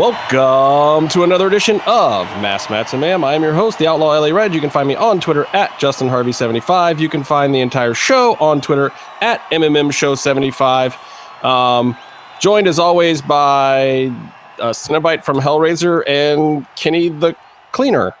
Welcome 0.00 1.08
to 1.08 1.22
another 1.22 1.46
edition 1.46 1.76
of 1.86 2.26
Masks 2.42 2.68
Mats 2.68 2.92
and 2.92 3.00
Mayhem. 3.00 3.24
I 3.24 3.32
am 3.32 3.42
your 3.42 3.54
host, 3.54 3.78
the 3.78 3.86
Outlaw 3.86 4.18
LA 4.18 4.28
Red. 4.28 4.52
You 4.52 4.60
can 4.60 4.68
find 4.68 4.86
me 4.86 4.94
on 4.94 5.20
Twitter 5.22 5.46
at 5.54 5.78
Justin 5.78 6.06
Harvey75. 6.08 7.00
You 7.00 7.08
can 7.08 7.24
find 7.24 7.54
the 7.54 7.60
entire 7.60 7.94
show 7.94 8.34
on 8.34 8.60
Twitter 8.60 8.92
at 9.22 9.40
MMM 9.50 9.90
Show 9.94 10.14
75. 10.14 10.94
Um, 11.42 11.96
joined 12.40 12.68
as 12.68 12.78
always 12.78 13.22
by 13.22 14.12
uh, 14.58 14.74
Cenobite 14.74 15.24
from 15.24 15.38
Hellraiser 15.38 16.02
and 16.06 16.66
Kenny 16.76 17.08
the 17.08 17.34
Cleaner. 17.72 18.14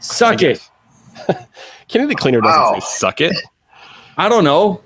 Suck 0.00 0.42
it. 0.42 0.68
Kenny 1.88 2.04
the 2.04 2.14
Cleaner 2.14 2.42
doesn't 2.42 2.60
Wow. 2.60 2.74
say 2.74 2.80
suck 2.86 3.20
it. 3.22 3.34
I 4.18 4.28
don't 4.28 4.44
know. 4.44 4.82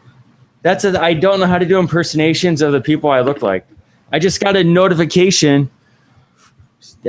That's 0.62 0.84
a, 0.84 1.02
I 1.02 1.12
don't 1.12 1.40
know 1.40 1.46
how 1.46 1.58
to 1.58 1.66
do 1.66 1.80
impersonations 1.80 2.62
of 2.62 2.70
the 2.70 2.80
people 2.80 3.10
I 3.10 3.18
look 3.20 3.42
like. 3.42 3.66
I 4.12 4.18
just 4.18 4.40
got 4.40 4.56
a 4.56 4.64
notification. 4.64 5.70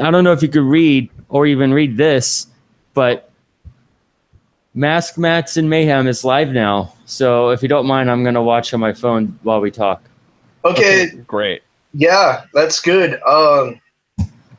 I 0.01 0.11
don't 0.11 0.23
know 0.23 0.31
if 0.33 0.41
you 0.41 0.47
could 0.49 0.63
read 0.63 1.09
or 1.29 1.45
even 1.45 1.73
read 1.73 1.97
this, 1.97 2.47
but 2.93 3.31
Mask 4.73 5.17
Mats 5.17 5.57
and 5.57 5.69
Mayhem 5.69 6.07
is 6.07 6.23
live 6.23 6.49
now. 6.49 6.93
So 7.05 7.49
if 7.49 7.61
you 7.61 7.67
don't 7.67 7.85
mind, 7.85 8.09
I'm 8.09 8.23
gonna 8.23 8.41
watch 8.43 8.73
on 8.73 8.79
my 8.79 8.93
phone 8.93 9.37
while 9.43 9.59
we 9.59 9.71
talk. 9.71 10.03
Okay, 10.63 11.07
Great. 11.27 11.61
yeah, 11.93 12.45
that's 12.53 12.79
good. 12.79 13.19
Um, 13.23 13.81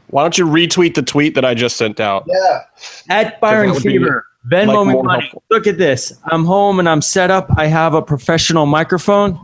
Why 0.08 0.22
don't 0.22 0.36
you 0.36 0.44
retweet 0.46 0.94
the 0.94 1.02
tweet 1.02 1.34
that 1.36 1.44
I 1.44 1.54
just 1.54 1.76
sent 1.76 2.00
out? 2.00 2.24
yeah, 2.26 2.62
At 3.08 3.40
Byron 3.40 3.68
that 3.68 3.74
would 3.74 3.82
be, 3.84 3.90
Fever, 3.90 4.26
Venmo 4.50 4.84
like, 4.84 4.96
me 4.96 5.02
money. 5.02 5.20
helpful. 5.22 5.42
Look 5.50 5.66
at 5.68 5.78
this. 5.78 6.12
I'm 6.24 6.44
home 6.44 6.80
and 6.80 6.88
I'm 6.88 7.00
set 7.00 7.30
up. 7.30 7.46
I 7.56 7.66
have 7.68 7.94
a 7.94 8.02
professional 8.02 8.66
microphone. 8.66 9.38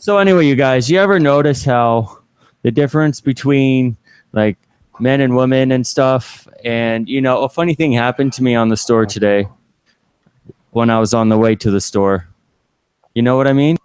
So 0.00 0.18
anyway, 0.18 0.46
you 0.46 0.56
guys, 0.56 0.90
you 0.90 0.98
ever 0.98 1.20
notice 1.20 1.64
how 1.64 2.18
the 2.62 2.70
difference 2.70 3.20
between 3.20 3.96
like 4.32 4.56
men 4.98 5.20
and 5.20 5.36
women 5.36 5.72
and 5.72 5.86
stuff? 5.86 6.46
And 6.64 7.08
you 7.08 7.20
know, 7.20 7.42
a 7.42 7.48
funny 7.48 7.74
thing 7.74 7.92
happened 7.92 8.32
to 8.34 8.42
me 8.42 8.54
on 8.54 8.68
the 8.68 8.76
store 8.76 9.06
today 9.06 9.46
when 10.70 10.90
I 10.90 10.98
was 10.98 11.14
on 11.14 11.28
the 11.28 11.38
way 11.38 11.54
to 11.56 11.70
the 11.70 11.80
store. 11.80 12.28
You 13.14 13.22
know 13.22 13.36
what 13.36 13.46
I 13.46 13.52
mean? 13.52 13.76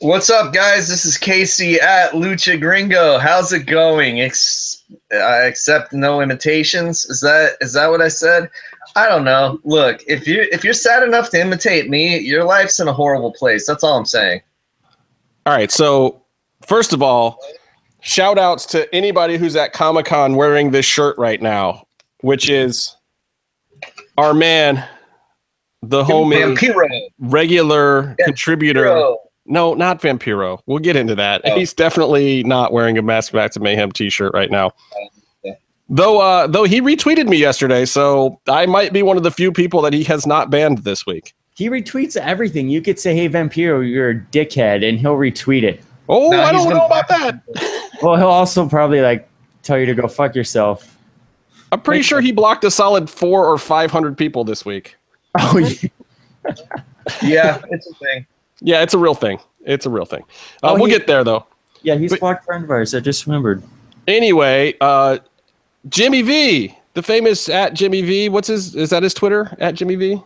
what's 0.00 0.30
up, 0.30 0.52
guys? 0.52 0.88
This 0.88 1.04
is 1.04 1.16
Casey 1.16 1.80
at 1.80 2.12
Lucha 2.12 2.60
Gringo. 2.60 3.18
How's 3.18 3.52
it 3.52 3.66
going? 3.66 4.20
Ex- 4.20 4.84
I 5.12 5.44
accept 5.44 5.92
no 5.92 6.20
imitations. 6.20 7.04
Is 7.06 7.20
that 7.20 7.56
is 7.60 7.72
that 7.74 7.90
what 7.90 8.00
I 8.00 8.08
said? 8.08 8.50
I 8.94 9.08
don't 9.08 9.24
know. 9.24 9.60
Look, 9.64 10.02
if 10.06 10.26
you 10.26 10.46
if 10.52 10.64
you're 10.64 10.74
sad 10.74 11.02
enough 11.02 11.30
to 11.30 11.40
imitate 11.40 11.88
me, 11.88 12.18
your 12.18 12.44
life's 12.44 12.80
in 12.80 12.88
a 12.88 12.92
horrible 12.92 13.32
place. 13.32 13.66
That's 13.66 13.82
all 13.82 13.96
I'm 13.96 14.04
saying. 14.04 14.42
All 15.44 15.54
right. 15.54 15.70
So, 15.70 16.22
first 16.66 16.92
of 16.92 17.02
all, 17.02 17.38
shout 18.06 18.38
outs 18.38 18.64
to 18.66 18.92
anybody 18.94 19.36
who's 19.36 19.56
at 19.56 19.72
Comic 19.72 20.06
Con 20.06 20.36
wearing 20.36 20.70
this 20.70 20.86
shirt 20.86 21.18
right 21.18 21.42
now, 21.42 21.86
which 22.20 22.48
is 22.48 22.96
our 24.16 24.32
man, 24.32 24.82
the 25.82 26.04
homie, 26.04 26.56
Vampiro. 26.56 26.88
regular 27.18 28.14
contributor. 28.24 29.16
No, 29.44 29.74
not 29.74 30.00
Vampiro. 30.00 30.60
We'll 30.66 30.78
get 30.78 30.96
into 30.96 31.14
that. 31.16 31.42
Oh. 31.44 31.56
He's 31.56 31.74
definitely 31.74 32.44
not 32.44 32.72
wearing 32.72 32.96
a 32.96 33.02
Masks 33.02 33.34
Mats 33.34 33.56
and 33.56 33.64
Mayhem 33.64 33.92
t 33.92 34.08
shirt 34.08 34.32
right 34.34 34.50
now. 34.50 34.70
Yeah. 35.44 35.54
Though, 35.88 36.20
uh, 36.20 36.46
though 36.46 36.64
he 36.64 36.80
retweeted 36.80 37.28
me 37.28 37.36
yesterday, 37.36 37.84
so 37.84 38.40
I 38.48 38.66
might 38.66 38.92
be 38.92 39.02
one 39.02 39.16
of 39.16 39.22
the 39.24 39.30
few 39.30 39.52
people 39.52 39.82
that 39.82 39.92
he 39.92 40.02
has 40.04 40.26
not 40.26 40.50
banned 40.50 40.78
this 40.78 41.06
week. 41.06 41.34
He 41.56 41.70
retweets 41.70 42.16
everything. 42.16 42.68
You 42.68 42.82
could 42.82 42.98
say, 42.98 43.14
"Hey, 43.14 43.28
Vampiro, 43.28 43.88
you're 43.88 44.10
a 44.10 44.14
dickhead," 44.16 44.86
and 44.86 44.98
he'll 44.98 45.16
retweet 45.16 45.62
it. 45.62 45.80
Oh, 46.08 46.30
No, 46.30 46.40
I 46.40 46.52
don't 46.52 46.68
know 46.68 46.86
about 46.86 47.08
that. 47.08 47.40
Well, 48.02 48.16
he'll 48.16 48.26
also 48.28 48.68
probably 48.68 49.00
like 49.00 49.28
tell 49.62 49.78
you 49.78 49.86
to 49.86 49.94
go 49.94 50.06
fuck 50.08 50.34
yourself. 50.34 50.96
I'm 51.72 51.80
pretty 51.80 52.02
sure 52.02 52.20
he 52.20 52.30
blocked 52.32 52.64
a 52.64 52.70
solid 52.70 53.10
four 53.10 53.46
or 53.46 53.58
five 53.58 53.90
hundred 53.90 54.16
people 54.16 54.44
this 54.44 54.64
week. 54.64 54.96
Oh, 55.38 55.58
yeah. 55.58 55.88
Yeah, 57.22 57.62
it's 57.70 57.86
a 57.90 57.94
thing. 57.94 58.26
Yeah, 58.60 58.82
it's 58.82 58.94
a 58.94 58.98
real 58.98 59.14
thing. 59.14 59.38
It's 59.64 59.84
a 59.86 59.90
real 59.90 60.04
thing. 60.06 60.22
Uh, 60.62 60.70
Oh, 60.70 60.74
we'll 60.74 60.86
he- 60.86 60.92
get 60.92 61.06
there 61.06 61.24
though. 61.24 61.44
yeah, 61.82 61.96
he's 61.96 62.10
But- 62.10 62.20
blocked 62.20 62.44
friend 62.44 62.64
of 62.64 62.70
ours. 62.70 62.94
I 62.94 63.00
just 63.00 63.26
remembered. 63.26 63.62
Anyway, 64.08 64.74
uh, 64.80 65.18
Jimmy 65.88 66.22
V, 66.22 66.74
the 66.94 67.02
famous 67.02 67.48
at 67.48 67.74
Jimmy 67.74 68.02
V. 68.02 68.28
What's 68.28 68.48
his? 68.48 68.74
Is 68.74 68.90
that 68.90 69.02
his 69.02 69.12
Twitter 69.14 69.56
at 69.60 69.74
Jimmy 69.74 69.96
V? 69.96 70.22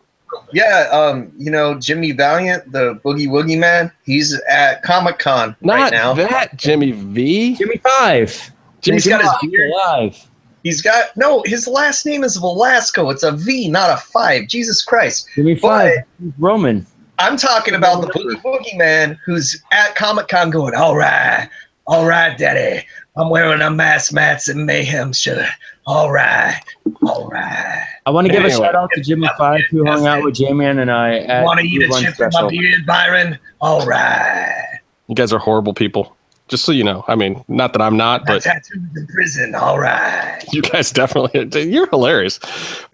Yeah, 0.52 0.88
um, 0.91 1.32
you 1.36 1.50
know 1.50 1.78
Jimmy 1.78 2.12
Valiant, 2.12 2.70
the 2.72 2.94
Boogie 3.04 3.28
Woogie 3.28 3.58
Man. 3.58 3.91
He's 4.04 4.38
at 4.48 4.82
Comic 4.82 5.18
Con 5.18 5.54
Not 5.60 5.74
right 5.74 5.92
now. 5.92 6.14
that 6.14 6.56
Jimmy 6.56 6.92
V. 6.92 7.54
Jimmy 7.56 7.76
Five. 7.78 8.50
Jimmy 8.80 8.96
He's 8.96 9.06
got 9.06 9.22
his 9.22 9.50
beard. 9.50 9.70
alive. 9.70 10.26
He's 10.62 10.82
got 10.82 11.16
no. 11.16 11.42
His 11.46 11.66
last 11.66 12.04
name 12.04 12.22
is 12.24 12.36
Velasco. 12.36 13.10
It's 13.10 13.22
a 13.22 13.32
V, 13.32 13.68
not 13.68 13.91
a 13.91 13.96
five. 13.96 14.46
Jesus 14.48 14.82
Christ! 14.82 15.28
Jimmy 15.34 15.54
Five. 15.56 15.98
He's 16.22 16.32
Roman. 16.38 16.86
I'm 17.18 17.36
talking 17.36 17.74
about 17.74 18.00
the 18.00 18.08
Boogie 18.08 18.41
Woogie 18.42 18.78
Man 18.78 19.18
who's 19.24 19.62
at 19.72 19.94
Comic 19.94 20.28
Con 20.28 20.50
going, 20.50 20.74
"All 20.74 20.97
right, 20.97 21.48
all 21.86 22.06
right, 22.06 22.36
Daddy. 22.36 22.86
I'm 23.20 23.28
wearing 23.28 23.60
a 23.60 23.70
Masks 23.70 24.14
Mats 24.14 24.48
and 24.48 24.64
Mayhem 24.64 25.12
shirt. 25.12 25.47
All 25.86 26.10
right, 26.10 26.58
all 27.03 27.28
right. 27.28 27.84
I 28.06 28.10
want 28.10 28.26
to 28.26 28.32
give 28.32 28.42
a 28.42 28.50
shout 28.50 28.75
out 28.75 28.91
to 28.94 29.03
Jimmy 29.03 29.28
Five 29.36 29.60
who 29.70 29.84
hung 29.84 30.06
out 30.06 30.25
with 30.25 30.36
J-Man 30.36 30.78
and 30.78 30.91
I 30.91 31.19
at 31.19 31.44
Want 31.44 31.60
to 31.60 31.66
eat 31.66 31.82
a 31.82 32.00
chip 32.00 32.14
from 32.14 32.30
my 32.32 32.48
beard, 32.48 32.86
Byron? 32.86 33.38
All 33.60 33.84
right. 33.84 34.78
You 35.09 35.14
guys 35.14 35.34
are 35.34 35.38
horrible 35.38 35.75
people. 35.75 36.16
Just 36.48 36.64
so 36.64 36.72
you 36.72 36.82
know. 36.82 37.04
I 37.09 37.14
mean, 37.14 37.44
not 37.47 37.75
that 37.75 37.82
I'm 37.82 37.97
not, 37.97 38.25
but 38.25 38.42
tattoos 38.42 38.80
in 38.97 39.06
prison. 39.09 39.54
All 39.54 39.78
right. 39.78 40.42
you 40.50 40.62
guys 40.62 40.91
definitely 40.91 41.62
you're 41.70 41.88
hilarious. 41.91 42.41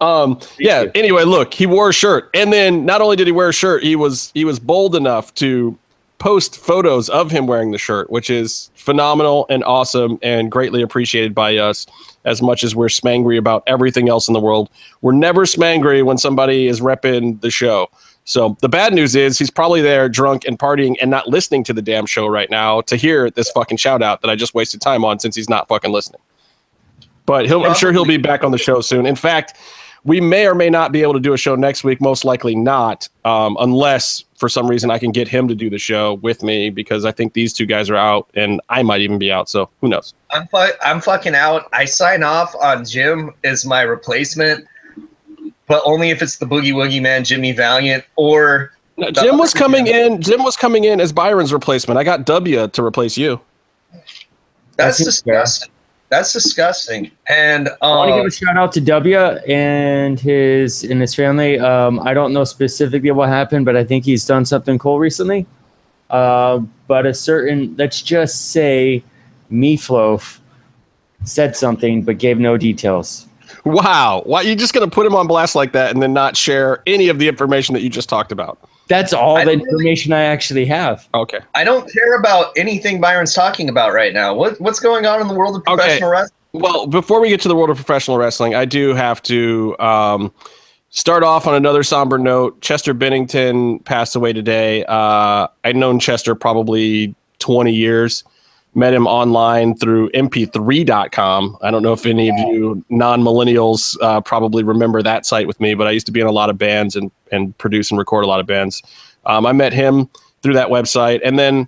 Um, 0.01 0.41
yeah. 0.59 0.85
Anyway, 0.93 1.23
look, 1.23 1.53
he 1.53 1.65
wore 1.65 1.89
a 1.89 1.93
shirt, 1.93 2.29
and 2.33 2.51
then 2.51 2.85
not 2.85 2.99
only 2.99 3.15
did 3.15 3.27
he 3.27 3.31
wear 3.31 3.47
a 3.49 3.53
shirt, 3.53 3.81
he 3.81 3.95
was 3.95 4.31
he 4.33 4.43
was 4.43 4.59
bold 4.59 4.93
enough 4.93 5.33
to 5.35 5.77
post 6.19 6.57
photos 6.57 7.09
of 7.09 7.31
him 7.31 7.47
wearing 7.47 7.71
the 7.71 7.77
shirt, 7.77 8.09
which 8.09 8.29
is 8.29 8.71
phenomenal 8.73 9.45
and 9.49 9.63
awesome 9.63 10.17
and 10.21 10.51
greatly 10.51 10.81
appreciated 10.81 11.35
by 11.35 11.57
us. 11.57 11.85
As 12.25 12.41
much 12.41 12.63
as 12.63 12.75
we're 12.75 12.87
smangry 12.87 13.37
about 13.37 13.63
everything 13.67 14.09
else 14.09 14.27
in 14.27 14.33
the 14.33 14.39
world, 14.39 14.69
we're 15.01 15.13
never 15.13 15.45
smangry 15.45 16.03
when 16.03 16.17
somebody 16.17 16.67
is 16.67 16.81
repping 16.81 17.39
the 17.41 17.49
show. 17.49 17.89
So 18.25 18.57
the 18.59 18.67
bad 18.67 18.93
news 18.93 19.15
is 19.15 19.39
he's 19.39 19.49
probably 19.49 19.81
there 19.81 20.09
drunk 20.09 20.43
and 20.45 20.59
partying 20.59 20.95
and 20.99 21.09
not 21.09 21.29
listening 21.29 21.63
to 21.65 21.73
the 21.73 21.81
damn 21.81 22.05
show 22.05 22.27
right 22.27 22.49
now 22.49 22.81
to 22.81 22.97
hear 22.97 23.29
this 23.29 23.49
fucking 23.51 23.77
shout 23.77 24.03
out 24.03 24.21
that 24.21 24.29
I 24.29 24.35
just 24.35 24.53
wasted 24.53 24.81
time 24.81 25.05
on 25.05 25.19
since 25.19 25.35
he's 25.35 25.47
not 25.47 25.69
fucking 25.69 25.93
listening. 25.93 26.19
But 27.25 27.45
he'll, 27.45 27.63
I'm 27.63 27.75
sure 27.75 27.93
he'll 27.93 28.05
be 28.05 28.17
back 28.17 28.43
on 28.43 28.51
the 28.51 28.57
show 28.57 28.81
soon. 28.81 29.05
In 29.05 29.15
fact, 29.15 29.57
we 30.07 30.21
may 30.21 30.47
or 30.47 30.55
may 30.55 30.69
not 30.69 30.93
be 30.93 31.01
able 31.01 31.11
to 31.13 31.19
do 31.19 31.33
a 31.33 31.37
show 31.37 31.53
next 31.55 31.83
week. 31.83 31.99
Most 31.99 32.23
likely 32.23 32.55
not, 32.55 33.09
um, 33.25 33.57
unless 33.59 34.23
for 34.37 34.47
some 34.47 34.65
reason 34.65 34.89
I 34.89 34.99
can 34.99 35.11
get 35.11 35.27
him 35.27 35.49
to 35.49 35.53
do 35.55 35.69
the 35.69 35.77
show 35.77 36.13
with 36.15 36.43
me 36.43 36.69
because 36.69 37.03
I 37.03 37.11
think 37.11 37.33
these 37.33 37.51
two 37.51 37.65
guys 37.65 37.89
are 37.89 37.97
out 37.97 38.29
and 38.33 38.61
I 38.69 38.83
might 38.83 39.01
even 39.01 39.19
be 39.19 39.33
out. 39.33 39.49
So 39.49 39.69
who 39.81 39.89
knows? 39.89 40.13
I'm 40.31 40.47
fu- 40.47 40.73
I'm 40.81 41.01
fucking 41.01 41.35
out. 41.35 41.67
I 41.73 41.83
sign 41.83 42.23
off 42.23 42.55
on 42.55 42.85
Jim 42.85 43.33
as 43.43 43.65
my 43.65 43.81
replacement, 43.81 44.65
but 45.67 45.81
only 45.83 46.09
if 46.09 46.21
it's 46.21 46.37
the 46.37 46.45
Boogie 46.45 46.73
Woogie 46.73 47.01
Man, 47.01 47.25
Jimmy 47.25 47.51
Valiant, 47.51 48.05
or 48.15 48.71
No, 48.95 49.11
Jim 49.11 49.37
was 49.37 49.53
coming 49.53 49.87
in. 49.87 50.21
Jim 50.21 50.41
was 50.41 50.55
coming 50.55 50.85
in 50.85 51.01
as 51.01 51.11
Byron's 51.11 51.51
replacement. 51.51 51.97
I 51.99 52.05
got 52.05 52.25
W 52.25 52.65
to 52.65 52.83
replace 52.83 53.17
you. 53.17 53.41
that's 53.91 54.99
That's 54.99 54.99
fair. 54.99 55.05
disgusting. 55.05 55.71
That's 56.09 56.31
disgusting. 56.31 57.11
And 57.27 57.69
I 57.81 57.87
want 57.87 58.09
to 58.09 58.13
um, 58.13 58.19
give 58.19 58.27
a 58.27 58.31
shout 58.31 58.57
out 58.57 58.71
to 58.73 58.81
W 58.81 59.17
and 59.17 60.19
his 60.19 60.83
and 60.83 61.01
his 61.01 61.13
family. 61.13 61.59
Um, 61.59 61.99
I 61.99 62.13
don't 62.13 62.31
know 62.31 62.45
specifically 62.45 63.11
what 63.11 63.27
happened, 63.27 63.65
but 63.65 63.75
I 63.75 63.83
think 63.83 64.05
he's 64.05 64.25
done 64.25 64.45
something 64.45 64.79
cool 64.79 64.99
recently. 64.99 65.45
Uh, 66.09 66.59
but 66.87 67.05
a 67.05 67.13
certain, 67.13 67.75
let's 67.77 68.01
just 68.01 68.51
say, 68.51 69.03
Meatloaf 69.51 70.39
said 71.23 71.57
something 71.57 72.03
but 72.03 72.17
gave 72.17 72.39
no 72.39 72.55
details. 72.55 73.27
Wow. 73.65 74.23
Why 74.25 74.41
you 74.41 74.55
just 74.55 74.73
gonna 74.73 74.87
put 74.87 75.05
him 75.05 75.15
on 75.15 75.27
blast 75.27 75.55
like 75.55 75.73
that 75.73 75.91
and 75.91 76.01
then 76.01 76.13
not 76.13 76.37
share 76.37 76.81
any 76.87 77.09
of 77.09 77.19
the 77.19 77.27
information 77.27 77.73
that 77.73 77.81
you 77.81 77.89
just 77.89 78.07
talked 78.07 78.31
about? 78.31 78.57
That's 78.87 79.13
all 79.13 79.37
I 79.37 79.45
the 79.45 79.51
don't 79.51 79.59
really- 79.59 79.69
information 79.71 80.13
I 80.13 80.21
actually 80.23 80.65
have. 80.65 81.07
Okay. 81.13 81.39
I 81.55 81.63
don't 81.63 81.91
care 81.91 82.17
about 82.19 82.51
anything 82.57 83.01
Byron's 83.01 83.33
talking 83.33 83.69
about 83.69 83.93
right 83.93 84.13
now. 84.13 84.33
What 84.33 84.59
what's 84.61 84.79
going 84.79 85.05
on 85.05 85.21
in 85.21 85.27
the 85.27 85.33
world 85.33 85.55
of 85.55 85.61
Okay. 85.67 85.75
professional 85.75 86.09
wrestling? 86.11 86.31
Well, 86.53 86.87
before 86.87 87.19
we 87.19 87.29
get 87.29 87.41
to 87.41 87.47
the 87.49 87.55
world 87.55 87.69
of 87.69 87.75
professional 87.75 88.17
wrestling, 88.17 88.55
I 88.55 88.65
do 88.65 88.93
have 88.95 89.21
to 89.23 89.77
um, 89.79 90.33
start 90.89 91.21
off 91.23 91.45
on 91.45 91.53
another 91.55 91.83
somber 91.83 92.17
note. 92.17 92.59
Chester 92.61 92.93
Bennington 92.93 93.79
passed 93.79 94.15
away 94.15 94.33
today. 94.33 94.83
Uh, 94.85 95.47
I'd 95.63 95.75
known 95.75 95.99
Chester 95.99 96.33
probably 96.33 97.13
20 97.39 97.71
years. 97.73 98.23
Met 98.77 98.93
him 98.93 99.07
online 99.07 99.75
through 99.75 100.09
mp3.com. 100.11 101.57
I 101.61 101.71
don't 101.71 101.81
know 101.81 101.93
if 101.93 102.05
any 102.05 102.29
of 102.29 102.37
you 102.37 102.85
non 102.89 103.23
millennials 103.23 103.97
uh, 104.01 104.21
probably 104.21 104.63
remember 104.63 105.01
that 105.01 105.25
site 105.25 105.47
with 105.47 105.59
me, 105.59 105.73
but 105.73 105.87
I 105.87 105.91
used 105.91 106.05
to 106.05 106.11
be 106.11 106.21
in 106.21 106.27
a 106.27 106.31
lot 106.31 106.49
of 106.49 106.57
bands 106.57 106.95
and, 106.95 107.11
and 107.31 107.57
produce 107.57 107.89
and 107.89 107.97
record 107.97 108.23
a 108.23 108.27
lot 108.27 108.39
of 108.39 108.45
bands. 108.45 108.83
Um, 109.25 109.45
I 109.45 109.51
met 109.51 109.73
him 109.73 110.09
through 110.41 110.53
that 110.53 110.67
website. 110.69 111.19
And 111.23 111.37
then 111.37 111.67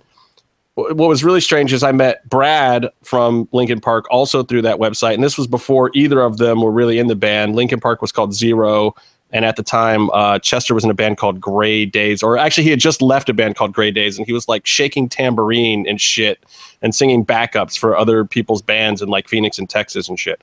what 0.74 0.96
was 0.96 1.24
really 1.24 1.40
strange 1.40 1.72
is 1.72 1.82
I 1.82 1.92
met 1.92 2.28
Brad 2.28 2.88
from 3.02 3.48
Linkin 3.52 3.80
Park 3.80 4.06
also 4.10 4.42
through 4.42 4.62
that 4.62 4.78
website, 4.78 5.14
and 5.14 5.22
this 5.22 5.36
was 5.36 5.46
before 5.46 5.90
either 5.94 6.20
of 6.20 6.38
them 6.38 6.62
were 6.62 6.70
really 6.70 6.98
in 6.98 7.08
the 7.08 7.16
band. 7.16 7.54
Linkin 7.54 7.80
Park 7.80 8.00
was 8.00 8.12
called 8.12 8.30
Xero, 8.30 8.92
and 9.32 9.44
at 9.44 9.56
the 9.56 9.62
time, 9.62 10.10
uh, 10.10 10.38
Chester 10.40 10.74
was 10.74 10.84
in 10.84 10.90
a 10.90 10.94
band 10.94 11.16
called 11.16 11.40
Grey 11.40 11.86
Daze, 11.86 12.22
or 12.22 12.36
actually, 12.36 12.64
he 12.64 12.70
had 12.70 12.80
just 12.80 13.00
left 13.00 13.28
a 13.28 13.34
band 13.34 13.56
called 13.56 13.72
Grey 13.72 13.90
Daze, 13.90 14.18
and 14.18 14.26
he 14.26 14.32
was 14.32 14.48
like 14.48 14.66
shaking 14.66 15.08
tambourine 15.08 15.86
and 15.86 16.00
shit 16.00 16.44
and 16.82 16.94
singing 16.94 17.24
backups 17.24 17.78
for 17.78 17.96
other 17.96 18.24
people's 18.24 18.62
bands 18.62 19.02
in 19.02 19.08
like 19.08 19.28
Phoenix 19.28 19.58
and 19.58 19.70
Texas 19.70 20.08
and 20.08 20.18
shit. 20.18 20.42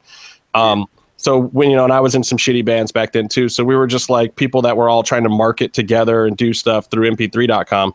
Um, 0.53 0.87
so 1.17 1.41
when 1.41 1.69
you 1.69 1.75
know, 1.75 1.83
and 1.83 1.91
I 1.91 1.99
was 1.99 2.15
in 2.15 2.23
some 2.23 2.37
shitty 2.37 2.63
bands 2.63 2.91
back 2.91 3.11
then 3.11 3.27
too. 3.27 3.49
So 3.49 3.63
we 3.63 3.75
were 3.75 3.87
just 3.87 4.09
like 4.09 4.35
people 4.35 4.61
that 4.61 4.77
were 4.77 4.87
all 4.87 5.03
trying 5.03 5.23
to 5.23 5.29
market 5.29 5.73
together 5.73 6.25
and 6.25 6.37
do 6.37 6.53
stuff 6.53 6.89
through 6.89 7.11
MP3.com. 7.11 7.93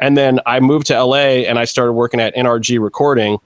And 0.00 0.16
then 0.16 0.40
I 0.44 0.58
moved 0.58 0.88
to 0.88 1.02
LA 1.02 1.46
and 1.46 1.58
I 1.58 1.64
started 1.64 1.92
working 1.92 2.20
at 2.20 2.34
NRG 2.34 2.82
Recording, 2.82 3.38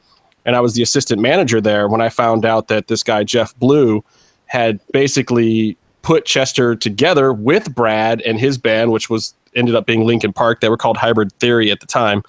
and 0.47 0.56
I 0.56 0.61
was 0.61 0.75
the 0.75 0.83
assistant 0.83 1.21
manager 1.21 1.61
there 1.61 1.89
when 1.89 2.01
I 2.01 2.09
found 2.09 2.44
out 2.44 2.69
that 2.69 2.89
this 2.89 3.03
guy 3.03 3.23
Jeff 3.23 3.55
Blue 3.56 4.03
had 4.47 4.81
basically 4.93 5.77
put 6.08 6.25
Chester 6.25 6.75
together 6.75 7.34
with 7.34 7.75
Brad 7.75 8.22
and 8.22 8.40
his 8.40 8.56
band, 8.56 8.93
which 8.93 9.10
was 9.10 9.34
ended 9.55 9.75
up 9.75 9.84
being 9.84 10.06
Linkin 10.06 10.32
Park. 10.32 10.62
They 10.62 10.70
were 10.70 10.78
called 10.78 10.96
Hybrid 10.96 11.34
Theory 11.34 11.70
at 11.70 11.81
the 11.81 11.87
time, 11.87 12.22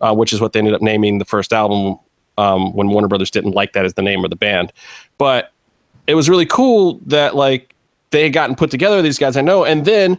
uh, 0.00 0.14
which 0.14 0.32
is 0.32 0.40
what 0.40 0.54
they 0.54 0.60
ended 0.60 0.72
up 0.72 0.80
naming 0.80 1.18
the 1.18 1.26
first 1.26 1.52
album 1.52 1.98
um, 2.38 2.72
when 2.72 2.88
Warner 2.88 3.06
Brothers 3.06 3.30
didn't 3.30 3.52
like 3.52 3.74
that 3.74 3.84
as 3.84 3.92
the 3.92 4.00
name 4.00 4.24
of 4.24 4.30
the 4.30 4.36
band. 4.36 4.72
But 5.18 5.52
it 6.06 6.14
was 6.14 6.30
really 6.30 6.46
cool 6.46 7.00
that 7.04 7.36
like 7.36 7.74
they 8.12 8.22
had 8.22 8.32
gotten 8.32 8.56
put 8.56 8.70
together. 8.70 9.02
These 9.02 9.18
guys 9.18 9.36
I 9.36 9.42
know, 9.42 9.62
and 9.62 9.84
then 9.84 10.18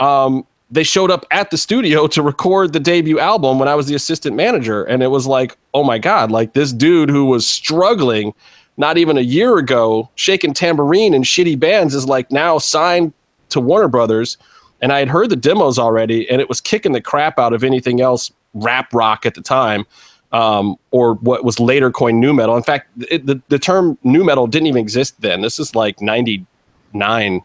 um, 0.00 0.44
they 0.72 0.82
showed 0.82 1.12
up 1.12 1.26
at 1.30 1.52
the 1.52 1.56
studio 1.56 2.06
to 2.08 2.20
record 2.20 2.72
the 2.72 2.80
debut 2.80 3.20
album 3.20 3.60
when 3.60 3.68
I 3.68 3.76
was 3.76 3.86
the 3.86 3.94
assistant 3.94 4.34
manager. 4.34 4.82
And 4.82 5.04
it 5.04 5.08
was 5.12 5.24
like, 5.24 5.56
oh 5.72 5.84
my 5.84 5.98
God, 5.98 6.32
like 6.32 6.54
this 6.54 6.72
dude 6.72 7.10
who 7.10 7.26
was 7.26 7.46
struggling 7.46 8.34
not 8.80 8.96
even 8.96 9.18
a 9.18 9.20
year 9.20 9.58
ago, 9.58 10.08
shaking 10.14 10.54
tambourine 10.54 11.12
in 11.12 11.22
shitty 11.22 11.60
bands, 11.60 11.94
is 11.94 12.06
like 12.06 12.32
now 12.32 12.56
signed 12.56 13.12
to 13.50 13.60
Warner 13.60 13.88
Brothers. 13.88 14.38
And 14.80 14.90
I 14.90 14.98
had 14.98 15.08
heard 15.08 15.28
the 15.28 15.36
demos 15.36 15.78
already, 15.78 16.28
and 16.30 16.40
it 16.40 16.48
was 16.48 16.62
kicking 16.62 16.92
the 16.92 17.02
crap 17.02 17.38
out 17.38 17.52
of 17.52 17.62
anything 17.62 18.00
else 18.00 18.32
rap 18.54 18.92
rock 18.94 19.26
at 19.26 19.34
the 19.34 19.42
time, 19.42 19.84
um, 20.32 20.76
or 20.90 21.14
what 21.16 21.44
was 21.44 21.60
later 21.60 21.90
coined 21.90 22.20
nu 22.20 22.32
metal. 22.32 22.56
In 22.56 22.62
fact, 22.62 22.88
it, 23.10 23.26
the, 23.26 23.40
the 23.48 23.58
term 23.58 23.98
nu 24.02 24.24
metal 24.24 24.46
didn't 24.46 24.68
even 24.68 24.80
exist 24.80 25.20
then. 25.20 25.42
This 25.42 25.58
is 25.58 25.74
like 25.74 26.00
99. 26.00 27.42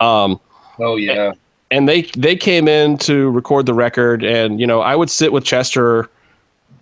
Um, 0.00 0.40
oh, 0.80 0.96
yeah 0.96 1.32
and 1.70 1.88
they 1.88 2.02
they 2.18 2.36
came 2.36 2.68
in 2.68 2.98
to 2.98 3.30
record 3.30 3.64
the 3.64 3.72
record 3.72 4.22
and 4.22 4.60
you 4.60 4.66
know 4.66 4.80
i 4.82 4.94
would 4.94 5.08
sit 5.08 5.32
with 5.32 5.42
chester 5.42 6.10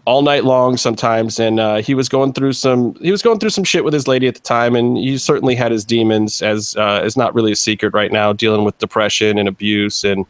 all 0.07 0.23
night 0.23 0.45
long 0.45 0.77
sometimes 0.77 1.39
and 1.39 1.61
uh, 1.61 1.77
he 1.77 1.95
was 1.95 2.09
going 2.09 2.33
through 2.33 2.53
some 2.53 2.95
he 2.97 3.11
was 3.11 3.23
going 3.23 3.39
through 3.39 3.51
some 3.51 3.65
shit 3.65 3.85
with 3.85 3.93
his 3.93 4.09
lady 4.09 4.27
at 4.27 4.35
the 4.35 4.41
time 4.41 4.75
and 4.75 4.97
he 4.97 5.19
certainly 5.19 5.55
had 5.55 5.71
his 5.71 5.85
demons 5.85 6.43
as 6.43 6.75
uh, 6.77 7.03
is 7.05 7.17
not 7.17 7.35
really 7.35 7.53
a 7.53 7.57
secret 7.57 7.93
right 7.93 8.13
now 8.13 8.33
dealing 8.33 8.65
with 8.65 8.77
depression 8.79 9.39
and 9.39 9.49
abuse 9.49 10.05
and 10.05 10.25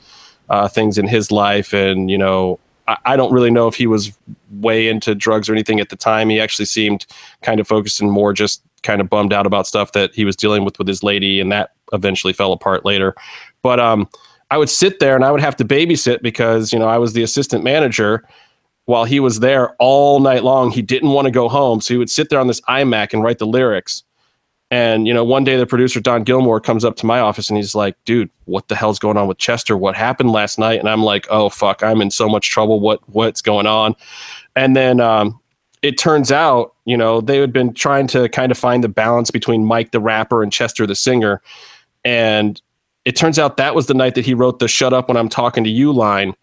uh, 0.49 0.67
things 0.67 0.99
in 0.99 1.06
his 1.06 1.31
life 1.31 1.72
and 1.72 2.11
you 2.11 2.19
know 2.19 2.58
I, 2.88 2.96
I 3.05 3.17
don't 3.17 3.32
really 3.32 3.50
know 3.50 3.69
if 3.69 3.75
he 3.75 3.87
was 3.87 4.12
way 4.50 4.88
into 4.88 5.14
drugs 5.14 5.49
or 5.49 5.52
anything 5.52 5.78
at 5.78 5.90
the 5.90 5.96
time. 5.96 6.28
He 6.28 6.40
actually 6.40 6.64
seemed 6.64 7.06
kind 7.43 7.61
of 7.61 7.69
focused 7.69 8.00
and 8.00 8.11
more 8.11 8.32
just 8.32 8.62
kind 8.82 9.00
of 9.00 9.08
bummed 9.08 9.32
out 9.32 9.46
about 9.46 9.66
stuff 9.66 9.93
that 9.93 10.14
he 10.14 10.25
was 10.25 10.34
dealing 10.34 10.64
with 10.64 10.78
with 10.78 10.88
his 10.88 11.02
lady 11.02 11.38
and 11.38 11.52
that 11.52 11.73
eventually 11.93 12.32
fell 12.32 12.52
apart 12.52 12.84
later. 12.84 13.14
But 13.62 13.78
um 13.78 14.08
I 14.50 14.58
would 14.58 14.69
sit 14.69 14.99
there 14.99 15.14
and 15.14 15.25
I 15.25 15.31
would 15.31 15.40
have 15.40 15.55
to 15.56 15.64
babysit 15.64 16.23
because, 16.23 16.73
you 16.73 16.78
know, 16.78 16.88
I 16.88 16.99
was 16.99 17.12
the 17.12 17.23
assistant 17.23 17.62
manager 17.62 18.25
while 18.90 19.04
he 19.04 19.20
was 19.20 19.38
there 19.38 19.76
all 19.78 20.19
night 20.19 20.42
long. 20.42 20.72
He 20.72 20.82
didn't 20.82 21.10
want 21.10 21.26
to 21.26 21.31
go 21.31 21.48
home. 21.48 21.81
So 21.81 21.94
he 21.94 21.98
would 21.98 22.10
sit 22.10 22.28
there 22.28 22.40
on 22.40 22.48
this 22.48 22.60
iMac 22.62 23.12
and 23.12 23.22
write 23.22 23.38
the 23.38 23.46
lyrics. 23.46 24.02
And, 24.72 25.06
you 25.06 25.14
know, 25.14 25.22
one 25.22 25.44
day 25.44 25.56
the 25.56 25.64
producer, 25.64 26.00
Don 26.00 26.25
Gilmore, 26.25 26.60
comes 26.60 26.84
up 26.84 26.96
to 26.96 27.06
my 27.06 27.20
office 27.20 27.48
and 27.48 27.56
he's 27.56 27.72
like, 27.72 27.96
dude, 28.04 28.31
what 28.46 28.66
the 28.66 28.75
hell's 28.75 28.98
going 28.98 29.16
on 29.16 29.28
with 29.28 29.38
Chester? 29.38 29.76
What 29.76 29.94
happened 29.94 30.32
last 30.32 30.58
night? 30.58 30.81
And 30.81 30.88
I'm 30.88 31.04
like, 31.04 31.28
oh, 31.31 31.50
fuck, 31.50 31.84
I'm 31.84 32.02
in 32.02 32.10
so 32.10 32.28
much 32.28 32.50
trouble. 32.50 32.81
What, 32.81 33.00
what's 33.08 33.40
going 33.40 33.66
on? 33.66 33.94
And 34.56 34.75
then, 34.76 35.00
um, 35.00 35.38
it 35.82 35.96
turns 35.96 36.32
out, 36.32 36.75
you 36.84 36.96
know, 36.96 37.20
they 37.20 37.38
had 37.38 37.52
been 37.52 37.72
trying 37.72 38.08
to 38.08 38.28
kind 38.28 38.50
of 38.50 38.58
find 38.58 38.82
the 38.82 38.88
balance 38.88 39.31
between 39.31 39.64
Mike 39.64 39.92
the 39.92 40.00
rapper 40.00 40.42
and 40.42 40.52
Chester 40.52 40.84
the 40.84 40.96
singer. 40.96 41.40
And 42.04 42.61
it 43.04 43.14
turns 43.14 43.38
out 43.38 43.56
that 43.56 43.76
was 43.76 43.87
the 43.87 43.94
night 43.94 44.16
that 44.16 44.26
he 44.26 44.35
wrote 44.35 44.59
the 44.59 44.68
"Shut 44.68 44.92
Up 44.92 45.09
When 45.09 45.16
I'm 45.16 45.28
Talking 45.28 45.64
to 45.64 45.70
You" 45.70 45.92
line 45.92 46.35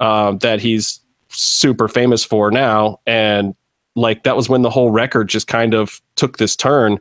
um, 0.00 0.38
that 0.38 0.60
he's 0.60 1.00
super 1.28 1.88
famous 1.88 2.24
for 2.24 2.50
now, 2.50 3.00
and 3.06 3.54
like 3.94 4.22
that 4.22 4.36
was 4.36 4.48
when 4.48 4.62
the 4.62 4.70
whole 4.70 4.90
record 4.90 5.28
just 5.28 5.46
kind 5.46 5.74
of 5.74 6.00
took 6.16 6.38
this 6.38 6.56
turn. 6.56 6.98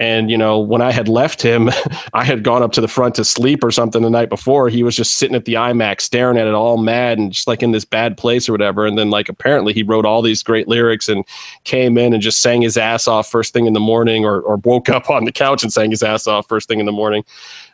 And 0.00 0.30
you 0.30 0.38
know, 0.38 0.58
when 0.58 0.80
I 0.80 0.92
had 0.92 1.08
left 1.08 1.42
him, 1.42 1.68
I 2.14 2.24
had 2.24 2.42
gone 2.42 2.62
up 2.62 2.72
to 2.72 2.80
the 2.80 2.88
front 2.88 3.14
to 3.16 3.24
sleep 3.24 3.62
or 3.62 3.70
something 3.70 4.00
the 4.00 4.08
night 4.08 4.30
before. 4.30 4.70
He 4.70 4.82
was 4.82 4.96
just 4.96 5.18
sitting 5.18 5.36
at 5.36 5.44
the 5.44 5.54
iMac, 5.54 6.00
staring 6.00 6.38
at 6.38 6.46
it, 6.46 6.54
all 6.54 6.78
mad 6.78 7.18
and 7.18 7.32
just 7.32 7.46
like 7.46 7.62
in 7.62 7.72
this 7.72 7.84
bad 7.84 8.16
place 8.16 8.48
or 8.48 8.52
whatever. 8.52 8.86
And 8.86 8.96
then 8.98 9.10
like 9.10 9.28
apparently 9.28 9.74
he 9.74 9.82
wrote 9.82 10.06
all 10.06 10.22
these 10.22 10.42
great 10.42 10.66
lyrics 10.66 11.08
and 11.08 11.24
came 11.64 11.98
in 11.98 12.14
and 12.14 12.22
just 12.22 12.40
sang 12.40 12.62
his 12.62 12.78
ass 12.78 13.06
off 13.06 13.30
first 13.30 13.52
thing 13.52 13.66
in 13.66 13.74
the 13.74 13.80
morning, 13.80 14.24
or 14.24 14.40
or 14.40 14.56
woke 14.56 14.88
up 14.88 15.10
on 15.10 15.26
the 15.26 15.32
couch 15.32 15.62
and 15.62 15.72
sang 15.72 15.90
his 15.90 16.02
ass 16.02 16.26
off 16.26 16.48
first 16.48 16.66
thing 16.66 16.80
in 16.80 16.86
the 16.86 16.92
morning, 16.92 17.22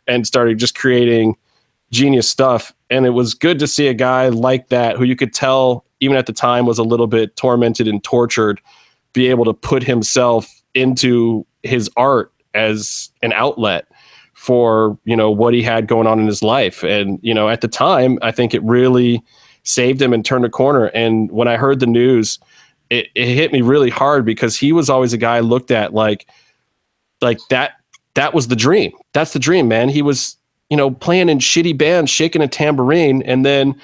and 0.09 0.27
started 0.27 0.59
just 0.59 0.77
creating 0.77 1.37
genius 1.93 2.29
stuff. 2.29 2.75
And 2.91 3.07
it 3.07 3.11
was 3.11 3.35
good 3.35 3.61
to 3.61 3.69
see 3.69 3.87
a 3.87 3.95
guy 3.95 4.29
like 4.29 4.69
that 4.69 4.97
who 4.97 5.05
you 5.05 5.15
could 5.15 5.33
tell 5.33 5.86
even 6.01 6.17
at 6.17 6.27
the 6.27 6.33
time 6.33 6.67
was 6.67 6.79
a 6.79 6.83
little 6.83 7.07
bit 7.07 7.37
tormented 7.37 7.89
and 7.89 8.03
tortured, 8.03 8.61
be 9.13 9.29
able 9.29 9.45
to 9.45 9.55
put 9.55 9.83
himself 9.83 10.63
into 10.75 11.47
his 11.63 11.91
art 11.97 12.33
as 12.55 13.11
an 13.23 13.33
outlet 13.33 13.87
for 14.35 14.99
you 15.05 15.17
know 15.17 15.31
what 15.31 15.55
he 15.55 15.63
had 15.63 15.87
going 15.87 16.07
on 16.07 16.21
in 16.21 16.27
his 16.27 16.43
life. 16.43 16.83
And 16.83 17.19
you 17.23 17.35
know 17.35 17.49
at 17.49 17.61
the 17.61 17.69
time 17.69 18.19
i 18.23 18.31
think 18.31 18.55
it 18.55 18.63
really 18.63 19.23
saved 19.63 20.01
him 20.01 20.13
and 20.13 20.25
turned 20.25 20.45
a 20.45 20.51
corner. 20.51 20.87
And 20.87 21.31
when 21.33 21.49
i 21.49 21.57
heard 21.57 21.81
the 21.81 21.87
news 21.87 22.39
it, 22.91 23.09
it 23.15 23.27
hit 23.27 23.53
me 23.53 23.63
really 23.63 23.91
hard 23.91 24.25
because 24.25 24.57
he 24.57 24.73
was 24.73 24.89
always 24.89 25.13
a 25.13 25.19
guy 25.19 25.37
I 25.37 25.41
looked 25.41 25.71
at 25.71 25.93
like 25.93 26.29
like 27.21 27.39
that 27.51 27.73
that 28.15 28.33
was 28.33 28.49
the 28.49 28.57
dream. 28.57 28.93
That's 29.13 29.33
the 29.33 29.39
dream 29.39 29.69
man. 29.69 29.89
He 29.89 30.03
was 30.03 30.37
you 30.71 30.77
know 30.77 30.91
playing 30.91 31.29
in 31.29 31.39
shitty 31.39 31.77
bands 31.77 32.11
shaking 32.11 32.43
a 32.43 32.49
tambourine 32.49 33.23
and 33.23 33.45
then 33.45 33.81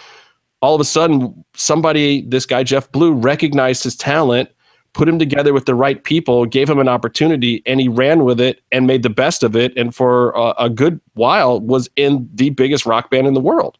all 0.62 0.75
of 0.75 0.81
a 0.81 0.85
sudden 0.85 1.45
somebody 1.54 2.23
this 2.23 2.47
guy 2.47 2.62
jeff 2.62 2.90
blue 2.92 3.12
recognized 3.12 3.85
his 3.85 3.95
talent 3.95 4.49
put 4.92 5.09
him 5.09 5.19
together 5.19 5.52
with 5.52 5.64
the 5.64 5.75
right 5.75 6.02
people, 6.04 6.45
gave 6.45 6.69
him 6.69 6.78
an 6.78 6.88
opportunity, 6.88 7.62
and 7.66 7.81
he 7.81 7.88
ran 7.88 8.25
with 8.25 8.40
it 8.40 8.61
and 8.71 8.87
made 8.87 9.02
the 9.02 9.11
best 9.11 9.42
of 9.42 9.57
it. 9.57 9.76
And 9.76 9.95
for 9.95 10.33
a, 10.33 10.54
a, 10.59 10.71
good 10.71 11.00
while, 11.14 11.61
was 11.61 11.88
in 11.97 12.28
the 12.35 12.50
biggest 12.50 12.85
rock 12.85 13.11
band 13.11 13.26
in 13.26 13.35
the 13.35 13.40
world. 13.40 13.78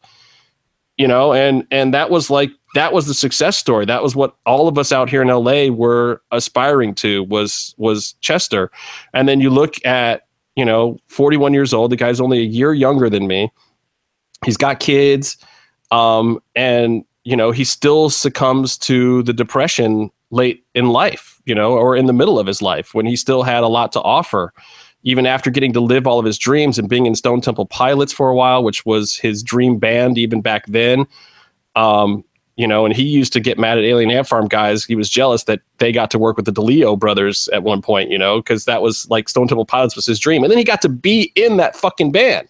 You 0.97 1.07
know, 1.07 1.33
and 1.33 1.65
and 1.71 1.93
that 1.93 2.11
was 2.11 2.29
like 2.29 2.51
that 2.75 2.93
was 2.93 3.07
the 3.07 3.15
success 3.15 3.57
story. 3.57 3.85
That 3.85 4.03
was 4.03 4.15
what 4.15 4.35
all 4.45 4.67
of 4.67 4.77
us 4.77 4.91
out 4.91 5.09
here 5.09 5.23
in 5.23 5.27
LA 5.27 5.67
were 5.67 6.21
aspiring 6.31 6.93
to 6.95 7.23
was 7.23 7.73
was 7.77 8.13
Chester. 8.21 8.69
And 9.11 9.27
then 9.27 9.41
you 9.41 9.49
look 9.49 9.83
at 9.85 10.27
you 10.55 10.63
know 10.63 10.99
41 11.07 11.53
years 11.53 11.73
old. 11.73 11.91
The 11.91 11.95
guy's 11.95 12.21
only 12.21 12.39
a 12.39 12.43
year 12.43 12.73
younger 12.73 13.09
than 13.09 13.25
me. 13.25 13.51
He's 14.45 14.57
got 14.57 14.79
kids, 14.79 15.37
um, 15.91 16.41
and 16.55 17.03
you 17.23 17.35
know 17.35 17.51
he 17.51 17.63
still 17.63 18.09
succumbs 18.09 18.77
to 18.79 19.23
the 19.23 19.33
depression 19.33 20.11
late 20.31 20.65
in 20.73 20.89
life, 20.89 21.39
you 21.45 21.53
know, 21.53 21.73
or 21.73 21.95
in 21.95 22.07
the 22.07 22.13
middle 22.13 22.39
of 22.39 22.47
his 22.47 22.61
life 22.61 22.93
when 22.93 23.05
he 23.05 23.15
still 23.15 23.43
had 23.43 23.63
a 23.63 23.67
lot 23.67 23.91
to 23.93 24.01
offer. 24.01 24.53
Even 25.05 25.25
after 25.25 25.49
getting 25.49 25.73
to 25.73 25.81
live 25.81 26.07
all 26.07 26.17
of 26.17 26.25
his 26.25 26.37
dreams 26.37 26.79
and 26.79 26.87
being 26.87 27.05
in 27.05 27.13
Stone 27.13 27.41
Temple 27.41 27.65
Pilots 27.65 28.13
for 28.13 28.29
a 28.29 28.35
while, 28.35 28.63
which 28.63 28.85
was 28.85 29.17
his 29.17 29.43
dream 29.43 29.77
band 29.77 30.17
even 30.17 30.39
back 30.41 30.65
then. 30.67 31.05
Um, 31.75 32.23
you 32.55 32.67
know, 32.67 32.85
and 32.85 32.95
he 32.95 33.03
used 33.03 33.33
to 33.33 33.39
get 33.39 33.57
mad 33.57 33.77
at 33.77 33.83
Alien 33.83 34.11
Ant 34.11 34.27
Farm 34.27 34.47
guys. 34.47 34.85
He 34.85 34.95
was 34.95 35.09
jealous 35.09 35.43
that 35.45 35.59
they 35.79 35.91
got 35.91 36.09
to 36.11 36.19
work 36.19 36.37
with 36.37 36.45
the 36.45 36.53
DeLeo 36.53 36.97
brothers 36.97 37.49
at 37.49 37.63
one 37.63 37.81
point, 37.81 38.11
you 38.11 38.17
know, 38.17 38.39
because 38.39 38.65
that 38.65 38.81
was 38.81 39.09
like 39.09 39.27
Stone 39.27 39.47
Temple 39.47 39.65
Pilots 39.65 39.95
was 39.95 40.05
his 40.05 40.19
dream. 40.19 40.43
And 40.43 40.51
then 40.51 40.57
he 40.57 40.63
got 40.63 40.81
to 40.83 40.89
be 40.89 41.31
in 41.35 41.57
that 41.57 41.75
fucking 41.75 42.11
band. 42.11 42.47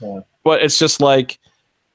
Yeah. 0.00 0.20
But 0.44 0.62
it's 0.62 0.78
just 0.78 1.00
like, 1.00 1.38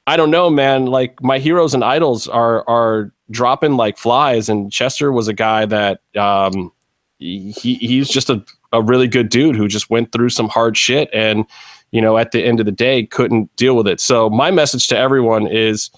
I 0.06 0.18
don't 0.18 0.32
know, 0.32 0.50
man. 0.50 0.88
Like 0.88 1.22
my 1.22 1.40
heroes 1.40 1.74
and 1.74 1.84
idols 1.84 2.28
are 2.28 2.68
are 2.70 3.12
dropping 3.32 3.78
like 3.78 3.98
flies. 3.98 4.50
And 4.50 4.72
Chester 4.72 5.12
was 5.12 5.28
a 5.28 5.34
guy 5.34 5.66
that 5.66 6.02
um, 6.16 6.72
he 7.20 7.52
he's 7.52 8.10
just 8.10 8.30
a, 8.30 8.44
a 8.72 8.82
really 8.82 9.08
good 9.08 9.30
dude 9.30 9.56
who 9.56 9.68
just 9.68 9.90
went 9.90 10.12
through 10.12 10.30
some 10.30 10.50
hard 10.50 10.78
shit 10.78 11.10
and 11.14 11.46
you 11.92 12.02
know 12.02 12.18
at 12.18 12.32
the 12.32 12.44
end 12.44 12.60
of 12.60 12.66
the 12.66 12.72
day 12.72 13.06
couldn't 13.06 13.56
deal 13.56 13.76
with 13.76 13.88
it. 13.88 14.00
So 14.00 14.30
my 14.30 14.52
message 14.52 14.88
to 14.88 14.98
everyone 14.98 15.48
is 15.48 15.90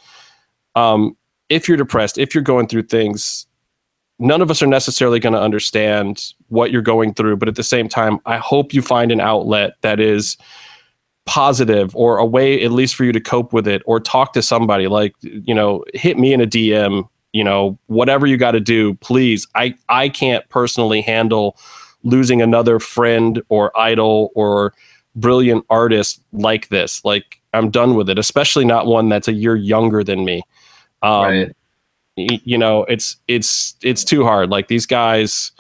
um, 0.76 1.16
if 1.50 1.68
you're 1.68 1.78
depressed, 1.78 2.18
if 2.18 2.36
you're 2.36 2.44
going 2.44 2.68
through 2.68 2.84
things, 2.84 3.48
none 4.20 4.42
of 4.42 4.52
us 4.52 4.62
are 4.62 4.68
necessarily 4.68 5.20
going 5.20 5.34
to 5.34 5.42
understand 5.42 6.34
what 6.50 6.72
you're 6.72 6.82
going 6.82 7.14
through, 7.14 7.38
but 7.38 7.48
at 7.48 7.56
the 7.56 7.64
same 7.64 7.88
time, 7.90 8.20
I 8.26 8.38
hope 8.38 8.74
you 8.74 8.82
find 8.82 9.12
an 9.12 9.20
outlet 9.20 9.74
that 9.82 10.00
is 10.00 10.38
positive 11.26 11.96
or 11.96 12.18
a 12.18 12.26
way 12.26 12.62
at 12.64 12.72
least 12.72 12.96
for 12.96 13.04
you 13.04 13.12
to 13.12 13.20
cope 13.20 13.52
with 13.52 13.68
it 13.68 13.82
or 13.86 14.00
talk 14.00 14.32
to 14.34 14.42
somebody 14.42 14.88
like 14.88 15.14
you 15.22 15.56
know 15.56 15.84
hit 15.94 16.18
me 16.20 16.34
in 16.34 16.40
a 16.42 16.46
dm 16.46 17.08
you 17.34 17.44
know, 17.44 17.78
whatever 17.88 18.26
you 18.26 18.38
got 18.38 18.52
to 18.52 18.62
do, 18.62 18.94
please. 18.94 19.46
I 19.56 19.76
I 19.90 20.08
can't 20.08 20.48
personally 20.48 21.02
handle 21.02 21.58
losing 22.04 22.42
another 22.42 22.80
friend 22.80 23.42
or 23.50 23.78
idol 23.78 24.32
or 24.36 24.74
brilliant 25.18 25.66
artist 25.70 26.22
like 26.32 26.70
this. 26.70 27.04
Like 27.04 27.42
I'm 27.54 27.70
done 27.72 27.96
with 27.96 28.10
it, 28.10 28.18
especially 28.18 28.64
not 28.64 28.86
one 28.86 29.10
that's 29.10 29.28
a 29.28 29.34
year 29.34 29.58
younger 29.58 30.02
than 30.02 30.24
me. 30.24 30.44
Um, 31.02 31.24
Right. 31.26 31.52
y- 32.16 32.40
you 32.46 32.58
know, 32.58 32.86
it's 32.86 33.18
it's 33.28 33.76
it's 33.84 34.06
too 34.06 34.24
hard. 34.24 34.50
Like 34.50 34.70
these 34.70 34.86
guys, 34.86 35.52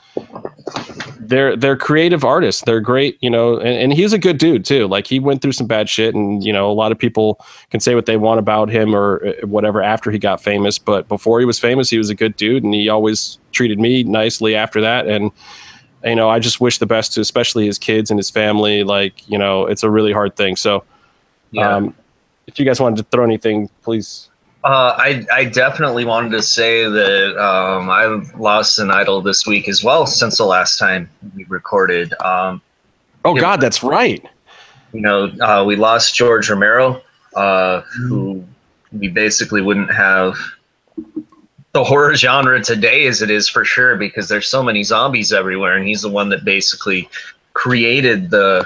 they're 1.27 1.55
they're 1.55 1.77
creative 1.77 2.24
artists. 2.24 2.63
They're 2.63 2.79
great, 2.79 3.17
you 3.22 3.29
know, 3.29 3.58
and, 3.58 3.77
and 3.77 3.94
he's 3.94 4.13
a 4.13 4.17
good 4.17 4.38
dude 4.38 4.65
too. 4.65 4.88
Like 4.88 5.08
he 5.08 5.20
went 5.20 5.41
through 5.41 5.51
some 5.53 5.67
bad 5.67 5.89
shit, 5.89 6.15
and 6.15 6.44
you 6.44 6.53
know, 6.53 6.70
a 6.70 6.74
lot 6.74 6.91
of 6.91 7.00
people 7.00 7.39
can 7.70 7.79
say 7.79 7.96
what 7.96 8.05
they 8.05 8.17
want 8.17 8.39
about 8.39 8.70
him 8.70 8.96
or 8.96 9.25
uh, 9.27 9.48
whatever 9.48 9.82
after 9.82 10.12
he 10.12 10.20
got 10.20 10.41
famous. 10.41 10.77
But 10.77 11.08
before 11.08 11.39
he 11.39 11.46
was 11.46 11.60
famous, 11.60 11.89
he 11.89 11.98
was 11.98 12.10
a 12.10 12.15
good 12.15 12.36
dude, 12.36 12.63
and 12.63 12.74
he 12.74 12.89
always 12.89 13.39
treated 13.51 13.79
me 13.79 14.03
nicely 14.03 14.55
after 14.55 14.82
that. 14.82 15.08
And 15.08 15.32
you 16.03 16.15
know, 16.15 16.29
I 16.29 16.39
just 16.39 16.62
wish 16.62 16.77
the 16.77 16.86
best 16.86 17.13
to 17.13 17.22
especially 17.22 17.65
his 17.65 17.79
kids 17.79 18.12
and 18.12 18.20
his 18.20 18.29
family. 18.29 18.84
Like, 18.84 19.27
you 19.27 19.38
know, 19.38 19.65
it's 19.65 19.82
a 19.84 19.89
really 19.89 20.12
hard 20.13 20.36
thing. 20.36 20.55
So, 20.55 20.84
Yeah. 21.51 21.75
um, 21.77 21.96
if 22.46 22.60
you 22.60 22.65
guys 22.65 22.79
wanted 22.79 22.98
to 22.98 23.03
throw 23.10 23.24
anything, 23.24 23.70
please. 23.82 24.29
Uh, 24.65 24.95
I 24.98 25.25
I 25.31 25.45
definitely 25.45 26.03
wanted 26.05 26.31
to 26.31 26.41
say 26.41 26.89
that 26.89 27.38
um, 27.38 27.89
I 27.89 28.05
lost 28.38 28.79
an 28.79 28.89
idol 28.91 29.22
this 29.22 29.45
week 29.45 29.69
as 29.69 29.84
well 29.84 30.05
since 30.07 30.38
the 30.38 30.45
last 30.45 30.79
time 30.79 31.07
we 31.36 31.45
recorded. 31.45 32.13
Um, 32.19 32.62
Oh. 33.25 33.34
God, 33.34 33.60
that's 33.60 33.81
right. 33.81 34.24
you 34.93 35.01
know, 35.01 35.25
uh, 35.41 35.63
we 35.65 35.75
lost 35.75 36.13
George 36.13 36.48
Romero, 36.48 37.01
uh, 37.36 37.81
who 37.81 38.43
we 38.91 39.07
basically 39.07 39.62
wouldn't 39.62 39.91
have 39.91 40.38
the 41.72 41.84
horror 41.84 42.15
genre 42.15 42.63
today 42.63 43.07
as 43.07 43.24
it 43.24 43.31
is 43.31 43.50
for 43.50 43.65
sure 43.65 43.95
because 43.95 44.29
there's 44.29 44.48
so 44.48 44.62
many 44.62 44.84
zombies 44.84 45.34
everywhere, 45.34 45.75
and 45.75 45.88
he's 45.88 46.03
the 46.03 46.10
one 46.10 46.29
that 46.29 46.45
basically 46.45 47.10
created 47.53 48.29
the 48.29 48.65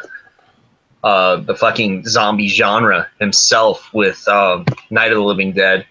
uh, 1.03 1.37
the 1.37 1.55
fucking 1.55 2.05
zombie 2.05 2.47
genre 2.47 3.07
himself 3.19 3.93
with 3.93 4.27
um, 4.27 4.65
Night 4.89 5.11
of 5.11 5.17
the 5.17 5.23
Living 5.23 5.53
Dead. 5.53 5.85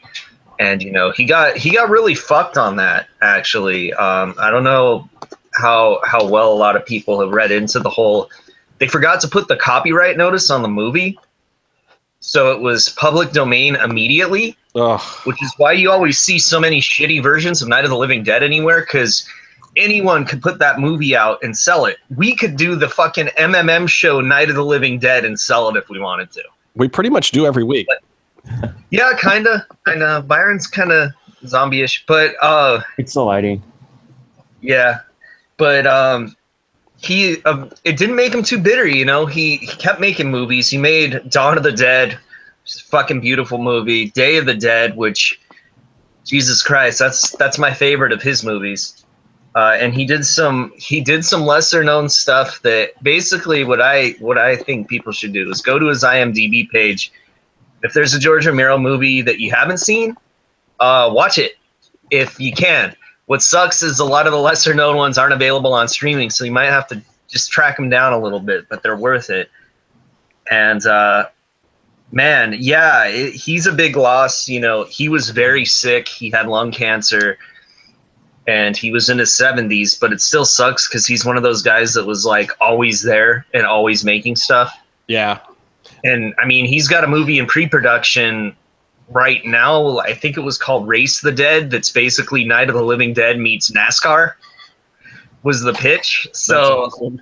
And 0.61 0.83
you 0.83 0.91
know 0.91 1.13
he 1.13 1.25
got 1.25 1.57
he 1.57 1.71
got 1.71 1.89
really 1.89 2.17
fucked 2.17 2.59
on 2.59 2.77
that. 2.77 3.07
Actually, 3.23 3.93
um, 3.95 4.35
I 4.39 4.51
don't 4.51 4.65
know 4.65 5.09
how 5.59 6.01
how 6.05 6.27
well 6.27 6.53
a 6.53 6.55
lot 6.55 6.77
of 6.77 6.87
people 6.87 7.21
have 7.21 7.31
read 7.31 7.51
into 7.51 7.81
the 7.81 7.91
whole 7.91 8.31
they 8.79 8.87
forgot 8.87 9.21
to 9.21 9.29
put 9.29 9.49
the 9.49 9.57
copyright 9.57 10.17
notice 10.17 10.51
on 10.51 10.63
the 10.63 10.69
movie 10.69 11.19
so 12.21 12.53
it 12.53 12.61
was 12.61 12.89
public 12.91 13.33
domain 13.33 13.75
immediately 13.77 14.57
Ugh. 14.75 15.01
which 15.25 15.43
is 15.43 15.53
why 15.57 15.73
you 15.73 15.91
always 15.91 16.19
see 16.21 16.39
so 16.39 16.61
many 16.61 16.81
shitty 16.81 17.23
versions 17.23 17.61
of 17.61 17.69
night 17.69 17.85
of 17.85 17.91
the 17.91 17.97
living 17.97 18.23
dead 18.23 18.43
anywhere 18.43 18.81
because 18.81 19.27
anyone 19.79 20.25
could 20.27 20.43
put 20.43 20.59
that 20.59 20.79
movie 20.81 21.17
out 21.17 21.39
and 21.43 21.57
sell 21.57 21.85
it 21.87 21.97
we 22.17 22.35
could 22.35 22.57
do 22.57 22.75
the 22.77 22.89
fucking 22.89 23.27
mmm 23.39 23.89
show 23.89 24.21
night 24.21 24.51
of 24.51 24.57
the 24.57 24.65
living 24.65 24.99
dead 24.99 25.25
and 25.25 25.39
sell 25.39 25.69
it 25.69 25.77
if 25.77 25.89
we 25.89 25.99
wanted 25.99 26.31
to 26.31 26.43
We 26.75 26.89
pretty 26.89 27.11
much 27.11 27.31
do 27.31 27.47
every 27.47 27.65
week. 27.65 27.87
yeah 28.91 29.13
kinda 29.21 29.67
kinda 29.87 30.23
byron's 30.23 30.67
kinda 30.67 31.15
zombie-ish 31.47 32.05
but 32.07 32.35
uh 32.43 32.81
It's 32.99 33.15
the 33.15 33.23
lighting. 33.25 33.63
Yeah, 34.61 35.01
but 35.57 35.87
um, 35.87 36.35
he 36.97 37.41
um, 37.45 37.71
it 37.85 37.97
didn't 37.97 38.17
make 38.17 38.35
him 38.35 38.43
too 38.43 38.59
bitter. 38.59 38.89
You 38.89 39.05
know, 39.05 39.25
he, 39.25 39.59
he 39.59 39.69
kept 39.69 40.01
making 40.01 40.33
movies. 40.33 40.69
He 40.69 40.77
made 40.79 41.31
Dawn 41.31 41.57
of 41.57 41.63
the 41.63 41.71
Dead, 41.71 42.15
which 42.65 42.75
is 42.75 42.81
a 42.81 42.85
fucking 42.87 43.21
beautiful 43.21 43.59
movie. 43.59 44.11
Day 44.11 44.37
of 44.37 44.47
the 44.47 44.55
Dead, 44.57 44.97
which 44.97 45.39
Jesus 46.25 46.61
Christ, 46.61 46.99
that's 46.99 47.37
that's 47.37 47.57
my 47.57 47.73
favorite 47.73 48.11
of 48.11 48.21
his 48.21 48.43
movies. 48.43 49.05
Uh, 49.55 49.77
and 49.81 49.95
he 49.95 50.05
did 50.05 50.25
some 50.25 50.73
he 50.77 51.01
did 51.01 51.25
some 51.25 51.43
lesser 51.43 51.83
known 51.83 52.09
stuff 52.09 52.61
that 52.63 52.91
basically 53.03 53.65
what 53.65 53.81
I 53.81 54.11
what 54.21 54.39
I 54.39 54.57
think 54.57 54.89
people 54.89 55.13
should 55.13 55.33
do 55.33 55.51
is 55.51 55.63
go 55.63 55.79
to 55.79 55.87
his 55.87 56.05
IMDb 56.05 56.69
page. 56.69 57.13
If 57.83 57.93
there's 57.93 58.15
a 58.15 58.19
George 58.19 58.47
Romero 58.47 58.77
movie 58.77 59.23
that 59.23 59.41
you 59.41 59.51
haven't 59.51 59.79
seen, 59.79 60.17
uh, 60.81 61.11
watch 61.13 61.39
it 61.39 61.53
if 62.11 62.39
you 62.39 62.53
can. 62.53 62.95
What 63.27 63.43
sucks 63.43 63.83
is 63.83 63.99
a 63.99 64.05
lot 64.05 64.27
of 64.27 64.33
the 64.33 64.39
lesser 64.39 64.75
known 64.75 64.97
ones 64.97 65.19
aren't 65.19 65.35
available 65.35 65.73
on 65.75 65.89
streaming, 65.89 66.31
so 66.31 66.45
you 66.45 66.53
might 66.53 66.71
have 66.71 66.87
to 66.89 67.03
just 67.29 67.51
track 67.51 67.77
them 67.77 67.89
down 67.91 68.13
a 68.13 68.19
little 68.19 68.41
bit, 68.41 68.69
but 68.69 68.83
they're 68.83 68.97
worth 68.97 69.31
it. 69.31 69.51
And 70.51 70.85
uh, 70.87 71.29
man, 72.11 72.57
yeah, 72.59 73.05
it, 73.05 73.35
he's 73.35 73.67
a 73.67 73.73
big 73.73 73.97
loss. 73.97 74.49
You 74.49 74.61
know, 74.61 74.85
he 74.85 75.09
was 75.09 75.31
very 75.31 75.65
sick. 75.65 76.09
He 76.09 76.31
had 76.31 76.47
lung 76.47 76.73
cancer, 76.73 77.39
and 78.49 78.77
he 78.77 78.91
was 78.91 79.09
in 79.09 79.19
his 79.19 79.33
seventies. 79.33 79.95
But 79.95 80.13
it 80.13 80.21
still 80.21 80.45
sucks 80.45 80.89
because 80.89 81.07
he's 81.07 81.25
one 81.25 81.37
of 81.37 81.45
those 81.45 81.63
guys 81.63 81.95
that 81.95 82.07
was 82.07 82.27
like 82.27 82.51
always 82.61 83.03
there 83.03 83.47
and 83.55 83.65
always 83.65 84.05
making 84.05 84.35
stuff. 84.37 84.77
Yeah. 85.07 85.39
And 86.03 86.35
I 86.39 86.47
mean, 86.47 86.65
he's 86.65 86.89
got 86.89 87.05
a 87.05 87.07
movie 87.07 87.39
in 87.39 87.47
pre-production 87.47 88.57
right 89.11 89.45
now. 89.45 89.99
I 89.99 90.15
think 90.15 90.37
it 90.37 90.41
was 90.41 90.59
called 90.59 90.89
Race 90.89 91.21
the 91.21 91.33
Dead. 91.33 91.71
That's 91.71 91.91
basically 91.91 92.45
Night 92.45 92.69
of 92.69 92.75
the 92.75 92.83
Living 92.83 93.13
Dead 93.13 93.39
meets 93.39 93.71
NASCAR. 93.71 94.35
Was 95.43 95.63
the 95.63 95.73
pitch? 95.73 96.27
So 96.33 96.85
awesome. 96.85 97.21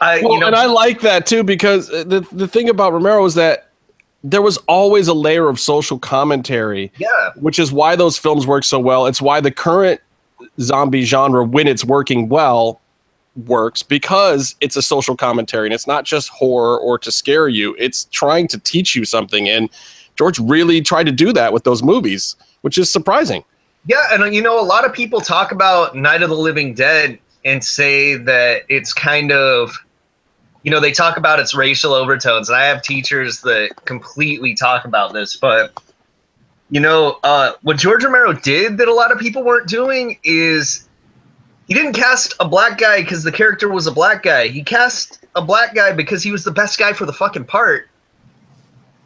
I, 0.00 0.20
Well, 0.20 0.34
you 0.34 0.40
know, 0.40 0.48
and 0.48 0.56
I 0.56 0.66
like 0.66 1.00
that 1.02 1.26
too 1.26 1.44
because 1.44 1.88
the 1.88 2.26
the 2.32 2.48
thing 2.48 2.68
about 2.68 2.92
Romero 2.92 3.24
is 3.24 3.34
that 3.34 3.68
there 4.24 4.42
was 4.42 4.56
always 4.68 5.08
a 5.08 5.14
layer 5.14 5.48
of 5.48 5.58
social 5.58 5.98
commentary, 5.98 6.92
yeah, 6.98 7.30
which 7.36 7.58
is 7.58 7.72
why 7.72 7.96
those 7.96 8.18
films 8.18 8.46
work 8.46 8.64
so 8.64 8.78
well. 8.78 9.06
It's 9.06 9.22
why 9.22 9.40
the 9.40 9.50
current 9.50 10.00
zombie 10.60 11.04
genre, 11.04 11.44
when 11.44 11.66
it's 11.66 11.84
working 11.84 12.28
well, 12.28 12.80
works 13.46 13.82
because 13.82 14.54
it's 14.60 14.76
a 14.76 14.82
social 14.82 15.16
commentary 15.16 15.66
and 15.66 15.74
it's 15.74 15.86
not 15.86 16.04
just 16.04 16.28
horror 16.28 16.78
or 16.78 16.98
to 16.98 17.10
scare 17.10 17.48
you. 17.48 17.74
It's 17.78 18.04
trying 18.06 18.48
to 18.48 18.58
teach 18.58 18.94
you 18.94 19.04
something. 19.04 19.48
And 19.48 19.70
George 20.16 20.38
really 20.38 20.82
tried 20.82 21.04
to 21.04 21.12
do 21.12 21.32
that 21.32 21.52
with 21.52 21.64
those 21.64 21.82
movies, 21.82 22.36
which 22.60 22.76
is 22.76 22.92
surprising. 22.92 23.44
yeah, 23.86 24.02
and 24.12 24.22
uh, 24.22 24.26
you 24.26 24.42
know, 24.42 24.60
a 24.60 24.64
lot 24.64 24.84
of 24.84 24.92
people 24.92 25.20
talk 25.20 25.52
about 25.52 25.96
Night 25.96 26.22
of 26.22 26.28
the 26.28 26.36
Living 26.36 26.74
Dead 26.74 27.18
and 27.44 27.64
say 27.64 28.16
that 28.16 28.62
it's 28.68 28.92
kind 28.92 29.32
of 29.32 29.76
you 30.62 30.70
know 30.70 30.80
they 30.80 30.92
talk 30.92 31.16
about 31.16 31.40
its 31.40 31.54
racial 31.54 31.92
overtones 31.92 32.48
and 32.48 32.56
i 32.56 32.64
have 32.64 32.82
teachers 32.82 33.40
that 33.40 33.70
completely 33.84 34.54
talk 34.54 34.84
about 34.84 35.12
this 35.12 35.36
but 35.36 35.72
you 36.72 36.80
know 36.80 37.18
uh, 37.22 37.52
what 37.62 37.76
george 37.76 38.02
romero 38.02 38.32
did 38.32 38.78
that 38.78 38.88
a 38.88 38.94
lot 38.94 39.12
of 39.12 39.18
people 39.18 39.44
weren't 39.44 39.68
doing 39.68 40.18
is 40.24 40.88
he 41.68 41.74
didn't 41.74 41.94
cast 41.94 42.34
a 42.40 42.46
black 42.46 42.76
guy 42.78 43.00
because 43.02 43.22
the 43.22 43.32
character 43.32 43.70
was 43.70 43.86
a 43.86 43.92
black 43.92 44.22
guy. 44.22 44.48
He 44.48 44.62
cast 44.62 45.24
a 45.36 45.42
black 45.42 45.74
guy 45.74 45.92
because 45.92 46.22
he 46.22 46.30
was 46.30 46.44
the 46.44 46.50
best 46.50 46.78
guy 46.78 46.92
for 46.92 47.06
the 47.06 47.14
fucking 47.14 47.44
part. 47.44 47.88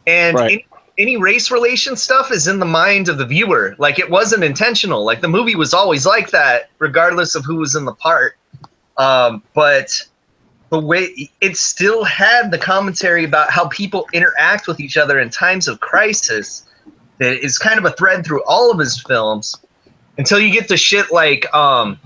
And 0.05 0.35
Right. 0.35 0.51
any, 0.51 0.67
any 0.97 1.17
race 1.17 1.51
relation 1.51 1.95
stuff 1.95 2.31
is 2.31 2.47
in 2.47 2.59
the 2.59 2.65
mind 2.65 3.07
of 3.07 3.19
the 3.19 3.25
viewer. 3.25 3.75
Like 3.77 3.99
it 3.99 4.09
wasn't 4.09 4.43
intentional. 4.43 5.05
Like 5.05 5.21
the 5.21 5.27
movie 5.27 5.55
was 5.55 5.73
always 5.73 6.05
like 6.05 6.31
that 6.31 6.69
regardless 6.79 7.35
of 7.35 7.45
who 7.45 7.55
was 7.55 7.75
in 7.75 7.85
the 7.85 7.93
part. 7.93 8.35
Um, 8.97 9.43
but 9.53 9.89
the 10.69 10.79
way 10.79 11.31
it 11.39 11.55
still 11.55 12.03
had 12.03 12.51
the 12.51 12.57
commentary 12.57 13.23
about 13.23 13.49
how 13.49 13.69
people 13.69 14.07
interact 14.11 14.67
with 14.67 14.81
each 14.81 14.97
other 14.97 15.19
in 15.19 15.29
times 15.29 15.69
of 15.69 15.79
crisis 15.79 16.66
that 17.19 17.43
is 17.43 17.57
kind 17.57 17.77
of 17.77 17.85
a 17.85 17.91
thread 17.91 18.25
through 18.25 18.43
all 18.45 18.71
of 18.71 18.79
his 18.79 19.01
films 19.01 19.55
until 20.17 20.39
you 20.39 20.51
get 20.51 20.67
to 20.67 20.77
shit 20.77 21.11
like 21.11 21.51
um, 21.53 21.99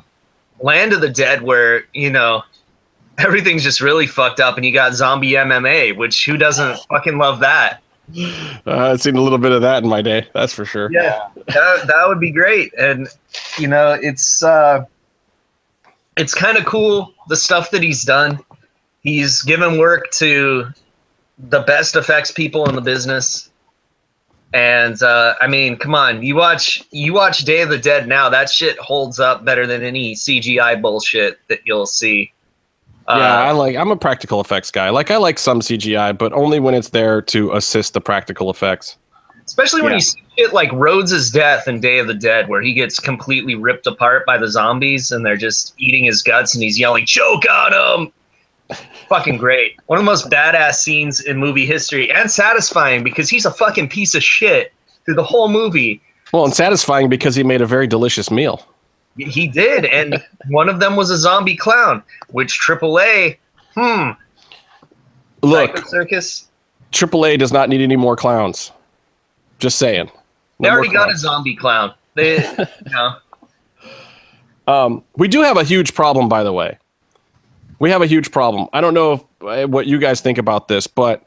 Land 0.59 0.93
of 0.93 1.01
the 1.01 1.09
Dead, 1.09 1.41
where 1.41 1.85
you 1.93 2.09
know 2.09 2.43
everything's 3.17 3.63
just 3.63 3.81
really 3.81 4.07
fucked 4.07 4.39
up, 4.39 4.57
and 4.57 4.65
you 4.65 4.73
got 4.73 4.93
zombie 4.93 5.31
MMA, 5.31 5.95
which 5.95 6.25
who 6.25 6.37
doesn't 6.37 6.77
fucking 6.89 7.17
love 7.17 7.39
that? 7.39 7.81
Uh, 8.17 8.91
I've 8.91 9.01
seen 9.01 9.15
a 9.15 9.21
little 9.21 9.37
bit 9.37 9.51
of 9.51 9.61
that 9.61 9.83
in 9.83 9.89
my 9.89 10.01
day, 10.01 10.27
that's 10.33 10.53
for 10.53 10.65
sure. 10.65 10.91
Yeah, 10.91 11.29
that, 11.47 11.87
that 11.87 12.07
would 12.07 12.19
be 12.19 12.31
great. 12.31 12.73
And 12.73 13.07
you 13.57 13.67
know, 13.67 13.97
it's 14.01 14.43
uh, 14.43 14.85
it's 16.17 16.33
kind 16.33 16.57
of 16.57 16.65
cool 16.65 17.13
the 17.27 17.37
stuff 17.37 17.71
that 17.71 17.83
he's 17.83 18.03
done. 18.03 18.39
He's 19.01 19.41
given 19.41 19.77
work 19.77 20.11
to 20.11 20.67
the 21.39 21.61
best 21.61 21.95
effects 21.95 22.31
people 22.31 22.67
in 22.69 22.75
the 22.75 22.81
business. 22.81 23.49
And 24.53 25.01
uh, 25.01 25.35
I 25.39 25.47
mean, 25.47 25.77
come 25.77 25.95
on, 25.95 26.21
you 26.23 26.35
watch 26.35 26.83
you 26.91 27.13
watch 27.13 27.39
Day 27.45 27.61
of 27.61 27.69
the 27.69 27.77
Dead 27.77 28.07
now. 28.07 28.29
That 28.29 28.49
shit 28.49 28.77
holds 28.79 29.19
up 29.19 29.45
better 29.45 29.65
than 29.65 29.81
any 29.81 30.13
CGI 30.13 30.81
bullshit 30.81 31.39
that 31.47 31.59
you'll 31.65 31.85
see. 31.85 32.33
Uh, 33.07 33.15
yeah, 33.17 33.43
I 33.43 33.51
like. 33.51 33.75
I'm 33.77 33.91
a 33.91 33.95
practical 33.95 34.41
effects 34.41 34.69
guy. 34.69 34.89
Like, 34.89 35.09
I 35.09 35.17
like 35.17 35.39
some 35.39 35.61
CGI, 35.61 36.17
but 36.17 36.33
only 36.33 36.59
when 36.59 36.73
it's 36.73 36.89
there 36.89 37.21
to 37.23 37.53
assist 37.53 37.93
the 37.93 38.01
practical 38.01 38.49
effects. 38.49 38.97
Especially 39.45 39.81
when 39.81 39.91
Yeah. 39.91 39.95
you 39.97 40.01
see 40.01 40.19
it 40.37 40.53
like 40.53 40.71
Rhodes' 40.71 41.31
death 41.31 41.67
in 41.67 41.79
Day 41.81 41.99
of 41.99 42.07
the 42.07 42.13
Dead, 42.13 42.47
where 42.47 42.61
he 42.61 42.73
gets 42.73 42.99
completely 42.99 43.55
ripped 43.55 43.87
apart 43.87 44.25
by 44.25 44.37
the 44.37 44.47
zombies 44.49 45.11
and 45.11 45.25
they're 45.25 45.35
just 45.35 45.73
eating 45.77 46.05
his 46.05 46.21
guts 46.21 46.53
and 46.53 46.63
he's 46.63 46.79
yelling, 46.79 47.05
choke 47.05 47.43
on 47.49 47.73
him! 48.05 48.13
Fucking 49.09 49.37
great. 49.37 49.75
One 49.87 49.99
of 49.99 50.05
the 50.05 50.09
most 50.09 50.29
badass 50.29 50.75
scenes 50.75 51.21
in 51.21 51.37
movie 51.37 51.65
history 51.65 52.11
and 52.11 52.29
satisfying 52.29 53.03
because 53.03 53.29
he's 53.29 53.45
a 53.45 53.51
fucking 53.51 53.89
piece 53.89 54.15
of 54.15 54.23
shit 54.23 54.73
through 55.05 55.15
the 55.15 55.23
whole 55.23 55.49
movie. 55.49 56.01
Well, 56.33 56.45
and 56.45 56.53
satisfying 56.53 57.09
because 57.09 57.35
he 57.35 57.43
made 57.43 57.61
a 57.61 57.65
very 57.65 57.87
delicious 57.87 58.31
meal. 58.31 58.65
He 59.17 59.47
did, 59.47 59.85
and 59.85 60.23
one 60.47 60.69
of 60.69 60.79
them 60.79 60.95
was 60.95 61.09
a 61.09 61.17
zombie 61.17 61.57
clown, 61.57 62.01
which 62.29 62.59
AAA, 62.61 63.37
hmm, 63.75 64.11
Look, 65.43 65.75
Psycho 65.77 65.89
Circus. 65.89 66.47
AAA 66.91 67.37
does 67.39 67.51
not 67.51 67.69
need 67.69 67.81
any 67.81 67.95
more 67.95 68.15
clowns. 68.15 68.71
Just 69.59 69.77
saying. 69.77 70.09
They 70.59 70.67
No 70.67 70.69
more 70.69 70.77
already 70.79 70.93
got 70.93 71.11
a 71.11 71.17
zombie 71.17 71.55
clown. 71.55 71.93
They, 72.15 72.37
you 72.57 72.91
know, 72.91 73.15
Um, 74.67 75.03
we 75.17 75.27
do 75.27 75.41
have 75.41 75.57
a 75.57 75.63
huge 75.63 75.93
problem, 75.93 76.29
by 76.29 76.43
the 76.43 76.53
way. 76.53 76.77
We 77.81 77.89
have 77.89 78.03
a 78.03 78.05
huge 78.05 78.29
problem. 78.29 78.67
I 78.73 78.79
don't 78.79 78.93
know 78.93 79.13
if, 79.13 79.21
uh, 79.41 79.67
what 79.67 79.87
you 79.87 79.97
guys 79.97 80.21
think 80.21 80.37
about 80.37 80.67
this, 80.67 80.85
but 80.85 81.25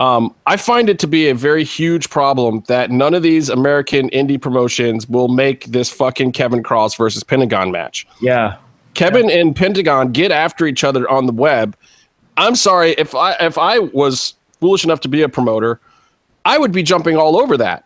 um, 0.00 0.34
I 0.46 0.56
find 0.56 0.88
it 0.88 0.98
to 1.00 1.06
be 1.06 1.28
a 1.28 1.34
very 1.34 1.64
huge 1.64 2.08
problem 2.08 2.64
that 2.66 2.90
none 2.90 3.12
of 3.12 3.22
these 3.22 3.50
American 3.50 4.08
indie 4.08 4.40
promotions 4.40 5.06
will 5.06 5.28
make 5.28 5.66
this 5.66 5.90
fucking 5.90 6.32
Kevin 6.32 6.62
Kross 6.62 6.96
versus 6.96 7.22
Pentagon 7.22 7.70
match. 7.70 8.06
Yeah. 8.22 8.56
Kevin 8.94 9.30
and 9.30 9.54
Pentagon 9.54 10.12
get 10.12 10.32
after 10.32 10.66
each 10.66 10.82
other 10.82 11.06
on 11.10 11.26
the 11.26 11.32
web. 11.32 11.76
I'm 12.38 12.56
sorry 12.56 12.92
if 12.92 13.14
I 13.14 13.32
if 13.34 13.58
I 13.58 13.78
was 13.78 14.32
foolish 14.60 14.84
enough 14.84 15.00
to 15.00 15.08
be 15.08 15.20
a 15.20 15.28
promoter, 15.28 15.78
I 16.46 16.56
would 16.56 16.72
be 16.72 16.82
jumping 16.82 17.18
all 17.18 17.38
over 17.38 17.58
that. 17.58 17.84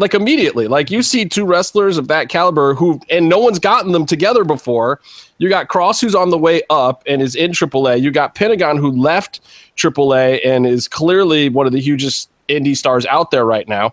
Like 0.00 0.14
immediately. 0.14 0.66
Like 0.66 0.90
you 0.90 1.02
see 1.02 1.26
two 1.26 1.44
wrestlers 1.44 1.98
of 1.98 2.08
that 2.08 2.30
caliber 2.30 2.74
who 2.74 2.98
and 3.10 3.28
no 3.28 3.38
one's 3.38 3.58
gotten 3.58 3.92
them 3.92 4.06
together 4.06 4.44
before. 4.44 4.98
You 5.36 5.50
got 5.50 5.68
Kross 5.68 6.00
who's 6.00 6.14
on 6.14 6.30
the 6.30 6.38
way 6.38 6.62
up 6.70 7.02
and 7.06 7.20
is 7.20 7.36
in 7.36 7.50
AAA. 7.50 8.00
You 8.00 8.10
got 8.10 8.34
Pentagon 8.34 8.78
who 8.78 8.90
left 8.90 9.42
AAA 9.76 10.40
and 10.42 10.66
is 10.66 10.88
clearly 10.88 11.50
one 11.50 11.66
of 11.66 11.72
the 11.72 11.80
hugest 11.80 12.30
indie 12.48 12.74
stars 12.74 13.04
out 13.06 13.30
there 13.30 13.44
right 13.44 13.68
now. 13.68 13.92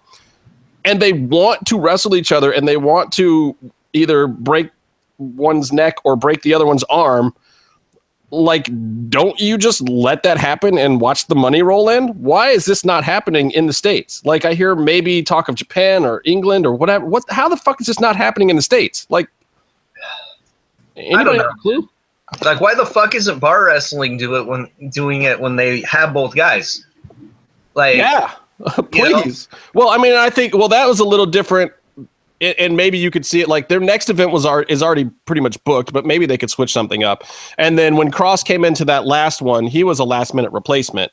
And 0.86 1.02
they 1.02 1.12
want 1.12 1.68
to 1.68 1.78
wrestle 1.78 2.16
each 2.16 2.32
other 2.32 2.54
and 2.54 2.66
they 2.66 2.78
want 2.78 3.12
to 3.14 3.54
either 3.92 4.28
break 4.28 4.72
one's 5.18 5.74
neck 5.74 5.96
or 6.06 6.16
break 6.16 6.42
the 6.42 6.54
other 6.54 6.66
one's 6.66 6.86
arm 6.86 7.36
like 8.30 8.70
don't 9.10 9.40
you 9.40 9.58
just 9.58 9.88
let 9.90 10.24
that 10.24 10.38
happen 10.38 10.78
and 10.78 11.00
watch 11.00 11.28
the 11.28 11.36
money 11.36 11.62
roll 11.62 11.90
in? 11.90 12.10
Why 12.10 12.50
is 12.50 12.66
this 12.66 12.84
not 12.84 13.04
happening 13.04 13.52
in 13.52 13.68
the 13.68 13.74
states? 13.74 14.24
Like 14.26 14.44
i 14.44 14.54
hear 14.54 14.76
maybe 14.76 15.24
talk 15.24 15.48
of 15.48 15.56
japan 15.56 16.06
or 16.06 16.22
england 16.26 16.66
or 16.66 16.74
whatever. 16.74 17.06
What 17.06 17.24
how 17.30 17.48
the 17.48 17.58
fuck 17.58 17.80
is 17.80 17.88
this 17.88 18.00
not 18.00 18.16
happening 18.16 18.50
in 18.50 18.56
the 18.56 18.62
states? 18.62 19.08
Like 19.10 19.30
anybody 20.96 21.38
have 21.38 21.48
a 21.48 21.62
clue? 21.62 21.88
Like 22.44 22.60
why 22.60 22.76
the 22.76 22.86
fuck 22.86 23.16
isn't 23.16 23.40
bar 23.40 23.66
wrestling 23.66 24.18
do 24.18 24.36
it 24.36 24.46
when 24.46 24.70
doing 24.90 25.22
it 25.22 25.40
when 25.40 25.56
they 25.56 25.82
have 25.82 26.14
both 26.14 26.36
guys? 26.36 26.86
Like, 27.76 27.96
yeah 27.96 28.34
You 28.60 29.04
know? 29.10 29.22
please. 29.22 29.48
Well 29.74 29.90
i 29.90 29.98
mean 29.98 30.14
i 30.16 30.30
think 30.30 30.54
well 30.54 30.68
that 30.68 30.86
was 30.88 31.00
a 31.00 31.06
little 31.06 31.28
different 31.28 31.72
and- 32.42 32.56
and 32.60 32.78
maybe 32.78 32.98
you 32.98 33.10
could 33.12 33.26
see 33.26 33.42
it 33.42 33.48
like 33.48 33.68
their 33.70 33.80
next 33.80 34.10
event 34.10 34.32
was 34.32 34.46
ar- 34.46 34.64
is 34.64 34.82
already 34.84 35.06
pretty 35.26 35.42
much 35.42 35.62
booked 35.64 35.92
but 35.94 36.06
maybe 36.06 36.26
they 36.26 36.38
could 36.38 36.50
switch 36.50 36.72
something 36.72 37.04
up 37.04 37.24
and 37.58 37.78
then 37.78 37.96
when 37.96 38.12
Kross 38.12 38.44
came 38.46 38.64
into 38.66 38.86
that 38.86 39.06
last 39.06 39.42
one 39.42 39.68
he 39.68 39.84
was 39.84 40.00
a 40.00 40.04
last 40.06 40.34
minute 40.34 40.52
replacement 40.52 41.12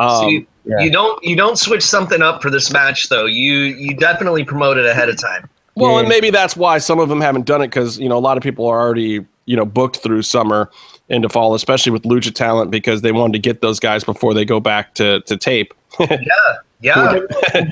um, 0.00 0.20
see, 0.20 0.46
yeah. 0.64 0.78
you 0.80 0.90
don't 0.90 1.22
you 1.24 1.34
don't 1.34 1.58
switch 1.58 1.82
something 1.82 2.22
up 2.22 2.40
for 2.40 2.50
this 2.50 2.72
match 2.72 3.08
though. 3.08 3.26
You 3.26 3.54
you 3.54 3.96
definitely 3.96 4.44
promote 4.44 4.76
it 4.76 4.86
ahead 4.86 5.08
of 5.08 5.20
time. 5.20 5.48
Well, 5.74 5.94
Yeah. 5.94 6.00
and 6.00 6.08
maybe 6.08 6.30
that's 6.30 6.56
why 6.56 6.78
some 6.78 7.00
of 7.00 7.08
them 7.08 7.20
haven't 7.20 7.46
done 7.46 7.62
it 7.62 7.68
because 7.68 7.98
you 7.98 8.08
know 8.08 8.16
a 8.16 8.20
lot 8.20 8.36
of 8.36 8.42
people 8.44 8.64
are 8.66 8.78
already 8.80 9.24
you 9.46 9.56
know 9.56 9.64
booked 9.64 9.96
through 9.96 10.22
summer 10.22 10.70
into 11.08 11.28
fall, 11.28 11.54
especially 11.54 11.90
with 11.90 12.02
Lucha 12.04 12.32
Talent 12.32 12.70
because 12.70 13.00
they 13.02 13.10
wanted 13.10 13.32
to 13.32 13.38
get 13.40 13.60
those 13.60 13.80
guys 13.80 14.04
before 14.04 14.34
they 14.34 14.44
go 14.44 14.60
back 14.60 14.94
to 14.94 15.20
to 15.22 15.36
tape. 15.36 15.74
Yeah, 16.00 16.16
yeah. 16.80 17.18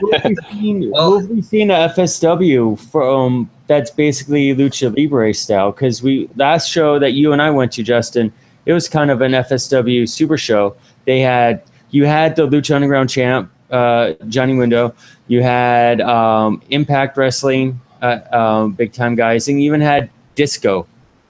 who 0.00 0.12
have 0.12 0.24
we 0.24 0.36
seen, 0.52 0.90
Well- 0.90 1.20
have 1.20 1.44
seen 1.44 1.70
at 1.70 1.94
FSW 1.94 2.78
from 2.90 3.48
that's 3.66 3.90
basically 3.90 4.54
lucha 4.54 4.96
libre 4.96 5.32
style? 5.34 5.72
Because 5.72 6.02
we 6.02 6.28
last 6.36 6.70
show 6.70 6.98
that 6.98 7.12
you 7.12 7.32
and 7.32 7.40
I 7.40 7.50
went 7.50 7.72
to, 7.72 7.82
Justin, 7.82 8.32
it 8.64 8.72
was 8.72 8.88
kind 8.88 9.10
of 9.10 9.20
an 9.20 9.32
FSW 9.32 10.08
super 10.08 10.36
show. 10.36 10.74
They 11.04 11.20
had 11.20 11.62
you 11.90 12.04
had 12.04 12.34
the 12.34 12.48
Lucha 12.48 12.74
Underground 12.74 13.08
champ 13.08 13.50
uh, 13.70 14.12
Johnny 14.28 14.52
Mundo, 14.52 14.94
you 15.28 15.42
had 15.42 16.00
um, 16.00 16.62
Impact 16.70 17.16
Wrestling, 17.16 17.80
uh, 18.02 18.20
um, 18.32 18.72
big 18.72 18.92
time 18.92 19.14
guys, 19.14 19.48
and 19.48 19.60
you 19.60 19.66
even 19.66 19.80
had 19.80 20.10
Disco. 20.34 20.86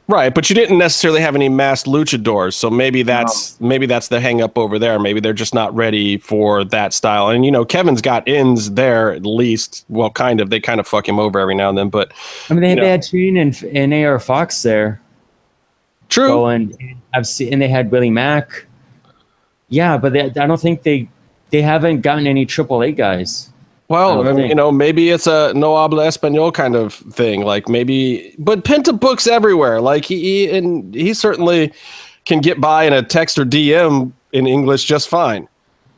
Right, 0.09 0.33
but 0.33 0.49
you 0.49 0.55
didn't 0.55 0.79
necessarily 0.79 1.21
have 1.21 1.35
any 1.35 1.49
masked 1.49 1.89
luchadors, 1.89 2.55
so 2.55 2.71
maybe 2.71 3.03
that's 3.03 3.61
maybe 3.61 3.87
that's 3.87 4.07
the 4.07 4.21
hang 4.21 4.41
up 4.41 4.57
over 4.57 4.79
there. 4.79 5.01
Maybe 5.01 5.19
they're 5.19 5.33
just 5.33 5.53
not 5.53 5.75
ready 5.75 6.17
for 6.19 6.63
that 6.67 6.93
style. 6.95 7.29
And 7.29 7.45
you 7.45 7.51
know, 7.51 7.65
Kevin's 7.65 8.01
got 8.01 8.27
ins 8.29 8.71
there 8.73 9.11
at 9.13 9.27
least. 9.27 9.85
Well, 9.89 10.11
kind 10.11 10.41
of. 10.41 10.51
They 10.51 10.61
kind 10.61 10.79
of 10.79 10.87
fuck 10.87 11.09
him 11.09 11.19
over 11.19 11.41
every 11.41 11.57
now 11.57 11.71
and 11.71 11.77
then, 11.77 11.89
but 11.89 12.13
I 12.49 12.55
mean, 12.55 12.61
they, 12.63 12.71
You 12.71 12.77
they 12.83 12.89
had 12.89 13.05
Shane 13.05 13.37
and, 13.37 13.61
and 13.75 13.93
AR 13.93 14.21
Fox 14.21 14.63
there. 14.63 15.01
true. 16.09 16.47
And 16.47 16.77
I've 17.13 17.27
seen, 17.27 17.53
and 17.53 17.61
they 17.61 17.69
had 17.69 17.91
Willie 17.91 18.11
Mack. 18.11 18.65
Yeah, 19.71 19.99
but 19.99 20.13
they, 20.13 20.27
I 20.27 20.47
don't 20.47 20.61
think 20.61 20.85
they 20.85 21.09
they 21.51 21.63
haven't 21.63 22.03
gotten 22.03 22.29
any 22.29 22.47
AAA 22.47 22.97
guys. 22.97 23.51
I 23.89 23.93
Well, 23.93 24.17
don't 24.25 24.29
I 24.29 24.33
mean, 24.33 24.49
you 24.49 24.55
know, 24.55 24.73
maybe 24.73 25.11
it's 25.11 25.27
a 25.27 25.53
no 25.55 25.77
habla 25.77 26.07
español 26.07 26.53
kind 26.53 26.75
of 26.75 26.95
thing. 26.95 27.43
Like 27.43 27.69
maybe, 27.69 28.35
but 28.39 28.65
Penta 28.65 28.99
books 28.99 29.27
everywhere. 29.27 29.81
Like 29.81 30.05
he, 30.05 30.21
he 30.21 30.57
and 30.57 30.93
he 30.95 31.15
certainly 31.15 31.73
can 32.25 32.41
get 32.41 32.61
by 32.61 32.85
in 32.85 32.93
a 32.93 33.03
text 33.03 33.39
or 33.39 33.45
DM 33.45 34.13
in 34.33 34.47
English 34.47 34.85
just 34.85 35.09
fine. 35.09 35.49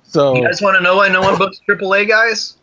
So 0.04 0.34
You 0.36 0.44
guys 0.46 0.60
want 0.60 0.76
to 0.76 0.82
know 0.82 0.96
why 0.96 1.08
no 1.08 1.20
one 1.22 1.36
books 1.38 1.60
AAA 1.68 2.08
guys? 2.08 2.56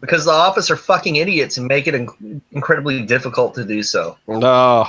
Because 0.00 0.24
the 0.26 0.32
office 0.32 0.70
are 0.70 0.76
fucking 0.76 1.16
idiots 1.16 1.56
and 1.56 1.66
make 1.66 1.86
it 1.86 1.94
inc- 1.94 2.40
incredibly 2.52 3.02
difficult 3.04 3.54
to 3.54 3.64
do 3.64 3.82
so. 3.82 4.16
no, 4.28 4.86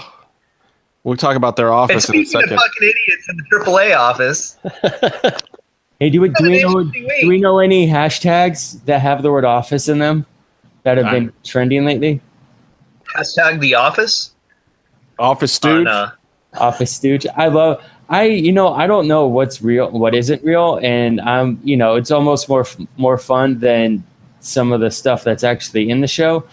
we'll 1.03 1.15
talk 1.15 1.35
about 1.37 1.55
their 1.55 1.67
And 1.67 1.75
office 1.75 2.09
in 2.09 2.15
a 2.19 2.25
speaking 2.25 2.43
of 2.43 2.49
second. 2.49 2.57
fucking 2.57 2.89
idiots 2.89 3.29
in 3.29 3.37
the 3.37 3.43
AAA 3.55 3.97
office, 3.97 4.57
Hey, 6.05 6.11
do 6.11 6.21
we 6.21 6.29
do 6.29 6.51
we 6.51 6.61
know 6.61 6.83
do 6.83 7.27
we 7.27 7.39
know 7.39 7.57
any 7.57 7.87
hashtags 7.87 8.79
that 8.85 9.01
have 9.01 9.23
the 9.23 9.31
word 9.31 9.43
office 9.43 9.89
in 9.89 9.97
them 9.97 10.23
that 10.83 10.99
have 10.99 11.09
been 11.09 11.33
trending 11.43 11.83
lately? 11.83 12.21
hashtag 13.15 13.59
the 13.59 13.73
office. 13.73 14.35
Office 15.17 15.53
stooge. 15.53 15.87
On, 15.87 15.87
uh, 15.87 16.11
Office 16.57 16.91
stooge. 16.91 17.25
I 17.35 17.47
love. 17.47 17.83
I 18.07 18.25
you 18.25 18.51
know 18.51 18.71
I 18.71 18.85
don't 18.85 19.07
know 19.07 19.25
what's 19.25 19.63
real, 19.63 19.89
what 19.89 20.13
isn't 20.13 20.43
real, 20.43 20.79
and 20.83 21.19
I'm 21.21 21.59
you 21.63 21.75
know 21.75 21.95
it's 21.95 22.11
almost 22.11 22.49
more 22.49 22.67
more 22.97 23.17
fun 23.17 23.57
than 23.57 24.03
some 24.41 24.71
of 24.71 24.81
the 24.81 24.91
stuff 24.91 25.23
that's 25.23 25.43
actually 25.43 25.89
in 25.89 26.01
the 26.01 26.07
show. 26.07 26.43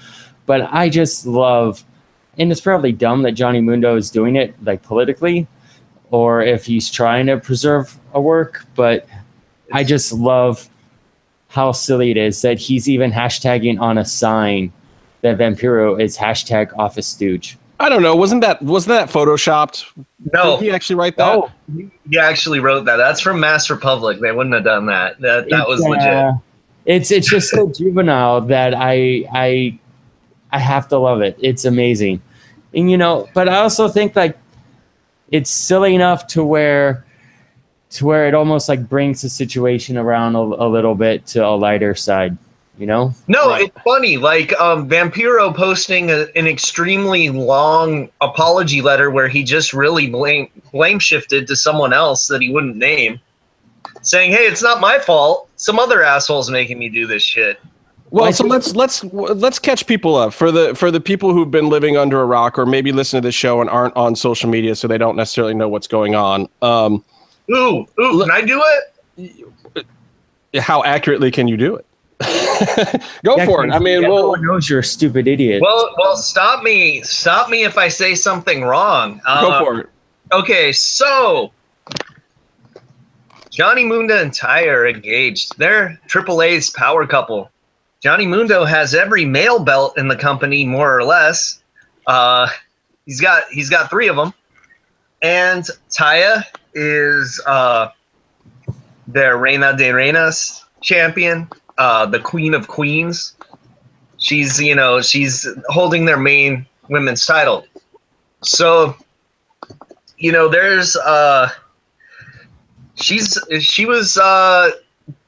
But 0.47 0.63
I 0.73 0.89
just 0.89 1.27
love, 1.27 1.85
and 2.39 2.51
it's 2.51 2.63
probably 2.63 2.93
dumb 2.93 3.21
that 3.25 3.33
Johnny 3.33 3.61
Mundo 3.61 3.97
is 3.97 4.11
doing 4.11 4.37
it 4.37 4.55
like 4.65 4.83
politically, 4.83 5.47
or 6.11 6.41
if 6.41 6.65
he's 6.65 6.91
trying 6.91 7.27
to 7.27 7.37
preserve 7.37 7.99
a 8.15 8.21
work. 8.21 8.65
But 8.75 9.07
I 9.73 9.85
just 9.85 10.13
love 10.13 10.69
how 11.49 11.73
silly 11.73 12.11
it 12.11 12.17
is 12.17 12.43
that 12.43 12.59
he's 12.59 12.89
even 12.89 13.11
hashtagging 13.13 13.81
on 13.81 13.99
a 13.99 14.05
sign 14.05 14.73
that 15.23 15.39
Vampiro 15.39 16.01
is 16.01 16.17
hashtag 16.17 16.77
Office 16.79 17.07
Stooge. 17.07 17.59
I 17.81 17.89
don't 17.89 18.03
know. 18.03 18.15
Wasn't 18.15 18.41
that 18.43 18.63
wasn't 18.63 18.91
that 18.91 19.09
photoshopped? 19.11 19.85
no, 20.33 20.57
Did 20.59 20.65
he 20.67 20.71
actually 20.71 20.97
write 20.97 21.17
that? 21.17 21.37
Oh, 21.37 21.51
he 22.09 22.19
actually 22.19 22.61
wrote 22.61 22.85
that. 22.85 22.97
That's 22.97 23.21
from 23.21 23.41
Masked 23.41 23.71
Republic. 23.71 24.21
They 24.21 24.31
wouldn't 24.33 24.55
have 24.55 24.65
done 24.65 24.87
that. 24.87 25.21
That 25.21 25.49
that 25.51 25.67
was 25.69 25.81
It's, 25.81 25.89
legit. 25.89 26.07
uh, 26.07 26.33
it's 26.87 27.11
it's 27.11 27.29
just 27.29 27.51
so 27.51 27.69
juvenile 27.77 28.41
that 28.43 28.75
I 28.75 29.25
I 29.33 29.79
I 30.53 30.59
have 30.59 30.87
to 30.89 30.99
love 30.99 31.23
it. 31.23 31.37
It's 31.41 31.65
amazing, 31.65 32.23
and 32.75 32.89
you 32.91 32.97
know, 32.97 33.29
but 33.35 33.49
I 33.49 33.57
also 33.59 33.89
think 33.89 34.15
like 34.15 34.39
it's 35.33 35.51
silly 35.51 35.95
enough 35.95 36.27
to 36.29 36.45
where 36.45 37.05
to 37.93 38.07
where 38.07 38.27
it 38.27 38.35
almost 38.35 38.69
like 38.69 38.89
brings 38.89 39.23
the 39.23 39.29
situation 39.29 39.97
around 39.97 40.35
a, 40.35 40.39
a 40.41 40.69
little 40.69 40.95
bit 40.95 41.27
to 41.27 41.45
a 41.45 41.55
lighter 41.57 41.95
side. 41.95 42.37
You 42.79 42.87
know, 42.87 43.15
No, 43.29 43.51
Right. 43.51 43.65
it's 43.69 43.79
funny. 43.85 44.17
Like 44.17 44.59
um, 44.59 44.89
Vampiro 44.89 45.55
posting 45.55 46.11
a, 46.11 46.27
an 46.35 46.47
extremely 46.47 47.29
long 47.29 48.09
apology 48.23 48.81
letter 48.81 49.11
where 49.11 49.29
he 49.29 49.45
just 49.45 49.75
really 49.75 50.09
blame 50.09 50.49
blame 50.73 50.99
shifted 50.99 51.47
to 51.49 51.55
someone 51.55 51.93
else 51.93 52.29
that 52.29 52.41
he 52.41 52.49
wouldn't 52.51 52.77
name, 52.77 53.21
saying, 54.01 54.33
"Hey, 54.33 54.47
it's 54.47 54.63
not 54.63 54.81
my 54.81 54.99
fault. 54.99 55.51
Some 55.57 55.79
other 55.79 56.03
asshole's 56.03 56.51
making 56.51 56.79
me 56.79 56.89
do 56.89 57.07
this 57.07 57.23
shit." 57.23 57.61
Well, 58.11 58.33
so 58.33 58.47
let's 58.47 58.75
let's 58.75 59.05
let's 59.05 59.59
catch 59.59 59.87
people 59.87 60.17
up 60.17 60.33
for 60.33 60.51
the 60.51 60.75
for 60.75 60.91
the 60.91 61.01
people 61.01 61.35
who've 61.35 61.51
been 61.51 61.69
living 61.69 61.99
under 61.99 62.21
a 62.23 62.25
rock 62.25 62.59
or 62.59 62.65
maybe 62.65 62.91
listen 62.91 63.19
to 63.21 63.27
this 63.27 63.35
show 63.35 63.61
and 63.61 63.69
aren't 63.69 63.95
on 63.97 64.17
social 64.17 64.49
media, 64.49 64.75
so 64.77 64.89
they 64.89 64.99
don't 64.99 65.17
necessarily 65.17 65.55
know 65.55 65.69
what's 65.69 65.87
going 65.87 66.15
on. 66.15 66.49
Um, 66.63 67.05
Ooh, 67.53 67.87
ooh, 68.01 68.13
Look- 68.13 68.29
can 68.29 68.37
I 68.37 68.41
do 68.45 68.63
it? 68.65 69.87
how 70.61 70.83
accurately 70.85 71.31
can 71.31 71.49
you 71.49 71.57
do 71.57 71.77
it? 71.77 71.87
Go 73.25 73.37
Yeah, 73.37 73.47
for 73.47 73.65
it. 73.65 73.73
I 73.73 73.79
mean, 73.79 74.03
well, 74.03 74.19
everyone 74.35 74.47
knows 74.47 74.69
you're 74.71 74.79
a 74.81 74.85
stupid 74.85 75.27
idiot. 75.27 75.61
Well, 75.63 75.95
well, 75.99 76.17
stop 76.17 76.63
me, 76.63 77.03
stop 77.03 77.49
me 77.51 77.65
if 77.65 77.77
I 77.79 77.89
say 77.89 78.15
something 78.15 78.63
wrong. 78.65 79.19
go 79.25 79.31
Uh, 79.51 79.59
for 79.65 79.81
it. 79.81 79.89
Okay, 80.33 80.73
so 80.73 81.53
Johnny 83.51 83.85
Mundo 83.85 84.17
and 84.23 84.33
Ty 84.33 84.67
are 84.67 84.87
engaged. 84.87 85.59
They're 85.59 86.01
Triple 86.07 86.43
A's 86.43 86.71
power 86.71 87.07
couple. 87.07 87.51
Johnny 88.03 88.27
Mundo 88.27 88.65
has 88.65 88.95
every 88.95 89.25
male 89.25 89.59
belt 89.59 89.99
in 89.99 90.09
the 90.09 90.17
company, 90.17 90.65
more 90.65 90.97
or 90.97 91.05
less. 91.05 91.63
Uh, 92.07 92.49
he's 93.07 93.21
got 93.21 93.45
he's 93.51 93.69
got 93.71 93.91
three 93.91 94.09
of 94.09 94.17
them, 94.17 94.33
and 95.23 95.65
Taya 95.91 96.45
is 96.75 97.41
uh, 97.47 97.89
their 99.07 99.37
Reina 99.37 99.77
de 99.77 99.91
Reinas 99.91 100.63
champion, 100.81 101.49
uh, 101.79 102.07
the 102.07 102.19
Queen 102.21 102.55
of 102.55 102.69
Queens. 102.69 103.37
She's 104.19 104.61
you 104.61 104.75
know 104.75 105.01
she's 105.01 105.47
holding 105.69 106.05
their 106.05 106.19
main 106.19 106.67
women's 106.89 107.27
title. 107.27 107.67
So, 108.43 108.97
you 110.19 110.33
know, 110.33 110.49
there's 110.49 110.97
uh, 110.97 111.51
she's 112.95 113.39
she 113.61 113.87
was 113.87 114.17
uh 114.17 114.71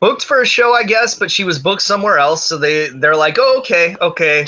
booked 0.00 0.24
for 0.24 0.40
a 0.40 0.46
show, 0.46 0.74
I 0.74 0.84
guess, 0.84 1.18
but 1.18 1.30
she 1.30 1.44
was 1.44 1.58
booked 1.58 1.82
somewhere 1.82 2.18
else. 2.18 2.44
So 2.44 2.58
they 2.58 2.88
they're 2.88 3.16
like, 3.16 3.36
oh, 3.38 3.58
okay, 3.58 3.96
okay, 4.00 4.44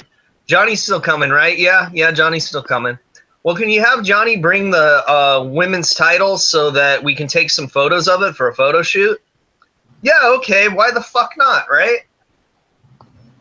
Johnny's 0.47 0.83
still 0.83 1.01
coming, 1.01 1.31
right? 1.31 1.59
Yeah, 1.59 1.91
yeah, 1.93 2.11
Johnny's 2.13 2.47
still 2.47 2.63
coming. 2.63 2.99
Well, 3.47 3.55
can 3.55 3.69
you 3.69 3.81
have 3.85 4.03
Johnny 4.03 4.37
bring 4.37 4.73
the 4.73 5.09
uh, 5.09 5.45
women's 5.45 5.95
title 5.95 6.37
so 6.37 6.69
that 6.73 7.05
we 7.05 7.15
can 7.15 7.29
take 7.29 7.49
some 7.49 7.69
photos 7.69 8.09
of 8.09 8.21
it 8.23 8.35
for 8.35 8.49
a 8.49 8.55
photo 8.57 8.83
shoot? 8.83 9.23
Yeah, 10.03 10.19
okay. 10.25 10.67
Why 10.67 10.91
the 10.91 11.01
fuck 11.01 11.31
not, 11.37 11.71
right? 11.71 12.01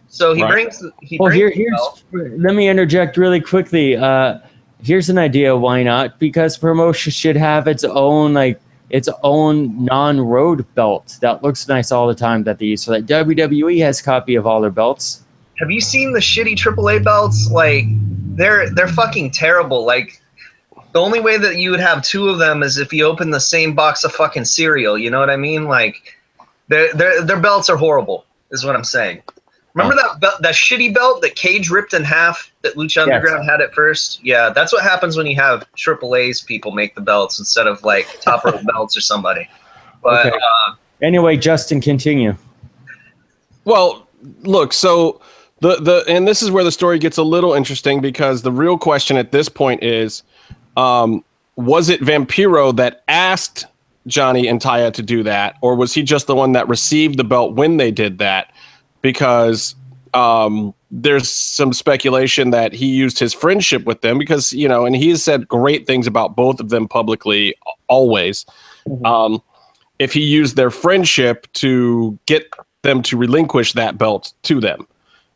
So 0.08 0.36
he 0.36 0.44
Right. 0.44 0.52
brings. 0.52 0.84
He 1.02 1.18
Well, 1.18 1.30
brings 1.30 1.40
here, 1.40 1.50
here's. 1.50 1.72
belt. 1.72 2.04
Let 2.38 2.54
me 2.54 2.70
interject 2.70 3.18
really 3.18 3.42
quickly. 3.42 3.98
Uh, 3.98 4.38
here's 4.84 5.10
an 5.10 5.18
idea. 5.18 5.56
Why 5.56 5.82
not? 5.82 6.20
Because 6.20 6.56
promotion 6.56 7.12
should 7.12 7.36
have 7.36 7.68
its 7.68 7.84
own 7.84 8.36
like 8.36 8.62
its 8.92 9.10
own 9.24 9.84
non-road 9.84 10.68
belt 10.76 11.18
that 11.22 11.42
looks 11.42 11.68
nice 11.68 11.92
all 11.92 12.06
the 12.08 12.14
time 12.14 12.44
that 12.44 12.60
they 12.60 12.68
use. 12.68 12.84
So 12.84 12.92
that 12.92 13.08
WWE 13.08 13.80
has 13.82 14.04
copy 14.04 14.36
of 14.36 14.46
all 14.46 14.62
their 14.62 14.70
belts. 14.70 15.24
Have 15.58 15.72
you 15.72 15.82
seen 15.82 16.14
the 16.14 16.20
shitty 16.20 16.56
AAA 16.56 17.04
belts? 17.04 17.50
Like 17.50 17.86
they're 18.36 18.70
they're 18.70 18.88
fucking 18.88 19.32
terrible. 19.32 19.86
Like 19.86 20.22
the 20.94 21.02
only 21.02 21.20
way 21.20 21.38
that 21.38 21.58
you 21.58 21.72
would 21.72 21.80
have 21.80 22.02
two 22.04 22.30
of 22.30 22.38
them 22.38 22.64
is 22.64 22.78
if 22.78 22.94
you 22.94 23.06
open 23.06 23.30
the 23.32 23.40
same 23.40 23.74
box 23.76 24.04
of 24.04 24.14
fucking 24.14 24.46
cereal. 24.46 24.98
You 24.98 25.10
know 25.10 25.20
what 25.20 25.30
I 25.30 25.36
mean? 25.38 25.66
Like 25.66 26.18
their 26.68 26.94
their 26.94 27.22
their 27.22 27.40
belts 27.40 27.70
are 27.70 27.78
horrible. 27.78 28.26
Is 28.52 28.64
what 28.66 28.76
I'm 28.76 28.84
saying. 28.84 29.22
Remember 29.74 29.96
that 29.96 30.22
belt, 30.22 30.42
that 30.42 30.54
shitty 30.54 30.94
belt 30.94 31.22
that 31.22 31.36
Cage 31.36 31.70
ripped 31.70 31.94
in 31.94 32.02
half 32.02 32.50
that 32.62 32.76
Lucha 32.76 33.04
Underground 33.04 33.44
had 33.50 33.60
at 33.60 33.74
first? 33.74 34.24
Yeah, 34.24 34.50
that's 34.50 34.72
what 34.72 34.82
happens 34.84 35.18
when 35.18 35.26
you 35.28 35.36
have 35.36 35.66
AAA's 35.76 36.40
people 36.40 36.72
make 36.72 36.96
the 36.96 37.02
belts 37.02 37.40
instead 37.40 37.68
of 37.68 37.84
like 37.84 38.08
top 38.22 38.46
rope 38.46 38.62
belts 38.74 38.96
or 38.96 39.02
somebody. 39.02 39.50
But 40.02 40.28
Okay. 40.28 40.38
uh, 40.38 40.76
Anyway, 41.02 41.36
Justin, 41.36 41.82
continue. 41.82 42.38
Well, 43.66 44.08
look, 44.44 44.72
so 44.72 45.20
the 45.62 45.78
the 45.78 46.06
and 46.08 46.28
this 46.28 46.42
is 46.42 46.52
where 46.52 46.64
the 46.64 46.72
story 46.72 47.00
gets 47.00 47.18
a 47.18 47.24
little 47.24 47.54
interesting 47.54 48.02
because 48.02 48.42
the 48.42 48.52
real 48.52 48.78
question 48.78 49.18
at 49.18 49.32
this 49.32 49.50
point 49.50 49.84
is, 49.84 50.24
um, 50.76 51.24
was 51.56 51.90
it 51.90 52.02
Vampiro 52.02 52.76
that 52.76 53.04
asked 53.08 53.66
Johnny 54.08 54.48
and 54.48 54.62
Taya 54.62 54.94
to 54.94 55.02
do 55.02 55.24
that, 55.24 55.58
or 55.62 55.76
was 55.76 55.94
he 55.94 56.04
just 56.04 56.28
the 56.28 56.36
one 56.36 56.52
that 56.52 56.68
received 56.68 57.18
the 57.18 57.24
belt 57.24 57.56
when 57.56 57.78
they 57.78 57.92
did 57.92 58.18
that? 58.18 58.52
Because 59.02 59.76
um, 60.14 60.74
there's 60.92 61.30
some 61.30 61.72
speculation 61.72 62.50
that 62.50 62.74
he 62.74 62.88
used 62.88 63.20
his 63.20 63.34
friendship 63.34 63.86
with 63.86 64.02
them 64.02 64.18
because 64.18 64.52
you 64.52 64.68
know, 64.68 64.86
and 64.86 64.96
he 64.96 65.10
has 65.10 65.24
said 65.24 65.48
great 65.48 65.88
things 65.88 66.06
about 66.06 66.36
both 66.36 66.60
of 66.60 66.70
them 66.70 66.88
publicly 66.88 67.56
always. 67.88 68.46
Um, 69.04 69.42
if 70.00 70.14
he 70.14 70.22
used 70.22 70.58
their 70.58 70.70
friendship 70.70 71.52
to 71.54 72.20
get 72.26 72.50
them 72.82 73.02
to 73.04 73.18
relinquish 73.18 73.74
that 73.74 73.98
belt 73.98 74.34
to 74.44 74.60
them. 74.60 74.86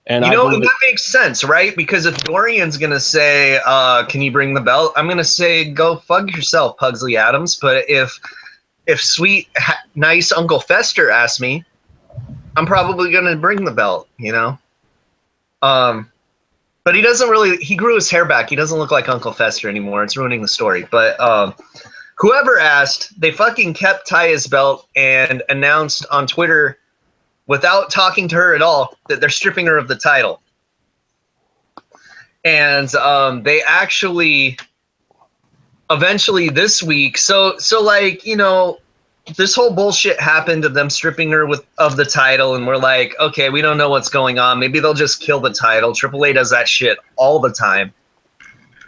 And 0.10 0.26
you 0.26 0.32
I 0.32 0.34
know, 0.34 0.50
that 0.50 0.78
makes 0.82 1.06
sense, 1.06 1.43
right? 1.43 1.76
Because 1.76 2.08
if 2.08 2.17
Dorian's 2.24 2.78
gonna 2.78 3.00
say, 3.00 3.62
uh, 3.63 4.06
"Can 4.06 4.24
you 4.24 4.32
bring 4.32 4.56
the 4.56 4.62
belt?" 4.62 4.91
I'm 4.95 5.08
gonna 5.08 5.24
say, 5.24 5.69
"Go 5.69 5.98
fuck 5.98 6.36
yourself, 6.36 6.78
Pugsley 6.78 7.15
Addams." 7.15 7.56
But 7.56 7.88
if 7.88 8.19
if 8.88 9.00
sweet, 9.00 9.48
ha- 9.56 9.84
nice 9.93 10.32
Uncle 10.32 10.60
Fester 10.60 11.12
asks 11.12 11.39
me, 11.39 11.63
I'm 12.58 12.65
probably 12.65 13.12
gonna 13.12 13.36
bring 13.36 13.63
the 13.63 13.72
belt. 13.72 14.08
You 14.17 14.32
know. 14.32 14.58
Um, 15.62 16.12
but 16.84 16.95
he 16.95 17.02
doesn't 17.02 17.30
really. 17.30 17.58
He 17.58 17.76
grew 17.76 17.93
his 17.93 18.10
hair 18.10 18.26
back. 18.26 18.50
He 18.50 18.56
doesn't 18.56 18.80
look 18.80 18.89
like 18.89 19.10
Uncle 19.10 19.32
Fester 19.32 19.69
anymore. 19.69 20.04
It's 20.04 20.17
ruining 20.17 20.41
the 20.41 20.48
story. 20.48 20.88
But 20.89 21.19
um, 21.19 21.54
whoever 22.15 22.58
asked, 22.58 23.19
they 23.22 23.32
fucking 23.32 23.76
kept 23.76 24.08
Taya's 24.08 24.48
belt 24.48 24.88
and 24.95 25.43
announced 25.50 26.04
on 26.10 26.26
Twitter 26.26 26.79
without 27.50 27.90
talking 27.90 28.28
to 28.28 28.36
her 28.36 28.56
at 28.56 28.62
all 28.62 28.96
that 29.10 29.20
they're 29.20 29.28
stripping 29.28 29.66
her 29.66 29.76
of 29.76 29.88
the 29.88 29.96
title. 29.96 30.40
And 32.46 32.94
um, 32.96 33.44
they 33.44 33.62
actually 33.64 34.58
eventually 35.92 36.50
this 36.50 36.84
week 36.84 37.18
so 37.18 37.58
so 37.58 37.82
like 37.82 38.24
you 38.24 38.36
know 38.36 38.78
this 39.38 39.56
whole 39.56 39.74
bullshit 39.74 40.20
happened 40.20 40.64
of 40.64 40.76
them 40.76 40.88
stripping 40.88 41.32
her 41.32 41.48
with 41.48 41.66
of 41.80 41.98
the 41.98 42.06
title 42.06 42.54
and 42.54 42.68
we're 42.68 42.78
like 42.78 43.16
okay 43.20 43.50
we 43.50 43.60
don't 43.60 43.78
know 43.78 43.90
what's 43.90 44.10
going 44.10 44.38
on. 44.38 44.60
Maybe 44.60 44.80
they'll 44.80 44.94
just 44.94 45.20
kill 45.20 45.40
the 45.40 45.52
title. 45.52 45.92
Aaa 45.92 46.34
does 46.34 46.52
that 46.52 46.68
shit 46.68 47.00
all 47.16 47.40
the 47.40 47.52
time. 47.52 47.92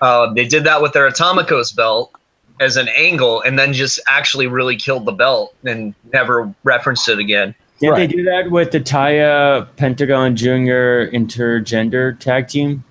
Uh, 0.01 0.31
they 0.33 0.47
did 0.47 0.63
that 0.63 0.81
with 0.81 0.93
their 0.93 1.09
atomicos 1.09 1.75
belt 1.75 2.13
as 2.59 2.77
an 2.77 2.87
angle 2.89 3.41
and 3.41 3.57
then 3.57 3.73
just 3.73 3.99
actually 4.07 4.45
really 4.45 4.75
killed 4.75 5.05
the 5.05 5.11
belt 5.11 5.55
and 5.65 5.95
never 6.13 6.53
referenced 6.63 7.09
it 7.09 7.17
again 7.17 7.55
Did 7.81 7.95
they 7.95 8.07
do 8.07 8.23
that 8.23 8.49
with 8.51 8.71
the 8.71 8.79
Taya 8.79 9.67
Pentagon 9.75 10.35
Junior 10.35 11.09
intergender 11.11 12.17
tag 12.19 12.47
team? 12.47 12.83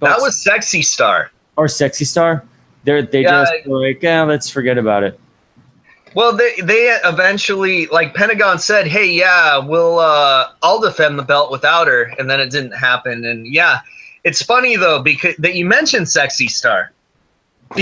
that 0.00 0.18
was 0.20 0.42
sexy 0.42 0.82
star 0.82 1.30
or 1.60 1.68
Sexy 1.68 2.06
Star. 2.06 2.42
They're 2.84 3.02
they 3.02 3.22
Yeah, 3.22 3.44
just 3.44 3.66
were 3.66 3.86
like, 3.86 4.02
yeah, 4.02 4.22
let's 4.22 4.48
forget 4.48 4.78
about 4.78 5.02
it. 5.02 5.20
Well, 6.14 6.34
they 6.34 6.54
they 6.62 6.96
eventually 7.04 7.86
like 7.88 8.14
Pentagon 8.14 8.58
said, 8.58 8.86
"Hey, 8.86 9.06
yeah, 9.06 9.58
we'll 9.58 9.98
uh 9.98 10.48
I'll 10.62 10.80
defend 10.80 11.18
the 11.18 11.22
belt 11.22 11.52
without 11.52 11.86
her," 11.86 12.12
and 12.18 12.28
then 12.28 12.40
it 12.40 12.50
didn't 12.50 12.72
happen. 12.72 13.24
And 13.26 13.46
yeah, 13.46 13.80
it's 14.24 14.42
funny 14.42 14.76
though 14.76 15.02
because 15.02 15.36
that 15.36 15.54
you 15.54 15.66
mentioned 15.66 16.08
Sexy 16.08 16.48
Star. 16.48 16.92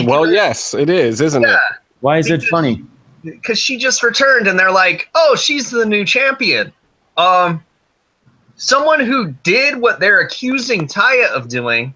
well, 0.04 0.30
yes, 0.30 0.74
it 0.74 0.90
is, 0.90 1.20
isn't 1.20 1.44
it? 1.44 1.58
Why 2.00 2.18
is 2.18 2.30
it 2.30 2.42
funny? 2.42 2.84
Because 3.22 3.58
she 3.58 3.76
just 3.76 4.02
returned, 4.02 4.46
and 4.46 4.58
they're 4.58 4.70
like, 4.70 5.08
"Oh, 5.14 5.36
she's 5.36 5.70
the 5.70 5.86
new 5.86 6.04
champion." 6.04 6.72
Um, 7.16 7.64
someone 8.56 9.00
who 9.00 9.32
did 9.42 9.76
what 9.76 10.00
they're 10.00 10.20
accusing 10.20 10.86
Taya 10.86 11.28
of 11.30 11.48
doing, 11.48 11.94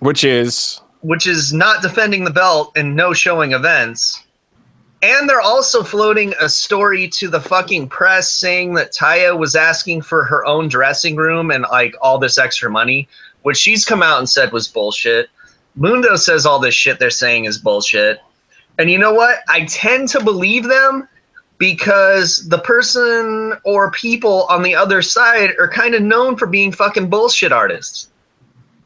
Which 0.00 0.24
is 0.24 0.80
which 1.00 1.26
is 1.26 1.52
not 1.52 1.82
defending 1.82 2.24
the 2.24 2.30
belt 2.30 2.72
and 2.76 2.96
no 2.96 3.12
showing 3.12 3.52
events. 3.52 4.24
And 5.02 5.28
they're 5.28 5.40
also 5.40 5.82
floating 5.82 6.34
a 6.40 6.48
story 6.48 7.06
to 7.08 7.28
the 7.28 7.40
fucking 7.40 7.88
press 7.88 8.30
saying 8.30 8.74
that 8.74 8.92
Taya 8.92 9.38
was 9.38 9.54
asking 9.54 10.02
for 10.02 10.24
her 10.24 10.44
own 10.46 10.68
dressing 10.68 11.14
room 11.14 11.50
and 11.50 11.64
like 11.70 11.94
all 12.00 12.18
this 12.18 12.38
extra 12.38 12.70
money, 12.70 13.06
which 13.42 13.58
she's 13.58 13.84
come 13.84 14.02
out 14.02 14.18
and 14.18 14.28
said 14.28 14.52
was 14.52 14.66
bullshit. 14.66 15.28
Mundo 15.76 16.16
says 16.16 16.46
all 16.46 16.58
this 16.58 16.74
shit 16.74 16.98
they're 16.98 17.10
saying 17.10 17.44
is 17.44 17.58
bullshit. 17.58 18.20
And 18.78 18.90
you 18.90 18.98
know 18.98 19.14
what? 19.14 19.40
I 19.48 19.64
tend 19.64 20.08
to 20.10 20.22
believe 20.22 20.64
them 20.64 21.08
because 21.58 22.46
the 22.48 22.58
person 22.58 23.54
or 23.64 23.90
people 23.90 24.44
on 24.50 24.62
the 24.62 24.74
other 24.74 25.02
side 25.02 25.50
are 25.58 25.68
kind 25.68 25.94
of 25.94 26.02
known 26.02 26.36
for 26.36 26.46
being 26.46 26.72
fucking 26.72 27.08
bullshit 27.08 27.52
artists. 27.52 28.08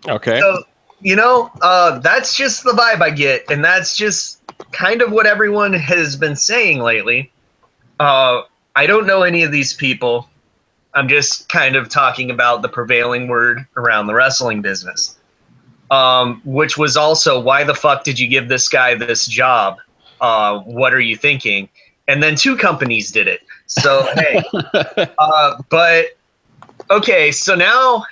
okay. 0.08 0.38
So, 0.40 0.64
you 1.00 1.16
know, 1.16 1.50
uh, 1.62 1.98
that's 1.98 2.36
just 2.36 2.62
the 2.62 2.72
vibe 2.72 3.02
I 3.02 3.10
get, 3.10 3.50
and 3.50 3.64
that's 3.64 3.96
just 3.96 4.40
kind 4.72 5.02
of 5.02 5.10
what 5.10 5.26
everyone 5.26 5.72
has 5.72 6.14
been 6.16 6.36
saying 6.36 6.80
lately. 6.80 7.32
Uh, 7.98 8.42
I 8.76 8.86
don't 8.86 9.06
know 9.06 9.22
any 9.22 9.42
of 9.42 9.50
these 9.50 9.72
people. 9.72 10.28
I'm 10.94 11.08
just 11.08 11.48
kind 11.48 11.76
of 11.76 11.88
talking 11.88 12.30
about 12.30 12.62
the 12.62 12.68
prevailing 12.68 13.28
word 13.28 13.66
around 13.76 14.06
the 14.06 14.14
wrestling 14.14 14.62
business, 14.62 15.16
um, 15.90 16.40
which 16.44 16.78
was 16.78 16.96
also 16.96 17.40
why 17.40 17.64
the 17.64 17.74
fuck 17.74 18.04
did 18.04 18.18
you 18.18 18.28
give 18.28 18.48
this 18.48 18.68
guy 18.68 18.94
this 18.94 19.26
job? 19.26 19.78
Uh, 20.20 20.60
what 20.60 20.94
are 20.94 21.00
you 21.00 21.16
thinking? 21.16 21.68
And 22.08 22.22
then 22.22 22.36
two 22.36 22.56
companies 22.56 23.10
did 23.10 23.28
it. 23.28 23.40
So 23.66 24.06
hey, 24.14 24.42
uh, 25.18 25.62
but 25.68 26.06
okay, 26.90 27.32
so 27.32 27.54
now 27.54 28.04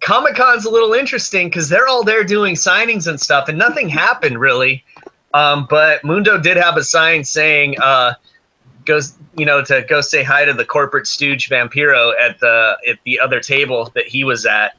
Comic 0.00 0.34
Con's 0.34 0.64
a 0.64 0.70
little 0.70 0.92
interesting 0.92 1.48
because 1.48 1.68
they're 1.68 1.88
all 1.88 2.04
there 2.04 2.24
doing 2.24 2.54
signings 2.54 3.06
and 3.06 3.20
stuff, 3.20 3.48
and 3.48 3.58
nothing 3.58 3.88
happened 3.88 4.38
really. 4.38 4.84
Um, 5.32 5.66
but 5.68 6.04
Mundo 6.04 6.38
did 6.38 6.56
have 6.56 6.76
a 6.76 6.84
sign 6.84 7.24
saying, 7.24 7.76
uh, 7.80 8.14
"Goes, 8.84 9.14
you 9.36 9.44
know, 9.44 9.64
to 9.64 9.84
go 9.88 10.00
say 10.00 10.22
hi 10.22 10.44
to 10.44 10.52
the 10.52 10.64
corporate 10.64 11.06
stooge 11.06 11.48
Vampiro 11.48 12.12
at 12.20 12.38
the 12.38 12.76
at 12.88 12.98
the 13.04 13.18
other 13.18 13.40
table 13.40 13.90
that 13.94 14.06
he 14.06 14.22
was 14.24 14.46
at." 14.46 14.76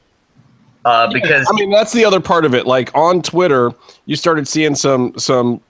Uh, 0.86 1.12
because 1.12 1.46
I 1.50 1.52
mean, 1.54 1.70
that's 1.70 1.92
the 1.92 2.04
other 2.04 2.20
part 2.20 2.44
of 2.44 2.54
it. 2.54 2.66
Like 2.66 2.94
on 2.94 3.20
Twitter, 3.20 3.72
you 4.06 4.16
started 4.16 4.48
seeing 4.48 4.74
some 4.74 5.12
some 5.18 5.60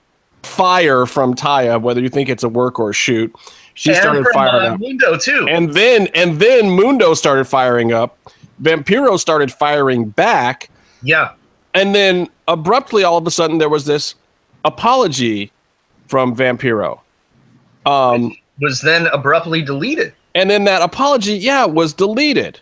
fire 0.42 1.06
from 1.06 1.34
Taya, 1.34 1.80
whether 1.80 2.00
you 2.00 2.08
think 2.08 2.28
it's 2.28 2.44
a 2.44 2.48
work 2.48 2.78
or 2.78 2.90
a 2.90 2.94
shoot. 2.94 3.34
She 3.74 3.90
and 3.90 3.98
started 3.98 4.24
from, 4.24 4.32
firing 4.32 4.70
uh, 4.70 4.74
up. 4.74 4.80
Mundo 4.80 5.16
too. 5.16 5.48
And 5.48 5.72
then 5.74 6.08
and 6.14 6.38
then 6.38 6.70
Mundo 6.70 7.14
started 7.14 7.46
firing 7.46 7.92
up 7.92 8.16
Vampiro 8.62 9.18
started 9.18 9.52
firing 9.52 10.08
back. 10.08 10.70
Yeah. 11.02 11.32
And 11.74 11.94
then 11.94 12.28
abruptly, 12.48 13.04
all 13.04 13.18
of 13.18 13.26
a 13.26 13.30
sudden, 13.30 13.58
there 13.58 13.68
was 13.68 13.84
this 13.84 14.14
apology 14.64 15.52
from 16.08 16.34
Vampiro. 16.34 17.00
Um, 17.84 18.36
was 18.60 18.80
then 18.80 19.06
abruptly 19.08 19.62
deleted. 19.62 20.14
And 20.34 20.50
then 20.50 20.64
that 20.64 20.82
apology, 20.82 21.34
yeah, 21.34 21.64
was 21.64 21.92
deleted. 21.92 22.60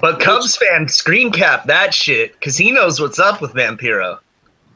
But 0.00 0.20
Cubs 0.20 0.56
fan 0.56 0.88
screen 0.88 1.30
cap 1.30 1.66
that 1.66 1.94
shit 1.94 2.32
because 2.32 2.56
he 2.56 2.72
knows 2.72 3.00
what's 3.00 3.18
up 3.18 3.40
with 3.40 3.52
Vampiro. 3.52 4.18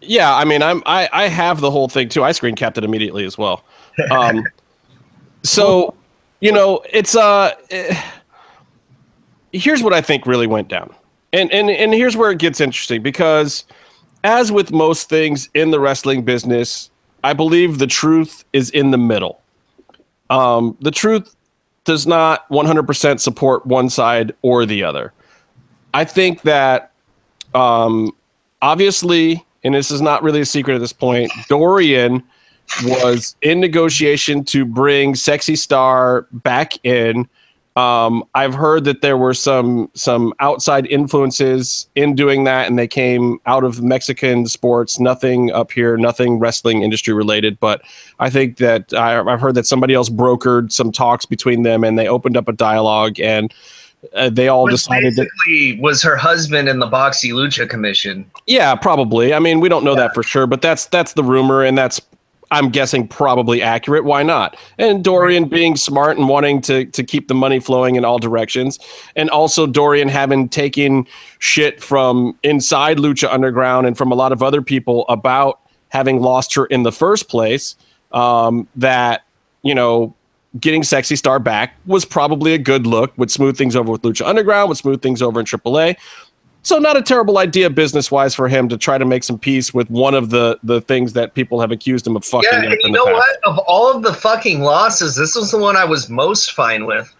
Yeah, 0.01 0.35
I 0.35 0.45
mean, 0.45 0.63
I'm 0.63 0.83
I, 0.87 1.09
I 1.13 1.29
have 1.29 1.61
the 1.61 1.71
whole 1.71 1.89
thing 1.89 2.09
too. 2.09 2.23
I 2.23 2.33
screen 2.33 2.55
capped 2.55 2.79
it 2.79 2.85
immediately 2.85 3.25
as 3.25 3.37
well. 3.37 3.65
Um, 4.11 4.45
so, 5.43 5.95
you 6.41 6.53
know, 6.53 6.83
it's 6.93 7.17
uh, 7.17 7.53
eh, 7.71 8.01
here's 9.53 9.83
what 9.83 9.93
I 9.93 10.01
think 10.01 10.27
really 10.27 10.47
went 10.47 10.69
down, 10.69 10.95
and 11.33 11.51
and 11.53 11.69
and 11.69 11.93
here's 11.93 12.17
where 12.17 12.31
it 12.31 12.39
gets 12.39 12.61
interesting 12.61 13.03
because, 13.03 13.65
as 14.23 14.53
with 14.53 14.71
most 14.71 15.09
things 15.09 15.49
in 15.55 15.73
the 15.73 15.81
wrestling 15.81 16.25
business, 16.25 16.91
I 17.25 17.33
believe 17.33 17.79
the 17.79 17.87
truth 17.89 18.45
is 18.53 18.71
in 18.71 18.93
the 18.93 18.99
middle. 18.99 19.41
Um, 20.31 20.77
the 20.81 20.91
truth 20.91 21.35
does 21.89 22.07
not 22.07 22.47
100% 22.51 23.19
support 23.19 23.65
one 23.65 23.89
side 23.89 24.35
or 24.43 24.67
the 24.67 24.85
other. 24.85 25.15
I 25.95 26.05
think 26.05 26.43
that 26.43 26.93
um, 27.55 28.13
obviously, 28.61 29.43
and 29.65 29.75
this 29.75 29.91
is 29.91 30.03
not 30.03 30.23
really 30.23 30.43
a 30.43 30.45
secret 30.45 30.75
at 30.75 30.81
this 30.81 30.93
point, 30.93 31.33
Dorian 31.49 32.23
was 32.85 33.37
in 33.41 33.59
negotiation 33.59 34.45
to 34.45 34.67
bring 34.67 35.15
Sexy 35.15 35.57
Star 35.57 36.27
back 36.31 36.75
in 36.85 37.27
um, 37.77 38.25
I've 38.35 38.55
heard 38.55 38.85
that 38.85 39.03
there 39.03 39.17
were 39.17 39.35
some 39.35 39.91
some 39.95 40.35
outside 40.41 40.87
influences 40.87 41.89
in 41.95 42.15
doing 42.15 42.45
that, 42.45 42.67
and 42.67 42.77
they 42.79 42.89
came 42.89 43.39
out 43.47 43.63
of 43.63 43.83
Mexican 43.83 44.47
sports. 44.47 44.99
Nothing 44.99 45.53
up 45.53 45.71
here, 45.71 45.97
nothing 45.97 46.41
wrestling 46.41 46.83
industry 46.83 47.15
related. 47.15 47.61
But 47.61 47.83
I 48.19 48.31
think 48.31 48.57
that 48.57 48.93
I, 48.95 49.13
have 49.13 49.41
heard 49.41 49.55
that 49.55 49.67
somebody 49.67 49.95
else 49.95 50.09
brokered 50.09 50.73
some 50.73 50.91
talks 50.91 51.25
between 51.25 51.63
them, 51.63 51.85
and 51.85 51.97
they 51.97 52.09
opened 52.09 52.37
up 52.37 52.49
a 52.49 52.53
dialogue, 52.53 53.21
and 53.21 53.55
uh, 54.13 54.31
they 54.31 54.49
all 54.49 54.65
Which 54.65 54.73
decided 54.73 55.15
basically 55.15 55.75
that 55.75 55.83
was 55.83 56.03
her 56.03 56.17
husband 56.17 56.69
in 56.69 56.81
the 56.81 56.87
Box 56.87 57.23
y 57.23 57.31
Lucha 57.31 57.69
Commission. 57.69 58.29
Yeah, 58.47 58.75
probably. 58.75 59.35
I 59.35 59.39
mean, 59.39 59.61
we 59.61 59.69
don't 59.69 59.85
know 59.85 59.95
yeah. 59.95 60.09
that 60.09 60.15
for 60.15 60.25
sure, 60.25 60.49
but 60.49 60.63
that's 60.63 60.87
that's 60.87 61.13
the 61.13 61.23
rumor, 61.23 61.63
and 61.63 61.79
that's 61.79 62.01
I'm 62.51 62.71
guessing 62.71 63.07
probably 63.07 63.63
accurate. 63.63 64.05
Why 64.05 64.23
not? 64.23 64.57
And 64.79 65.05
Dorian 65.05 65.49
being 65.49 65.77
smart 65.77 66.17
and 66.17 66.29
wanting 66.29 66.61
to 66.63 66.87
to 66.87 67.05
keep 67.05 67.29
the 67.29 67.35
money 67.35 67.61
flowing 67.61 67.97
in 67.97 68.05
all 68.05 68.19
directions, 68.19 68.79
and 69.17 69.29
also 69.31 69.67
Dorian 69.67 70.09
having 70.09 70.49
taken 70.49 71.07
shit 71.39 71.83
from 71.83 72.39
inside 72.43 72.99
Lucha 72.99 73.33
Underground 73.33 73.87
and 73.87 73.97
from 73.97 74.13
a 74.13 74.15
lot 74.15 74.33
of 74.33 74.43
other 74.43 74.63
people 74.63 75.05
about 75.09 75.61
having 75.91 76.21
lost 76.21 76.55
her 76.55 76.67
in 76.67 76.83
the 76.83 76.93
first 76.93 77.29
place. 77.29 77.77
Um, 78.13 78.67
that 78.77 79.25
you 79.63 79.75
know, 79.75 80.15
getting 80.59 80.83
Sexy 80.83 81.17
Star 81.17 81.39
back 81.39 81.75
was 81.87 82.05
probably 82.05 82.55
a 82.55 82.59
good 82.59 82.87
look. 82.87 83.17
Would 83.19 83.31
smooth 83.31 83.57
things 83.57 83.77
over 83.77 83.93
with 83.93 84.03
Lucha 84.03 84.27
Underground. 84.27 84.69
Would 84.69 84.79
smooth 84.79 85.03
things 85.03 85.21
over 85.21 85.41
in 85.41 85.47
AAA. 85.47 85.97
So 86.63 86.79
not 86.79 86.97
a 86.97 87.03
terrible 87.03 87.39
idea 87.39 87.71
business 87.71 88.11
wise 88.11 88.35
for 88.35 88.49
him 88.49 88.69
to 88.69 88.77
try 88.77 88.99
to 88.99 89.05
make 89.05 89.25
some 89.25 89.39
peace 89.39 89.73
with 89.73 89.89
one 89.91 90.15
of 90.15 90.31
the 90.31 90.59
the 90.63 90.81
things 90.83 91.13
that 91.15 91.35
people 91.35 91.61
have 91.61 91.71
accused 91.71 92.07
him 92.07 92.17
of 92.17 92.25
fucking. 92.25 92.49
Yeah, 92.51 92.75
you 92.81 92.91
know 92.91 93.05
what? 93.05 93.39
Of 93.45 93.59
all 93.59 93.95
of 93.95 94.03
the 94.03 94.13
fucking 94.13 94.61
losses, 94.61 95.17
this 95.17 95.35
was 95.35 95.51
the 95.51 95.59
one 95.59 95.77
I 95.77 95.85
was 95.85 96.11
most 96.11 96.53
fine 96.53 96.85
with. 96.85 97.15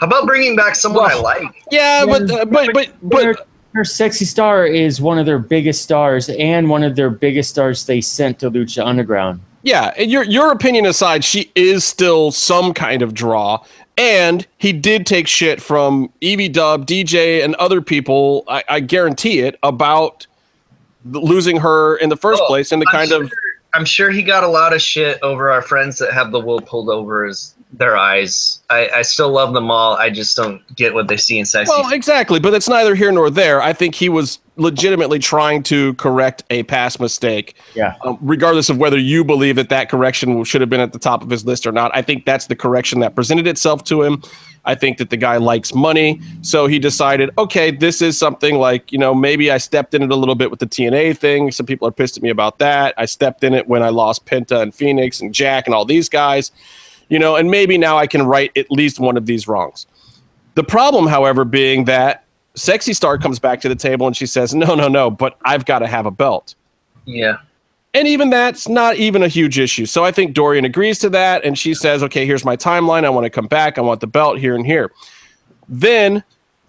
How 0.00 0.06
about 0.06 0.26
bringing 0.26 0.54
back 0.54 0.74
someone 0.74 1.04
well, 1.04 1.26
I 1.26 1.38
like? 1.40 1.64
Yeah, 1.70 2.04
yeah 2.04 2.06
but, 2.06 2.30
uh, 2.30 2.44
but 2.44 2.72
but 2.74 2.92
but 3.02 3.24
her, 3.24 3.34
her 3.72 3.84
sexy 3.84 4.26
star 4.26 4.66
is 4.66 5.00
one 5.00 5.18
of 5.18 5.26
their 5.26 5.38
biggest 5.38 5.82
stars 5.82 6.28
and 6.28 6.68
one 6.68 6.82
of 6.82 6.96
their 6.96 7.10
biggest 7.10 7.50
stars 7.50 7.86
they 7.86 8.00
sent 8.00 8.38
to 8.40 8.50
Lucha 8.50 8.84
Underground. 8.84 9.40
Yeah, 9.62 9.92
and 9.96 10.10
your 10.10 10.22
your 10.22 10.52
opinion 10.52 10.86
aside, 10.86 11.24
she 11.24 11.50
is 11.54 11.82
still 11.84 12.30
some 12.30 12.74
kind 12.74 13.02
of 13.02 13.14
draw, 13.14 13.64
and 13.96 14.46
he 14.58 14.72
did 14.72 15.06
take 15.06 15.26
shit 15.26 15.60
from 15.60 16.12
Evie 16.20 16.48
Dub, 16.48 16.86
DJ, 16.86 17.44
and 17.44 17.54
other 17.56 17.80
people. 17.80 18.44
I, 18.48 18.62
I 18.68 18.80
guarantee 18.80 19.40
it 19.40 19.58
about 19.62 20.26
losing 21.04 21.56
her 21.58 21.96
in 21.96 22.08
the 22.08 22.16
first 22.16 22.42
oh, 22.44 22.46
place 22.46 22.72
and 22.72 22.82
the 22.82 22.86
I'm 22.88 22.92
kind 22.92 23.08
sure, 23.08 23.24
of. 23.24 23.32
I'm 23.74 23.84
sure 23.84 24.10
he 24.10 24.22
got 24.22 24.44
a 24.44 24.48
lot 24.48 24.72
of 24.72 24.82
shit 24.82 25.18
over 25.22 25.50
our 25.50 25.62
friends 25.62 25.98
that 25.98 26.12
have 26.12 26.30
the 26.30 26.40
wool 26.40 26.60
pulled 26.60 26.88
over 26.88 27.24
his 27.24 27.55
their 27.72 27.96
eyes. 27.96 28.60
I, 28.70 28.88
I 28.96 29.02
still 29.02 29.30
love 29.30 29.52
them 29.52 29.70
all. 29.70 29.94
I 29.94 30.10
just 30.10 30.36
don't 30.36 30.62
get 30.76 30.94
what 30.94 31.08
they 31.08 31.16
see 31.16 31.38
in 31.38 31.44
sexy. 31.44 31.70
Well, 31.70 31.92
exactly, 31.92 32.40
but 32.40 32.54
it's 32.54 32.68
neither 32.68 32.94
here 32.94 33.12
nor 33.12 33.30
there. 33.30 33.60
I 33.60 33.72
think 33.72 33.94
he 33.94 34.08
was 34.08 34.38
legitimately 34.56 35.18
trying 35.18 35.62
to 35.64 35.92
correct 35.94 36.44
a 36.48 36.62
past 36.64 37.00
mistake. 37.00 37.54
Yeah. 37.74 37.96
Um, 38.04 38.18
regardless 38.22 38.70
of 38.70 38.78
whether 38.78 38.98
you 38.98 39.24
believe 39.24 39.56
that 39.56 39.68
that 39.68 39.90
correction 39.90 40.42
should 40.44 40.60
have 40.60 40.70
been 40.70 40.80
at 40.80 40.92
the 40.92 40.98
top 40.98 41.22
of 41.22 41.28
his 41.28 41.44
list 41.44 41.66
or 41.66 41.72
not, 41.72 41.90
I 41.94 42.02
think 42.02 42.24
that's 42.24 42.46
the 42.46 42.56
correction 42.56 43.00
that 43.00 43.14
presented 43.14 43.46
itself 43.46 43.84
to 43.84 44.02
him. 44.02 44.22
I 44.64 44.74
think 44.74 44.98
that 44.98 45.10
the 45.10 45.16
guy 45.16 45.36
likes 45.36 45.74
money, 45.74 46.20
so 46.42 46.66
he 46.66 46.80
decided, 46.80 47.30
okay, 47.38 47.70
this 47.70 48.02
is 48.02 48.18
something 48.18 48.56
like 48.56 48.90
you 48.90 48.98
know 48.98 49.14
maybe 49.14 49.50
I 49.50 49.58
stepped 49.58 49.94
in 49.94 50.02
it 50.02 50.10
a 50.10 50.16
little 50.16 50.34
bit 50.34 50.50
with 50.50 50.58
the 50.58 50.66
TNA 50.66 51.18
thing. 51.18 51.52
Some 51.52 51.66
people 51.66 51.86
are 51.86 51.92
pissed 51.92 52.16
at 52.16 52.22
me 52.22 52.30
about 52.30 52.58
that. 52.58 52.94
I 52.96 53.04
stepped 53.04 53.44
in 53.44 53.54
it 53.54 53.68
when 53.68 53.84
I 53.84 53.90
lost 53.90 54.26
Penta 54.26 54.60
and 54.60 54.74
Phoenix 54.74 55.20
and 55.20 55.32
Jack 55.32 55.66
and 55.66 55.74
all 55.74 55.84
these 55.84 56.08
guys 56.08 56.50
you 57.08 57.18
know, 57.18 57.36
and 57.36 57.50
maybe 57.50 57.78
now 57.78 57.96
I 57.96 58.06
can 58.06 58.22
right 58.22 58.50
at 58.56 58.70
least 58.70 58.98
one 58.98 59.16
of 59.16 59.26
these 59.26 59.46
wrongs. 59.46 59.86
The 60.54 60.64
problem, 60.64 61.06
however, 61.06 61.44
being 61.44 61.84
that 61.84 62.24
Sexy 62.54 62.94
Star 62.94 63.18
comes 63.18 63.38
back 63.38 63.60
to 63.60 63.68
the 63.68 63.76
table 63.76 64.06
and 64.06 64.16
she 64.16 64.26
says, 64.26 64.54
No, 64.54 64.74
no, 64.74 64.88
no, 64.88 65.10
but 65.10 65.36
I've 65.44 65.64
got 65.64 65.80
to 65.80 65.86
have 65.86 66.06
a 66.06 66.10
belt. 66.10 66.54
Yeah. 67.04 67.38
And 67.94 68.08
even 68.08 68.30
that's 68.30 68.68
not 68.68 68.96
even 68.96 69.22
a 69.22 69.28
huge 69.28 69.58
issue. 69.58 69.86
So 69.86 70.04
I 70.04 70.10
think 70.10 70.34
Dorian 70.34 70.64
agrees 70.64 70.98
to 71.00 71.10
that. 71.10 71.44
And 71.44 71.58
she 71.58 71.74
says, 71.74 72.02
Okay, 72.02 72.26
here's 72.26 72.44
my 72.44 72.56
timeline. 72.56 73.04
I 73.04 73.10
want 73.10 73.24
to 73.24 73.30
come 73.30 73.46
back. 73.46 73.78
I 73.78 73.82
want 73.82 74.00
the 74.00 74.06
belt 74.06 74.38
here 74.38 74.54
and 74.54 74.66
here. 74.66 74.90
Then, 75.68 76.24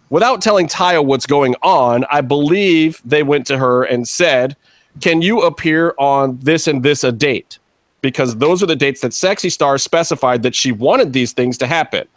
without 0.10 0.41
telling 0.41 0.67
Taya 0.67 1.04
what's 1.04 1.26
going 1.26 1.56
on, 1.62 2.06
I 2.12 2.21
believe 2.21 3.02
they 3.06 3.23
went 3.23 3.47
to 3.47 3.58
her 3.58 3.84
and 3.84 4.08
said, 4.08 4.58
Can 5.00 5.21
you 5.21 5.41
appear 5.41 5.95
on 5.97 6.38
this 6.39 6.67
and 6.67 6.84
this 6.84 7.04
a 7.04 7.12
date? 7.12 7.60
Because 8.02 8.38
those 8.38 8.62
are 8.62 8.68
the 8.68 8.76
dates 8.76 9.02
that 9.02 9.14
Sexy 9.14 9.50
Star 9.50 9.78
specified 9.78 10.44
that 10.44 10.56
she 10.56 10.72
wanted 10.72 11.14
these 11.14 11.34
things 11.34 11.58
to 11.60 11.68
happen. 11.68 12.08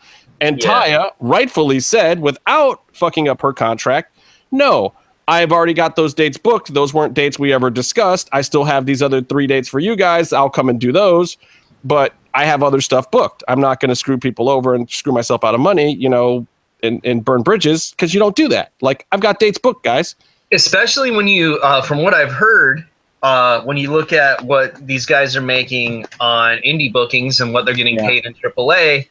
And 0.40 0.62
yeah. 0.62 0.68
Taya 0.68 1.10
rightfully 1.20 1.80
said, 1.80 2.20
without 2.20 2.82
fucking 2.92 3.28
up 3.28 3.40
her 3.42 3.52
contract, 3.52 4.16
no, 4.50 4.92
I've 5.28 5.52
already 5.52 5.74
got 5.74 5.96
those 5.96 6.14
dates 6.14 6.38
booked. 6.38 6.74
Those 6.74 6.92
weren't 6.92 7.14
dates 7.14 7.38
we 7.38 7.52
ever 7.52 7.70
discussed. 7.70 8.28
I 8.32 8.40
still 8.40 8.64
have 8.64 8.86
these 8.86 9.02
other 9.02 9.22
three 9.22 9.46
dates 9.46 9.68
for 9.68 9.78
you 9.78 9.96
guys. 9.96 10.32
I'll 10.32 10.50
come 10.50 10.68
and 10.68 10.80
do 10.80 10.92
those, 10.92 11.36
but 11.84 12.14
I 12.34 12.44
have 12.44 12.62
other 12.62 12.80
stuff 12.80 13.10
booked. 13.10 13.44
I'm 13.48 13.60
not 13.60 13.80
going 13.80 13.90
to 13.90 13.96
screw 13.96 14.18
people 14.18 14.48
over 14.48 14.74
and 14.74 14.90
screw 14.90 15.12
myself 15.12 15.44
out 15.44 15.54
of 15.54 15.60
money, 15.60 15.94
you 15.94 16.08
know, 16.08 16.46
and, 16.82 17.04
and 17.04 17.24
burn 17.24 17.42
bridges 17.42 17.90
because 17.90 18.14
you 18.14 18.20
don't 18.20 18.34
do 18.34 18.48
that. 18.48 18.72
Like, 18.80 19.06
I've 19.12 19.20
got 19.20 19.38
dates 19.38 19.58
booked, 19.58 19.84
guys. 19.84 20.14
Especially 20.52 21.10
when 21.10 21.28
you, 21.28 21.58
uh, 21.62 21.82
from 21.82 22.02
what 22.02 22.14
I've 22.14 22.32
heard, 22.32 22.86
uh, 23.22 23.62
when 23.62 23.76
you 23.76 23.92
look 23.92 24.12
at 24.12 24.42
what 24.42 24.86
these 24.86 25.06
guys 25.06 25.36
are 25.36 25.42
making 25.42 26.06
on 26.20 26.58
indie 26.58 26.92
bookings 26.92 27.40
and 27.40 27.52
what 27.52 27.64
they're 27.64 27.74
getting 27.74 27.96
yeah. 27.96 28.06
paid 28.06 28.26
in 28.26 28.34
AAA, 28.34 29.08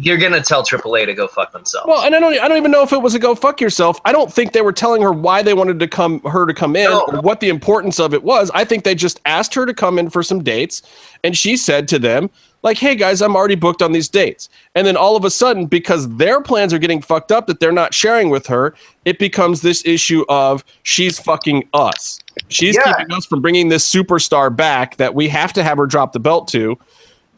you're 0.00 0.16
gonna 0.16 0.40
tell 0.40 0.62
AAA 0.62 1.06
to 1.06 1.14
go 1.14 1.26
fuck 1.26 1.52
themselves. 1.52 1.86
Well, 1.88 2.04
and 2.04 2.14
I 2.14 2.20
don't, 2.20 2.38
I 2.38 2.46
don't 2.46 2.56
even 2.56 2.70
know 2.70 2.82
if 2.82 2.92
it 2.92 3.02
was 3.02 3.14
a 3.14 3.18
go 3.18 3.34
fuck 3.34 3.60
yourself. 3.60 4.00
I 4.04 4.12
don't 4.12 4.32
think 4.32 4.52
they 4.52 4.62
were 4.62 4.72
telling 4.72 5.02
her 5.02 5.12
why 5.12 5.42
they 5.42 5.54
wanted 5.54 5.80
to 5.80 5.88
come, 5.88 6.20
her 6.20 6.46
to 6.46 6.54
come 6.54 6.76
in, 6.76 6.84
no. 6.84 7.00
or 7.08 7.20
what 7.20 7.40
the 7.40 7.48
importance 7.48 7.98
of 7.98 8.14
it 8.14 8.22
was. 8.22 8.50
I 8.54 8.64
think 8.64 8.84
they 8.84 8.94
just 8.94 9.20
asked 9.24 9.54
her 9.54 9.66
to 9.66 9.74
come 9.74 9.98
in 9.98 10.08
for 10.08 10.22
some 10.22 10.44
dates, 10.44 10.82
and 11.24 11.36
she 11.36 11.56
said 11.56 11.88
to 11.88 11.98
them, 11.98 12.30
like, 12.62 12.78
hey 12.78 12.96
guys, 12.96 13.22
I'm 13.22 13.36
already 13.36 13.54
booked 13.54 13.82
on 13.82 13.92
these 13.92 14.08
dates. 14.08 14.48
And 14.74 14.86
then 14.86 14.96
all 14.96 15.16
of 15.16 15.24
a 15.24 15.30
sudden, 15.30 15.66
because 15.66 16.08
their 16.16 16.40
plans 16.40 16.72
are 16.72 16.78
getting 16.78 17.00
fucked 17.00 17.30
up 17.30 17.46
that 17.46 17.60
they're 17.60 17.72
not 17.72 17.94
sharing 17.94 18.30
with 18.30 18.46
her, 18.46 18.74
it 19.04 19.18
becomes 19.18 19.62
this 19.62 19.84
issue 19.86 20.24
of 20.28 20.64
she's 20.82 21.18
fucking 21.18 21.68
us. 21.72 22.20
She's 22.48 22.76
yeah. 22.76 22.92
keeping 22.92 23.12
us 23.12 23.26
from 23.26 23.40
bringing 23.40 23.68
this 23.68 23.88
superstar 23.88 24.54
back 24.54 24.96
that 24.96 25.14
we 25.14 25.28
have 25.28 25.52
to 25.54 25.62
have 25.62 25.78
her 25.78 25.86
drop 25.86 26.12
the 26.12 26.20
belt 26.20 26.48
to. 26.48 26.78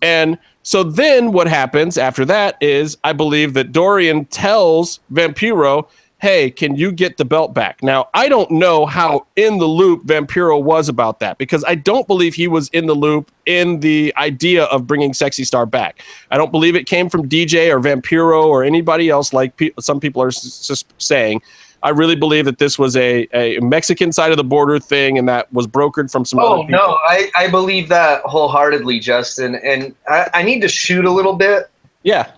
And 0.03 0.39
so 0.63 0.83
then 0.83 1.33
what 1.33 1.49
happens 1.49 1.99
after 1.99 2.25
that 2.27 2.57
is 2.61 2.97
I 3.05 3.13
believe 3.13 3.55
that 3.55 3.73
Dorian 3.73 4.27
tells 4.27 5.01
Vampiro, 5.13 5.89
hey, 6.21 6.51
can 6.51 6.77
you 6.77 6.93
get 6.93 7.17
the 7.17 7.25
belt 7.25 7.55
back? 7.55 7.83
Now, 7.83 8.09
I 8.13 8.29
don't 8.29 8.51
know 8.51 8.85
how 8.85 9.27
in 9.37 9.57
the 9.57 9.67
loop 9.67 10.05
Vampiro 10.05 10.63
was 10.63 10.89
about 10.89 11.19
that 11.21 11.39
because 11.39 11.65
I 11.65 11.75
don't 11.75 12.07
believe 12.07 12.35
he 12.35 12.47
was 12.47 12.69
in 12.71 12.87
the 12.87 12.95
loop 12.95 13.31
in 13.47 13.81
the 13.81 14.13
idea 14.19 14.65
of 14.65 14.87
bringing 14.87 15.15
Sexy 15.15 15.45
Star 15.45 15.65
back. 15.65 16.03
I 16.31 16.37
don't 16.37 16.53
believe 16.53 16.77
it 16.77 16.85
came 16.85 17.09
from 17.09 17.27
DJ 17.27 17.71
or 17.71 17.81
Vampiro 17.81 18.45
or 18.45 18.63
anybody 18.63 19.09
else 19.09 19.33
like 19.33 19.57
pe- 19.57 19.71
some 19.81 19.99
people 19.99 20.23
are 20.23 20.29
s- 20.29 20.85
saying. 20.99 21.41
I 21.83 21.91
really 21.91 22.17
believe 22.17 22.45
that 22.45 22.59
this 22.59 22.79
was 22.79 22.97
a, 22.97 23.27
a 23.33 23.59
Mexican 23.61 24.13
side 24.13 24.31
of 24.31 24.37
the 24.37 24.45
border 24.45 24.79
thing 24.79 25.19
and 25.19 25.29
that 25.29 25.53
was 25.53 25.67
brokered 25.67 26.11
from 26.11 26.25
some 26.25 26.39
oh, 26.41 26.63
no, 26.63 26.99
I, 27.05 27.31
I 27.37 27.49
believe 27.49 27.89
that 27.89 28.23
wholeheartedly, 28.23 29.01
Justin. 29.01 29.55
And 29.57 29.95
I, 30.09 30.29
I 30.35 30.43
need 30.43 30.61
to 30.61 30.69
shoot 30.69 31.05
a 31.05 31.11
little 31.11 31.35
bit. 31.35 31.71
Yeah. 32.03 32.33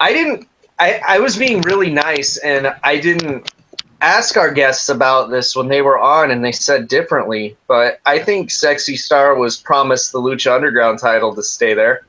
I 0.00 0.12
didn't 0.12 0.48
I, 0.78 1.00
I 1.06 1.18
was 1.20 1.36
being 1.36 1.60
really 1.62 1.90
nice 1.90 2.38
and 2.38 2.74
I 2.82 2.98
didn't 2.98 3.52
ask 4.00 4.36
our 4.36 4.50
guests 4.52 4.88
about 4.88 5.30
this 5.30 5.54
when 5.54 5.68
they 5.68 5.80
were 5.80 5.98
on 5.98 6.32
and 6.32 6.44
they 6.44 6.50
said 6.50 6.88
differently, 6.88 7.56
but 7.68 8.00
I 8.04 8.18
think 8.18 8.50
Sexy 8.50 8.96
Star 8.96 9.36
was 9.36 9.56
promised 9.56 10.10
the 10.10 10.18
Lucha 10.18 10.52
Underground 10.52 10.98
title 10.98 11.34
to 11.36 11.42
stay 11.42 11.72
there 11.72 12.04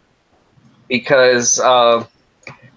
because 0.88 1.60
uh, 1.60 2.04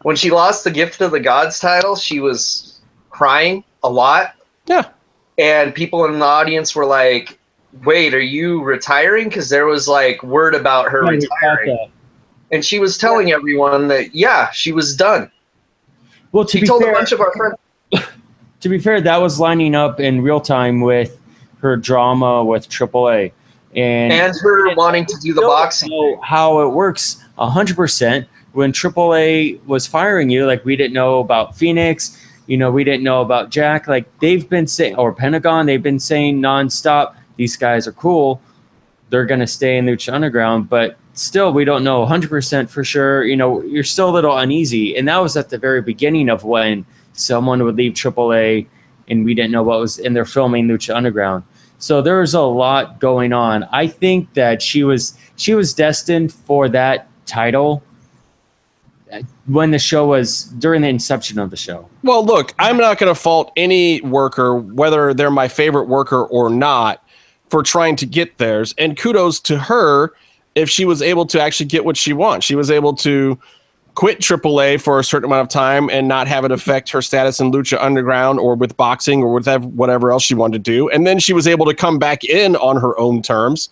when 0.02 0.16
she 0.16 0.30
lost 0.30 0.64
the 0.64 0.70
Gift 0.70 1.00
of 1.00 1.12
the 1.12 1.20
Gods 1.20 1.58
title, 1.58 1.96
she 1.96 2.20
was 2.20 2.75
crying 3.16 3.64
a 3.82 3.88
lot. 3.88 4.34
Yeah. 4.66 4.90
And 5.38 5.74
people 5.74 6.04
in 6.04 6.18
the 6.18 6.24
audience 6.24 6.76
were 6.76 6.86
like, 6.86 7.38
wait, 7.84 8.14
are 8.14 8.20
you 8.20 8.62
retiring? 8.62 9.28
Because 9.28 9.48
there 9.48 9.66
was 9.66 9.88
like 9.88 10.22
word 10.22 10.54
about 10.54 10.90
her 10.90 11.02
retiring. 11.04 11.90
And 12.52 12.64
she 12.64 12.78
was 12.78 12.98
telling 12.98 13.32
everyone 13.32 13.88
that, 13.88 14.14
yeah, 14.14 14.50
she 14.50 14.72
was 14.72 14.94
done. 14.94 15.30
Well, 16.32 16.44
to 16.44 16.52
She 16.52 16.60
be 16.60 16.66
told 16.66 16.82
fair, 16.82 16.92
a 16.92 16.94
bunch 16.94 17.12
of 17.12 17.20
our 17.20 17.32
friends. 17.32 17.56
to 18.60 18.68
be 18.68 18.78
fair, 18.78 19.00
that 19.00 19.16
was 19.16 19.40
lining 19.40 19.74
up 19.74 19.98
in 19.98 20.20
real 20.20 20.40
time 20.40 20.80
with 20.80 21.18
her 21.60 21.76
drama 21.76 22.44
with 22.44 22.68
AAA, 22.68 23.32
and, 23.74 24.12
and 24.12 24.36
her 24.40 24.74
wanting 24.74 25.06
to 25.06 25.16
do 25.20 25.32
the 25.32 25.40
boxing. 25.40 25.88
know 25.88 26.20
how 26.22 26.60
it 26.60 26.68
works 26.68 27.24
hundred 27.38 27.76
percent. 27.76 28.28
When 28.52 28.72
AAA 28.72 29.62
was 29.64 29.86
firing 29.86 30.30
you, 30.30 30.46
like 30.46 30.64
we 30.64 30.76
didn't 30.76 30.94
know 30.94 31.18
about 31.18 31.56
Phoenix, 31.56 32.25
you 32.46 32.56
know, 32.56 32.70
we 32.70 32.84
didn't 32.84 33.02
know 33.02 33.20
about 33.20 33.50
Jack. 33.50 33.88
Like 33.88 34.06
they've 34.20 34.48
been 34.48 34.66
saying, 34.66 34.96
or 34.96 35.12
Pentagon, 35.12 35.66
they've 35.66 35.82
been 35.82 36.00
saying 36.00 36.40
nonstop, 36.40 37.14
these 37.36 37.56
guys 37.56 37.86
are 37.86 37.92
cool. 37.92 38.40
They're 39.10 39.26
gonna 39.26 39.46
stay 39.46 39.78
in 39.78 39.86
Lucha 39.86 40.12
Underground, 40.12 40.68
but 40.68 40.96
still, 41.12 41.52
we 41.52 41.64
don't 41.64 41.84
know 41.84 42.04
hundred 42.06 42.30
percent 42.30 42.70
for 42.70 42.84
sure. 42.84 43.24
You 43.24 43.36
know, 43.36 43.62
you're 43.62 43.84
still 43.84 44.10
a 44.10 44.14
little 44.14 44.36
uneasy, 44.36 44.96
and 44.96 45.06
that 45.08 45.18
was 45.18 45.36
at 45.36 45.50
the 45.50 45.58
very 45.58 45.82
beginning 45.82 46.28
of 46.28 46.44
when 46.44 46.84
someone 47.12 47.62
would 47.62 47.76
leave 47.76 47.92
AAA, 47.92 48.66
and 49.08 49.24
we 49.24 49.34
didn't 49.34 49.52
know 49.52 49.62
what 49.62 49.80
was, 49.80 49.98
and 49.98 50.14
they're 50.14 50.24
filming 50.24 50.66
Lucha 50.66 50.94
Underground. 50.94 51.44
So 51.78 52.00
there 52.00 52.20
was 52.20 52.34
a 52.34 52.40
lot 52.40 53.00
going 53.00 53.32
on. 53.32 53.64
I 53.64 53.86
think 53.86 54.32
that 54.34 54.62
she 54.62 54.82
was 54.82 55.16
she 55.36 55.54
was 55.54 55.74
destined 55.74 56.32
for 56.32 56.68
that 56.70 57.08
title 57.26 57.82
when 59.46 59.70
the 59.70 59.78
show 59.78 60.06
was 60.06 60.44
during 60.58 60.82
the 60.82 60.88
inception 60.88 61.38
of 61.38 61.50
the 61.50 61.56
show. 61.56 61.88
Well, 62.02 62.24
look, 62.24 62.52
I'm 62.58 62.76
not 62.76 62.98
going 62.98 63.12
to 63.12 63.20
fault 63.20 63.52
any 63.56 64.00
worker, 64.02 64.56
whether 64.56 65.14
they're 65.14 65.30
my 65.30 65.48
favorite 65.48 65.84
worker 65.84 66.24
or 66.24 66.50
not, 66.50 67.02
for 67.48 67.62
trying 67.62 67.96
to 67.96 68.06
get 68.06 68.38
theirs. 68.38 68.74
And 68.76 68.98
kudos 68.98 69.40
to 69.40 69.58
her 69.58 70.12
if 70.56 70.68
she 70.68 70.84
was 70.84 71.00
able 71.02 71.26
to 71.26 71.40
actually 71.40 71.66
get 71.66 71.84
what 71.84 71.96
she 71.96 72.12
wants. 72.12 72.44
She 72.44 72.56
was 72.56 72.70
able 72.70 72.94
to 72.96 73.38
quit 73.94 74.20
AAA 74.20 74.80
for 74.80 74.98
a 74.98 75.04
certain 75.04 75.26
amount 75.26 75.42
of 75.42 75.48
time 75.48 75.88
and 75.90 76.06
not 76.06 76.26
have 76.28 76.44
it 76.44 76.52
affect 76.52 76.90
her 76.90 77.00
status 77.00 77.40
in 77.40 77.50
Lucha 77.50 77.78
Underground 77.80 78.38
or 78.38 78.54
with 78.54 78.76
boxing 78.76 79.22
or 79.22 79.32
whatever 79.32 79.66
whatever 79.68 80.10
else 80.10 80.22
she 80.22 80.34
wanted 80.34 80.64
to 80.64 80.70
do. 80.70 80.88
And 80.90 81.06
then 81.06 81.18
she 81.18 81.32
was 81.32 81.46
able 81.46 81.66
to 81.66 81.74
come 81.74 81.98
back 81.98 82.24
in 82.24 82.56
on 82.56 82.80
her 82.80 82.98
own 82.98 83.22
terms. 83.22 83.68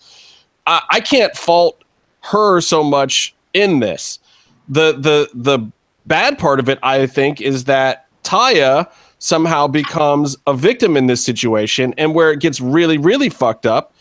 I, 0.65 0.81
I 0.89 0.99
can't 0.99 1.35
fault 1.35 1.83
her 2.21 2.61
so 2.61 2.83
much 2.83 3.35
in 3.53 3.79
this. 3.79 4.19
The 4.67 4.93
the 4.93 5.29
the 5.33 5.71
bad 6.05 6.37
part 6.37 6.59
of 6.59 6.69
it, 6.69 6.79
I 6.83 7.07
think, 7.07 7.41
is 7.41 7.65
that 7.65 8.07
Taya 8.23 8.89
somehow 9.19 9.67
becomes 9.67 10.37
a 10.47 10.53
victim 10.53 10.97
in 10.97 11.07
this 11.07 11.23
situation, 11.23 11.93
and 11.97 12.13
where 12.13 12.31
it 12.31 12.39
gets 12.39 12.59
really, 12.59 12.97
really 12.97 13.29
fucked 13.29 13.65
up 13.65 13.93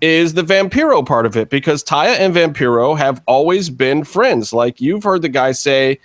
is 0.00 0.34
the 0.34 0.42
Vampiro 0.42 1.06
part 1.06 1.26
of 1.26 1.36
it 1.36 1.48
because 1.48 1.84
Taya 1.84 2.18
and 2.18 2.34
Vampiro 2.34 2.98
have 2.98 3.22
always 3.26 3.70
been 3.70 4.02
friends. 4.02 4.52
Like 4.52 4.80
you've 4.80 5.04
heard 5.04 5.22
the 5.22 5.28
guy 5.28 5.52
say 5.52 6.00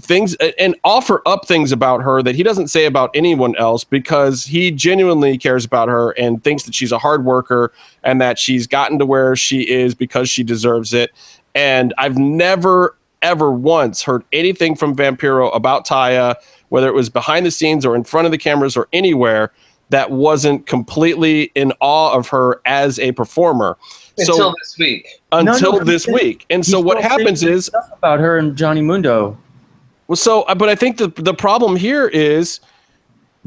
things 0.00 0.34
and 0.58 0.76
offer 0.84 1.22
up 1.24 1.46
things 1.46 1.72
about 1.72 2.02
her 2.02 2.22
that 2.22 2.34
he 2.34 2.42
doesn't 2.42 2.68
say 2.68 2.84
about 2.84 3.10
anyone 3.14 3.56
else 3.56 3.84
because 3.84 4.44
he 4.44 4.70
genuinely 4.70 5.38
cares 5.38 5.64
about 5.64 5.88
her 5.88 6.10
and 6.12 6.42
thinks 6.42 6.64
that 6.64 6.74
she's 6.74 6.92
a 6.92 6.98
hard 6.98 7.24
worker 7.24 7.72
and 8.02 8.20
that 8.20 8.38
she's 8.38 8.66
gotten 8.66 8.98
to 8.98 9.06
where 9.06 9.36
she 9.36 9.62
is 9.62 9.94
because 9.94 10.28
she 10.28 10.42
deserves 10.42 10.92
it. 10.92 11.10
And 11.54 11.94
I've 11.96 12.18
never 12.18 12.96
ever 13.24 13.50
once 13.50 14.02
heard 14.02 14.22
anything 14.32 14.76
from 14.76 14.94
Vampiro 14.94 15.52
about 15.56 15.86
Taya, 15.86 16.36
whether 16.68 16.86
it 16.86 16.94
was 16.94 17.08
behind 17.10 17.44
the 17.46 17.50
scenes 17.50 17.84
or 17.84 17.96
in 17.96 18.04
front 18.04 18.26
of 18.26 18.30
the 18.30 18.38
cameras 18.38 18.76
or 18.76 18.86
anywhere, 18.92 19.50
that 19.90 20.10
wasn't 20.10 20.66
completely 20.66 21.44
in 21.54 21.72
awe 21.80 22.12
of 22.14 22.28
her 22.28 22.60
as 22.66 22.98
a 22.98 23.12
performer. 23.12 23.76
Until 24.18 24.36
so 24.36 24.54
this 24.62 24.76
week. 24.78 25.08
until 25.32 25.72
No, 25.72 25.78
no, 25.78 25.84
this 25.84 26.04
he's- 26.04 26.14
week. 26.14 26.46
And 26.50 26.64
so 26.64 26.78
what 26.78 27.02
happens 27.02 27.42
is 27.42 27.66
stuff 27.66 27.90
about 27.98 28.20
her 28.20 28.38
and 28.38 28.56
Johnny 28.56 28.80
Mundo. 28.82 29.36
well, 30.06 30.16
so, 30.16 30.42
uh, 30.42 30.54
but 30.54 30.68
I 30.68 30.74
think 30.76 30.98
the 30.98 31.08
the 31.16 31.34
problem 31.34 31.76
here 31.76 32.06
is 32.06 32.60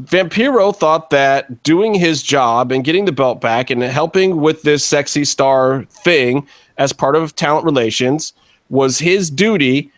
Vampiro 0.02 0.76
thought 0.76 1.10
that 1.10 1.64
doing 1.64 1.94
his 1.94 2.22
job 2.22 2.72
and 2.72 2.84
getting 2.84 3.06
the 3.06 3.12
belt 3.12 3.42
back 3.42 3.70
and 3.70 3.82
helping 3.82 4.42
with 4.42 4.62
this 4.62 4.84
sexy 4.84 5.26
star 5.26 5.86
thing 5.90 6.46
as 6.78 6.94
part 6.94 7.16
of 7.16 7.36
talent 7.36 7.66
relations 7.66 8.34
was 8.70 9.00
his 9.00 9.30
duty. 9.30 9.92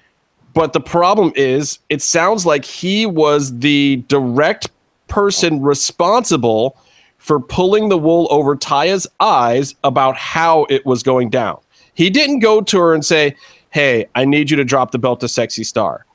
But 0.53 0.73
the 0.73 0.81
problem 0.81 1.31
is, 1.35 1.79
it 1.89 2.01
sounds 2.01 2.45
like 2.45 2.65
he 2.65 3.05
was 3.05 3.59
the 3.59 4.03
direct 4.07 4.69
person 5.07 5.61
responsible 5.61 6.77
for 7.17 7.39
pulling 7.39 7.89
the 7.89 7.97
wool 7.97 8.27
over 8.31 8.55
Taya's 8.55 9.07
eyes 9.19 9.75
about 9.83 10.15
how 10.17 10.65
it 10.69 10.85
was 10.85 11.03
going 11.03 11.29
down. 11.29 11.59
He 11.93 12.09
didn't 12.09 12.39
go 12.39 12.61
to 12.61 12.79
her 12.79 12.93
and 12.93 13.05
say, 13.05 13.35
Hey, 13.71 14.07
I 14.15 14.25
need 14.25 14.49
you 14.49 14.57
to 14.57 14.63
drop 14.63 14.91
the 14.91 14.97
belt 14.97 15.19
to 15.19 15.27
Sexy 15.27 15.63
Star. 15.63 16.05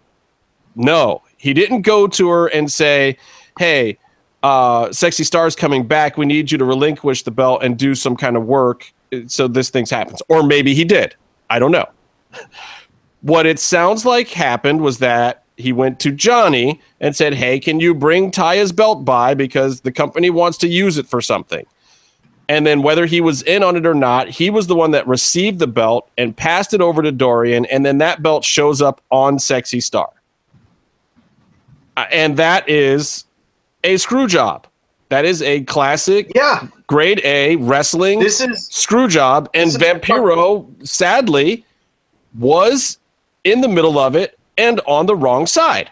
No, 0.74 1.22
he 1.36 1.52
didn't 1.52 1.82
go 1.82 2.06
to 2.06 2.28
her 2.30 2.46
and 2.48 2.70
say, 2.72 3.16
"Hey, 3.58 3.98
uh, 4.42 4.90
Sexy 4.92 5.24
Star's 5.24 5.54
coming 5.54 5.86
back. 5.86 6.16
We 6.16 6.26
need 6.26 6.50
you 6.50 6.58
to 6.58 6.64
relinquish 6.64 7.22
the 7.22 7.30
belt 7.30 7.62
and 7.62 7.78
do 7.78 7.94
some 7.94 8.16
kind 8.16 8.36
of 8.36 8.44
work 8.44 8.92
uh, 9.12 9.18
so 9.26 9.46
this 9.46 9.70
thing 9.70 9.86
happens." 9.86 10.22
Or 10.28 10.42
maybe 10.42 10.74
he 10.74 10.84
did. 10.84 11.14
I 11.50 11.58
don't 11.58 11.70
know. 11.70 11.86
What 13.22 13.46
it 13.46 13.58
sounds 13.58 14.04
like 14.04 14.28
happened 14.28 14.80
was 14.80 14.98
that 14.98 15.44
he 15.56 15.72
went 15.72 16.00
to 16.00 16.10
Johnny 16.10 16.80
and 17.00 17.14
said, 17.16 17.34
"Hey, 17.34 17.58
can 17.60 17.80
you 17.80 17.94
bring 17.94 18.30
Taya's 18.30 18.72
belt 18.72 19.04
by 19.04 19.34
because 19.34 19.80
the 19.80 19.92
company 19.92 20.30
wants 20.30 20.58
to 20.58 20.68
use 20.68 20.98
it 20.98 21.06
for 21.06 21.20
something?" 21.20 21.64
And 22.48 22.66
then 22.66 22.82
whether 22.82 23.06
he 23.06 23.20
was 23.22 23.40
in 23.42 23.62
on 23.62 23.76
it 23.76 23.86
or 23.86 23.94
not, 23.94 24.28
he 24.28 24.50
was 24.50 24.66
the 24.66 24.74
one 24.74 24.90
that 24.90 25.06
received 25.06 25.58
the 25.58 25.66
belt 25.66 26.10
and 26.18 26.36
passed 26.36 26.74
it 26.74 26.82
over 26.82 27.00
to 27.02 27.10
Dorian, 27.10 27.64
and 27.66 27.86
then 27.86 27.98
that 27.98 28.22
belt 28.22 28.44
shows 28.44 28.82
up 28.82 29.00
on 29.10 29.38
Sexy 29.38 29.80
Star. 29.80 30.10
Uh, 31.96 32.04
And 32.10 32.36
that 32.36 32.68
is 32.68 33.24
a 33.82 33.96
screw 33.96 34.26
job. 34.26 34.66
That 35.08 35.24
is 35.24 35.40
a 35.42 35.62
classic 35.62 36.32
Yeah, 36.34 36.66
grade 36.86 37.20
A 37.24 37.56
wrestling 37.56 38.18
this 38.18 38.40
is 38.40 38.66
screw 38.70 39.06
job. 39.06 39.48
And 39.54 39.70
Vampiro, 39.70 40.66
sadly, 40.86 41.64
was 42.38 42.98
in 43.44 43.60
the 43.60 43.68
middle 43.68 43.98
of 43.98 44.16
it 44.16 44.38
and 44.56 44.80
on 44.86 45.06
the 45.06 45.16
wrong 45.16 45.46
side. 45.46 45.90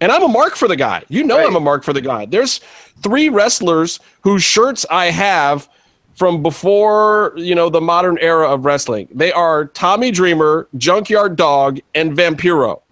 And 0.00 0.12
I'm 0.12 0.22
a 0.22 0.28
mark 0.28 0.56
for 0.56 0.68
the 0.68 0.76
guy. 0.76 1.02
You 1.08 1.24
know 1.24 1.38
Right. 1.38 1.46
I'm 1.46 1.56
a 1.56 1.60
mark 1.60 1.84
for 1.84 1.92
the 1.92 2.00
guy. 2.00 2.26
There's 2.26 2.58
three 3.02 3.28
wrestlers 3.28 4.00
whose 4.22 4.42
shirts 4.42 4.84
I 4.90 5.06
have 5.06 5.68
from 6.14 6.42
before, 6.42 7.32
you 7.36 7.54
know, 7.54 7.68
the 7.68 7.80
modern 7.80 8.18
era 8.20 8.48
of 8.48 8.64
wrestling. 8.64 9.08
They 9.12 9.32
are 9.32 9.66
Tommy 9.66 10.10
Dreamer, 10.10 10.68
Junkyard 10.76 11.36
Dog, 11.36 11.80
and 11.94 12.12
Vampiro. 12.12 12.82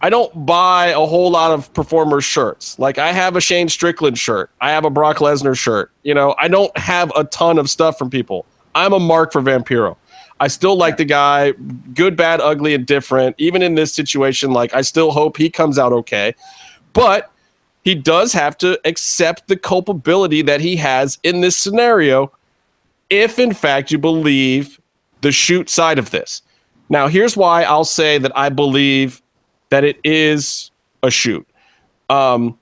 I 0.00 0.10
don't 0.10 0.46
buy 0.46 0.88
a 0.88 1.04
whole 1.04 1.30
lot 1.30 1.50
of 1.50 1.72
performers 1.74 2.24
shirts. 2.24 2.78
Like 2.78 2.98
I 2.98 3.12
have 3.12 3.34
a 3.34 3.40
Shane 3.40 3.68
Strickland 3.68 4.18
shirt. 4.18 4.50
I 4.60 4.70
have 4.70 4.84
a 4.84 4.90
Brock 4.90 5.16
Lesnar 5.16 5.58
shirt. 5.58 5.90
You 6.04 6.14
know, 6.14 6.36
I 6.38 6.46
don't 6.46 6.76
have 6.78 7.10
a 7.16 7.24
ton 7.24 7.58
of 7.58 7.68
stuff 7.68 7.98
from 7.98 8.08
people. 8.08 8.46
I'm 8.76 8.92
a 8.92 9.00
mark 9.00 9.32
for 9.32 9.42
Vampiro. 9.42 9.96
I 10.40 10.48
still 10.48 10.76
like 10.76 10.96
the 10.96 11.04
guy, 11.04 11.52
good, 11.94 12.16
bad, 12.16 12.40
ugly, 12.40 12.74
and 12.74 12.86
different. 12.86 13.34
Even 13.38 13.62
in 13.62 13.74
this 13.74 13.92
situation, 13.92 14.52
like 14.52 14.72
I 14.74 14.82
still 14.82 15.10
hope 15.10 15.36
he 15.36 15.50
comes 15.50 15.78
out 15.78 15.92
okay. 15.92 16.34
But 16.92 17.30
he 17.82 17.94
does 17.94 18.32
have 18.32 18.56
to 18.58 18.80
accept 18.84 19.48
the 19.48 19.56
culpability 19.56 20.42
that 20.42 20.60
he 20.60 20.76
has 20.76 21.18
in 21.22 21.40
this 21.40 21.56
scenario 21.56 22.32
if 23.10 23.38
in 23.38 23.54
fact 23.54 23.90
you 23.90 23.98
believe 23.98 24.80
the 25.22 25.32
shoot 25.32 25.68
side 25.68 25.98
of 25.98 26.10
this. 26.10 26.42
Now, 26.88 27.08
here's 27.08 27.36
why 27.36 27.62
I'll 27.64 27.84
say 27.84 28.18
that 28.18 28.36
I 28.36 28.48
believe 28.48 29.22
that 29.70 29.84
it 29.84 29.98
is 30.04 30.70
a 31.02 31.10
shoot. 31.10 31.46
Um, 32.08 32.58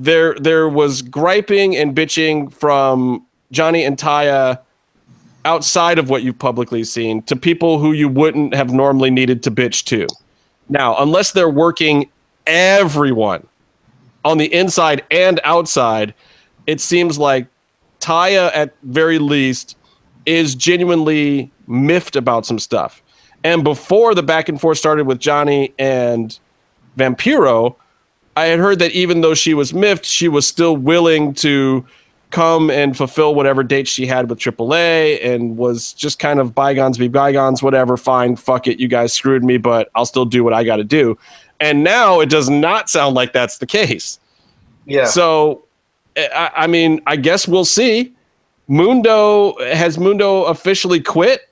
there, 0.00 0.34
there 0.34 0.68
was 0.68 1.02
griping 1.02 1.76
and 1.76 1.94
bitching 1.94 2.52
from 2.52 3.24
Johnny 3.52 3.84
and 3.84 3.96
Taya 3.96 4.60
outside 5.44 5.98
of 5.98 6.08
what 6.08 6.22
you've 6.22 6.38
publicly 6.38 6.84
seen 6.84 7.22
to 7.22 7.36
people 7.36 7.78
who 7.78 7.92
you 7.92 8.08
wouldn't 8.08 8.54
have 8.54 8.72
normally 8.72 9.10
needed 9.10 9.42
to 9.42 9.50
bitch 9.50 9.84
to. 9.84 10.06
Now, 10.68 10.96
unless 10.98 11.32
they're 11.32 11.50
working 11.50 12.10
everyone 12.46 13.46
on 14.24 14.38
the 14.38 14.52
inside 14.52 15.04
and 15.10 15.40
outside, 15.44 16.14
it 16.66 16.80
seems 16.80 17.18
like 17.18 17.46
Taya, 18.00 18.50
at 18.54 18.74
very 18.82 19.18
least, 19.18 19.76
is 20.26 20.54
genuinely 20.54 21.50
miffed 21.66 22.16
about 22.16 22.46
some 22.46 22.58
stuff. 22.58 23.02
And 23.44 23.62
before 23.62 24.14
the 24.14 24.22
back 24.22 24.48
and 24.48 24.58
forth 24.58 24.78
started 24.78 25.06
with 25.06 25.18
Johnny 25.18 25.74
and 25.78 26.38
Vampiro, 26.96 27.76
I 28.36 28.46
had 28.46 28.58
heard 28.58 28.78
that 28.78 28.92
even 28.92 29.20
though 29.20 29.34
she 29.34 29.54
was 29.54 29.74
miffed, 29.74 30.04
she 30.04 30.28
was 30.28 30.46
still 30.46 30.76
willing 30.76 31.34
to 31.34 31.84
come 32.34 32.68
and 32.68 32.96
fulfill 32.96 33.32
whatever 33.32 33.62
dates 33.62 33.88
she 33.88 34.06
had 34.06 34.28
with 34.28 34.40
AAA 34.40 35.24
and 35.24 35.56
was 35.56 35.92
just 35.92 36.18
kind 36.18 36.40
of 36.40 36.52
bygones 36.52 36.98
be 36.98 37.06
bygones, 37.06 37.62
whatever, 37.62 37.96
fine, 37.96 38.34
fuck 38.34 38.66
it, 38.66 38.80
you 38.80 38.88
guys 38.88 39.12
screwed 39.12 39.44
me, 39.44 39.56
but 39.56 39.88
I'll 39.94 40.04
still 40.04 40.24
do 40.24 40.42
what 40.42 40.52
I 40.52 40.64
got 40.64 40.76
to 40.76 40.84
do. 40.84 41.16
And 41.60 41.84
now 41.84 42.18
it 42.18 42.28
does 42.28 42.50
not 42.50 42.90
sound 42.90 43.14
like 43.14 43.32
that's 43.32 43.58
the 43.58 43.66
case. 43.66 44.18
Yeah. 44.84 45.04
So, 45.04 45.64
I, 46.16 46.50
I 46.56 46.66
mean, 46.66 47.00
I 47.06 47.14
guess 47.14 47.46
we'll 47.46 47.64
see. 47.64 48.12
Mundo 48.66 49.54
has 49.60 49.96
Mundo 49.96 50.42
officially 50.44 51.00
quit 51.00 51.48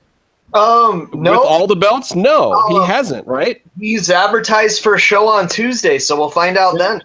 um, 0.53 1.09
no, 1.13 1.31
with 1.31 1.39
all 1.39 1.65
the 1.65 1.77
belts? 1.77 2.13
No, 2.13 2.51
Uh, 2.51 2.67
he 2.69 2.91
hasn't. 2.91 3.25
Right? 3.25 3.61
he's 3.79 4.09
advertised 4.09 4.83
for 4.83 4.95
a 4.95 4.99
show 4.99 5.29
on 5.29 5.47
Tuesday, 5.47 5.97
so 5.97 6.17
we'll 6.17 6.29
find 6.29 6.57
out 6.57 6.77
then. 6.77 7.01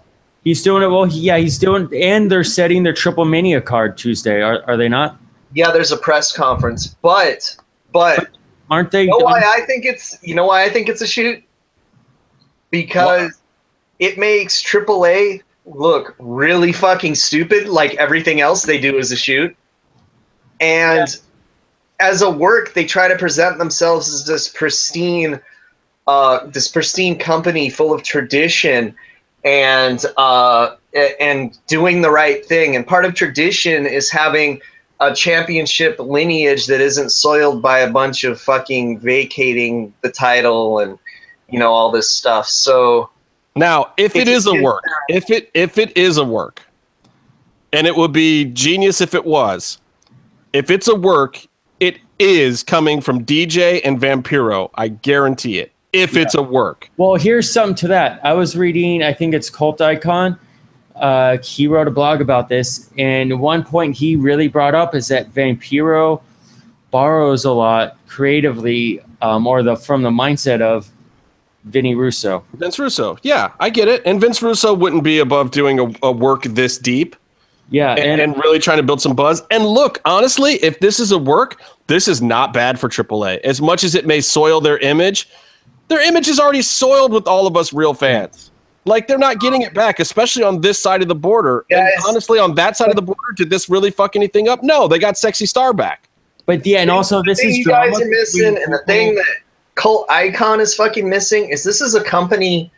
He's 0.49 0.63
doing 0.63 0.83
it 0.83 0.87
well. 0.87 1.05
He, 1.05 1.21
yeah, 1.21 1.37
he's 1.37 1.59
doing, 1.59 1.91
and 1.95 2.31
they're 2.31 2.43
setting 2.43 2.83
their 2.83 2.95
Triple 2.95 3.27
Mania 3.27 3.61
card 3.61 3.99
Tuesday. 3.99 4.41
Are, 4.41 4.63
are 4.67 4.79
they 4.79 4.89
not? 4.89 5.19
Yeah, 5.53 5.71
there's 5.71 5.93
a 5.93 5.97
press 5.99 6.33
conference, 6.33 6.97
but 7.03 7.55
but 7.93 8.31
Aren't 8.71 8.91
they? 8.91 9.03
you 9.03 9.09
know 9.09 9.19
why 9.19 9.43
I 9.45 9.61
think 9.67 9.85
it's 9.85 10.17
you 10.23 10.35
know 10.35 10.47
why 10.47 10.65
I 10.65 10.71
think 10.71 10.89
it's 10.89 11.03
a 11.03 11.07
shoot 11.07 11.45
because 12.71 13.43
it 13.99 14.17
makes 14.17 14.63
AAA 14.63 15.43
look 15.67 16.17
really 16.19 16.73
fucking 16.73 17.15
stupid, 17.15 17.69
like 17.69 17.95
everything 17.97 18.41
else 18.41 18.63
they 18.63 18.81
do 18.81 18.97
is 18.97 19.13
a 19.13 19.17
shoot, 19.17 19.55
and 20.63 21.15
as 22.01 22.23
a 22.23 22.31
work 22.31 22.73
they 22.73 22.87
try 22.87 23.07
to 23.07 23.17
present 23.17 23.59
themselves 23.59 24.15
as 24.15 24.25
this 24.25 24.49
pristine, 24.49 25.39
uh, 26.07 26.47
this 26.47 26.69
pristine 26.69 27.19
company 27.19 27.69
full 27.69 27.93
of 27.93 28.03
tradition 28.03 28.97
and 29.49 30.05
uh, 30.19 30.77
and 31.19 31.59
doing 31.67 32.03
the 32.03 32.11
right 32.11 32.45
thing. 32.45 32.77
And 32.77 32.87
part 32.87 33.07
of 33.07 33.15
tradition 33.15 33.87
is 33.87 34.11
having 34.11 34.61
a 35.01 35.15
championship 35.15 35.99
lineage 35.99 36.67
that 36.67 36.81
isn't 36.81 37.11
soiled 37.11 37.63
by 37.63 37.79
a 37.79 37.91
bunch 37.91 38.25
of 38.25 38.41
fucking 38.41 38.99
vacating 38.99 39.95
the 40.03 40.11
title 40.11 40.81
and 40.81 40.99
you 41.49 41.59
know 41.59 41.73
all 41.73 41.91
this 41.91 42.11
stuff. 42.11 42.47
So 42.47 43.09
Now, 43.57 43.93
if 43.97 44.15
it 44.15 44.29
If 44.29 44.47
a 44.47 44.63
work, 44.63 44.85
if 45.09 45.31
it 45.31 45.51
if 45.55 45.79
it 45.79 45.97
is 45.97 46.19
a 46.19 46.25
work, 46.25 46.63
and 47.73 47.87
it 47.87 47.97
would 47.97 48.13
be 48.13 48.45
genius 48.45 49.01
if 49.01 49.15
it 49.15 49.25
was. 49.25 49.79
If 50.53 50.71
it's 50.71 50.89
a 50.89 50.95
work, 50.95 51.47
it 51.81 51.99
is 52.19 52.63
coming 52.63 53.01
from 53.01 53.25
DJ 53.25 53.81
and 53.85 53.99
Vampiro. 53.99 54.71
I 54.75 54.89
guarantee 54.89 55.59
it. 55.59 55.73
If 56.03 56.17
it's 56.17 56.35
a 56.35 56.43
work. 56.43 56.91
Well, 56.97 57.17
here's 57.17 57.51
something 57.51 57.77
to 57.77 57.89
that. 57.89 58.21
I 58.25 58.33
was 58.33 58.57
reading, 58.57 59.03
I 59.03 59.13
think 59.13 59.35
it's 59.35 59.51
Cult 59.51 59.81
Icon. 59.81 60.39
Uh, 60.95 61.39
he 61.39 61.67
wrote 61.67 61.87
a 61.87 61.93
blog 61.93 62.21
about 62.21 62.49
this, 62.49 62.91
and 62.99 63.41
one 63.41 63.65
point 63.65 63.97
he 63.97 64.17
really 64.17 64.49
brought 64.49 64.75
up 64.75 64.95
is 64.95 65.09
that 65.09 65.31
Vampiro 65.33 66.21
borrows 66.91 67.45
a 67.45 67.53
lot 67.53 67.97
creatively, 68.09 69.01
um, 69.23 69.47
or 69.47 69.63
the 69.63 69.77
from 69.77 70.03
the 70.03 70.11
mindset 70.11 70.61
of 70.61 70.91
Vinny 71.65 71.95
Russo. 71.95 72.45
Vince 72.55 72.79
Russo. 72.79 73.19
Yeah, 73.23 73.53
I 73.61 73.71
get 73.71 73.89
it. 73.89 74.03
And 74.05 74.21
Vince 74.21 74.43
Russo 74.43 74.75
wouldn't 74.75 75.05
be 75.05 75.19
above 75.19 75.51
doing 75.51 75.79
a, 75.79 75.93
a 76.03 76.13
work 76.13 76.43
this 76.45 76.79
deep. 76.79 77.15
Yeah, 77.71 77.93
and, 77.95 78.19
and 78.19 78.35
really 78.39 78.59
trying 78.59 78.79
to 78.79 78.83
build 78.83 79.03
some 79.03 79.15
buzz. 79.15 79.43
And 79.51 79.67
look, 79.67 80.01
honestly, 80.07 80.55
if 80.55 80.81
this 80.81 80.99
is 80.99 81.13
a 81.13 81.19
work, 81.19 81.61
this 81.87 82.09
is 82.09 82.23
not 82.23 82.55
bad 82.55 82.81
for 82.81 82.89
AAA. 82.89 83.41
As 83.41 83.61
much 83.61 83.85
as 83.85 83.95
it 83.95 84.07
may 84.07 84.23
soil 84.23 84.63
their 84.63 84.79
image, 84.79 85.29
their 85.89 86.07
image 86.07 86.29
is 86.29 86.39
already 86.39 86.63
soiled 86.63 87.13
with 87.13 87.27
all 87.27 87.47
of 87.47 87.57
us 87.57 87.73
real 87.73 87.95
fans. 87.95 88.51
Like 88.85 89.07
they're 89.07 89.19
not 89.19 89.41
getting 89.41 89.63
it 89.63 89.75
back, 89.75 90.01
especially 90.01 90.45
on 90.45 90.61
this 90.61 90.79
side 90.79 91.03
of 91.03 91.09
the 91.09 91.15
border. 91.15 91.67
And 91.71 91.87
honestly, 92.07 92.39
on 92.39 92.55
that 92.55 92.77
side 92.77 92.89
of 92.89 92.97
the 92.97 93.03
border, 93.03 93.33
did 93.37 93.51
this 93.51 93.69
really 93.69 93.91
fuck 93.91 94.17
anything 94.17 94.49
up? 94.49 94.63
No, 94.63 94.89
they 94.89 94.99
got 94.99 95.19
sexy 95.19 95.45
star 95.47 95.75
back. 95.75 96.09
but 96.47 96.65
yeah, 96.65 96.81
and 96.81 96.91
also 96.91 97.19
the 97.19 97.25
this 97.27 97.41
thing 97.41 97.51
is 97.51 97.59
you 97.59 97.65
guys 97.67 98.01
are 98.01 98.07
missing, 98.07 98.57
and 98.57 98.73
the 98.73 98.83
thing 98.87 99.15
that 99.17 99.27
Cult 99.75 100.07
Icon 100.11 100.61
is 100.61 100.75
fucking 100.75 101.09
missing 101.09 101.51
is 101.51 101.63
this 101.65 101.81
is 101.83 101.95
a 101.95 102.03
company 102.03 102.73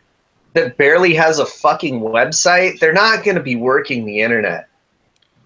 that 0.53 0.75
barely 0.75 1.13
has 1.13 1.39
a 1.39 1.45
fucking 1.45 2.01
website. 2.01 2.77
They're 2.79 2.91
not 2.91 3.23
going 3.23 3.37
to 3.37 3.43
be 3.43 3.55
working 3.55 4.05
the 4.05 4.19
internet. 4.21 4.67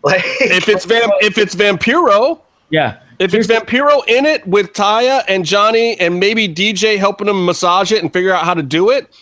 Like 0.04 0.24
If 0.40 0.70
it's 0.70 0.86
Vam- 0.86 1.10
if 1.22 1.40
it's 1.40 1.56
Vampiro, 1.56 2.40
yeah, 2.70 3.00
if 3.20 3.34
it's 3.34 3.48
Vampiro 3.48 4.06
in 4.08 4.26
it 4.26 4.46
with 4.48 4.74
Taya 4.74 5.24
and 5.28 5.46
Johnny 5.46 6.00
and 6.00 6.20
maybe 6.20 6.48
DJ 6.48 6.98
helping 6.98 7.28
them 7.28 7.46
massage 7.46 7.92
it 7.92 8.02
and 8.04 8.12
figure 8.12 8.34
out 8.34 8.44
how 8.44 8.54
to 8.54 8.64
do 8.64 8.90
it, 8.90 9.14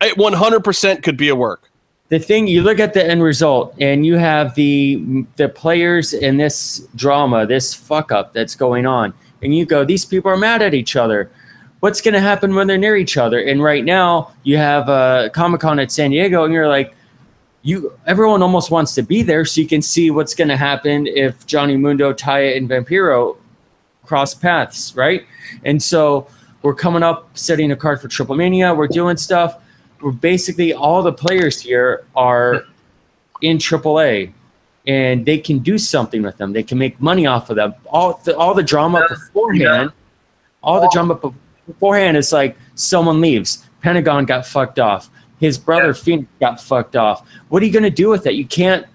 it 0.00 0.16
100% 0.16 1.02
could 1.02 1.16
be 1.16 1.28
a 1.28 1.36
work. 1.36 1.70
the 2.08 2.18
thing 2.18 2.46
you 2.46 2.62
look 2.62 2.78
at 2.78 2.92
the 2.94 3.04
end 3.04 3.22
result 3.22 3.74
and 3.80 4.04
you 4.04 4.16
have 4.16 4.54
the 4.54 5.24
the 5.36 5.48
players 5.48 6.12
in 6.12 6.36
this 6.36 6.86
drama 6.94 7.46
this 7.46 7.74
fuck 7.74 8.12
up 8.12 8.32
that's 8.32 8.54
going 8.54 8.86
on. 8.86 9.12
And 9.42 9.54
you 9.54 9.66
go 9.66 9.84
these 9.84 10.04
people 10.04 10.30
are 10.30 10.36
mad 10.36 10.62
at 10.62 10.74
each 10.74 10.96
other. 10.96 11.30
What's 11.80 12.00
going 12.00 12.14
to 12.14 12.20
happen 12.20 12.54
when 12.54 12.66
they're 12.66 12.78
near 12.78 12.96
each 12.96 13.16
other? 13.16 13.40
And 13.40 13.62
right 13.62 13.84
now 13.84 14.32
you 14.42 14.56
have 14.56 14.88
uh, 14.88 15.28
comic-con 15.30 15.78
at 15.78 15.90
san 15.90 16.10
diego 16.10 16.44
and 16.44 16.52
you're 16.52 16.68
like 16.68 16.94
you 17.64 17.92
everyone 18.06 18.42
almost 18.42 18.70
wants 18.70 18.94
to 18.94 19.02
be 19.02 19.22
there 19.22 19.44
so 19.44 19.60
you 19.60 19.66
can 19.66 19.82
see 19.82 20.10
what's 20.10 20.34
going 20.34 20.48
to 20.48 20.56
happen 20.56 21.06
if 21.06 21.46
johnny 21.46 21.76
mundo 21.76 22.12
taya 22.12 22.56
and 22.56 22.68
vampiro 22.68 23.36
cross 24.04 24.34
paths 24.34 24.94
right 24.94 25.24
and 25.64 25.82
so 25.82 26.26
we're 26.62 26.74
coming 26.74 27.02
up 27.02 27.28
setting 27.36 27.72
a 27.72 27.76
card 27.76 28.00
for 28.00 28.06
triple 28.08 28.36
mania 28.36 28.72
we're 28.74 28.86
doing 28.86 29.16
stuff 29.16 29.56
we're 30.02 30.12
basically 30.12 30.74
all 30.74 31.02
the 31.02 31.12
players 31.12 31.58
here 31.60 32.04
are 32.14 32.64
in 33.40 33.56
AAA, 33.58 34.32
and 34.86 35.24
they 35.24 35.38
can 35.38 35.58
do 35.60 35.78
something 35.78 36.22
with 36.22 36.36
them. 36.36 36.52
They 36.52 36.62
can 36.62 36.78
make 36.78 37.00
money 37.00 37.26
off 37.26 37.48
of 37.50 37.56
them. 37.56 37.74
All 37.86 38.20
the 38.24 38.36
all 38.36 38.52
the 38.54 38.62
drama 38.62 39.00
Yeah. 39.00 39.16
beforehand, 39.16 39.92
all 40.62 40.80
the 40.80 40.90
drama 40.92 41.18
beforehand 41.66 42.16
is 42.18 42.32
like 42.32 42.56
someone 42.74 43.20
leaves. 43.20 43.66
Pentagon 43.80 44.24
got 44.26 44.46
fucked 44.46 44.78
off. 44.78 45.10
His 45.40 45.58
brother 45.58 45.88
Yeah. 45.88 45.92
Phoenix 45.92 46.28
got 46.40 46.60
fucked 46.60 46.96
off. 46.96 47.26
What 47.48 47.62
are 47.62 47.66
you 47.66 47.72
gonna 47.72 47.90
do 47.90 48.08
with 48.08 48.24
that? 48.24 48.34
You 48.34 48.46
can't 48.46 48.86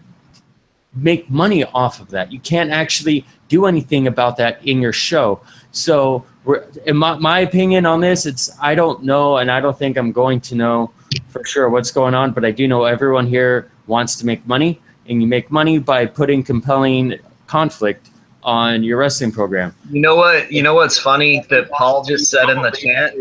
make 0.95 1.29
money 1.29 1.63
off 1.65 1.99
of 1.99 2.09
that. 2.09 2.31
You 2.31 2.39
can't 2.39 2.71
actually 2.71 3.25
do 3.47 3.65
anything 3.65 4.07
about 4.07 4.37
that 4.37 4.65
in 4.65 4.81
your 4.81 4.93
show. 4.93 5.39
So, 5.71 6.25
we're, 6.45 6.65
in 6.85 6.97
my, 6.97 7.15
my 7.17 7.39
opinion 7.39 7.85
on 7.85 7.99
this, 7.99 8.25
it's 8.25 8.49
I 8.59 8.73
don't 8.73 9.03
know, 9.03 9.37
and 9.37 9.51
I 9.51 9.59
don't 9.59 9.77
think 9.77 9.97
I'm 9.97 10.11
going 10.11 10.41
to 10.41 10.55
know 10.55 10.91
for 11.27 11.45
sure 11.45 11.69
what's 11.69 11.91
going 11.91 12.15
on. 12.15 12.31
But 12.31 12.43
I 12.43 12.51
do 12.51 12.67
know 12.67 12.85
everyone 12.85 13.27
here 13.27 13.69
wants 13.87 14.15
to 14.17 14.25
make 14.25 14.45
money, 14.47 14.81
and 15.07 15.21
you 15.21 15.27
make 15.27 15.51
money 15.51 15.77
by 15.77 16.05
putting 16.05 16.43
compelling 16.43 17.19
conflict 17.45 18.09
on 18.41 18.83
your 18.83 18.97
wrestling 18.97 19.31
program. 19.31 19.75
you 19.91 20.01
know 20.01 20.15
what? 20.15 20.51
You 20.51 20.63
know 20.63 20.73
what's 20.73 20.97
funny 20.97 21.45
that 21.49 21.69
Paul 21.71 22.03
just 22.03 22.31
said 22.31 22.49
in 22.49 22.61
the 22.61 22.71
chat. 22.71 23.13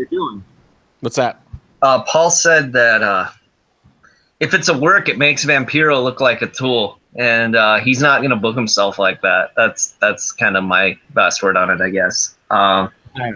What's 1.01 1.17
that? 1.17 1.41
Uh, 1.81 2.01
Paul 2.03 2.29
said 2.29 2.73
that 2.73 3.01
uh, 3.01 3.29
if 4.39 4.53
it's 4.53 4.69
a 4.69 4.77
work, 4.77 5.09
it 5.09 5.17
makes 5.17 5.45
Vampiro 5.45 6.03
look 6.03 6.19
like 6.21 6.41
a 6.41 6.47
tool, 6.47 6.99
and 7.15 7.55
uh, 7.55 7.79
he's 7.79 8.01
not 8.01 8.19
going 8.19 8.31
to 8.31 8.35
book 8.35 8.55
himself 8.55 8.99
like 8.99 9.21
that. 9.21 9.51
That's 9.55 9.91
that's 10.01 10.31
kind 10.31 10.57
of 10.57 10.63
my 10.63 10.97
best 11.13 11.41
word 11.41 11.57
on 11.57 11.69
it, 11.69 11.81
I 11.81 11.89
guess. 11.89 12.35
Um, 12.49 12.89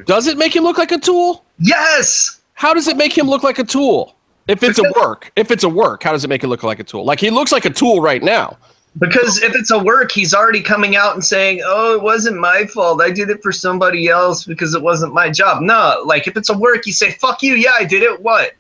Does 0.05 0.27
it 0.27 0.37
make 0.37 0.55
him 0.55 0.63
look 0.63 0.77
like 0.77 0.91
a 0.91 0.97
tool? 0.97 1.45
yes, 1.59 2.41
How 2.53 2.73
does 2.73 2.87
it 2.87 2.97
make 2.97 3.17
him 3.17 3.27
look 3.27 3.43
like 3.43 3.59
a 3.59 3.63
tool? 3.63 4.15
If 4.47 4.61
it's 4.61 4.77
a 4.79 4.91
work, 4.99 5.31
if 5.37 5.51
it's 5.51 5.63
a 5.63 5.69
work, 5.69 6.03
how 6.03 6.11
does 6.11 6.25
it 6.25 6.27
make 6.27 6.43
it 6.43 6.47
look 6.47 6.63
like 6.63 6.79
a 6.79 6.83
tool? 6.83 7.05
Like 7.05 7.19
he 7.19 7.29
looks 7.29 7.51
like 7.53 7.63
a 7.65 7.69
tool 7.69 8.01
right 8.01 8.21
now. 8.21 8.57
Because 8.99 9.41
if 9.41 9.55
it's 9.55 9.71
a 9.71 9.79
work, 9.79 10.11
he's 10.11 10.33
already 10.33 10.61
coming 10.61 10.95
out 10.95 11.13
and 11.13 11.23
saying, 11.23 11.61
"Oh, 11.65 11.95
it 11.95 12.01
wasn't 12.01 12.37
my 12.37 12.65
fault. 12.65 13.01
I 13.01 13.11
did 13.11 13.29
it 13.29 13.41
for 13.41 13.51
somebody 13.51 14.07
else 14.07 14.45
because 14.45 14.75
it 14.75 14.81
wasn't 14.81 15.13
my 15.13 15.29
job." 15.29 15.61
No, 15.61 16.03
like 16.05 16.27
if 16.27 16.37
it's 16.37 16.49
a 16.49 16.57
work, 16.57 16.85
you 16.85 16.93
say, 16.93 17.11
"Fuck 17.13 17.41
you, 17.43 17.55
yeah, 17.55 17.73
I 17.79 17.85
did 17.85 18.03
it." 18.03 18.21
What? 18.21 18.53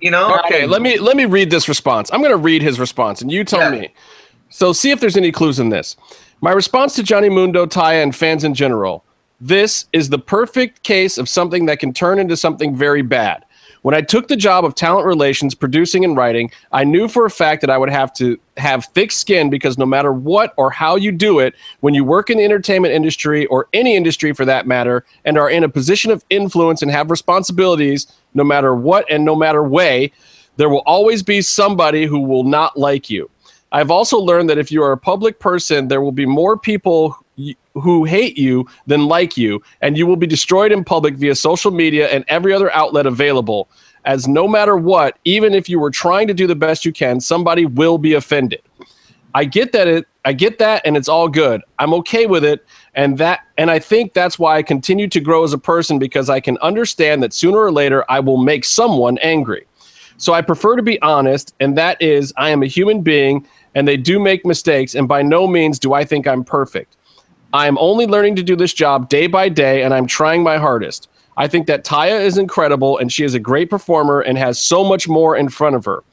You 0.00 0.10
know? 0.10 0.38
Okay, 0.44 0.66
let 0.66 0.82
me 0.82 0.98
let 0.98 1.16
me 1.16 1.24
read 1.24 1.50
this 1.50 1.68
response. 1.68 2.10
I'm 2.12 2.20
going 2.20 2.30
to 2.30 2.36
read 2.36 2.62
his 2.62 2.78
response, 2.78 3.22
and 3.22 3.32
you 3.32 3.44
tell 3.44 3.60
Yeah. 3.60 3.80
me. 3.80 3.94
So 4.50 4.72
see 4.72 4.90
if 4.90 5.00
there's 5.00 5.16
any 5.16 5.32
clues 5.32 5.58
in 5.58 5.70
this. 5.70 5.96
My 6.40 6.52
response 6.52 6.94
to 6.96 7.02
Johnny 7.02 7.28
Mundo, 7.28 7.66
Taya, 7.66 8.02
and 8.02 8.14
fans 8.14 8.44
in 8.44 8.54
general. 8.54 9.04
This 9.40 9.86
is 9.92 10.08
the 10.10 10.18
perfect 10.18 10.82
case 10.82 11.18
of 11.18 11.28
something 11.28 11.66
that 11.66 11.78
can 11.78 11.92
turn 11.92 12.18
into 12.18 12.36
something 12.36 12.74
very 12.74 13.02
bad. 13.02 13.44
When 13.86 13.94
I 13.94 14.00
took 14.00 14.26
the 14.26 14.34
job 14.34 14.64
of 14.64 14.74
talent 14.74 15.06
relations, 15.06 15.54
producing 15.54 16.04
and 16.04 16.16
writing, 16.16 16.50
I 16.72 16.82
knew 16.82 17.06
for 17.06 17.24
a 17.24 17.30
fact 17.30 17.60
that 17.60 17.70
I 17.70 17.78
would 17.78 17.88
have 17.88 18.12
to 18.14 18.36
have 18.56 18.86
thick 18.86 19.12
skin 19.12 19.48
because 19.48 19.78
no 19.78 19.86
matter 19.86 20.12
what 20.12 20.54
or 20.56 20.72
how 20.72 20.96
you 20.96 21.12
do 21.12 21.38
it, 21.38 21.54
when 21.82 21.94
you 21.94 22.02
work 22.02 22.28
in 22.28 22.38
the 22.38 22.44
entertainment 22.44 22.92
industry 22.94 23.46
or 23.46 23.68
any 23.72 23.94
industry 23.94 24.32
for 24.32 24.44
that 24.44 24.66
matter, 24.66 25.04
and 25.24 25.38
are 25.38 25.48
in 25.48 25.62
a 25.62 25.68
position 25.68 26.10
of 26.10 26.24
influence 26.30 26.82
and 26.82 26.90
have 26.90 27.12
responsibilities, 27.12 28.08
no 28.34 28.42
matter 28.42 28.74
what 28.74 29.08
and 29.08 29.24
no 29.24 29.36
matter 29.36 29.62
way, 29.62 30.10
there 30.56 30.68
will 30.68 30.82
always 30.84 31.22
be 31.22 31.40
somebody 31.40 32.06
who 32.06 32.18
will 32.18 32.42
not 32.42 32.76
like 32.76 33.08
you. 33.08 33.30
I've 33.70 33.92
also 33.92 34.18
learned 34.18 34.50
that 34.50 34.58
if 34.58 34.72
you 34.72 34.82
are 34.82 34.90
a 34.90 34.98
public 34.98 35.38
person, 35.38 35.86
there 35.86 36.00
will 36.00 36.10
be 36.10 36.26
more 36.26 36.58
people 36.58 37.16
who 37.80 38.04
hate 38.04 38.36
you 38.36 38.66
than 38.86 39.06
like 39.06 39.36
you, 39.36 39.62
and 39.80 39.96
you 39.96 40.06
will 40.06 40.16
be 40.16 40.26
destroyed 40.26 40.72
in 40.72 40.84
public 40.84 41.14
via 41.14 41.34
social 41.34 41.70
media 41.70 42.08
and 42.08 42.24
every 42.28 42.52
other 42.52 42.72
outlet 42.72 43.06
available. 43.06 43.68
as 44.04 44.28
no 44.28 44.46
matter 44.46 44.76
what, 44.76 45.18
even 45.24 45.52
if 45.52 45.68
you 45.68 45.80
were 45.80 45.90
trying 45.90 46.28
to 46.28 46.34
do 46.34 46.46
the 46.46 46.54
best 46.54 46.84
you 46.84 46.92
can, 46.92 47.20
somebody 47.20 47.66
will 47.66 47.98
be 47.98 48.14
offended. 48.14 48.62
I 49.34 49.44
get 49.44 49.72
that 49.72 49.86
it 49.86 50.06
I 50.24 50.32
get 50.32 50.58
that 50.58 50.82
and 50.84 50.96
it's 50.96 51.08
all 51.08 51.28
good. 51.28 51.60
I'm 51.78 51.92
okay 51.94 52.26
with 52.26 52.42
it 52.42 52.64
and 52.94 53.18
that 53.18 53.40
and 53.58 53.70
I 53.70 53.78
think 53.78 54.14
that's 54.14 54.38
why 54.38 54.56
I 54.56 54.62
continue 54.62 55.08
to 55.08 55.20
grow 55.20 55.44
as 55.44 55.52
a 55.52 55.58
person 55.58 55.98
because 55.98 56.30
I 56.30 56.40
can 56.40 56.56
understand 56.58 57.22
that 57.22 57.34
sooner 57.34 57.58
or 57.58 57.70
later 57.70 58.04
I 58.08 58.20
will 58.20 58.38
make 58.38 58.64
someone 58.64 59.18
angry. 59.18 59.66
So 60.16 60.32
I 60.32 60.40
prefer 60.40 60.74
to 60.76 60.82
be 60.82 61.00
honest 61.02 61.54
and 61.60 61.76
that 61.76 62.00
is 62.00 62.32
I 62.38 62.48
am 62.48 62.62
a 62.62 62.66
human 62.66 63.02
being 63.02 63.46
and 63.74 63.86
they 63.86 63.98
do 63.98 64.18
make 64.18 64.46
mistakes 64.46 64.94
and 64.94 65.06
by 65.06 65.20
no 65.20 65.46
means 65.46 65.78
do 65.78 65.92
I 65.92 66.04
think 66.04 66.26
I'm 66.26 66.42
perfect. 66.42 66.95
I 67.56 67.68
am 67.68 67.78
only 67.78 68.06
learning 68.06 68.36
to 68.36 68.42
do 68.42 68.54
this 68.54 68.74
job 68.74 69.08
day 69.08 69.28
by 69.28 69.48
day 69.48 69.82
and 69.82 69.94
I'm 69.94 70.06
trying 70.06 70.42
my 70.42 70.58
hardest. 70.58 71.08
I 71.38 71.48
think 71.48 71.66
that 71.68 71.86
Taya 71.86 72.20
is 72.20 72.36
incredible 72.36 72.98
and 72.98 73.10
she 73.10 73.24
is 73.24 73.32
a 73.32 73.40
great 73.40 73.70
performer 73.70 74.20
and 74.20 74.36
has 74.36 74.60
so 74.60 74.84
much 74.84 75.08
more 75.08 75.34
in 75.34 75.48
front 75.48 75.74
of 75.74 75.86
her. 75.86 76.04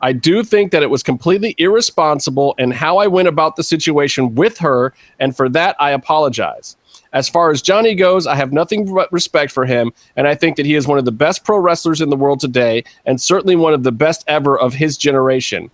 I 0.00 0.12
do 0.12 0.42
think 0.42 0.72
that 0.72 0.82
it 0.82 0.90
was 0.90 1.04
completely 1.04 1.54
irresponsible 1.56 2.56
and 2.58 2.72
how 2.72 2.98
I 2.98 3.06
went 3.06 3.28
about 3.28 3.54
the 3.54 3.62
situation 3.62 4.34
with 4.34 4.58
her, 4.58 4.92
and 5.20 5.36
for 5.36 5.48
that, 5.50 5.76
I 5.78 5.90
apologize. 5.90 6.76
As 7.12 7.28
far 7.28 7.50
as 7.52 7.62
Johnny 7.62 7.94
goes, 7.94 8.26
I 8.26 8.34
have 8.34 8.52
nothing 8.52 8.92
but 8.92 9.12
respect 9.12 9.52
for 9.52 9.66
him, 9.66 9.92
and 10.16 10.26
I 10.26 10.34
think 10.34 10.56
that 10.56 10.66
he 10.66 10.74
is 10.74 10.86
one 10.86 10.98
of 10.98 11.04
the 11.04 11.12
best 11.12 11.44
pro 11.44 11.58
wrestlers 11.58 12.00
in 12.00 12.10
the 12.10 12.16
world 12.16 12.38
today, 12.38 12.84
and 13.06 13.20
certainly 13.20 13.56
one 13.56 13.74
of 13.74 13.82
the 13.82 13.92
best 13.92 14.24
ever 14.26 14.58
of 14.58 14.74
his 14.74 14.96
generation. 14.96 15.70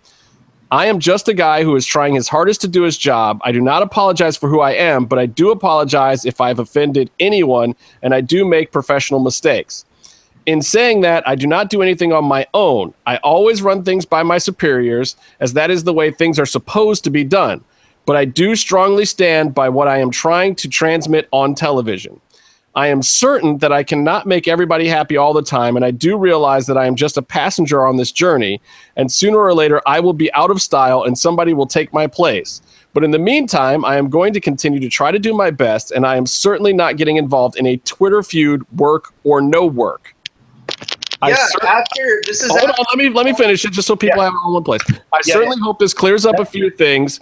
I 0.74 0.86
am 0.86 0.98
just 0.98 1.28
a 1.28 1.34
guy 1.34 1.62
who 1.62 1.76
is 1.76 1.86
trying 1.86 2.16
his 2.16 2.26
hardest 2.26 2.60
to 2.62 2.68
do 2.68 2.82
his 2.82 2.98
job. 2.98 3.40
I 3.44 3.52
do 3.52 3.60
not 3.60 3.84
apologize 3.84 4.36
for 4.36 4.48
who 4.48 4.58
I 4.58 4.72
am, 4.72 5.04
but 5.04 5.20
I 5.20 5.26
do 5.26 5.52
apologize 5.52 6.24
if 6.24 6.40
I've 6.40 6.58
offended 6.58 7.12
anyone, 7.20 7.76
and 8.02 8.12
I 8.12 8.20
do 8.20 8.44
make 8.44 8.72
professional 8.72 9.20
mistakes. 9.20 9.84
In 10.46 10.62
saying 10.62 11.02
that, 11.02 11.22
I 11.28 11.36
do 11.36 11.46
not 11.46 11.70
do 11.70 11.80
anything 11.80 12.12
on 12.12 12.24
my 12.24 12.48
own. 12.54 12.92
I 13.06 13.18
always 13.18 13.62
run 13.62 13.84
things 13.84 14.04
by 14.04 14.24
my 14.24 14.38
superiors, 14.38 15.14
as 15.38 15.52
that 15.52 15.70
is 15.70 15.84
the 15.84 15.94
way 15.94 16.10
things 16.10 16.40
are 16.40 16.44
supposed 16.44 17.04
to 17.04 17.10
be 17.10 17.22
done. 17.22 17.62
But 18.04 18.16
I 18.16 18.24
do 18.24 18.56
strongly 18.56 19.04
stand 19.04 19.54
by 19.54 19.68
what 19.68 19.86
I 19.86 19.98
am 19.98 20.10
trying 20.10 20.56
to 20.56 20.68
transmit 20.68 21.28
on 21.30 21.54
television. 21.54 22.20
I 22.76 22.88
am 22.88 23.02
certain 23.02 23.58
that 23.58 23.72
I 23.72 23.84
cannot 23.84 24.26
make 24.26 24.48
everybody 24.48 24.88
happy 24.88 25.16
all 25.16 25.32
the 25.32 25.42
time, 25.42 25.76
and 25.76 25.84
I 25.84 25.92
do 25.92 26.16
realize 26.16 26.66
that 26.66 26.76
I 26.76 26.86
am 26.86 26.96
just 26.96 27.16
a 27.16 27.22
passenger 27.22 27.86
on 27.86 27.96
this 27.96 28.10
journey, 28.10 28.60
and 28.96 29.10
sooner 29.12 29.38
or 29.38 29.54
later 29.54 29.80
I 29.86 30.00
will 30.00 30.12
be 30.12 30.32
out 30.32 30.50
of 30.50 30.60
style 30.60 31.04
and 31.04 31.16
somebody 31.16 31.54
will 31.54 31.66
take 31.66 31.92
my 31.92 32.06
place. 32.08 32.60
But 32.92 33.04
in 33.04 33.12
the 33.12 33.18
meantime, 33.18 33.84
I 33.84 33.96
am 33.96 34.10
going 34.10 34.32
to 34.32 34.40
continue 34.40 34.80
to 34.80 34.88
try 34.88 35.12
to 35.12 35.18
do 35.20 35.32
my 35.34 35.50
best, 35.50 35.92
and 35.92 36.04
I 36.06 36.16
am 36.16 36.26
certainly 36.26 36.72
not 36.72 36.96
getting 36.96 37.16
involved 37.16 37.56
in 37.56 37.66
a 37.66 37.76
Twitter 37.78 38.22
feud, 38.22 38.64
work 38.76 39.12
or 39.22 39.40
no 39.40 39.66
work. 39.66 40.14
Yeah, 41.22 41.36
cer- 41.36 41.66
after 41.66 42.22
this 42.26 42.42
is 42.42 42.50
Hold 42.50 42.70
after, 42.70 42.72
on, 42.80 42.86
let 42.92 42.98
me 42.98 43.08
let 43.08 43.24
me 43.24 43.32
finish 43.34 43.64
it 43.64 43.72
just 43.72 43.86
so 43.86 43.96
people 43.96 44.18
Yeah. 44.18 44.24
have 44.24 44.34
it 44.34 44.38
all 44.44 44.58
in 44.58 44.64
place. 44.64 44.82
I 45.12 45.20
Yeah, 45.24 45.34
certainly 45.34 45.56
hope 45.62 45.78
this 45.78 45.94
clears 45.94 46.26
up 46.26 46.38
a 46.38 46.44
few 46.44 46.70
things. 46.70 47.20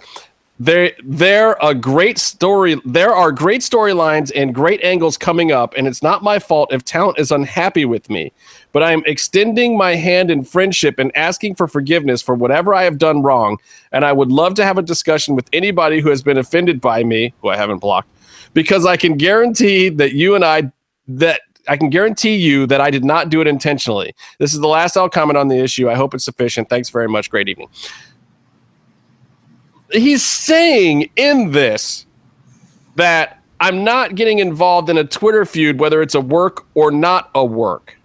There, 0.59 0.91
there 1.03 1.57
a 1.61 1.73
great 1.73 2.19
story. 2.19 2.79
There 2.85 3.13
are 3.13 3.31
great 3.31 3.61
storylines 3.61 4.31
and 4.35 4.53
great 4.53 4.81
angles 4.83 5.17
coming 5.17 5.51
up, 5.51 5.73
and 5.75 5.87
it's 5.87 6.03
not 6.03 6.23
my 6.23 6.37
fault 6.37 6.71
if 6.71 6.85
talent 6.85 7.17
is 7.19 7.31
unhappy 7.31 7.85
with 7.85 8.09
me. 8.09 8.31
But 8.71 8.83
I 8.83 8.91
am 8.91 9.03
extending 9.05 9.77
my 9.77 9.95
hand 9.95 10.29
in 10.29 10.43
friendship 10.43 10.99
and 10.99 11.15
asking 11.17 11.55
for 11.55 11.67
forgiveness 11.67 12.21
for 12.21 12.35
whatever 12.35 12.73
I 12.75 12.83
have 12.83 12.99
done 12.99 13.23
wrong. 13.23 13.57
And 13.91 14.05
I 14.05 14.13
would 14.13 14.31
love 14.31 14.53
to 14.55 14.63
have 14.63 14.77
a 14.77 14.83
discussion 14.83 15.35
with 15.35 15.49
anybody 15.53 15.99
who 15.99 16.09
has 16.09 16.21
been 16.21 16.37
offended 16.37 16.79
by 16.79 17.03
me, 17.03 17.33
who 17.41 17.49
I 17.49 17.57
haven't 17.57 17.79
blocked, 17.79 18.09
because 18.53 18.85
I 18.85 18.95
can 18.95 19.17
guarantee 19.17 19.89
that 19.89 20.13
you 20.13 20.35
and 20.35 20.45
I 20.45 20.71
that 21.07 21.41
I 21.67 21.77
can 21.77 21.89
guarantee 21.89 22.35
you 22.35 22.67
that 22.67 22.79
I 22.79 22.91
did 22.91 23.03
not 23.03 23.29
do 23.29 23.41
it 23.41 23.47
intentionally. 23.47 24.13
This 24.37 24.53
is 24.53 24.59
the 24.59 24.67
last 24.67 24.97
I'll 24.97 25.09
comment 25.09 25.37
on 25.37 25.47
the 25.47 25.57
issue. 25.57 25.89
I 25.89 25.95
hope 25.95 26.13
it's 26.13 26.25
sufficient. 26.25 26.69
Thanks 26.69 26.89
very 26.89 27.07
much. 27.07 27.29
Great 27.29 27.49
evening. 27.49 27.69
He's 29.93 30.23
saying 30.23 31.09
in 31.15 31.51
this 31.51 32.05
that 32.95 33.41
I'm 33.59 33.83
not 33.83 34.15
getting 34.15 34.39
involved 34.39 34.89
in 34.89 34.97
a 34.97 35.03
Twitter 35.03 35.45
feud, 35.45 35.79
whether 35.79 36.01
it's 36.01 36.15
a 36.15 36.21
work 36.21 36.65
or 36.73 36.91
not 36.91 37.29
a 37.33 37.45
work. 37.45 37.97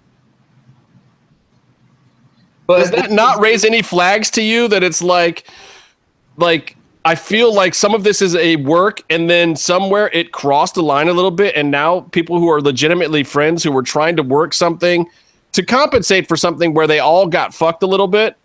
but 2.66 2.78
Does 2.78 2.90
that 2.92 3.10
not 3.10 3.40
raise 3.40 3.64
any 3.64 3.82
flags 3.82 4.30
to 4.32 4.42
you 4.42 4.68
that 4.68 4.82
it's 4.82 5.02
like, 5.02 5.48
like, 6.36 6.76
I 7.04 7.14
feel 7.14 7.52
like 7.52 7.74
some 7.74 7.94
of 7.94 8.04
this 8.04 8.20
is 8.20 8.36
a 8.36 8.56
work, 8.56 9.02
and 9.08 9.28
then 9.30 9.56
somewhere 9.56 10.10
it 10.12 10.30
crossed 10.30 10.74
the 10.74 10.82
line 10.82 11.08
a 11.08 11.12
little 11.12 11.30
bit, 11.30 11.56
and 11.56 11.70
now 11.70 12.00
people 12.00 12.38
who 12.38 12.48
are 12.50 12.60
legitimately 12.60 13.24
friends 13.24 13.62
who 13.62 13.72
were 13.72 13.82
trying 13.82 14.14
to 14.16 14.22
work 14.22 14.52
something 14.52 15.08
to 15.52 15.64
compensate 15.64 16.28
for 16.28 16.36
something 16.36 16.74
where 16.74 16.86
they 16.86 16.98
all 16.98 17.26
got 17.26 17.54
fucked 17.54 17.82
a 17.82 17.86
little 17.86 18.06
bit 18.06 18.36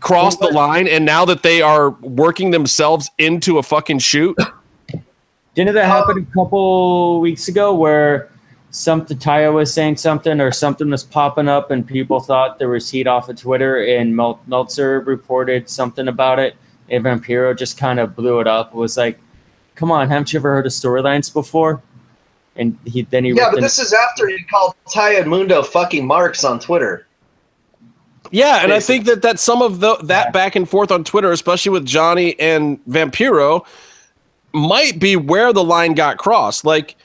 crossed 0.00 0.40
the 0.40 0.48
line, 0.48 0.88
and 0.88 1.04
now 1.04 1.24
that 1.24 1.42
they 1.42 1.62
are 1.62 1.90
working 1.90 2.50
themselves 2.50 3.10
into 3.18 3.58
a 3.58 3.62
fucking 3.62 3.98
shoot. 3.98 4.36
Didn't 5.54 5.74
that 5.74 5.86
happen 5.86 6.26
a 6.30 6.34
couple 6.34 7.20
weeks 7.20 7.48
ago 7.48 7.74
where 7.74 8.30
something 8.70 9.18
Taya 9.18 9.52
was 9.52 9.72
saying 9.72 9.96
something 9.96 10.40
or 10.40 10.52
something 10.52 10.88
was 10.90 11.02
popping 11.02 11.48
up 11.48 11.70
and 11.70 11.86
people 11.86 12.20
thought 12.20 12.58
there 12.58 12.68
was 12.68 12.88
heat 12.88 13.06
off 13.06 13.28
of 13.28 13.36
Twitter 13.36 13.84
and 13.84 14.14
Mel- 14.14 14.40
Meltzer 14.46 15.00
reported 15.00 15.68
something 15.68 16.06
about 16.06 16.38
it 16.38 16.54
and 16.88 17.04
Vampiro 17.04 17.56
just 17.56 17.76
kind 17.76 17.98
of 17.98 18.14
blew 18.14 18.40
it 18.40 18.46
up. 18.46 18.72
It 18.72 18.76
was 18.76 18.96
like, 18.96 19.18
come 19.74 19.90
on, 19.90 20.08
haven't 20.08 20.32
you 20.32 20.38
ever 20.38 20.54
heard 20.54 20.66
of 20.66 20.72
storylines 20.72 21.32
before? 21.32 21.82
And 22.56 22.78
he 22.84 23.02
then 23.02 23.24
he 23.24 23.30
yeah, 23.30 23.44
ripped 23.44 23.52
but 23.52 23.58
in- 23.58 23.64
this 23.64 23.78
is 23.78 23.92
after 23.92 24.28
he 24.28 24.42
called 24.44 24.74
Taya 24.86 25.26
Mundo 25.26 25.62
fucking 25.62 26.06
marks 26.06 26.44
on 26.44 26.60
Twitter. 26.60 27.06
Yeah, 28.30 28.62
and 28.62 28.72
I 28.72 28.80
think 28.80 29.06
that 29.06 29.22
that 29.22 29.40
some 29.40 29.60
of 29.60 29.80
the 29.80 29.96
that 30.04 30.32
back 30.32 30.54
and 30.54 30.68
forth 30.68 30.92
on 30.92 31.02
Twitter, 31.02 31.32
especially 31.32 31.70
with 31.70 31.84
Johnny 31.84 32.38
and 32.38 32.84
Vampiro, 32.86 33.66
might 34.52 35.00
be 35.00 35.16
where 35.16 35.52
the 35.52 35.64
line 35.64 35.94
got 35.94 36.16
crossed. 36.18 36.64
Like, 36.64 36.96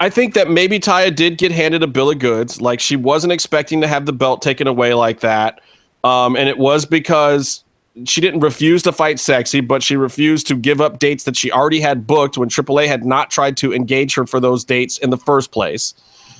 I 0.00 0.10
think 0.10 0.34
that 0.34 0.50
maybe 0.50 0.80
Taya 0.80 1.14
did 1.14 1.38
get 1.38 1.52
handed 1.52 1.84
a 1.84 1.86
bill 1.86 2.10
of 2.10 2.18
goods. 2.18 2.60
Like, 2.60 2.80
she 2.80 2.96
wasn't 2.96 3.32
expecting 3.32 3.80
to 3.80 3.86
have 3.86 4.06
the 4.06 4.12
belt 4.12 4.42
taken 4.42 4.66
away 4.66 4.92
like 4.92 5.20
that, 5.20 5.60
um, 6.02 6.34
and 6.34 6.48
it 6.48 6.58
was 6.58 6.84
because 6.84 7.62
she 8.04 8.20
didn't 8.20 8.40
refuse 8.40 8.82
to 8.84 8.92
fight 8.92 9.20
sexy, 9.20 9.60
but 9.60 9.82
she 9.82 9.96
refused 9.96 10.46
to 10.48 10.56
give 10.56 10.80
up 10.80 10.98
dates 10.98 11.24
that 11.24 11.36
she 11.36 11.50
already 11.50 11.80
had 11.80 12.06
booked 12.06 12.38
when 12.38 12.48
AAA 12.48 12.86
had 12.86 13.04
not 13.04 13.30
tried 13.30 13.56
to 13.56 13.72
engage 13.72 14.14
her 14.14 14.26
for 14.26 14.40
those 14.40 14.64
dates 14.64 14.98
in 14.98 15.10
the 15.10 15.16
first 15.16 15.50
place. 15.52 15.94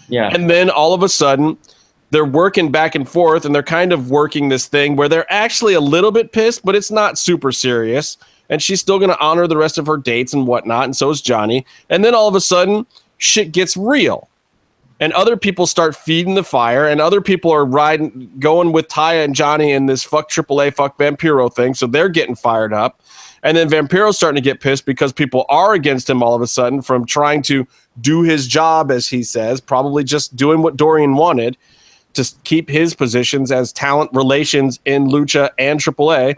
yeah. 0.08 0.30
And 0.32 0.48
then 0.48 0.70
all 0.70 0.94
of 0.94 1.02
a 1.02 1.08
sudden, 1.08 1.58
they're 2.10 2.24
working 2.24 2.70
back 2.70 2.94
and 2.94 3.08
forth 3.08 3.44
and 3.44 3.54
they're 3.54 3.62
kind 3.62 3.92
of 3.92 4.10
working 4.10 4.48
this 4.48 4.66
thing 4.66 4.96
where 4.96 5.08
they're 5.08 5.30
actually 5.32 5.74
a 5.74 5.80
little 5.80 6.10
bit 6.10 6.32
pissed, 6.32 6.64
but 6.64 6.74
it's 6.74 6.90
not 6.90 7.18
super 7.18 7.52
serious. 7.52 8.16
And 8.50 8.62
she's 8.62 8.80
still 8.80 8.98
going 8.98 9.10
to 9.10 9.20
honor 9.20 9.46
the 9.46 9.58
rest 9.58 9.76
of 9.76 9.86
her 9.86 9.98
dates 9.98 10.32
and 10.32 10.46
whatnot. 10.46 10.84
And 10.84 10.96
so 10.96 11.10
is 11.10 11.20
Johnny. 11.20 11.66
And 11.90 12.02
then 12.02 12.14
all 12.14 12.28
of 12.28 12.34
a 12.34 12.40
sudden, 12.40 12.86
shit 13.18 13.52
gets 13.52 13.76
real. 13.76 14.28
And 15.00 15.12
other 15.12 15.36
people 15.36 15.66
start 15.66 15.94
feeding 15.94 16.34
the 16.34 16.42
fire, 16.42 16.88
and 16.88 17.00
other 17.00 17.20
people 17.20 17.52
are 17.52 17.64
riding, 17.64 18.32
going 18.40 18.72
with 18.72 18.88
Taya 18.88 19.22
and 19.24 19.32
Johnny 19.32 19.70
in 19.70 19.86
this 19.86 20.02
fuck 20.02 20.28
AAA, 20.28 20.74
fuck 20.74 20.98
Vampiro 20.98 21.54
thing. 21.54 21.74
So 21.74 21.86
they're 21.86 22.08
getting 22.08 22.34
fired 22.34 22.72
up. 22.72 23.00
And 23.44 23.56
then 23.56 23.68
Vampiro's 23.68 24.16
starting 24.16 24.42
to 24.42 24.44
get 24.44 24.60
pissed 24.60 24.86
because 24.86 25.12
people 25.12 25.44
are 25.48 25.74
against 25.74 26.10
him 26.10 26.20
all 26.22 26.34
of 26.34 26.42
a 26.42 26.48
sudden 26.48 26.82
from 26.82 27.06
trying 27.06 27.42
to 27.42 27.64
do 28.00 28.22
his 28.22 28.48
job, 28.48 28.90
as 28.90 29.08
he 29.08 29.22
says, 29.22 29.60
probably 29.60 30.02
just 30.02 30.34
doing 30.34 30.62
what 30.62 30.76
Dorian 30.76 31.14
wanted 31.14 31.56
to 32.18 32.34
keep 32.44 32.68
his 32.68 32.94
positions 32.94 33.50
as 33.50 33.72
talent 33.72 34.10
relations 34.12 34.78
in 34.84 35.08
Lucha 35.08 35.50
and 35.58 35.80
AAA. 35.80 36.36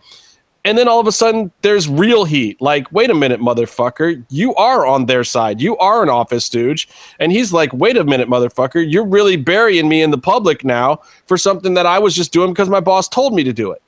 And 0.65 0.77
then 0.77 0.89
all 0.89 1.01
of 1.01 1.07
a 1.07 1.13
sudden, 1.13 1.51
there's 1.63 1.89
real 1.89 2.25
heat. 2.25 2.61
Like, 2.61 2.93
wait 2.93 3.09
a 3.09 3.15
minute, 3.15 3.41
motherfucker. 3.41 4.23
You 4.29 4.55
are 4.57 4.87
on 4.87 5.07
their 5.07 5.25
side. 5.25 5.61
You 5.61 5.77
are 5.79 6.03
an 6.03 6.11
office 6.11 6.45
stooge. 6.45 6.87
And 7.19 7.33
he's 7.33 7.53
like, 7.53 7.73
wait 7.73 7.97
a 7.97 8.05
minute, 8.05 8.29
motherfucker. 8.29 8.85
You're 8.87 9.07
really 9.07 9.37
burying 9.37 9.89
me 9.89 10.03
in 10.03 10.11
the 10.11 10.19
public 10.19 10.63
now 10.65 11.01
for 11.27 11.39
something 11.39 11.75
that 11.75 11.87
I 11.87 11.99
was 11.99 12.15
just 12.15 12.33
doing 12.33 12.53
because 12.53 12.69
my 12.69 12.81
boss 12.81 13.09
told 13.09 13.35
me 13.35 13.43
to 13.45 13.53
do 13.55 13.71
it. 13.71 13.83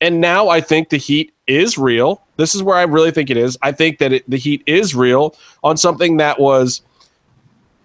And 0.00 0.20
now 0.20 0.48
I 0.48 0.60
think 0.60 0.88
the 0.88 0.96
heat 0.96 1.32
is 1.46 1.78
real. 1.78 2.24
This 2.36 2.54
is 2.54 2.62
where 2.62 2.76
I 2.76 2.82
really 2.82 3.10
think 3.12 3.30
it 3.30 3.36
is. 3.36 3.56
I 3.62 3.70
think 3.70 3.98
that 3.98 4.12
it, 4.12 4.28
the 4.28 4.38
heat 4.38 4.62
is 4.66 4.94
real 4.94 5.36
on 5.62 5.76
something 5.76 6.16
that 6.16 6.40
was 6.40 6.82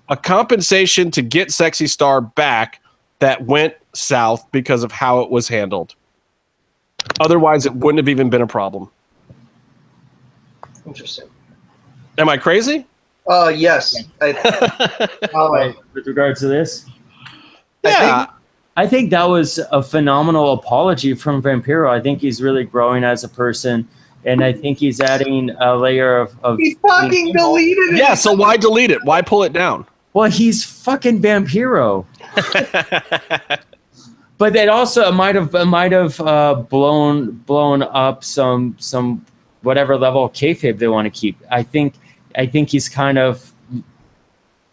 a 0.10 0.18
compensation 0.18 1.12
to 1.12 1.22
get 1.22 1.52
Sexy 1.52 1.88
Star 1.88 2.22
back 2.22 2.82
that 3.26 3.44
went 3.44 3.74
south 3.94 4.46
because 4.52 4.84
of 4.84 4.92
how 4.92 5.22
it 5.22 5.32
was 5.32 5.48
handled. 5.48 5.96
Otherwise, 7.20 7.66
it 7.66 7.74
wouldn't 7.74 7.98
have 7.98 8.08
even 8.08 8.30
been 8.30 8.44
a 8.44 8.48
problem. 8.48 8.88
Interesting. 10.86 11.28
Am 12.20 12.30
I 12.30 12.38
crazy? 12.38 12.86
Uh, 13.28 13.52
yes. 13.56 14.04
I, 14.22 14.32
uh, 15.34 15.74
with 15.94 16.06
regards 16.06 16.40
to 16.42 16.48
this, 16.48 16.86
Yeah. 17.84 18.28
I 18.78 18.86
think 18.86 19.10
that 19.10 19.24
was 19.24 19.58
a 19.72 19.82
phenomenal 19.82 20.54
apology 20.54 21.16
from 21.16 21.42
Vampiro. 21.42 21.90
I 21.90 22.00
think 22.00 22.20
he's 22.20 22.44
really 22.44 22.64
growing 22.64 23.04
as 23.04 23.24
a 23.24 23.30
person, 23.30 23.88
and 24.26 24.44
I 24.44 24.54
think 24.54 24.78
he's 24.78 25.02
adding 25.02 25.50
a 25.62 25.76
layer 25.76 26.20
of. 26.20 26.36
of 26.44 26.60
he 26.60 26.76
fucking 26.76 27.32
deleted 27.32 27.94
it. 27.94 27.98
Yeah. 27.98 28.14
So 28.14 28.34
why 28.34 28.58
delete 28.58 28.92
it? 28.92 29.04
Why 29.04 29.24
pull 29.24 29.44
it 29.44 29.54
down? 29.54 29.88
Well, 30.16 30.32
he's 30.32 30.64
fucking 30.64 31.22
Vampiro. 31.22 32.06
but 34.38 34.56
it 34.56 34.70
also 34.70 35.12
might 35.12 35.36
have 35.36 35.52
might 35.68 35.92
have 35.92 36.22
uh, 36.22 36.56
blown 36.56 37.32
blown 37.32 37.84
up 37.84 38.24
some 38.24 38.78
some 38.80 39.26
whatever 39.62 39.98
level 39.98 40.24
of 40.24 40.32
kayfabe 40.32 40.78
they 40.78 40.88
want 40.88 41.06
to 41.06 41.10
keep. 41.10 41.38
I 41.52 41.64
think 41.64 41.96
I 42.38 42.46
think 42.46 42.70
he's 42.70 42.88
kind 42.88 43.18
of 43.18 43.52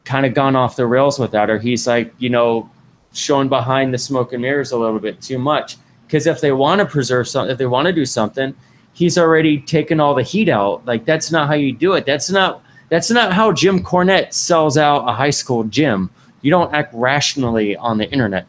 kind 0.04 0.24
of 0.26 0.32
gone 0.32 0.54
off 0.54 0.76
the 0.76 0.86
rails 0.86 1.18
with 1.18 1.32
that, 1.32 1.50
or 1.50 1.58
he's 1.58 1.88
like 1.88 2.14
you 2.18 2.30
know 2.30 2.70
showing 3.12 3.48
behind 3.48 3.92
the 3.92 3.98
smoke 3.98 4.32
and 4.32 4.42
mirrors 4.42 4.70
a 4.70 4.78
little 4.78 5.00
bit 5.00 5.20
too 5.20 5.40
much. 5.40 5.76
Because 6.06 6.28
if 6.28 6.40
they 6.40 6.52
want 6.52 6.78
to 6.78 6.86
preserve 6.86 7.26
something, 7.26 7.50
if 7.50 7.58
they 7.58 7.66
want 7.66 7.86
to 7.86 7.92
do 7.92 8.06
something, 8.06 8.54
he's 8.92 9.18
already 9.18 9.60
taken 9.60 9.98
all 9.98 10.14
the 10.14 10.22
heat 10.22 10.48
out. 10.48 10.86
Like 10.86 11.04
that's 11.04 11.32
not 11.32 11.48
how 11.48 11.54
you 11.54 11.72
do 11.72 11.94
it. 11.94 12.06
That's 12.06 12.30
not 12.30 12.62
that's 12.92 13.10
not 13.10 13.32
how 13.32 13.50
Jim 13.52 13.82
Cornette 13.82 14.34
sells 14.34 14.76
out 14.76 15.08
a 15.08 15.12
high 15.14 15.30
school 15.30 15.64
gym. 15.64 16.10
You 16.42 16.50
don't 16.50 16.74
act 16.74 16.92
rationally 16.92 17.74
on 17.74 17.96
the 17.96 18.06
internet. 18.10 18.46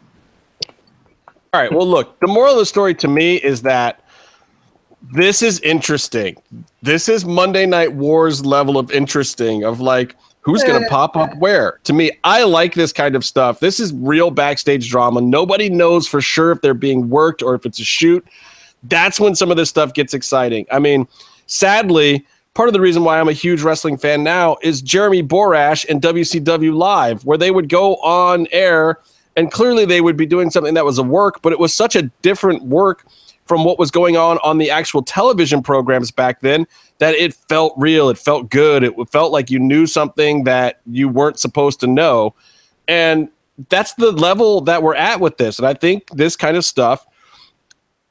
All 1.54 1.62
right. 1.62 1.72
Well, 1.72 1.88
look, 1.88 2.20
the 2.20 2.26
moral 2.26 2.52
of 2.52 2.58
the 2.58 2.66
story 2.66 2.94
to 2.96 3.08
me 3.08 3.36
is 3.36 3.62
that 3.62 4.04
this 5.14 5.42
is 5.42 5.60
interesting. 5.60 6.36
This 6.82 7.08
is 7.08 7.24
Monday 7.24 7.64
Night 7.64 7.94
Wars 7.94 8.44
level 8.44 8.76
of 8.76 8.90
interesting, 8.90 9.64
of 9.64 9.80
like, 9.80 10.14
who's 10.42 10.62
going 10.62 10.82
to 10.82 10.86
pop 10.90 11.16
up 11.16 11.34
where? 11.38 11.80
To 11.84 11.94
me, 11.94 12.10
I 12.22 12.42
like 12.42 12.74
this 12.74 12.92
kind 12.92 13.16
of 13.16 13.24
stuff. 13.24 13.60
This 13.60 13.80
is 13.80 13.94
real 13.94 14.30
backstage 14.30 14.90
drama. 14.90 15.22
Nobody 15.22 15.70
knows 15.70 16.06
for 16.06 16.20
sure 16.20 16.52
if 16.52 16.60
they're 16.60 16.74
being 16.74 17.08
worked 17.08 17.42
or 17.42 17.54
if 17.54 17.64
it's 17.64 17.80
a 17.80 17.84
shoot. 17.84 18.22
That's 18.82 19.18
when 19.18 19.34
some 19.34 19.50
of 19.50 19.56
this 19.56 19.70
stuff 19.70 19.94
gets 19.94 20.12
exciting. 20.12 20.66
I 20.70 20.80
mean, 20.80 21.08
sadly, 21.46 22.26
part 22.54 22.68
of 22.68 22.72
the 22.72 22.80
reason 22.80 23.04
why 23.04 23.20
I'm 23.20 23.28
a 23.28 23.32
huge 23.32 23.62
wrestling 23.62 23.98
fan 23.98 24.22
now 24.22 24.56
is 24.62 24.80
Jeremy 24.80 25.22
Borash 25.22 25.84
and 25.88 26.00
WCW 26.00 26.74
Live, 26.74 27.24
where 27.24 27.38
they 27.38 27.50
would 27.50 27.68
go 27.68 27.96
on 27.96 28.46
air 28.52 29.00
and 29.36 29.50
clearly 29.50 29.84
they 29.84 30.00
would 30.00 30.16
be 30.16 30.26
doing 30.26 30.50
something 30.50 30.74
that 30.74 30.84
was 30.84 30.98
a 30.98 31.02
work, 31.02 31.42
but 31.42 31.52
it 31.52 31.58
was 31.58 31.74
such 31.74 31.96
a 31.96 32.02
different 32.22 32.62
work 32.62 33.04
from 33.46 33.64
what 33.64 33.78
was 33.78 33.90
going 33.90 34.16
on 34.16 34.38
on 34.42 34.58
the 34.58 34.70
actual 34.70 35.02
television 35.02 35.62
programs 35.62 36.10
back 36.10 36.40
then 36.40 36.66
that 36.98 37.14
it 37.14 37.34
felt 37.34 37.74
real. 37.76 38.08
It 38.08 38.16
felt 38.16 38.48
good. 38.48 38.84
It 38.84 38.94
felt 39.10 39.32
like 39.32 39.50
you 39.50 39.58
knew 39.58 39.86
something 39.86 40.44
that 40.44 40.80
you 40.86 41.08
weren't 41.08 41.38
supposed 41.38 41.80
to 41.80 41.86
know. 41.86 42.34
And 42.88 43.28
that's 43.68 43.94
the 43.94 44.12
level 44.12 44.60
that 44.62 44.82
we're 44.82 44.94
at 44.94 45.20
with 45.20 45.36
this. 45.36 45.58
And 45.58 45.66
I 45.66 45.74
think 45.74 46.08
this 46.10 46.36
kind 46.36 46.56
of 46.56 46.64
stuff 46.64 47.06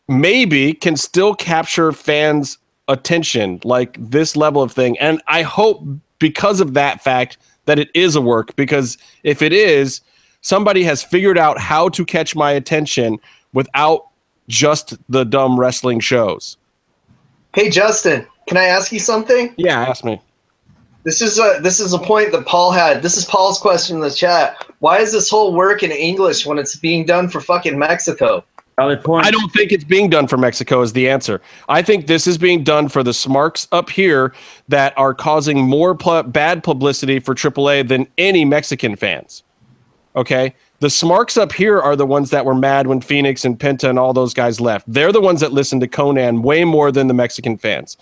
maybe 0.08 0.74
can 0.74 0.98
still 0.98 1.34
capture 1.34 1.92
fans' 1.92 2.58
attention, 2.88 3.60
like 3.64 3.98
this 4.00 4.36
level 4.36 4.62
of 4.62 4.72
thing. 4.72 4.98
And 5.00 5.22
I 5.28 5.42
hope 5.42 5.84
because 6.20 6.60
of 6.60 6.74
that 6.74 7.04
fact 7.04 7.38
that 7.66 7.80
it 7.80 7.90
is 7.94 8.16
a 8.16 8.22
work, 8.22 8.56
because 8.56 8.98
if 9.24 9.42
it 9.42 9.54
is, 9.54 10.02
somebody 10.42 10.84
has 10.84 11.04
figured 11.04 11.38
out 11.38 11.58
how 11.58 11.90
to 11.90 12.06
catch 12.06 12.36
my 12.36 12.52
attention 12.52 13.20
without 13.54 14.08
just 14.48 14.96
the 15.10 15.24
dumb 15.24 15.60
wrestling 15.60 16.00
shows. 16.00 16.58
Hey 17.56 17.70
Justin, 17.70 18.28
can 18.48 18.58
I 18.58 18.66
ask 18.66 18.92
you 18.92 19.00
something? 19.00 19.54
Yeah, 19.58 19.82
ask 19.82 20.04
me. 20.04 20.22
This 21.04 21.22
is 21.22 21.38
a 21.38 21.60
this 21.62 21.80
is 21.80 21.94
a 21.94 22.00
point 22.00 22.32
that 22.32 22.46
Paul 22.46 22.72
had. 22.72 23.02
This 23.02 23.18
is 23.18 23.26
Paul's 23.26 23.60
question 23.60 23.98
in 23.98 24.02
the 24.02 24.12
chat. 24.12 24.66
Why 24.80 25.00
is 25.00 25.12
this 25.12 25.30
whole 25.30 25.54
work 25.54 25.84
in 25.84 25.92
English 25.92 26.46
when 26.46 26.58
it's 26.58 26.76
being 26.76 27.06
done 27.06 27.30
for 27.30 27.42
fucking 27.42 27.78
Mexico? 27.78 28.44
I 29.26 29.32
don't 29.32 29.52
think 29.52 29.72
it's 29.72 29.84
being 29.84 30.10
done 30.10 30.28
for 30.28 30.38
Mexico 30.38 30.82
is 30.82 30.94
the 30.94 31.10
answer. 31.10 31.42
I 31.70 31.82
think 31.82 32.08
this 32.08 32.26
is 32.26 32.38
being 32.38 32.64
done 32.64 32.90
for 32.90 33.04
the 33.04 33.14
smarks 33.14 33.68
up 33.72 33.90
here 33.90 34.34
that 34.68 34.98
are 34.98 35.14
causing 35.14 35.62
more 35.62 35.96
pl- 35.96 36.24
bad 36.24 36.64
publicity 36.64 37.20
for 37.20 37.36
AAA 37.36 37.88
than 37.88 38.08
any 38.18 38.46
Mexican 38.46 38.96
fans. 38.96 39.44
Okay? 40.16 40.56
The 40.80 40.90
smarks 40.90 41.38
up 41.38 41.54
here 41.54 41.80
are 41.80 41.96
the 41.96 42.06
ones 42.06 42.30
that 42.32 42.46
were 42.46 42.56
mad 42.56 42.88
when 42.88 43.00
Phoenix 43.00 43.46
and 43.46 43.58
Penta 43.58 43.90
and 43.90 43.98
all 43.98 44.14
those 44.14 44.34
guys 44.34 44.60
left. 44.60 44.92
They're 44.92 45.12
the 45.12 45.22
ones 45.22 45.40
that 45.42 45.54
listened 45.54 45.82
to 45.82 45.88
Konnan 45.88 46.42
way 46.42 46.66
more 46.66 46.92
than 46.92 47.08
the 47.08 47.14
Mexican 47.14 47.58
fans. 47.58 47.98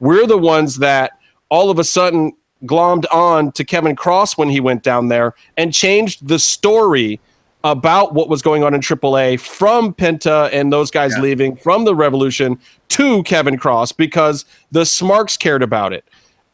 We're 0.00 0.26
the 0.26 0.38
ones 0.38 0.76
that 0.78 1.12
all 1.48 1.70
of 1.70 1.78
a 1.78 1.84
sudden 1.84 2.32
glommed 2.64 3.04
on 3.12 3.52
to 3.52 3.64
Kevin 3.64 3.96
Kross 3.96 4.38
when 4.38 4.48
he 4.48 4.60
went 4.60 4.82
down 4.82 5.08
there 5.08 5.34
and 5.56 5.74
changed 5.74 6.28
the 6.28 6.38
story 6.38 7.20
about 7.64 8.12
what 8.14 8.28
was 8.28 8.42
going 8.42 8.64
on 8.64 8.74
in 8.74 8.80
AAA 8.80 9.38
from 9.38 9.94
Penta 9.94 10.50
and 10.52 10.72
those 10.72 10.90
guys 10.90 11.12
yeah. 11.16 11.22
leaving 11.22 11.56
from 11.56 11.84
the 11.84 11.94
Revolution 11.94 12.58
to 12.88 13.22
Kevin 13.22 13.56
Kross 13.56 13.96
because 13.96 14.44
the 14.72 14.84
Smarks 14.84 15.36
cared 15.36 15.62
about 15.62 15.92
it. 15.92 16.04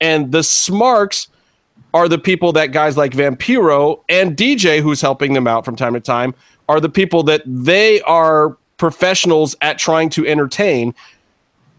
And 0.01 0.33
the 0.33 0.43
Smarks 0.43 1.29
are 1.95 2.09
the 2.09 2.19
people 2.19 2.53
that 2.53 2.73
guys 2.73 2.97
like 2.97 3.13
Vampiro 3.13 4.03
and 4.09 4.37
DJ, 4.37 4.81
who's 4.81 5.01
helping 5.01 5.33
them 5.33 5.47
out 5.47 5.65
from 5.65 5.77
time 5.77 5.95
to 5.95 6.01
time, 6.01 6.35
are 6.69 6.81
the 6.81 6.89
people 6.91 7.23
that 7.25 7.43
they 7.47 8.01
are 8.03 8.57
professionals 8.77 9.57
at 9.63 9.79
trying 9.79 10.11
to 10.11 10.27
entertain 10.27 10.95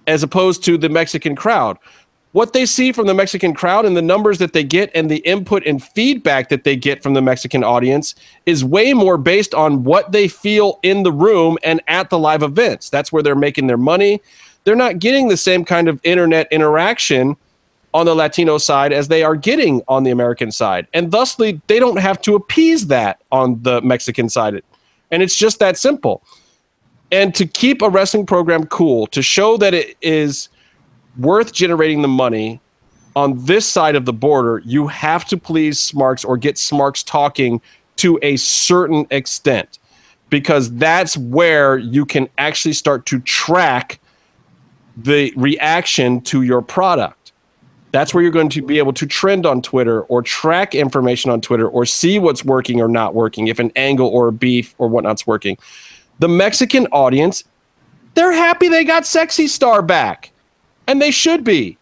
as 0.07 0.23
opposed 0.23 0.63
to 0.63 0.77
the 0.77 0.89
Mexican 0.89 1.36
crowd 1.36 1.77
what 2.32 2.53
they 2.53 2.65
see 2.65 2.91
from 2.91 3.07
the 3.07 3.13
Mexican 3.13 3.53
crowd 3.53 3.86
and 3.86 3.97
the 3.97 4.01
numbers 4.01 4.38
that 4.38 4.53
they 4.53 4.63
get 4.63 4.91
and 4.93 5.09
the 5.09 5.17
input 5.17 5.65
and 5.65 5.84
feedback 5.84 6.49
that 6.49 6.63
they 6.63 6.75
get 6.75 7.01
from 7.01 7.15
the 7.15 7.21
Mexican 7.21 7.63
audience 7.63 8.13
is 8.45 8.63
way 8.63 8.93
more 8.93 9.17
based 9.17 9.55
on 9.55 9.84
what 9.84 10.11
they 10.11 10.27
feel 10.27 10.80
in 10.84 11.03
the 11.03 11.11
room 11.11 11.57
and 11.63 11.82
at 11.88 12.09
the 12.09 12.19
live 12.19 12.43
events. 12.43 12.89
That's 12.89 13.11
where 13.11 13.23
they're 13.23 13.36
making 13.36 13.67
their 13.67 13.77
money. 13.77 14.21
They're 14.63 14.75
not 14.75 14.99
getting 14.99 15.27
the 15.27 15.38
same 15.38 15.65
kind 15.65 15.88
of 15.88 15.99
internet 16.03 16.47
interaction 16.51 17.36
on 17.95 18.05
the 18.05 18.13
Latino 18.13 18.59
side 18.59 18.93
as 18.93 19.07
they 19.07 19.23
are 19.23 19.36
getting 19.36 19.82
on 19.88 20.03
the 20.03 20.11
American 20.11 20.51
side. 20.51 20.88
And 20.93 21.11
thusly, 21.11 21.59
they 21.65 21.80
don't 21.80 21.97
have 21.97 22.21
to 22.21 22.36
appease 22.36 22.88
that 22.88 23.21
on 23.32 23.63
the 23.63 23.82
Mexican 23.82 24.30
side. 24.30 24.61
And 25.09 25.23
it's 25.23 25.36
just 25.36 25.57
that 25.57 25.77
simple. 25.77 26.21
And 27.11 27.34
to 27.34 27.47
keep 27.47 27.82
a 27.82 27.89
wrestling 27.89 28.27
program 28.27 28.67
cool, 28.67 29.07
to 29.07 29.23
show 29.23 29.57
that 29.57 29.73
it 29.73 29.97
is 30.01 30.49
worth 31.20 31.53
generating 31.53 32.01
the 32.01 32.07
money 32.07 32.59
on 33.15 33.43
this 33.45 33.67
side 33.67 33.95
of 33.95 34.05
the 34.05 34.13
border, 34.13 34.61
you 34.65 34.88
have 34.88 35.26
to 35.26 35.38
please 35.38 35.80
Smarks 35.80 36.24
or 36.24 36.38
get 36.38 36.57
Smarks 36.57 37.03
talking 37.03 37.61
to 37.97 38.17
a 38.22 38.38
certain 38.38 39.05
extent 39.11 39.80
because 40.30 40.74
that's 40.76 41.17
where 41.17 41.78
you 41.78 42.05
can 42.05 42.30
actually 42.38 42.74
start 42.74 43.05
to 43.07 43.20
track 43.20 43.99
the 44.95 45.34
reaction 45.36 46.22
to 46.22 46.43
your 46.43 46.61
product. 46.61 47.32
That's 47.91 48.13
where 48.13 48.22
you're 48.22 48.32
going 48.32 48.49
to 48.49 48.61
be 48.61 48.78
able 48.78 48.93
to 48.93 49.07
trend 49.07 49.45
on 49.45 49.61
Twitter 49.61 50.03
or 50.03 50.22
track 50.22 50.76
information 50.76 51.32
on 51.32 51.41
Twitter 51.41 51.67
or 51.67 51.86
see 51.86 52.20
what's 52.20 52.45
working 52.45 52.80
or 52.80 52.88
not 52.88 53.15
working, 53.15 53.47
if 53.47 53.57
an 53.57 53.72
angle 53.76 54.07
or 54.07 54.28
a 54.28 54.32
beef 54.32 54.76
or 54.78 54.88
whatnot's 54.88 55.26
working. 55.26 55.57
The 56.20 56.28
Mexican 56.28 56.86
audience, 56.88 57.43
they're 58.13 58.32
happy 58.32 58.67
they 58.67 58.84
got 58.84 59.07
Sexy 59.07 59.47
Star 59.47 59.82
back 59.82 60.32
and 60.90 61.00
they 61.00 61.12
should 61.12 61.44
be. 61.44 61.78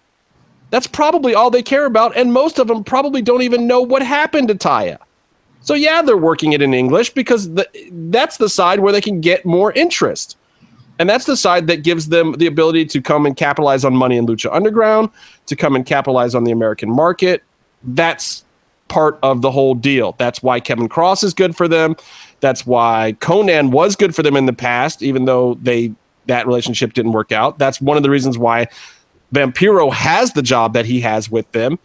That's 0.69 0.85
probably 0.85 1.33
all 1.33 1.49
they 1.49 1.63
care 1.63 1.85
about, 1.85 2.15
and 2.17 2.33
most 2.33 2.59
of 2.59 2.67
them 2.67 2.83
probably 2.83 3.21
don't 3.21 3.41
even 3.41 3.65
know 3.65 3.81
what 3.81 4.03
happened 4.03 4.49
to 4.49 4.55
Taya. 4.55 4.97
So 5.61 5.75
yeah, 5.75 6.01
they're 6.01 6.17
working 6.17 6.51
it 6.51 6.61
in 6.61 6.73
English 6.73 7.11
because 7.11 7.53
the, 7.53 7.65
that's 8.11 8.35
the 8.35 8.49
side 8.49 8.81
where 8.81 8.91
they 8.91 8.99
can 8.99 9.21
get 9.21 9.45
more 9.45 9.71
interest. 9.71 10.37
And 10.99 11.09
that's 11.09 11.23
the 11.23 11.37
side 11.37 11.67
that 11.67 11.83
gives 11.83 12.09
them 12.09 12.33
the 12.33 12.47
ability 12.47 12.85
to 12.85 13.01
come 13.01 13.25
and 13.25 13.37
capitalize 13.37 13.85
on 13.85 13.95
money 13.95 14.17
in 14.17 14.27
Lucha 14.27 14.53
Underground, 14.53 15.09
to 15.45 15.55
come 15.55 15.73
and 15.73 15.85
capitalize 15.85 16.35
on 16.35 16.43
the 16.43 16.51
American 16.51 16.89
market. 16.89 17.43
That's 17.83 18.43
part 18.89 19.19
of 19.23 19.41
the 19.41 19.51
whole 19.51 19.73
deal. 19.73 20.15
That's 20.17 20.43
why 20.43 20.59
Kevin 20.59 20.89
Kross 20.89 21.23
is 21.23 21.33
good 21.33 21.55
for 21.55 21.69
them. 21.69 21.95
That's 22.41 22.65
why 22.65 23.15
Konnan 23.19 23.71
was 23.71 23.95
good 23.95 24.13
for 24.13 24.23
them 24.23 24.35
in 24.35 24.47
the 24.47 24.53
past, 24.53 25.01
even 25.01 25.25
though 25.25 25.53
they 25.61 25.93
that 26.27 26.45
relationship 26.45 26.93
didn't 26.93 27.13
work 27.13 27.31
out. 27.31 27.57
That's 27.57 27.81
one 27.81 27.97
of 27.97 28.03
the 28.03 28.09
reasons 28.09 28.37
why 28.37 28.67
Vampiro 29.33 29.91
has 29.91 30.33
the 30.33 30.41
job 30.41 30.73
that 30.73 30.85
he 30.85 31.01
has 31.01 31.29
with 31.29 31.51
them. 31.51 31.79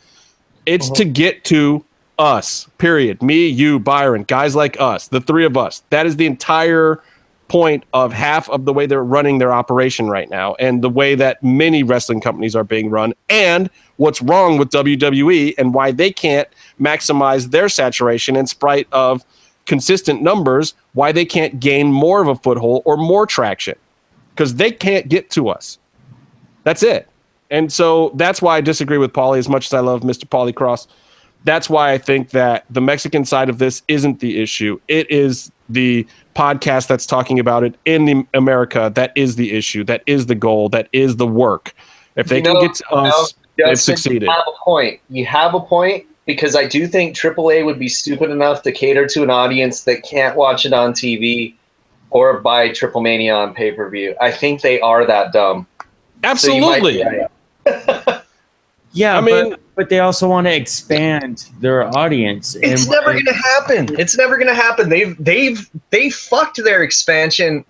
It's 0.67 0.87
uh-huh. 0.87 0.95
to 0.97 1.05
get 1.05 1.45
to 1.45 1.85
us, 2.19 2.69
period. 2.79 3.23
Me, 3.23 3.47
you, 3.47 3.79
Byron, 3.79 4.23
guys 4.25 4.55
like 4.55 4.81
us, 4.81 5.09
the 5.09 5.21
three 5.21 5.45
of 5.45 5.57
us. 5.57 5.83
That 5.91 6.07
is 6.07 6.17
the 6.17 6.27
entire 6.27 7.03
point 7.49 7.85
of 7.93 8.13
half 8.13 8.49
of 8.49 8.65
the 8.65 8.73
way 8.73 8.87
they're 8.87 9.05
running 9.05 9.39
their 9.39 9.53
operation 9.53 10.09
right 10.09 10.31
now 10.31 10.55
and 10.55 10.83
the 10.83 10.89
way 10.89 11.15
that 11.15 11.43
many 11.43 11.83
wrestling 11.83 12.19
companies 12.19 12.57
are 12.57 12.65
being 12.65 12.89
run 12.89 13.13
and 13.29 13.69
what's 13.97 14.23
wrong 14.23 14.57
with 14.57 14.71
WWE 14.71 15.55
and 15.59 15.75
why 15.75 15.91
they 15.91 16.11
can't 16.11 16.49
maximize 16.81 17.51
their 17.51 17.69
saturation 17.69 18.37
in 18.37 18.47
spite 18.47 18.89
of 18.91 19.23
consistent 19.67 20.23
numbers, 20.23 20.73
why 20.95 21.13
they 21.13 21.27
can't 21.27 21.61
gain 21.61 21.93
more 21.93 22.23
of 22.23 22.29
a 22.29 22.37
foothold 22.37 22.83
or 22.87 22.97
more 22.97 23.27
traction 23.27 23.77
because 24.31 24.55
they 24.55 24.71
can't 24.71 25.09
get 25.09 25.29
to 25.31 25.49
us. 25.49 25.79
That's 26.65 26.83
it. 26.83 27.07
And 27.53 27.71
so 27.71 28.13
that's 28.15 28.41
why 28.41 28.57
I 28.57 28.61
disagree 28.63 28.99
with 28.99 29.13
Paulie 29.13 29.39
as 29.39 29.49
much 29.49 29.67
as 29.67 29.75
I 29.75 29.81
love 29.81 30.01
Mr. 30.01 30.25
Paulie 30.25 30.55
Cross. 30.55 30.89
That's 31.45 31.69
why 31.69 31.93
I 31.93 31.99
think 31.99 32.31
that 32.31 32.65
the 32.71 32.81
Mexican 32.81 33.27
side 33.27 33.49
of 33.51 33.59
this 33.59 33.83
isn't 33.89 34.21
the 34.21 34.43
issue. 34.43 34.81
It 34.89 35.11
is 35.11 35.53
the 35.69 36.07
podcast 36.35 36.87
that's 36.87 37.05
talking 37.05 37.39
about 37.39 37.63
it 37.63 37.77
in 37.85 38.07
the 38.07 38.27
America 38.33 38.91
that 38.95 39.13
is 39.17 39.37
the 39.37 39.53
issue, 39.53 39.85
that 39.85 40.03
is 40.07 40.27
the 40.27 40.35
goal, 40.35 40.71
that 40.71 40.89
is 40.93 41.17
the 41.17 41.27
work. 41.27 41.75
If 42.17 42.29
they 42.29 42.39
you 42.39 42.43
can 42.43 42.55
know, 42.55 42.63
get 42.63 42.75
to 42.77 42.91
us, 42.91 43.35
know, 43.59 43.67
they've 43.67 43.79
succeeded. 43.79 44.23
You 44.23 44.31
have 44.31 44.45
a 44.49 44.65
point. 44.65 45.01
You 45.11 45.27
have 45.27 45.55
a 45.55 45.61
point, 45.61 46.07
because 46.25 46.57
I 46.57 46.67
do 46.67 46.87
think 46.87 47.17
AAA 47.17 47.67
would 47.67 47.79
be 47.79 47.89
stupid 47.89 48.31
enough 48.31 48.63
to 48.63 48.73
cater 48.73 49.07
to 49.09 49.23
an 49.23 49.31
audience 49.31 49.85
that 49.85 50.03
can't 50.05 50.37
watch 50.37 50.65
it 50.65 50.73
on 50.73 50.93
TV 50.93 51.55
or 52.11 52.41
buy 52.41 52.71
Triple 52.71 53.03
Mania 53.03 53.35
on 53.35 53.53
pay 53.53 53.73
per 53.73 53.91
view. 53.91 54.15
I 54.21 54.31
think 54.31 54.63
they 54.63 54.81
are 54.81 55.05
that 55.07 55.33
dumb. 55.33 55.67
So 55.77 55.87
might 56.23 56.31
Absolutely. 56.31 56.93
be 56.95 57.05
right. 57.05 57.31
Yeah, 58.93 59.17
I 59.17 59.21
mean- 59.21 59.51
but, 59.51 59.61
but 59.75 59.89
they 59.89 60.01
also 60.01 60.29
want 60.29 60.47
to 60.47 60.55
expand 60.55 61.47
their 61.61 61.85
audience. 61.97 62.57
It's 62.63 62.83
and 62.83 62.91
never 62.91 63.13
going 63.13 63.25
to 63.25 63.33
happen. 63.33 63.99
It's 63.99 64.17
never 64.17 64.37
going 64.37 64.49
to 64.49 64.55
happen. 64.55 64.89
They've 64.89 65.17
they've 65.19 65.69
they 65.91 66.11
fucked 66.11 66.63
their 66.63 66.83
expansion 66.83 67.65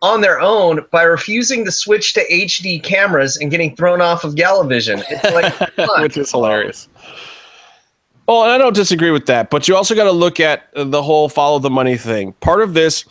on 0.00 0.20
their 0.20 0.40
own 0.40 0.86
by 0.92 1.02
refusing 1.02 1.64
to 1.64 1.72
switch 1.72 2.14
to 2.14 2.24
HD 2.30 2.80
cameras 2.80 3.36
and 3.36 3.50
getting 3.50 3.74
thrown 3.74 4.00
off 4.00 4.22
of 4.22 4.36
Galavision. 4.36 5.02
It's 5.10 5.24
like 5.76 6.00
which 6.02 6.16
is 6.16 6.30
hilarious. 6.30 6.88
Well, 8.28 8.44
and 8.44 8.52
I 8.52 8.58
don't 8.58 8.74
disagree 8.74 9.10
with 9.10 9.26
that, 9.26 9.50
but 9.50 9.66
you 9.66 9.74
also 9.74 9.94
got 9.94 10.04
to 10.04 10.12
look 10.12 10.38
at 10.38 10.68
the 10.74 11.02
whole 11.02 11.28
follow 11.28 11.58
the 11.58 11.70
money 11.70 11.96
thing. 11.96 12.34
Part 12.34 12.62
of 12.62 12.74
this 12.74 13.04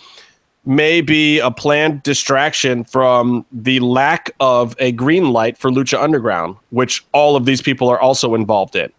may 0.67 1.01
be 1.01 1.39
a 1.39 1.49
planned 1.49 2.03
distraction 2.03 2.83
from 2.83 3.45
the 3.51 3.79
lack 3.79 4.31
of 4.39 4.75
a 4.79 4.91
green 4.91 5.31
light 5.31 5.57
for 5.57 5.71
Lucha 5.71 6.01
Underground, 6.01 6.57
which 6.69 7.05
all 7.13 7.35
of 7.35 7.45
these 7.45 7.61
people 7.61 7.89
are 7.89 7.99
also 7.99 8.35
involved 8.35 8.75
in. 8.75 8.91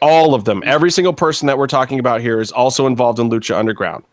All 0.00 0.34
of 0.34 0.44
them, 0.44 0.62
every 0.64 0.90
single 0.90 1.12
person 1.12 1.46
that 1.46 1.58
we're 1.58 1.68
talking 1.68 1.98
about 2.00 2.20
here 2.20 2.40
is 2.40 2.50
also 2.50 2.86
involved 2.86 3.18
in 3.18 3.30
Lucha 3.30 3.56
Underground. 3.56 4.04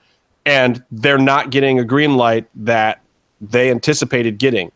And 0.45 0.84
they're 0.91 1.17
not 1.17 1.49
getting 1.49 1.80
a 1.80 1.84
green 1.84 2.15
light 2.15 2.47
that 2.55 3.01
they 3.41 3.71
anticipated 3.71 4.38
getting 4.38 4.71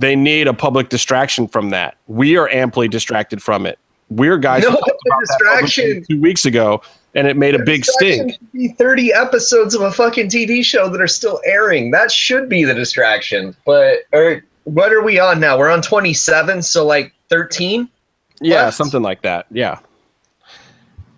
they 0.00 0.16
need 0.16 0.48
a 0.48 0.54
public 0.54 0.88
distraction 0.88 1.46
from 1.46 1.70
that. 1.70 1.96
We 2.06 2.36
are 2.36 2.48
amply 2.48 2.88
distracted 2.88 3.42
from 3.42 3.66
it. 3.66 3.78
We're 4.10 4.38
guys 4.38 4.64
No, 4.64 4.70
talked 4.70 4.82
about 5.06 5.20
distraction- 5.20 6.04
two 6.08 6.20
weeks 6.20 6.44
ago, 6.44 6.82
and 7.14 7.26
it 7.28 7.36
made 7.36 7.54
a 7.54 7.62
big 7.64 7.84
stink. 7.84 8.38
Be 8.52 8.68
thirty 8.68 9.12
episodes 9.12 9.74
of 9.74 9.82
a 9.82 9.92
fucking 9.92 10.28
TV 10.28 10.64
show 10.64 10.88
that 10.88 11.00
are 11.00 11.06
still 11.08 11.40
airing. 11.44 11.90
That 11.92 12.10
should 12.10 12.48
be 12.48 12.64
the 12.64 12.74
distraction. 12.74 13.54
But 13.64 13.98
or 14.12 14.44
what 14.64 14.92
are 14.92 15.02
we 15.02 15.18
on 15.20 15.38
now? 15.40 15.56
We're 15.58 15.70
on 15.70 15.80
twenty 15.82 16.12
seven, 16.12 16.60
so 16.62 16.84
like 16.84 17.12
thirteen. 17.28 17.88
Yeah, 18.40 18.66
What? 18.66 18.74
something 18.74 19.02
like 19.02 19.22
that. 19.22 19.46
Yeah. 19.50 19.78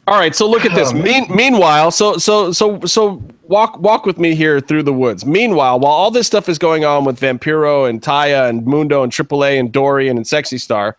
All 0.08 0.18
right, 0.18 0.34
so 0.34 0.48
look 0.50 0.64
at 0.64 0.74
this. 0.74 0.90
Oh. 0.90 0.94
Mean, 0.94 1.26
meanwhile, 1.34 1.90
so 1.92 2.18
so 2.18 2.50
so 2.52 2.80
so 2.80 3.22
walk 3.44 3.78
walk 3.78 4.04
with 4.04 4.18
me 4.18 4.34
here 4.34 4.60
through 4.60 4.82
the 4.82 4.92
woods. 4.92 5.24
Meanwhile, 5.24 5.78
while 5.80 5.92
all 5.92 6.10
this 6.10 6.26
stuff 6.26 6.48
is 6.48 6.58
going 6.58 6.84
on 6.84 7.04
with 7.04 7.20
Vampiro 7.20 7.88
and 7.88 8.02
Taya 8.02 8.48
and 8.48 8.66
Mundo 8.66 9.02
and 9.04 9.12
AAA 9.12 9.60
and 9.60 9.70
Dorian 9.72 10.16
and 10.16 10.26
Sexy 10.26 10.58
Star, 10.58 10.96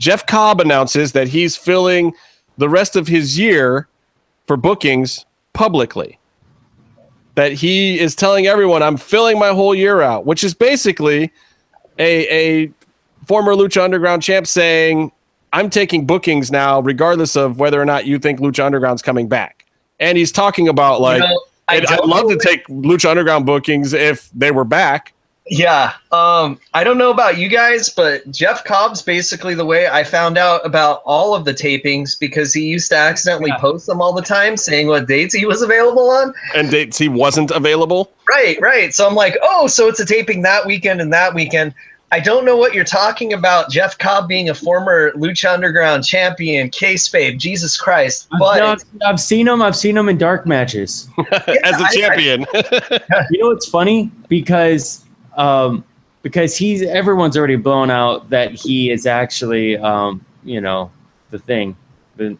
Jeff 0.00 0.26
Cobb 0.26 0.60
announces 0.60 1.12
that 1.12 1.28
he's 1.28 1.56
filling 1.56 2.12
the 2.58 2.68
rest 2.68 2.96
of 2.96 3.06
his 3.06 3.38
year 3.38 3.86
for 4.48 4.56
bookings 4.56 5.24
publicly. 5.52 6.18
That 7.36 7.52
he 7.52 8.00
is 8.00 8.16
telling 8.16 8.48
everyone, 8.48 8.82
"I'm 8.82 8.96
filling 8.96 9.38
my 9.38 9.50
whole 9.50 9.74
year 9.74 10.00
out," 10.00 10.26
which 10.26 10.42
is 10.42 10.54
basically 10.54 11.30
a 11.98 12.64
a 12.64 12.70
former 13.26 13.54
Lucha 13.54 13.84
Underground 13.84 14.22
champ 14.22 14.46
saying, 14.46 15.12
I'm 15.52 15.70
taking 15.70 16.06
bookings 16.06 16.50
now, 16.50 16.80
regardless 16.80 17.36
of 17.36 17.58
whether 17.58 17.80
or 17.80 17.84
not 17.84 18.06
you 18.06 18.18
think 18.18 18.40
Lucha 18.40 18.64
Underground's 18.64 19.02
coming 19.02 19.28
back. 19.28 19.66
And 19.98 20.16
he's 20.16 20.32
talking 20.32 20.68
about 20.68 21.00
like, 21.00 21.22
You 21.22 21.28
know, 21.28 21.42
I'd, 21.68 21.86
I'd 21.86 22.04
love 22.04 22.28
to 22.28 22.38
take 22.38 22.66
Lucha 22.68 23.10
Underground 23.10 23.46
bookings 23.46 23.92
if 23.92 24.30
they 24.34 24.50
were 24.50 24.64
back. 24.64 25.12
Yeah. 25.50 25.94
Um, 26.12 26.60
I 26.74 26.84
don't 26.84 26.96
know 26.96 27.10
about 27.10 27.36
you 27.36 27.48
guys, 27.48 27.88
but 27.88 28.30
Jeff 28.30 28.62
Cobb's 28.64 29.02
basically 29.02 29.54
the 29.54 29.64
way 29.64 29.88
I 29.88 30.04
found 30.04 30.38
out 30.38 30.64
about 30.64 31.02
all 31.04 31.34
of 31.34 31.44
the 31.44 31.52
tapings 31.52 32.18
because 32.18 32.54
he 32.54 32.62
used 32.62 32.90
to 32.90 32.96
accidentally 32.96 33.50
Yeah. 33.50 33.58
post 33.58 33.86
them 33.86 34.00
all 34.00 34.12
the 34.12 34.22
time 34.22 34.56
saying 34.56 34.86
what 34.86 35.08
dates 35.08 35.34
he 35.34 35.44
was 35.46 35.60
available 35.60 36.08
on. 36.08 36.32
And 36.54 36.70
dates 36.70 36.96
he 36.98 37.08
wasn't 37.08 37.50
available. 37.50 38.12
Right, 38.28 38.60
right. 38.60 38.94
So 38.94 39.08
I'm 39.08 39.16
like, 39.16 39.36
oh, 39.42 39.66
so 39.66 39.88
it's 39.88 39.98
a 39.98 40.06
taping 40.06 40.42
that 40.42 40.64
weekend 40.66 41.00
and 41.00 41.12
that 41.12 41.34
weekend. 41.34 41.74
I 42.12 42.20
don't 42.20 42.44
know 42.44 42.56
what 42.56 42.72
you're 42.72 42.84
talking 42.84 43.32
about. 43.32 43.70
Jeff 43.70 43.98
Cobb 43.98 44.28
being 44.28 44.50
a 44.50 44.54
former 44.54 45.10
Lucha 45.12 45.52
Underground 45.52 46.04
champion, 46.04 46.70
kayfabe, 46.70 47.38
Jesus 47.38 47.76
Christ. 47.76 48.28
But 48.38 48.58
no, 48.58 48.66
I've, 48.66 48.84
I've 49.04 49.20
seen 49.20 49.46
him. 49.48 49.62
I've 49.62 49.76
seen 49.76 49.96
him 49.96 50.08
in 50.08 50.16
dark 50.18 50.46
matches. 50.46 51.08
as 51.64 51.80
a 51.80 51.86
champion. 51.92 52.46
you 53.30 53.38
know 53.40 53.48
what's 53.48 53.68
funny 53.68 54.10
because 54.28 55.04
um 55.40 55.84
because 56.22 56.56
he's 56.56 56.82
everyone's 56.82 57.36
already 57.36 57.56
blown 57.56 57.90
out 57.90 58.28
that 58.30 58.52
he 58.52 58.90
is 58.90 59.06
actually 59.06 59.76
um 59.78 60.24
you 60.44 60.60
know 60.60 60.90
the 61.30 61.38
thing 61.38 61.76
the 62.16 62.36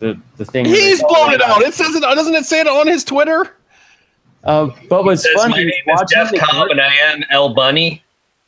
the 0.00 0.18
the 0.36 0.44
thing 0.44 0.64
He's 0.64 1.02
blown 1.04 1.32
it 1.32 1.42
out. 1.42 1.60
It 1.62 1.74
says 1.74 1.94
it. 1.94 2.00
Doesn't 2.00 2.34
it 2.34 2.44
say 2.46 2.60
it 2.60 2.66
on 2.66 2.86
his 2.86 3.04
Twitter? 3.04 3.54
uh, 4.44 4.70
but 4.88 5.04
what's 5.04 5.22
says, 5.22 5.32
funny 5.34 5.52
my 5.52 5.58
is 5.60 5.64
name 5.66 5.72
is 5.74 5.82
watching 5.86 6.08
Jeff 6.08 6.34
Cobb 6.48 6.70
and 6.70 6.80
I 6.80 6.94
am 7.12 7.22
El 7.30 7.52
Bunny. 7.54 8.02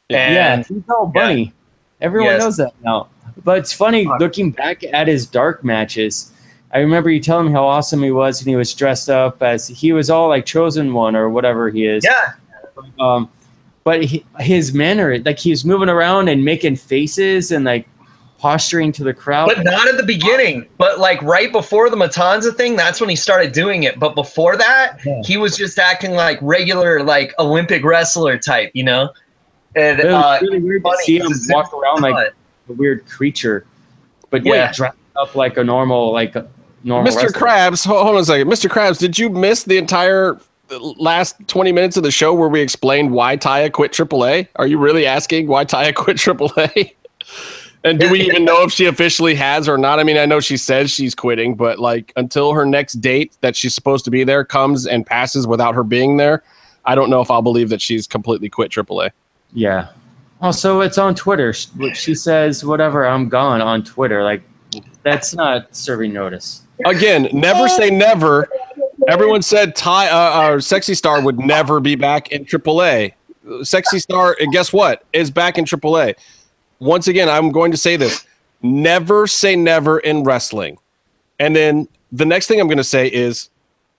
yeah 0.08 0.62
he's 0.62 0.82
all 0.88 1.06
bunny 1.06 1.52
everyone 2.00 2.32
Yes. 2.32 2.42
knows 2.42 2.56
that 2.56 2.72
now 2.82 3.08
but 3.44 3.58
it's 3.58 3.72
funny 3.72 4.06
looking 4.18 4.50
back 4.50 4.82
at 4.84 5.06
his 5.08 5.26
dark 5.26 5.62
matches 5.62 6.32
I 6.74 6.78
remember 6.78 7.10
you 7.10 7.20
telling 7.20 7.46
me 7.48 7.52
how 7.52 7.64
awesome 7.66 8.02
he 8.02 8.10
was, 8.12 8.40
and 8.40 8.48
he 8.48 8.56
was 8.56 8.72
dressed 8.72 9.10
up 9.10 9.42
as 9.42 9.68
he 9.68 9.92
was 9.92 10.08
all 10.08 10.28
like 10.28 10.46
chosen 10.46 10.94
one 10.94 11.14
or 11.14 11.28
whatever 11.28 11.68
he 11.68 11.84
is. 11.84 12.02
yeah, 12.02 12.32
um 12.98 13.30
but 13.84 14.04
he, 14.04 14.24
his 14.38 14.72
manner 14.72 15.18
like 15.20 15.38
he 15.38 15.50
was 15.50 15.64
moving 15.64 15.88
around 15.88 16.28
and 16.28 16.44
making 16.44 16.76
faces 16.76 17.50
and 17.50 17.64
like 17.64 17.88
posturing 18.38 18.90
to 18.90 19.04
the 19.04 19.14
crowd 19.14 19.46
but 19.54 19.62
not 19.62 19.86
at 19.86 19.96
the 19.96 20.02
beginning. 20.02 20.66
But 20.76 20.98
like 20.98 21.22
right 21.22 21.52
before 21.52 21.88
the 21.90 21.96
Matanza 21.96 22.54
thing, 22.54 22.74
that's 22.74 23.00
when 23.00 23.08
he 23.08 23.14
started 23.16 23.52
doing 23.52 23.84
it. 23.84 24.00
But 24.00 24.14
before 24.16 24.56
that, 24.56 24.98
Yeah. 25.04 25.20
he 25.24 25.36
was 25.36 25.56
just 25.56 25.78
acting 25.78 26.12
like 26.12 26.38
regular, 26.42 27.02
like 27.04 27.32
Olympic 27.38 27.84
wrestler 27.84 28.36
type, 28.38 28.72
you 28.74 28.82
know. 28.82 29.10
And 29.76 30.00
it 30.00 30.06
was 30.06 30.14
uh, 30.14 30.38
really 30.42 30.58
weird 30.58 30.84
to 30.84 30.96
see 31.04 31.18
him 31.18 31.30
walk 31.50 31.72
around 31.72 32.02
like 32.02 32.34
a 32.68 32.72
weird 32.72 33.06
creature 33.06 33.64
but 34.30 34.44
Yeah. 34.44 34.54
yeah 34.54 34.72
dressed 34.72 34.96
up 35.16 35.34
like 35.36 35.56
a 35.56 35.62
normal 35.64 36.12
like 36.12 36.34
a 36.34 36.48
normal 36.82 37.12
Mr. 37.12 37.22
wrestler. 37.24 37.40
Krabs, 37.40 37.86
hold 37.86 38.02
hold 38.02 38.16
on 38.16 38.22
a 38.22 38.24
second. 38.24 38.48
Mr. 38.48 38.68
Krabs, 38.68 38.98
did 38.98 39.18
you 39.18 39.28
miss 39.30 39.62
the 39.62 39.76
entire 39.78 40.38
last 40.78 41.36
20 41.48 41.72
minutes 41.72 41.96
of 41.96 42.02
the 42.02 42.10
show 42.10 42.32
where 42.34 42.48
we 42.48 42.60
explained 42.60 43.12
why 43.12 43.36
Taya 43.36 43.70
quit 43.70 43.92
AAA? 43.92 44.48
Are 44.56 44.66
you 44.66 44.78
really 44.78 45.06
asking 45.06 45.46
why 45.46 45.64
Taya 45.64 45.94
quit 45.94 46.16
AAA? 46.16 46.94
and 47.84 47.98
do 47.98 48.10
we 48.10 48.20
even 48.22 48.44
know 48.44 48.62
if 48.62 48.72
she 48.72 48.86
officially 48.86 49.34
has 49.34 49.68
or 49.68 49.78
not? 49.78 49.98
I 50.00 50.04
mean, 50.04 50.16
I 50.16 50.26
know 50.26 50.40
she 50.40 50.56
says 50.56 50.90
she's 50.90 51.14
quitting, 51.14 51.54
but 51.54 51.78
like 51.78 52.12
until 52.16 52.52
her 52.52 52.64
next 52.64 52.94
date 52.94 53.36
that 53.40 53.56
she's 53.56 53.74
supposed 53.74 54.04
to 54.04 54.10
be 54.10 54.24
there 54.24 54.44
comes 54.44 54.86
and 54.86 55.06
passes 55.06 55.46
without 55.46 55.74
her 55.74 55.84
being 55.84 56.16
there, 56.16 56.42
I 56.84 56.94
don't 56.94 57.10
know 57.10 57.20
if 57.20 57.30
I'll 57.30 57.42
believe 57.42 57.68
that 57.68 57.80
she's 57.80 58.06
completely 58.06 58.48
quit 58.48 58.70
AAA. 58.70 59.10
yeah 59.52 59.88
also 60.40 60.80
it's 60.80 60.98
on 60.98 61.14
twitter 61.14 61.52
she 61.52 62.14
says 62.16 62.64
whatever 62.64 63.06
i'm 63.06 63.28
gone 63.28 63.60
on 63.60 63.84
twitter 63.84 64.24
like 64.24 64.42
that's 65.04 65.32
not 65.34 65.72
serving 65.76 66.12
notice 66.12 66.62
Again, 66.84 67.28
never 67.32 67.68
say 67.68 67.90
never. 67.90 68.48
Everyone 69.08 69.42
said 69.42 69.74
Ty, 69.74 70.08
uh, 70.08 70.16
uh, 70.16 70.60
Sexy 70.60 70.94
Star 70.94 71.20
would 71.20 71.38
never 71.38 71.80
be 71.80 71.96
back 71.96 72.30
in 72.30 72.44
AAA. 72.44 73.12
Sexy 73.62 73.98
Star, 73.98 74.36
and 74.40 74.52
guess 74.52 74.72
what? 74.72 75.04
Is 75.12 75.30
back 75.30 75.58
in 75.58 75.64
AAA. 75.64 76.14
Once 76.78 77.08
again, 77.08 77.28
I'm 77.28 77.50
going 77.50 77.72
to 77.72 77.76
say 77.76 77.96
this: 77.96 78.24
never 78.62 79.26
say 79.26 79.56
never 79.56 79.98
in 79.98 80.22
wrestling. 80.22 80.78
And 81.40 81.56
then 81.56 81.88
the 82.12 82.24
next 82.24 82.46
thing 82.46 82.60
I'm 82.60 82.68
going 82.68 82.78
to 82.78 82.84
say 82.84 83.08
is 83.08 83.50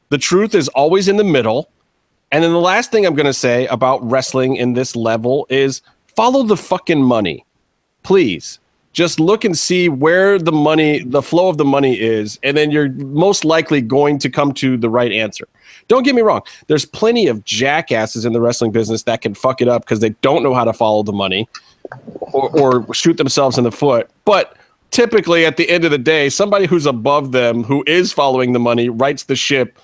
the 0.10 0.18
truth 0.18 0.56
is 0.56 0.70
always 0.70 1.08
in 1.08 1.18
the 1.18 1.24
middle. 1.24 1.70
And 2.32 2.44
then 2.44 2.52
the 2.52 2.60
last 2.60 2.92
thing 2.92 3.06
I'm 3.06 3.14
going 3.14 3.28
to 3.28 3.34
say 3.34 3.68
about 3.68 4.10
wrestling 4.10 4.56
in 4.56 4.74
this 4.74 4.96
level 4.96 5.46
is 5.50 5.82
follow 6.16 6.44
the 6.44 6.58
fucking 6.58 7.02
money, 7.04 7.46
please 8.02 8.60
just 8.94 9.20
look 9.20 9.44
and 9.44 9.58
see 9.58 9.90
where 9.90 10.40
the 10.40 10.52
money 10.52 11.00
the 11.04 11.22
flow 11.22 11.50
of 11.50 11.58
the 11.58 11.66
money 11.66 12.00
is 12.00 12.40
and 12.44 12.56
then 12.56 12.72
you're 12.72 12.90
most 12.92 13.44
likely 13.44 13.82
going 13.82 14.18
to 14.20 14.30
come 14.30 14.54
to 14.54 14.78
the 14.78 14.90
right 14.90 15.12
answer. 15.12 15.48
Don't 15.88 16.04
get 16.04 16.16
me 16.16 16.22
wrong 16.22 16.42
there's 16.68 16.86
plenty 16.86 17.28
of 17.28 17.44
jackasses 17.44 18.24
in 18.24 18.34
the 18.34 18.40
wrestling 18.40 18.72
business 18.72 19.04
that 19.04 19.22
can 19.22 19.34
fuck 19.34 19.62
it 19.62 19.68
up 19.68 19.84
because 19.84 20.00
they 20.00 20.12
don't 20.22 20.44
know 20.44 20.54
how 20.54 20.64
to 20.64 20.74
follow 20.74 21.04
the 21.04 21.12
money 21.12 21.50
or, 22.32 22.50
or 22.58 22.94
shoot 22.94 23.18
themselves 23.18 23.58
in 23.58 23.64
the 23.64 23.72
foot. 23.72 24.10
But 24.24 24.56
typically 24.92 25.46
at 25.46 25.58
the 25.58 25.70
end 25.70 25.84
of 25.84 25.92
the 25.92 25.98
day 25.98 26.30
somebody 26.30 26.68
who's 26.68 26.86
above 26.86 27.32
them 27.32 27.64
who 27.64 27.84
is 27.88 28.14
following 28.14 28.54
the 28.54 28.60
money 28.60 28.90
writes 28.90 29.24
the 29.24 29.36
ship 29.36 29.80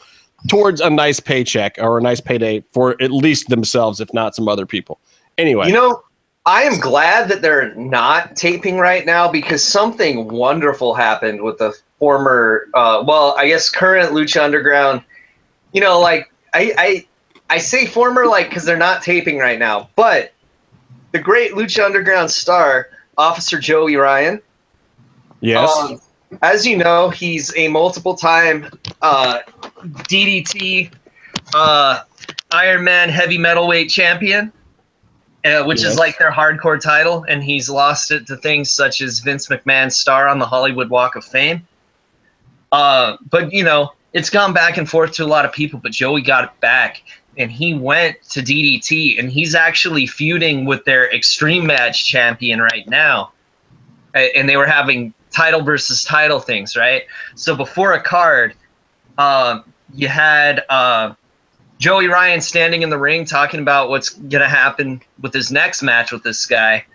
towards 0.48 0.80
a 0.80 0.90
nice 0.90 1.20
paycheck 1.20 1.76
or 1.80 1.98
a 1.98 2.02
nice 2.02 2.22
payday 2.22 2.62
for 2.72 2.96
at 3.02 3.12
least 3.12 3.50
themselves 3.50 4.00
if 4.00 4.14
not 4.14 4.36
some 4.36 4.48
other 4.48 4.66
people. 4.66 5.00
Anyway. 5.38 5.68
You 5.68 5.74
know, 5.74 6.04
I 6.46 6.64
am 6.64 6.80
glad 6.80 7.30
that 7.30 7.42
they're 7.42 7.76
not 7.76 8.36
taping 8.36 8.78
right 8.78 9.06
now 9.06 9.32
because 9.32 9.64
something 9.64 10.28
wonderful 10.30 10.94
happened 10.94 11.42
with 11.42 11.58
the 11.58 11.74
former, 12.00 12.68
uh, 12.74 13.04
well, 13.06 13.36
I 13.38 13.48
guess 13.48 13.70
current 13.70 14.12
Lucha 14.12 14.42
Underground. 14.42 15.04
You 15.74 15.82
know, 15.82 16.00
like 16.00 16.32
I, 16.54 16.74
I, 16.78 17.08
I 17.50 17.58
say 17.60 17.86
former 17.86 18.26
like 18.26 18.50
because 18.50 18.66
they're 18.66 18.78
not 18.78 19.04
taping 19.04 19.38
right 19.38 19.60
now, 19.60 19.90
but 19.96 20.34
the 21.12 21.20
great 21.20 21.52
Lucha 21.52 21.84
Underground 21.84 22.32
star, 22.32 22.90
Officer 23.18 23.60
Joey 23.60 23.96
Ryan, 23.96 24.42
yes. 25.42 25.78
Um, 25.78 26.00
as 26.42 26.66
you 26.66 26.78
know, 26.78 27.10
he's 27.10 27.56
a 27.56 27.68
multiple 27.68 28.16
time 28.16 28.70
uh, 29.02 29.40
DDT 29.82 30.92
uh, 31.54 32.04
Iron 32.52 32.84
Man 32.84 33.10
heavy 33.10 33.38
metalweight 33.38 33.90
champion, 33.92 34.52
uh, 35.46 35.64
which 35.64 35.82
Yes. 35.82 35.92
is 35.94 35.98
like 35.98 36.18
their 36.18 36.32
hardcore 36.32 36.82
title, 36.82 37.26
and 37.28 37.44
he's 37.44 37.70
lost 37.70 38.12
it 38.12 38.28
to 38.28 38.36
things 38.38 38.72
such 38.72 39.02
as 39.02 39.20
Vince 39.20 39.48
McMahon's 39.48 39.96
star 39.96 40.28
on 40.28 40.40
the 40.40 40.46
Hollywood 40.46 40.90
Walk 40.90 41.16
of 41.16 41.24
Fame. 41.24 41.66
Uh, 42.72 43.18
but 43.30 43.52
you 43.52 43.64
know, 43.64 43.92
it's 44.14 44.30
gone 44.30 44.54
back 44.54 44.78
and 44.78 44.90
forth 44.90 45.12
to 45.14 45.24
a 45.24 45.28
lot 45.28 45.46
of 45.46 45.52
people, 45.54 45.80
but 45.82 45.92
Joey 45.92 46.22
got 46.22 46.44
it 46.44 46.50
back, 46.60 47.04
and 47.38 47.52
he 47.52 47.74
went 47.74 48.22
to 48.30 48.42
DDT, 48.42 49.20
and 49.20 49.32
he's 49.32 49.56
actually 49.56 50.06
feuding 50.06 50.66
with 50.66 50.84
their 50.86 51.14
Extreme 51.14 51.66
Match 51.66 52.06
champion 52.06 52.62
right 52.62 52.88
now, 52.88 53.32
and 54.14 54.50
they 54.50 54.58
were 54.58 54.68
having 54.68 55.14
title 55.32 55.62
versus 55.62 56.04
title 56.04 56.40
things, 56.40 56.76
right? 56.76 57.04
So 57.36 57.56
before 57.56 57.94
a 57.94 58.02
card, 58.02 58.56
um, 59.18 59.64
you 59.94 60.08
had 60.08 60.64
uh, 60.70 61.14
Joey 61.80 62.08
Ryan 62.08 62.42
standing 62.42 62.82
in 62.82 62.90
the 62.90 62.98
ring 62.98 63.24
talking 63.24 63.62
about 63.62 63.90
what's 63.90 64.10
going 64.10 64.42
to 64.42 64.50
happen 64.50 65.02
with 65.22 65.34
his 65.34 65.50
next 65.50 65.82
match 65.82 66.12
with 66.12 66.24
this 66.24 66.46
guy. 66.46 66.86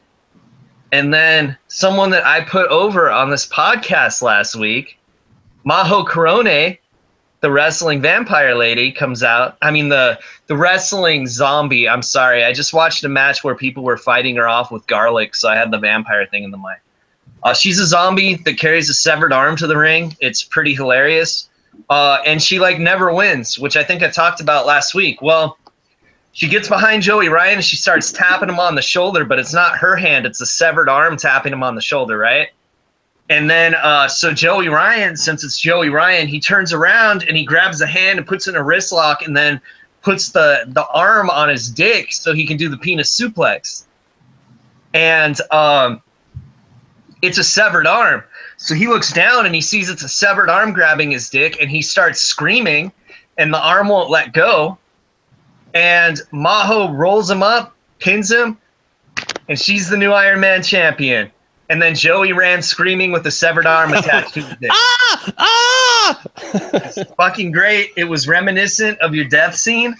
And 0.93 1.13
then 1.13 1.57
someone 1.69 2.11
that 2.11 2.27
I 2.27 2.43
put 2.43 2.69
over 2.69 3.11
on 3.11 3.31
this 3.31 3.47
podcast 3.47 4.21
last 4.21 4.55
week, 4.55 4.99
Maho 5.65 6.07
Kurone, 6.07 6.79
the 7.41 7.51
wrestling 7.51 8.03
vampire 8.03 8.55
lady, 8.55 8.93
comes 8.93 9.23
out. 9.23 9.57
I 9.63 9.71
mean, 9.71 9.89
the, 9.89 10.21
the 10.49 10.57
wrestling 10.57 11.27
zombie. 11.29 11.89
I'm 11.89 12.03
sorry. 12.03 12.45
I 12.45 12.53
just 12.53 12.75
watched 12.75 13.05
a 13.05 13.09
match 13.09 13.43
where 13.43 13.55
people 13.55 13.85
were 13.85 13.97
fighting 13.97 14.37
her 14.37 14.47
off 14.47 14.71
with 14.71 14.87
garlic, 14.87 15.35
so 15.35 15.49
I 15.49 15.57
had 15.57 15.71
the 15.71 15.79
vampire 15.79 16.27
thing 16.27 16.45
in 16.45 16.51
the 16.51 16.59
mind. 16.59 16.81
Uh, 17.43 17.55
she's 17.55 17.81
a 17.81 17.87
zombie 17.87 18.35
that 18.35 18.59
carries 18.59 18.91
a 18.91 18.95
severed 18.95 19.33
arm 19.33 19.57
to 19.57 19.67
the 19.67 19.79
ring. 19.79 20.15
It's 20.21 20.43
pretty 20.43 20.75
hilarious 20.75 21.49
uh, 21.91 22.19
and 22.25 22.43
she 22.43 22.59
like 22.59 22.79
never 22.79 23.13
wins, 23.13 23.59
which 23.59 23.77
I 23.77 23.85
think 23.85 24.03
I 24.03 24.11
talked 24.11 24.41
about 24.41 24.67
last 24.67 24.95
week. 24.95 25.21
Well, 25.23 25.59
she 26.33 26.49
gets 26.49 26.69
behind 26.69 27.03
Joey 27.03 27.29
Ryan 27.29 27.57
and 27.57 27.65
she 27.65 27.77
starts 27.77 28.11
tapping 28.11 28.49
him 28.49 28.59
on 28.59 28.75
the 28.75 28.83
shoulder, 28.83 29.25
but 29.25 29.39
it's 29.39 29.55
not 29.55 29.79
her 29.79 29.97
hand; 29.97 30.27
it's 30.27 30.41
a 30.41 30.47
severed 30.47 30.89
arm 30.89 31.17
tapping 31.17 31.53
him 31.53 31.63
on 31.63 31.75
the 31.75 31.83
shoulder, 31.83 32.19
right? 32.19 32.49
And 33.31 33.49
then, 33.49 33.75
uh, 33.77 34.09
so 34.09 34.35
Joey 34.35 34.69
Ryan, 34.69 35.17
since 35.17 35.45
it's 35.45 35.59
Joey 35.59 35.89
Ryan, 35.89 36.29
he 36.29 36.41
turns 36.41 36.73
around 36.75 37.25
and 37.27 37.37
he 37.37 37.45
grabs 37.45 37.79
the 37.79 37.87
hand 37.87 38.19
and 38.19 38.27
puts 38.27 38.49
in 38.49 38.55
a 38.55 38.63
wrist 38.63 38.93
lock, 38.93 39.23
and 39.23 39.37
then 39.37 39.61
puts 40.03 40.31
the 40.31 40.65
the 40.69 40.87
arm 40.89 41.31
on 41.31 41.49
his 41.49 41.71
dick 41.71 42.13
so 42.13 42.35
he 42.35 42.47
can 42.47 42.57
do 42.57 42.69
the 42.69 42.77
penis 42.77 43.19
suplex. 43.19 43.85
And 44.93 45.41
um, 45.51 46.03
it's 47.23 47.39
a 47.39 47.45
severed 47.45 47.87
arm. 47.87 48.23
So 48.57 48.75
he 48.75 48.87
looks 48.87 49.13
down 49.13 49.47
and 49.47 49.55
he 49.55 49.61
sees 49.61 49.89
it's 49.91 50.03
a 50.03 50.09
severed 50.09 50.49
arm 50.49 50.73
grabbing 50.73 51.11
his 51.11 51.29
dick, 51.29 51.61
and 51.61 51.71
he 51.71 51.83
starts 51.83 52.21
screaming, 52.21 52.93
and 53.39 53.53
the 53.53 53.59
arm 53.59 53.89
won't 53.89 54.11
let 54.11 54.33
go. 54.33 54.79
And 55.75 56.21
Maho 56.33 56.97
rolls 56.97 57.31
him 57.31 57.43
up, 57.43 57.75
pins 57.99 58.31
him, 58.31 58.59
and 59.49 59.59
she's 59.59 59.89
the 59.89 59.97
new 59.97 60.13
Iron 60.13 60.41
Man 60.41 60.63
champion. 60.63 61.31
And 61.71 61.81
then 61.81 61.95
Joey 61.95 62.33
ran 62.33 62.63
screaming 62.63 63.11
with 63.11 63.27
a 63.27 63.31
severed 63.31 63.67
arm 63.67 63.93
attached 63.93 64.35
to 64.35 64.43
his 64.43 64.57
dick. 64.59 64.71
Ah! 65.17 65.35
Ah! 65.39 66.23
Fucking 67.17 67.51
great. 67.53 67.91
It 67.97 68.05
was 68.05 68.29
reminiscent 68.29 68.99
of 68.99 69.15
your 69.15 69.25
death 69.25 69.55
scene 69.55 69.95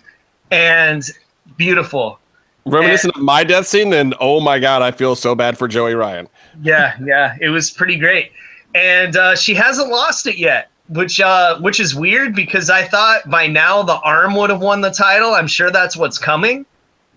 and 0.51 1.09
beautiful. 1.57 2.19
Reminiscent 2.67 3.17
of 3.17 3.23
my 3.23 3.45
death 3.45 3.67
scene, 3.67 3.91
then 3.91 4.15
oh 4.21 4.41
my 4.41 4.59
god, 4.59 4.83
I 4.83 4.91
feel 4.91 5.15
so 5.17 5.35
bad 5.35 5.59
for 5.59 5.69
Joey 5.69 5.95
Ryan. 5.95 6.29
Yeah, 6.63 6.97
yeah, 7.05 7.37
it 7.41 7.49
was 7.49 7.71
pretty 7.71 7.97
great, 7.97 8.33
and 8.75 9.17
uh, 9.17 9.37
she 9.37 9.55
hasn't 9.55 9.89
lost 9.89 10.27
it 10.27 10.37
yet, 10.37 10.71
which 10.89 11.21
uh, 11.21 11.59
which 11.61 11.81
is 11.81 11.95
weird 11.95 12.35
because 12.35 12.71
I 12.71 12.83
thought 12.83 13.29
by 13.31 13.47
now 13.47 13.83
the 13.83 13.99
arm 14.01 14.35
would 14.37 14.51
have 14.51 14.61
won 14.61 14.81
the 14.81 14.91
title. 14.91 15.35
I'm 15.35 15.47
sure 15.47 15.71
that's 15.71 15.97
what's 15.97 16.19
coming, 16.19 16.67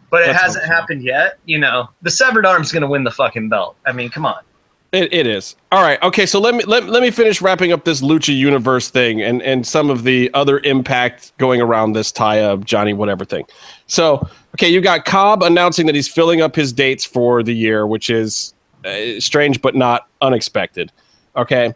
but 0.10 0.24
it 0.24 0.28
Let's 0.28 0.42
hasn't 0.42 0.66
happened 0.66 1.04
yet. 1.04 1.40
You 1.46 1.60
know, 1.60 1.90
the 2.02 2.12
severed 2.12 2.46
arm's 2.46 2.72
gonna 2.72 2.88
win 2.88 3.04
the 3.04 3.12
fucking 3.12 3.50
belt. 3.50 3.76
I 3.86 3.92
mean, 3.92 4.10
come 4.10 4.26
on. 4.26 4.42
It, 4.94 5.12
it 5.14 5.28
is. 5.28 5.58
All 5.72 5.84
right. 5.84 6.02
Okay. 6.02 6.26
So 6.26 6.40
let 6.40 6.56
me 6.56 6.64
let, 6.64 6.88
let 6.88 7.02
me 7.04 7.12
finish 7.12 7.42
wrapping 7.42 7.74
up 7.74 7.84
this 7.84 8.02
Lucha 8.02 8.36
Universe 8.36 8.90
thing 8.90 9.22
and 9.22 9.42
and 9.42 9.68
some 9.68 9.90
of 9.90 10.04
the 10.04 10.32
other 10.34 10.60
impact 10.60 11.38
going 11.38 11.60
around 11.60 11.92
this 11.92 12.12
tie 12.12 12.40
up 12.42 12.64
Johnny 12.64 12.94
whatever 12.94 13.26
thing. 13.26 13.46
So 13.88 14.28
okay, 14.56 14.70
you 14.70 14.80
got 14.80 15.04
Cobb 15.04 15.44
announcing 15.44 15.88
that 15.88 15.96
he's 15.96 16.08
filling 16.08 16.42
up 16.42 16.56
his 16.56 16.72
dates 16.72 17.04
for 17.04 17.44
the 17.44 17.54
year, 17.54 17.86
which 17.86 18.10
is 18.10 18.54
uh, 18.86 19.20
strange 19.20 19.62
but 19.62 19.76
not 19.76 20.08
unexpected. 20.22 20.92
Okay. 21.38 21.74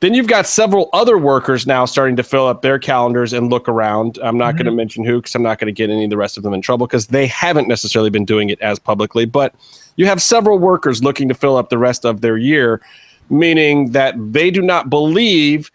Then 0.00 0.12
you've 0.12 0.26
got 0.26 0.46
several 0.46 0.90
other 0.92 1.16
workers 1.16 1.66
now 1.66 1.86
starting 1.86 2.16
to 2.16 2.22
fill 2.22 2.46
up 2.46 2.60
their 2.60 2.78
calendars 2.78 3.32
and 3.32 3.48
look 3.48 3.70
around. 3.70 4.18
I'm 4.22 4.36
not 4.36 4.54
going 4.56 4.66
to 4.66 4.72
mention 4.72 5.02
who 5.02 5.20
because 5.20 5.34
I'm 5.34 5.42
not 5.42 5.58
going 5.58 5.66
to 5.66 5.72
get 5.72 5.88
any 5.88 6.04
of 6.04 6.10
the 6.10 6.18
rest 6.18 6.36
of 6.36 6.42
them 6.42 6.52
in 6.52 6.60
trouble 6.60 6.86
because 6.86 7.06
they 7.06 7.26
haven't 7.26 7.68
necessarily 7.68 8.10
been 8.10 8.26
doing 8.26 8.50
it 8.50 8.60
as 8.60 8.78
publicly. 8.78 9.24
But 9.24 9.54
you 9.96 10.04
have 10.04 10.20
several 10.20 10.58
workers 10.58 11.02
looking 11.02 11.28
to 11.28 11.34
fill 11.34 11.56
up 11.56 11.70
the 11.70 11.78
rest 11.78 12.04
of 12.04 12.20
their 12.20 12.36
year, 12.36 12.82
meaning 13.30 13.92
that 13.92 14.14
they 14.18 14.50
do 14.50 14.60
not 14.60 14.90
believe 14.90 15.70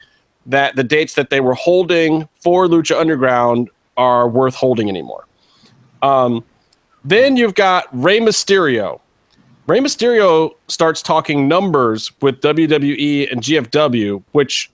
that 0.46 0.76
the 0.76 0.84
dates 0.84 1.16
that 1.16 1.32
they 1.32 1.40
were 1.40 1.56
holding 1.56 2.28
for 2.36 2.68
Lucha 2.68 3.00
Underground 3.00 3.70
are 3.98 4.30
worth 4.30 4.54
holding 4.54 4.90
anymore. 4.90 5.26
Um, 6.04 6.44
then 7.04 7.36
you've 7.36 7.56
got 7.56 7.88
Rey 7.92 8.20
Mysterio. 8.20 9.00
Rey 9.70 9.80
Mysterio 9.80 10.56
starts 10.68 11.04
talking 11.04 11.48
numbers 11.48 12.12
with 12.22 12.42
WWE 12.42 13.32
and 13.32 13.40
GFW, 13.40 14.24
which 14.32 14.72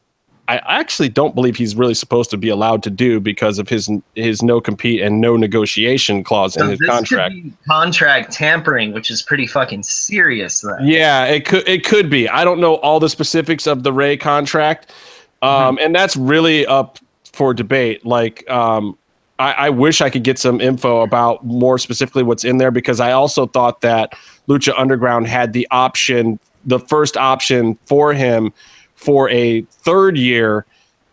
I 0.47 0.57
actually 0.59 1.09
don't 1.09 1.35
believe 1.35 1.57
he's 1.57 1.75
really 1.75 1.93
supposed 1.93 2.29
to 2.29 2.37
be 2.37 2.47
allowed 2.47 2.81
to 2.83 2.89
do 2.89 3.19
because 3.19 3.59
of 3.59 3.67
his 3.67 3.89
his 4.13 4.41
no 4.41 4.61
compete 4.61 5.01
and 5.01 5.19
no 5.19 5.35
negotiation 5.35 6.23
clause 6.23 6.55
in 6.55 6.69
his 6.69 6.79
contract. 6.79 7.35
contract 7.67 8.31
tampering, 8.31 8.93
which 8.93 9.09
is 9.09 9.21
pretty 9.21 9.47
fucking 9.47 9.83
serious. 9.83 10.61
Then. 10.61 10.87
Yeah, 10.87 11.25
it 11.25 11.45
could 11.45 11.67
it 11.67 11.83
could 11.83 12.09
be. 12.09 12.29
I 12.29 12.45
don't 12.45 12.61
know 12.61 12.75
all 12.75 13.01
the 13.01 13.09
specifics 13.09 13.67
of 13.67 13.83
the 13.83 13.91
Rey 13.91 14.15
contract, 14.15 14.93
um, 15.41 15.77
and 15.81 15.93
that's 15.93 16.15
really 16.15 16.65
up 16.67 16.99
for 17.33 17.53
debate. 17.53 18.05
Like, 18.05 18.49
um, 18.49 18.97
I, 19.39 19.51
I 19.51 19.69
wish 19.71 19.99
I 19.99 20.09
could 20.09 20.23
get 20.23 20.39
some 20.39 20.61
info 20.61 21.01
about 21.01 21.43
more 21.43 21.77
specifically 21.79 22.23
what's 22.23 22.45
in 22.45 22.59
there 22.59 22.71
because 22.71 23.01
I 23.01 23.11
also 23.11 23.45
thought 23.45 23.81
that 23.81 24.13
Lucha 24.47 24.73
Underground 24.77 25.27
had 25.27 25.53
the 25.53 25.67
option, 25.71 26.39
the 26.65 26.79
first 26.79 27.17
option 27.17 27.75
for 27.85 28.13
him 28.13 28.53
for 28.95 29.29
a 29.29 29.61
third 29.61 30.17
year, 30.17 30.65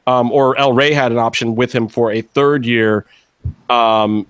um, 0.07 0.31
or 0.33 0.59
El 0.59 0.73
Rey 0.73 0.93
had 0.93 1.13
an 1.13 1.19
option 1.19 1.55
with 1.55 1.73
him 1.73 1.89
for 1.89 2.11
a 2.11 2.23
third 2.23 2.65
year, 2.65 3.07
um, 3.69 4.27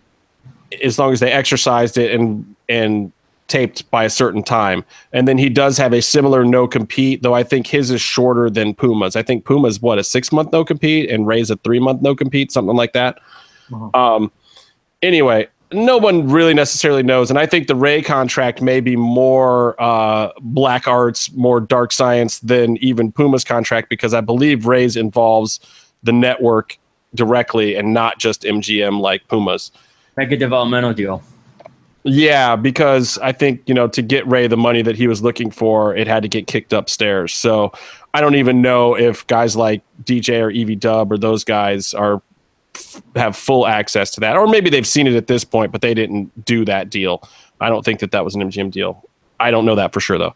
as 0.82 0.98
long 0.98 1.12
as 1.12 1.20
they 1.20 1.30
exercised 1.30 1.98
it 1.98 2.12
and 2.12 2.54
and 2.68 3.12
taped 3.48 3.90
by 3.90 4.04
a 4.04 4.10
certain 4.10 4.42
time. 4.42 4.82
And 5.12 5.28
then 5.28 5.36
he 5.36 5.50
does 5.50 5.76
have 5.76 5.92
a 5.92 6.00
similar 6.00 6.42
no 6.42 6.66
compete, 6.66 7.22
though 7.22 7.34
I 7.34 7.42
think 7.42 7.66
his 7.66 7.90
is 7.90 8.00
shorter 8.00 8.48
than 8.48 8.74
Puma's. 8.74 9.14
I 9.14 9.22
think 9.22 9.44
Puma's 9.44 9.82
what 9.82 9.98
a 9.98 10.04
six 10.04 10.32
month 10.32 10.52
no 10.52 10.64
compete 10.64 11.10
and 11.10 11.26
Rey's 11.26 11.50
a 11.50 11.56
three 11.56 11.78
month 11.78 12.00
no 12.00 12.14
compete, 12.14 12.50
something 12.50 12.76
like 12.76 12.94
that. 12.94 13.18
Um, 13.92 14.32
anyway, 15.02 15.48
no 15.72 15.98
one 15.98 16.28
really 16.28 16.54
necessarily 16.54 17.02
knows, 17.02 17.30
and 17.30 17.38
I 17.38 17.46
think 17.46 17.66
the 17.66 17.74
Rey 17.74 18.02
contract 18.02 18.62
may 18.62 18.80
be 18.80 18.96
more 18.96 19.80
uh, 19.80 20.30
black 20.40 20.86
arts, 20.86 21.32
more 21.32 21.60
dark 21.60 21.92
science 21.92 22.40
than 22.40 22.76
even 22.78 23.12
Puma's 23.12 23.44
contract 23.44 23.88
because 23.88 24.14
I 24.14 24.20
believe 24.20 24.66
Rey's 24.66 24.96
involves 24.96 25.60
the 26.02 26.12
network 26.12 26.78
directly 27.14 27.76
and 27.76 27.92
not 27.92 28.18
just 28.18 28.42
MGM 28.42 29.00
like 29.00 29.28
Puma's. 29.28 29.70
Like 30.16 30.32
a 30.32 30.36
developmental 30.36 30.92
deal. 30.92 31.22
Yeah, 32.04 32.56
because 32.56 33.16
I 33.18 33.32
think, 33.32 33.62
you 33.66 33.74
know, 33.74 33.86
to 33.88 34.02
get 34.02 34.26
Ray 34.26 34.48
the 34.48 34.56
money 34.56 34.82
that 34.82 34.96
he 34.96 35.06
was 35.06 35.22
looking 35.22 35.50
for, 35.50 35.94
it 35.94 36.08
had 36.08 36.22
to 36.24 36.28
get 36.28 36.48
kicked 36.48 36.72
upstairs. 36.72 37.32
So 37.32 37.72
I 38.12 38.20
don't 38.20 38.34
even 38.34 38.60
know 38.60 38.96
if 38.96 39.24
guys 39.28 39.54
like 39.54 39.82
DJ 40.02 40.42
or 40.42 40.50
Evie 40.50 40.74
Dub 40.74 41.12
or 41.12 41.18
those 41.18 41.44
guys 41.44 41.94
are 41.94 42.20
have 43.16 43.36
full 43.36 43.66
access 43.66 44.10
to 44.12 44.20
that. 44.20 44.36
Or 44.36 44.46
maybe 44.46 44.70
they've 44.70 44.86
seen 44.86 45.06
it 45.06 45.14
at 45.14 45.26
this 45.26 45.44
point, 45.44 45.72
but 45.72 45.80
they 45.80 45.94
didn't 45.94 46.44
do 46.44 46.64
that 46.64 46.90
deal. 46.90 47.28
I 47.60 47.68
don't 47.68 47.84
think 47.84 48.00
that 48.00 48.10
that 48.12 48.24
was 48.24 48.34
an 48.34 48.42
MGM 48.42 48.70
deal. 48.70 49.08
I 49.38 49.50
don't 49.50 49.64
know 49.64 49.74
that 49.74 49.92
for 49.92 50.00
sure 50.00 50.18
though. 50.18 50.34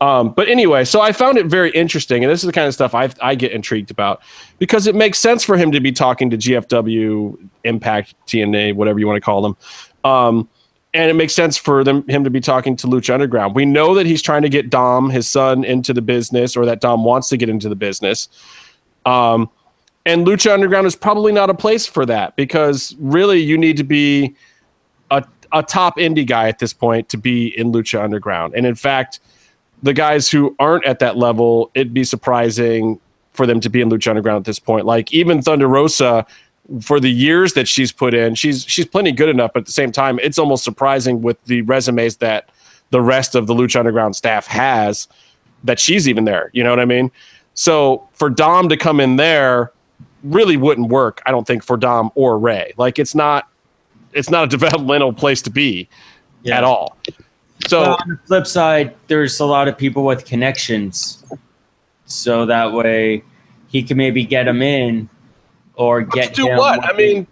Um, 0.00 0.32
but 0.32 0.48
anyway, 0.48 0.84
so 0.84 1.00
I 1.00 1.12
found 1.12 1.38
it 1.38 1.46
very 1.46 1.70
interesting, 1.70 2.24
and 2.24 2.30
this 2.30 2.42
is 2.42 2.46
the 2.46 2.52
kind 2.52 2.66
of 2.66 2.74
stuff 2.74 2.94
I 2.94 3.10
I 3.22 3.34
get 3.34 3.52
intrigued 3.52 3.90
about 3.90 4.22
because 4.58 4.86
it 4.86 4.94
makes 4.94 5.18
sense 5.18 5.44
for 5.44 5.56
him 5.56 5.70
to 5.72 5.80
be 5.80 5.92
talking 5.92 6.30
to 6.30 6.36
GFW, 6.36 7.48
Impact, 7.62 8.14
TNA, 8.26 8.74
whatever 8.74 8.98
you 8.98 9.06
want 9.06 9.16
to 9.16 9.20
call 9.20 9.40
them. 9.40 9.56
Um, 10.04 10.48
and 10.92 11.10
it 11.10 11.14
makes 11.14 11.32
sense 11.32 11.56
for 11.56 11.84
them 11.84 12.06
him 12.08 12.24
to 12.24 12.30
be 12.30 12.40
talking 12.40 12.76
to 12.76 12.86
Lucha 12.86 13.14
Underground. 13.14 13.54
We 13.54 13.64
know 13.64 13.94
that 13.94 14.04
he's 14.04 14.20
trying 14.20 14.42
to 14.42 14.48
get 14.48 14.68
Dom, 14.68 15.10
his 15.10 15.28
son, 15.28 15.64
into 15.64 15.94
the 15.94 16.02
business, 16.02 16.56
or 16.56 16.66
that 16.66 16.80
Dom 16.80 17.04
wants 17.04 17.28
to 17.30 17.36
get 17.36 17.48
into 17.48 17.68
the 17.68 17.76
business. 17.76 18.28
Um, 19.06 19.48
and 20.06 20.26
Lucha 20.26 20.52
Underground 20.52 20.86
is 20.86 20.96
probably 20.96 21.32
not 21.32 21.50
a 21.50 21.54
place 21.54 21.86
for 21.86 22.04
that 22.06 22.36
because 22.36 22.94
really 22.98 23.38
you 23.38 23.56
need 23.56 23.76
to 23.78 23.84
be 23.84 24.34
a, 25.10 25.24
a 25.52 25.62
top 25.62 25.96
indie 25.96 26.26
guy 26.26 26.48
at 26.48 26.58
this 26.58 26.72
point 26.72 27.08
to 27.08 27.16
be 27.16 27.56
in 27.58 27.72
Lucha 27.72 28.02
Underground. 28.02 28.54
And 28.54 28.66
in 28.66 28.74
fact, 28.74 29.20
the 29.82 29.94
guys 29.94 30.30
who 30.30 30.54
aren't 30.58 30.84
at 30.84 30.98
that 30.98 31.16
level, 31.16 31.70
it'd 31.74 31.94
be 31.94 32.04
surprising 32.04 33.00
for 33.32 33.46
them 33.46 33.60
to 33.60 33.68
be 33.68 33.80
in 33.80 33.88
Lucha 33.88 34.08
Underground 34.08 34.38
at 34.38 34.44
this 34.44 34.58
point. 34.58 34.86
Like 34.86 35.12
even 35.12 35.42
Thunder 35.42 35.68
Rosa, 35.68 36.26
for 36.80 37.00
the 37.00 37.10
years 37.10 37.54
that 37.54 37.66
she's 37.66 37.92
put 37.92 38.14
in, 38.14 38.34
she's 38.34 38.64
she's 38.64 38.86
plenty 38.86 39.12
good 39.12 39.28
enough. 39.28 39.52
But 39.52 39.60
at 39.60 39.66
the 39.66 39.72
same 39.72 39.92
time, 39.92 40.18
it's 40.22 40.38
almost 40.38 40.64
surprising 40.64 41.22
with 41.22 41.42
the 41.44 41.62
resumes 41.62 42.18
that 42.18 42.50
the 42.90 43.02
rest 43.02 43.34
of 43.34 43.46
the 43.46 43.54
Lucha 43.54 43.76
Underground 43.76 44.16
staff 44.16 44.46
has 44.46 45.08
that 45.64 45.80
she's 45.80 46.08
even 46.08 46.24
there. 46.24 46.50
You 46.52 46.62
know 46.62 46.70
what 46.70 46.80
I 46.80 46.84
mean? 46.84 47.10
So 47.54 48.06
for 48.12 48.28
Dom 48.28 48.68
to 48.68 48.76
come 48.76 49.00
in 49.00 49.16
there 49.16 49.72
really 50.24 50.56
wouldn't 50.56 50.88
work, 50.88 51.22
I 51.26 51.30
don't 51.30 51.46
think, 51.46 51.62
for 51.62 51.76
Dom 51.76 52.10
or 52.16 52.38
Rey. 52.38 52.72
Like 52.76 52.98
it's 52.98 53.14
not 53.14 53.48
it's 54.12 54.30
not 54.30 54.44
a 54.44 54.46
developmental 54.58 55.12
place 55.12 55.40
to 55.42 55.50
be 55.50 55.88
Yeah. 56.42 56.58
at 56.58 56.64
all. 56.64 56.96
So 57.68 57.80
Well, 57.82 57.98
on 58.02 58.08
the 58.08 58.18
flip 58.26 58.46
side, 58.46 58.94
there's 59.06 59.38
a 59.40 59.44
lot 59.46 59.68
of 59.68 59.78
people 59.78 60.04
with 60.04 60.24
connections, 60.24 61.24
so 62.06 62.46
that 62.46 62.72
way 62.72 63.22
he 63.68 63.82
can 63.82 63.96
maybe 63.96 64.24
get 64.24 64.46
him 64.48 64.60
in 64.62 65.08
or 65.76 66.02
get 66.02 66.34
to 66.34 66.42
do 66.42 66.56
what? 66.56 66.84
I 66.84 66.92
mean, 66.96 67.26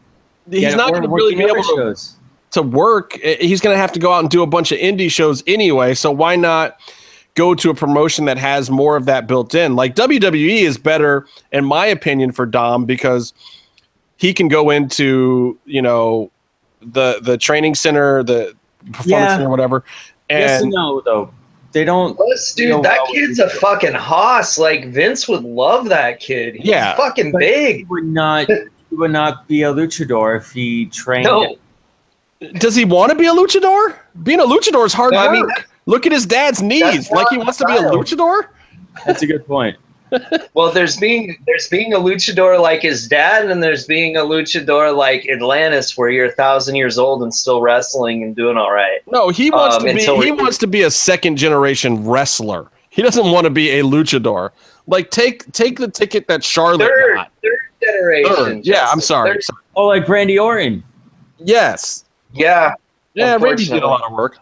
he's 0.51 0.75
not 0.75 0.91
going 0.91 1.03
to 1.03 1.09
really 1.09 1.35
be 1.35 1.43
able 1.45 1.57
to, 1.57 1.63
shows. 1.63 2.17
to 2.53 2.63
work. 2.63 3.17
Eh, 3.23 3.37
He's 3.41 3.61
going 3.61 3.75
to 3.75 3.79
have 3.81 3.93
to 3.93 4.01
go 4.01 4.13
out 4.13 4.21
and 4.21 4.31
do 4.31 4.43
a 4.43 4.47
bunch 4.47 4.73
of 4.73 4.79
indie 4.79 5.11
shows 5.11 5.43
anyway. 5.47 5.95
So 5.95 6.11
why 6.11 6.35
not 6.37 6.79
go 7.35 7.55
to 7.55 7.71
a 7.71 7.75
promotion 7.75 8.25
that 8.27 8.39
has 8.39 8.71
more 8.71 8.97
of 8.97 9.07
that 9.07 9.27
built 9.27 9.55
in? 9.55 9.77
Like 9.77 9.95
WWE 9.95 10.63
is 10.63 10.79
better, 10.79 11.27
in 11.53 11.65
my 11.65 11.87
opinion, 11.87 12.33
for 12.33 12.47
Dom 12.47 12.85
because 12.85 13.33
he 14.17 14.33
can 14.35 14.49
go 14.49 14.71
into 14.71 15.59
you 15.65 15.83
know 15.83 16.31
the 16.81 17.21
the 17.23 17.37
training 17.39 17.75
center, 17.75 18.23
the 18.23 18.55
performance 18.93 19.07
Yeah. 19.07 19.37
center, 19.37 19.49
whatever. 19.49 19.85
yes 20.31 20.61
and 20.63 20.65
And 20.67 20.73
no, 20.75 21.01
though. 21.05 21.33
They 21.73 21.85
don't. 21.85 22.15
Plus, 22.17 22.53
dude, 22.53 22.69
No, 22.69 22.83
that 22.83 22.99
well, 23.03 23.13
kid's 23.15 23.39
a 23.39 23.49
fucking 23.49 23.95
hoss. 23.95 24.59
Like 24.59 24.89
Vince 24.91 25.27
would 25.27 25.43
love 25.43 25.89
that 25.89 26.21
kid. 26.21 26.57
He's 26.57 26.67
Yeah. 26.67 26.95
fucking 26.97 27.33
But 27.33 27.41
He 27.43 27.49
big. 27.49 27.89
would 27.89 28.05
not. 28.05 28.47
He 28.49 28.97
would 28.97 29.11
not 29.11 29.49
be 29.49 29.63
a 29.63 29.73
luchador 29.73 30.37
if 30.37 30.51
he 30.53 30.85
trained. 30.87 31.25
No, 31.25 31.57
does 32.59 32.75
he 32.75 32.85
want 32.85 33.11
to 33.11 33.17
be 33.17 33.25
a 33.27 33.33
luchador? 33.33 33.95
Being 34.23 34.41
a 34.41 34.45
luchador 34.45 34.85
is 34.85 34.93
hard 34.93 35.13
No, 35.15 35.21
I 35.21 35.27
work. 35.29 35.33
mean, 35.33 35.47
Look 35.87 36.07
at 36.07 36.13
his 36.13 36.27
dad's 36.27 36.63
knees. 36.63 37.11
Like 37.11 37.29
he 37.31 37.37
not 37.37 37.47
wants 37.47 37.59
to 37.59 37.67
be 37.67 37.75
a 37.75 37.83
luchador. 37.83 38.49
That's 39.07 39.23
a 39.23 39.27
good 39.27 39.47
point. 39.47 39.77
well, 40.55 40.71
there's 40.71 40.99
being 40.99 41.43
there's 41.47 41.69
being 41.69 41.95
a 41.95 41.99
luchador 41.99 42.61
like 42.61 42.83
his 42.83 43.09
dad, 43.09 43.51
and 43.51 43.63
there's 43.63 43.87
being 43.87 44.17
a 44.17 44.21
luchador 44.21 44.95
like 44.95 45.27
Atlantis, 45.29 45.97
where 45.97 46.11
you're 46.11 46.27
a 46.27 46.33
thousand 46.33 46.75
years 46.77 46.99
old 46.99 47.23
and 47.23 47.35
still 47.35 47.63
wrestling 47.63 48.23
and 48.23 48.37
doing 48.37 48.57
all 48.59 48.71
right. 48.73 49.01
No, 49.11 49.31
he 49.31 49.51
wants 49.51 49.77
Um, 49.77 49.87
to 49.87 49.95
be 49.95 50.01
he 50.05 50.25
he- 50.25 50.33
wants 50.33 50.59
to 50.59 50.67
be 50.67 50.83
a 50.83 50.91
second 50.91 51.37
generation 51.37 52.07
wrestler. 52.07 52.67
He 52.91 53.01
doesn't 53.01 53.31
want 53.33 53.45
to 53.45 53.51
be 53.51 53.71
a 53.79 53.83
luchador. 53.83 54.51
Like 54.87 55.11
take 55.11 55.51
take 55.53 55.79
the 55.79 55.89
ticket 55.89 56.29
that 56.29 56.45
Charlotte 56.45 56.89
Third, 56.89 57.15
got. 57.15 57.31
third 57.43 57.59
generation. 57.83 58.35
Third. 58.37 58.67
Yeah, 58.67 58.87
I'm 58.91 59.01
sorry. 59.01 59.33
Third- 59.33 59.45
Oh, 59.75 59.87
like 59.87 60.07
Randy 60.07 60.39
Orton. 60.39 60.85
Yes. 61.39 62.05
yeah, 62.35 62.75
Yeah, 63.15 63.39
Randy 63.41 63.65
did 63.65 63.83
a 63.83 63.87
lot 63.87 64.03
of 64.05 64.13
work. 64.13 64.37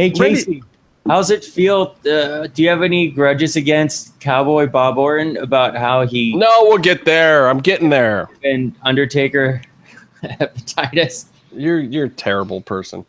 Hey 0.00 0.08
Casey, 0.08 0.62
how's 1.06 1.30
it 1.30 1.44
feel? 1.44 1.94
Uh, 2.10 2.46
do 2.46 2.62
you 2.62 2.70
have 2.70 2.82
any 2.82 3.10
grudges 3.10 3.56
against 3.56 4.18
Cowboy 4.18 4.66
Bob 4.66 4.96
Orton 4.96 5.36
about 5.36 5.76
how 5.76 6.06
he 6.06 6.34
No, 6.34 6.60
we'll 6.62 6.78
get 6.78 7.04
there. 7.04 7.50
I'm 7.50 7.58
getting 7.58 7.90
there. 7.90 8.30
and 8.42 8.74
Undertaker 8.82 9.60
hepatitis? 10.22 11.26
You're 11.52 11.80
you're 11.80 12.06
a 12.06 12.08
terrible 12.08 12.62
person. 12.62 13.04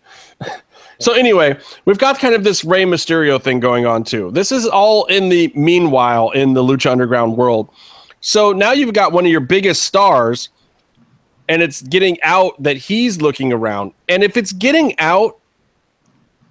so 1.00 1.14
anyway, 1.14 1.58
we've 1.86 1.98
got 1.98 2.20
kind 2.20 2.36
of 2.36 2.44
this 2.44 2.66
Rey 2.66 2.84
Mysterio 2.84 3.42
thing 3.42 3.62
going 3.62 3.86
on 3.86 4.04
too. 4.04 4.30
This 4.32 4.52
is 4.52 4.68
all 4.68 5.06
in 5.06 5.30
the 5.30 5.50
meanwhile 5.56 6.32
in 6.32 6.56
the 6.56 6.62
Lucha 6.62 6.92
Underground 6.92 7.38
world. 7.38 7.70
So 8.20 8.52
now 8.52 8.74
you've 8.74 8.94
got 8.94 9.14
one 9.14 9.24
of 9.24 9.32
your 9.32 9.40
biggest 9.40 9.84
stars, 9.84 10.50
and 11.48 11.62
it's 11.62 11.84
getting 11.84 12.22
out 12.22 12.62
that 12.62 12.76
he's 12.76 13.22
looking 13.22 13.54
around. 13.54 13.94
And 14.10 14.26
if 14.26 14.36
it's 14.36 14.52
getting 14.52 15.00
out, 15.00 15.38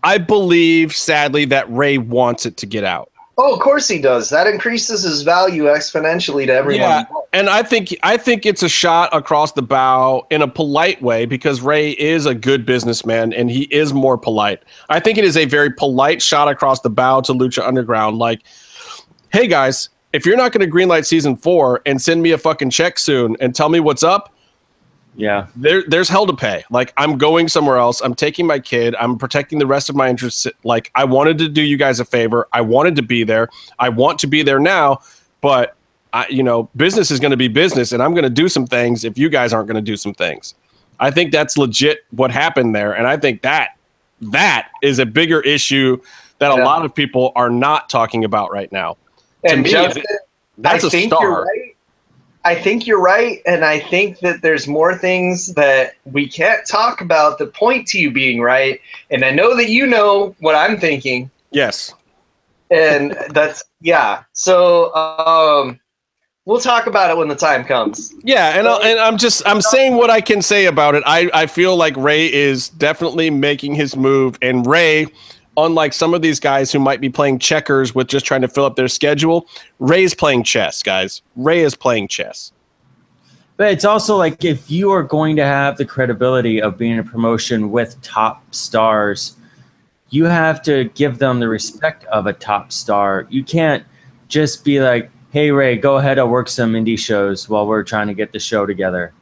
I 0.03 0.19
believe 0.19 0.95
sadly 0.95 1.45
that 1.47 1.71
Rey 1.71 1.99
wants 1.99 2.47
it 2.47 2.57
to 2.59 2.67
get 2.67 2.85
out. 2.85 3.11
Oh, 3.43 3.55
of 3.55 3.61
course 3.61 3.89
he 3.89 3.99
does. 3.99 4.29
That 4.29 4.47
increases 4.47 5.03
his 5.03 5.23
value 5.23 5.65
exponentially 5.65 6.45
to 6.47 6.53
everyone. 6.53 6.91
Yeah, 6.91 7.05
and 7.33 7.49
I 7.49 7.63
think 7.63 7.97
I 8.03 8.19
think 8.19 8.45
it's 8.45 8.63
a 8.63 8.69
shot 8.69 9.09
across 9.15 9.53
the 9.53 9.63
bow 9.63 10.27
in 10.31 10.43
a 10.43 10.49
polite 10.49 11.01
way 11.01 11.25
because 11.25 11.63
Rey 11.63 11.93
is 11.93 12.27
a 12.27 12.35
good 12.35 12.67
businessman 12.67 13.33
and 13.33 13.51
he 13.51 13.63
is 13.65 13.95
more 13.95 14.19
polite. 14.19 14.63
I 14.91 15.01
think 15.01 15.17
it 15.17 15.25
is 15.25 15.39
a 15.39 15.47
very 15.47 15.73
polite 15.73 16.21
shot 16.21 16.49
across 16.49 16.81
the 16.81 16.91
bow 16.91 17.23
to 17.23 17.33
Lucha 17.33 17.67
Underground. 17.67 18.19
Like, 18.19 18.43
hey 19.33 19.47
guys, 19.47 19.89
if 20.13 20.27
you're 20.27 20.37
not 20.37 20.53
going 20.53 20.69
to 20.69 20.71
greenlight 20.71 21.07
season 21.07 21.35
four 21.35 21.81
and 21.87 22.03
send 22.03 22.23
me 22.23 22.33
a 22.33 22.39
fucking 22.39 22.69
check 22.69 22.99
soon 22.99 23.37
and 23.41 23.55
tell 23.55 23.71
me 23.71 23.81
what's 23.81 24.03
up, 24.03 24.35
Yeah. 25.17 25.49
there 25.57 25.83
there's 25.87 26.09
hell 26.09 26.27
to 26.27 26.33
pay. 26.35 26.65
Like 26.71 26.93
I'm 26.97 27.19
going 27.19 27.49
somewhere 27.49 27.77
else. 27.77 28.01
I'm 28.01 28.15
taking 28.15 28.47
my 28.47 28.59
kid. 28.59 28.95
I'm 28.97 29.19
protecting 29.19 29.59
the 29.59 29.67
rest 29.67 29.89
of 29.91 29.97
my 29.97 30.09
interests. 30.09 30.47
Like 30.65 30.91
I 30.95 31.05
wanted 31.05 31.39
to 31.39 31.49
do 31.49 31.63
you 31.63 31.77
guys 31.77 32.01
a 32.01 32.05
favor. 32.05 32.47
I 32.53 32.61
wanted 32.61 32.97
to 32.97 33.03
be 33.03 33.25
there. 33.25 33.49
I 33.79 33.89
want 33.89 34.19
to 34.21 34.27
be 34.27 34.43
there 34.43 34.59
now, 34.61 35.01
but 35.41 35.77
I 36.13 36.27
you 36.29 36.43
know, 36.43 36.71
business 36.77 37.11
is 37.11 37.21
going 37.21 37.33
to 37.33 37.37
be 37.37 37.49
business 37.49 37.93
and 37.93 38.03
I'm 38.03 38.13
going 38.13 38.25
to 38.25 38.31
do 38.31 38.49
some 38.49 38.67
things 38.67 39.05
if 39.05 39.19
you 39.19 39.29
guys 39.29 39.53
aren't 39.53 39.67
going 39.69 39.83
to 39.83 39.91
do 39.91 39.97
some 39.97 40.15
things. 40.15 40.55
I 41.01 41.11
think 41.11 41.33
that's 41.33 41.57
legit 41.59 42.01
what 42.11 42.31
happened 42.31 42.75
there 42.75 42.93
and 42.93 43.07
I 43.07 43.17
think 43.17 43.43
that 43.43 43.71
that 44.23 44.69
is 44.83 44.99
a 44.99 45.07
bigger 45.07 45.41
issue 45.41 45.99
that 46.39 46.51
a 46.51 46.63
lot 46.63 46.85
of 46.85 46.95
people 46.95 47.33
are 47.37 47.51
not 47.51 47.89
talking 47.89 48.25
about 48.25 48.51
right 48.53 48.71
now. 48.73 48.97
To 49.47 49.53
And 49.53 49.63
me, 49.63 49.71
Justin, 49.71 50.05
That's 50.59 50.85
I 50.85 50.89
a 50.89 50.91
think 50.91 51.13
star. 51.13 51.23
you're 51.23 51.45
right. 51.45 51.77
I 52.45 52.55
think 52.55 52.87
you're 52.87 53.01
right, 53.01 53.41
and 53.47 53.65
I 53.65 53.81
think 53.81 54.21
that 54.21 54.41
there's 54.41 54.67
more 54.67 54.97
things 54.97 55.55
that 55.55 55.95
we 56.07 56.27
can't 56.29 56.67
talk 56.67 57.01
about 57.03 57.39
that 57.39 57.53
point 57.53 57.87
to 57.89 57.99
you 57.99 58.11
being 58.11 58.41
right. 58.41 58.81
And 59.11 59.25
I 59.25 59.31
know 59.31 59.55
that 59.57 59.69
you 59.69 59.87
know 59.87 60.35
what 60.41 60.55
I'm 60.55 60.79
thinking, 60.79 61.31
Yes. 61.51 61.93
and 62.71 63.17
that's 63.31 63.63
yeah. 63.83 64.23
So 64.33 64.95
um, 64.95 65.79
we'll 66.47 66.61
talk 66.61 66.87
about 66.87 67.11
it 67.11 67.17
when 67.19 67.29
the 67.29 67.35
time 67.37 67.65
comes. 67.65 68.15
Yeah, 68.23 68.59
and 68.59 68.67
I, 68.67 68.77
and 68.89 68.99
I'm 68.99 69.19
just 69.19 69.47
I'm 69.47 69.61
saying 69.61 69.97
what 69.97 70.09
I 70.09 70.21
can 70.23 70.41
say 70.41 70.65
about 70.67 70.95
it. 70.95 71.03
I 71.07 71.31
I 71.35 71.47
feel 71.47 71.77
like 71.77 71.95
Rey 71.97 72.33
is 72.33 72.71
definitely 72.71 73.29
making 73.29 73.75
his 73.75 73.97
move, 73.97 74.39
and 74.41 74.67
Rey, 74.67 75.09
unlike 75.57 75.93
some 75.93 76.15
of 76.15 76.23
these 76.23 76.41
guys 76.41 76.73
who 76.73 76.79
might 76.79 77.01
be 77.01 77.09
playing 77.09 77.39
checkers 77.39 77.95
with 77.95 78.09
just 78.09 78.25
trying 78.25 78.43
to 78.43 78.49
fill 78.49 78.65
up 78.65 78.77
their 78.77 78.89
schedule, 78.89 79.47
Rey's 79.79 80.15
playing 80.15 80.45
chess, 80.45 80.83
guys. 80.83 81.23
Rey 81.37 81.61
is 81.61 81.75
playing 81.75 82.09
chess. 82.09 82.53
But 83.57 83.73
it's 83.73 83.85
also 83.85 84.17
like 84.17 84.43
if 84.43 84.71
you 84.71 84.91
are 84.91 85.03
going 85.03 85.37
to 85.37 85.45
have 85.45 85.77
the 85.77 85.85
credibility 85.85 86.63
of 86.63 86.79
being 86.79 86.99
a 86.99 87.05
promotion 87.05 87.71
with 87.71 88.01
top 88.01 88.55
stars, 88.55 89.37
you 90.09 90.25
have 90.25 90.63
to 90.63 90.85
give 90.95 91.19
them 91.19 91.41
the 91.41 91.49
respect 91.49 92.05
of 92.07 92.27
a 92.27 92.33
top 92.33 92.73
star. 92.73 93.27
You 93.29 93.45
can't 93.45 93.85
just 94.29 94.65
be 94.65 94.81
like, 94.81 95.11
"Hey 95.31 95.51
Rey, 95.51 95.77
go 95.77 95.99
ahead 95.99 96.19
and 96.19 96.31
work 96.31 96.49
some 96.49 96.73
indie 96.73 96.99
shows 96.99 97.49
while 97.49 97.67
we're 97.67 97.83
trying 97.83 98.09
to 98.09 98.15
get 98.15 98.33
the 98.33 98.39
show 98.39 98.65
together." 98.65 99.13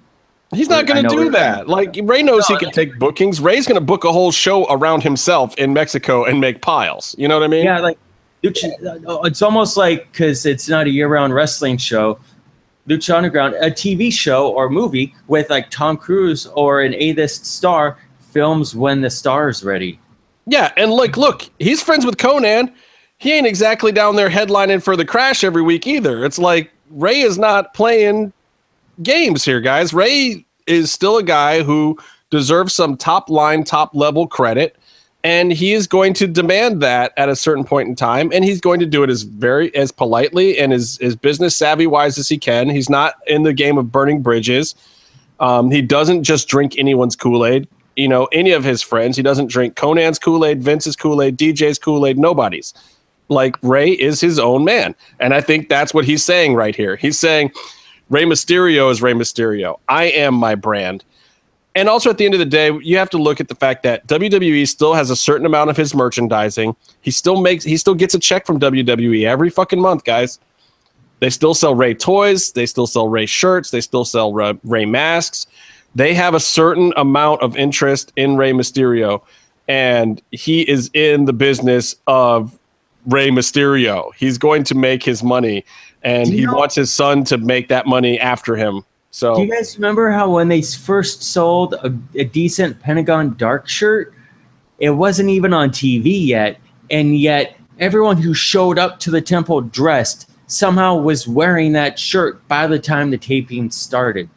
He's 0.55 0.69
not 0.69 0.87
going 0.87 1.03
to 1.03 1.09
do 1.09 1.31
that. 1.31 1.69
Like 1.69 1.99
Rey 2.03 2.23
knows 2.23 2.47
he 2.47 2.57
can 2.57 2.71
take 2.71 2.99
bookings. 2.99 3.41
Rey's 3.41 3.67
going 3.67 3.79
to 3.79 3.85
book 3.85 4.05
a 4.05 4.13
whole 4.13 4.33
show 4.33 4.67
around 4.71 5.03
himself 5.03 5.55
in 5.57 5.73
Mexico 5.73 6.25
and 6.25 6.41
make 6.41 6.63
piles. 6.63 7.15
You 7.19 7.29
know 7.29 7.39
what 7.39 7.45
I 7.45 7.49
mean? 7.49 7.65
Yeah, 7.65 7.81
like 7.81 7.99
Lucha, 8.43 8.71
uh, 9.07 9.21
it's 9.23 9.43
almost 9.43 9.77
like 9.77 10.11
because 10.11 10.47
it's 10.47 10.69
not 10.69 10.87
a 10.87 10.91
year-round 10.91 11.35
wrestling 11.35 11.77
show. 11.77 12.19
Lucha 12.89 13.15
Underground, 13.15 13.55
a 13.57 13.71
TV 13.71 14.11
show 14.11 14.51
or 14.53 14.71
movie 14.71 15.15
with 15.27 15.51
like 15.51 15.71
Tom 15.71 15.99
Cruise 15.99 16.47
or 16.47 16.81
an 16.81 16.95
A-list 16.95 17.45
star 17.45 17.99
films 18.31 18.75
when 18.75 19.03
the 19.03 19.11
star 19.11 19.51
is 19.51 19.63
ready. 19.63 20.01
Yeah, 20.47 20.73
and 20.79 20.91
like, 20.91 21.19
look, 21.19 21.43
he's 21.59 21.83
friends 21.83 22.07
with 22.07 22.17
Konnan. 22.17 22.73
He 23.19 23.33
ain't 23.33 23.47
exactly 23.47 23.93
down 23.93 24.17
there 24.17 24.31
headlining 24.31 24.83
for 24.83 24.97
the 24.97 25.05
crash 25.05 25.45
every 25.45 25.61
week 25.61 25.87
either. 25.87 26.25
It's 26.25 26.39
like 26.39 26.71
Rey 26.91 27.21
is 27.21 27.37
not 27.37 27.75
playing 27.75 28.33
games 29.03 29.45
here, 29.45 29.61
guys. 29.61 29.93
Rey 29.93 30.45
is 30.67 30.93
still 30.93 31.17
a 31.17 31.23
guy 31.23 31.63
who 31.63 31.99
deserves 32.31 32.75
some 32.75 32.97
top 32.97 33.31
line, 33.31 33.65
top 33.65 33.95
level 33.95 34.27
credit, 34.27 34.77
and 35.25 35.53
he 35.53 35.73
is 35.73 35.87
going 35.87 36.15
to 36.15 36.27
demand 36.27 36.81
that 36.83 37.13
at 37.17 37.29
a 37.29 37.37
certain 37.37 37.65
point 37.65 37.89
in 37.89 37.97
time, 37.97 38.31
and 38.33 38.45
he's 38.45 38.61
going 38.61 38.81
to 38.81 38.87
do 38.87 39.03
it 39.03 39.11
as 39.11 39.23
very 39.23 39.75
as 39.75 39.91
politely 39.91 40.59
and 40.59 40.73
as 40.73 40.99
as 41.03 41.17
business 41.17 41.57
savvy 41.57 41.87
wise 41.87 42.19
as 42.19 42.29
he 42.29 42.39
can. 42.39 42.69
He's 42.69 42.89
not 42.89 43.15
in 43.27 43.43
the 43.43 43.53
game 43.53 43.79
of 43.79 43.91
burning 43.91 44.23
bridges. 44.23 44.75
Um, 45.41 45.71
he 45.71 45.83
doesn't 45.83 46.25
just 46.25 46.49
drink 46.49 46.79
anyone's 46.79 47.17
Kool 47.17 47.45
Aid. 47.45 47.69
You 47.97 48.09
know, 48.09 48.27
any 48.27 48.53
of 48.53 48.63
his 48.63 48.81
friends. 48.81 49.17
He 49.17 49.23
doesn't 49.23 49.49
drink 49.51 49.75
Konnan's 49.75 50.19
Kool 50.19 50.45
Aid, 50.45 50.63
Vince's 50.63 50.95
Kool 50.95 51.21
Aid, 51.21 51.37
DJ's 51.37 51.79
Kool 51.79 52.07
Aid, 52.07 52.17
nobody's. 52.17 52.73
Like 53.29 53.57
Ray 53.61 53.91
is 53.91 54.21
his 54.21 54.39
own 54.39 54.65
man. 54.65 54.95
And 55.19 55.35
I 55.35 55.41
think 55.41 55.69
that's 55.69 55.93
what 55.93 56.05
he's 56.05 56.25
saying 56.25 56.55
right 56.55 56.75
here. 56.75 56.97
He's 56.97 57.19
saying 57.19 57.51
Rey 58.11 58.25
Mysterio 58.25 58.91
is 58.91 59.03
Rey 59.03 59.13
Mysterio. 59.13 59.79
I 59.89 60.05
am 60.05 60.35
my 60.35 60.55
brand. 60.55 61.05
and 61.75 61.89
also 61.89 62.11
at 62.11 62.19
the 62.19 62.25
end 62.25 62.35
of 62.35 62.41
the 62.41 62.47
day, 62.47 62.73
you 62.83 62.99
have 62.99 63.11
to 63.11 63.19
look 63.19 63.41
at 63.41 63.49
the 63.49 63.55
fact 63.55 63.83
that 63.85 64.07
WWE 64.09 64.67
still 64.67 64.95
has 64.95 65.11
a 65.11 65.17
certain 65.17 65.47
amount 65.47 65.71
of 65.71 65.77
his 65.77 65.95
merchandising. 65.95 66.75
He 67.03 67.11
still 67.11 67.41
makes 67.41 67.65
he 67.65 67.77
still 67.77 67.95
gets 67.95 68.15
a 68.15 68.19
check 68.19 68.47
from 68.47 68.59
WWE 68.59 69.25
every 69.25 69.51
fucking 69.51 69.81
month, 69.81 70.05
guys. 70.05 70.41
They 71.21 71.31
still 71.31 71.55
sell 71.55 71.75
Rey 71.75 71.95
toys, 71.95 72.53
they 72.53 72.67
still 72.67 72.87
sell 72.87 73.09
Rey 73.09 73.27
shirts, 73.27 73.71
they 73.71 73.81
still 73.81 74.05
sell 74.05 74.33
Rey 74.33 74.85
masks. 74.85 75.47
They 75.95 76.15
have 76.15 76.35
a 76.35 76.41
certain 76.41 76.93
amount 76.97 77.43
of 77.43 77.57
interest 77.57 78.13
in 78.17 78.37
Rey 78.37 78.53
Mysterio 78.53 79.23
and 79.69 80.23
he 80.33 80.63
is 80.63 80.91
in 80.95 81.27
the 81.27 81.33
business 81.33 81.95
of 82.07 82.59
Rey 83.07 83.29
Mysterio. 83.29 84.11
He's 84.17 84.39
going 84.39 84.65
to 84.65 84.75
make 84.75 85.03
his 85.03 85.23
money 85.23 85.65
and 86.03 86.29
he 86.29 86.47
know, 86.47 86.55
wants 86.55 86.75
his 86.75 86.93
son 86.93 87.25
to 87.25 87.39
make 87.39 87.69
that 87.69 87.87
money 87.87 88.19
after 88.19 88.57
him. 88.57 88.85
So 89.11 89.35
Do 89.35 89.43
you 89.43 89.51
guys 89.51 89.77
remember 89.77 90.11
how 90.11 90.31
when 90.31 90.49
they 90.49 90.63
first 90.63 91.23
sold 91.23 91.75
a, 91.75 91.95
a 92.15 92.25
decent 92.25 92.81
Pentagon 92.81 93.35
dark 93.37 93.69
shirt, 93.69 94.13
it 94.79 94.91
wasn't 94.91 95.31
even 95.31 95.53
on 95.53 95.71
TV 95.71 96.27
yet, 96.27 96.61
and 96.91 97.19
yet 97.19 97.59
everyone 97.79 98.17
who 98.17 98.35
showed 98.35 98.79
up 98.79 99.01
to 99.01 99.11
the 99.11 99.21
temple 99.21 99.61
dressed 99.61 100.31
somehow 100.47 100.97
was 100.97 101.27
wearing 101.27 101.73
that 101.73 101.99
shirt 101.99 102.47
by 102.49 102.67
the 102.67 102.79
time 102.79 103.11
the 103.11 103.19
taping 103.19 103.71
started. 103.71 104.29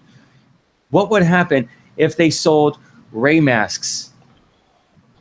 What 0.89 1.09
would 1.09 1.23
happen 1.23 1.69
if 1.97 2.17
they 2.17 2.29
sold 2.29 2.77
Rey 3.11 3.39
masks 3.39 4.11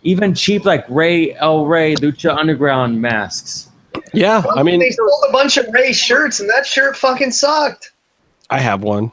even 0.03 0.35
cheap 0.35 0.65
like 0.65 0.85
Rey 0.89 1.35
El 1.35 1.67
Rey 1.67 1.95
Lucha 1.97 2.37
Underground 2.37 3.01
masks. 3.01 3.70
Yeah, 4.13 4.43
I 4.57 4.63
mean 4.63 4.81
they 4.81 4.91
sold 4.91 5.25
a 5.29 5.33
bunch 5.33 5.57
of 5.57 5.67
Rey 5.73 5.93
shirts, 5.93 6.41
and 6.41 6.49
that 6.51 6.67
shirt 6.67 6.97
fucking 6.97 7.31
sucked. 7.31 7.93
I 8.51 8.59
have 8.59 8.83
one. 8.83 9.13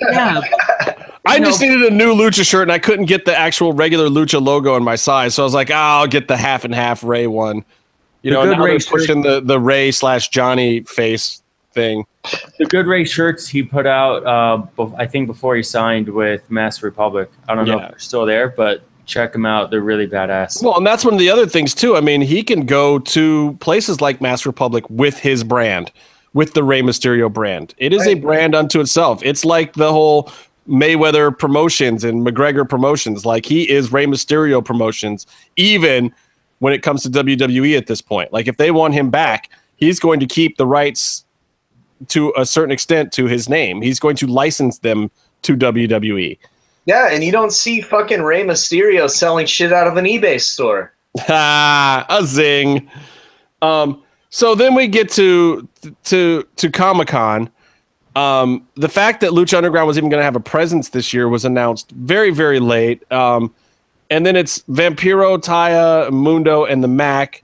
yeah. 0.00 0.40
I 1.24 1.38
just 1.38 1.60
needed 1.60 1.82
a 1.82 1.90
new 1.90 2.14
Lucha 2.14 2.44
shirt, 2.44 2.62
and 2.62 2.72
I 2.72 2.80
couldn't 2.80 3.04
get 3.06 3.24
the 3.24 3.36
actual 3.36 3.72
regular 3.72 4.08
Lucha 4.08 4.44
logo 4.44 4.76
in 4.76 4.82
my 4.82 4.96
size, 4.96 5.36
so 5.36 5.42
I 5.42 5.44
was 5.44 5.54
like, 5.54 5.70
oh, 5.70 5.74
"I'll 5.74 6.06
get 6.08 6.26
the 6.26 6.36
half 6.36 6.64
and 6.64 6.74
half 6.74 7.04
Rey 7.04 7.28
one." 7.28 7.64
You 8.22 8.30
the 8.32 8.44
know, 8.44 8.52
now 8.52 8.62
Rey 8.62 8.78
they're 8.78 8.90
pushing 8.90 9.22
the 9.22 9.40
the 9.40 9.60
Rey 9.60 9.92
slash 9.92 10.28
Johnny 10.28 10.80
face 10.80 11.42
thing. 11.72 12.04
The 12.58 12.66
good 12.66 12.86
Rey 12.86 13.04
shirts 13.04 13.48
he 13.48 13.62
put 13.62 13.86
out, 13.86 14.26
uh, 14.26 14.86
I 14.96 15.06
think 15.06 15.26
before 15.26 15.56
he 15.56 15.62
signed 15.62 16.08
with 16.08 16.48
Masked 16.50 16.82
Republic. 16.82 17.30
I 17.48 17.54
don't 17.54 17.66
know 17.66 17.78
if 17.78 17.90
they're 17.90 17.98
still 17.98 18.26
there, 18.26 18.48
but 18.48 18.82
check 19.12 19.32
them 19.32 19.46
out. 19.46 19.70
They're 19.70 19.80
really 19.80 20.06
badass. 20.06 20.62
Well, 20.62 20.76
and 20.76 20.86
that's 20.86 21.04
one 21.04 21.14
of 21.14 21.20
the 21.20 21.30
other 21.30 21.46
things 21.46 21.74
too. 21.74 21.96
I 21.96 22.00
mean, 22.00 22.20
he 22.20 22.42
can 22.42 22.66
go 22.66 22.98
to 22.98 23.56
places 23.60 24.00
like 24.00 24.20
Masked 24.20 24.46
Republic 24.46 24.88
with 24.88 25.18
his 25.18 25.44
brand, 25.44 25.92
with 26.32 26.54
the 26.54 26.64
Rey 26.64 26.82
Mysterio 26.82 27.32
brand. 27.32 27.74
It 27.78 27.92
is 27.92 28.06
right. 28.06 28.16
a 28.16 28.20
brand 28.20 28.54
unto 28.54 28.80
itself. 28.80 29.22
It's 29.24 29.44
like 29.44 29.74
the 29.74 29.92
whole 29.92 30.32
Mayweather 30.68 31.36
promotions 31.36 32.04
and 32.04 32.26
McGregor 32.26 32.68
promotions. 32.68 33.26
Like 33.26 33.46
he 33.46 33.68
is 33.68 33.92
Rey 33.92 34.06
Mysterio 34.06 34.64
promotions, 34.64 35.26
even 35.56 36.14
when 36.60 36.72
it 36.72 36.82
comes 36.82 37.02
to 37.02 37.10
WWE 37.10 37.76
at 37.76 37.86
this 37.86 38.00
point. 38.00 38.32
Like 38.32 38.46
if 38.46 38.56
they 38.56 38.70
want 38.70 38.94
him 38.94 39.10
back, 39.10 39.50
he's 39.76 39.98
going 39.98 40.20
to 40.20 40.26
keep 40.26 40.56
the 40.56 40.66
rights 40.66 41.24
to 42.08 42.32
a 42.36 42.46
certain 42.46 42.70
extent 42.70 43.12
to 43.12 43.26
his 43.26 43.48
name. 43.48 43.82
He's 43.82 44.00
going 44.00 44.16
to 44.16 44.26
license 44.26 44.78
them 44.78 45.10
to 45.42 45.56
WWE. 45.56 46.38
Yeah, 46.84 47.08
and 47.10 47.22
you 47.22 47.30
don't 47.30 47.52
see 47.52 47.80
fucking 47.80 48.22
Rey 48.22 48.44
Mysterio 48.44 49.08
selling 49.08 49.46
shit 49.46 49.72
out 49.72 49.86
of 49.86 49.96
an 49.96 50.04
eBay 50.04 50.40
store. 50.40 50.92
Ah, 51.28 52.04
a 52.10 52.24
zing. 52.24 52.90
Um, 53.60 54.02
so 54.30 54.54
then 54.54 54.74
we 54.74 54.88
get 54.88 55.10
to 55.12 55.68
to 56.04 56.46
to 56.56 56.70
Comic 56.70 57.08
Con. 57.08 57.50
Um, 58.16 58.66
the 58.74 58.88
fact 58.88 59.20
that 59.20 59.30
Lucha 59.30 59.56
Underground 59.56 59.86
was 59.86 59.96
even 59.96 60.10
going 60.10 60.20
to 60.20 60.24
have 60.24 60.36
a 60.36 60.40
presence 60.40 60.90
this 60.90 61.14
year 61.14 61.28
was 61.28 61.44
announced 61.44 61.90
very 61.92 62.30
very 62.30 62.60
late. 62.60 63.10
Um, 63.12 63.54
and 64.10 64.26
then 64.26 64.36
it's 64.36 64.58
Vampiro, 64.62 65.38
Taya, 65.38 66.10
Mundo, 66.10 66.64
and 66.64 66.84
the 66.84 66.88
Mack, 66.88 67.42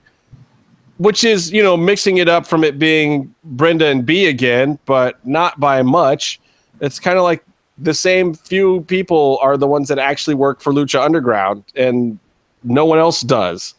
which 0.97 1.23
is 1.23 1.51
you 1.51 1.63
know 1.63 1.77
mixing 1.77 2.17
it 2.17 2.27
up 2.27 2.45
from 2.45 2.63
it 2.63 2.77
being 2.77 3.33
Brenda 3.43 3.87
and 3.87 4.05
B 4.05 4.27
again, 4.27 4.77
but 4.85 5.25
not 5.25 5.59
by 5.59 5.81
much. 5.81 6.39
It's 6.81 6.99
kind 6.99 7.17
of 7.17 7.23
like 7.23 7.43
the 7.81 7.93
same 7.93 8.33
few 8.33 8.81
people 8.81 9.39
are 9.41 9.57
the 9.57 9.67
ones 9.67 9.87
that 9.87 9.99
actually 9.99 10.35
work 10.35 10.61
for 10.61 10.73
Lucha 10.73 11.03
Underground, 11.03 11.63
and 11.75 12.19
no 12.63 12.85
one 12.85 12.99
else 12.99 13.21
does. 13.21 13.75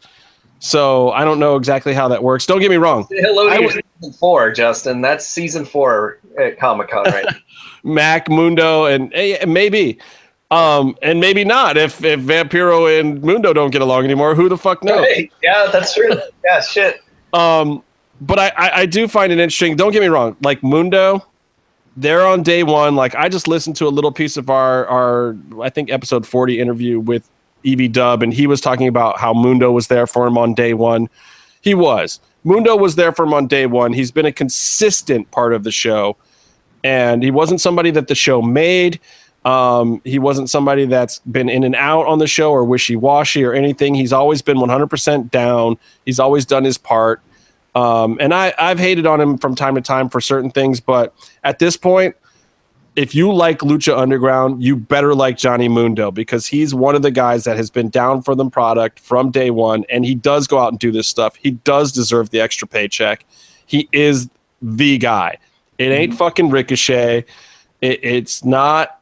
So 0.59 1.09
I 1.11 1.23
don't 1.23 1.39
know 1.39 1.55
exactly 1.55 1.93
how 1.93 2.07
that 2.09 2.21
works. 2.21 2.45
Don't 2.45 2.59
get 2.59 2.69
me 2.69 2.77
wrong. 2.77 3.07
Hello 3.09 3.49
to 3.49 3.81
season 3.99 4.13
four, 4.13 4.51
Justin. 4.51 5.01
That's 5.01 5.25
season 5.25 5.65
four 5.65 6.19
at 6.39 6.59
Comic 6.59 6.89
Con, 6.89 7.03
right? 7.05 7.25
Mack 7.83 8.29
Mundo 8.29 8.85
and 8.85 9.11
eh, 9.15 9.43
maybe, 9.45 9.97
um, 10.51 10.95
and 11.01 11.19
maybe 11.19 11.43
not. 11.43 11.77
If 11.77 12.03
if 12.03 12.19
Vampiro 12.19 12.99
and 12.99 13.23
Mundo 13.23 13.53
don't 13.53 13.71
get 13.71 13.81
along 13.81 14.05
anymore, 14.05 14.35
who 14.35 14.49
the 14.49 14.57
fuck 14.57 14.83
knows? 14.83 15.03
Hey, 15.07 15.31
yeah, 15.41 15.67
that's 15.71 15.95
true. 15.95 16.11
yeah, 16.45 16.61
shit. 16.61 17.01
Um, 17.33 17.83
but 18.21 18.37
I, 18.37 18.51
I 18.55 18.71
I 18.81 18.85
do 18.85 19.07
find 19.07 19.31
it 19.31 19.39
interesting. 19.39 19.75
Don't 19.75 19.91
get 19.91 20.01
me 20.01 20.09
wrong. 20.09 20.37
Like 20.43 20.61
Mundo, 20.61 21.25
they're 22.01 22.25
on 22.25 22.41
day 22.41 22.63
one. 22.63 22.95
Like 22.95 23.15
I 23.15 23.29
just 23.29 23.47
listened 23.47 23.75
to 23.77 23.87
a 23.87 23.89
little 23.89 24.11
piece 24.11 24.35
of 24.35 24.49
our 24.49 24.85
our 24.87 25.37
I 25.61 25.69
think 25.69 25.91
episode 25.91 26.25
forty 26.25 26.59
interview 26.59 26.99
with 26.99 27.29
Ev 27.65 27.91
Dub, 27.91 28.23
and 28.23 28.33
he 28.33 28.47
was 28.47 28.59
talking 28.59 28.87
about 28.87 29.19
how 29.19 29.33
Mundo 29.33 29.71
was 29.71 29.87
there 29.87 30.07
for 30.07 30.25
him 30.25 30.37
on 30.37 30.53
day 30.53 30.73
one. 30.73 31.09
He 31.61 31.73
was. 31.73 32.19
Mundo 32.43 32.75
was 32.75 32.95
there 32.95 33.11
for 33.11 33.23
him 33.23 33.35
on 33.35 33.45
day 33.45 33.67
one. 33.67 33.93
He's 33.93 34.11
been 34.11 34.25
a 34.25 34.31
consistent 34.31 35.29
part 35.29 35.53
of 35.53 35.63
the 35.63 35.71
show, 35.71 36.17
and 36.83 37.21
he 37.21 37.29
wasn't 37.29 37.61
somebody 37.61 37.91
that 37.91 38.07
the 38.07 38.15
show 38.15 38.41
made. 38.41 38.99
Um, 39.45 40.01
he 40.03 40.17
wasn't 40.19 40.49
somebody 40.49 40.85
that's 40.85 41.19
been 41.19 41.49
in 41.49 41.63
and 41.63 41.75
out 41.75 42.05
on 42.07 42.19
the 42.19 42.27
show 42.27 42.51
or 42.51 42.63
wishy 42.63 42.95
washy 42.95 43.43
or 43.43 43.53
anything. 43.53 43.95
He's 43.95 44.13
always 44.13 44.41
been 44.41 44.57
100% 44.57 45.31
down. 45.31 45.77
He's 46.05 46.19
always 46.19 46.45
done 46.45 46.63
his 46.63 46.77
part. 46.77 47.21
Um, 47.73 48.17
and 48.19 48.33
I, 48.33 48.53
I've 48.59 48.79
hated 48.79 49.05
on 49.05 49.21
him 49.21 49.37
from 49.37 49.55
time 49.55 49.75
to 49.75 49.81
time 49.81 50.09
for 50.09 50.19
certain 50.19 50.51
things, 50.51 50.79
but 50.79 51.13
at 51.43 51.59
this 51.59 51.77
point, 51.77 52.15
if 52.95 53.15
you 53.15 53.31
like 53.31 53.59
Lucha 53.59 53.97
Underground, 53.97 54.61
you 54.61 54.75
better 54.75 55.15
like 55.15 55.37
Johnny 55.37 55.69
Mundo 55.69 56.11
because 56.11 56.45
he's 56.45 56.75
one 56.75 56.95
of 56.95 57.01
the 57.01 57.11
guys 57.11 57.45
that 57.45 57.55
has 57.55 57.69
been 57.69 57.89
down 57.89 58.21
for 58.21 58.35
the 58.35 58.49
product 58.49 58.99
from 58.99 59.31
day 59.31 59.49
one, 59.49 59.85
and 59.89 60.03
he 60.03 60.13
does 60.13 60.47
go 60.47 60.59
out 60.59 60.73
and 60.73 60.79
do 60.79 60.91
this 60.91 61.07
stuff. 61.07 61.35
He 61.37 61.51
does 61.51 61.91
deserve 61.93 62.31
the 62.31 62.41
extra 62.41 62.67
paycheck. 62.67 63.25
He 63.65 63.87
is 63.93 64.29
the 64.61 64.97
guy. 64.97 65.37
It 65.77 65.85
ain't 65.85 66.11
mm-hmm. 66.11 66.17
fucking 66.17 66.49
Ricochet. 66.49 67.25
It, 67.79 68.03
it's 68.03 68.43
not. 68.43 68.99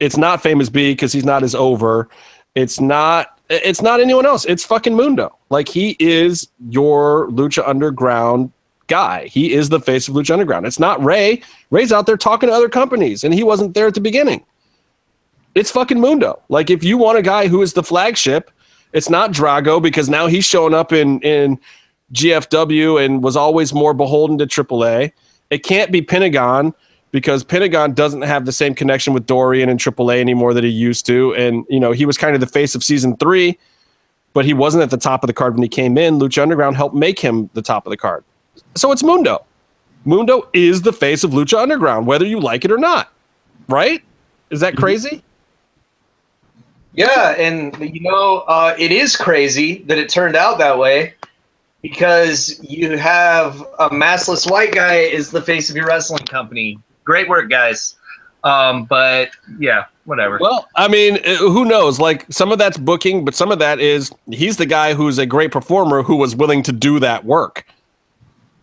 It's 0.00 0.16
not 0.16 0.42
famous 0.42 0.68
B 0.68 0.92
because 0.92 1.12
he's 1.12 1.24
not 1.24 1.42
as 1.42 1.54
over. 1.54 2.08
It's 2.54 2.80
not 2.80 3.37
it's 3.48 3.82
not 3.82 4.00
anyone 4.00 4.26
else. 4.26 4.44
It's 4.44 4.64
fucking 4.64 4.94
Mundo. 4.94 5.36
Like 5.50 5.68
he 5.68 5.96
is 5.98 6.48
your 6.68 7.28
Lucha 7.28 7.66
Underground 7.66 8.52
guy. 8.86 9.26
He 9.26 9.52
is 9.52 9.68
the 9.68 9.80
face 9.80 10.08
of 10.08 10.14
Lucha 10.14 10.32
Underground. 10.32 10.66
It's 10.66 10.78
not 10.78 11.02
Rey. 11.02 11.42
Rey's 11.70 11.92
out 11.92 12.06
there 12.06 12.16
talking 12.16 12.48
to 12.48 12.54
other 12.54 12.68
companies, 12.68 13.24
and 13.24 13.32
he 13.32 13.42
wasn't 13.42 13.74
there 13.74 13.86
at 13.86 13.94
the 13.94 14.00
beginning. 14.00 14.44
It's 15.54 15.70
fucking 15.70 16.00
Mundo. 16.00 16.40
Like 16.48 16.70
if 16.70 16.84
you 16.84 16.98
want 16.98 17.18
a 17.18 17.22
guy 17.22 17.48
who 17.48 17.62
is 17.62 17.72
the 17.72 17.82
flagship, 17.82 18.50
it's 18.92 19.10
not 19.10 19.32
Drago 19.32 19.82
because 19.82 20.08
now 20.08 20.26
he's 20.26 20.44
showing 20.44 20.74
up 20.74 20.92
in 20.92 21.20
in 21.20 21.58
GFW 22.12 23.04
and 23.04 23.22
was 23.22 23.36
always 23.36 23.74
more 23.74 23.94
beholden 23.94 24.38
to 24.38 24.46
AAA. 24.46 25.12
It 25.50 25.58
can't 25.64 25.90
be 25.90 26.02
Pentagon 26.02 26.74
because 27.10 27.42
Pentagon 27.42 27.94
doesn't 27.94 28.22
have 28.22 28.44
the 28.44 28.52
same 28.52 28.74
connection 28.74 29.12
with 29.12 29.26
Dorian 29.26 29.68
and 29.68 29.80
AAA 29.80 30.20
anymore 30.20 30.52
that 30.54 30.64
he 30.64 30.70
used 30.70 31.06
to. 31.06 31.34
And, 31.34 31.64
you 31.68 31.80
know, 31.80 31.92
he 31.92 32.04
was 32.04 32.18
kind 32.18 32.34
of 32.34 32.40
the 32.40 32.46
face 32.46 32.74
of 32.74 32.84
season 32.84 33.16
three, 33.16 33.58
but 34.34 34.44
he 34.44 34.52
wasn't 34.52 34.82
at 34.82 34.90
the 34.90 34.98
top 34.98 35.22
of 35.22 35.26
the 35.26 35.32
card 35.32 35.54
when 35.54 35.62
he 35.62 35.68
came 35.68 35.96
in. 35.96 36.18
Lucha 36.18 36.42
Underground 36.42 36.76
helped 36.76 36.94
make 36.94 37.18
him 37.18 37.48
the 37.54 37.62
top 37.62 37.86
of 37.86 37.90
the 37.90 37.96
card. 37.96 38.24
So 38.74 38.92
it's 38.92 39.02
Mundo. 39.02 39.44
Mundo 40.04 40.48
is 40.52 40.82
the 40.82 40.92
face 40.92 41.24
of 41.24 41.30
Lucha 41.30 41.58
Underground, 41.58 42.06
whether 42.06 42.26
you 42.26 42.40
like 42.40 42.64
it 42.64 42.70
or 42.70 42.78
not. 42.78 43.12
Right? 43.68 44.02
Is 44.50 44.60
that 44.60 44.76
crazy? 44.76 45.22
Yeah, 46.94 47.34
and 47.38 47.78
you 47.78 48.00
know, 48.00 48.38
uh, 48.48 48.74
it 48.78 48.90
is 48.90 49.14
crazy 49.14 49.84
that 49.84 49.98
it 49.98 50.08
turned 50.08 50.34
out 50.34 50.58
that 50.58 50.78
way 50.78 51.14
because 51.82 52.58
you 52.62 52.96
have 52.96 53.60
a 53.78 53.90
massless 53.90 54.50
white 54.50 54.72
guy 54.72 54.96
is 54.96 55.30
the 55.30 55.42
face 55.42 55.70
of 55.70 55.76
your 55.76 55.86
wrestling 55.86 56.24
company 56.26 56.78
great 57.08 57.26
work, 57.26 57.48
guys. 57.48 57.96
Um, 58.44 58.84
but 58.84 59.30
yeah, 59.58 59.86
whatever. 60.04 60.38
Well, 60.40 60.68
I 60.76 60.88
mean, 60.88 61.18
uh, 61.26 61.36
who 61.36 61.64
knows? 61.64 61.98
Like 61.98 62.26
some 62.30 62.52
of 62.52 62.58
that's 62.58 62.76
booking, 62.76 63.24
but 63.24 63.34
some 63.34 63.50
of 63.50 63.58
that 63.58 63.80
is 63.80 64.12
he's 64.30 64.58
the 64.58 64.66
guy 64.66 64.94
who's 64.94 65.18
a 65.18 65.26
great 65.26 65.50
performer 65.50 66.02
who 66.02 66.16
was 66.16 66.36
willing 66.36 66.62
to 66.64 66.72
do 66.72 67.00
that 67.00 67.24
work. 67.24 67.66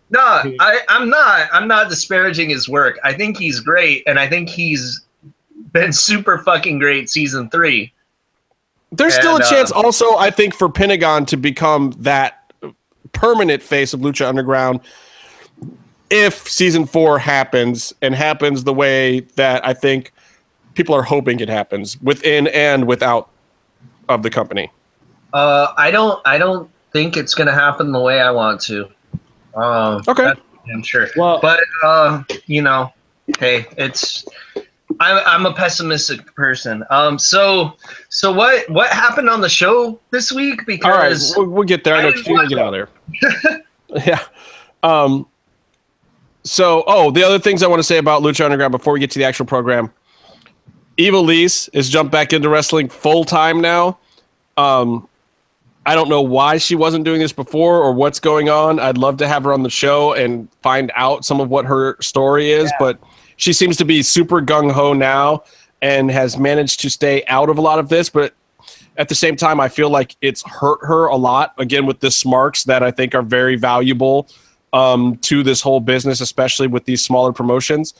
No, 0.08 0.20
I, 0.60 0.80
I'm 0.88 1.10
not. 1.10 1.48
I'm 1.52 1.66
not 1.66 1.90
disparaging 1.90 2.48
his 2.48 2.68
work. 2.68 2.98
I 3.02 3.12
think 3.12 3.36
he's 3.36 3.58
great, 3.58 4.04
and 4.06 4.18
I 4.18 4.28
think 4.28 4.48
he's 4.48 5.04
been 5.72 5.92
super 6.08 6.38
fucking 6.38 6.78
great 6.78 7.10
season 7.10 7.50
three. 7.50 7.92
There's 8.92 9.14
and, 9.14 9.22
still 9.22 9.36
a 9.36 9.42
chance, 9.42 9.72
uh, 9.72 9.80
also, 9.80 10.16
I 10.16 10.30
think, 10.30 10.54
for 10.54 10.68
Pentagon 10.68 11.26
to 11.26 11.36
become 11.36 11.92
that 11.98 12.52
permanent 13.12 13.62
face 13.62 13.92
of 13.92 14.00
Lucha 14.00 14.28
Underground 14.28 14.80
if 16.10 16.48
season 16.48 16.86
four 16.86 17.18
happens 17.18 17.92
and 18.02 18.14
happens 18.14 18.64
the 18.64 18.72
way 18.74 19.20
that 19.36 19.66
I 19.66 19.74
think 19.74 20.12
people 20.74 20.94
are 20.94 21.02
hoping 21.02 21.40
it 21.40 21.48
happens 21.48 22.00
within 22.02 22.46
and 22.48 22.86
without 22.86 23.30
of 24.08 24.22
the 24.22 24.30
company. 24.30 24.70
Uh, 25.32 25.72
I 25.76 25.90
don't. 25.90 26.20
I 26.26 26.38
don't 26.38 26.70
think 26.92 27.16
it's 27.16 27.34
gonna 27.34 27.52
happen 27.54 27.92
the 27.92 28.00
way 28.00 28.20
I 28.20 28.30
want 28.30 28.60
to. 28.62 28.88
Um, 29.54 30.02
Okay. 30.06 30.32
I'm 30.72 30.82
sure. 30.82 31.08
Well- 31.16 31.40
but 31.40 31.60
uh, 31.82 32.22
you 32.46 32.62
know, 32.62 32.92
hey, 33.38 33.66
it's. 33.76 34.24
I'm 35.00 35.20
I'm 35.26 35.44
a 35.46 35.52
pessimistic 35.52 36.32
person. 36.34 36.84
Um, 36.90 37.18
so 37.18 37.74
so 38.08 38.32
what 38.32 38.68
what 38.70 38.88
happened 38.90 39.28
on 39.28 39.40
the 39.40 39.48
show 39.48 39.98
this 40.10 40.30
week? 40.32 40.60
All 40.84 40.90
right, 40.92 41.08
Because 41.08 41.34
we'll, 41.36 41.48
we'll 41.48 41.64
get 41.64 41.84
there. 41.84 41.96
I 41.96 41.98
I 41.98 42.02
know 42.02 42.08
you 42.16 42.32
want 42.32 42.48
to 42.48 42.54
get 42.54 42.64
out 42.64 42.72
of 42.72 42.88
there. 43.42 43.62
yeah. 44.06 44.22
Um. 44.82 45.26
So, 46.46 46.84
oh, 46.86 47.10
the 47.10 47.24
other 47.24 47.40
things 47.40 47.64
I 47.64 47.66
want 47.66 47.80
to 47.80 47.84
say 47.84 47.98
about 47.98 48.22
Lucha 48.22 48.44
Underground 48.44 48.70
before 48.70 48.92
we 48.92 49.00
get 49.00 49.10
to 49.10 49.18
the 49.18 49.24
actual 49.24 49.46
program, 49.46 49.92
Ivelisse 50.96 51.68
is 51.72 51.88
jumped 51.90 52.12
back 52.12 52.32
into 52.32 52.48
wrestling 52.48 52.88
full 52.88 53.24
time 53.24 53.60
now. 53.60 53.98
Um, 54.56 55.08
I 55.84 55.96
don't 55.96 56.08
know 56.08 56.22
why 56.22 56.58
she 56.58 56.76
wasn't 56.76 57.04
doing 57.04 57.20
this 57.20 57.32
before 57.32 57.82
or 57.82 57.92
what's 57.92 58.20
going 58.20 58.48
on. 58.48 58.78
I'd 58.78 58.96
love 58.96 59.16
to 59.18 59.28
have 59.28 59.42
her 59.42 59.52
on 59.52 59.64
the 59.64 59.70
show 59.70 60.12
and 60.12 60.48
find 60.62 60.92
out 60.94 61.24
some 61.24 61.40
of 61.40 61.50
what 61.50 61.64
her 61.64 62.00
story 62.00 62.52
is, 62.52 62.72
but 62.78 62.98
she 63.36 63.52
seems 63.52 63.76
to 63.78 63.84
be 63.84 64.02
super 64.02 64.40
gung 64.40 64.70
ho 64.70 64.92
now 64.92 65.42
and 65.82 66.12
has 66.12 66.38
managed 66.38 66.78
to 66.80 66.90
stay 66.90 67.24
out 67.26 67.48
of 67.48 67.58
a 67.58 67.60
lot 67.60 67.80
of 67.80 67.88
this. 67.88 68.08
But 68.08 68.34
at 68.96 69.08
the 69.08 69.16
same 69.16 69.34
time, 69.34 69.58
I 69.58 69.68
feel 69.68 69.90
like 69.90 70.16
it's 70.20 70.42
hurt 70.48 70.78
her 70.82 71.06
a 71.06 71.16
lot 71.16 71.54
again 71.58 71.86
with 71.86 71.98
the 71.98 72.10
smarks 72.12 72.64
that 72.64 72.84
I 72.84 72.92
think 72.92 73.16
are 73.16 73.22
very 73.22 73.56
valuable 73.56 74.28
um, 74.76 75.16
to 75.18 75.42
this 75.42 75.60
whole 75.60 75.80
business, 75.80 76.20
especially 76.20 76.66
with 76.66 76.84
these 76.84 77.02
smaller 77.02 77.32
promotions. 77.32 77.94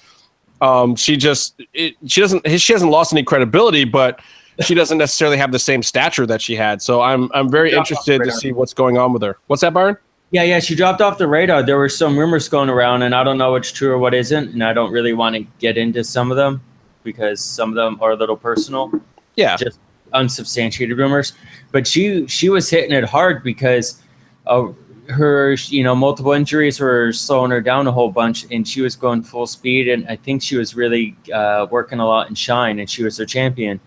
Um, 0.61 0.97
she 0.97 1.16
just 1.16 1.61
it, 1.73 1.94
she 2.07 2.20
doesn't 2.20 2.48
she 2.61 2.73
hasn't 2.73 2.90
lost 2.90 3.12
any 3.12 3.23
credibility, 3.23 3.85
but 3.85 4.20
she 4.61 4.74
doesn't 4.74 4.98
necessarily 4.98 5.36
have 5.36 5.53
the 5.53 5.59
same 5.59 5.82
stature 5.82 6.27
that 6.27 6.40
she 6.40 6.55
had. 6.55 6.82
So 6.82 7.03
I'm 7.03 7.31
I'm 7.35 7.51
very 7.51 7.73
interested 7.73 8.23
to 8.23 8.31
see 8.31 8.53
what's 8.53 8.74
going 8.74 8.98
on 8.98 9.12
with 9.12 9.23
her. 9.23 9.39
What's 9.47 9.62
that, 9.62 9.73
Byron? 9.73 9.97
Yeah, 10.32 10.43
yeah, 10.43 10.59
she 10.59 10.74
dropped 10.74 11.01
off 11.01 11.19
the 11.19 11.28
radar. 11.28 11.62
There 11.62 11.78
were 11.78 11.89
some 11.89 12.19
rumors 12.19 12.48
going 12.48 12.69
around, 12.69 13.03
and 13.03 13.15
I 13.15 13.23
don't 13.23 13.39
know 13.39 13.53
what's 13.53 13.70
true 13.70 13.93
or 13.93 13.98
what 13.98 14.12
isn't, 14.12 14.53
and 14.53 14.65
I 14.65 14.73
don't 14.73 14.90
really 14.93 15.12
want 15.12 15.36
to 15.36 15.47
get 15.61 15.78
into 15.78 16.03
some 16.03 16.32
of 16.32 16.36
them 16.36 16.61
because 17.05 17.40
some 17.40 17.69
of 17.69 17.77
them 17.77 17.97
are 18.03 18.11
a 18.11 18.16
little 18.16 18.36
personal, 18.36 18.90
Yeah, 19.36 19.57
just 19.57 19.78
unsubstantiated 20.12 20.98
rumors. 20.98 21.32
But 21.70 21.86
she 21.86 22.27
she 22.27 22.48
was 22.48 22.69
hitting 22.69 22.93
it 22.93 23.05
hard 23.05 23.44
because 23.44 24.03
uh, 24.47 24.69
her 25.09 25.57
you 25.69 25.83
know 25.83 25.95
multiple 25.95 26.33
injuries 26.33 26.81
were 26.81 27.12
slowing 27.12 27.51
her 27.51 27.61
down 27.61 27.87
a 27.87 27.93
whole 27.93 28.11
bunch, 28.11 28.47
and 28.51 28.66
she 28.66 28.81
was 28.81 28.97
going 28.97 29.23
full 29.23 29.47
speed. 29.47 29.89
And 29.89 30.07
I 30.09 30.16
think 30.16 30.43
she 30.43 30.57
was 30.57 30.74
really 30.74 31.16
uh, 31.33 31.66
working 31.70 32.01
a 32.01 32.07
lot 32.07 32.28
in 32.28 32.35
Shine, 32.35 32.78
and 32.78 32.89
she 32.89 33.03
was 33.03 33.16
their 33.16 33.27
champion 33.27 33.81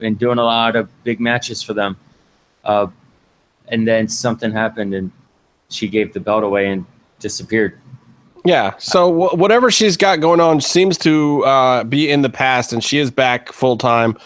and 0.00 0.18
doing 0.18 0.38
a 0.38 0.44
lot 0.44 0.74
of 0.76 0.88
big 1.04 1.20
matches 1.20 1.62
for 1.62 1.74
them. 1.74 1.96
Uh, 2.64 2.88
and 3.68 3.86
then 3.86 4.08
something 4.08 4.50
happened, 4.50 4.94
and 4.94 5.10
she 5.68 5.88
gave 5.88 6.12
the 6.12 6.20
belt 6.20 6.44
away 6.44 6.68
and 6.68 6.84
disappeared. 7.20 7.78
yeah. 8.44 8.74
So 8.78 9.12
wh- 9.12 9.38
whatever 9.38 9.70
she's 9.70 9.96
got 9.96 10.20
going 10.20 10.40
on 10.40 10.60
seems 10.60 10.98
to 10.98 11.44
uh, 11.44 11.84
be 11.84 12.10
in 12.10 12.22
the 12.22 12.30
past, 12.30 12.72
and 12.72 12.82
she 12.82 12.98
is 12.98 13.10
back 13.10 13.52
full 13.52 13.76
time. 13.76 14.16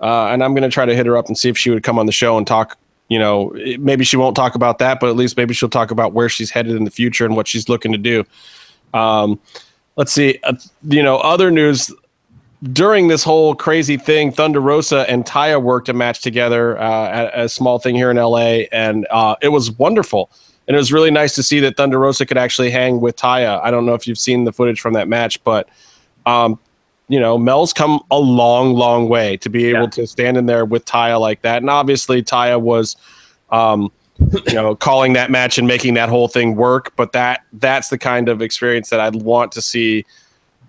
Uh, 0.00 0.26
and 0.26 0.44
I'm 0.44 0.54
going 0.54 0.62
to 0.62 0.68
try 0.68 0.84
to 0.86 0.94
hit 0.94 1.06
her 1.06 1.16
up 1.16 1.26
and 1.26 1.36
see 1.36 1.48
if 1.48 1.56
she 1.58 1.70
would 1.70 1.82
come 1.82 1.98
on 1.98 2.06
the 2.06 2.12
show 2.12 2.36
and 2.38 2.46
talk. 2.46 2.78
You 3.08 3.18
know, 3.18 3.54
maybe 3.78 4.04
she 4.04 4.16
won't 4.16 4.34
talk 4.34 4.54
about 4.54 4.78
that, 4.78 4.98
but 4.98 5.10
at 5.10 5.16
least 5.16 5.36
maybe 5.36 5.52
she'll 5.52 5.68
talk 5.68 5.90
about 5.90 6.12
where 6.12 6.28
she's 6.28 6.50
headed 6.50 6.74
in 6.74 6.84
the 6.84 6.90
future 6.90 7.26
and 7.26 7.36
what 7.36 7.46
she's 7.46 7.68
looking 7.68 7.92
to 7.92 7.98
do. 7.98 8.24
Um, 8.94 9.38
let's 9.96 10.12
see. 10.12 10.38
Uh, 10.42 10.54
you 10.88 11.02
know, 11.02 11.16
other 11.18 11.50
news 11.50 11.92
during 12.72 13.08
this 13.08 13.22
whole 13.22 13.54
crazy 13.54 13.96
thing, 13.96 14.32
Thunder 14.32 14.60
Rosa 14.60 15.08
and 15.10 15.24
Taya 15.24 15.62
worked 15.62 15.88
a 15.88 15.92
match 15.92 16.22
together 16.22 16.78
uh, 16.80 17.08
at 17.08 17.38
a 17.38 17.48
small 17.48 17.78
thing 17.78 17.94
here 17.94 18.10
in 18.10 18.16
LA, 18.16 18.64
and 18.72 19.06
uh, 19.10 19.36
it 19.42 19.48
was 19.48 19.70
wonderful. 19.72 20.30
And 20.66 20.74
it 20.74 20.78
was 20.78 20.92
really 20.92 21.10
nice 21.10 21.34
to 21.34 21.42
see 21.42 21.60
that 21.60 21.76
Thunder 21.76 21.98
Rosa 21.98 22.24
could 22.24 22.38
actually 22.38 22.70
hang 22.70 23.02
with 23.02 23.16
Taya. 23.16 23.60
I 23.62 23.70
don't 23.70 23.84
know 23.84 23.92
if 23.92 24.06
you've 24.06 24.18
seen 24.18 24.44
the 24.44 24.52
footage 24.52 24.80
from 24.80 24.94
that 24.94 25.08
match, 25.08 25.42
but 25.44 25.68
um, 26.24 26.58
you 27.08 27.20
know, 27.20 27.36
Mel's 27.36 27.72
come 27.72 28.00
a 28.10 28.18
long, 28.18 28.74
long 28.74 29.08
way 29.08 29.36
to 29.38 29.48
be 29.50 29.66
able 29.66 29.82
Yeah. 29.82 29.86
to 29.90 30.06
stand 30.06 30.36
in 30.36 30.46
there 30.46 30.64
with 30.64 30.84
Taya 30.84 31.20
like 31.20 31.42
that. 31.42 31.58
And 31.58 31.68
obviously, 31.68 32.22
Taya 32.22 32.60
was, 32.60 32.96
um, 33.50 33.92
you 34.46 34.54
know, 34.54 34.74
calling 34.74 35.12
that 35.14 35.30
match 35.30 35.58
and 35.58 35.66
making 35.68 35.94
that 35.94 36.08
whole 36.08 36.28
thing 36.28 36.56
work. 36.56 36.92
But 36.96 37.12
that 37.12 37.42
that's 37.52 37.88
the 37.88 37.98
kind 37.98 38.28
of 38.28 38.40
experience 38.40 38.88
that 38.90 39.00
I'd 39.00 39.16
want 39.16 39.52
to 39.52 39.62
see 39.62 40.04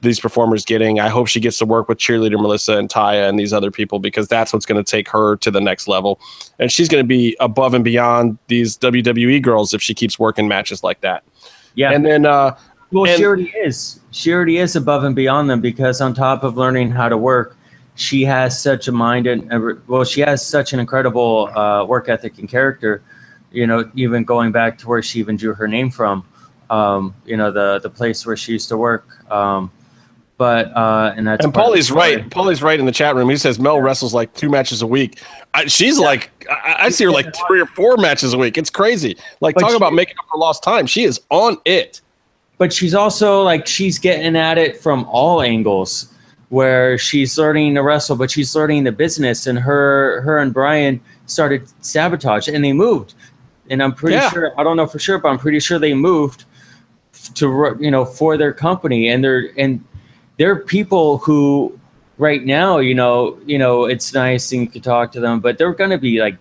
these 0.02 0.20
performers 0.20 0.66
getting. 0.66 1.00
I 1.00 1.08
hope 1.10 1.28
she 1.28 1.40
gets 1.40 1.58
to 1.60 1.66
work 1.66 1.88
with 1.88 1.98
cheerleader 1.98 2.40
Melissa 2.40 2.78
and 2.78 2.90
Taya 2.90 3.28
and 3.30 3.40
these 3.40 3.54
other 3.54 3.72
people 3.72 4.00
because 4.00 4.28
that's 4.28 4.52
what's 4.54 4.66
going 4.66 4.84
to 4.84 4.90
take 4.90 5.08
her 5.10 5.36
to 5.38 5.50
the 5.50 5.62
next 5.62 5.88
level. 5.88 6.20
And 6.60 6.72
she's 6.72 6.90
going 6.90 7.04
to 7.04 7.08
be 7.08 7.36
above 7.40 7.74
and 7.74 7.84
beyond 7.84 8.38
these 8.48 8.78
WWE 8.78 9.42
girls 9.42 9.74
if 9.74 9.82
she 9.82 9.94
keeps 9.94 10.20
working 10.20 10.48
matches 10.48 10.84
like 10.84 11.02
that. 11.02 11.24
Yeah. 11.76 11.92
And 11.92 12.06
then, 12.06 12.26
uh, 12.26 12.56
well, 12.92 13.06
and- 13.06 13.18
she 13.18 13.26
already 13.26 13.54
is. 13.64 14.00
She 14.12 14.32
already 14.34 14.58
is 14.58 14.76
above 14.76 15.04
and 15.04 15.16
beyond 15.16 15.50
them 15.50 15.60
because 15.62 16.00
on 16.02 16.14
top 16.14 16.44
of 16.44 16.56
learning 16.58 16.92
how 16.92 17.10
to 17.10 17.18
work, 17.18 17.58
she 17.96 18.24
has 18.24 18.62
such 18.62 18.88
a 18.88 18.92
mind 18.92 19.28
and 19.28 19.52
a- 19.52 19.78
well, 19.88 20.04
she 20.04 20.22
has 20.22 20.46
such 20.46 20.74
an 20.74 20.80
incredible 20.80 21.50
uh, 21.58 21.86
work 21.86 22.10
ethic 22.10 22.38
and 22.40 22.48
character. 22.50 23.02
You 23.52 23.68
know, 23.68 23.90
even 23.96 24.24
going 24.26 24.52
back 24.52 24.78
to 24.80 24.88
where 24.88 25.02
she 25.02 25.20
even 25.20 25.38
drew 25.38 25.54
her 25.54 25.68
name 25.68 25.90
from. 25.90 26.26
Um, 26.70 27.14
you 27.26 27.38
know, 27.38 27.52
the 27.52 27.80
the 27.80 27.90
place 27.90 28.26
where 28.26 28.36
she 28.36 28.52
used 28.54 28.68
to 28.70 28.78
work. 28.78 29.08
Um, 29.32 29.72
but 30.38 30.76
uh, 30.76 31.14
and 31.16 31.26
that's 31.26 31.46
and 31.46 31.54
Paulie's 31.54 31.90
right. 31.92 32.30
Paulie's 32.30 32.62
right 32.62 32.78
in 32.78 32.86
the 32.86 32.92
chat 32.92 33.16
room. 33.16 33.30
He 33.30 33.38
says 33.38 33.58
Mel 33.60 33.80
wrestles 33.80 34.14
like 34.14 34.34
two 34.34 34.50
matches 34.50 34.82
a 34.82 34.88
week. 34.88 35.22
I, 35.54 35.68
she's 35.68 35.98
like, 35.98 36.32
I, 36.50 36.76
I 36.86 36.90
see 36.90 37.06
her 37.06 37.12
like 37.12 37.34
three 37.48 37.62
or 37.62 37.66
four 37.68 37.96
matches 37.96 38.34
a 38.34 38.38
week. 38.38 38.58
It's 38.58 38.70
crazy. 38.70 39.16
Like 39.40 39.56
But 39.56 39.62
talk 39.62 39.70
she- 39.70 39.78
about 39.78 39.94
making 39.94 40.16
up 40.20 40.26
for 40.30 40.38
lost 40.38 40.62
time. 40.64 40.88
She 40.88 41.04
is 41.06 41.22
on 41.30 41.58
it. 41.64 42.02
But 42.58 42.72
she's 42.72 42.94
also 42.94 43.42
like 43.44 43.66
she's 43.68 44.00
getting 44.00 44.36
at 44.36 44.58
it 44.58 44.82
from 44.82 45.06
all 45.06 45.42
angles 45.42 46.14
where 46.50 46.98
she's 46.98 47.38
learning 47.38 47.76
to 47.76 47.82
wrestle 47.82 48.16
but 48.16 48.30
she's 48.32 48.56
learning 48.56 48.84
the 48.84 48.92
business 48.92 49.48
and 49.48 49.58
her 49.60 50.22
her 50.22 50.38
and 50.40 50.54
brian 50.54 51.02
started 51.26 51.68
sabotage 51.84 52.48
and 52.48 52.64
they 52.64 52.72
moved 52.72 53.16
and 53.70 53.82
i'm 53.82 53.92
pretty 53.94 54.16
Yeah. 54.16 54.30
sure 54.30 54.60
i 54.60 54.64
don't 54.64 54.78
know 54.78 54.86
for 54.88 55.00
sure 55.00 55.18
but 55.18 55.30
i'm 55.30 55.40
pretty 55.40 55.60
sure 55.60 55.80
they 55.80 55.94
moved 55.94 56.46
to 57.34 57.76
you 57.80 57.90
know 57.90 58.06
for 58.06 58.38
their 58.38 58.54
company 58.54 59.10
and 59.10 59.24
they're 59.24 59.50
and 59.58 59.84
they're 60.38 60.58
people 60.58 61.18
who 61.20 61.78
right 62.20 62.46
now 62.46 62.78
you 62.78 62.94
know 62.94 63.38
you 63.46 63.58
know 63.58 63.86
it's 63.86 64.14
nice 64.14 64.52
and 64.52 64.62
you 64.62 64.68
can 64.68 64.82
talk 64.82 65.12
to 65.12 65.20
them 65.20 65.40
but 65.40 65.58
they're 65.58 65.74
gonna 65.74 65.98
be 65.98 66.20
like 66.20 66.38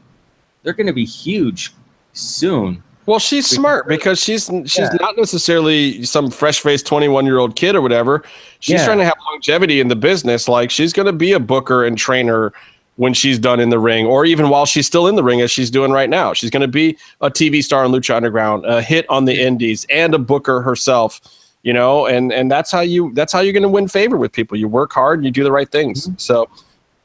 they're 0.63 0.75
gonna 0.75 0.93
be 0.93 1.07
huge 1.07 1.73
soon 2.13 2.83
Well, 3.07 3.19
she's 3.19 3.47
smart 3.47 3.87
because 3.87 4.19
she's 4.19 4.47
she's 4.65 4.79
Yeah. 4.79 4.97
not 5.01 5.17
necessarily 5.17 6.03
some 6.05 6.31
fresh 6.31 6.61
faced 6.61 6.87
twenty 6.87 7.09
one 7.09 7.27
year 7.27 7.39
old 7.39 7.55
kid 7.57 7.75
or 7.75 7.83
whatever. 7.83 8.23
She's 8.61 8.81
Yeah. 8.81 8.87
trying 8.87 8.99
to 8.99 9.05
have 9.05 9.15
longevity 9.31 9.81
in 9.81 9.89
the 9.89 9.97
business. 9.97 10.49
Like 10.49 10.71
she's 10.71 10.93
going 10.93 11.07
to 11.07 11.13
be 11.13 11.33
a 11.33 11.41
booker 11.41 11.85
and 11.85 11.99
trainer 11.99 12.53
when 12.97 13.13
she's 13.13 13.39
done 13.41 13.59
in 13.61 13.71
the 13.71 13.79
ring, 13.79 14.07
or 14.07 14.25
even 14.25 14.49
while 14.49 14.65
she's 14.67 14.87
still 14.87 15.09
in 15.09 15.17
the 15.17 15.23
ring, 15.25 15.41
as 15.41 15.51
she's 15.51 15.69
doing 15.69 15.91
right 15.91 16.09
now. 16.09 16.33
She's 16.33 16.49
going 16.51 16.61
to 16.63 16.69
be 16.69 16.97
a 17.21 17.29
TV 17.29 17.63
star 17.63 17.85
in 17.85 17.91
Lucha 17.91 18.15
Underground, 18.15 18.65
a 18.67 18.81
hit 18.81 19.05
on 19.11 19.25
the 19.25 19.39
Indies, 19.39 19.85
and 19.91 20.15
a 20.15 20.19
booker 20.19 20.61
herself. 20.63 21.21
You 21.63 21.73
know, 21.73 22.07
and 22.07 22.33
and 22.33 22.51
that's 22.51 22.71
how 22.71 22.81
you 22.81 23.13
that's 23.15 23.33
how 23.33 23.41
you're 23.41 23.53
going 23.53 23.63
to 23.65 23.69
win 23.69 23.89
favor 23.89 24.17
with 24.17 24.33
people. 24.33 24.57
You 24.57 24.69
work 24.69 24.93
hard 24.93 25.19
and 25.19 25.25
you 25.27 25.31
do 25.31 25.43
the 25.45 25.53
right 25.53 25.69
things. 25.71 26.07
Mm-hmm. 26.07 26.19
So. 26.19 26.49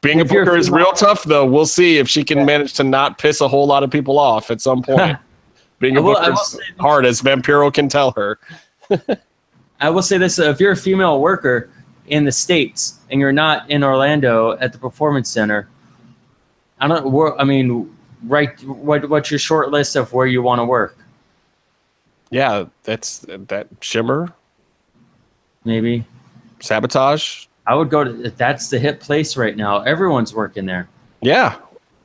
Being 0.02 0.20
If 0.20 0.32
a 0.32 0.34
booker 0.34 0.56
is 0.56 0.72
real 0.72 0.94
tough, 0.94 1.26
though. 1.26 1.46
We'll 1.46 1.66
see 1.66 1.98
if 1.98 2.08
she 2.08 2.24
can 2.24 2.46
manage 2.46 2.72
to 2.76 2.86
not 2.86 3.18
piss 3.18 3.42
a 3.42 3.50
whole 3.50 3.68
lot 3.68 3.84
of 3.84 3.92
people 3.92 4.18
off 4.18 4.50
at 4.50 4.62
some 4.62 4.82
point. 4.82 5.18
Being 5.80 5.98
a 5.98 6.02
will- 6.02 6.18
I 6.18 6.30
booker's 6.30 6.48
say- 6.52 6.60
hard, 6.80 7.06
as 7.06 7.22
Vampiro 7.22 7.74
can 7.74 7.90
tell 7.90 8.12
her. 8.12 8.40
I 9.82 9.90
will 9.90 10.02
say 10.02 10.18
this: 10.18 10.40
uh, 10.40 10.44
if 10.44 10.60
you're 10.60 10.74
a 10.74 10.78
female 10.78 11.22
worker 11.22 11.70
in 12.08 12.26
the 12.26 12.32
states 12.32 13.00
and 13.10 13.20
you're 13.20 13.32
not 13.32 13.70
in 13.70 13.84
Orlando 13.84 14.58
at 14.60 14.74
the 14.74 14.78
Performance 14.80 15.30
Center, 15.30 15.70
I 16.80 16.88
don't. 16.88 17.40
I 17.40 17.44
mean, 17.44 17.96
right? 18.24 18.60
What 18.64 19.10
what's 19.10 19.32
your 19.32 19.40
short 19.40 19.72
list 19.72 19.96
of 19.96 20.12
where 20.12 20.28
you 20.28 20.42
want 20.42 20.60
to 20.60 20.66
work? 20.66 20.98
Yeah, 22.32 22.66
that's 22.84 23.20
that 23.30 23.68
shimmer 23.82 24.34
Maybe 25.66 26.06
sabotage. 26.60 27.46
I 27.66 27.76
would 27.76 27.90
go 27.90 28.04
to. 28.04 28.30
That's 28.32 28.70
the 28.70 28.80
hit 28.80 29.00
place 29.00 29.38
right 29.38 29.56
now. 29.56 29.82
Everyone's 29.84 30.34
working 30.34 30.66
there. 30.66 30.90
Yeah, 31.22 31.58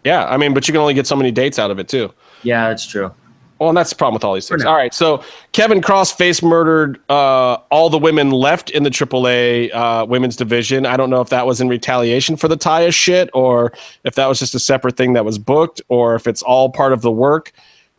yeah. 0.04 0.26
I 0.26 0.36
mean, 0.36 0.54
but 0.54 0.68
you 0.68 0.72
can 0.72 0.80
only 0.80 0.94
get 0.94 1.06
so 1.06 1.16
many 1.16 1.30
dates 1.30 1.58
out 1.58 1.70
of 1.70 1.78
it 1.78 1.88
too. 1.88 2.12
Yeah, 2.42 2.68
that's 2.68 2.86
true. 2.86 3.12
Well, 3.58 3.68
and 3.68 3.78
that's 3.78 3.90
the 3.90 3.96
problem 3.96 4.14
with 4.14 4.24
all 4.24 4.34
these 4.34 4.48
things. 4.48 4.64
All 4.64 4.74
right, 4.74 4.92
so 4.92 5.22
Kevin 5.52 5.80
Kross 5.80 6.12
face 6.14 6.42
murdered 6.42 7.00
uh, 7.08 7.54
all 7.70 7.88
the 7.88 7.98
women 7.98 8.30
left 8.30 8.70
in 8.70 8.82
the 8.82 8.90
AAA 8.90 9.72
uh, 9.72 10.06
women's 10.06 10.34
division. 10.34 10.86
I 10.86 10.96
don't 10.96 11.08
know 11.08 11.20
if 11.20 11.28
that 11.28 11.46
was 11.46 11.60
in 11.60 11.68
retaliation 11.68 12.36
for 12.36 12.48
the 12.48 12.56
Taya 12.56 12.92
shit, 12.92 13.30
or 13.32 13.72
if 14.02 14.16
that 14.16 14.26
was 14.26 14.40
just 14.40 14.56
a 14.56 14.58
separate 14.58 14.96
thing 14.96 15.12
that 15.12 15.24
was 15.24 15.38
booked, 15.38 15.80
or 15.88 16.16
if 16.16 16.26
it's 16.26 16.42
all 16.42 16.68
part 16.70 16.92
of 16.92 17.02
the 17.02 17.12
work. 17.12 17.52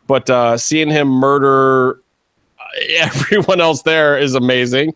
But 0.06 0.28
uh, 0.28 0.58
seeing 0.58 0.90
him 0.90 1.08
murder 1.08 2.02
uh, 2.58 2.64
everyone 2.98 3.60
else 3.60 3.82
there 3.82 4.18
is 4.18 4.34
amazing. 4.34 4.94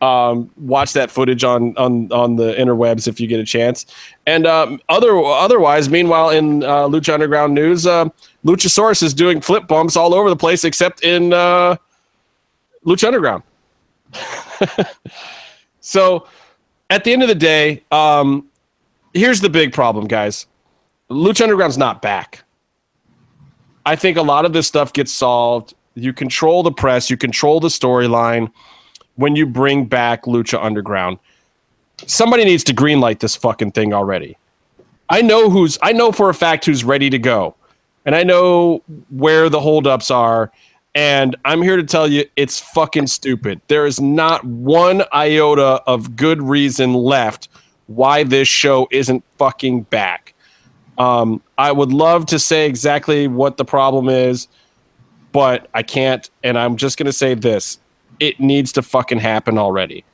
Um, 0.00 0.50
watch 0.56 0.92
that 0.92 1.10
footage 1.10 1.42
on 1.42 1.76
on 1.76 2.12
on 2.12 2.36
the 2.36 2.54
interwebs 2.54 3.08
if 3.08 3.18
you 3.18 3.26
get 3.26 3.40
a 3.40 3.44
chance. 3.44 3.84
And 4.26 4.46
um, 4.46 4.80
other 4.88 5.16
otherwise, 5.16 5.88
meanwhile, 5.88 6.30
in 6.30 6.62
uh, 6.62 6.86
Lucha 6.88 7.14
Underground 7.14 7.54
news, 7.54 7.86
uh, 7.86 8.08
Luchasaurus 8.44 9.02
is 9.02 9.12
doing 9.12 9.40
flip 9.40 9.66
bumps 9.66 9.96
all 9.96 10.14
over 10.14 10.30
the 10.30 10.36
place, 10.36 10.64
except 10.64 11.02
in 11.02 11.32
uh, 11.32 11.76
Lucha 12.86 13.08
Underground. 13.08 13.42
so, 15.80 16.28
at 16.90 17.02
the 17.02 17.12
end 17.12 17.22
of 17.22 17.28
the 17.28 17.34
day, 17.34 17.82
um, 17.90 18.46
here's 19.14 19.40
the 19.40 19.50
big 19.50 19.72
problem, 19.72 20.06
guys. 20.06 20.46
Lucha 21.10 21.42
Underground's 21.42 21.78
not 21.78 22.02
back. 22.02 22.44
I 23.84 23.96
think 23.96 24.16
a 24.16 24.22
lot 24.22 24.44
of 24.44 24.52
this 24.52 24.68
stuff 24.68 24.92
gets 24.92 25.10
solved. 25.10 25.74
You 25.94 26.12
control 26.12 26.62
the 26.62 26.70
press, 26.70 27.10
you 27.10 27.16
control 27.16 27.58
the 27.58 27.68
storyline 27.68 28.52
when 29.18 29.34
you 29.34 29.44
bring 29.44 29.84
back 29.84 30.24
Lucha 30.24 30.62
Underground. 30.64 31.18
Somebody 32.06 32.44
needs 32.44 32.62
to 32.64 32.72
greenlight 32.72 33.18
this 33.18 33.34
fucking 33.34 33.72
thing 33.72 33.92
already. 33.92 34.38
I 35.10 35.22
know 35.22 35.50
who's 35.50 35.76
I 35.82 35.92
know 35.92 36.12
for 36.12 36.30
a 36.30 36.34
fact 36.34 36.64
who's 36.64 36.84
ready 36.84 37.10
to 37.10 37.18
go. 37.18 37.56
And 38.06 38.14
I 38.14 38.22
know 38.22 38.82
where 39.10 39.50
the 39.50 39.60
holdups 39.60 40.10
are. 40.10 40.52
And 40.94 41.36
I'm 41.44 41.62
here 41.62 41.76
to 41.76 41.82
tell 41.82 42.08
you 42.08 42.24
it's 42.36 42.60
fucking 42.60 43.08
stupid. 43.08 43.60
There 43.66 43.86
is 43.86 44.00
not 44.00 44.44
one 44.44 45.02
iota 45.12 45.82
of 45.86 46.16
good 46.16 46.40
reason 46.40 46.94
left 46.94 47.48
why 47.88 48.22
this 48.22 48.48
show 48.48 48.86
isn't 48.92 49.24
fucking 49.36 49.82
back. 49.82 50.32
Um, 50.96 51.42
I 51.58 51.72
would 51.72 51.92
love 51.92 52.26
to 52.26 52.38
say 52.38 52.66
exactly 52.66 53.26
what 53.26 53.56
the 53.56 53.64
problem 53.64 54.08
is, 54.08 54.46
but 55.32 55.68
I 55.74 55.82
can't. 55.82 56.28
And 56.44 56.56
I'm 56.56 56.76
just 56.76 56.98
going 56.98 57.06
to 57.06 57.12
say 57.12 57.34
this 57.34 57.78
it 58.20 58.40
needs 58.40 58.72
to 58.72 58.82
fucking 58.82 59.18
happen 59.18 59.58
already. 59.58 60.04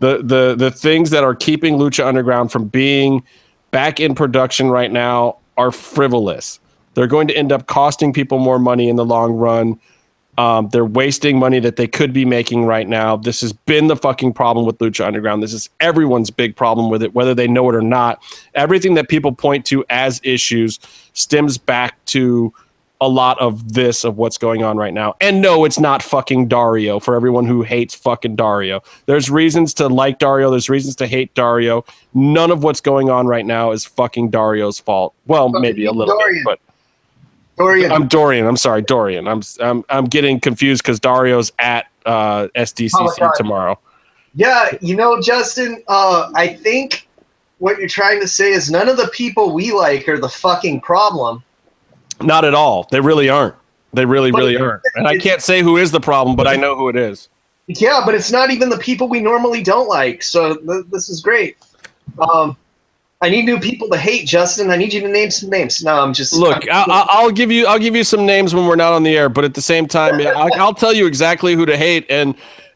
The, 0.00 0.18
the, 0.22 0.54
the 0.56 0.70
things 0.70 1.10
that 1.10 1.24
are 1.24 1.34
keeping 1.34 1.76
Lucha 1.76 2.04
Underground 2.04 2.52
from 2.52 2.66
being 2.66 3.24
back 3.70 3.98
in 3.98 4.14
production 4.14 4.70
right 4.70 4.90
now 4.90 5.38
are 5.56 5.72
frivolous. 5.72 6.60
They're 6.94 7.06
going 7.06 7.28
to 7.28 7.36
end 7.36 7.52
up 7.52 7.66
costing 7.66 8.12
people 8.12 8.38
more 8.38 8.58
money 8.58 8.88
in 8.88 8.96
the 8.96 9.04
long 9.04 9.32
run. 9.32 9.80
Um, 10.38 10.68
they're 10.70 10.84
wasting 10.84 11.38
money 11.38 11.60
that 11.60 11.76
they 11.76 11.86
could 11.86 12.12
be 12.12 12.26
making 12.26 12.66
right 12.66 12.86
now. 12.86 13.16
This 13.16 13.40
has 13.40 13.54
been 13.54 13.86
the 13.86 13.96
fucking 13.96 14.34
problem 14.34 14.66
with 14.66 14.78
Lucha 14.78 15.06
Underground. 15.06 15.42
This 15.42 15.54
is 15.54 15.70
everyone's 15.80 16.30
big 16.30 16.54
problem 16.54 16.90
with 16.90 17.02
it, 17.02 17.14
whether 17.14 17.34
they 17.34 17.48
know 17.48 17.68
it 17.70 17.74
or 17.74 17.82
not. 17.82 18.22
Everything 18.54 18.94
that 18.94 19.08
people 19.08 19.32
point 19.32 19.64
to 19.66 19.84
as 19.88 20.20
issues 20.22 20.78
stems 21.14 21.56
back 21.56 22.02
to 22.06 22.52
a 23.00 23.08
lot 23.08 23.38
of 23.40 23.74
this 23.74 24.04
of 24.04 24.16
what's 24.16 24.38
going 24.38 24.62
on 24.62 24.76
right 24.76 24.94
now. 24.94 25.14
And 25.20 25.42
no, 25.42 25.64
it's 25.64 25.78
not 25.78 26.02
fucking 26.02 26.48
Dario 26.48 26.98
for 26.98 27.14
everyone 27.14 27.44
who 27.44 27.62
hates 27.62 27.94
fucking 27.94 28.36
Dario. 28.36 28.82
There's 29.06 29.30
reasons 29.30 29.74
to 29.74 29.88
like 29.88 30.18
Dario, 30.18 30.50
there's 30.50 30.68
reasons 30.68 30.96
to 30.96 31.06
hate 31.06 31.34
Dario. 31.34 31.84
None 32.14 32.50
of 32.50 32.62
what's 32.62 32.80
going 32.80 33.10
on 33.10 33.26
right 33.26 33.44
now 33.44 33.72
is 33.72 33.84
fucking 33.84 34.30
Dario's 34.30 34.78
fault. 34.78 35.14
Well, 35.26 35.48
maybe 35.50 35.84
a 35.84 35.92
little 35.92 36.16
Dorian. 36.18 36.44
bit, 36.44 36.44
but 36.44 36.60
Dorian. 37.56 37.92
I'm 37.92 38.06
Dorian. 38.06 38.46
I'm 38.46 38.56
sorry, 38.56 38.82
Dorian. 38.82 39.26
I'm 39.28 39.42
I'm 39.60 39.84
I'm 39.88 40.04
getting 40.04 40.40
confused 40.40 40.82
because 40.82 41.00
Dario's 41.00 41.52
at 41.58 41.86
uh, 42.04 42.48
SDCC 42.54 42.92
oh 43.20 43.32
tomorrow. 43.36 43.78
Yeah, 44.34 44.68
you 44.80 44.94
know, 44.96 45.20
Justin. 45.20 45.82
Uh, 45.88 46.30
I 46.34 46.54
think 46.54 47.08
what 47.58 47.78
you're 47.78 47.88
trying 47.88 48.20
to 48.20 48.28
say 48.28 48.52
is 48.52 48.70
none 48.70 48.88
of 48.88 48.98
the 48.98 49.08
people 49.08 49.52
we 49.52 49.72
like 49.72 50.06
are 50.08 50.18
the 50.18 50.28
fucking 50.28 50.82
problem. 50.82 51.42
Not 52.20 52.44
at 52.44 52.54
all. 52.54 52.88
They 52.90 53.00
really 53.00 53.28
aren't. 53.28 53.54
They 53.92 54.04
really, 54.04 54.30
but 54.30 54.38
really 54.38 54.56
aren't. 54.56 54.82
And 54.94 55.06
I 55.06 55.18
can't 55.18 55.42
say 55.42 55.62
who 55.62 55.76
is 55.76 55.90
the 55.90 56.00
problem, 56.00 56.36
but 56.36 56.46
I 56.46 56.56
know 56.56 56.76
who 56.76 56.88
it 56.88 56.96
is. 56.96 57.28
Yeah, 57.66 58.02
but 58.04 58.14
it's 58.14 58.30
not 58.30 58.50
even 58.50 58.68
the 58.68 58.78
people 58.78 59.08
we 59.08 59.20
normally 59.20 59.62
don't 59.62 59.88
like. 59.88 60.22
So 60.22 60.56
th- 60.56 60.84
this 60.90 61.08
is 61.08 61.20
great. 61.20 61.56
Um, 62.18 62.56
I 63.22 63.30
need 63.30 63.44
new 63.44 63.58
people 63.58 63.88
to 63.88 63.96
hate, 63.96 64.26
Justin. 64.26 64.70
I 64.70 64.76
need 64.76 64.92
you 64.92 65.00
to 65.00 65.08
name 65.08 65.30
some 65.30 65.50
names. 65.50 65.82
No, 65.82 66.00
I'm 66.00 66.12
just 66.12 66.34
look. 66.34 66.62
I'm, 66.70 66.90
I'll, 66.90 67.06
I'll, 67.08 67.30
give 67.30 67.50
you. 67.50 67.66
I'll 67.66 67.78
give 67.78 67.96
you 67.96 68.04
some 68.04 68.26
names 68.26 68.54
when 68.54 68.66
we're 68.66 68.76
not 68.76 68.92
on 68.92 69.02
the 69.02 69.16
air. 69.16 69.28
But 69.28 69.44
at 69.44 69.54
the 69.54 69.62
same 69.62 69.88
time, 69.88 70.20
yeah, 70.20 70.32
I'll, 70.32 70.50
I'll 70.60 70.74
tell 70.74 70.92
you 70.92 71.06
exactly 71.06 71.54
who 71.54 71.64
to 71.66 71.76
hate. 71.76 72.06
And 72.10 72.34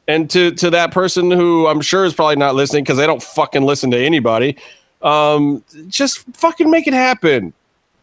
and 0.09 0.29
to 0.31 0.51
to 0.53 0.71
that 0.71 0.93
person 0.93 1.31
who 1.31 1.67
I'm 1.67 1.83
sure 1.83 2.05
is 2.05 2.15
probably 2.15 2.37
not 2.37 2.55
listening 2.55 2.85
because 2.85 2.97
they 2.97 3.07
don't 3.07 3.23
fucking 3.23 3.63
listen 3.63 3.91
to 3.91 3.99
anybody. 3.99 4.57
Um, 5.03 5.63
just 5.89 6.21
fucking 6.35 6.71
make 6.71 6.87
it 6.87 6.95
happen. 6.95 7.53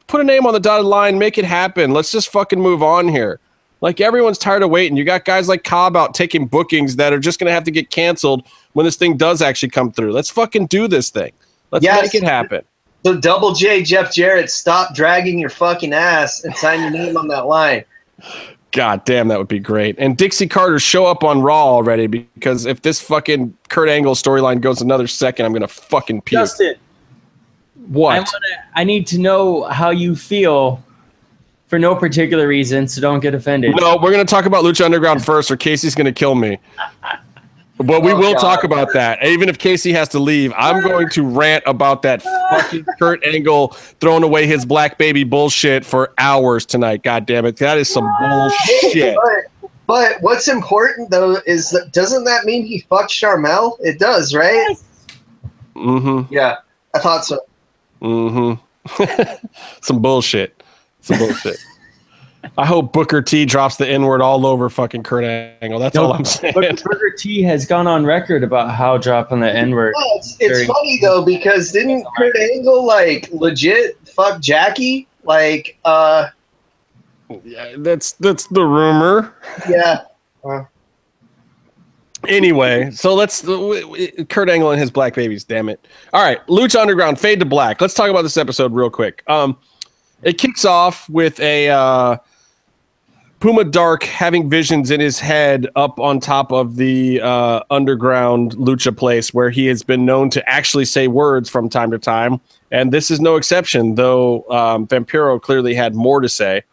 Put 0.08 0.22
a 0.22 0.24
name 0.24 0.46
on 0.46 0.54
the 0.54 0.60
dotted 0.60 0.86
line. 0.86 1.20
Make 1.20 1.38
it 1.38 1.46
happen. 1.46 1.92
Let's 1.92 2.12
just 2.12 2.30
fucking 2.30 2.60
move 2.60 2.82
on 2.82 3.08
here. 3.08 3.40
Like 3.82 4.02
everyone's 4.02 4.38
tired 4.38 4.64
of 4.64 4.70
waiting. 4.70 4.98
You 4.98 5.04
got 5.04 5.26
guys 5.26 5.48
like 5.48 5.64
Cobb 5.64 5.96
out 5.96 6.16
taking 6.16 6.48
bookings 6.48 6.96
that 6.96 7.14
are 7.14 7.20
just 7.20 7.40
gonna 7.40 7.52
have 7.52 7.64
to 7.66 7.72
get 7.72 7.90
canceled 7.90 8.48
when 8.74 8.86
this 8.86 8.96
thing 8.96 9.18
does 9.18 9.42
actually 9.42 9.70
come 9.70 9.92
through. 9.92 10.14
Let's 10.14 10.30
fucking 10.30 10.68
do 10.68 10.88
this 10.88 11.10
thing. 11.10 11.32
Let's 11.72 11.84
yes. 11.84 12.02
make 12.02 12.16
it 12.16 12.26
happen. 12.26 12.64
So 13.06 13.20
Double 13.20 13.54
J, 13.54 13.84
Jeff 13.84 14.12
Jarrett, 14.12 14.50
stop 14.50 14.96
dragging 14.96 15.38
your 15.38 15.50
fucking 15.50 15.94
ass 15.94 16.44
and 16.44 16.56
sign 16.56 16.82
your 16.82 16.90
name 16.90 17.16
on 17.18 17.28
that 17.28 17.46
line. 17.46 17.86
God 18.72 19.06
damn, 19.06 19.28
that 19.28 19.38
would 19.38 19.48
be 19.48 19.60
great. 19.60 19.96
And 19.98 20.18
Dixie 20.18 20.48
Carter 20.48 20.80
show 20.80 21.06
up 21.06 21.24
on 21.24 21.42
Raw 21.42 21.68
already 21.68 22.08
because 22.08 22.66
if 22.66 22.82
this 22.82 23.00
fucking 23.00 23.56
Kurt 23.70 23.90
Angle 23.90 24.16
storyline 24.16 24.60
goes 24.62 24.82
another 24.82 25.08
second, 25.08 25.46
I'm 25.46 25.54
gonna 25.54 25.68
fucking 25.68 26.22
puke. 26.22 26.42
Justin, 26.42 26.76
what? 27.88 28.16
I, 28.16 28.20
wanna, 28.20 28.66
I 28.76 28.84
need 28.84 29.08
to 29.08 29.20
know 29.20 29.64
how 29.64 29.90
you 29.90 30.16
feel 30.16 30.84
for 31.68 31.78
no 31.78 31.96
particular 31.96 32.48
reason, 32.48 32.88
so 32.88 33.02
don't 33.02 33.20
get 33.20 33.36
offended. 33.36 33.76
No, 33.80 33.98
we're 34.02 34.12
gonna 34.12 34.26
talk 34.26 34.46
about 34.46 34.64
Lucha 34.64 34.86
Underground 34.86 35.24
first, 35.24 35.52
or 35.52 35.58
Casey's 35.58 35.96
gonna 35.96 36.14
kill 36.14 36.36
me. 36.36 36.60
But 37.78 38.02
we 38.02 38.12
oh, 38.12 38.18
will 38.18 38.34
God. 38.34 38.42
talk 38.42 38.64
about 38.64 38.92
that. 38.94 39.24
Even 39.24 39.50
if 39.50 39.60
Casey 39.60 39.94
has 39.94 40.10
to 40.10 40.20
leave, 40.20 40.52
I'm 40.58 40.82
going 40.82 41.10
to 41.10 41.24
rant 41.24 41.64
about 41.68 42.02
that 42.02 42.24
fucking 42.24 42.86
Kurt 43.00 43.24
Angle 43.24 43.68
throwing 44.00 44.24
away 44.24 44.48
his 44.48 44.66
black 44.66 44.98
baby 44.98 45.24
bullshit 45.24 45.86
for 45.86 46.12
hours 46.18 46.66
tonight. 46.66 47.04
God 47.04 47.28
damn 47.28 47.46
it. 47.46 47.58
That 47.58 47.78
is 47.78 47.88
some 47.88 48.10
bullshit. 48.20 49.16
But, 49.16 49.70
but 49.86 50.22
what's 50.22 50.48
important 50.48 51.12
though 51.12 51.38
is 51.46 51.70
that 51.70 51.92
doesn't 51.94 52.24
that 52.24 52.46
mean 52.46 52.66
he 52.66 52.80
fucked 52.90 53.12
Charmel? 53.12 53.78
It 53.80 54.00
does, 54.00 54.34
right? 54.34 54.76
Mm-hmm. 55.76 56.34
Yeah, 56.34 56.56
I 56.96 57.00
thought 57.00 57.26
so. 57.26 57.40
Mm-hmm. 58.02 59.48
some 59.82 60.02
bullshit. 60.02 60.64
Some 61.02 61.20
bullshit. 61.20 61.58
I 62.58 62.66
hope 62.66 62.94
Booker 62.94 63.22
T 63.22 63.46
drops 63.46 63.78
the 63.78 63.88
N 63.88 64.06
word 64.06 64.22
all 64.22 64.46
over 64.46 64.70
fucking 64.70 65.04
Kurt 65.04 65.24
Angle. 65.62 65.80
That's 65.80 65.96
no, 65.96 66.06
all 66.06 66.14
I'm 66.14 66.26
saying. 66.26 66.54
But 66.54 66.84
Booker 66.84 67.12
T 67.18 67.42
has 67.44 67.66
gone 67.66 67.88
on 67.88 68.06
record 68.06 68.44
about 68.44 68.72
how 68.72 68.98
dropping 68.98 69.40
the 69.40 69.52
N 69.52 69.72
word. 69.72 69.94
Yeah, 69.98 70.16
it's, 70.16 70.38
it's 70.40 70.68
funny 70.68 71.00
though 71.02 71.26
because 71.26 71.72
didn't 71.72 72.06
Kurt 72.18 72.36
Angle 72.38 72.86
like 72.86 73.30
legit 73.32 73.98
fuck 74.08 74.42
Jackie? 74.42 75.08
Like, 75.24 75.78
uh, 75.84 76.30
yeah, 77.44 77.76
that's 77.80 78.14
that's 78.14 78.48
the 78.48 78.64
rumor. 78.64 79.34
Yeah. 79.70 80.02
Uh, 80.48 80.64
anyway, 82.28 82.92
so 82.92 83.14
let's 83.14 83.42
Kurt 83.42 84.50
Angle 84.50 84.72
and 84.72 84.80
his 84.80 84.92
black 84.92 85.14
babies. 85.14 85.44
Damn 85.44 85.70
it! 85.70 85.86
All 86.14 86.24
right, 86.24 86.46
Lucha 86.48 86.80
Underground, 86.80 87.20
fade 87.20 87.40
to 87.40 87.46
black. 87.46 87.82
Let's 87.82 87.94
talk 87.94 88.10
about 88.10 88.22
this 88.22 88.38
episode 88.38 88.74
real 88.74 88.90
quick. 88.90 89.24
Um, 89.28 89.58
it 90.24 90.38
kicks 90.38 90.66
off 90.66 91.10
with 91.10 91.40
a 91.40 91.70
uh, 91.70 92.18
Puma 93.40 93.64
Dark 93.64 94.04
having 94.04 94.50
visions 94.50 94.90
in 94.90 95.00
his 95.00 95.20
head 95.20 95.68
up 95.76 96.00
on 96.00 96.20
top 96.20 96.52
of 96.52 96.76
the 96.76 97.22
uh, 97.22 97.62
underground 97.70 98.56
lucha 98.56 98.96
place 98.96 99.34
where 99.34 99.52
he 99.52 99.68
has 99.68 99.84
been 99.84 100.06
known 100.06 100.30
to 100.32 100.50
actually 100.50 100.86
say 100.86 101.08
words 101.08 101.50
from 101.50 101.70
time 101.70 101.92
to 101.92 102.00
time. 102.00 102.42
And 102.72 102.92
this 102.92 103.12
is 103.12 103.22
no 103.22 103.36
exception, 103.36 103.96
though 103.96 104.44
um, 104.50 104.88
Vampiro 104.88 105.40
clearly 105.40 105.76
had 105.76 105.94
more 105.94 106.20
to 106.20 106.28
say. 106.28 106.64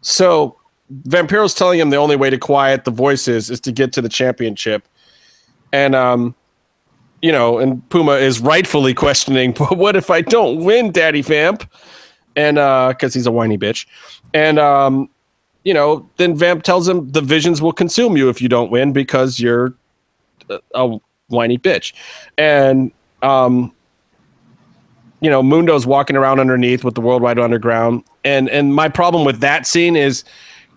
So 0.00 0.56
Vampiro's 0.90 1.54
telling 1.54 1.78
him 1.78 1.90
the 1.90 1.96
only 1.96 2.16
way 2.16 2.30
to 2.30 2.38
quiet 2.38 2.84
the 2.84 2.90
voices 2.90 3.50
is 3.50 3.60
to 3.60 3.72
get 3.72 3.92
to 3.92 4.02
the 4.02 4.08
championship. 4.08 4.86
And, 5.72 5.94
um, 5.94 6.34
you 7.22 7.30
know, 7.30 7.58
and 7.58 7.88
Puma 7.90 8.12
is 8.12 8.40
rightfully 8.40 8.94
questioning, 8.94 9.52
but 9.58 9.76
what 9.76 9.96
if 9.96 10.10
I 10.10 10.20
don't 10.20 10.64
win, 10.64 10.92
Daddy 10.92 11.22
Vamp? 11.22 11.70
And 12.36 12.58
uh, 12.58 12.88
because 12.90 13.14
he's 13.14 13.26
a 13.26 13.30
whiny 13.30 13.58
bitch. 13.58 13.86
And, 14.34 14.58
um, 14.58 15.08
you 15.64 15.74
know, 15.74 16.08
then 16.16 16.34
Vamp 16.34 16.62
tells 16.62 16.88
him 16.88 17.10
the 17.10 17.20
visions 17.20 17.60
will 17.60 17.72
consume 17.72 18.16
you 18.16 18.28
if 18.28 18.40
you 18.40 18.48
don't 18.48 18.70
win 18.70 18.92
because 18.92 19.38
you're 19.38 19.74
a 20.74 20.98
whiny 21.28 21.58
bitch. 21.58 21.92
And, 22.38 22.92
um, 23.22 23.72
you 25.20 25.28
know, 25.28 25.42
Mundo's 25.42 25.86
walking 25.86 26.16
around 26.16 26.40
underneath 26.40 26.82
with 26.82 26.94
the 26.94 27.00
Worldwide 27.00 27.38
Underground. 27.38 28.04
And 28.24 28.48
and 28.48 28.74
my 28.74 28.88
problem 28.88 29.24
with 29.24 29.40
that 29.40 29.66
scene 29.66 29.96
is, 29.96 30.24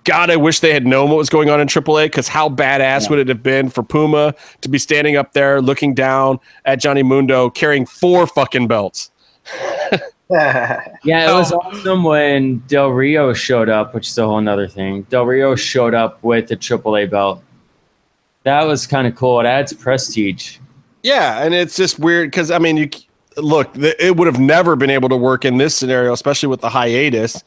God, 0.04 0.30
I 0.30 0.36
wish 0.36 0.60
they 0.60 0.74
had 0.74 0.86
known 0.86 1.10
what 1.10 1.18
was 1.18 1.30
going 1.30 1.50
on 1.50 1.62
in 1.62 1.68
AAA 1.68 2.06
because 2.06 2.28
how 2.28 2.50
badass 2.50 3.04
yeah. 3.04 3.10
would 3.10 3.20
it 3.20 3.28
have 3.30 3.44
been 3.44 3.70
for 3.70 3.84
Puma 3.84 4.36
to 4.62 4.70
be 4.70 4.78
standing 4.78 5.16
up 5.16 5.34
there 5.34 5.62
looking 5.62 5.94
down 5.94 6.40
at 6.66 6.80
Johnny 6.80 7.04
Mundo 7.04 7.50
carrying 7.50 7.86
four 7.86 8.28
fucking 8.28 8.68
belts? 8.68 9.12
yeah, 10.30 10.82
it 11.04 11.34
was 11.34 11.52
oh. 11.52 11.60
awesome 11.60 12.04
when 12.04 12.60
Del 12.68 12.90
Rio 12.90 13.34
showed 13.34 13.70
up, 13.70 13.94
which 13.94 14.08
is 14.08 14.18
a 14.18 14.26
whole 14.26 14.48
other 14.48 14.68
thing. 14.68 15.04
Del 15.04 15.26
Rio 15.26 15.56
showed 15.56 15.94
up 15.94 16.22
with 16.24 16.48
the 16.48 16.58
AAA 16.58 17.10
belt. 17.10 17.44
That 18.44 18.64
was 18.64 18.88
kind 18.88 19.08
of 19.08 19.16
cool. 19.16 19.40
It 19.40 19.46
adds 19.46 19.74
prestige. 19.74 20.58
Yeah, 21.02 21.44
and 21.44 21.54
it's 21.54 21.76
just 21.76 22.00
weird 22.00 22.32
because 22.32 22.52
I 22.52 22.60
mean, 22.60 22.78
you 22.78 22.90
look, 23.38 23.72
it 23.76 24.16
would 24.18 24.28
have 24.28 24.40
never 24.40 24.76
been 24.76 24.90
able 24.90 25.10
to 25.10 25.18
work 25.18 25.46
in 25.46 25.58
this 25.58 25.76
scenario, 25.76 26.14
especially 26.14 26.48
with 26.48 26.62
the 26.62 26.70
hiatus. 26.70 27.44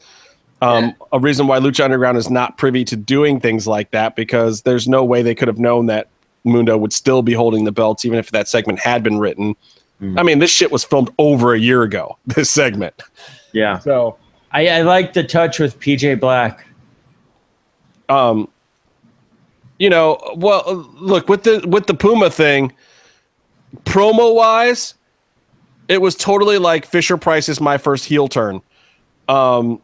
Um, 0.61 0.85
Yeah. 0.85 0.91
A 1.13 1.19
reason 1.19 1.47
why 1.47 1.59
Lucha 1.59 1.83
Underground 1.83 2.17
is 2.17 2.29
not 2.29 2.57
privy 2.57 2.83
to 2.85 2.95
doing 2.95 3.39
things 3.39 3.67
like 3.67 3.91
that 3.91 4.15
because 4.15 4.63
there's 4.63 4.87
no 4.87 5.03
way 5.03 5.21
they 5.21 5.35
could 5.35 5.47
have 5.47 5.59
known 5.59 5.85
that 5.87 6.07
Mundo 6.43 6.77
would 6.77 6.93
still 6.93 7.21
be 7.21 7.33
holding 7.33 7.63
the 7.65 7.71
belts, 7.71 8.05
even 8.05 8.17
if 8.17 8.31
that 8.31 8.47
segment 8.47 8.79
had 8.79 9.03
been 9.03 9.19
written. 9.19 9.55
Mm. 10.01 10.19
I 10.19 10.23
mean, 10.23 10.39
this 10.39 10.51
shit 10.51 10.71
was 10.71 10.83
filmed 10.83 11.09
over 11.19 11.53
a 11.53 11.59
year 11.59 11.83
ago. 11.83 12.17
This 12.25 12.49
segment, 12.49 13.01
Yeah. 13.51 13.79
so 13.79 14.17
I, 14.51 14.67
I 14.67 14.81
like 14.81 15.13
the 15.13 15.23
touch 15.23 15.59
with 15.59 15.79
PJ 15.79 16.19
Black. 16.19 16.65
um, 18.09 18.47
you 19.79 19.89
know, 19.89 20.17
well, 20.35 20.63
look 20.95 21.29
with 21.29 21.43
the 21.43 21.63
with 21.67 21.85
the 21.85 21.93
Puma 21.93 22.29
thing, 22.31 22.71
promo 23.85 24.33
wise, 24.33 24.95
it 25.87 26.01
was 26.01 26.15
totally 26.15 26.57
like 26.57 26.85
Fisher 26.85 27.17
Price 27.17 27.47
is 27.47 27.61
my 27.61 27.77
first 27.77 28.05
heel 28.05 28.27
turn. 28.27 28.61
Um, 29.29 29.81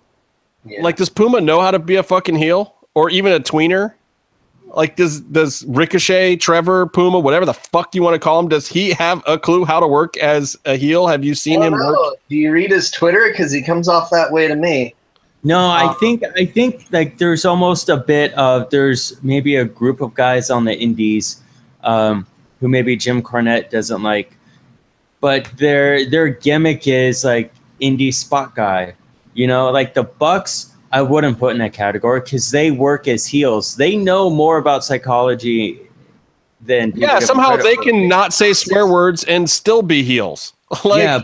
Yeah. 0.66 0.82
like, 0.82 0.96
does 0.96 1.10
Puma 1.10 1.42
know 1.42 1.60
how 1.62 1.72
to 1.72 1.80
be 1.80 1.96
a 1.96 2.04
fucking 2.04 2.36
heel 2.36 2.74
or 2.94 3.10
even 3.10 3.32
a 3.34 3.40
tweener? 3.40 3.94
Like, 4.76 4.96
does 4.96 5.20
does 5.22 5.64
Ricochet, 5.68 6.38
Trevor, 6.38 6.88
Puma, 6.88 7.20
whatever 7.20 7.46
the 7.46 7.54
fuck 7.54 7.94
you 7.94 8.02
want 8.02 8.16
to 8.16 8.20
call 8.20 8.40
him, 8.40 8.48
does 8.48 8.68
he 8.68 8.92
have 8.94 9.22
a 9.28 9.38
clue 9.38 9.66
how 9.66 9.80
to 9.80 9.88
work 9.88 10.18
as 10.18 10.58
a 10.66 10.76
heel? 10.76 11.06
Have 11.08 11.24
you 11.24 11.36
seen 11.36 11.60
don't 11.60 11.74
him 11.74 11.80
work? 11.80 12.16
Do 12.30 12.36
you 12.36 12.52
read 12.52 12.72
his 12.72 12.90
Twitter? 12.90 13.28
Because 13.32 13.52
he 13.52 13.62
comes 13.62 13.88
off 13.88 14.10
that 14.10 14.32
way 14.32 14.48
to 14.48 14.56
me. 14.56 14.96
No, 15.44 15.60
I 15.60 15.88
Uh, 15.88 15.94
think 15.96 16.24
I 16.38 16.46
think 16.46 16.86
like 16.92 17.18
there's 17.20 17.44
almost 17.46 17.90
a 17.90 17.98
bit 17.98 18.34
of 18.34 18.70
there's 18.72 19.22
maybe 19.22 19.58
a 19.58 19.66
group 19.66 20.00
of 20.02 20.14
guys 20.16 20.50
on 20.50 20.64
the 20.66 20.74
indies 20.76 21.42
um, 21.84 22.26
who 22.62 22.68
maybe 22.70 22.96
Jim 22.96 23.22
Cornette 23.22 23.70
doesn't 23.70 24.02
like, 24.02 24.36
but 25.20 25.46
their 25.58 26.10
their 26.10 26.30
gimmick 26.30 26.88
is 26.88 27.24
like 27.24 27.54
indie 27.82 28.14
spot 28.14 28.56
guy. 28.56 28.94
You 29.34 29.48
know, 29.48 29.72
like 29.72 29.94
the 29.94 30.04
Bucks, 30.04 30.74
I 30.92 31.02
wouldn't 31.02 31.40
put 31.40 31.54
in 31.54 31.60
that 31.60 31.74
category 31.74 32.22
because 32.22 32.52
they 32.52 32.72
work 32.72 33.08
as 33.08 33.26
heels. 33.26 33.76
They 33.76 33.96
know 33.96 34.30
more 34.30 34.58
about 34.58 34.84
psychology 34.84 35.80
than 36.62 36.94
Yeah, 36.96 37.20
somehow 37.20 37.56
they 37.58 37.76
can 37.78 38.08
not 38.08 38.34
say 38.34 38.54
swear 38.54 38.88
words 38.88 39.24
and 39.24 39.50
still 39.50 39.82
be 39.82 40.04
heels. 40.04 40.54
like, 40.86 41.02
yeah, 41.02 41.22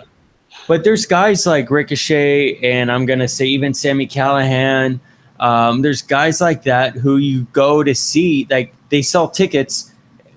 but 0.67 0.83
there's 0.83 1.05
guys 1.05 1.45
like 1.45 1.69
Ricochet, 1.69 2.57
and 2.57 2.91
I'm 2.91 3.05
gonna 3.05 3.27
say 3.27 3.45
even 3.45 3.73
Sami 3.73 4.07
Callihan. 4.07 4.99
Um, 5.39 5.81
there's 5.81 6.01
guys 6.01 6.41
like 6.41 6.63
that 6.63 6.95
who 6.95 7.17
you 7.17 7.43
go 7.53 7.83
to 7.83 7.95
see, 7.95 8.45
like 8.49 8.73
they 8.89 9.01
sell 9.01 9.29
tickets, 9.29 9.93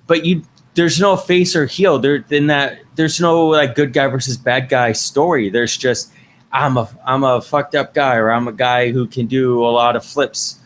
but 0.07 0.25
you 0.25 0.43
there's 0.75 0.99
no 0.99 1.15
face 1.15 1.55
or 1.55 1.65
heel. 1.65 1.99
There 1.99 2.23
in 2.29 2.47
that 2.47 2.79
there's 2.95 3.19
no 3.19 3.47
like 3.47 3.75
good 3.75 3.93
guy 3.93 4.07
versus 4.07 4.37
bad 4.37 4.69
guy 4.69 4.91
story. 4.93 5.49
There's 5.49 5.75
just 5.75 6.11
I'm 6.53 6.77
a 6.77 6.87
I'm 7.03 7.23
a 7.23 7.41
fucked 7.41 7.73
up 7.73 7.93
guy, 7.95 8.15
or 8.15 8.31
I'm 8.31 8.47
a 8.47 8.53
guy 8.53 8.91
who 8.91 9.07
can 9.07 9.25
do 9.25 9.65
a 9.65 9.67
lot 9.71 9.95
of 9.95 10.05
flips, 10.05 10.59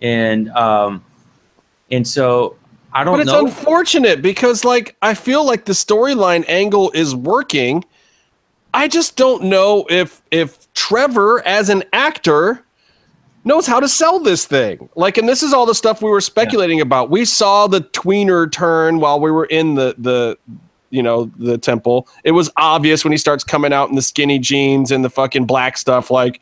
and 0.00 0.48
um, 0.50 1.04
and 1.90 2.08
so 2.08 2.56
I 2.92 3.04
don't 3.04 3.18
know. 3.18 3.24
But 3.24 3.46
it's 3.46 3.56
unfortunate 3.56 4.22
because 4.22 4.64
like 4.64 4.96
I 5.02 5.12
feel 5.12 5.44
like 5.44 5.66
the 5.66 5.74
storyline 5.74 6.44
angle 6.48 6.90
is 6.92 7.14
working. 7.14 7.84
I 8.72 8.88
just 8.88 9.16
don't 9.16 9.44
know 9.44 9.86
if 9.90 10.22
if 10.30 10.72
Trevor 10.72 11.46
as 11.46 11.68
an 11.68 11.84
actor 11.92 12.64
knows 13.44 13.66
how 13.66 13.80
to 13.80 13.88
sell 13.88 14.18
this 14.20 14.46
thing. 14.46 14.88
Like 14.96 15.18
and 15.18 15.28
this 15.28 15.42
is 15.42 15.52
all 15.52 15.66
the 15.66 15.74
stuff 15.74 16.00
we 16.00 16.08
were 16.08 16.22
speculating 16.22 16.80
about. 16.80 17.10
We 17.10 17.26
saw 17.26 17.66
the 17.66 17.82
tweener 17.82 18.50
turn 18.50 18.98
while 18.98 19.20
we 19.20 19.30
were 19.30 19.44
in 19.44 19.74
the 19.74 19.94
the 19.98 20.38
you 20.94 21.02
know 21.02 21.30
the 21.36 21.58
temple. 21.58 22.08
It 22.22 22.30
was 22.30 22.50
obvious 22.56 23.04
when 23.04 23.12
he 23.12 23.18
starts 23.18 23.42
coming 23.42 23.72
out 23.72 23.88
in 23.88 23.96
the 23.96 24.02
skinny 24.02 24.38
jeans 24.38 24.90
and 24.90 25.04
the 25.04 25.10
fucking 25.10 25.44
black 25.46 25.76
stuff 25.76 26.10
like 26.10 26.40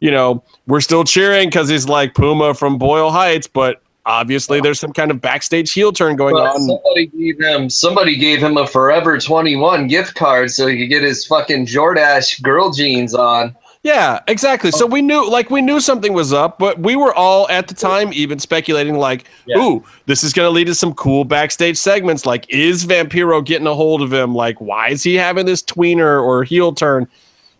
you 0.00 0.10
know, 0.10 0.42
we're 0.66 0.80
still 0.80 1.04
cheering 1.04 1.50
cuz 1.50 1.68
he's 1.68 1.88
like 1.88 2.14
Puma 2.14 2.54
from 2.54 2.76
Boyle 2.76 3.12
Heights, 3.12 3.46
but 3.46 3.82
obviously 4.04 4.60
there's 4.60 4.80
some 4.80 4.92
kind 4.92 5.12
of 5.12 5.20
backstage 5.20 5.72
heel 5.72 5.92
turn 5.92 6.16
going 6.16 6.34
But 6.34 6.54
on. 6.54 6.60
somebody 6.60 7.06
gave 7.06 7.40
him 7.40 7.70
somebody 7.70 8.16
gave 8.16 8.42
him 8.42 8.56
a 8.56 8.66
Forever 8.66 9.18
21 9.18 9.86
gift 9.86 10.14
card 10.16 10.50
so 10.50 10.66
he 10.66 10.78
could 10.78 10.88
get 10.88 11.02
his 11.02 11.24
fucking 11.26 11.66
Jordache 11.66 12.42
girl 12.42 12.72
jeans 12.72 13.14
on. 13.14 13.54
Yeah, 13.82 14.20
exactly. 14.28 14.70
So 14.70 14.86
we 14.86 15.02
knew 15.02 15.28
like 15.28 15.50
we 15.50 15.60
knew 15.60 15.80
something 15.80 16.12
was 16.12 16.32
up, 16.32 16.56
but 16.58 16.78
we 16.78 16.94
were 16.94 17.12
all 17.14 17.48
at 17.48 17.66
the 17.66 17.74
time 17.74 18.12
even 18.12 18.38
speculating 18.38 18.96
like, 18.96 19.24
Yeah. 19.46 19.58
ooh, 19.58 19.84
this 20.06 20.22
is 20.22 20.32
gonna 20.32 20.50
lead 20.50 20.68
to 20.68 20.74
some 20.74 20.94
cool 20.94 21.24
backstage 21.24 21.76
segments. 21.76 22.24
Like, 22.24 22.46
is 22.48 22.86
Vampiro 22.86 23.44
getting 23.44 23.66
a 23.66 23.74
hold 23.74 24.00
of 24.00 24.12
him? 24.12 24.36
Like, 24.36 24.60
why 24.60 24.90
is 24.90 25.02
he 25.02 25.14
having 25.14 25.46
this 25.46 25.62
tweener 25.64 26.22
or 26.22 26.44
heel 26.44 26.72
turn? 26.72 27.08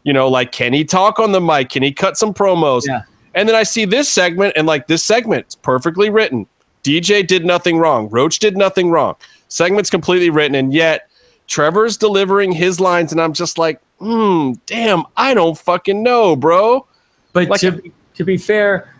You 0.04 0.12
know, 0.12 0.28
like 0.28 0.52
can 0.52 0.72
he 0.72 0.84
talk 0.84 1.18
on 1.18 1.32
the 1.32 1.40
mic? 1.40 1.70
Can 1.70 1.82
he 1.82 1.92
cut 1.92 2.16
some 2.16 2.32
promos? 2.32 2.82
Yeah. 2.86 3.02
And 3.34 3.48
then 3.48 3.56
I 3.56 3.62
see 3.64 3.84
this 3.84 4.08
segment, 4.08 4.52
and 4.56 4.66
like 4.66 4.86
this 4.86 5.02
segment, 5.02 5.56
perfectly 5.62 6.08
written. 6.10 6.46
DJ 6.84 7.26
did 7.26 7.44
nothing 7.44 7.78
wrong. 7.78 8.08
Roach 8.10 8.38
did 8.38 8.56
nothing 8.56 8.90
wrong. 8.90 9.16
Segment's 9.48 9.90
completely 9.90 10.30
written, 10.30 10.54
and 10.54 10.72
yet 10.72 11.08
Trevor's 11.48 11.96
delivering 11.96 12.52
his 12.52 12.78
lines, 12.78 13.10
and 13.10 13.20
I'm 13.20 13.32
just 13.32 13.58
like, 13.58 13.80
hmm, 14.02 14.52
damn, 14.66 15.04
I 15.16 15.34
don't 15.34 15.56
fucking 15.56 16.02
know, 16.02 16.34
bro. 16.36 16.86
But 17.32 17.48
Like 17.48 17.60
to, 17.60 17.68
a- 17.68 17.72
be- 17.72 17.92
to 18.14 18.24
be 18.24 18.36
fair, 18.36 18.94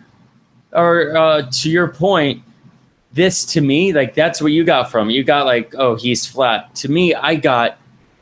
or 0.71 1.15
uh, 1.15 1.49
to 1.51 1.69
your 1.69 1.87
point, 1.89 2.41
this 3.11 3.45
to 3.45 3.61
me, 3.61 3.93
like 3.93 4.15
that's 4.15 4.41
what 4.41 4.51
you 4.51 4.63
got 4.63 4.89
from. 4.89 5.09
You 5.09 5.23
got 5.23 5.45
like, 5.45 5.75
oh, 5.77 5.95
he's 5.95 6.25
flat. 6.25 6.73
To 6.75 6.89
me, 6.89 7.13
I 7.13 7.35
got 7.35 7.77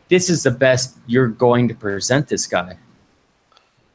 this 0.09 0.29
is 0.29 0.43
the 0.43 0.51
best 0.51 0.97
you're 1.07 1.29
going 1.29 1.67
to 1.69 1.73
present 1.73 2.27
this 2.27 2.45
guy. 2.45 2.77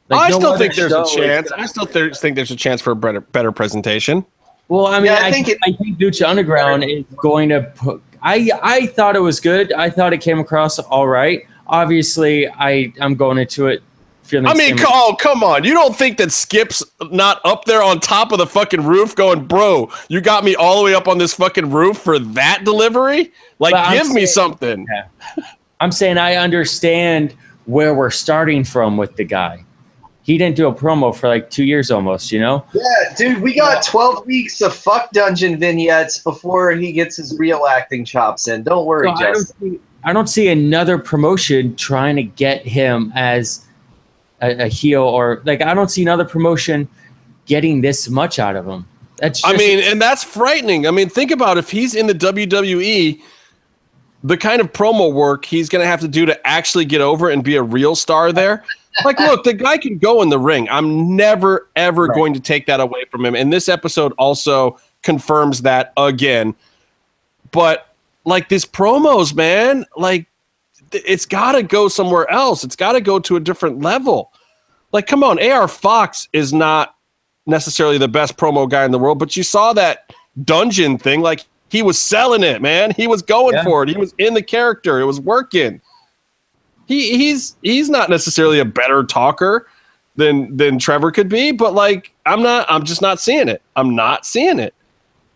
Like, 0.09 0.21
I 0.21 0.29
no 0.31 0.39
still 0.39 0.57
think 0.57 0.75
there's 0.75 0.93
a 0.93 1.05
chance. 1.05 1.51
I 1.53 1.67
still 1.67 1.85
th- 1.85 2.17
think 2.17 2.37
there's 2.37 2.51
a 2.53 2.57
chance 2.57 2.81
for 2.81 2.93
a 2.93 2.97
better, 2.97 3.21
better 3.21 3.51
presentation. 3.53 4.25
Well, 4.69 4.87
I 4.87 4.99
mean, 4.99 5.07
Yeah, 5.07 5.15
I 5.21 5.27
I, 5.27 5.33
think 5.33 5.47
think 5.49 5.59
it- 5.67 5.75
I 5.75 5.77
think 5.77 5.99
Lucha 5.99 6.27
Underground 6.29 6.85
is 6.85 7.05
going 7.17 7.49
to 7.51 7.63
put. 7.75 8.01
I 8.23 8.51
I 8.63 8.87
thought 8.87 9.17
it 9.17 9.21
was 9.21 9.39
good. 9.41 9.73
I 9.75 9.91
thought 9.91 10.13
it 10.15 10.23
came 10.23 10.39
across 10.39 10.79
all 10.79 11.07
right. 11.09 11.47
Obviously, 11.69 12.49
I 12.49 12.93
I'm 13.01 13.15
going 13.15 13.39
into 13.39 13.67
it 13.67 13.83
feeling. 14.23 14.47
I 14.47 14.55
mean, 14.55 14.77
similar- 14.79 14.87
oh 14.89 15.17
come 15.19 15.43
on! 15.43 15.65
You 15.65 15.75
don't 15.75 15.97
think 15.97 16.19
that 16.19 16.33
Skip's 16.33 16.83
not 17.11 17.41
up 17.45 17.65
there 17.65 17.83
on 17.83 18.01
top 18.01 18.33
of 18.33 18.39
the 18.39 18.47
fucking 18.47 18.85
roof, 18.85 19.15
going, 19.17 19.45
"Bro, 19.47 19.91
you 20.09 20.21
got 20.21 20.45
me 20.45 20.55
all 20.55 20.79
the 20.79 20.85
way 20.85 20.95
up 20.95 21.09
on 21.09 21.19
this 21.19 21.35
fucking 21.35 21.71
roof 21.71 21.99
for 21.99 22.19
that 22.19 22.63
delivery? 22.65 23.33
Like, 23.59 23.73
But 23.73 23.87
I'm 23.87 23.97
give 23.97 24.09
me 24.09 24.27
saying- 24.27 24.27
something." 24.29 24.87
I'm 25.81 25.93
saying 25.93 26.17
I 26.17 26.37
understand 26.37 27.35
where 27.67 27.93
we're 27.95 28.11
starting 28.11 28.65
from 28.65 28.97
with 28.97 29.17
the 29.17 29.25
guy. 29.25 29.63
He 30.23 30.39
didn't 30.39 30.57
do 30.57 30.67
a 30.69 30.75
promo 30.75 31.15
for 31.15 31.29
like 31.29 31.51
two 31.51 31.65
years 31.65 31.91
almost, 31.91 32.33
you 32.33 32.41
know? 32.41 32.65
Yeah, 32.73 33.15
dude, 33.17 33.43
we 33.43 33.55
got 33.55 33.85
12 33.85 34.27
weeks 34.27 34.61
of 34.63 34.75
fuck 34.75 35.11
dungeon 35.13 35.59
vignettes 35.59 36.19
before 36.19 36.73
he 36.73 36.93
gets 36.93 37.17
his 37.17 37.37
real 37.39 37.67
acting 37.67 38.05
chops 38.05 38.49
in. 38.49 38.63
Don't 38.65 38.87
worry, 38.87 39.07
So 39.09 39.15
I, 39.15 39.23
don't 39.23 39.35
Justin. 39.35 39.81
See, 40.07 40.11
I 40.11 40.13
don't 40.13 40.29
see 40.29 40.49
another 40.49 40.99
promotion 40.99 41.77
trying 41.77 42.17
to 42.17 42.23
get 42.23 42.67
him 42.67 43.13
as 43.15 43.65
a, 44.41 44.65
a 44.65 44.69
heel 44.69 45.03
or 45.03 45.43
like 45.45 45.63
I 45.63 45.75
don't 45.75 45.91
see 45.91 46.03
another 46.03 46.25
promotion 46.25 46.89
getting 47.47 47.81
this 47.81 48.09
much 48.09 48.39
out 48.39 48.57
of 48.57 48.67
him. 48.67 48.87
That's 49.19 49.41
just, 49.41 49.55
I 49.55 49.57
mean, 49.57 49.81
and 49.81 50.01
that's 50.01 50.23
frightening. 50.23 50.87
I 50.87 50.91
mean, 50.91 51.09
think 51.09 51.31
about 51.31 51.57
if 51.59 51.71
he's 51.71 51.95
in 51.95 52.07
the 52.07 52.15
WWE, 52.15 53.21
the 54.25 54.37
kind 54.37 54.61
of 54.61 54.73
promo 54.73 55.13
work 55.13 55.45
he's 55.45 55.69
going 55.69 55.83
to 55.83 55.87
have 55.87 56.01
to 56.01 56.09
do 56.09 56.27
to 56.27 56.47
actually 56.47 56.85
get 56.85 57.01
over 57.01 57.31
and 57.31 57.43
be 57.43 57.57
a 57.57 57.63
real 57.63 57.95
star 57.95 58.33
there. 58.33 58.65
Like, 59.05 59.19
look, 59.21 59.45
the 59.45 59.53
guy 59.55 59.79
can 59.79 59.99
go 59.99 60.23
in 60.23 60.29
the 60.31 60.39
ring. 60.39 60.69
I'm 60.71 61.17
never, 61.17 61.69
ever 61.77 62.07
Right. 62.07 62.15
going 62.17 62.35
to 62.35 62.41
take 62.41 62.67
that 62.67 62.81
away 62.81 63.05
from 63.11 63.25
him. 63.25 63.35
And 63.35 63.53
this 63.53 63.69
episode 63.69 64.13
also 64.19 64.79
confirms 65.03 65.63
that 65.63 65.93
again. 65.97 66.55
But 67.53 67.95
like 68.27 68.51
these 68.51 68.67
promos, 68.67 69.35
man, 69.35 69.87
like 69.97 70.27
it's 70.93 71.25
got 71.25 71.53
to 71.53 71.63
go 71.63 71.89
somewhere 71.89 72.31
else. 72.31 72.63
It's 72.65 72.77
got 72.77 72.93
to 72.93 73.01
go 73.01 73.19
to 73.21 73.37
a 73.37 73.41
different 73.41 73.81
level. 73.81 74.33
Like, 74.93 75.07
come 75.07 75.25
on, 75.25 75.43
AR 75.43 75.69
Fox 75.69 76.29
is 76.33 76.53
not 76.53 76.95
necessarily 77.47 77.99
the 77.99 78.09
best 78.09 78.37
promo 78.37 78.69
guy 78.69 78.85
in 78.85 78.91
the 78.91 78.99
world, 78.99 79.19
but 79.19 79.37
you 79.37 79.43
saw 79.43 79.73
that 79.73 80.13
dungeon 80.45 80.99
thing. 80.99 81.21
Like 81.23 81.47
he 81.69 81.83
was 81.83 81.99
selling 82.01 82.43
it, 82.43 82.61
man. 82.61 82.93
He 82.97 83.07
was 83.07 83.23
going 83.23 83.55
Yeah. 83.55 83.65
for 83.65 83.83
it. 83.83 83.89
He 83.89 83.97
was 83.97 84.15
in 84.19 84.35
the 84.35 84.43
character. 84.43 85.01
It 85.01 85.05
was 85.05 85.21
working. 85.21 85.81
He 86.87 87.17
he's 87.17 87.57
he's 87.63 87.89
not 87.91 88.11
necessarily 88.11 88.59
a 88.61 88.65
better 88.65 89.03
talker 89.05 89.69
than 90.17 90.57
than 90.57 90.79
Trevor 90.79 91.11
could 91.11 91.29
be, 91.29 91.53
but 91.53 91.75
like 91.75 92.13
I'm 92.27 92.43
not. 92.43 92.67
I'm 92.69 92.85
just 92.85 93.03
not 93.03 93.19
seeing 93.21 93.49
it. 93.49 93.63
I'm 93.75 93.95
not 93.95 94.25
seeing 94.25 94.59
it. 94.59 94.75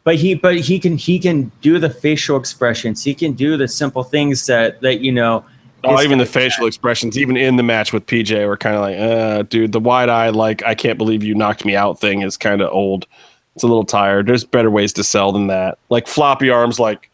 But 0.04 0.16
he 0.16 0.34
but 0.34 0.58
he 0.58 0.78
can 0.78 0.96
he 0.96 1.18
can 1.18 1.50
do 1.60 1.78
the 1.78 1.90
facial 1.90 2.36
expressions. 2.36 3.04
He 3.04 3.14
can 3.14 3.32
do 3.32 3.56
the 3.56 3.68
simple 3.68 4.02
things 4.02 4.46
that 4.46 4.80
that 4.80 5.00
you 5.00 5.12
know. 5.12 5.44
Oh, 5.82 6.02
even 6.02 6.18
the 6.18 6.26
facial 6.26 6.66
expressions, 6.66 7.16
even 7.16 7.38
in 7.38 7.56
the 7.56 7.62
match 7.62 7.90
with 7.90 8.04
PJ, 8.04 8.46
were 8.46 8.58
kind 8.58 8.76
of 8.76 8.82
like, 8.82 8.98
uh, 8.98 9.42
dude, 9.44 9.72
the 9.72 9.80
wide 9.80 10.10
eye, 10.10 10.28
like, 10.28 10.62
I 10.62 10.74
can't 10.74 10.98
believe 10.98 11.22
you 11.22 11.34
knocked 11.34 11.64
me 11.64 11.74
out 11.74 11.98
thing 11.98 12.20
is 12.20 12.36
kind 12.36 12.60
of 12.60 12.70
old. 12.70 13.06
It's 13.54 13.64
a 13.64 13.66
little 13.66 13.86
tired. 13.86 14.26
There's 14.26 14.44
better 14.44 14.70
ways 14.70 14.92
to 14.92 15.02
sell 15.02 15.32
than 15.32 15.46
that. 15.46 15.78
Like 15.88 16.06
floppy 16.06 16.50
arms, 16.50 16.78
like, 16.78 17.10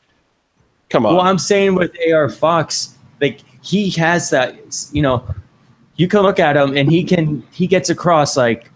Come 0.89 1.07
on. 1.07 1.17
Well, 1.17 1.25
I'm 1.25 1.39
saying 1.39 1.75
with 1.75 1.97
AR 2.13 2.29
Fox, 2.29 2.95
like 3.21 3.41
he 3.63 3.91
has 3.91 4.31
that, 4.31 4.57
you 4.93 5.03
know, 5.03 5.27
you 5.97 6.09
can 6.09 6.21
look 6.21 6.39
at 6.39 6.57
him 6.57 6.77
and 6.77 6.91
he 6.91 7.03
can 7.03 7.43
he 7.51 7.67
gets 7.67 7.91
across 7.91 8.37
like 8.37 8.71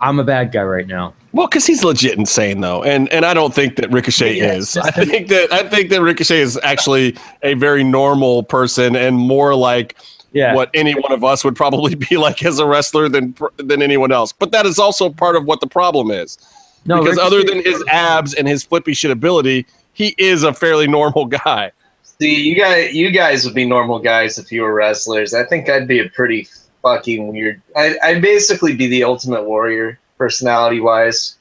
I'm 0.00 0.18
a 0.18 0.24
bad 0.24 0.52
guy 0.52 0.62
right 0.62 0.86
now. 0.86 1.14
Well, 1.32 1.46
because 1.46 1.66
he's 1.66 1.84
legit 1.84 2.18
insane 2.18 2.60
though, 2.60 2.82
and 2.82 3.10
and 3.12 3.24
I 3.26 3.34
don't 3.34 3.54
think 3.54 3.76
that 3.76 3.90
Ricochet 3.92 4.36
Yeah, 4.38 4.54
is. 4.54 4.76
I 4.76 4.90
think 4.90 5.28
that 5.28 5.52
I 5.52 5.68
think 5.68 5.90
that 5.90 6.00
Ricochet 6.02 6.40
is 6.40 6.58
actually 6.62 7.16
a 7.42 7.54
very 7.54 7.84
normal 7.84 8.42
person 8.42 8.96
and 8.96 9.16
more 9.16 9.54
like 9.54 9.96
Yeah. 10.32 10.54
what 10.54 10.70
any 10.72 10.94
one 10.94 11.12
of 11.12 11.24
us 11.24 11.44
would 11.44 11.54
probably 11.56 11.94
be 12.10 12.16
like 12.16 12.44
as 12.44 12.58
a 12.58 12.66
wrestler 12.66 13.08
than 13.08 13.34
than 13.58 13.82
anyone 13.82 14.10
else. 14.10 14.32
But 14.32 14.52
that 14.52 14.64
is 14.66 14.78
also 14.78 15.10
part 15.10 15.36
of 15.36 15.44
what 15.44 15.60
the 15.60 15.66
problem 15.66 16.10
is. 16.10 16.38
No, 16.86 17.02
because 17.02 17.18
other 17.18 17.42
than 17.44 17.62
his 17.62 17.82
abs 17.88 18.32
and 18.32 18.48
his 18.48 18.62
flippy 18.64 18.94
shit 18.94 19.10
ability, 19.10 19.66
he 19.92 20.14
is 20.16 20.42
a 20.44 20.54
fairly 20.54 20.86
normal 20.86 21.26
guy. 21.26 21.72
See, 22.02 22.34
you 22.48 22.56
guys, 22.56 22.94
you 22.94 23.10
guys 23.10 23.44
would 23.44 23.54
be 23.54 23.66
normal 23.66 23.98
guys 23.98 24.38
if 24.38 24.50
you 24.50 24.62
were 24.62 24.72
wrestlers. 24.72 25.34
I 25.34 25.44
think 25.44 25.68
I'd 25.68 25.86
be 25.86 25.98
a 26.00 26.08
pretty 26.08 26.48
fucking 26.82 27.28
weird. 27.28 27.60
I, 27.76 27.96
I'd 28.02 28.22
basically 28.22 28.74
be 28.74 28.86
the 28.86 29.04
ultimate 29.04 29.44
warrior, 29.44 29.98
personality 30.18 30.80
wise. 30.80 31.36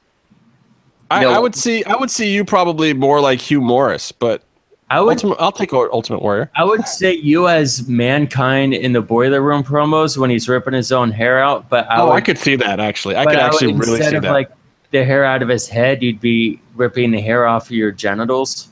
I, 1.09 1.23
No. 1.23 1.31
I 1.31 1.39
would 1.39 1.55
see 1.55 1.83
I 1.85 1.95
would 1.95 2.11
see 2.11 2.31
you 2.31 2.45
probably 2.45 2.93
more 2.93 3.19
like 3.19 3.39
Hugh 3.39 3.61
Morrus, 3.61 4.13
but 4.17 4.43
I 4.89 5.01
would 5.01 5.11
ultimate, 5.17 5.35
I'll 5.39 5.51
take 5.51 5.73
Ultimate 5.73 6.21
Warrior. 6.21 6.49
I 6.55 6.63
would 6.63 6.87
say 6.87 7.13
you 7.13 7.49
as 7.49 7.85
mankind 7.89 8.73
in 8.73 8.93
the 8.93 9.01
boiler 9.01 9.41
room 9.41 9.61
promos 9.63 10.17
when 10.17 10.29
he's 10.29 10.47
ripping 10.47 10.73
his 10.73 10.93
own 10.93 11.11
hair 11.11 11.43
out, 11.43 11.67
but 11.67 11.89
I 11.91 11.99
Oh, 12.01 12.05
would, 12.07 12.13
I 12.13 12.21
could 12.21 12.37
see 12.37 12.55
that 12.55 12.79
actually. 12.79 13.15
I 13.17 13.25
but 13.25 13.31
could 13.31 13.39
I 13.39 13.43
would- 13.47 13.53
actually 13.53 13.73
really 13.73 14.01
see 14.01 14.15
of 14.15 14.23
that. 14.23 14.31
like 14.31 14.49
the 14.91 15.03
hair 15.03 15.25
out 15.25 15.41
of 15.43 15.49
his 15.49 15.67
head, 15.67 16.01
you'd 16.01 16.21
be 16.21 16.61
ripping 16.75 17.11
the 17.11 17.19
hair 17.19 17.45
off 17.45 17.65
of 17.65 17.71
your 17.71 17.91
genitals. 17.91 18.69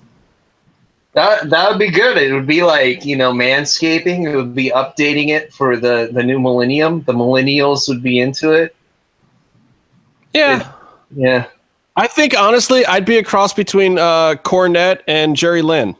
That 1.13 1.49
that 1.49 1.69
would 1.69 1.79
be 1.79 1.89
good. 1.91 2.17
It 2.17 2.33
would 2.33 2.47
be 2.47 2.61
like 2.63 3.05
you 3.05 3.15
know 3.17 3.31
manscaping. 3.33 4.29
It 4.29 4.35
would 4.35 4.53
be 4.55 4.69
updating 4.71 5.29
it 5.29 5.53
for 5.53 5.77
the 5.77 6.09
the 6.11 6.23
new 6.23 6.39
millennium. 6.39 7.03
The 7.03 7.13
millennials 7.13 7.87
would 7.89 8.03
be 8.03 8.19
into 8.19 8.51
it. 8.51 8.75
Yeah. 10.35 10.71
Yeah. 11.15 11.47
I 11.95 12.07
think 12.07 12.37
honestly, 12.37 12.85
I'd 12.85 13.05
be 13.05 13.17
a 13.17 13.23
cross 13.23 13.53
between 13.53 13.97
uh, 13.97 14.35
Cornette 14.43 15.01
and 15.07 15.35
Jerry 15.35 15.61
Lynn. 15.61 15.95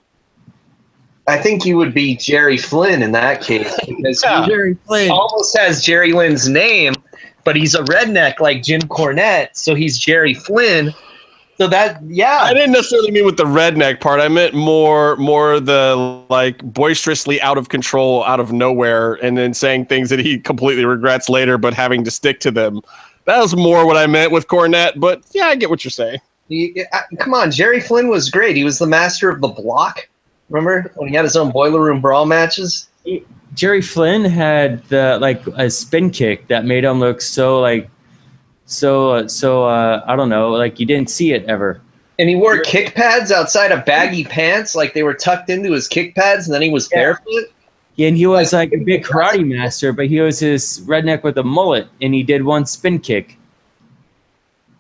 I 1.28 1.38
think 1.38 1.66
you 1.66 1.78
would 1.78 1.94
be 1.94 2.16
Jerry 2.18 2.58
Flynn 2.58 3.02
in 3.02 3.12
that 3.14 3.42
case 3.42 3.74
because 3.88 4.22
Yeah. 4.24 4.46
Jerry 4.46 4.78
he 4.90 5.10
almost 5.10 5.58
has 5.58 5.84
Jerry 5.84 6.12
Lynn's 6.12 6.48
name, 6.48 6.94
but 7.44 7.56
he's 7.56 7.76
a 7.76 7.84
redneck 7.84 8.40
like 8.40 8.62
Jim 8.62 8.82
Cornette, 8.82 9.50
so 9.54 9.74
he's 9.74 9.98
Jerry 9.98 10.34
Flynn. 10.34 10.94
So 11.58 11.70
that 11.70 12.02
yeah, 12.06 12.40
I 12.42 12.54
didn't 12.54 12.74
necessarily 12.74 13.12
mean 13.12 13.26
with 13.26 13.38
the 13.38 13.46
redneck 13.46 14.02
part. 14.02 14.20
I 14.20 14.28
meant 14.28 14.54
more, 14.54 15.16
more 15.16 15.62
the 15.62 15.96
like 16.30 16.62
boisterously 16.62 17.42
out 17.42 17.58
of 17.58 17.70
control, 17.70 18.26
out 18.26 18.42
of 18.42 18.52
nowhere, 18.52 19.14
and 19.24 19.38
then 19.38 19.54
saying 19.54 19.86
things 19.86 20.10
that 20.10 20.20
he 20.20 20.38
completely 20.38 20.84
regrets 20.84 21.30
later, 21.30 21.58
but 21.58 21.74
having 21.74 22.04
to 22.04 22.12
stick 22.12 22.42
to 22.42 22.52
them. 22.52 22.82
That 23.26 23.40
was 23.42 23.56
more 23.56 23.86
what 23.86 23.98
I 23.98 24.08
meant 24.08 24.32
with 24.32 24.48
Cornette. 24.48 25.00
But 25.00 25.24
yeah, 25.34 25.46
I 25.46 25.56
get 25.56 25.70
what 25.70 25.84
you're 25.84 25.92
saying. 25.92 26.20
He- 26.48 26.86
uh, 26.94 27.00
come 27.20 27.34
on, 27.34 27.52
Jerry 27.52 27.80
Flynn 27.82 28.08
was 28.08 28.30
great. 28.30 28.56
He 28.56 28.64
was 28.64 28.78
the 28.80 28.86
master 28.88 29.30
of 29.30 29.42
the 29.42 29.48
block. 29.48 30.08
Remember 30.50 30.92
when 30.96 31.10
he 31.10 31.16
had 31.16 31.26
his 31.26 31.36
own 31.36 31.52
boiler 31.52 31.82
room 31.82 32.02
brawl 32.02 32.26
matches? 32.28 32.88
Jerry 33.56 33.82
Flynn 33.82 34.24
had 34.26 34.84
the 34.90 35.18
like 35.20 35.46
a 35.56 35.70
spin 35.70 36.12
kick 36.12 36.48
that 36.50 36.66
made 36.66 36.84
him 36.84 37.00
look 37.00 37.20
so 37.22 37.60
like 37.62 37.90
so 38.66 39.12
uh, 39.12 39.28
so 39.28 39.64
uh, 39.66 40.04
I 40.06 40.16
don't 40.16 40.30
know 40.30 40.52
like 40.52 40.80
you 40.80 40.86
didn't 40.86 41.10
see 41.10 41.34
it 41.34 41.46
ever. 41.46 41.82
And 42.20 42.30
he 42.30 42.36
wore 42.36 42.60
kick 42.62 42.94
pads 42.96 43.32
outside 43.32 43.72
of 43.72 43.84
baggy 43.86 44.24
pants, 44.24 44.74
like 44.76 44.94
they 44.94 45.04
were 45.04 45.14
tucked 45.16 45.50
into 45.50 45.72
his 45.72 45.88
kick 45.88 46.16
pads, 46.16 46.48
and 46.48 46.54
then 46.54 46.62
he 46.62 46.70
was 46.70 46.88
Yeah. 46.92 47.00
barefoot. 47.00 47.52
Yeah, 47.96 48.10
and 48.10 48.18
he 48.18 48.28
was 48.28 48.52
like 48.52 48.74
a 48.74 48.78
big 48.78 49.04
karate 49.06 49.48
master, 49.48 49.94
but 49.94 50.08
he 50.08 50.20
was 50.20 50.40
his 50.40 50.82
redneck 50.86 51.24
with 51.24 51.38
a 51.38 51.44
mullet, 51.44 51.88
and 52.02 52.14
he 52.14 52.24
did 52.24 52.44
one 52.44 52.66
spin 52.66 53.00
kick. 53.00 53.38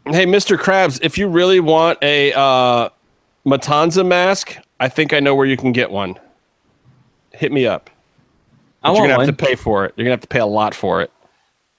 Hey, 0.05 0.25
Mr. 0.25 0.57
Krabs, 0.57 0.99
if 1.01 1.17
you 1.17 1.27
really 1.27 1.59
want 1.59 1.97
a 2.01 2.33
uh, 2.33 2.89
Matanza 3.45 4.05
mask, 4.05 4.57
I 4.79 4.89
think 4.89 5.13
I 5.13 5.19
know 5.19 5.33
where 5.33 5.45
you 5.45 5.57
can 5.57 5.71
get 5.71 5.89
one. 5.89 6.15
Hit 7.33 7.51
me 7.51 7.65
up. 7.65 7.89
I 8.83 8.89
But 8.89 8.97
you're 8.97 9.07
gonna 9.07 9.17
one. 9.17 9.27
have 9.27 9.37
to 9.37 9.45
pay 9.45 9.55
for 9.55 9.85
it. 9.85 9.93
You're 9.95 10.05
gonna 10.05 10.13
have 10.13 10.21
to 10.21 10.27
pay 10.27 10.39
a 10.39 10.45
lot 10.45 10.75
for 10.75 11.01
it. 11.01 11.11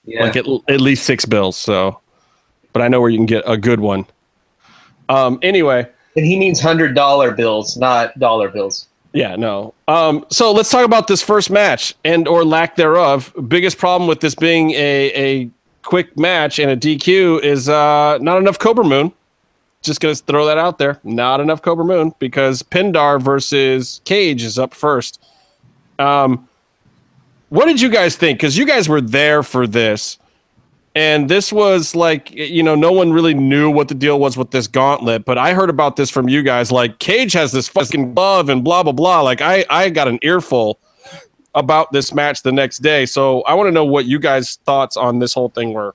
Yeah. 0.03 0.23
like 0.23 0.35
at, 0.35 0.45
at 0.67 0.81
least 0.81 1.05
six 1.05 1.25
bills. 1.25 1.55
So, 1.55 1.99
but 2.73 2.81
I 2.81 2.87
know 2.87 2.99
where 2.99 3.09
you 3.09 3.17
can 3.17 3.25
get 3.25 3.43
a 3.45 3.57
good 3.57 3.79
one. 3.79 4.05
Um. 5.09 5.39
Anyway, 5.41 5.87
and 6.17 6.25
he 6.25 6.37
means 6.37 6.59
hundred 6.59 6.95
dollar 6.95 7.31
bills, 7.31 7.77
not 7.77 8.17
dollar 8.19 8.49
bills. 8.49 8.87
Yeah, 9.17 9.35
no. 9.35 9.73
Um. 9.87 10.25
So 10.29 10.51
let's 10.51 10.69
talk 10.69 10.85
about 10.85 11.07
this 11.07 11.21
first 11.23 11.49
match 11.49 11.95
and 12.05 12.27
or 12.27 12.45
lack 12.45 12.75
thereof. 12.75 13.33
Biggest 13.47 13.77
problem 13.79 14.07
with 14.07 14.19
this 14.19 14.35
being 14.35 14.71
a 14.71 15.11
a 15.15 15.49
quick 15.81 16.17
match 16.17 16.59
and 16.59 16.69
a 16.69 16.77
DQ 16.77 17.41
is 17.41 17.67
uh 17.67 18.19
not 18.21 18.37
enough 18.37 18.59
Cobra 18.59 18.83
Moon. 18.83 19.11
Just 19.81 20.01
gonna 20.01 20.13
throw 20.13 20.45
that 20.45 20.59
out 20.59 20.77
there. 20.77 20.99
Not 21.03 21.39
enough 21.39 21.61
Cobra 21.63 21.83
Moon 21.83 22.13
because 22.19 22.61
Pindar 22.61 23.19
versus 23.19 24.01
Cage 24.05 24.43
is 24.43 24.59
up 24.59 24.73
first. 24.73 25.19
Um. 25.97 26.47
What 27.49 27.65
did 27.65 27.79
you 27.81 27.89
guys 27.89 28.17
think? 28.17 28.39
Because 28.39 28.57
you 28.57 28.65
guys 28.65 28.89
were 28.89 29.01
there 29.01 29.41
for 29.41 29.65
this. 29.65 30.19
And 30.97 31.29
this 31.29 31.53
was 31.53 31.93
like, 31.93 32.31
you 32.31 32.63
know, 32.63 32.73
no 32.73 32.91
one 32.91 33.13
really 33.13 33.35
knew 33.35 33.69
what 33.69 33.87
the 33.87 33.93
deal 33.93 34.19
was 34.19 34.35
with 34.35 34.49
this 34.49 34.65
gauntlet, 34.65 35.25
but 35.25 35.37
I 35.37 35.53
heard 35.53 35.69
about 35.69 35.95
this 35.95 36.09
from 36.09 36.27
you 36.27 36.41
guys. 36.41 36.71
Like, 36.71 36.97
Cage 36.97 37.33
has 37.33 37.51
this 37.51 37.67
fucking 37.67 38.15
glove 38.15 38.49
and 38.49 38.63
blah, 38.63 38.81
blah, 38.81 38.93
blah. 38.93 39.21
Like, 39.21 39.39
I, 39.39 39.63
I 39.69 39.91
got 39.91 40.07
an 40.07 40.17
earful 40.23 40.79
about 41.53 41.91
this 41.91 42.15
match 42.15 42.41
the 42.41 42.51
next 42.51 42.79
day. 42.79 43.05
So 43.05 43.41
I 43.43 43.53
want 43.53 43.67
to 43.67 43.71
know 43.71 43.85
what 43.85 44.05
you 44.05 44.17
guys' 44.17 44.55
thoughts 44.65 44.97
on 44.97 45.19
this 45.19 45.35
whole 45.35 45.49
thing 45.49 45.71
were. 45.71 45.93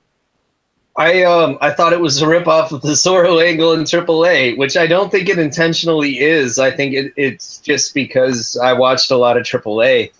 I 0.95 1.23
um 1.23 1.57
I 1.59 1.71
thought 1.71 1.91
it 1.91 1.99
was 1.99 2.21
a 2.21 2.25
ripoff 2.25 2.71
of 2.71 2.81
the 2.81 2.89
Zorro 2.91 3.43
angle 3.43 3.73
in 3.73 3.81
AAA, 3.81 4.57
which 4.57 4.77
I 4.77 4.87
don't 4.87 5.11
think 5.11 5.27
it 5.27 5.37
intentionally 5.37 6.19
is. 6.19 6.59
I 6.59 6.71
think 6.71 6.93
it, 6.93 7.13
it's 7.17 7.57
just 7.57 7.93
because 7.93 8.57
I 8.57 8.71
watched 8.71 9.11
a 9.11 9.17
lot 9.17 9.35
of 9.35 9.43
AAA. 9.43 10.13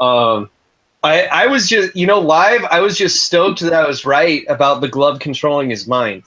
Um, 0.00 0.48
I 1.06 1.44
I 1.44 1.46
was 1.46 1.68
just 1.68 1.94
you 1.94 2.06
know 2.06 2.18
live. 2.18 2.64
I 2.64 2.80
was 2.80 2.98
just 2.98 3.24
stoked 3.24 3.60
that 3.60 3.72
I 3.72 3.86
was 3.86 4.04
right 4.04 4.44
about 4.48 4.80
the 4.80 4.88
glove 4.88 5.20
controlling 5.20 5.70
his 5.70 5.86
mind. 5.86 6.24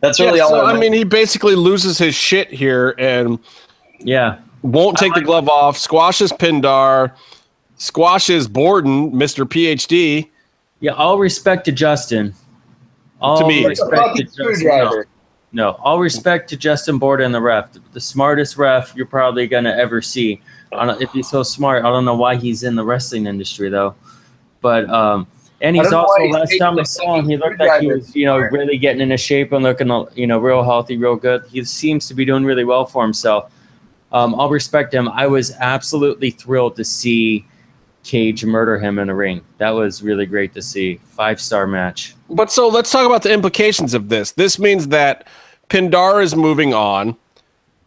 That's 0.00 0.20
really 0.20 0.38
Yeah, 0.38 0.44
all. 0.44 0.50
so, 0.50 0.66
I, 0.66 0.72
I 0.72 0.78
mean, 0.78 0.92
he 0.92 1.04
basically 1.04 1.54
loses 1.54 1.96
his 1.96 2.14
shit 2.14 2.50
here 2.50 2.94
and 2.98 3.38
Yeah, 4.00 4.38
won't 4.62 4.98
take 4.98 5.14
the 5.14 5.22
glove 5.22 5.48
off, 5.48 5.78
squashes 5.78 6.30
Pindar, 6.32 7.12
squashes 7.76 8.48
Borden, 8.48 9.12
Mr. 9.12 9.46
PhD. 9.46 10.28
yeah. 10.80 10.92
All 10.92 11.18
respect 11.18 11.64
to 11.66 11.72
Justin. 11.72 12.34
All 13.20 13.38
To 13.38 13.46
me. 13.46 13.64
Respect 13.64 14.16
to 14.16 14.24
Justin. 14.24 14.68
No, 14.68 15.04
no, 15.52 15.70
all 15.82 16.00
respect 16.00 16.50
to 16.50 16.56
Justin 16.56 16.98
Borden 16.98 17.32
the 17.32 17.40
ref, 17.40 17.70
the 17.92 18.00
smartest 18.00 18.58
ref 18.58 18.92
you're 18.96 19.06
probably 19.06 19.46
gonna 19.46 19.70
ever 19.70 20.02
see. 20.02 20.42
I 20.74 20.86
don't, 20.86 21.02
if 21.02 21.10
he's 21.12 21.28
so 21.28 21.42
smart, 21.42 21.84
I 21.84 21.90
don't 21.90 22.04
know 22.04 22.16
why 22.16 22.36
he's 22.36 22.62
in 22.62 22.74
the 22.74 22.84
wrestling 22.84 23.26
industry 23.26 23.68
though. 23.68 23.94
But 24.60 24.88
um, 24.90 25.26
and 25.60 25.76
he's 25.76 25.92
also 25.92 26.22
he's 26.22 26.34
last 26.34 26.58
time 26.58 26.78
I 26.78 26.82
saw 26.82 27.16
him, 27.18 27.28
he 27.28 27.36
looked 27.36 27.58
like 27.58 27.80
he 27.80 27.88
was 27.88 28.14
you 28.14 28.26
know 28.26 28.38
Smart. 28.38 28.52
really 28.52 28.78
getting 28.78 29.00
into 29.00 29.16
shape 29.16 29.52
and 29.52 29.62
looking 29.62 29.88
you 30.14 30.26
know 30.26 30.38
real 30.38 30.62
healthy, 30.62 30.96
real 30.96 31.16
good. 31.16 31.44
He 31.48 31.64
seems 31.64 32.08
to 32.08 32.14
be 32.14 32.24
doing 32.24 32.44
really 32.44 32.64
well 32.64 32.84
for 32.84 33.02
himself. 33.02 33.50
Um, 34.12 34.34
I'll 34.38 34.50
respect 34.50 34.94
him. 34.94 35.08
I 35.08 35.26
was 35.26 35.52
absolutely 35.58 36.30
thrilled 36.30 36.76
to 36.76 36.84
see 36.84 37.46
Cage 38.04 38.44
murder 38.44 38.78
him 38.78 38.98
in 38.98 39.08
a 39.08 39.14
ring. 39.14 39.42
That 39.58 39.70
was 39.70 40.02
really 40.02 40.26
great 40.26 40.52
to 40.54 40.62
see. 40.62 41.00
Five 41.04 41.40
star 41.40 41.66
match. 41.66 42.14
But 42.28 42.52
so 42.52 42.68
let's 42.68 42.92
talk 42.92 43.06
about 43.06 43.22
the 43.22 43.32
implications 43.32 43.94
of 43.94 44.08
this. 44.10 44.32
This 44.32 44.58
means 44.58 44.88
that 44.88 45.26
Pindar 45.68 46.22
is 46.22 46.36
moving 46.36 46.74
on. 46.74 47.16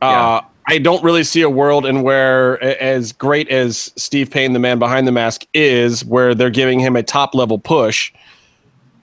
Uh, 0.01 0.41
I 0.69 0.79
don't 0.79 1.01
really 1.03 1.23
see 1.23 1.41
a 1.43 1.49
world 1.49 1.85
in 1.85 2.01
where, 2.01 2.61
as 2.81 3.13
great 3.13 3.49
as 3.49 3.91
Steve 3.95 4.29
Payne, 4.29 4.51
the 4.53 4.59
man 4.59 4.79
behind 4.79 5.07
the 5.07 5.13
mask, 5.13 5.45
is, 5.53 6.03
where 6.03 6.35
they're 6.35 6.49
giving 6.49 6.79
him 6.79 6.95
a 6.97 7.03
top 7.03 7.33
level 7.33 7.57
push. 7.57 8.11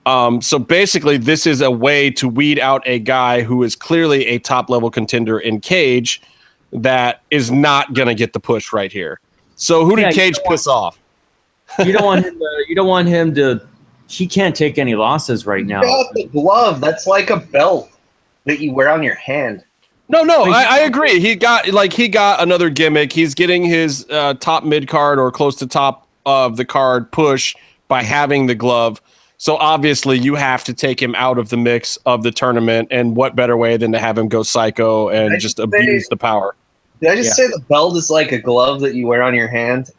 Um, 0.05 0.41
so 0.43 0.59
basically, 0.59 1.17
this 1.17 1.47
is 1.47 1.61
a 1.61 1.71
way 1.71 2.11
to 2.11 2.27
weed 2.29 2.59
out 2.59 2.83
a 2.85 2.99
guy 2.99 3.41
who 3.41 3.63
is 3.63 3.75
clearly 3.75 4.27
a 4.27 4.37
top 4.37 4.69
level 4.69 4.91
contender 4.91 5.39
in 5.39 5.59
Cage 5.59 6.21
that 6.71 7.21
is 7.31 7.49
not 7.49 7.93
going 7.95 8.07
to 8.07 8.13
get 8.13 8.33
the 8.33 8.39
push 8.39 8.71
right 8.71 8.91
here. 8.91 9.19
So 9.55 9.85
who 9.85 9.95
did 9.95 10.03
Yeah, 10.03 10.09
you 10.09 10.15
Cage 10.15 10.35
don't 10.35 10.45
want- 10.45 10.53
piss 10.53 10.67
off? 10.67 10.99
You 11.83 11.91
don't 11.93 12.05
want 12.05 12.25
him 12.27 12.37
to. 12.37 12.65
You 12.67 12.75
don't 12.75 12.87
want 12.87 13.07
him 13.07 13.33
to. 13.35 13.59
He 14.07 14.27
can't 14.27 14.55
take 14.55 14.77
any 14.77 14.93
losses 14.93 15.47
right 15.47 15.65
now. 15.65 15.81
Got 15.81 16.13
the 16.13 16.25
glove. 16.25 16.79
That's 16.79 17.07
like 17.07 17.31
a 17.31 17.37
belt 17.37 17.89
that 18.43 18.59
you 18.59 18.71
wear 18.71 18.91
on 18.91 19.01
your 19.01 19.15
hand. 19.15 19.63
No, 20.07 20.21
no, 20.23 20.45
But 20.45 20.53
I, 20.53 20.77
I 20.77 20.79
agree. 20.81 21.19
He 21.19 21.35
got 21.35 21.67
like 21.69 21.91
he 21.91 22.07
got 22.07 22.41
another 22.41 22.69
gimmick. 22.69 23.11
He's 23.11 23.33
getting 23.33 23.63
his 23.63 24.05
uh, 24.09 24.35
top 24.35 24.63
mid 24.63 24.87
card 24.87 25.17
or 25.17 25.31
close 25.31 25.55
to 25.57 25.67
top 25.67 26.07
of 26.25 26.57
the 26.57 26.65
card 26.65 27.11
push 27.11 27.55
by 27.87 28.03
having 28.03 28.45
the 28.45 28.55
glove. 28.55 29.01
So 29.37 29.57
obviously, 29.57 30.17
you 30.19 30.35
have 30.35 30.63
to 30.65 30.73
take 30.73 31.01
him 31.01 31.15
out 31.15 31.37
of 31.39 31.49
the 31.49 31.57
mix 31.57 31.97
of 32.05 32.23
the 32.23 32.31
tournament. 32.31 32.87
And 32.91 33.15
what 33.15 33.35
better 33.35 33.57
way 33.57 33.77
than 33.77 33.91
to 33.93 33.99
have 33.99 34.17
him 34.17 34.27
go 34.27 34.43
psycho 34.43 35.09
and 35.09 35.39
just 35.39 35.57
think 35.57 35.73
abuse 35.73 36.07
the 36.07 36.17
power? 36.17 36.55
Did 37.01 37.09
I 37.11 37.15
just 37.15 37.37
Yeah. 37.37 37.45
say 37.47 37.51
the 37.51 37.61
belt 37.67 37.97
is 37.97 38.09
like 38.09 38.31
a 38.31 38.39
glove 38.39 38.81
that 38.81 38.93
you 38.95 39.07
wear 39.07 39.23
on 39.23 39.33
your 39.33 39.47
hand? 39.49 39.89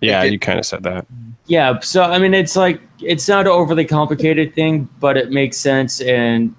Yeah, 0.00 0.22
It- 0.22 0.32
you 0.32 0.38
kind 0.38 0.58
of 0.58 0.64
said 0.64 0.82
that. 0.84 1.06
Yeah, 1.46 1.80
so 1.80 2.02
I 2.04 2.18
mean, 2.20 2.32
it's 2.34 2.54
like 2.54 2.80
it's 3.00 3.26
not 3.28 3.40
an 3.46 3.48
overly 3.52 3.84
complicated 3.84 4.54
thing, 4.54 4.88
but 5.00 5.16
it 5.16 5.30
makes 5.32 5.56
sense, 5.56 6.00
and 6.00 6.54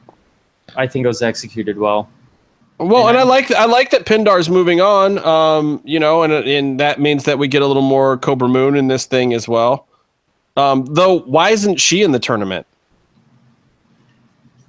I 0.75 0.85
think 0.85 1.05
it 1.05 1.07
was 1.07 1.21
executed 1.21 1.77
well. 1.77 2.09
Well, 2.81 3.09
and 3.09 3.17
I 3.17 3.23
like 3.23 3.51
I 3.51 3.65
like 3.65 3.91
that 3.91 4.05
Pindar's 4.05 4.49
moving 4.49 4.81
on. 4.81 5.19
Um, 5.19 5.81
you 5.83 5.99
know, 5.99 6.23
and 6.23 6.33
and 6.33 6.79
that 6.79 6.99
means 6.99 7.25
that 7.25 7.37
we 7.37 7.47
get 7.47 7.61
a 7.61 7.67
little 7.67 7.83
more 7.83 8.17
Kobra 8.17 8.49
Moon 8.49 8.75
in 8.75 8.87
this 8.87 9.05
thing 9.05 9.33
as 9.33 9.47
well. 9.47 9.87
Um, 10.57 10.85
though, 10.85 11.19
why 11.19 11.51
isn't 11.51 11.79
she 11.79 12.01
in 12.01 12.11
the 12.11 12.19
tournament? 12.19 12.65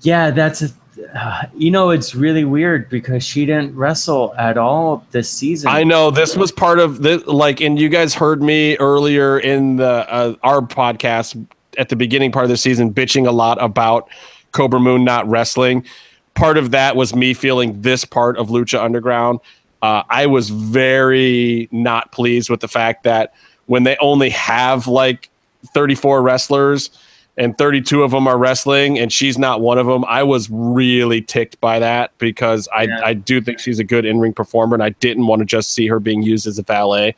Yeah, 0.03 0.31
that's 0.31 0.63
a. 0.63 0.69
Uh, 1.15 1.45
you 1.57 1.71
know, 1.71 1.91
it's 1.91 2.15
really 2.15 2.45
weird 2.45 2.89
because 2.91 3.25
she 3.25 3.47
didn't 3.47 3.75
wrestle 3.75 4.35
at 4.37 4.59
all 4.59 5.05
this 5.11 5.29
season. 5.31 5.71
I 5.71 5.83
know 5.83 6.11
this 6.11 6.37
was 6.37 6.53
part 6.53 6.79
of 6.79 7.03
the 7.03 7.19
like, 7.27 7.61
and 7.61 7.79
you 7.79 7.89
guys 7.89 8.15
heard 8.15 8.43
me 8.43 8.77
earlier 8.77 9.39
in 9.39 9.77
the 9.77 10.07
uh, 10.13 10.35
our 10.43 10.61
podcast 10.61 11.47
at 11.79 11.89
the 11.89 11.97
beginning 11.97 12.31
part 12.31 12.45
of 12.45 12.51
the 12.51 12.59
season 12.59 12.93
bitching 12.93 13.27
a 13.27 13.33
lot 13.33 13.61
about 13.61 14.09
Kobra 14.53 14.81
Moon 14.81 15.03
not 15.03 15.27
wrestling. 15.29 15.87
Part 16.35 16.57
of 16.57 16.71
that 16.71 16.97
was 16.97 17.15
me 17.15 17.35
feeling 17.35 17.81
this 17.83 18.05
part 18.05 18.37
of 18.39 18.49
Lucha 18.49 18.83
Underground. 18.83 19.41
Uh, 19.83 20.03
I 20.09 20.27
was 20.27 20.49
very 20.49 21.69
not 21.73 22.13
pleased 22.13 22.49
with 22.49 22.61
the 22.61 22.69
fact 22.69 23.03
that 23.05 23.35
when 23.67 23.83
they 23.83 23.97
only 24.01 24.31
have 24.31 24.87
like 24.87 25.29
34 25.75 26.23
wrestlers 26.23 26.91
and 27.37 27.57
32 27.57 28.03
of 28.03 28.11
them 28.11 28.27
are 28.29 28.37
wrestling 28.39 28.99
and 28.99 29.13
she's 29.13 29.39
not 29.39 29.61
one 29.61 29.79
of 29.79 29.87
them, 29.87 30.05
I 30.07 30.23
was 30.23 30.49
really 30.51 31.21
ticked 31.21 31.61
by 31.61 31.79
that 31.81 32.17
because 32.19 32.69
I, 32.75 32.85
Yeah. 32.85 33.01
I 33.05 33.15
do 33.15 33.41
think 33.41 33.59
she's 33.59 33.79
a 33.79 33.85
good 33.85 34.05
in 34.05 34.21
ring 34.21 34.33
performer 34.33 34.75
and 34.75 34.83
I 34.83 34.91
didn't 34.91 35.27
want 35.27 35.41
to 35.41 35.47
just 35.47 35.73
see 35.73 35.87
her 35.89 35.99
being 35.99 36.23
used 36.23 36.47
as 36.47 36.59
a 36.59 36.63
valet. 36.63 37.15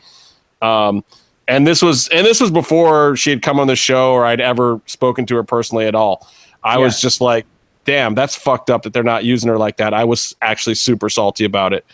Um, 0.62 1.04
and 1.46 1.66
this 1.66 1.82
was 1.82 2.08
and 2.08 2.26
this 2.26 2.40
was 2.40 2.50
before 2.50 3.16
she 3.16 3.28
had 3.30 3.42
come 3.42 3.60
on 3.60 3.66
the 3.66 3.76
show 3.76 4.12
or 4.12 4.24
I'd 4.24 4.40
ever 4.40 4.80
spoken 4.86 5.26
to 5.26 5.36
her 5.36 5.44
personally 5.44 5.86
at 5.86 5.94
all. 5.94 6.26
I 6.62 6.78
was 6.78 6.98
just 7.00 7.20
like, 7.20 7.44
damn, 7.84 8.14
that's 8.14 8.34
fucked 8.34 8.70
up 8.70 8.82
that 8.82 8.92
they're 8.92 9.02
not 9.02 9.24
using 9.24 9.48
her 9.48 9.58
like 9.58 9.76
that. 9.76 9.94
I 9.94 10.04
was 10.04 10.34
actually 10.42 10.74
super 10.74 11.08
salty 11.08 11.44
about 11.44 11.72
it. 11.72 11.84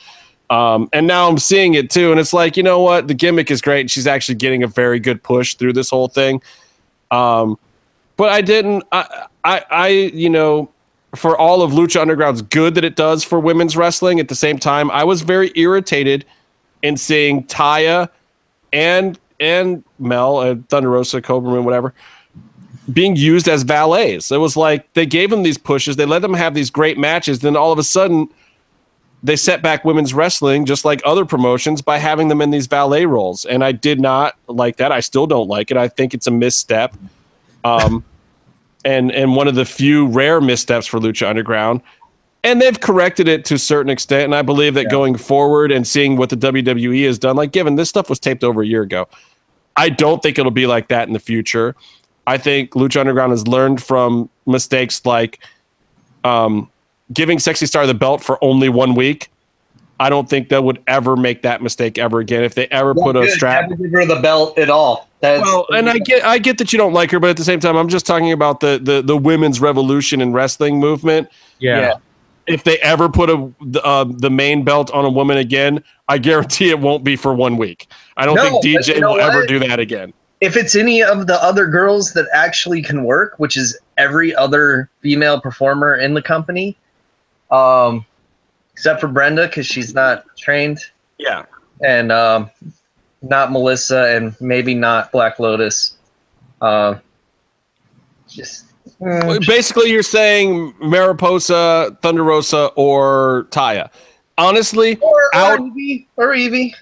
Um, 0.51 0.89
and 0.93 1.07
now 1.07 1.29
I'm 1.29 1.39
seeing 1.39 1.75
it 1.75 1.91
too, 1.91 2.11
and 2.11 2.19
it's 2.19 2.33
like, 2.33 2.57
you 2.57 2.63
know 2.63 2.81
what? 2.81 3.07
The 3.07 3.15
gimmick 3.15 3.51
is 3.51 3.61
great. 3.61 3.81
And 3.81 3.91
she's 3.91 4.07
actually 4.07 4.35
getting 4.35 4.63
a 4.63 4.67
very 4.67 4.99
good 4.99 5.23
push 5.23 5.55
through 5.55 5.75
this 5.75 5.91
whole 5.91 6.09
thing. 6.09 6.43
Um, 7.11 7.59
but 8.17 8.31
I 8.31 8.41
didn't. 8.41 8.85
I, 8.93 9.27
I, 9.45 9.65
I, 9.71 9.89
you 9.89 10.29
know, 10.29 10.71
for 11.15 11.39
all 11.39 11.63
of 11.63 11.73
Lucha 11.73 12.01
Underground's 12.01 12.43
good 12.43 12.75
that 12.75 12.85
it 12.85 12.97
does 12.97 13.25
for 13.25 13.41
women's 13.41 13.77
wrestling. 13.77 14.21
At 14.21 14.29
the 14.29 14.35
same 14.35 14.59
time, 14.59 14.91
I 14.91 15.05
was 15.05 15.23
very 15.23 15.53
irritated 15.55 16.25
in 16.83 16.97
seeing 16.97 17.45
Taya 17.45 18.09
and 18.73 19.19
and 19.39 19.85
Mel 19.99 20.41
and 20.41 20.69
Thunder 20.69 20.91
Rosa, 20.91 21.23
Kobra 21.23 21.45
Moon, 21.45 21.65
whatever, 21.65 21.95
being 22.93 23.17
used 23.17 23.49
as 23.49 23.63
valets. 23.63 24.31
It 24.31 24.39
was 24.39 24.57
like 24.57 24.93
they 24.95 25.07
gave 25.07 25.31
them 25.31 25.43
these 25.43 25.59
pushes, 25.59 25.97
they 25.97 26.07
let 26.07 26.23
them 26.23 26.35
have 26.35 26.55
these 26.55 26.71
great 26.71 26.99
matches, 26.99 27.41
then 27.41 27.57
all 27.57 27.73
of 27.73 27.79
a 27.79 27.85
sudden 27.85 28.29
they 29.23 29.37
set 29.37 29.63
back 29.63 29.85
women's 29.85 30.15
wrestling 30.15 30.65
just 30.65 30.85
like 30.85 31.03
other 31.05 31.25
promotions 31.25 31.83
by 31.83 31.99
having 31.99 32.29
them 32.29 32.41
in 32.41 32.51
these 32.51 32.67
valet 32.67 33.05
roles. 33.05 33.45
And 33.45 33.63
I 33.63 33.73
did 33.73 34.01
not 34.01 34.37
like 34.47 34.77
that. 34.77 34.93
I 34.93 35.01
still 35.01 35.27
don't 35.27 35.49
like 35.49 35.71
it. 35.71 35.77
I 35.77 35.89
think 35.89 36.15
it's 36.15 36.27
a 36.27 36.31
misstep. 36.31 36.95
Um 37.65 38.05
and 38.85 39.13
and 39.13 39.37
one 39.37 39.47
of 39.47 39.55
the 39.55 39.65
few 39.65 40.07
rare 40.07 40.41
missteps 40.41 40.87
for 40.87 40.99
Lucha 40.99 41.29
Underground. 41.29 41.83
And 42.43 42.63
they've 42.63 42.81
corrected 42.81 43.29
it 43.29 43.45
to 43.47 43.55
a 43.55 43.59
certain 43.59 43.91
extent. 43.91 44.25
And 44.25 44.35
I 44.35 44.41
believe 44.41 44.73
that 44.75 44.91
going 44.91 45.17
forward 45.17 45.71
and 45.71 45.87
seeing 45.87 46.17
what 46.17 46.31
the 46.31 46.37
WWE 46.37 47.05
has 47.05 47.19
done, 47.19 47.37
like 47.37 47.53
given 47.53 47.77
this 47.77 47.91
stuff 47.91 48.09
was 48.09 48.19
taped 48.19 48.43
over 48.43 48.63
a 48.63 48.67
year 48.67 48.81
ago, 48.81 49.09
I 49.77 49.91
don't 49.91 50.23
think 50.23 50.39
it'll 50.39 50.51
be 50.51 50.67
like 50.67 50.89
that 50.89 51.07
in 51.07 51.13
the 51.13 51.21
future. 51.21 51.77
I 52.31 52.39
think 52.39 52.71
Lucha 52.75 53.01
Underground 53.01 53.33
has 53.33 53.49
learned 53.49 53.83
from 53.83 54.31
mistakes 54.47 55.05
like 55.05 55.41
um, 56.23 56.71
giving 57.13 57.41
Sexy 57.41 57.67
Star 57.67 57.89
the 57.89 57.95
belt 57.95 58.23
for 58.23 58.43
only 58.43 58.69
one 58.69 58.95
week. 58.95 59.33
I 59.99 60.09
don't 60.11 60.31
think 60.31 60.49
they 60.49 60.61
would 60.61 60.81
ever 60.87 61.17
make 61.17 61.43
that 61.43 61.61
mistake 61.61 61.99
ever 61.99 62.21
again. 62.21 62.45
If 62.45 62.55
they 62.55 62.69
ever 62.69 62.95
put 62.95 63.17
a 63.17 63.29
strap, 63.33 63.69
Never 63.69 63.83
give 63.83 63.91
her 63.91 64.07
the 64.07 64.21
belt 64.21 64.57
at 64.59 64.71
all. 64.71 65.09
That's, 65.19 65.43
well, 65.43 65.67
and 65.71 65.91
I 65.91 65.99
get 65.99 66.25
I 66.25 66.39
get 66.39 66.57
that 66.59 66.73
you 66.73 66.79
don't 66.79 66.93
like 66.93 67.11
her, 67.11 67.19
but 67.19 67.31
at 67.31 67.37
the 67.37 67.43
same 67.45 67.59
time, 67.59 67.77
I'm 67.77 67.89
just 67.89 68.07
talking 68.07 68.31
about 68.31 68.61
the 68.61 68.81
the 68.81 69.03
the 69.03 69.17
women's 69.17 69.61
revolution 69.61 70.21
in 70.21 70.33
wrestling 70.33 70.79
movement. 70.79 71.29
yeah. 71.59 71.81
yeah. 71.81 71.95
If 72.47 72.65
they 72.65 72.79
ever 72.79 73.09
put 73.09 73.29
a 73.29 73.53
the, 73.61 73.83
uh, 73.85 74.05
the 74.09 74.31
main 74.31 74.65
belt 74.65 74.91
on 74.93 75.05
a 75.05 75.11
woman 75.11 75.37
again, 75.37 75.83
I 76.09 76.19
guarantee 76.19 76.71
it 76.71 76.79
won't 76.79 77.03
be 77.03 77.17
for 77.17 77.35
one 77.35 77.57
week. 77.57 77.89
I 78.17 78.25
don't 78.25 78.37
No, 78.37 78.43
think 78.43 78.65
DJ 78.65 78.95
you 78.95 79.01
know 79.01 79.15
will 79.15 79.21
ever 79.21 79.47
do 79.47 79.59
that 79.59 79.81
again. 79.81 80.13
If 80.41 80.57
it's 80.57 80.75
any 80.75 81.03
of 81.03 81.27
the 81.27 81.43
other 81.43 81.67
girls 81.67 82.13
that 82.15 82.27
actually 82.33 82.83
can 82.83 83.05
work, 83.05 83.35
which 83.39 83.57
is 83.57 83.79
every 83.99 84.35
other 84.35 84.89
female 85.03 85.41
performer 85.41 85.97
in 85.97 86.15
the 86.15 86.23
company, 86.23 86.77
um, 87.51 88.05
except 88.73 89.01
for 89.01 89.09
Brenda 89.09 89.47
because 89.47 89.67
she's 89.67 89.95
not 89.95 90.25
trained, 90.37 90.79
Yeah. 91.19 91.45
and 91.85 92.11
um, 92.11 92.51
not 93.23 93.53
Melissa, 93.53 94.15
and 94.17 94.35
maybe 94.41 94.73
not 94.75 95.13
Black 95.13 95.39
Lotus. 95.39 95.97
Uh, 96.63 96.95
just 98.29 98.67
mm, 99.01 99.27
Well, 99.27 99.41
Basically, 99.47 99.91
you're 99.91 100.03
saying 100.03 100.73
Mariposa, 100.81 101.97
Thunder 102.01 102.25
Rosa, 102.25 102.67
or 102.77 103.47
Taya. 103.51 103.91
Honestly, 104.39 104.97
or, 105.01 105.11
or 105.11 105.35
out- 105.35 105.61
Evie, 105.61 106.09
or 106.17 106.33
Evie. 106.35 106.75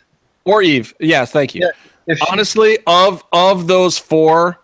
or 0.45 0.63
Eve. 0.63 0.95
Yes, 1.01 1.33
thank 1.33 1.57
you. 1.57 1.63
Yeah. 1.63 1.71
If 2.09 2.19
she- 2.19 2.27
Honestly, 2.31 2.79
of 2.87 3.23
of 3.33 3.67
those 3.69 3.99
four, 3.99 4.59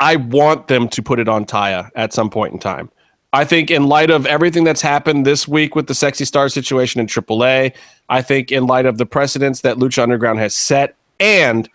I 0.00 0.16
want 0.16 0.68
them 0.68 0.88
to 0.88 1.02
put 1.02 1.18
it 1.18 1.28
on 1.28 1.44
Taya 1.44 1.90
at 1.94 2.12
some 2.12 2.30
point 2.30 2.52
in 2.54 2.58
time. 2.58 2.90
I 3.32 3.44
think 3.44 3.70
in 3.70 3.86
light 3.86 4.10
of 4.10 4.24
everything 4.24 4.64
that's 4.64 4.80
happened 4.80 5.26
this 5.26 5.46
week 5.46 5.74
with 5.74 5.86
the 5.86 5.94
sexy 5.94 6.24
star 6.24 6.48
situation 6.48 7.00
in 7.00 7.06
AAA, 7.06 7.74
I 8.08 8.22
think 8.22 8.50
in 8.50 8.66
light 8.66 8.86
of 8.86 8.96
the 8.96 9.04
precedents 9.04 9.60
that 9.60 9.76
Lucha 9.76 10.02
Underground 10.02 10.38
has 10.38 10.54
set, 10.54 10.94
and 11.20 11.68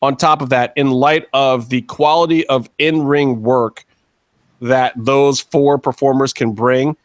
on 0.00 0.16
top 0.16 0.40
of 0.40 0.48
that, 0.50 0.72
in 0.76 0.90
light 0.90 1.26
of 1.34 1.68
the 1.68 1.82
quality 1.82 2.46
of 2.46 2.70
in-ring 2.78 3.42
work 3.42 3.84
that 4.60 4.94
those 4.96 5.40
four 5.40 5.78
performers 5.78 6.32
can 6.32 6.52
bring, 6.52 6.96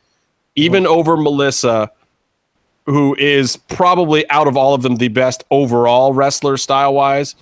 even 0.55 0.83
mm. 0.83 0.87
over 0.87 1.17
Melissa, 1.17 1.91
who 2.89 3.15
is 3.19 3.55
probably 3.55 4.27
out 4.31 4.47
of 4.47 4.57
all 4.57 4.73
of 4.73 4.81
them 4.81 4.95
the 4.95 5.09
best 5.09 5.43
overall 5.51 6.11
wrestler 6.11 6.57
style 6.57 6.93
wise. 6.93 7.35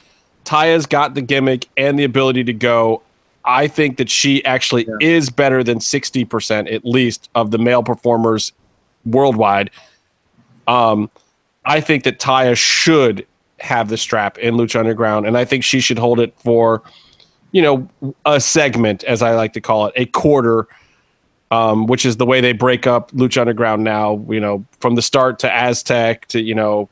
Taya's 0.44 0.86
got 0.86 1.14
the 1.14 1.22
gimmick 1.22 1.68
and 1.78 1.98
the 1.98 2.03
ability 2.03 2.44
to 2.44 2.53
go. 2.53 3.02
I 3.45 3.68
think 3.68 3.95
that 3.98 4.10
she 4.10 4.44
actually 4.44 4.88
is 4.99 5.30
better 5.30 5.64
than 5.64 5.80
60% 5.80 6.74
at 6.74 6.84
least 6.84 7.30
of 7.34 7.52
the 7.52 7.57
male 7.57 7.82
performers 7.82 8.52
worldwide. 9.06 9.69
Um, 10.68 11.10
I 11.64 11.80
think 11.80 12.03
that 12.03 12.19
Taya 12.19 12.57
should 12.57 13.26
have 13.60 13.88
the 13.88 13.98
strap 13.98 14.38
in 14.38 14.56
Lucha 14.56 14.80
Underground, 14.80 15.26
and 15.26 15.38
I 15.38 15.45
think 15.45 15.64
she 15.64 15.80
should 15.80 15.98
hold 15.98 16.19
it 16.19 16.34
for, 16.44 16.84
you 17.53 17.61
know, 17.61 17.90
a 18.26 18.41
segment, 18.41 19.06
as 19.06 19.22
I 19.22 19.34
like 19.34 19.53
to 19.53 19.61
call 19.61 19.88
it, 19.88 19.94
a 19.95 20.07
quarter 20.07 20.68
um, 21.52 21.88
which 21.88 22.06
is 22.06 22.18
the 22.18 22.26
way 22.26 22.41
they 22.41 22.53
break 22.53 22.86
up 22.88 23.11
Lucha 23.11 23.41
Underground 23.41 23.84
now. 23.84 24.24
You 24.30 24.40
know, 24.40 24.65
from 24.80 24.95
the 24.95 25.02
start 25.02 25.40
to 25.40 25.52
Aztec 25.52 26.28
to 26.28 26.41
you 26.41 26.56
know, 26.56 26.90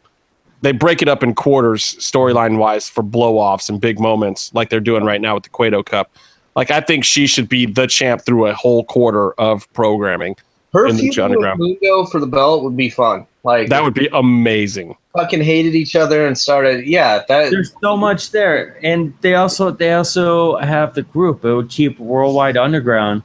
they 0.61 0.71
break 0.71 1.01
it 1.01 1.07
up 1.07 1.23
in 1.23 1.33
quarters 1.35 1.95
storyline 1.99 2.57
wise 2.57 2.87
for 2.89 3.03
blow 3.03 3.37
offs 3.37 3.69
and 3.69 3.79
big 3.79 3.99
moments, 3.99 4.53
like 4.53 4.69
they're 4.69 4.79
doing 4.79 5.03
right 5.03 5.21
now 5.21 5.35
with 5.35 5.43
the 5.43 5.49
Cueto 5.49 5.83
Cup. 5.83 6.11
Like 6.55 6.71
I 6.71 6.81
think 6.81 7.03
she 7.03 7.27
should 7.27 7.49
be 7.49 7.65
the 7.65 7.87
champ 7.87 8.21
through 8.25 8.47
a 8.47 8.53
whole 8.53 8.85
quarter 8.85 9.33
of 9.33 9.71
programming. 9.73 10.35
her 10.73 10.87
in 10.87 10.95
Lucha 10.95 10.99
feud 10.99 11.09
with 11.09 11.19
Underground. 11.19 11.59
Mundo 11.59 12.05
for 12.05 12.19
the 12.19 12.27
belt 12.27 12.63
would 12.63 12.77
be 12.77 12.89
fun. 12.89 13.27
Like 13.43 13.69
That 13.69 13.83
would 13.83 13.93
be 13.93 14.09
amazing. 14.13 14.95
fucking 15.15 15.41
hated 15.43 15.75
each 15.75 15.95
other 15.95 16.25
and 16.25 16.35
started. 16.37 16.87
Yeah, 16.87 17.23
that 17.27 17.51
There's 17.51 17.73
so 17.81 17.95
much 17.95 18.31
there, 18.31 18.79
and 18.81 19.13
they 19.21 19.35
also 19.35 19.69
they 19.69 19.93
also 19.93 20.55
have 20.57 20.95
the 20.95 21.03
group. 21.03 21.45
It 21.45 21.53
would 21.53 21.69
keep 21.69 21.99
Worldwide 21.99 22.57
Underground 22.57 23.21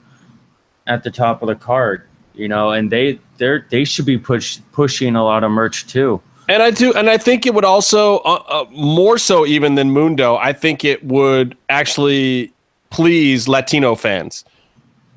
at 0.86 1.02
the 1.02 1.10
top 1.10 1.42
of 1.42 1.48
the 1.48 1.54
card, 1.54 2.06
you 2.34 2.48
know, 2.48 2.70
and 2.70 2.90
they 2.90 3.18
they're 3.38 3.66
they 3.70 3.84
should 3.84 4.06
be 4.06 4.18
push 4.18 4.58
pushing 4.72 5.16
a 5.16 5.24
lot 5.24 5.44
of 5.44 5.50
merch 5.50 5.86
too. 5.86 6.20
And 6.48 6.64
I 6.64 6.72
do, 6.72 6.92
and 6.94 7.08
I 7.08 7.16
think 7.16 7.46
it 7.46 7.54
would 7.54 7.64
also 7.64 8.18
uh, 8.18 8.42
uh, 8.48 8.64
more 8.70 9.18
so 9.18 9.46
even 9.46 9.76
than 9.76 9.92
Mundo. 9.92 10.36
I 10.36 10.52
think 10.52 10.84
it 10.84 11.04
would 11.04 11.56
actually 11.68 12.52
please 12.90 13.46
Latino 13.46 13.94
fans. 13.94 14.44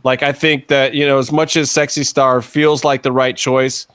Like 0.03 0.21
I 0.21 0.31
think 0.31 0.67
that 0.67 0.93
you 0.93 1.07
know, 1.07 1.17
as 1.17 1.31
much 1.31 1.57
as 1.57 1.71
Sexy 1.71 2.03
Star 2.03 2.41
feels 2.41 2.83
like 2.83 3.01
the 3.01 3.11
right 3.11 3.35
choice, 3.35 3.87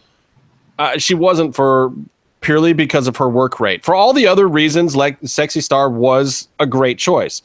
uh, 0.79 0.99
she 0.99 1.15
wasn't 1.15 1.55
for 1.55 1.93
purely 2.41 2.73
because 2.73 3.07
of 3.07 3.17
her 3.17 3.29
work 3.29 3.61
rate. 3.61 3.85
For 3.85 3.95
all 3.95 4.13
the 4.13 4.27
other 4.27 4.49
reasons, 4.49 4.97
like 4.97 5.19
Sexy 5.25 5.61
Star 5.61 5.89
was 5.89 6.49
a 6.59 6.67
great 6.67 6.99
choice. 6.99 7.43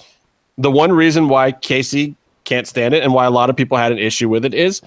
The 0.57 0.71
one 0.71 0.91
reason 0.91 1.29
why 1.29 1.51
Casey 1.51 2.15
can't 2.43 2.67
stand 2.67 2.93
it 2.93 3.03
and 3.03 3.13
why 3.13 3.25
a 3.25 3.31
lot 3.31 3.49
of 3.49 3.55
people 3.55 3.77
had 3.77 3.91
an 3.91 3.97
issue 3.97 4.29
with 4.29 4.43
it 4.45 4.53
is 4.53 4.81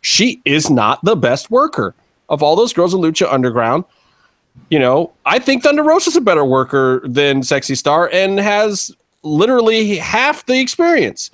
she 0.00 0.40
is 0.44 0.70
not 0.70 1.02
the 1.04 1.16
best 1.16 1.50
worker 1.50 1.94
of 2.28 2.42
all 2.42 2.54
those 2.56 2.72
girls 2.72 2.92
in 2.94 3.00
Lucha 3.00 3.32
Underground 3.32 3.84
you 4.70 4.78
know, 4.78 5.12
I 5.24 5.38
think 5.38 5.62
Thunder 5.62 5.82
Rosa's 5.82 6.16
a 6.16 6.20
better 6.20 6.44
worker 6.44 7.00
than 7.04 7.42
Sexy 7.42 7.74
Star 7.74 8.10
and 8.12 8.38
has 8.38 8.90
literally 9.22 9.96
half 9.96 10.44
the 10.46 10.58
experience. 10.58 11.30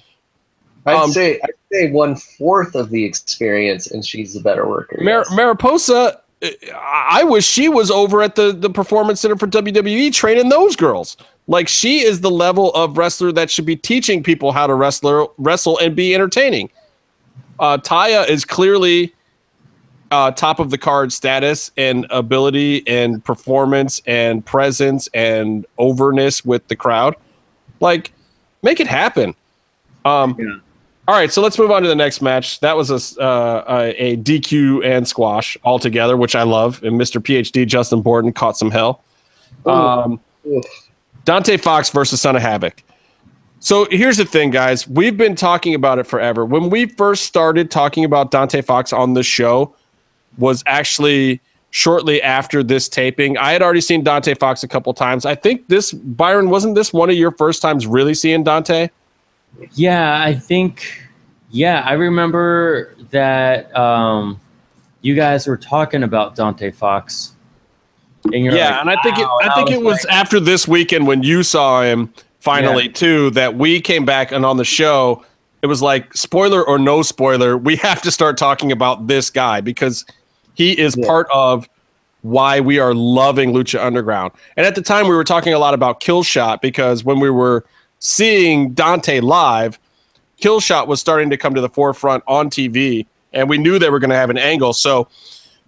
I'd 0.86 0.96
Um, 0.96 1.10
say 1.10 1.40
I'd 1.42 1.50
say 1.72 1.90
one 1.90 2.16
fourth 2.16 2.74
of 2.74 2.90
the 2.90 3.04
experience, 3.04 3.90
and 3.90 4.04
she's 4.04 4.36
a 4.36 4.40
better 4.40 4.68
worker. 4.68 4.98
Mar- 5.00 5.24
yes. 5.26 5.30
Mariposa, 5.32 6.20
I 6.42 7.20
I 7.20 7.24
wish 7.24 7.46
she 7.46 7.68
was 7.68 7.90
over 7.90 8.20
at 8.22 8.34
the, 8.34 8.52
the 8.52 8.68
Performance 8.70 9.20
Center 9.20 9.36
for 9.36 9.46
WWE 9.46 10.12
training 10.12 10.50
those 10.50 10.76
girls. 10.76 11.16
Like 11.46 11.68
she 11.68 12.04
is 12.04 12.20
the 12.20 12.30
level 12.30 12.72
of 12.72 12.96
wrestler 12.96 13.32
that 13.32 13.50
should 13.50 13.66
be 13.66 13.76
teaching 13.76 14.22
people 14.22 14.52
how 14.52 14.66
to 14.66 14.74
wrestler 14.74 15.26
wrestle 15.36 15.78
and 15.78 15.94
be 15.94 16.14
entertaining. 16.14 16.70
Uh, 17.58 17.78
Taya 17.78 18.28
is 18.28 18.44
clearly 18.44 19.14
uh, 20.10 20.30
top 20.30 20.58
of 20.58 20.70
the 20.70 20.78
card 20.78 21.12
status 21.12 21.70
and 21.76 22.06
ability 22.10 22.86
and 22.86 23.24
performance 23.24 24.00
and 24.06 24.44
presence 24.44 25.08
and 25.12 25.66
overness 25.78 26.44
with 26.44 26.66
the 26.68 26.76
crowd. 26.76 27.16
Like, 27.80 28.12
make 28.62 28.80
it 28.80 28.86
happen. 28.86 29.34
Um, 30.04 30.36
Yeah. 30.38 30.58
All 31.06 31.14
right, 31.14 31.30
so 31.30 31.42
let's 31.42 31.58
move 31.58 31.70
on 31.70 31.82
to 31.82 31.88
the 31.88 31.94
next 31.94 32.22
match. 32.22 32.60
That 32.60 32.78
was 32.78 32.90
a, 32.90 33.20
uh, 33.20 33.92
a, 33.94 34.16
DQ 34.16 34.86
and 34.86 35.06
squash 35.06 35.54
altogether, 35.62 36.16
which 36.16 36.34
I 36.34 36.44
love. 36.44 36.82
And 36.82 36.98
Mr. 36.98 37.20
PhD 37.20 37.66
Justin 37.66 38.00
Borden 38.00 38.32
caught 38.32 38.56
some 38.56 38.70
hell. 38.70 39.02
Um. 39.66 40.18
Dante 41.24 41.56
Fox 41.56 41.90
versus 41.90 42.20
Son 42.20 42.36
of 42.36 42.42
Havoc. 42.42 42.82
So 43.60 43.86
here's 43.90 44.18
the 44.18 44.26
thing, 44.26 44.50
guys. 44.50 44.86
We've 44.86 45.16
been 45.16 45.34
talking 45.34 45.74
about 45.74 45.98
it 45.98 46.06
forever. 46.06 46.44
When 46.44 46.68
we 46.68 46.86
first 46.86 47.24
started 47.24 47.70
talking 47.70 48.04
about 48.04 48.30
Dante 48.30 48.60
Fox 48.60 48.92
on 48.92 49.14
the 49.14 49.22
show, 49.22 49.74
was 50.38 50.62
actually 50.66 51.40
shortly 51.70 52.22
after 52.22 52.62
this 52.62 52.88
taping. 52.88 53.36
I 53.38 53.52
had 53.52 53.62
already 53.62 53.80
seen 53.80 54.04
Dante 54.04 54.34
Fox 54.34 54.62
a 54.62 54.68
couple 54.68 54.92
times. 54.94 55.24
I 55.26 55.34
think 55.34 55.66
this 55.68 55.92
Byron 55.92 56.50
wasn't 56.50 56.74
this 56.74 56.92
one 56.92 57.10
of 57.10 57.16
your 57.16 57.32
first 57.32 57.62
times 57.62 57.86
really 57.86 58.14
seeing 58.14 58.44
Dante? 58.44 58.90
Yeah, 59.72 60.22
I 60.22 60.34
think. 60.34 61.00
Yeah, 61.50 61.80
I 61.80 61.92
remember 61.92 62.94
that 63.10 63.74
um, 63.76 64.40
you 65.02 65.14
guys 65.14 65.46
were 65.46 65.56
talking 65.56 66.02
about 66.02 66.34
Dante 66.34 66.70
Fox. 66.70 67.33
And 68.32 68.44
yeah, 68.46 68.70
like, 68.70 68.80
and 68.80 68.90
I 68.90 69.02
think 69.02 69.18
it, 69.18 69.22
"Wow," 69.22 69.38
and 69.42 69.50
I 69.50 69.54
think 69.54 69.70
it 69.70 69.82
was 69.82 70.04
like, 70.04 70.14
after 70.14 70.40
this 70.40 70.66
weekend 70.66 71.06
when 71.06 71.22
you 71.22 71.42
saw 71.42 71.82
him 71.82 72.12
finally 72.40 72.88
too 72.88 73.30
that 73.30 73.56
we 73.56 73.80
came 73.80 74.04
back 74.04 74.30
and 74.32 74.44
on 74.44 74.56
the 74.58 74.64
show 74.64 75.24
it 75.62 75.66
was 75.66 75.80
like 75.80 76.14
spoiler 76.14 76.62
or 76.66 76.78
no 76.78 77.00
spoiler 77.02 77.56
we 77.56 77.74
have 77.88 78.02
to 78.02 78.10
start 78.10 78.36
talking 78.36 78.70
about 78.70 79.06
this 79.06 79.30
guy 79.30 79.60
because 79.62 80.04
he 80.54 80.78
is 80.78 80.94
Yeah. 80.96 81.06
part 81.06 81.26
of 81.32 81.68
why 82.20 82.60
we 82.60 82.78
are 82.78 82.94
loving 82.94 83.52
Lucha 83.52 83.84
Underground. 83.84 84.32
And 84.56 84.66
at 84.66 84.74
the 84.74 84.80
time 84.82 85.08
we 85.08 85.14
were 85.14 85.24
talking 85.24 85.52
a 85.52 85.58
lot 85.58 85.74
about 85.74 86.00
Killshot 86.00 86.60
because 86.62 87.04
when 87.04 87.20
we 87.20 87.28
were 87.28 87.64
seeing 87.98 88.72
Dante 88.72 89.20
live, 89.20 89.78
Killshot 90.40 90.86
was 90.86 91.00
starting 91.00 91.28
to 91.30 91.36
come 91.36 91.54
to 91.54 91.60
the 91.60 91.68
forefront 91.68 92.24
on 92.26 92.48
TV 92.48 93.04
and 93.34 93.48
we 93.48 93.58
knew 93.58 93.78
they 93.78 93.90
were 93.90 93.98
going 93.98 94.10
to 94.10 94.16
have 94.16 94.30
an 94.30 94.38
angle. 94.38 94.72
So 94.72 95.08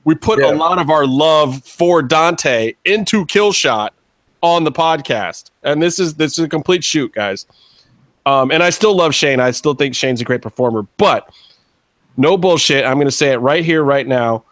we 0.06 0.14
put 0.14 0.38
Yeah. 0.38 0.52
a 0.52 0.54
lot 0.54 0.78
of 0.78 0.88
our 0.88 1.04
love 1.06 1.62
for 1.66 2.00
Dante 2.00 2.72
into 2.86 3.26
Killshot 3.26 3.90
on 4.40 4.64
the 4.64 4.72
podcast. 4.72 5.50
And 5.62 5.82
this 5.82 5.98
is 5.98 6.14
this 6.14 6.38
is 6.38 6.44
a 6.44 6.48
complete 6.48 6.82
shoot, 6.84 7.12
guys. 7.12 7.44
Um, 8.24 8.50
and 8.50 8.62
I 8.62 8.70
still 8.70 8.94
love 8.96 9.14
Shane. 9.14 9.40
I 9.40 9.50
still 9.50 9.74
think 9.74 9.94
Shane's 9.94 10.20
a 10.20 10.24
great 10.24 10.42
performer, 10.42 10.86
but 10.96 11.28
no 12.16 12.36
bullshit. 12.38 12.84
I'm 12.84 12.94
going 12.94 13.06
to 13.06 13.10
say 13.12 13.32
it 13.32 13.36
right 13.38 13.64
here, 13.64 13.82
right 13.84 14.06
now. 14.06 14.44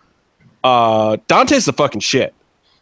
Uh, 0.62 1.16
Dante's 1.28 1.64
the 1.64 1.72
fucking 1.72 2.00
shit. 2.00 2.34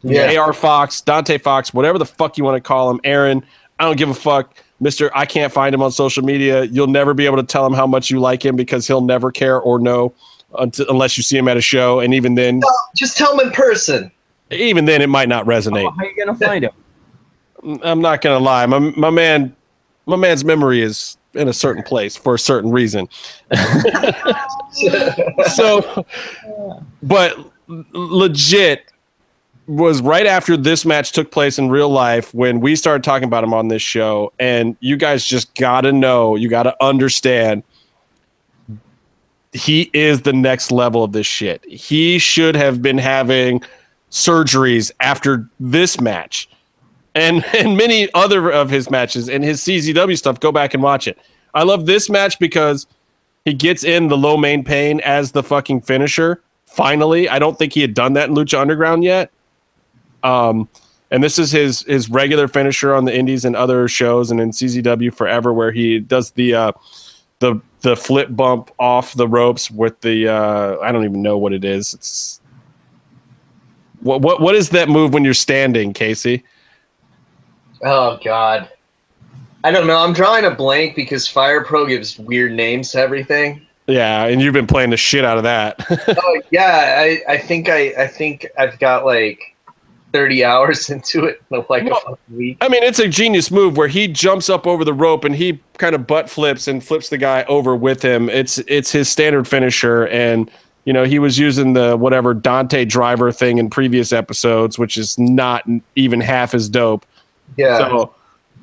Yeah. 0.03 0.37
AR 0.41 0.53
Fox, 0.53 1.01
Dante 1.01 1.39
Fox, 1.39 1.73
whatever 1.73 1.99
the 1.99 2.05
fuck 2.07 2.37
you 2.37 2.45
want 2.45 2.57
to 2.57 2.61
call 2.61 2.91
him, 2.91 3.01
Aaron. 3.05 3.45
I 3.79 3.85
don't 3.85 3.97
give 3.97 4.09
a 4.09 4.15
fuck. 4.15 4.57
Mister, 4.81 5.11
I 5.17 5.27
can't 5.27 5.53
find 5.53 5.75
him 5.75 5.83
on 5.83 5.93
social 5.93 6.25
media. 6.25 6.65
You'll 6.65 6.89
never 6.89 7.15
be 7.15 7.25
able 7.27 7.37
to 7.37 7.43
tell 7.45 7.65
him 7.65 7.73
how 7.73 7.87
much 7.87 8.11
you 8.11 8.19
like 8.19 8.45
him 8.45 8.57
because 8.57 8.87
he'll 8.87 9.01
never 9.01 9.31
care 9.31 9.61
or 9.61 9.79
know 9.79 10.13
until, 10.59 10.89
unless 10.89 11.17
you 11.17 11.23
see 11.23 11.37
him 11.37 11.49
at 11.49 11.57
a 11.57 11.61
show. 11.61 12.01
And 12.01 12.15
even 12.15 12.35
then, 12.35 12.61
Just 12.97 13.17
tell 13.17 13.39
him 13.39 13.47
in 13.47 13.53
person. 13.53 14.11
even 14.51 14.85
then, 14.85 15.03
it 15.03 15.09
might 15.09 15.29
not 15.29 15.47
resonate. 15.47 15.87
Oh, 15.87 15.91
how 15.91 16.05
you 16.05 16.17
gonna 16.17 16.39
find 16.39 16.65
him? 16.65 16.73
I'm 17.83 18.01
not 18.01 18.21
gonna 18.23 18.41
lie. 18.41 18.67
My 18.67 18.79
my 18.79 19.11
man, 19.11 19.55
my 20.07 20.17
man's 20.17 20.45
memory 20.45 20.83
is 20.83 21.17
in 21.35 21.49
a 21.49 21.53
certain 21.53 21.83
place 21.83 22.17
for 22.17 22.35
a 22.35 22.39
certain 22.39 22.71
reason. 22.71 23.09
so, 25.55 26.05
but 27.03 27.39
legit 27.93 28.85
was 29.67 30.03
right 30.03 30.27
after 30.27 30.57
this 30.57 30.85
match 30.85 31.13
took 31.13 31.31
place 31.31 31.59
in 31.59 31.71
real 31.71 31.89
life 31.89 32.35
when 32.35 32.61
we 32.61 32.75
started 32.75 33.05
talking 33.05 33.25
about 33.25 33.45
him 33.45 33.55
on 33.55 33.69
this 33.69 33.83
show, 33.83 34.33
and 34.39 34.77
you 34.81 34.97
guys 34.97 35.25
just 35.25 35.55
gotta 35.55 35.93
know, 35.93 36.35
you 36.37 36.49
gotta 36.49 36.75
understand. 36.83 37.63
He 39.53 39.91
is 39.93 40.23
the 40.23 40.33
next 40.33 40.73
level 40.73 41.05
of 41.05 41.13
this 41.13 41.27
shit. 41.27 41.65
He 41.67 42.19
should 42.19 42.57
have 42.57 42.81
been 42.81 42.99
having 42.99 43.63
surgeries 44.11 44.91
after 45.01 45.49
this 45.61 46.01
match 46.01 46.49
and 47.15 47.45
and 47.55 47.77
many 47.77 48.13
other 48.15 48.51
of 48.51 48.71
his 48.71 48.91
matches 48.91 49.29
and 49.29 49.45
his 49.45 49.61
CZW 49.61 50.17
stuff. 50.17 50.41
Go 50.41 50.53
back 50.53 50.75
and 50.75 50.83
watch 50.83 51.07
it. 51.07 51.19
I 51.55 51.65
love 51.65 51.87
this 51.87 52.09
match 52.09 52.39
because 52.39 52.87
he 53.45 53.53
gets 53.55 53.85
in 53.85 54.09
the 54.09 54.17
Lo 54.17 54.37
Mein 54.37 54.65
Pain 54.65 55.01
as 55.01 55.33
the 55.33 55.43
fucking 55.43 55.83
finisher. 55.83 56.43
Finally, 56.67 57.29
I 57.29 57.39
don't 57.39 57.59
think 57.59 57.75
he 57.75 57.83
had 57.83 57.93
done 57.93 58.15
that 58.15 58.29
in 58.29 58.35
Lucha 58.35 58.59
Underground 58.59 59.05
yet. 59.05 59.31
Um, 60.23 60.69
and 61.11 61.23
this 61.23 61.39
is 61.39 61.51
his 61.51 61.83
his 61.83 62.09
regular 62.09 62.49
finisher 62.49 62.95
on 62.95 63.05
the 63.05 63.15
Indies 63.15 63.45
and 63.45 63.55
other 63.55 63.87
shows 63.89 64.31
and 64.31 64.41
in 64.41 64.51
CZW 64.51 65.13
forever, 65.15 65.53
where 65.53 65.71
he 65.71 65.99
does 65.99 66.31
the 66.31 66.55
uh, 66.55 66.73
the 67.43 67.61
the 67.81 67.97
flip 67.97 68.29
bump 68.31 68.71
off 68.79 69.13
the 69.15 69.29
ropes 69.29 69.71
with 69.71 70.01
the 70.01 70.29
uh, 70.29 70.79
I 70.81 70.93
don't 70.93 71.05
even 71.05 71.21
know 71.21 71.37
what 71.37 71.53
it 71.53 71.65
is. 71.65 71.93
It's 71.93 72.41
what 74.01 74.23
what 74.23 74.41
what 74.41 74.55
is 74.55 74.71
that 74.71 74.89
move 74.89 75.13
when 75.13 75.25
you're 75.25 75.35
standing, 75.35 75.93
Casey? 75.93 76.45
Oh 77.83 78.19
God. 78.25 78.71
I 79.65 79.71
don't 79.71 79.87
know. 79.87 79.99
I'm 79.99 80.13
drawing 80.13 80.45
a 80.45 80.51
blank 80.51 80.97
because 80.97 81.29
Fire 81.29 81.63
Pro 81.63 81.87
gives 81.87 82.19
weird 82.19 82.53
names 82.53 82.93
to 82.93 82.99
everything. 82.99 83.65
Yeah, 83.87 84.27
and 84.27 84.41
you've 84.41 84.55
been 84.55 84.67
playing 84.67 84.91
the 84.91 84.97
shit 84.97 85.25
out 85.25 85.37
of 85.37 85.43
that. 85.43 85.77
oh 86.09 86.43
yeah, 86.51 86.97
I, 86.99 87.23
I 87.29 87.39
think 87.39 87.69
I 87.69 87.93
I 87.99 88.07
think 88.07 88.47
I've 88.57 88.79
got 88.79 89.05
like 89.05 89.52
30 90.13 90.45
hours 90.45 90.91
into 90.91 91.25
it 91.25 91.43
in 91.51 91.65
like 91.69 91.85
Well, 91.85 91.97
a 91.97 92.01
fucking 92.01 92.37
week. 92.37 92.59
I 92.61 92.69
mean, 92.69 92.83
it's 92.83 92.99
a 92.99 93.09
genius 93.09 93.51
move 93.51 93.77
where 93.77 93.89
he 93.89 94.09
jumps 94.09 94.49
up 94.49 94.67
over 94.67 94.85
the 94.85 94.93
rope 94.93 95.25
and 95.25 95.35
he 95.35 95.61
kind 95.79 95.95
of 95.95 96.07
butt 96.07 96.31
flips 96.31 96.69
and 96.69 96.83
flips 96.85 97.09
the 97.09 97.19
guy 97.19 97.45
over 97.45 97.75
with 97.75 98.03
him. 98.03 98.29
It's 98.29 98.59
it's 98.69 98.93
his 98.93 99.09
standard 99.09 99.49
finisher, 99.49 100.07
and 100.09 100.51
you 100.85 100.93
know 100.93 101.05
he 101.05 101.19
was 101.19 101.39
using 101.39 101.73
the 101.73 101.97
whatever 101.97 102.35
Dante 102.35 102.85
driver 102.85 103.33
thing 103.33 103.59
in 103.59 103.71
previous 103.71 104.13
episodes, 104.13 104.79
which 104.79 104.97
is 104.97 105.19
not 105.19 105.67
even 105.97 106.21
half 106.21 106.55
as 106.55 106.69
dope. 106.69 107.07
Yeah. 107.57 107.79
So 107.79 108.15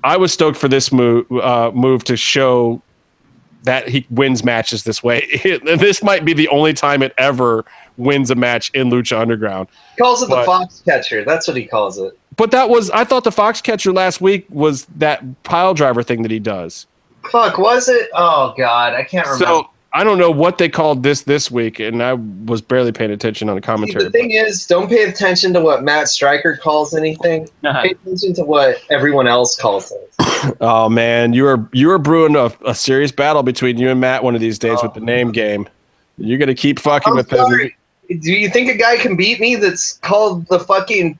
I 0.03 0.17
was 0.17 0.31
stoked 0.31 0.57
for 0.57 0.67
this 0.67 0.91
move 0.91 1.29
uh, 1.31 1.71
move 1.73 2.03
to 2.05 2.15
show 2.15 2.81
that 3.63 3.87
he 3.87 4.05
wins 4.09 4.43
matches 4.43 4.83
this 4.83 5.03
way. 5.03 5.27
this 5.63 6.01
might 6.01 6.23
be 6.23 6.33
the 6.33 6.47
only 6.49 6.73
time 6.73 7.03
it 7.03 7.13
ever 7.17 7.65
wins 7.99 8.31
a 8.31 8.35
match 8.35 8.71
in 8.73 8.89
Lucha 8.89 9.19
Underground. 9.19 9.67
he 9.95 10.01
calls 10.01 10.23
it 10.23 10.29
the 10.29 10.43
fox 10.43 10.81
catcher. 10.85 11.23
That's 11.23 11.47
what 11.47 11.57
he 11.57 11.65
calls 11.65 11.97
it. 11.99 12.17
But 12.37 12.51
that 12.51 12.69
was 12.69 12.89
I 12.91 13.03
thought 13.03 13.23
the 13.25 13.31
fox 13.31 13.61
catcher 13.61 13.91
last 13.91 14.21
week 14.21 14.45
was 14.49 14.85
that 14.97 15.21
pile 15.43 15.73
driver 15.73 16.01
thing 16.03 16.21
that 16.23 16.31
he 16.31 16.39
does. 16.39 16.87
Fuck, 17.31 17.57
was 17.57 17.89
it? 17.89 18.09
Oh 18.13 18.53
God, 18.57 18.93
I 18.93 19.03
can't 19.03 19.27
remember. 19.27 19.45
So 19.45 19.69
I 19.91 20.03
don't 20.03 20.19
know 20.19 20.29
what 20.31 20.59
they 20.59 20.69
called 20.69 21.01
this 21.03 21.23
this 21.23 21.49
week, 21.49 21.79
and 21.79 22.01
I 22.03 22.13
was 22.13 22.61
barely 22.61 22.91
paying 22.91 23.09
attention 23.11 23.49
on 23.49 23.55
the 23.55 23.61
See, 23.61 23.65
commentary. 23.65 24.03
the 24.03 24.11
thing 24.11 24.31
is, 24.31 24.65
don't 24.67 24.87
pay 24.87 25.03
attention 25.03 25.51
to 25.53 25.61
what 25.61 25.83
Matt 25.83 26.07
Striker 26.07 26.55
calls 26.55 26.93
anything. 26.93 27.49
Pay 27.63 27.91
attention 27.91 28.33
to 28.35 28.43
what 28.43 28.77
everyone 28.91 29.27
else 29.27 29.57
calls 29.59 29.89
things. 29.91 30.55
oh 30.61 30.89
man, 30.89 31.33
you 31.33 31.45
are 31.47 31.67
you 31.73 31.89
are 31.91 31.97
brewing 31.97 32.35
a, 32.35 32.51
a 32.65 32.75
serious 32.75 33.11
battle 33.11 33.41
between 33.43 33.77
you 33.79 33.89
and 33.89 33.99
Matt 33.99 34.23
one 34.23 34.35
of 34.35 34.41
these 34.41 34.59
days 34.59 34.77
Oh. 34.81 34.83
with 34.85 34.93
the 34.93 35.01
oh. 35.01 35.05
name 35.05 35.31
game. 35.31 35.67
You're 36.19 36.37
gonna 36.37 36.53
keep 36.55 36.79
fucking 36.79 37.11
I'm 37.11 37.17
with 37.17 37.29
them. 37.29 37.39
sorry. 37.47 37.75
Do 38.09 38.33
you 38.33 38.49
think 38.49 38.69
a 38.69 38.77
guy 38.77 38.97
can 38.97 39.15
beat 39.15 39.39
me 39.39 39.55
that's 39.55 39.93
called 39.99 40.47
the 40.47 40.59
fucking 40.59 41.19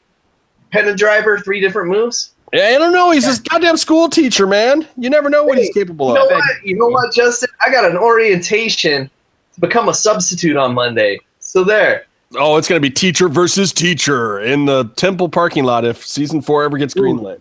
Penna 0.72 0.96
Driver 0.96 1.40
three 1.40 1.60
different 1.62 1.90
moves? 1.90 2.34
Yeah, 2.52 2.72
I 2.76 2.78
don't 2.80 2.92
know. 2.92 3.12
He's 3.12 3.26
this 3.26 3.38
goddamn 3.40 3.78
school 3.78 4.10
teacher, 4.10 4.48
man. 4.48 4.88
You 4.98 5.10
never 5.12 5.30
know 5.30 5.44
what 5.44 5.60
he's 5.60 5.72
capable 5.72 6.08
You 6.10 6.14
know 6.16 6.26
of. 6.26 6.32
what? 6.32 6.44
You 6.66 6.78
know 6.78 6.88
what, 6.88 7.14
Justin? 7.14 7.50
I 7.66 7.72
got 7.72 7.86
an 7.90 7.96
orientation 7.96 9.10
to 9.54 9.60
become 9.60 9.88
a 9.90 9.94
substitute 9.94 10.58
on 10.58 10.74
Monday. 10.74 11.20
So 11.40 11.64
there. 11.64 12.06
Oh, 12.36 12.58
it's 12.58 12.68
gonna 12.68 12.80
be 12.80 12.90
teacher 12.90 13.30
versus 13.30 13.72
teacher 13.72 14.40
in 14.40 14.66
the 14.66 14.86
temple 14.96 15.30
parking 15.30 15.64
lot 15.64 15.86
if 15.86 16.06
season 16.06 16.42
four 16.42 16.64
ever 16.64 16.78
gets 16.78 16.96
Ooh. 16.96 17.02
greenlit. 17.02 17.40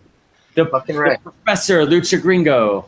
The, 0.55 0.65
Fucking 0.65 0.95
the 0.95 1.01
right. 1.01 1.23
professor 1.23 1.85
Lucha 1.85 2.21
Gringo, 2.21 2.85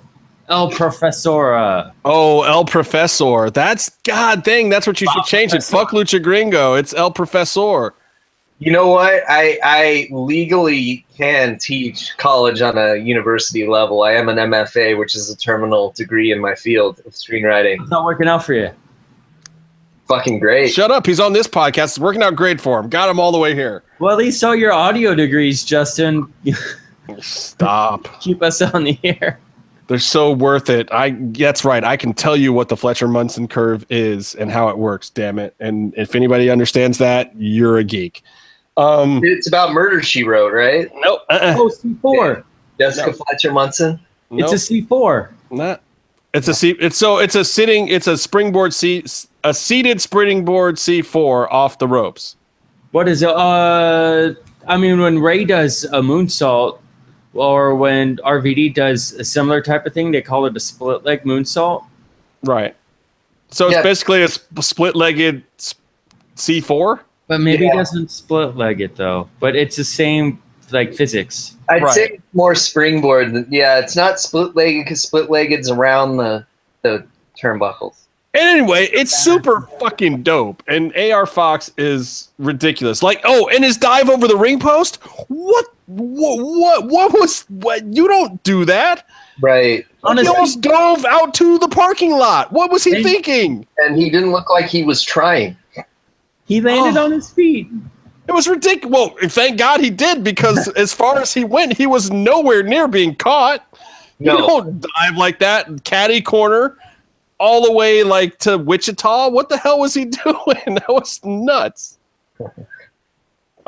El 0.52 0.69
Profesora. 0.69 1.94
Oh, 2.06 2.44
El 2.44 2.65
Profesor. 2.65 3.49
That's 3.49 3.90
God 4.03 4.44
dang. 4.44 4.69
That's 4.69 4.86
what 4.86 4.99
you 5.02 5.07
should 5.11 5.23
change 5.23 5.53
it. 5.53 5.64
Fuck 5.64 5.91
Lucha 5.91 6.22
Gringo. 6.22 6.76
It's 6.76 6.94
El 6.94 7.11
Profesor. 7.11 7.94
You 8.60 8.72
know 8.72 8.90
what? 8.90 9.23
I 9.28 9.57
I 9.64 10.07
legally 10.11 11.03
can 11.18 11.57
teach 11.57 12.15
college 12.18 12.61
on 12.61 12.78
a 12.78 12.95
university 12.98 13.65
level. 13.65 14.03
I 14.03 14.11
am 14.11 14.30
an 14.30 14.36
MFA, 14.38 14.99
which 14.99 15.15
is 15.15 15.32
a 15.32 15.38
terminal 15.38 15.94
degree 15.94 16.32
in 16.32 16.40
my 16.40 16.53
field 16.53 16.99
of 17.06 17.14
screenwriting. 17.14 17.82
It's 17.82 17.90
not 17.90 18.03
working 18.06 18.28
out 18.28 18.44
for 18.45 18.53
you. 18.53 18.69
Fucking 20.07 20.40
great. 20.40 20.72
Shut 20.72 20.91
up. 20.91 21.06
He's 21.06 21.22
on 21.22 21.32
this 21.34 21.48
podcast. 21.48 21.84
It's 21.86 21.99
working 21.99 22.22
out 22.22 22.36
great 22.36 22.60
for 22.60 22.80
him. 22.82 22.90
Got 22.90 23.10
him 23.10 23.19
all 23.19 23.32
the 23.32 23.40
way 23.40 23.56
here. 23.56 23.82
Well, 23.99 24.11
at 24.11 24.18
least 24.18 24.44
all 24.44 24.53
your 24.56 24.73
audio 24.73 25.15
degrees, 25.15 25.64
Justin, 25.64 26.32
Stop. 27.19 28.19
keep 28.19 28.44
us 28.44 28.61
on 28.61 28.84
the 28.84 28.99
air. 29.03 29.40
They're 29.91 29.99
so 29.99 30.31
worth 30.31 30.69
it. 30.69 30.88
I 30.89 31.09
that's 31.34 31.65
right. 31.65 31.84
I 31.84 31.97
can 31.97 32.13
tell 32.13 32.38
you 32.38 32.53
what 32.53 32.69
the 32.69 32.77
Fletcher 32.77 33.09
Munson 33.09 33.45
curve 33.49 33.85
is 33.89 34.35
and 34.35 34.49
how 34.49 34.69
it 34.69 34.77
works, 34.77 35.09
damn 35.09 35.38
it. 35.38 35.53
And 35.59 35.93
if 35.97 36.15
anybody 36.15 36.49
understands 36.49 36.97
that, 36.99 37.35
you're 37.35 37.77
a 37.77 37.84
geek. 37.84 38.23
Um 38.77 39.19
It's 39.22 39.49
about 39.49 39.73
murder 39.73 40.01
she 40.01 40.23
wrote, 40.23 40.53
right? 40.53 40.89
no, 40.95 41.15
uh-uh. 41.30 41.55
Oh, 41.57 41.69
C4. 41.69 42.41
Jessica 42.80 43.07
No. 43.11 43.18
Fletcher 43.18 43.51
Munson. 43.51 43.99
Nope, 44.30 44.53
It's 44.53 44.69
a 44.69 44.73
C4. 44.73 45.27
not. 45.49 45.81
It's 46.34 46.47
a 46.47 46.53
C 46.53 46.69
it's 46.80 46.95
so 46.97 47.18
it's 47.18 47.35
a 47.35 47.43
sitting 47.43 47.89
it's 47.89 48.07
a 48.07 48.18
springboard 48.18 48.73
C 48.73 49.03
a 49.43 49.53
seated 49.53 49.99
springboard 50.01 50.76
C4 50.77 51.51
off 51.51 51.80
the 51.80 51.88
ropes. 51.89 52.38
What 52.91 53.09
is 53.09 53.23
it? 53.23 53.30
Uh, 53.30 54.35
I 54.69 54.77
mean, 54.77 55.01
when 55.01 55.19
Rey 55.19 55.43
does 55.43 55.84
a 55.84 55.99
moonsault, 55.99 56.80
or 57.34 57.76
when 57.76 58.18
RVD 58.18 58.74
does 58.74 59.14
a 59.14 59.24
similar 59.24 59.62
type 59.62 59.86
of 59.86 59.94
thing, 59.94 60.12
they 60.12 60.22
call 60.22 60.45
it 60.45 60.56
a 60.56 60.60
split 60.60 61.03
leg 61.06 61.24
moonsault. 61.24 61.86
Right. 62.44 62.76
So 63.49 63.70
it's 63.70 63.82
basically 63.84 64.24
a 64.24 64.30
split 64.62 64.95
legged 64.95 65.44
C4. 66.36 66.99
But 67.28 67.41
maybe 67.41 67.66
Yeah. 67.66 67.72
he 67.72 67.78
doesn't 67.78 68.12
split 68.12 68.56
leg 68.58 68.82
it 68.82 68.95
though. 68.95 69.30
But 69.40 69.56
it's 69.56 69.76
the 69.76 69.84
same 69.84 70.41
like 70.72 70.94
physics. 70.94 71.56
I'd 71.70 71.84
Right. 71.84 71.94
say 71.94 72.20
more 72.34 72.56
springboard. 72.56 73.45
Yeah, 73.49 73.80
it's 73.80 73.95
not 73.95 74.20
split 74.20 74.56
legged 74.56 74.86
because 74.86 75.02
split 75.02 75.30
legged's 75.30 75.70
around 75.70 76.18
the 76.18 76.45
the 76.82 77.03
turnbuckles. 77.40 77.95
And 78.34 78.44
anyway, 78.60 78.88
it's 78.94 79.14
super 79.14 79.68
fucking 79.82 80.24
dope. 80.24 80.64
And 80.68 80.95
AR 80.95 81.26
Fox 81.26 81.70
is 81.78 82.30
ridiculous. 82.40 83.03
Like, 83.03 83.20
oh, 83.26 83.49
and 83.53 83.64
his 83.64 83.76
dive 83.76 84.10
over 84.10 84.26
the 84.28 84.38
ring 84.38 84.58
post? 84.58 84.95
What 85.28 85.66
what 85.95 86.39
what, 86.45 86.88
what 86.88 87.13
was 87.13 87.41
what 87.49 87.85
you 87.93 88.07
don't 88.07 88.41
do 88.43 88.65
that? 88.65 89.07
Right. 89.41 89.85
On 90.03 90.18
he 90.18 90.22
his 90.23 90.30
almost 90.30 90.61
dove 90.61 91.05
out 91.05 91.34
to 91.35 91.57
the 91.59 91.68
parking 91.68 92.11
lot. 92.11 92.51
What 92.51 92.72
was 92.72 92.84
he 92.84 92.95
And- 92.95 93.03
thinking? 93.03 93.68
And 93.77 93.95
he 93.97 94.09
didn't 94.09 94.31
look 94.31 94.49
like 94.49 94.65
he 94.65 94.84
was 94.84 95.01
trying. 95.03 95.57
he 96.45 96.61
landed 96.61 96.99
Oh. 96.99 97.05
on 97.05 97.11
his 97.11 97.30
feet. 97.31 97.68
It 98.27 98.31
was 98.34 98.47
ridiculous. 98.47 98.91
Well, 98.93 99.30
thank 99.30 99.57
God 99.57 99.80
he 99.81 99.89
did, 99.89 100.23
because 100.23 100.68
as 100.76 100.93
far 100.93 101.18
as 101.19 101.34
he 101.34 101.43
went, 101.43 101.76
he 101.77 101.88
was 101.88 102.11
nowhere 102.11 102.63
near 102.63 102.88
being 102.88 103.15
caught. 103.15 103.65
You 104.19 104.27
don't 104.38 104.80
dive 104.80 105.18
like 105.18 105.39
that, 105.39 105.84
caddy 105.84 106.22
corner, 106.22 106.77
all 107.39 107.63
the 107.65 107.72
way 107.72 108.03
like 108.03 108.38
to 108.39 108.57
Wichita. 108.59 109.30
What 109.30 109.49
the 109.49 109.57
hell 109.57 109.80
was 109.80 109.95
he 109.95 110.05
doing? 110.23 110.76
That 110.76 110.85
was 110.89 111.19
nuts. 111.23 111.97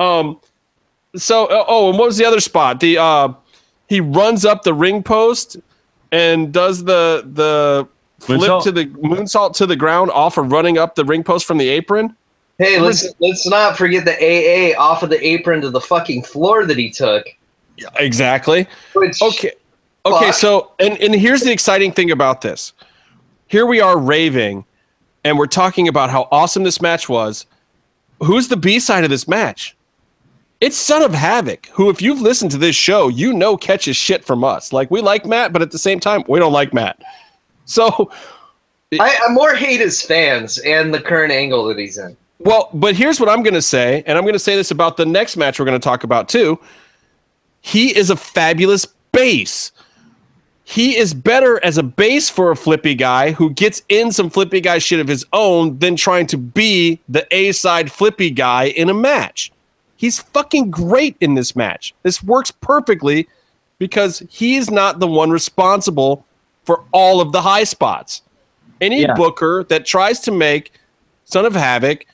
Um, 0.00 0.40
so 1.16 1.46
uh, 1.46 1.64
oh, 1.68 1.90
and 1.90 1.98
what 1.98 2.06
was 2.06 2.16
the 2.16 2.24
other 2.24 2.40
spot? 2.40 2.80
The 2.80 2.98
uh, 2.98 3.32
he 3.88 4.00
runs 4.00 4.44
up 4.44 4.62
the 4.62 4.74
ring 4.74 5.02
post 5.02 5.56
and 6.12 6.52
does 6.52 6.84
the 6.84 7.24
the 7.32 7.88
flip 8.20 8.40
Moonsault. 8.40 8.62
to 8.64 8.72
the 8.72 8.86
moonsault 8.86 9.54
to 9.56 9.66
the 9.66 9.76
ground 9.76 10.10
off 10.10 10.38
of 10.38 10.52
running 10.52 10.78
up 10.78 10.94
the 10.94 11.04
ring 11.04 11.22
post 11.22 11.46
from 11.46 11.58
the 11.58 11.68
apron. 11.68 12.16
Hey, 12.58 12.80
let's 12.80 13.06
let's 13.18 13.46
not 13.46 13.76
forget 13.76 14.04
the 14.04 14.14
AA 14.14 14.80
off 14.80 15.02
of 15.02 15.10
the 15.10 15.26
apron 15.26 15.60
to 15.62 15.70
the 15.70 15.80
fucking 15.80 16.22
floor 16.22 16.66
that 16.66 16.78
he 16.78 16.90
took. 16.90 17.26
Yeah, 17.76 17.88
Exactly. 17.96 18.68
Which, 18.94 19.20
Okay. 19.20 19.52
Okay, 20.06 20.26
Fuck. 20.26 20.34
so 20.34 20.72
and 20.78 20.98
and 20.98 21.14
here's 21.14 21.40
the 21.40 21.50
exciting 21.50 21.90
thing 21.90 22.10
about 22.10 22.42
this. 22.42 22.72
Here 23.48 23.66
we 23.66 23.80
are 23.80 23.98
raving 23.98 24.64
and 25.24 25.38
we're 25.38 25.46
talking 25.46 25.88
about 25.88 26.10
how 26.10 26.28
awesome 26.30 26.62
this 26.62 26.80
match 26.80 27.08
was. 27.08 27.46
Who's 28.22 28.48
the 28.48 28.56
B-side 28.56 29.04
of 29.04 29.10
this 29.10 29.26
match? 29.26 29.76
It's 30.64 30.78
Son 30.78 31.02
of 31.02 31.12
Havoc, 31.12 31.66
who 31.66 31.90
if 31.90 32.00
you've 32.00 32.22
listened 32.22 32.50
to 32.52 32.56
this 32.56 32.74
show, 32.74 33.08
you 33.08 33.34
know 33.34 33.54
catches 33.54 33.98
shit 33.98 34.24
from 34.24 34.42
us. 34.42 34.72
Like 34.72 34.90
we 34.90 35.02
like 35.02 35.26
Matt, 35.26 35.52
but 35.52 35.60
at 35.60 35.72
the 35.72 35.78
same 35.78 36.00
time, 36.00 36.24
we 36.26 36.38
don't 36.38 36.54
like 36.54 36.72
Matt. 36.72 37.02
So, 37.66 38.10
I, 38.98 39.18
I 39.22 39.32
more 39.32 39.54
hate 39.54 39.80
his 39.80 40.00
fans 40.00 40.56
and 40.60 40.94
the 40.94 41.00
current 41.00 41.32
angle 41.32 41.66
that 41.66 41.78
he's 41.78 41.98
in. 41.98 42.16
well, 42.38 42.70
but 42.72 42.94
here's 42.94 43.20
what 43.20 43.28
I'm 43.28 43.42
going 43.42 43.52
to 43.52 43.60
say, 43.60 44.02
and 44.06 44.16
I'm 44.16 44.24
going 44.24 44.32
to 44.32 44.38
say 44.38 44.56
this 44.56 44.70
about 44.70 44.96
the 44.96 45.04
next 45.04 45.36
match 45.36 45.58
we're 45.58 45.66
going 45.66 45.78
to 45.78 45.84
talk 45.84 46.02
about 46.02 46.30
too. 46.30 46.58
He 47.60 47.94
is 47.94 48.08
a 48.08 48.16
fabulous 48.16 48.86
base. 49.12 49.70
he 50.64 50.96
is 50.96 51.12
better 51.12 51.62
as 51.62 51.76
a 51.76 51.82
base 51.82 52.30
for 52.30 52.50
a 52.50 52.56
flippy 52.56 52.94
guy 52.94 53.32
who 53.32 53.50
gets 53.50 53.82
in 53.90 54.10
some 54.10 54.30
flippy 54.30 54.62
guy 54.62 54.78
shit 54.78 54.98
of 54.98 55.08
his 55.08 55.26
own 55.34 55.78
than 55.78 55.94
trying 55.94 56.26
to 56.28 56.38
be 56.38 57.00
the 57.06 57.26
A 57.36 57.52
side 57.52 57.92
flippy 57.92 58.30
guy 58.30 58.68
in 58.68 58.88
a 58.88 58.94
match. 58.94 59.52
He's 59.96 60.20
fucking 60.20 60.70
great 60.70 61.16
in 61.20 61.34
this 61.34 61.54
match. 61.54 61.94
This 62.02 62.22
works 62.22 62.50
perfectly 62.50 63.28
because 63.78 64.22
he's 64.30 64.70
not 64.70 64.98
the 64.98 65.06
one 65.06 65.30
responsible 65.30 66.24
for 66.64 66.82
all 66.92 67.20
of 67.20 67.32
the 67.32 67.42
high 67.42 67.64
spots. 67.64 68.22
Any 68.80 69.02
Yeah. 69.02 69.14
booker 69.14 69.64
that 69.68 69.86
tries 69.86 70.20
to 70.20 70.30
make 70.32 70.72
Son 71.24 71.46
of 71.46 71.54
Havoc 71.54 72.04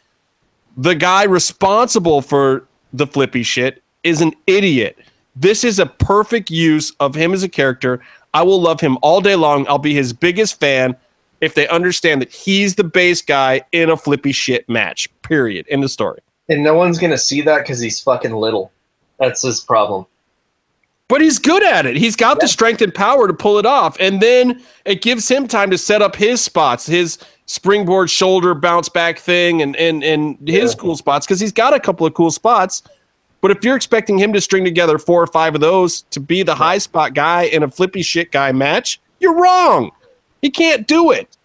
the 0.77 0.94
guy 0.94 1.24
responsible 1.24 2.23
for 2.23 2.65
the 2.93 3.07
flippy 3.07 3.43
shit 3.43 3.82
is 4.02 4.20
an 4.20 4.32
idiot. 4.47 4.97
This 5.36 5.65
is 5.65 5.78
a 5.78 5.86
perfect 5.86 6.51
use 6.51 6.93
of 7.01 7.15
him 7.15 7.35
as 7.35 7.43
a 7.43 7.48
character. 7.48 8.01
I 8.35 8.43
will 8.43 8.61
love 8.61 8.81
him 8.81 8.97
all 9.02 9.20
day 9.20 9.35
long. 9.35 9.66
I'll 9.69 9.78
be 9.78 9.94
his 9.94 10.12
biggest 10.12 10.59
fan 10.61 10.97
if 11.40 11.55
they 11.55 11.69
understand 11.69 12.20
that 12.23 12.31
he's 12.31 12.77
the 12.77 12.85
base 12.85 13.20
guy 13.20 13.62
in 13.73 13.90
a 13.90 13.97
flippy 13.97 14.32
shit 14.32 14.69
match. 14.69 15.09
Period. 15.23 15.66
In 15.69 15.81
the 15.81 15.89
story. 15.89 16.20
And 16.51 16.63
no 16.63 16.75
one's 16.75 16.99
gonna 16.99 17.17
see 17.17 17.41
that 17.43 17.59
because 17.63 17.81
he's 17.81 18.01
fucking 18.01 18.33
little. 18.33 18.71
That's 19.19 19.41
his 19.43 19.61
problem. 19.61 20.05
But 21.09 21.21
he's 21.23 21.39
good 21.39 21.65
at 21.65 21.87
it. 21.87 21.97
He's 21.97 22.15
got 22.15 22.39
the 22.41 22.47
strength 22.47 22.83
and 22.83 22.95
power 22.95 23.27
to 23.27 23.35
pull 23.35 23.59
it 23.59 23.67
off. 23.67 23.97
And 23.99 24.21
then 24.21 24.63
it 24.85 25.01
gives 25.03 25.29
him 25.29 25.49
time 25.49 25.71
to 25.71 25.79
set 25.79 26.03
up 26.03 26.15
his 26.15 26.41
spots, 26.41 26.87
his 26.87 27.19
springboard 27.47 28.11
shoulder 28.11 28.55
bounce 28.55 28.89
back 28.89 29.19
thing 29.19 29.63
and 29.63 29.75
and 29.77 30.05
and 30.05 30.37
his 30.47 30.73
Yeah. 30.73 30.79
cool 30.79 30.97
spots 30.97 31.27
because 31.27 31.41
he's 31.41 31.53
got 31.53 31.75
a 31.75 31.81
couple 31.81 32.07
of 32.07 32.15
cool 32.15 32.31
spots. 32.31 32.83
But 33.41 33.51
if 33.51 33.65
you're 33.65 33.75
expecting 33.77 34.19
him 34.19 34.33
to 34.35 34.41
string 34.41 34.65
together 34.65 34.99
four 34.99 35.23
or 35.23 35.27
five 35.27 35.55
of 35.55 35.61
those 35.63 36.03
to 36.11 36.21
be 36.21 36.43
the 36.43 36.55
high 36.55 36.79
spot 36.79 37.15
guy 37.15 37.45
in 37.45 37.63
a 37.63 37.69
flippy 37.71 38.03
shit 38.03 38.31
guy 38.33 38.53
match, 38.53 39.01
you're 39.19 39.35
wrong. 39.35 39.91
He 40.43 40.51
can't 40.51 40.87
do 40.87 41.11
it. 41.11 41.37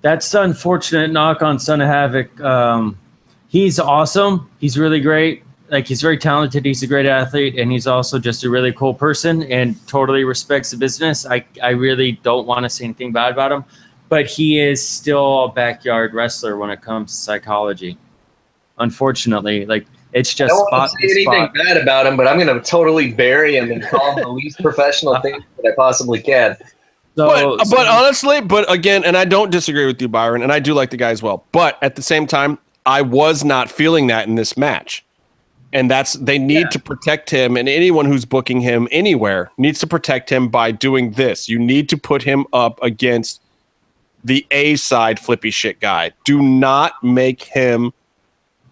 That's 0.00 0.30
the 0.30 0.42
unfortunate 0.42 1.10
knock 1.12 1.42
on 1.42 1.58
Son 1.58 1.80
of 1.80 1.88
Havoc. 1.88 2.40
Um, 2.40 2.96
he's 3.52 3.78
awesome. 3.78 4.50
He's 4.58 4.78
really 4.78 5.00
great. 5.00 5.44
Like 5.68 5.86
he's 5.86 6.02
very 6.02 6.18
talented. 6.18 6.64
He's 6.64 6.82
a 6.82 6.86
great 6.86 7.06
athlete, 7.06 7.58
and 7.58 7.70
he's 7.70 7.86
also 7.86 8.18
just 8.18 8.44
a 8.44 8.50
really 8.50 8.72
cool 8.72 8.92
person 8.92 9.44
and 9.44 9.76
totally 9.86 10.24
respects 10.24 10.70
the 10.72 10.76
business. 10.76 11.24
I 11.24 11.44
I 11.62 11.70
really 11.70 12.12
don't 12.22 12.46
want 12.46 12.64
to 12.64 12.70
say 12.70 12.84
anything 12.84 13.12
bad 13.12 13.32
about 13.32 13.52
him, 13.52 13.64
but 14.08 14.26
he 14.26 14.58
is 14.58 14.86
still 14.86 15.44
a 15.44 15.52
backyard 15.52 16.12
wrestler 16.14 16.56
when 16.56 16.70
it 16.70 16.82
comes 16.82 17.12
to 17.12 17.16
psychology. 17.16 17.96
Unfortunately, 18.78 19.64
like 19.64 19.86
it's 20.12 20.34
just. 20.34 20.52
I 20.52 20.56
just 20.56 20.70
don't 20.70 20.78
want 20.78 20.90
to 20.90 21.08
say 21.08 21.12
anything 21.12 21.44
spot. 21.44 21.54
bad 21.54 21.76
about 21.78 22.06
him, 22.06 22.16
but 22.16 22.26
I'm 22.26 22.38
gonna 22.38 22.60
totally 22.60 23.12
bury 23.12 23.56
him 23.56 23.70
and 23.70 23.82
call 23.82 24.16
him 24.16 24.24
the 24.24 24.28
least 24.28 24.60
professional 24.60 25.18
thing 25.20 25.42
that 25.56 25.72
I 25.72 25.74
possibly 25.74 26.20
can. 26.20 26.56
So, 27.16 27.56
but, 27.56 27.68
but 27.70 27.88
honestly, 27.88 28.40
but 28.40 28.70
again, 28.70 29.04
and 29.04 29.16
I 29.16 29.26
don't 29.26 29.50
disagree 29.50 29.86
with 29.86 30.00
you, 30.00 30.08
Byron, 30.08 30.42
and 30.42 30.50
I 30.52 30.58
do 30.58 30.72
like 30.74 30.90
the 30.90 30.96
guy 30.96 31.10
as 31.10 31.22
well. 31.22 31.44
But 31.52 31.78
at 31.82 31.94
the 31.94 32.02
same 32.02 32.26
time, 32.26 32.58
I 32.86 33.02
was 33.02 33.44
not 33.44 33.70
feeling 33.70 34.08
that 34.08 34.26
in 34.26 34.34
this 34.34 34.56
match. 34.56 35.04
And 35.74 35.90
that's 35.90 36.14
they 36.14 36.38
need 36.38 36.70
to 36.72 36.78
protect 36.78 37.30
him, 37.30 37.56
and 37.56 37.66
anyone 37.66 38.04
who's 38.04 38.26
booking 38.26 38.60
him 38.60 38.88
anywhere 38.90 39.50
needs 39.56 39.78
to 39.78 39.86
protect 39.86 40.28
him 40.28 40.50
by 40.50 40.70
doing 40.70 41.12
this. 41.12 41.48
You 41.48 41.58
need 41.58 41.88
to 41.88 41.96
put 41.96 42.22
him 42.22 42.44
up 42.52 42.78
against 42.82 43.40
the 44.22 44.46
A 44.50 44.76
side 44.76 45.18
flippy 45.18 45.50
shit 45.50 45.80
guy. 45.80 46.12
Do 46.24 46.42
not 46.42 47.02
make 47.02 47.44
him 47.44 47.94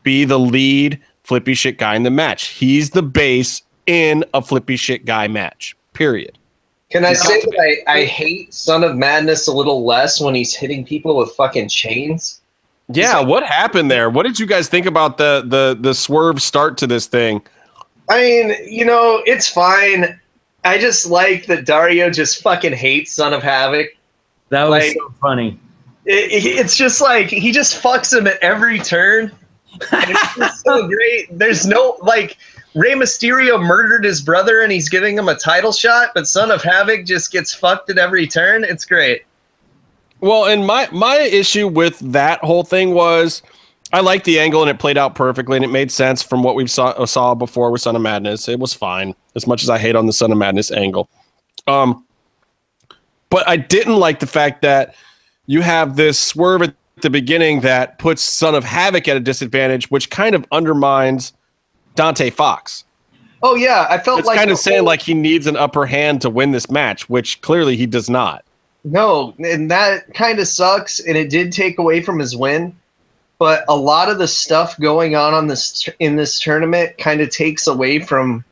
be 0.03 0.27
the 0.27 0.39
lead 0.39 1.01
flippy 1.23 1.55
shit 1.55 1.79
guy 1.79 1.95
in 1.95 2.03
the 2.03 2.11
match. 2.11 2.49
He's 2.49 2.91
the 2.91 3.03
base 3.03 3.63
in 3.87 4.25
a 4.35 4.43
flippy 4.43 4.77
shit 4.77 5.07
guy 5.07 5.27
match. 5.27 5.75
Period. 5.95 6.37
Can 6.91 7.05
I 7.05 7.13
say 7.13 7.41
that 7.41 7.83
I, 7.87 8.01
I 8.01 8.05
hate 8.05 8.53
Son 8.53 8.83
of 8.83 8.97
Madness 8.97 9.47
a 9.47 9.53
little 9.53 9.87
less 9.87 10.21
when 10.21 10.35
he's 10.35 10.55
hitting 10.55 10.85
people 10.85 11.17
with 11.17 11.31
fucking 11.33 11.69
chains? 11.69 12.40
Yeah, 12.93 13.21
what 13.21 13.43
happened 13.45 13.91
there? 13.91 14.11
What 14.11 14.25
did 14.27 14.39
you 14.39 14.47
guys 14.47 14.69
think 14.69 14.87
about 14.87 15.19
the 15.19 15.43
the 15.47 15.77
the 15.81 15.95
swerve 15.95 16.43
start 16.43 16.77
to 16.79 16.87
this 16.87 17.07
thing? 17.07 17.43
I 18.09 18.21
mean, 18.21 18.55
you 18.69 18.85
know, 18.85 19.23
it's 19.27 19.49
fine. 19.49 20.19
I 20.65 20.79
just 20.79 21.07
like 21.07 21.47
that 21.47 21.65
Dario 21.65 22.11
just 22.11 22.43
fucking 22.43 22.73
hates 22.73 23.13
Son 23.13 23.33
of 23.33 23.43
Havoc. 23.43 23.87
that 24.51 24.65
was 24.65 24.83
like- 24.83 24.93
so 24.93 25.15
funny. 25.21 25.59
It, 26.07 26.33
it- 26.45 26.59
it's 26.59 26.77
just 26.77 27.01
like 27.01 27.29
he 27.29 27.53
just 27.53 27.81
fucks 27.81 28.17
him 28.17 28.27
at 28.27 28.39
every 28.43 28.79
turn. 28.79 29.31
It's 29.93 30.63
so 30.65 30.89
great. 30.89 31.39
There's 31.39 31.67
no 31.67 31.97
like 32.03 32.37
Rey 32.75 32.93
Mysterio 32.95 33.61
murdered 33.65 34.05
his 34.05 34.21
brother 34.21 34.63
and 34.63 34.73
he's 34.73 34.89
giving 34.89 35.17
him 35.17 35.29
a 35.29 35.35
title 35.37 35.73
shot, 35.73 36.11
but 36.15 36.27
Son 36.27 36.51
of 36.51 36.63
Havoc 36.63 37.05
just 37.05 37.31
gets 37.33 37.55
fucked 37.55 37.91
at 37.91 37.99
every 37.99 38.27
turn. 38.27 38.65
It's 38.65 38.85
great. 38.85 39.23
Well, 40.21 40.47
and 40.47 40.67
my 40.67 40.89
my 40.93 41.19
issue 41.19 41.67
with 41.69 41.99
that 42.13 42.41
whole 42.41 42.63
thing 42.65 42.93
was 42.95 43.43
I 43.93 44.01
liked 44.01 44.25
the 44.25 44.39
angle 44.39 44.61
and 44.63 44.71
it 44.71 44.79
played 44.79 44.99
out 44.99 45.15
perfectly 45.15 45.57
and 45.57 45.65
it 45.65 45.69
made 45.69 45.91
sense 45.91 46.23
from 46.23 46.43
what 46.43 46.55
we 46.55 46.67
saw 46.67 47.05
saw 47.07 47.35
before 47.35 47.71
with 47.71 47.81
Son 47.81 47.97
of 47.97 48.03
Madness. 48.03 48.49
It 48.49 48.59
was 48.59 48.75
fine, 48.75 49.15
as 49.35 49.47
much 49.47 49.63
as 49.63 49.71
I 49.71 49.79
hate 49.79 49.97
on 49.97 50.07
the 50.07 50.13
Son 50.13 50.31
of 50.31 50.39
Madness 50.39 50.71
angle. 50.71 51.09
Um, 51.67 52.05
but 53.31 53.49
I 53.49 53.57
didn't 53.57 53.97
like 53.97 54.21
the 54.21 54.27
fact 54.27 54.63
that 54.63 54.95
you 55.47 55.63
have 55.63 55.97
this 55.97 56.19
swerve 56.19 56.63
at 56.63 56.75
the 57.01 57.11
beginning 57.11 57.61
that 57.61 57.99
puts 57.99 58.23
Son 58.23 58.55
of 58.55 58.65
Havoc 58.65 59.09
at 59.09 59.17
a 59.17 59.21
disadvantage, 59.21 59.91
which 59.91 60.11
kind 60.11 60.35
of 60.35 60.45
undermines 60.53 61.33
Dante 61.95 62.31
Fox. 62.31 62.85
Oh 63.43 63.55
yeah, 63.55 63.87
I 63.89 63.99
felt 63.99 64.19
It's 64.19 64.29
like 64.29 64.37
kind 64.39 64.51
of 64.51 64.59
saying 64.59 64.79
whole- 64.79 64.87
like 64.87 65.01
he 65.01 65.15
needs 65.15 65.47
an 65.47 65.57
upper 65.57 65.87
hand 65.87 66.21
to 66.23 66.31
win 66.31 66.51
this 66.51 66.71
match, 66.71 67.09
which 67.09 67.41
clearly 67.41 67.75
he 67.77 67.87
does 67.87 68.11
not. 68.11 68.45
No, 68.85 69.35
and 69.39 69.71
that 69.71 70.13
kind 70.15 70.39
of 70.39 70.47
sucks, 70.49 71.01
and 71.01 71.17
it 71.17 71.29
did 71.31 71.53
take 71.53 71.79
away 71.79 72.01
from 72.03 72.19
his 72.19 72.35
win. 72.37 72.75
But 73.39 73.65
a 73.69 73.77
lot 73.77 74.11
of 74.11 74.19
the 74.19 74.29
stuff 74.29 74.79
going 74.79 75.15
on 75.17 75.33
on 75.35 75.47
this 75.47 75.89
in 75.99 76.17
this 76.17 76.39
tournament 76.39 76.97
kind 76.99 77.21
of 77.21 77.31
takes 77.31 77.67
away 77.67 77.99
from 78.01 78.45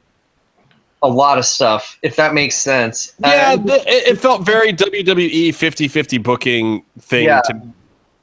a 1.02 1.08
lot 1.08 1.38
of 1.38 1.44
stuff, 1.44 1.98
if 2.02 2.16
that 2.16 2.34
makes 2.34 2.56
sense. 2.56 3.12
Yeah, 3.20 3.52
And- 3.52 3.66
th- 3.66 3.82
it, 3.86 4.08
it 4.08 4.18
felt 4.18 4.42
very 4.42 4.72
WWE 4.72 5.48
50-50 5.50 6.22
booking 6.22 6.84
thing. 7.00 7.26
Yeah. 7.26 7.40
To 7.42 7.60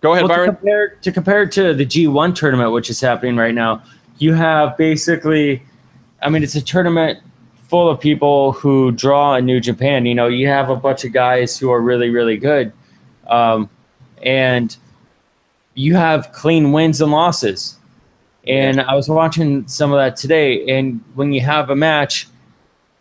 go 0.02 0.14
ahead, 0.14 0.24
Well, 0.24 0.30
to 0.30 0.34
Byron. 0.36 0.56
compare 0.56 0.90
to 1.02 1.12
compare 1.12 1.46
to 1.46 1.74
the 1.74 1.86
G1 1.86 2.36
tournament, 2.36 2.72
which 2.72 2.90
is 2.90 3.00
happening 3.00 3.36
right 3.38 3.54
now, 3.54 3.82
you 4.18 4.34
have 4.34 4.76
basically, 4.78 5.62
I 6.22 6.30
mean, 6.30 6.44
it's 6.44 6.56
a 6.56 6.62
tournament 6.62 7.20
full 7.68 7.90
of 7.90 8.00
people 8.00 8.52
who 8.54 8.92
draw 8.92 9.36
in 9.36 9.46
New 9.46 9.60
Japan. 9.60 10.06
You 10.06 10.16
know, 10.16 10.28
you 10.28 10.48
have 10.48 10.70
a 10.70 10.76
bunch 10.76 11.04
of 11.04 11.12
guys 11.12 11.58
who 11.58 11.72
are 11.72 11.82
really, 11.82 12.10
really 12.10 12.38
good, 12.38 12.72
um, 13.28 13.70
and 14.22 14.76
you 15.74 15.96
have 15.96 16.32
clean 16.32 16.72
wins 16.72 17.02
and 17.02 17.12
losses. 17.12 17.78
And 18.48 18.80
I 18.80 18.94
was 18.94 19.10
watching 19.10 19.68
some 19.68 19.92
of 19.92 19.98
that 19.98 20.16
today, 20.16 20.78
and 20.78 21.04
when 21.16 21.34
you 21.34 21.42
have 21.42 21.70
a 21.72 21.76
match, 21.76 22.28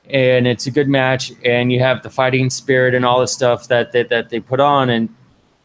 and 0.08 0.46
it's 0.46 0.66
a 0.66 0.70
good 0.70 0.88
match, 0.88 1.32
and 1.44 1.70
you 1.70 1.80
have 1.80 2.02
the 2.02 2.10
fighting 2.10 2.48
spirit 2.48 2.94
and 2.94 3.04
all 3.04 3.20
the 3.20 3.28
stuff 3.28 3.68
that 3.68 3.92
that, 3.92 4.08
that 4.08 4.30
they 4.30 4.40
put 4.40 4.60
on, 4.60 4.88
and 4.88 5.08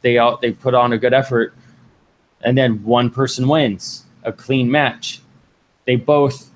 they 0.02 0.18
all 0.18 0.38
they 0.38 0.52
put 0.52 0.74
on 0.74 0.92
a 0.92 0.98
good 0.98 1.14
effort, 1.14 1.54
and 2.42 2.58
then 2.58 2.84
one 2.84 3.10
person 3.10 3.48
wins 3.48 4.06
a 4.24 4.34
clean 4.34 4.70
match. 4.70 5.22
They 5.86 5.96
both 5.96 6.50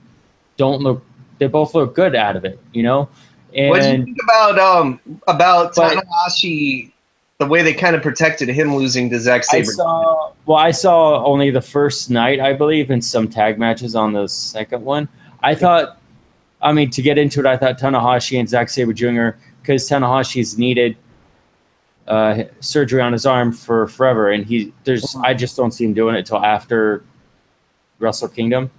don't 0.57 0.82
look. 0.82 1.03
They 1.39 1.47
both 1.47 1.73
look 1.76 1.95
good 1.95 2.15
out 2.15 2.35
of 2.35 2.45
it, 2.45 2.60
you 2.73 2.84
know. 2.84 3.10
And 3.55 3.69
what 3.69 3.81
do 3.81 3.89
you 3.91 4.03
think 4.05 4.18
about 4.23 4.60
um 4.60 4.99
about 5.27 5.76
But- 5.76 6.03
Tanahashi? 6.03 6.91
The 7.39 7.47
way 7.47 7.61
they 7.61 7.73
kind 7.73 7.95
of 7.95 8.01
protected 8.01 8.47
him 8.47 8.73
losing 8.76 9.10
to 9.10 9.19
Zack 9.19 9.41
I 9.41 9.64
Sabre. 9.64 9.65
saw. 9.72 10.31
Well, 10.45 10.57
I 10.57 10.72
saw 10.72 11.26
only 11.26 11.49
the 11.49 11.61
first 11.61 12.10
night, 12.10 12.39
I 12.39 12.53
believe, 12.53 12.89
and 12.89 13.03
some 13.03 13.27
tag 13.27 13.57
matches 13.60 13.95
on 13.95 14.14
the 14.14 14.27
second 14.27 14.85
one. 14.85 15.10
I 15.41 15.55
thought. 15.55 15.97
I 16.61 16.72
mean, 16.72 16.89
to 16.91 17.01
get 17.01 17.18
into 17.18 17.41
it, 17.41 17.45
I 17.45 17.57
thought 17.57 17.77
Tanahashi 17.80 18.39
and 18.39 18.47
Zack 18.47 18.69
Sabre 18.69 18.93
Jr. 18.93 19.38
because 19.61 19.89
Tanahashi's 19.89 20.57
needed 20.57 20.95
uh, 22.07 22.43
surgery 22.61 23.01
on 23.01 23.11
his 23.11 23.26
arm 23.26 23.51
for 23.51 23.88
forever, 23.88 24.31
and 24.31 24.45
he 24.45 24.72
there's 24.85 25.15
I 25.23 25.34
just 25.34 25.57
don't 25.57 25.72
see 25.72 25.84
him 25.84 25.93
doing 25.93 26.15
it 26.15 26.26
till 26.26 26.43
after 26.43 27.03
Wrestle 27.99 28.30
Kingdom 28.30 28.72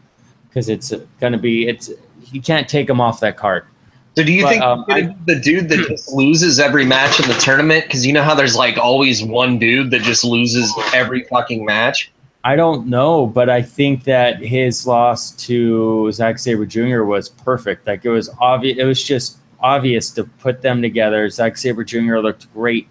because 0.48 0.68
it's 0.70 0.92
gonna 1.20 1.38
be 1.38 1.66
it's 1.68 1.90
he 2.24 2.40
can't 2.40 2.68
take 2.68 2.88
him 2.88 3.00
off 3.00 3.20
that 3.20 3.36
card. 3.36 3.64
So 4.16 4.22
do 4.22 4.32
you 4.32 4.42
But, 4.42 4.50
think 4.50 4.62
um, 4.62 4.84
he's 4.88 5.08
the 5.26 5.40
dude 5.40 5.68
that 5.70 5.88
just 5.88 6.12
loses 6.12 6.60
every 6.60 6.84
match 6.84 7.18
in 7.20 7.28
the 7.28 7.34
tournament? 7.34 7.84
Because 7.84 8.06
you 8.06 8.12
know 8.12 8.22
how 8.22 8.34
there's 8.34 8.56
like 8.56 8.78
always 8.78 9.24
one 9.24 9.58
dude 9.58 9.90
that 9.90 10.02
just 10.02 10.24
loses 10.24 10.72
every 10.94 11.24
fucking 11.24 11.64
match. 11.64 12.12
I 12.44 12.56
don't 12.56 12.86
know, 12.86 13.26
but 13.26 13.48
I 13.48 13.62
think 13.62 14.04
that 14.04 14.38
his 14.38 14.86
loss 14.86 15.30
to 15.46 16.12
Zack 16.12 16.38
Sabre 16.38 16.66
Jr. 16.66 17.02
was 17.02 17.28
perfect. 17.30 17.86
Like 17.86 18.04
it 18.04 18.10
was 18.10 18.30
obvious. 18.38 18.78
It 18.78 18.84
was 18.84 19.02
just 19.02 19.38
obvious 19.60 20.10
to 20.12 20.24
put 20.24 20.60
them 20.60 20.82
together. 20.82 21.28
Zack 21.30 21.56
Sabre 21.56 21.84
Jr. 21.84 22.18
looked 22.18 22.52
great, 22.52 22.86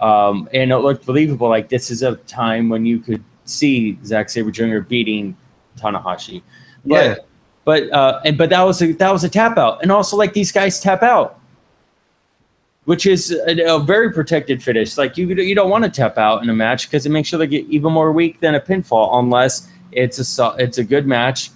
um, 0.00 0.48
and 0.54 0.72
it 0.72 0.78
looked 0.78 1.04
believable. 1.04 1.48
Like 1.48 1.68
this 1.68 1.90
is 1.90 2.02
a 2.02 2.16
time 2.16 2.70
when 2.70 2.86
you 2.86 2.98
could 2.98 3.22
see 3.44 3.98
Zack 4.04 4.30
Sabre 4.30 4.50
Jr. 4.50 4.78
beating 4.80 5.36
Tanahashi. 5.78 6.42
But, 6.84 7.04
Yeah. 7.04 7.14
But 7.70 7.88
uh, 7.92 8.20
and 8.24 8.36
but 8.36 8.50
that 8.50 8.62
was 8.62 8.82
a 8.82 8.90
that 8.94 9.12
was 9.12 9.22
a 9.22 9.28
tap 9.28 9.56
out, 9.56 9.80
and 9.80 9.92
also 9.92 10.16
like 10.16 10.32
these 10.32 10.50
guys 10.50 10.80
tap 10.80 11.04
out, 11.04 11.38
which 12.84 13.06
is 13.06 13.30
a, 13.30 13.76
a 13.76 13.78
very 13.78 14.12
protected 14.12 14.60
finish. 14.60 14.98
Like 14.98 15.16
you 15.16 15.28
you 15.28 15.54
don't 15.54 15.70
want 15.70 15.84
to 15.84 15.90
tap 15.90 16.18
out 16.18 16.42
in 16.42 16.50
a 16.50 16.52
match 16.52 16.88
because 16.88 17.06
it 17.06 17.10
makes 17.10 17.30
you 17.30 17.38
look 17.38 17.52
even 17.52 17.92
more 17.92 18.10
weak 18.10 18.40
than 18.40 18.56
a 18.56 18.60
pinfall, 18.60 19.20
unless 19.20 19.68
it's 19.92 20.18
a 20.40 20.56
it's 20.58 20.78
a 20.78 20.84
good 20.84 21.06
match 21.06 21.50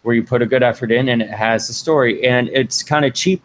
where 0.00 0.14
you 0.14 0.22
put 0.22 0.40
a 0.40 0.46
good 0.46 0.62
effort 0.62 0.90
in 0.90 1.10
and 1.10 1.20
it 1.20 1.28
has 1.28 1.68
a 1.68 1.74
story, 1.74 2.26
and 2.26 2.48
it's 2.48 2.82
kind 2.82 3.04
of 3.04 3.12
cheap 3.12 3.42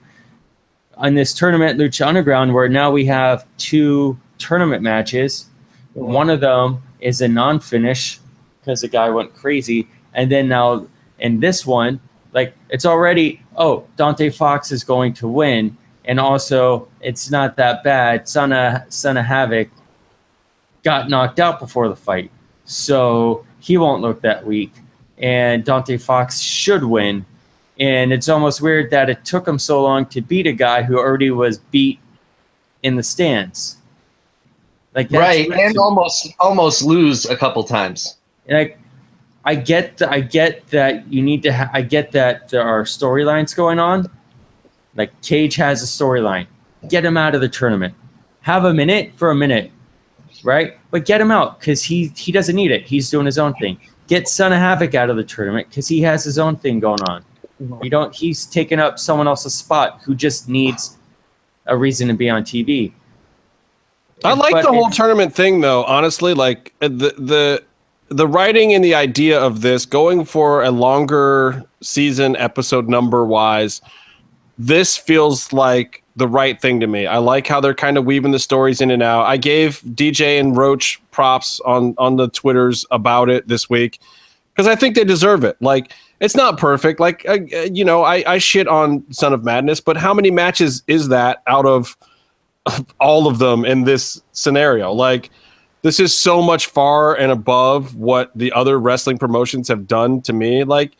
on 0.96 1.16
this 1.16 1.34
tournament, 1.34 1.78
Lucha 1.78 2.08
Underground, 2.08 2.54
where 2.54 2.70
now 2.70 2.92
we 2.92 3.06
have 3.08 3.46
two 3.58 4.18
tournament 4.38 4.82
matches. 4.82 5.48
One 5.96 6.30
of 6.30 6.40
them 6.40 6.82
is 7.02 7.20
a 7.20 7.28
non-finish 7.28 8.22
because 8.62 8.80
the 8.80 8.88
guy 8.88 9.10
went 9.10 9.34
crazy, 9.34 9.90
and 10.14 10.32
then 10.32 10.48
now 10.48 10.88
in 11.20 11.42
this 11.42 11.66
one, 11.66 12.00
like 12.36 12.53
it's 12.70 12.86
already 12.86 13.41
oh 13.57 13.88
Dante 13.95 14.30
Fox 14.30 14.72
is 14.72 14.84
going 14.84 15.14
to 15.14 15.28
win, 15.28 15.76
and 16.03 16.20
also 16.20 16.88
it's 17.02 17.32
not 17.32 17.56
that 17.56 17.84
bad. 17.84 18.28
Son 18.28 18.53
of 18.53 18.84
Son 18.94 19.18
of 19.18 19.26
Havoc 19.26 19.70
got 20.84 21.10
knocked 21.10 21.40
out 21.40 21.60
before 21.60 21.88
the 21.88 21.95
fight, 21.95 22.30
so 22.66 23.44
he 23.60 23.78
won't 23.78 24.03
look 24.03 24.22
that 24.22 24.45
weak, 24.45 24.74
and 25.18 25.64
Dante 25.64 25.98
Fox 25.98 26.40
should 26.40 26.84
win. 26.84 27.26
And 27.78 28.14
it's 28.14 28.30
almost 28.30 28.62
weird 28.62 28.90
that 28.91 29.10
it 29.10 29.26
took 29.26 29.45
him 29.45 29.60
so 29.60 29.84
long 29.84 30.06
to 30.07 30.22
beat 30.22 30.48
a 30.48 30.53
guy 30.53 30.82
who 30.82 30.98
already 30.98 31.32
was 31.32 31.57
beat 31.57 31.99
in 32.84 32.95
the 32.95 33.03
stands. 33.03 33.78
Like 34.94 35.12
right, 35.12 35.49
and 35.52 35.78
almost 35.78 36.34
almost 36.40 36.84
lose 36.84 37.26
a 37.26 37.36
couple 37.36 37.64
times. 37.64 38.18
And 38.48 38.74
I, 39.46 39.52
I 39.52 39.56
get, 39.56 40.02
I 40.02 40.20
get 40.22 40.68
that 40.68 41.12
you 41.12 41.22
need 41.22 41.44
to. 41.44 41.54
Ha- 41.54 41.70
I 41.74 41.82
get 41.82 42.12
that 42.14 42.50
there 42.50 42.64
are 42.64 42.84
storylines 42.84 43.56
going 43.56 43.80
on. 43.80 44.10
Like 44.96 45.20
Cage 45.22 45.56
has 45.56 45.84
a 45.84 45.86
storyline. 45.86 46.48
Get 46.90 47.06
him 47.06 47.18
out 47.18 47.36
of 47.36 47.42
the 47.42 47.50
tournament. 47.50 47.94
Have 48.42 48.64
him 48.66 48.80
in 48.80 48.90
it 48.90 49.14
for 49.16 49.32
a 49.32 49.36
minute, 49.36 49.72
right? 50.44 50.78
But 50.92 51.06
get 51.06 51.20
him 51.22 51.32
out 51.32 51.60
because 51.60 51.84
he 51.84 52.08
he 52.16 52.32
doesn't 52.32 52.56
need 52.56 52.72
it. 52.72 52.84
He's 52.88 53.10
doing 53.10 53.26
his 53.26 53.38
own 53.38 53.54
thing. 53.56 53.80
Get 54.08 54.28
Son 54.28 54.54
of 54.54 54.60
Havoc 54.60 54.94
out 54.96 55.10
of 55.10 55.16
the 55.18 55.24
tournament 55.24 55.68
because 55.70 55.88
he 55.88 56.02
has 56.02 56.24
his 56.24 56.38
own 56.38 56.56
thing 56.56 56.80
going 56.80 57.02
on. 57.04 57.24
You 57.82 57.90
don't. 57.90 58.14
He's 58.14 58.46
taking 58.46 58.80
up 58.80 59.00
someone 59.00 59.28
else's 59.28 59.54
spot 59.56 60.02
who 60.04 60.14
just 60.14 60.48
needs 60.50 60.98
a 61.66 61.76
reason 61.76 62.08
to 62.10 62.14
be 62.14 62.30
on 62.30 62.44
TV. 62.44 62.94
I 64.24 64.34
like 64.34 64.54
But 64.54 64.62
the 64.64 64.70
whole 64.70 64.82
it's- 64.88 64.96
tournament 64.98 65.34
thing 65.36 65.62
though, 65.62 65.84
honestly. 65.86 66.34
Like 66.34 66.74
uh, 66.82 66.88
the 66.88 67.14
the 67.18 67.64
the 68.10 68.27
writing 68.27 68.73
and 68.73 68.84
the 68.84 68.95
idea 68.95 69.40
of 69.40 69.61
this 69.61 69.86
going 69.86 70.26
for 70.26 70.64
a 70.64 70.72
longer 70.72 71.64
season 71.82 72.36
episode 72.36 72.88
number 72.88 73.26
wise, 73.26 73.82
this 74.57 74.95
feels 74.95 75.52
like 75.52 76.03
the 76.15 76.27
right 76.27 76.61
thing 76.61 76.80
to 76.80 76.88
me. 76.88 77.07
I 77.07 77.18
like 77.18 77.48
how 77.48 77.60
they're 77.60 77.73
kind 77.73 77.98
of 77.98 78.06
weaving 78.06 78.32
the 78.32 78.40
stories 78.40 78.80
in 78.80 78.91
and 78.91 79.03
out. 79.03 79.26
I 79.26 79.38
gave 79.38 79.82
DJ 79.82 80.40
and 80.40 80.56
Roach 80.56 81.02
props 81.11 81.60
on 81.61 81.95
on 81.98 82.15
the 82.15 82.30
Twitters 82.30 82.86
about 82.91 83.30
it 83.30 83.48
this 83.48 83.69
week 83.69 83.99
because 84.53 84.68
I 84.68 84.76
think 84.76 84.95
they 84.95 85.03
deserve 85.03 85.44
it. 85.44 85.61
Like 85.61 85.91
it's 86.22 86.36
not 86.36 86.57
perfect. 86.57 86.99
Like 86.99 87.27
uh, 87.27 87.40
you 87.72 87.84
know, 87.84 88.03
I, 88.03 88.23
I 88.26 88.38
shit 88.38 88.68
on 88.68 89.03
Son 89.11 89.34
of 89.34 89.44
Madness, 89.44 89.82
but 89.82 89.98
how 89.98 90.14
many 90.14 90.32
matches 90.32 90.84
is 90.88 91.10
that 91.10 91.44
out 91.48 91.65
of 91.65 91.98
all 92.99 93.27
of 93.27 93.40
them 93.40 93.65
in 93.65 93.84
this 93.84 94.22
scenario? 94.32 94.94
Like 94.94 95.30
this 95.86 95.99
is 95.99 96.18
so 96.18 96.41
much 96.41 96.66
far 96.66 97.14
and 97.16 97.32
above 97.32 97.95
what 97.95 98.32
the 98.34 98.52
other 98.53 98.80
wrestling 98.80 99.20
promotions 99.20 99.68
have 99.68 99.88
done 99.88 100.20
to 100.20 100.34
me. 100.34 100.64
Like, 100.64 100.94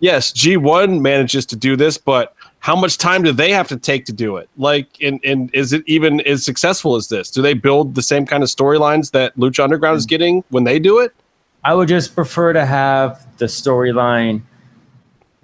yes, 0.00 0.32
G1 0.32 1.00
manages 1.00 1.46
to 1.46 1.56
do 1.56 1.76
this, 1.76 1.96
but 1.96 2.34
how 2.58 2.74
much 2.74 2.98
time 2.98 3.22
do 3.22 3.30
they 3.30 3.52
have 3.52 3.68
to 3.68 3.76
take 3.76 4.04
to 4.06 4.12
do 4.12 4.38
it? 4.38 4.50
Like, 4.56 4.88
and, 5.00 5.20
and 5.24 5.48
is 5.54 5.72
it 5.72 5.84
even 5.86 6.20
as 6.22 6.44
successful 6.44 6.96
as 6.96 7.08
this? 7.08 7.30
Do 7.30 7.40
they 7.40 7.54
build 7.54 7.94
the 7.94 8.02
same 8.02 8.26
kind 8.26 8.42
of 8.42 8.48
storylines 8.48 9.12
that 9.12 9.32
Lucha 9.36 9.62
Underground 9.62 9.98
is 9.98 10.06
mm. 10.06 10.08
getting 10.08 10.44
when 10.48 10.64
they 10.64 10.80
do 10.80 10.98
it? 10.98 11.14
I 11.62 11.74
would 11.74 11.86
just 11.86 12.16
prefer 12.16 12.52
to 12.52 12.66
have 12.66 13.24
the 13.38 13.44
storyline. 13.44 14.42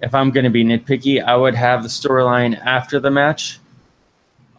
If 0.01 0.13
I'm 0.13 0.29
going 0.29 0.43
to 0.43 0.49
be 0.49 0.65
nitpicky, 0.65 1.23
I 1.23 1.37
would 1.37 1.55
have 1.55 1.83
the 1.83 1.89
storyline 1.89 2.59
after 2.65 2.99
the 2.99 3.11
match. 3.11 3.61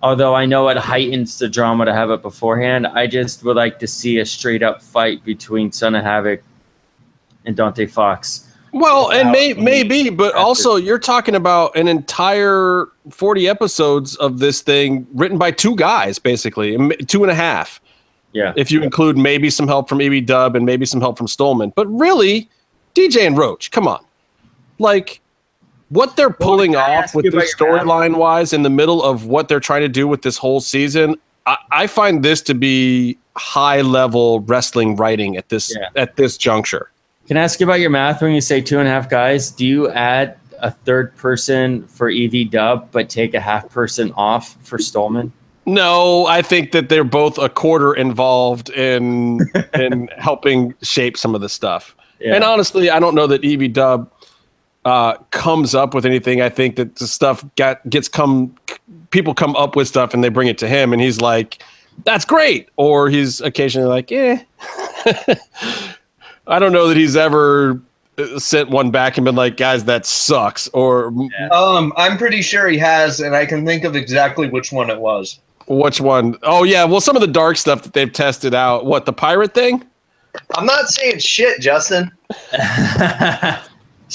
Although 0.02 0.34
I 0.34 0.46
know 0.46 0.68
it 0.68 0.78
heightens 0.78 1.38
the 1.38 1.48
drama 1.48 1.84
to 1.84 1.92
have 1.92 2.10
it 2.10 2.22
beforehand, 2.22 2.86
I 2.86 3.06
just 3.06 3.44
would 3.44 3.56
like 3.56 3.78
to 3.80 3.86
see 3.86 4.18
a 4.18 4.24
straight 4.24 4.62
up 4.62 4.80
fight 4.80 5.22
between 5.24 5.70
Son 5.72 5.94
of 5.94 6.02
Havoc 6.02 6.42
and 7.44 7.54
Dante 7.54 7.86
Fox. 7.86 8.46
Well, 8.72 9.10
and 9.10 9.30
may, 9.30 9.52
maybe, 9.54 10.10
but 10.10 10.34
also 10.34 10.76
you're 10.76 10.98
talking 10.98 11.34
about 11.34 11.76
an 11.76 11.88
entire 11.88 12.86
40 13.10 13.48
episodes 13.48 14.16
of 14.16 14.38
this 14.38 14.62
thing 14.62 15.06
written 15.12 15.38
by 15.38 15.50
two 15.50 15.74
guys, 15.74 16.18
basically, 16.18 16.76
two 17.06 17.24
and 17.24 17.30
a 17.30 17.34
half. 17.34 17.80
Yeah. 18.32 18.52
If 18.56 18.70
you 18.70 18.82
include 18.82 19.18
maybe 19.18 19.50
some 19.50 19.66
help 19.66 19.88
from 19.88 20.00
EB 20.00 20.24
Dub 20.24 20.54
and 20.54 20.64
maybe 20.64 20.86
some 20.86 21.00
help 21.00 21.18
from 21.18 21.26
Stolman. 21.26 21.72
But 21.74 21.88
really, 21.88 22.48
DJ 22.94 23.26
and 23.26 23.36
Roach, 23.36 23.72
come 23.72 23.88
on. 23.88 24.04
Like, 24.78 25.20
what 25.90 26.16
they're 26.16 26.30
pulling 26.30 26.72
can 26.72 26.80
I 26.80 26.96
off 26.96 27.14
with 27.14 27.24
you 27.26 27.30
this 27.30 27.54
about 27.54 27.66
your 27.66 27.76
math? 27.76 27.84
storyline 27.86 28.16
wise 28.16 28.52
in 28.52 28.62
the 28.62 28.70
middle 28.70 29.02
of 29.02 29.26
what 29.26 29.48
they're 29.48 29.60
trying 29.60 29.82
to 29.82 29.88
do 29.88 30.08
with 30.08 30.22
this 30.22 30.36
whole 30.38 30.60
season, 30.60 31.16
I, 31.46 31.56
I 31.72 31.86
find 31.86 32.24
this 32.24 32.40
to 32.42 32.54
be 32.54 33.18
high 33.36 33.80
level 33.82 34.40
wrestling 34.40 34.96
writing 34.96 35.36
at 35.36 35.48
this 35.50 35.74
Yeah. 35.76 35.88
at 35.96 36.16
this 36.16 36.36
juncture. 36.36 36.90
Can 37.28 37.36
I 37.36 37.42
ask 37.42 37.60
you 37.60 37.66
about 37.66 37.80
your 37.80 37.90
math 37.90 38.22
when 38.22 38.32
you 38.32 38.40
say 38.40 38.60
two 38.60 38.78
and 38.80 38.88
a 38.88 38.90
half 38.90 39.08
guys? 39.08 39.50
Do 39.50 39.64
you 39.66 39.88
add 39.90 40.36
a 40.58 40.70
third 40.72 41.14
person 41.16 41.86
for 41.86 42.10
EV 42.10 42.50
Dub, 42.50 42.88
but 42.92 43.08
take 43.08 43.34
a 43.34 43.40
half 43.40 43.68
person 43.70 44.12
off 44.16 44.56
for 44.62 44.78
Stolman? 44.78 45.30
No, 45.66 46.26
I 46.26 46.42
think 46.42 46.72
that 46.72 46.88
they're 46.88 47.04
both 47.04 47.38
a 47.38 47.48
quarter 47.48 47.94
involved 47.94 48.70
in 48.70 49.40
in 49.74 50.08
helping 50.18 50.74
shape 50.82 51.16
some 51.16 51.34
of 51.34 51.40
the 51.40 51.48
stuff. 51.48 51.94
Yeah. 52.18 52.34
And 52.34 52.44
honestly, 52.44 52.90
I 52.90 52.98
don't 52.98 53.14
know 53.14 53.26
that 53.28 53.44
Evie 53.44 53.68
Dub 53.68 54.10
uh, 54.84 55.14
comes 55.30 55.74
up 55.74 55.94
with 55.94 56.06
anything. 56.06 56.40
I 56.40 56.48
think 56.48 56.76
that 56.76 56.96
the 56.96 57.06
stuff 57.06 57.44
got 57.56 57.88
gets 57.88 58.08
come 58.08 58.54
people 59.10 59.34
come 59.34 59.54
up 59.56 59.76
with 59.76 59.88
stuff 59.88 60.14
and 60.14 60.22
they 60.24 60.28
bring 60.28 60.48
it 60.48 60.58
to 60.58 60.68
him, 60.68 60.92
and 60.92 61.02
he's 61.02 61.20
like, 61.20 61.62
"That's 62.04 62.24
great," 62.24 62.68
or 62.76 63.08
he's 63.10 63.40
occasionally 63.40 63.88
like, 63.88 64.10
"Eh." 64.12 64.42
I 66.46 66.58
don't 66.58 66.72
know 66.72 66.88
that 66.88 66.96
he's 66.96 67.16
ever 67.16 67.80
uh, 68.18 68.38
sent 68.38 68.70
one 68.70 68.90
back 68.90 69.16
and 69.18 69.24
been 69.24 69.36
like, 69.36 69.56
"Guys, 69.56 69.84
that 69.84 70.06
sucks," 70.06 70.68
or 70.68 71.12
Um, 71.52 71.92
I'm 71.96 72.16
pretty 72.16 72.42
sure 72.42 72.68
he 72.68 72.78
has, 72.78 73.20
and 73.20 73.36
I 73.36 73.46
can 73.46 73.66
think 73.66 73.84
of 73.84 73.94
exactly 73.96 74.48
which 74.48 74.72
one 74.72 74.90
it 74.90 75.00
was. 75.00 75.40
which 75.66 76.00
one? 76.00 76.36
Oh 76.42 76.64
yeah, 76.64 76.84
well, 76.84 77.00
some 77.00 77.16
of 77.16 77.20
the 77.20 77.28
dark 77.28 77.56
stuff 77.58 77.82
that 77.82 77.92
they've 77.92 78.12
tested 78.12 78.54
out. 78.54 78.86
What 78.86 79.04
the 79.04 79.12
pirate 79.12 79.54
thing? 79.54 79.84
I'm 80.54 80.64
not 80.64 80.88
saying 80.88 81.18
shit, 81.18 81.60
Justin. 81.60 82.10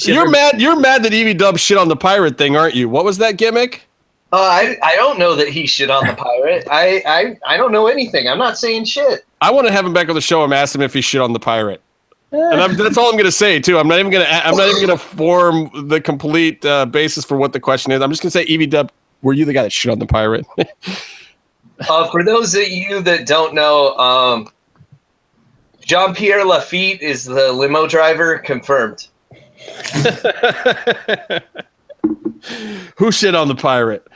You're 0.04 0.30
mad. 0.30 0.60
You're 0.60 0.80
mad 0.80 1.04
that 1.04 1.14
Evie 1.14 1.34
Dub 1.34 1.58
shit 1.58 1.78
on 1.78 1.88
the 1.88 1.96
pirate 1.96 2.38
thing, 2.38 2.56
aren't 2.56 2.76
you? 2.76 2.90
What 2.90 3.06
was 3.06 3.18
that 3.20 3.38
gimmick? 3.38 3.88
Uh, 4.34 4.38
I 4.38 4.78
I 4.84 4.96
don't 4.96 5.18
know 5.18 5.36
that 5.36 5.48
he 5.48 5.66
shit 5.66 5.90
on 5.90 6.06
the 6.06 6.14
pirate. 6.18 6.68
I, 6.70 7.02
I 7.06 7.54
I 7.54 7.58
don't 7.58 7.72
know 7.72 7.88
anything. 7.88 8.28
I'm 8.28 8.38
not 8.38 8.58
saying 8.58 8.86
shit. 8.86 9.26
I 9.42 9.52
want 9.52 9.68
to 9.68 9.74
have 9.74 9.86
him 9.86 9.94
back 9.94 10.10
on 10.10 10.16
the 10.16 10.22
show 10.22 10.44
and 10.44 10.54
ask 10.54 10.76
him 10.76 10.82
if 10.82 10.94
he 10.94 11.02
shit 11.02 11.22
on 11.22 11.34
the 11.34 11.40
pirate. 11.40 11.82
And 12.32 12.62
I'm, 12.62 12.76
that's 12.76 12.98
all 12.98 13.06
I'm 13.06 13.14
going 13.14 13.26
to 13.26 13.32
say 13.32 13.60
too. 13.60 13.78
I'm 13.78 13.88
not 13.88 14.00
even 14.00 14.12
going 14.12 14.26
to. 14.26 14.48
I'm 14.48 14.58
not 14.58 14.68
even 14.68 14.86
going 14.86 14.98
to 14.98 15.04
form 15.04 15.88
the 15.88 16.02
complete 16.02 16.66
uh, 16.66 16.86
basis 16.86 17.24
for 17.24 17.38
what 17.38 17.54
the 17.54 17.60
question 17.60 17.92
is. 17.92 18.02
I'm 18.02 18.10
just 18.10 18.22
going 18.22 18.30
to 18.30 18.38
say, 18.38 18.44
Evie 18.44 18.68
Dub, 18.68 18.92
were 19.22 19.34
you 19.34 19.46
the 19.46 19.54
guy 19.54 19.64
that 19.64 19.72
shit 19.72 19.92
on 19.92 20.00
the 20.00 20.08
pirate? 20.08 20.46
Uh, 21.90 22.10
for 22.10 22.24
those 22.24 22.56
of 22.56 22.70
you 22.70 23.02
that 23.02 23.28
don't 23.28 23.54
know, 23.54 23.94
um, 23.98 24.48
Jean 25.82 26.16
Pierre 26.16 26.46
Lafitte 26.46 27.02
is 27.02 27.26
the 27.26 27.52
limo 27.52 27.86
driver. 27.86 28.38
Confirmed. 28.40 29.10
Who 32.98 33.12
shit 33.12 33.36
on 33.36 33.48
the 33.48 33.56
pirate? 33.56 34.08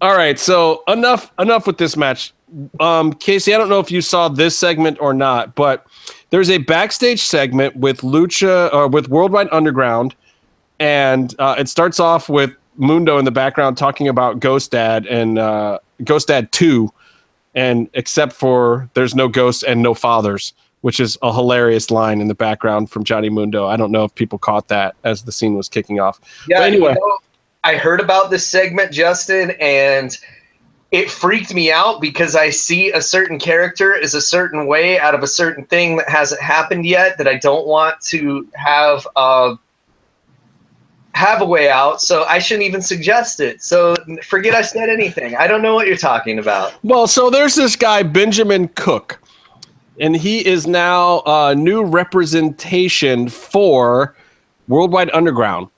All 0.00 0.14
right, 0.14 0.38
so 0.38 0.82
enough 0.88 1.32
enough 1.38 1.66
with 1.66 1.78
this 1.78 1.96
match. 1.96 2.34
Um, 2.80 3.12
Casey, 3.14 3.54
I 3.54 3.58
don't 3.58 3.68
know 3.68 3.80
if 3.80 3.90
you 3.90 4.00
saw 4.00 4.28
this 4.28 4.58
segment 4.58 4.98
or 5.00 5.14
not, 5.14 5.54
but 5.54 5.86
there's 6.30 6.50
a 6.50 6.58
backstage 6.58 7.22
segment 7.22 7.76
with 7.76 8.02
Lucha 8.02 8.72
or 8.72 8.88
with 8.88 9.08
Worldwide 9.08 9.48
Underground, 9.52 10.14
and 10.78 11.34
uh, 11.38 11.56
it 11.58 11.68
starts 11.68 11.98
off 11.98 12.28
with 12.28 12.52
Mundo 12.76 13.18
in 13.18 13.24
the 13.24 13.30
background 13.30 13.78
talking 13.78 14.06
about 14.06 14.38
Ghost 14.38 14.70
Dad 14.70 15.06
and 15.06 15.38
uh, 15.38 15.78
Ghost 16.04 16.28
Dad 16.28 16.52
Two, 16.52 16.92
and 17.54 17.88
except 17.94 18.34
for 18.34 18.90
there's 18.94 19.14
no 19.14 19.28
ghosts 19.28 19.62
and 19.62 19.82
no 19.82 19.94
fathers, 19.94 20.52
which 20.86 21.00
is 21.00 21.18
a 21.20 21.32
hilarious 21.32 21.90
line 21.90 22.20
in 22.20 22.28
the 22.28 22.34
background 22.36 22.88
from 22.88 23.02
Johnny 23.02 23.28
Mundo. 23.28 23.66
I 23.66 23.76
don't 23.76 23.90
know 23.90 24.04
if 24.04 24.14
people 24.14 24.38
caught 24.38 24.68
that 24.68 24.94
as 25.02 25.24
the 25.24 25.32
scene 25.32 25.56
was 25.56 25.68
kicking 25.68 25.98
off. 25.98 26.20
Yeah. 26.46 26.60
But 26.60 26.68
anyway. 26.68 26.90
you 26.90 27.00
know, 27.00 27.18
I 27.64 27.74
heard 27.74 27.98
about 27.98 28.30
this 28.30 28.46
segment, 28.46 28.92
Justin, 28.92 29.50
and 29.60 30.16
it 30.92 31.10
freaked 31.10 31.52
me 31.52 31.72
out 31.72 32.00
because 32.00 32.36
I 32.36 32.50
see 32.50 32.92
a 32.92 33.02
certain 33.02 33.40
character 33.40 33.96
is 33.96 34.14
a 34.14 34.20
certain 34.20 34.68
way 34.68 34.96
out 34.96 35.12
of 35.12 35.24
a 35.24 35.26
certain 35.26 35.64
thing 35.64 35.96
that 35.96 36.08
hasn't 36.08 36.40
happened 36.40 36.86
yet 36.86 37.18
that 37.18 37.26
I 37.26 37.34
don't 37.34 37.66
want 37.66 38.00
to 38.02 38.46
have 38.54 39.08
uh, 39.16 39.56
have 41.14 41.40
a 41.40 41.46
way 41.46 41.68
out. 41.68 42.00
So 42.00 42.22
I 42.26 42.38
shouldn't 42.38 42.64
even 42.64 42.80
suggest 42.80 43.40
it. 43.40 43.60
So 43.60 43.96
forget 44.22 44.54
I 44.54 44.62
said 44.62 44.88
anything. 44.88 45.34
I 45.34 45.48
don't 45.48 45.62
know 45.62 45.74
what 45.74 45.88
you're 45.88 45.96
talking 45.96 46.38
about. 46.38 46.74
Well, 46.84 47.08
so 47.08 47.28
there's 47.28 47.56
this 47.56 47.74
guy 47.74 48.04
Benjamin 48.04 48.68
Cook, 48.68 49.20
and 50.00 50.16
he 50.16 50.46
is 50.46 50.66
now 50.66 51.22
a 51.26 51.54
new 51.54 51.82
representation 51.84 53.28
for 53.28 54.14
Worldwide 54.68 55.10
Underground. 55.12 55.68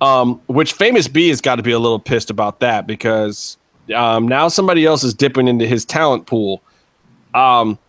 Um, 0.00 0.40
which 0.46 0.74
Famous 0.74 1.08
B 1.08 1.28
has 1.28 1.40
got 1.40 1.56
to 1.56 1.62
be 1.64 1.72
a 1.72 1.78
little 1.78 1.98
pissed 1.98 2.30
about 2.30 2.60
that 2.60 2.86
because 2.86 3.58
um, 3.92 4.28
now 4.28 4.46
somebody 4.46 4.86
else 4.86 5.02
is 5.02 5.12
dipping 5.12 5.48
into 5.48 5.66
his 5.66 5.84
talent 5.84 6.26
pool. 6.26 6.62
Um, 7.34 7.80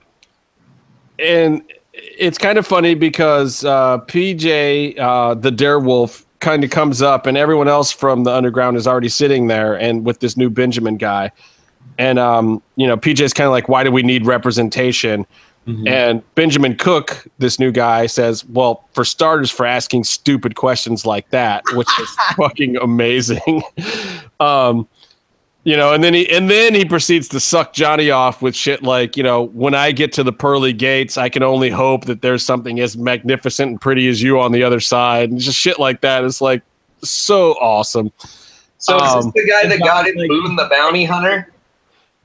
and 1.19 1.61
it's 1.93 2.37
kind 2.37 2.57
of 2.57 2.65
funny 2.65 2.95
because 2.95 3.63
uh, 3.63 3.99
PJ, 3.99 4.97
uh, 4.97 5.35
the 5.35 5.51
Darewolf, 5.51 6.25
kind 6.39 6.63
of 6.63 6.69
comes 6.69 7.01
up, 7.01 7.25
and 7.25 7.37
everyone 7.37 7.67
else 7.67 7.91
from 7.91 8.23
the 8.23 8.31
underground 8.31 8.77
is 8.77 8.87
already 8.87 9.09
sitting 9.09 9.47
there, 9.47 9.77
and 9.77 10.05
with 10.05 10.19
this 10.19 10.37
new 10.37 10.49
Benjamin 10.49 10.97
guy. 10.97 11.31
And 11.97 12.17
um, 12.17 12.63
you 12.75 12.87
know, 12.87 12.95
PJ's 12.95 13.33
kind 13.33 13.45
of 13.45 13.51
like, 13.51 13.67
"Why 13.67 13.83
do 13.83 13.91
we 13.91 14.03
need 14.03 14.25
representation?" 14.25 15.27
And 15.87 16.23
Benjamin 16.35 16.75
Cook, 16.77 17.27
this 17.37 17.59
new 17.59 17.71
guy, 17.71 18.07
says, 18.07 18.43
"Well, 18.45 18.83
for 18.93 19.05
starters, 19.05 19.51
for 19.51 19.65
asking 19.65 20.03
stupid 20.05 20.55
questions 20.55 21.05
like 21.05 21.29
that, 21.29 21.63
which 21.73 21.87
is 21.99 22.09
fucking 22.37 22.77
amazing." 22.77 23.61
um, 24.39 24.87
you 25.65 25.75
know, 25.75 25.93
and 25.93 26.03
then 26.03 26.13
he 26.13 26.27
and 26.29 26.49
then 26.49 26.73
he 26.73 26.85
proceeds 26.85 27.27
to 27.29 27.39
suck 27.39 27.73
Johnny 27.73 28.09
off 28.09 28.41
with 28.41 28.55
shit 28.55 28.81
like, 28.81 29.17
you 29.17 29.23
know, 29.23 29.43
when 29.47 29.75
I 29.75 29.91
get 29.91 30.11
to 30.13 30.23
the 30.23 30.31
pearly 30.31 30.73
gates, 30.73 31.17
I 31.17 31.29
can 31.29 31.43
only 31.43 31.69
hope 31.69 32.05
that 32.05 32.21
there's 32.21 32.43
something 32.43 32.79
as 32.79 32.97
magnificent 32.97 33.69
and 33.71 33.81
pretty 33.81 34.07
as 34.07 34.21
you 34.23 34.39
on 34.39 34.51
the 34.53 34.63
other 34.63 34.79
side, 34.79 35.29
and 35.29 35.39
just 35.39 35.57
shit 35.57 35.77
like 35.77 36.01
that. 36.01 36.23
It's 36.23 36.41
like 36.41 36.63
so 37.03 37.51
awesome. 37.59 38.11
So 38.79 38.95
is 38.95 39.01
Um, 39.01 39.31
this 39.33 39.43
the 39.43 39.51
guy 39.51 39.67
that 39.69 39.79
got 39.79 40.07
in 40.07 40.15
like- 40.15 40.29
Boone 40.29 40.55
the 40.55 40.67
Bounty 40.71 41.03
Hunter? 41.05 41.51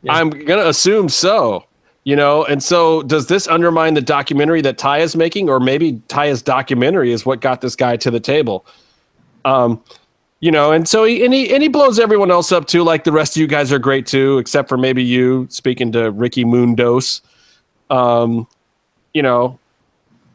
Yeah. 0.02 0.14
I'm 0.14 0.30
gonna 0.30 0.66
assume 0.66 1.08
so. 1.08 1.64
You 2.04 2.16
know, 2.16 2.44
and 2.44 2.62
so 2.62 3.02
does 3.02 3.28
this 3.28 3.48
undermine 3.48 3.94
the 3.94 4.02
documentary 4.02 4.60
that 4.60 4.76
Ty 4.76 4.98
is 4.98 5.16
making, 5.16 5.48
or 5.48 5.58
maybe 5.58 6.02
Ty's 6.08 6.42
documentary 6.42 7.12
is 7.12 7.24
what 7.24 7.40
got 7.40 7.62
this 7.62 7.74
guy 7.74 7.96
to 7.96 8.10
the 8.10 8.20
table? 8.20 8.66
Um, 9.46 9.82
you 10.40 10.50
know, 10.50 10.72
and 10.72 10.86
so 10.86 11.04
he 11.04 11.24
and 11.24 11.32
he 11.32 11.54
and 11.54 11.62
he 11.62 11.68
blows 11.70 11.98
everyone 11.98 12.30
else 12.30 12.52
up 12.52 12.66
too. 12.66 12.82
Like 12.82 13.04
the 13.04 13.12
rest 13.12 13.34
of 13.34 13.40
you 13.40 13.46
guys 13.46 13.72
are 13.72 13.78
great 13.78 14.06
too, 14.06 14.36
except 14.36 14.68
for 14.68 14.76
maybe 14.76 15.02
you. 15.02 15.46
Speaking 15.48 15.90
to 15.92 16.10
Ricky 16.10 16.44
Mundos, 16.44 17.22
um, 17.88 18.46
you 19.14 19.22
know, 19.22 19.58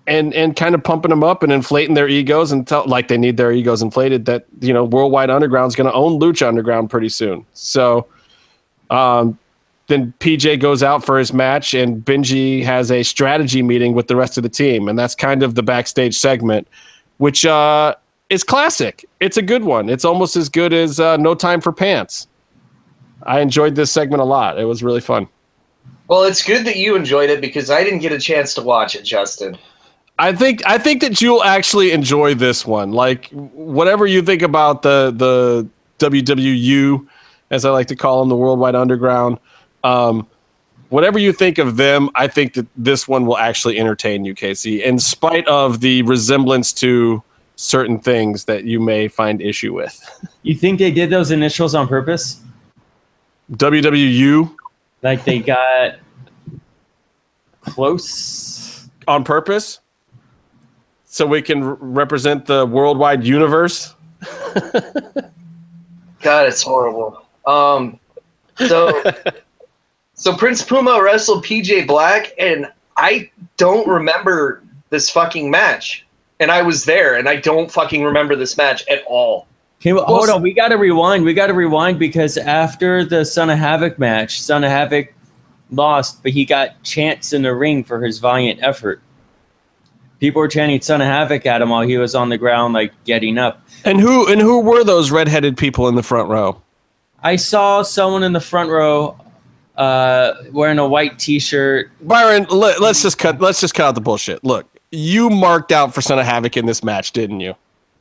and 0.08 0.34
and 0.34 0.56
kind 0.56 0.74
of 0.74 0.84
pumping 0.84 1.10
them 1.12 1.24
up 1.24 1.44
and 1.44 1.52
inflating 1.52 1.94
their 1.94 2.08
egos 2.08 2.52
and 2.52 2.68
tell 2.68 2.88
like 2.88 3.08
they 3.08 3.18
need 3.20 3.38
their 3.38 3.52
egos 3.52 3.84
inflated. 3.84 4.26
That 4.26 4.48
you 4.62 4.74
know, 4.74 4.84
Worldwide 4.86 5.30
Underground's 5.30 5.76
going 5.76 5.86
to 5.86 5.94
own 5.94 6.20
Lucha 6.20 6.48
Underground 6.48 6.90
pretty 6.90 7.10
soon. 7.10 7.46
So, 7.54 8.08
um, 8.90 9.38
then 9.90 10.14
PJ 10.20 10.61
goes 10.61 10.82
out 10.82 11.03
for 11.03 11.20
his 11.20 11.34
match, 11.34 11.74
and 11.74 12.03
Benji 12.03 12.64
has 12.64 12.91
a 12.91 13.03
strategy 13.03 13.61
meeting 13.61 13.94
with 13.94 14.07
the 14.07 14.16
rest 14.16 14.38
of 14.38 14.44
the 14.44 14.49
team, 14.49 14.88
and 14.88 14.98
that's 14.98 15.16
kind 15.16 15.44
of 15.44 15.56
the 15.56 15.64
backstage 15.64 16.18
segment, 16.18 16.68
which 17.18 17.45
uh, 17.45 17.95
is 18.30 18.44
classic. 18.44 19.06
It's 19.20 19.36
a 19.36 19.41
good 19.41 19.64
one. 19.64 19.90
It's 19.90 20.06
almost 20.06 20.36
as 20.36 20.48
good 20.48 20.72
as 20.72 20.99
uh, 20.99 21.18
No 21.18 21.36
Time 21.36 21.60
for 21.60 21.74
Pants. 21.74 22.28
I 23.24 23.41
enjoyed 23.41 23.76
this 23.76 23.91
segment 23.91 24.22
a 24.22 24.26
lot. 24.26 24.57
It 24.57 24.66
was 24.66 24.82
really 24.82 25.02
fun. 25.02 25.28
Well, 26.07 26.24
it's 26.24 26.44
good 26.44 26.66
that 26.66 26.78
you 26.78 26.95
enjoyed 26.95 27.30
it 27.30 27.41
because 27.41 27.70
I 27.70 27.84
didn't 27.84 27.99
get 27.99 28.11
a 28.11 28.20
chance 28.20 28.53
to 28.56 28.61
watch 28.61 28.95
it, 28.95 29.03
Justin. 29.03 29.57
I 30.18 30.34
think 30.34 30.66
I 30.66 30.78
think 30.78 31.02
that 31.02 31.22
you'll 31.22 31.44
actually 31.44 31.91
enjoy 31.91 32.36
this 32.36 32.66
one. 32.66 32.91
Like 32.91 33.30
whatever 33.32 34.06
you 34.06 34.22
think 34.22 34.41
about 34.41 34.82
the 34.82 35.14
the 35.16 35.68
WWU, 35.99 37.07
as 37.52 37.64
I 37.64 37.70
like 37.70 37.88
to 37.88 37.95
call 37.95 38.20
them, 38.20 38.30
the 38.30 38.36
Worldwide 38.36 38.76
Underground. 38.76 39.40
Um, 39.84 40.28
whatever 40.90 41.18
you 41.20 41.32
think 41.34 41.58
of 41.58 41.78
them, 41.78 42.10
I 42.16 42.28
think 42.28 42.54
that 42.54 42.68
this 42.76 43.08
one 43.08 43.26
will 43.26 43.38
actually 43.38 43.80
entertain 43.80 44.26
you, 44.26 44.34
Casey, 44.34 44.84
in 44.84 45.00
spite 45.00 45.48
of 45.48 45.80
the 45.82 46.02
resemblance 46.04 46.74
to 46.74 47.24
certain 47.56 48.00
things 48.00 48.46
that 48.46 48.64
you 48.64 48.80
may 48.80 49.08
find 49.08 49.42
issue 49.42 49.74
with. 49.74 50.00
You 50.44 50.56
think 50.56 50.80
they 50.80 50.90
did 50.92 51.10
those 51.10 51.32
initials 51.32 51.76
on 51.76 51.88
purpose? 51.90 52.42
WWU 53.52 54.56
Like 55.04 55.26
they 55.26 55.40
got 55.40 55.96
close? 57.62 58.88
on 59.08 59.24
purpose. 59.24 59.80
so 61.06 61.26
we 61.26 61.42
can 61.42 61.64
r- 61.64 61.78
represent 61.82 62.46
the 62.46 62.66
worldwide 62.66 63.24
universe. 63.26 63.94
God, 66.22 66.48
it's 66.48 66.62
horrible. 66.62 67.26
Um, 67.46 68.00
so, 68.68 69.02
so 70.20 70.36
Prince 70.36 70.62
Puma 70.62 71.02
wrestled 71.02 71.46
PJ 71.46 71.88
Black, 71.88 72.34
and 72.38 72.70
I 72.98 73.32
don't 73.56 73.88
remember 73.88 74.62
this 74.90 75.10
fucking 75.10 75.50
match. 75.50 76.06
And 76.41 76.52
I 76.52 76.62
was 76.62 76.84
there, 76.84 77.16
and 77.16 77.30
I 77.30 77.38
don't 77.38 77.72
fucking 77.72 78.04
remember 78.04 78.36
this 78.36 78.58
match 78.58 78.86
at 78.90 79.02
all. 79.08 79.48
Okay, 79.80 79.94
well, 79.94 80.04
hold 80.04 80.28
on. 80.28 80.41
We 80.41 80.52
got 80.52 80.70
to 80.70 80.78
rewind. 80.78 81.24
We 81.24 81.34
got 81.34 81.48
to 81.48 81.54
rewind 81.54 82.00
because 82.00 82.38
after 82.38 83.06
the 83.06 83.24
Son 83.24 83.50
of 83.50 83.58
Havoc 83.58 83.98
match, 83.98 84.41
Son 84.41 84.66
of 84.66 84.70
Havoc 84.70 85.14
lost, 85.72 86.22
but 86.22 86.34
he 86.34 86.44
got 86.44 86.84
chants 86.84 87.32
in 87.32 87.44
the 87.44 87.56
ring 87.56 87.86
for 87.86 88.04
his 88.04 88.20
valiant 88.20 88.62
effort. 88.62 89.02
People 90.20 90.41
were 90.41 90.50
chanting 90.50 90.82
"Son 90.82 91.00
of 91.00 91.08
Havoc" 91.08 91.46
at 91.46 91.62
him 91.62 91.70
while 91.70 91.88
he 91.88 91.98
was 91.98 92.14
on 92.14 92.28
the 92.28 92.38
ground, 92.38 92.74
like 92.74 92.91
getting 93.06 93.38
up. 93.38 93.62
And 93.86 94.02
who 94.02 94.28
and 94.30 94.41
who 94.41 94.60
were 94.60 94.84
those 94.84 95.12
redheaded 95.12 95.56
people 95.56 95.88
in 95.88 95.96
the 95.96 96.04
front 96.04 96.28
row? 96.28 96.62
I 97.24 97.38
saw 97.38 97.84
someone 97.84 98.24
in 98.24 98.34
the 98.34 98.41
front 98.41 98.70
row 98.70 99.18
uh, 99.80 100.44
wearing 100.52 100.78
a 100.78 100.88
white 100.88 101.18
T-shirt. 101.18 101.90
Byron, 102.02 102.46
let, 102.52 102.80
us 102.82 103.02
just 103.02 103.18
cut. 103.18 103.42
Let's 103.42 103.62
just 103.62 103.74
cut 103.74 103.88
out 103.88 103.96
the 103.96 104.02
bullshit. 104.02 104.44
Look, 104.44 104.68
you 104.92 105.30
marked 105.30 105.72
out 105.72 105.96
for 105.96 106.02
Son 106.02 106.20
of 106.20 106.26
Havoc 106.26 106.58
in 106.58 106.66
this 106.66 106.84
match, 106.84 107.14
didn't 107.14 107.40
you? 107.40 107.56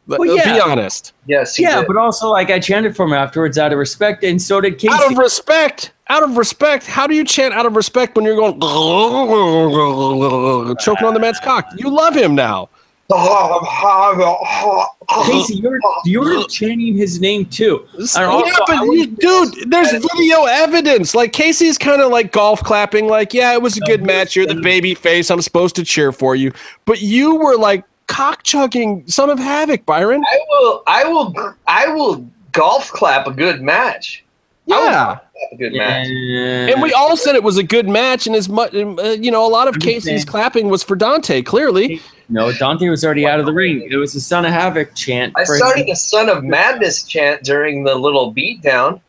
Well, 0.09 0.25
yeah. 0.25 0.55
Be 0.55 0.61
honest. 0.61 1.13
Yes. 1.27 1.59
Yeah, 1.59 1.81
did. 1.81 1.87
but 1.87 1.97
also 1.97 2.31
like 2.31 2.51
I 2.51 2.59
chanted 2.59 2.97
for 2.97 3.05
him 3.05 3.13
afterwards 3.13 3.59
out 3.59 3.73
of 3.73 3.79
respect, 3.79 4.25
and 4.25 4.41
so 4.41 4.61
did 4.61 4.79
Casey. 4.79 4.93
Out 4.93 5.13
of 5.13 5.19
respect. 5.19 5.93
Out 6.09 6.23
of 6.23 6.37
respect. 6.37 6.87
How 6.87 7.07
do 7.07 7.15
you 7.15 7.25
chant 7.25 7.53
out 7.53 7.67
of 7.67 7.77
respect 7.77 8.17
when 8.17 8.25
you're 8.25 8.37
going 8.37 8.59
choking 10.79 11.07
on 11.07 11.15
the 11.15 11.21
man's 11.21 11.41
cock? 11.41 11.69
You 11.77 11.91
love 11.91 12.15
him 12.15 12.35
now. 12.35 12.71
Casey, 15.24 15.55
you're 15.55 15.80
you're 16.05 16.47
chanting 16.48 16.94
his 16.94 17.20
name 17.20 17.47
too. 17.47 17.86
Also, 17.98 18.44
yeah, 18.44 18.52
but 18.66 18.82
you, 18.82 19.06
dude, 19.06 19.70
there's 19.70 19.90
video 19.93 20.44
evidence. 20.44 21.14
Like 21.14 21.32
Casey's 21.32 21.78
kind 21.78 22.02
of 22.02 22.10
like 22.10 22.32
golf 22.32 22.62
clapping, 22.62 23.06
like, 23.06 23.32
yeah, 23.32 23.55
it 23.55 23.62
was 23.62 23.78
a 23.78 23.80
good 23.80 24.02
match. 24.02 24.36
You're 24.36 24.47
the 24.47 24.60
baby 24.60 24.94
face. 24.94 25.30
I'm 25.30 25.40
supposed 25.40 25.74
to 25.76 25.85
cheer 25.85 26.12
for 26.12 26.36
you. 26.36 26.52
But 26.85 27.01
you 27.01 27.36
were 27.36 27.56
like 27.56 27.85
cock 28.09 28.43
chugging 28.43 29.06
son 29.06 29.30
of 29.30 29.39
havoc, 29.39 29.86
Byron. 29.86 30.22
I 30.30 30.39
will 30.51 30.82
I 30.86 31.05
will 31.05 31.55
I 31.66 31.86
will 31.86 32.28
golf 32.52 32.90
clap 32.93 33.26
a 33.26 33.30
good 33.30 33.62
match. 33.62 34.24
Yeah. 34.69 35.19
A 35.53 35.57
good 35.57 35.73
match. 35.73 36.09
And 36.09 36.82
we 36.82 36.93
all 36.93 37.16
said 37.16 37.35
it 37.35 37.43
was 37.43 37.57
a 37.57 37.62
good 37.62 37.89
match, 37.89 38.27
and 38.27 38.36
as 38.36 38.49
much, 38.49 38.74
uh, 38.74 39.16
you 39.19 39.31
know, 39.31 39.47
a 39.47 39.49
lot 39.49 39.69
of 39.69 39.78
Casey's 39.78 40.24
clapping 40.24 40.69
was 40.69 40.82
for 40.82 40.97
Dante. 40.97 41.43
Clearly, 41.43 42.01
no, 42.28 42.53
Dante 42.53 42.89
was 42.89 43.05
already 43.05 43.27
out 43.27 43.40
of 43.40 43.47
the 43.47 43.53
ring. 43.53 43.89
It 43.90 43.97
was 43.97 44.12
the 44.12 44.20
Son 44.20 44.45
of 44.45 44.53
Havoc 44.53 44.95
chant. 44.95 45.32
I 45.36 45.45
started 45.45 45.86
the 45.86 45.95
Son 45.95 46.28
of 46.28 46.45
Madness 46.45 47.05
chant 47.05 47.45
during 47.45 47.85
the 47.85 47.95
little 47.95 48.35
beatdown. 48.35 49.01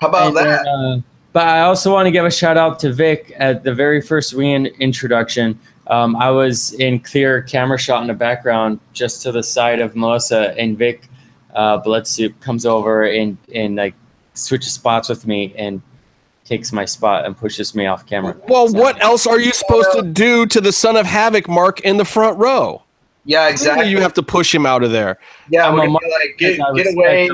How 0.00 0.08
about 0.08 0.28
and, 0.28 0.36
that? 0.38 0.66
Uh, 0.66 1.00
but 1.32 1.46
I 1.46 1.60
also 1.60 1.92
want 1.92 2.06
to 2.06 2.10
give 2.10 2.24
a 2.24 2.30
shout 2.30 2.56
out 2.56 2.80
to 2.80 2.92
Vic 2.92 3.34
at 3.36 3.62
the 3.62 3.74
very 3.74 4.00
first 4.00 4.32
reintroduction. 4.32 5.58
Um, 5.88 6.16
I 6.16 6.30
was 6.30 6.72
in 6.74 6.98
clear 6.98 7.42
camera 7.42 7.78
shot 7.78 8.00
in 8.00 8.08
the 8.08 8.14
background, 8.14 8.80
just 8.94 9.22
to 9.22 9.32
the 9.32 9.42
side 9.42 9.80
of 9.80 9.94
Melissa, 9.94 10.58
and 10.58 10.78
Vic 10.78 11.08
uh, 11.54 11.76
Blood 11.78 12.06
Soup 12.06 12.38
comes 12.40 12.64
over 12.66 13.04
and 13.04 13.36
and 13.54 13.76
like 13.76 13.94
switches 14.34 14.72
spots 14.72 15.08
with 15.08 15.26
me 15.26 15.54
and 15.56 15.82
takes 16.44 16.72
my 16.72 16.84
spot 16.84 17.24
and 17.24 17.36
pushes 17.36 17.74
me 17.74 17.86
off 17.86 18.06
camera. 18.06 18.36
Well, 18.48 18.68
so, 18.68 18.78
what 18.78 19.02
else 19.02 19.26
are 19.26 19.40
you 19.40 19.52
supposed 19.52 19.90
to 19.92 20.02
do 20.02 20.46
to 20.46 20.60
the 20.60 20.72
Son 20.72 20.96
of 20.96 21.06
Havoc 21.06 21.48
mark 21.48 21.80
in 21.80 21.96
the 21.96 22.04
front 22.04 22.38
row? 22.38 22.82
Yeah, 23.24 23.48
exactly. 23.48 23.88
You 23.88 24.00
have 24.00 24.12
to 24.14 24.22
push 24.22 24.54
him 24.54 24.66
out 24.66 24.82
of 24.82 24.90
there. 24.90 25.18
Yeah, 25.48 25.72
we're 25.72 25.88
like, 25.88 26.36
get, 26.38 26.60
get 26.74 26.94
away. 26.94 27.30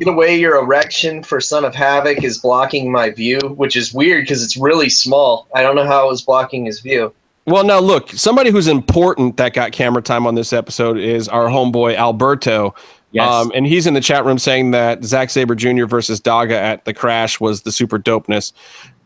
Get 0.00 0.08
away, 0.08 0.36
your 0.36 0.56
erection 0.56 1.22
for 1.22 1.40
Son 1.40 1.64
of 1.64 1.76
Havoc 1.76 2.24
is 2.24 2.38
blocking 2.38 2.90
my 2.90 3.10
view, 3.10 3.38
which 3.56 3.76
is 3.76 3.94
weird 3.94 4.24
because 4.24 4.42
it's 4.42 4.56
really 4.56 4.88
small. 4.88 5.46
I 5.54 5.62
don't 5.62 5.76
know 5.76 5.86
how 5.86 6.06
it 6.06 6.10
was 6.10 6.22
blocking 6.22 6.64
his 6.64 6.80
view. 6.80 7.14
Well, 7.46 7.64
now 7.64 7.78
look, 7.78 8.10
somebody 8.10 8.50
who's 8.50 8.66
important 8.66 9.36
that 9.36 9.54
got 9.54 9.70
camera 9.70 10.02
time 10.02 10.26
on 10.26 10.34
this 10.34 10.52
episode 10.52 10.98
is 10.98 11.28
our 11.28 11.46
homeboy 11.46 11.94
Alberto. 11.94 12.74
Yes. 13.12 13.28
Um, 13.28 13.50
and 13.54 13.66
he's 13.66 13.86
in 13.86 13.94
the 13.94 14.00
chat 14.00 14.24
room 14.24 14.38
saying 14.38 14.70
that 14.70 15.02
Zack 15.04 15.30
Sabre 15.30 15.54
Jr. 15.54 15.86
versus 15.86 16.20
Daga 16.20 16.52
at 16.52 16.84
the 16.84 16.94
crash 16.94 17.40
was 17.40 17.62
the 17.62 17.72
super 17.72 17.98
dopeness. 17.98 18.52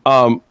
Um, 0.05 0.41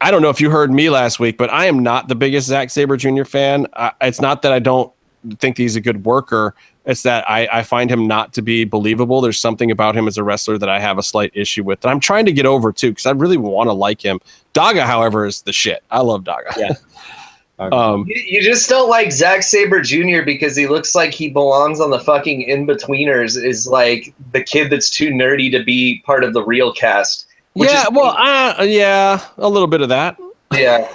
I 0.00 0.10
don't 0.10 0.22
know 0.22 0.28
if 0.30 0.40
you 0.40 0.50
heard 0.50 0.70
me 0.70 0.90
last 0.90 1.18
week, 1.18 1.38
but 1.38 1.50
I 1.50 1.66
am 1.66 1.82
not 1.82 2.08
the 2.08 2.14
biggest 2.14 2.46
Zack 2.46 2.70
Sabre 2.70 2.96
Jr. 2.96 3.24
fan. 3.24 3.66
I, 3.74 3.92
it's 4.02 4.20
not 4.20 4.42
that 4.42 4.52
I 4.52 4.58
don't 4.58 4.92
think 5.38 5.56
he's 5.56 5.74
a 5.74 5.80
good 5.80 6.04
worker. 6.04 6.54
It's 6.84 7.02
that 7.02 7.28
I, 7.28 7.48
I 7.52 7.62
find 7.64 7.90
him 7.90 8.06
not 8.06 8.32
to 8.34 8.42
be 8.42 8.64
believable. 8.64 9.20
There's 9.20 9.40
something 9.40 9.70
about 9.70 9.96
him 9.96 10.06
as 10.06 10.18
a 10.18 10.22
wrestler 10.22 10.56
that 10.58 10.68
I 10.68 10.78
have 10.78 10.98
a 10.98 11.02
slight 11.02 11.32
issue 11.34 11.64
with. 11.64 11.82
And 11.84 11.90
I'm 11.90 11.98
trying 11.98 12.26
to 12.26 12.32
get 12.32 12.46
over 12.46 12.72
too, 12.72 12.90
because 12.90 13.06
I 13.06 13.10
really 13.10 13.36
want 13.36 13.68
to 13.68 13.72
like 13.72 14.04
him. 14.04 14.20
Daga, 14.54 14.84
however, 14.84 15.26
is 15.26 15.42
the 15.42 15.52
shit. 15.52 15.82
I 15.90 16.00
love 16.00 16.22
Daga. 16.22 16.56
Yeah. 16.56 16.72
Um, 17.58 18.04
you, 18.06 18.22
you, 18.26 18.42
just 18.42 18.68
don't 18.68 18.90
like 18.90 19.10
Zack 19.10 19.42
Sabre 19.42 19.80
Jr. 19.80 20.22
because 20.24 20.54
he 20.56 20.66
looks 20.66 20.94
like 20.94 21.12
he 21.12 21.30
belongs 21.30 21.80
on 21.80 21.90
the 21.90 21.98
fucking 22.00 22.46
Inbetweeners. 22.46 23.42
Is 23.42 23.66
like 23.66 24.12
the 24.32 24.42
kid 24.42 24.70
that's 24.70 24.90
too 24.90 25.08
nerdy 25.08 25.50
to 25.52 25.64
be 25.64 26.02
part 26.04 26.22
of 26.22 26.34
the 26.34 26.44
real 26.44 26.72
cast. 26.72 27.26
Yeah, 27.54 27.84
is- 27.84 27.90
well, 27.92 28.14
uh, 28.18 28.62
yeah, 28.62 29.24
a 29.38 29.48
little 29.48 29.68
bit 29.68 29.80
of 29.80 29.88
that. 29.88 30.18
Yeah. 30.52 30.86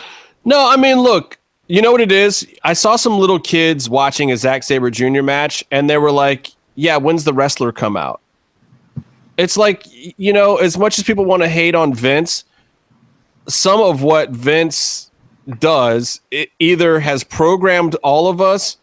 no, 0.46 0.66
I 0.70 0.76
mean, 0.76 1.00
look, 1.00 1.36
you 1.66 1.82
know 1.82 1.92
what 1.92 2.00
it 2.00 2.12
is? 2.12 2.46
I 2.64 2.72
saw 2.72 2.96
some 2.96 3.18
little 3.18 3.38
kids 3.38 3.90
watching 3.90 4.32
a 4.32 4.38
Zack 4.38 4.62
Sabre 4.62 4.90
Jr. 4.90 5.22
match, 5.22 5.64
and 5.70 5.90
they 5.90 5.98
were 5.98 6.12
like, 6.12 6.50
"Yeah, 6.76 6.96
when's 6.96 7.24
the 7.24 7.34
wrestler 7.34 7.72
come 7.72 7.96
out?" 7.96 8.22
It's 9.36 9.58
like 9.58 9.84
you 10.16 10.32
know, 10.32 10.56
as 10.56 10.78
much 10.78 10.98
as 10.98 11.04
people 11.04 11.26
want 11.26 11.42
to 11.42 11.48
hate 11.48 11.74
on 11.74 11.92
Vince, 11.92 12.44
some 13.48 13.80
of 13.82 14.02
what 14.02 14.30
Vince 14.30 15.05
does 15.58 16.20
it 16.30 16.50
either 16.58 16.98
has 17.00 17.22
programmed 17.22 17.94
all 17.96 18.28
of 18.28 18.40
us 18.40 18.78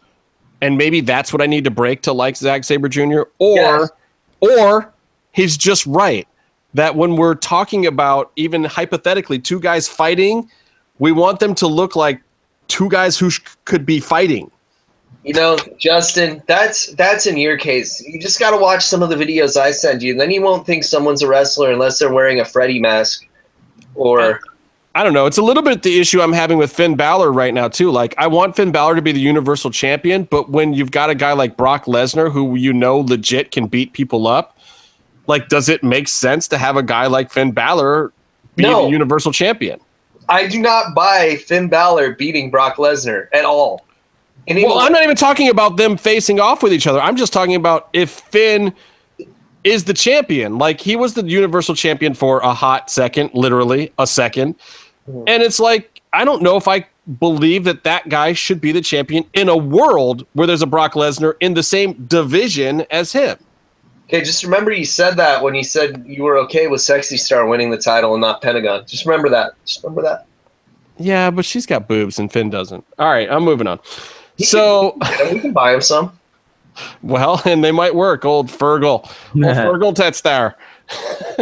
and 0.60 0.78
maybe 0.78 1.00
that's 1.00 1.32
what 1.32 1.42
I 1.42 1.46
need 1.46 1.64
to 1.64 1.70
break 1.70 2.02
to 2.02 2.12
like 2.12 2.36
Zack 2.36 2.64
Sabre 2.64 2.88
Jr. 2.88 3.22
or 3.38 3.56
yes. 3.56 3.90
or 4.40 4.92
he's 5.32 5.56
just 5.56 5.84
right 5.84 6.26
that 6.72 6.96
when 6.96 7.16
we're 7.16 7.34
talking 7.34 7.86
about 7.86 8.32
even 8.36 8.64
hypothetically 8.64 9.38
two 9.38 9.60
guys 9.60 9.88
fighting, 9.88 10.50
we 10.98 11.12
want 11.12 11.38
them 11.38 11.54
to 11.56 11.66
look 11.66 11.96
like 11.96 12.20
two 12.66 12.88
guys 12.88 13.18
who 13.18 13.30
sh- 13.30 13.40
could 13.64 13.86
be 13.86 14.00
fighting. 14.00 14.50
You 15.22 15.34
know, 15.34 15.56
Justin, 15.78 16.42
that's 16.46 16.92
that's 16.94 17.26
in 17.26 17.38
your 17.38 17.56
case. 17.56 18.02
You 18.06 18.20
just 18.20 18.38
got 18.38 18.50
to 18.50 18.58
watch 18.58 18.84
some 18.84 19.02
of 19.02 19.08
the 19.08 19.16
videos 19.16 19.56
I 19.56 19.70
send 19.70 20.02
you. 20.02 20.14
Then 20.14 20.30
you 20.30 20.42
won't 20.42 20.66
think 20.66 20.84
someone's 20.84 21.22
a 21.22 21.28
wrestler 21.28 21.72
unless 21.72 21.98
they're 21.98 22.12
wearing 22.12 22.40
a 22.40 22.44
Freddy 22.44 22.78
mask 22.78 23.26
or 23.94 24.40
I 24.94 25.02
don't 25.02 25.12
know. 25.12 25.26
It's 25.26 25.38
a 25.38 25.42
little 25.42 25.62
bit 25.62 25.82
the 25.82 25.98
issue 25.98 26.20
I'm 26.20 26.32
having 26.32 26.56
with 26.56 26.72
Finn 26.72 26.94
Balor 26.94 27.32
right 27.32 27.52
now 27.52 27.66
too. 27.66 27.90
Like 27.90 28.14
I 28.16 28.28
want 28.28 28.54
Finn 28.54 28.70
Balor 28.70 28.94
to 28.94 29.02
be 29.02 29.10
the 29.10 29.20
Universal 29.20 29.72
Champion, 29.72 30.24
but 30.24 30.50
when 30.50 30.72
you've 30.72 30.92
got 30.92 31.10
a 31.10 31.16
guy 31.16 31.32
like 31.32 31.56
Brock 31.56 31.86
Lesnar 31.86 32.30
who 32.30 32.54
you 32.54 32.72
know 32.72 32.98
legit 32.98 33.50
can 33.50 33.66
beat 33.66 33.92
people 33.92 34.28
up, 34.28 34.56
like 35.26 35.48
does 35.48 35.68
it 35.68 35.82
make 35.82 36.06
sense 36.06 36.46
to 36.48 36.58
have 36.58 36.76
a 36.76 36.82
guy 36.82 37.06
like 37.08 37.32
Finn 37.32 37.50
Balor 37.50 38.12
be 38.54 38.62
no. 38.62 38.84
the 38.84 38.90
Universal 38.90 39.32
Champion? 39.32 39.80
I 40.28 40.46
do 40.46 40.60
not 40.60 40.94
buy 40.94 41.36
Finn 41.36 41.68
Balor 41.68 42.14
beating 42.14 42.50
Brock 42.50 42.76
Lesnar 42.76 43.28
at 43.32 43.44
all. 43.44 43.84
well, 44.48 44.78
I'm 44.78 44.92
not 44.92 45.02
even 45.02 45.16
talking 45.16 45.48
about 45.48 45.76
them 45.76 45.96
facing 45.96 46.38
off 46.38 46.62
with 46.62 46.72
each 46.72 46.86
other. 46.86 47.00
I'm 47.00 47.16
just 47.16 47.32
talking 47.32 47.56
about 47.56 47.88
if 47.92 48.10
Finn 48.10 48.72
is 49.64 49.84
the 49.84 49.94
champion. 49.94 50.58
Like 50.58 50.80
he 50.80 50.94
was 50.94 51.14
the 51.14 51.24
universal 51.24 51.74
champion 51.74 52.14
for 52.14 52.40
a 52.40 52.54
hot 52.54 52.90
second, 52.90 53.30
literally 53.34 53.92
a 53.98 54.06
second. 54.06 54.56
Mm-hmm. 55.08 55.24
And 55.26 55.42
it's 55.42 55.60
like, 55.60 56.00
I 56.12 56.24
don't 56.24 56.42
know 56.42 56.56
if 56.56 56.68
I 56.68 56.86
believe 57.18 57.64
that 57.64 57.84
that 57.84 58.08
guy 58.08 58.32
should 58.32 58.60
be 58.60 58.72
the 58.72 58.80
champion 58.80 59.24
in 59.34 59.48
a 59.48 59.56
world 59.56 60.26
where 60.32 60.46
there's 60.46 60.62
a 60.62 60.66
Brock 60.66 60.94
Lesnar 60.94 61.34
in 61.40 61.54
the 61.54 61.62
same 61.62 61.92
division 62.06 62.86
as 62.90 63.12
him. 63.12 63.38
Okay, 64.08 64.22
just 64.22 64.44
remember 64.44 64.70
you 64.70 64.84
said 64.84 65.16
that 65.16 65.42
when 65.42 65.54
you 65.54 65.64
said 65.64 66.04
you 66.06 66.22
were 66.22 66.38
okay 66.38 66.66
with 66.66 66.80
Sexy 66.80 67.16
Star 67.16 67.46
winning 67.46 67.70
the 67.70 67.78
title 67.78 68.14
and 68.14 68.20
not 68.20 68.42
Pentagon. 68.42 68.84
Just 68.86 69.06
remember 69.06 69.28
that. 69.30 69.52
Just 69.64 69.82
remember 69.82 70.02
that. 70.02 70.26
Yeah, 70.98 71.30
but 71.30 71.44
she's 71.44 71.66
got 71.66 71.88
boobs 71.88 72.18
and 72.18 72.30
Finn 72.30 72.50
doesn't. 72.50 72.84
All 72.98 73.10
right, 73.10 73.30
I'm 73.30 73.44
moving 73.44 73.66
on. 73.66 73.80
He 74.36 74.44
so 74.44 74.96
can, 75.02 75.34
we 75.34 75.40
can 75.40 75.52
buy 75.52 75.74
him 75.74 75.80
some. 75.80 76.18
Well, 77.02 77.40
and 77.44 77.64
they 77.64 77.72
might 77.72 77.94
work, 77.94 78.24
old 78.24 78.48
Fergal. 78.48 79.04
Old 79.34 79.34
Fergal 79.34 79.94
Tats 79.94 80.20
there. 80.20 80.56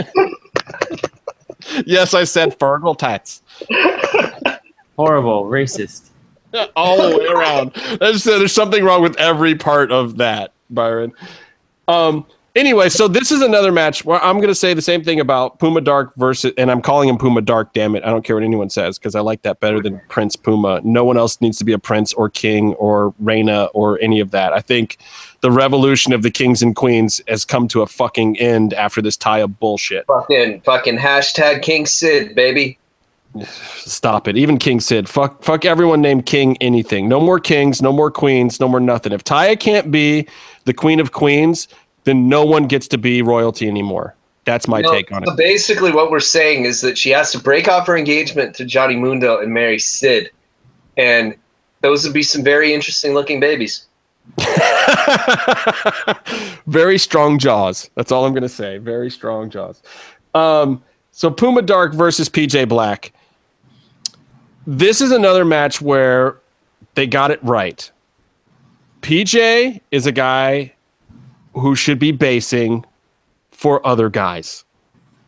yes, 1.87 2.15
I 2.15 2.25
said 2.25 2.59
Fergal 2.59 2.97
Tats. 2.97 3.42
Horrible, 4.97 5.45
racist. 5.45 6.11
All 6.77 6.97
the 6.97 7.17
way 7.17 7.27
around. 7.27 7.73
There's, 7.99 8.25
there's 8.25 8.53
something 8.53 8.85
wrong 8.85 9.03
with 9.03 9.17
every 9.17 9.55
part 9.55 9.91
of 9.91 10.19
that, 10.19 10.53
Byron. 10.71 11.13
Um, 11.89 12.27
Anyway, 12.55 12.91
so 12.91 13.09
this 13.09 13.33
is 13.33 13.41
another 13.41 13.73
match 13.73 14.05
where 14.05 14.23
I'm 14.23 14.37
going 14.37 14.49
to 14.49 14.55
say 14.55 14.75
the 14.75 14.83
same 14.83 15.03
thing 15.03 15.21
about 15.21 15.59
Puma 15.59 15.81
Dark 15.81 16.13
versus, 16.17 16.53
and 16.59 16.71
I'm 16.71 16.83
calling 16.83 17.09
him 17.09 17.17
Puma 17.17 17.41
Dark. 17.41 17.73
Damn 17.73 17.97
it, 17.97 18.05
I 18.05 18.11
don't 18.11 18.23
care 18.27 18.37
what 18.37 18.43
anyone 18.43 18.69
says 18.69 18.99
because 18.99 19.15
I 19.15 19.21
like 19.21 19.41
that 19.43 19.59
better 19.59 19.81
than 19.81 20.03
Prince 20.09 20.37
Puma. 20.37 20.83
No 20.85 21.03
one 21.03 21.17
else 21.17 21.41
needs 21.41 21.57
to 21.59 21.65
be 21.65 21.73
a 21.73 21.79
prince 21.79 22.13
or 22.13 22.29
king 22.29 22.75
or 22.75 23.15
reina 23.19 23.67
or 23.73 23.99
any 24.03 24.21
of 24.21 24.33
that. 24.33 24.53
I 24.53 24.61
think 24.61 24.99
the 25.41 25.51
revolution 25.51 26.13
of 26.13 26.21
the 26.21 26.31
kings 26.31 26.63
and 26.63 26.77
queens 26.77 27.23
has 27.27 27.47
come 27.47 27.69
to 27.69 27.81
a 27.81 27.87
fucking 27.87 28.39
end 28.39 28.75
after 28.75 29.01
this 29.01 29.17
tie 29.17 29.39
of 29.39 29.59
bullshit. 29.59 30.07
Fucking 30.07 30.61
fucking 30.61 30.99
hashtag 30.99 31.63
King 31.63 31.87
Sid, 31.87 32.35
baby. 32.35 32.79
Stop 33.45 34.29
it. 34.29 34.37
Even 34.37 34.59
King 34.59 34.81
Sid. 34.81 35.09
Fuck 35.09 35.43
fuck 35.43 35.65
everyone 35.65 36.03
named 36.03 36.27
King 36.27 36.57
anything. 36.61 37.09
No 37.09 37.21
more 37.21 37.41
kings, 37.41 37.81
no 37.81 37.93
more 37.93 38.11
queens, 38.11 38.61
no 38.61 38.69
more 38.69 38.81
nothing. 38.81 39.13
If 39.13 39.25
Taya 39.25 39.59
can't 39.59 39.91
be 39.91 40.29
the 40.65 40.75
queen 40.75 41.01
of 41.01 41.13
queens, 41.13 41.69
then 42.05 42.29
no 42.29 42.45
one 42.45 42.67
gets 42.67 42.87
to 42.89 42.99
be 42.99 43.23
royalty 43.23 43.69
anymore. 43.69 44.15
That's 44.45 44.67
my 44.67 44.79
You 44.79 44.85
know, 44.85 44.93
take 44.93 45.13
on 45.13 45.23
it. 45.23 45.37
Basically, 45.37 45.93
what 45.93 46.11
we're 46.11 46.21
saying 46.21 46.65
is 46.65 46.81
that 46.81 46.99
she 46.99 47.11
has 47.11 47.31
to 47.33 47.39
break 47.39 47.69
off 47.69 47.87
her 47.87 47.97
engagement 47.97 48.55
to 48.57 48.65
Johnny 48.65 48.97
Mundo 48.97 49.39
and 49.39 49.53
marry 49.53 49.79
Sid, 49.79 50.31
and 50.97 51.35
those 51.81 52.05
would 52.05 52.13
be 52.13 52.23
some 52.23 52.43
very 52.43 52.75
interesting 52.75 53.15
looking 53.15 53.41
babies. 53.41 53.87
Very 56.67 56.97
strong 56.97 57.39
jaws. 57.39 57.91
That's 57.97 58.13
all 58.13 58.25
I'm 58.25 58.33
going 58.33 58.43
to 58.43 58.49
say. 58.49 58.79
Very 58.79 59.11
strong 59.11 59.51
jaws. 59.51 59.83
Um, 60.35 60.83
so 61.11 61.31
Puma 61.31 61.63
Dark 61.63 61.93
versus 61.93 62.29
PJ 62.29 62.69
Black. 62.69 63.13
This 64.67 65.01
is 65.01 65.11
another 65.13 65.45
match 65.45 65.81
where 65.81 66.39
they 66.95 67.07
got 67.07 67.31
it 67.31 67.43
right. 67.43 67.91
PJ 69.03 69.81
is 69.91 70.07
a 70.07 70.13
guy 70.13 70.73
who 71.55 71.75
should 71.75 71.99
be 71.99 72.13
basing 72.13 72.85
for 73.51 73.85
other 73.87 74.09
guys. 74.09 74.65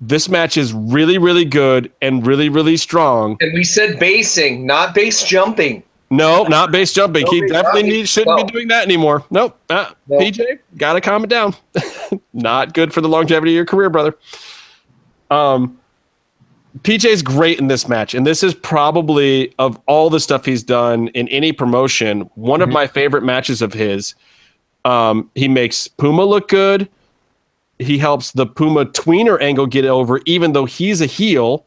This 0.01 0.29
match 0.29 0.57
is 0.57 0.73
really, 0.73 1.19
really 1.19 1.45
good 1.45 1.91
and 2.03 2.27
really, 2.27 2.49
really 2.49 2.77
strong. 2.77 3.37
And 3.41 3.53
we 3.55 3.65
said 3.65 3.99
basing, 3.99 4.67
not 4.67 4.95
base 4.95 5.25
jumping. 5.25 5.83
No, 6.11 6.45
not 6.45 6.71
base 6.71 6.93
jumping. 6.93 7.27
He 7.27 7.47
definitely 7.47 7.85
need, 7.85 8.09
shouldn't 8.09 8.37
No. 8.39 8.45
be 8.45 8.53
doing 8.53 8.69
that 8.69 8.85
anymore. 8.85 9.25
Nope. 9.31 9.59
Uh, 9.69 9.91
No. 10.07 10.19
PJ, 10.19 10.59
gotta 10.77 11.01
calm 11.01 11.25
it 11.25 11.31
down. 11.31 11.55
not 12.33 12.75
good 12.75 12.93
for 12.93 13.01
the 13.01 13.09
longevity 13.09 13.53
of 13.53 13.57
your 13.57 13.65
career, 13.65 13.91
brother. 13.91 14.17
Um, 15.31 15.79
PJ's 16.83 17.23
great 17.23 17.61
in 17.61 17.69
this 17.69 17.89
match, 17.89 18.15
and 18.15 18.27
this 18.27 18.43
is 18.43 18.53
probably 18.53 19.55
of 19.59 19.79
all 19.87 20.11
the 20.11 20.19
stuff 20.21 20.45
he's 20.45 20.63
done 20.63 21.09
in 21.09 21.29
any 21.29 21.53
promotion, 21.53 22.23
one 22.35 22.61
of 22.61 22.69
Mhm. 22.69 22.73
my 22.73 22.87
favorite 22.89 23.23
matches 23.23 23.63
of 23.63 23.73
his. 23.73 24.15
Um, 24.85 25.31
he 25.35 25.47
makes 25.49 25.87
Puma 25.89 26.25
look 26.25 26.49
good. 26.49 26.89
He 27.79 27.99
helps 27.99 28.33
the 28.33 28.47
Puma 28.47 28.87
tweener 28.87 29.41
angle 29.41 29.67
get 29.67 29.85
over, 29.85 30.21
even 30.27 30.53
though 30.53 30.65
he's 30.65 31.01
a 31.01 31.07
heel. 31.07 31.65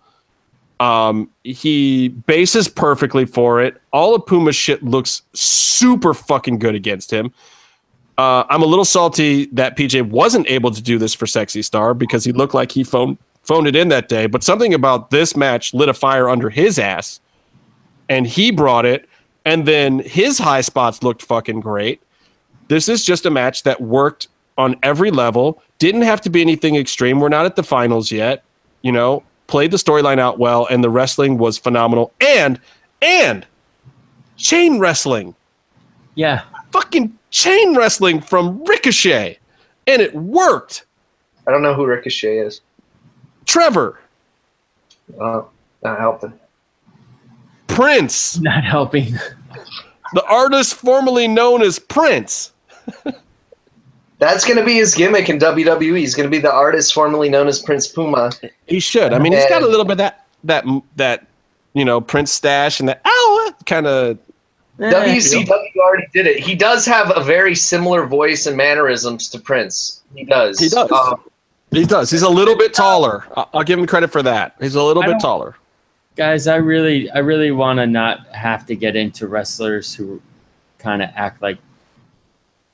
Um, 0.80 1.30
he 1.44 2.10
bases 2.10 2.68
perfectly 2.68 3.26
for 3.26 3.62
it. 3.62 3.82
All 3.92 4.14
of 4.14 4.26
Puma's 4.26 4.56
shit 4.56 4.84
looks 4.84 5.22
super 5.34 6.14
fucking 6.14 6.60
good 6.60 6.76
against 6.76 7.12
him. 7.12 7.32
Uh, 8.18 8.44
I'm 8.50 8.62
a 8.62 8.66
little 8.66 8.86
salty 8.86 9.46
that 9.54 9.76
PJ 9.78 10.02
wasn't 10.02 10.50
able 10.50 10.72
to 10.72 10.82
do 10.82 10.98
this 10.98 11.14
for 11.14 11.28
Sexy 11.28 11.62
Star 11.62 11.94
because 11.94 12.24
he 12.24 12.32
looked 12.32 12.54
like 12.54 12.72
he 12.72 12.84
phoned 12.84 13.18
phoned 13.48 13.68
it 13.68 13.76
in 13.76 13.88
that 13.88 14.10
day. 14.10 14.28
But 14.28 14.44
something 14.44 14.74
about 14.74 15.10
this 15.10 15.36
match 15.36 15.74
lit 15.74 15.90
a 15.90 15.94
fire 15.94 16.30
under 16.30 16.50
his 16.50 16.78
ass, 16.78 17.20
and 18.10 18.28
he 18.28 18.52
brought 18.52 18.86
it. 18.86 19.08
And 19.46 19.66
then 19.66 20.00
his 20.00 20.38
high 20.38 20.62
spots 20.62 21.02
looked 21.04 21.22
fucking 21.24 21.62
great. 21.62 22.02
This 22.68 22.90
is 22.90 23.06
just 23.06 23.26
a 23.26 23.30
match 23.30 23.64
that 23.64 23.80
worked 23.80 24.28
on 24.58 24.76
every 24.84 25.10
level. 25.10 25.64
Didn't 25.80 26.02
have 26.02 26.20
to 26.22 26.30
be 26.30 26.42
anything 26.42 26.76
extreme. 26.76 27.22
We're 27.22 27.30
not 27.30 27.46
at 27.46 27.56
the 27.56 27.64
finals 27.64 28.12
yet. 28.12 28.44
You 28.82 28.92
know, 28.92 29.24
played 29.48 29.72
the 29.72 29.78
storyline 29.78 30.20
out 30.20 30.38
well, 30.38 30.68
and 30.70 30.84
the 30.84 30.90
wrestling 30.90 31.38
was 31.38 31.58
phenomenal. 31.58 32.12
And 32.20 32.60
and 33.02 33.46
chain 34.36 34.80
wrestling, 34.80 35.36
Yeah. 36.16 36.42
fucking 36.72 37.18
chain 37.30 37.76
wrestling 37.76 38.20
from 38.22 38.64
Ricochet, 38.66 39.40
and 39.86 40.02
it 40.02 40.14
worked. 40.14 40.86
I 41.48 41.52
don't 41.52 41.62
know 41.62 41.74
who 41.74 41.86
Ricochet 41.86 42.40
is. 42.40 42.62
Trevor 43.48 44.00
Uh, 45.20 45.42
not 45.84 46.00
helping. 46.00 46.34
Prince, 47.68 48.40
Not 48.42 48.64
helping. 48.64 49.14
the 50.14 50.24
artist 50.26 50.74
formerly 50.76 51.28
known 51.28 51.62
as 51.62 51.80
Prince. 51.80 52.52
That's 54.20 54.46
going 54.46 54.58
to 54.58 54.66
be 54.66 54.76
his 54.76 54.96
gimmick 54.96 55.30
in 55.30 55.38
WWE. 55.38 55.98
He's 55.98 56.16
going 56.16 56.26
to 56.26 56.32
be 56.32 56.40
the 56.42 56.52
artist 56.52 56.94
formerly 56.94 57.30
known 57.30 57.48
as 57.48 57.60
Prince 57.62 57.88
Puma. 57.88 58.32
He 58.66 58.80
should. 58.80 59.14
I 59.14 59.20
mean, 59.20 59.34
he's 59.34 59.46
got 59.48 59.62
a 59.62 59.68
little 59.68 59.86
bit 59.86 59.92
of 59.94 59.98
that 60.00 60.26
that 60.46 60.66
that 60.96 61.28
you 61.74 61.86
know 61.86 62.02
Prince 62.02 62.32
stash 62.32 62.80
and 62.80 62.90
that 62.90 63.02
ow 63.06 63.54
kind 63.66 63.86
of. 63.86 64.18
Eh, 64.80 64.92
WCW 64.92 65.76
already 65.78 66.08
did 66.14 66.26
it. 66.28 66.40
He 66.40 66.56
does 66.56 66.86
have 66.86 67.12
a 67.16 67.24
very 67.24 67.54
similar 67.56 68.06
voice 68.08 68.46
and 68.48 68.56
mannerisms 68.58 69.28
to 69.30 69.40
Prince. 69.40 70.02
He 70.16 70.24
does. 70.24 70.60
He 70.60 70.70
does. 70.70 70.92
Um, 70.92 71.22
He 71.72 71.86
does. 71.86 72.10
He's 72.10 72.22
a 72.22 72.30
little 72.30 72.56
bit 72.56 72.74
taller. 72.74 73.26
I- 73.36 73.46
I'll 73.54 73.64
give 73.64 73.78
him 73.78 73.86
credit 73.86 74.12
for 74.12 74.24
that. 74.24 74.56
He's 74.60 74.76
a 74.76 74.84
little 74.84 75.04
I 75.04 75.08
bit 75.08 75.20
taller. 75.20 75.56
guys, 76.16 76.48
I 76.48 76.56
really, 76.56 77.10
I 77.12 77.20
really 77.20 77.52
want 77.52 77.78
to 77.78 77.86
not 77.86 78.28
have 78.28 78.66
to 78.68 78.76
get 78.76 78.96
into 78.96 79.28
wrestlers 79.28 79.94
who 79.94 80.22
kind 80.80 81.02
of 81.02 81.10
act 81.16 81.42
like 81.42 81.58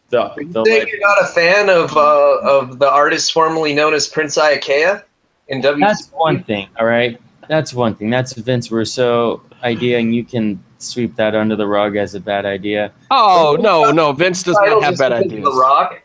the, 0.10 0.32
the 0.36 0.64
say 0.66 0.80
like, 0.80 0.92
you're 0.92 1.00
not 1.00 1.24
a 1.24 1.28
fan 1.28 1.70
of 1.70 1.98
uh, 1.98 2.38
of 2.44 2.78
the 2.78 2.90
artist 2.90 3.34
formerly 3.34 3.74
known 3.74 3.96
as 3.96 4.08
Prince 4.08 4.38
Iaukea 4.38 5.04
in 5.48 5.62
WWE. 5.62 5.80
That's 5.80 6.10
one 6.10 6.44
thing, 6.44 6.70
all 6.80 6.86
right. 6.86 7.20
That's 7.48 7.74
one 7.74 7.96
thing. 7.96 8.12
That's 8.12 8.34
Vince 8.34 8.72
Russo 8.72 9.42
idea, 9.64 9.98
and 9.98 10.14
you 10.14 10.24
can 10.24 10.64
sweep 10.78 11.16
that 11.16 11.34
under 11.34 11.56
the 11.56 11.66
rug 11.66 11.96
as 11.96 12.14
a 12.14 12.20
bad 12.20 12.46
idea. 12.46 12.92
Oh 13.10 13.58
no, 13.60 13.92
no. 13.92 14.14
Vince 14.14 14.44
does 14.44 14.56
not 14.58 14.84
have 14.84 14.98
bad 14.98 15.14
ideas. 15.14 15.44
The 15.44 15.52
Rock. 15.52 16.03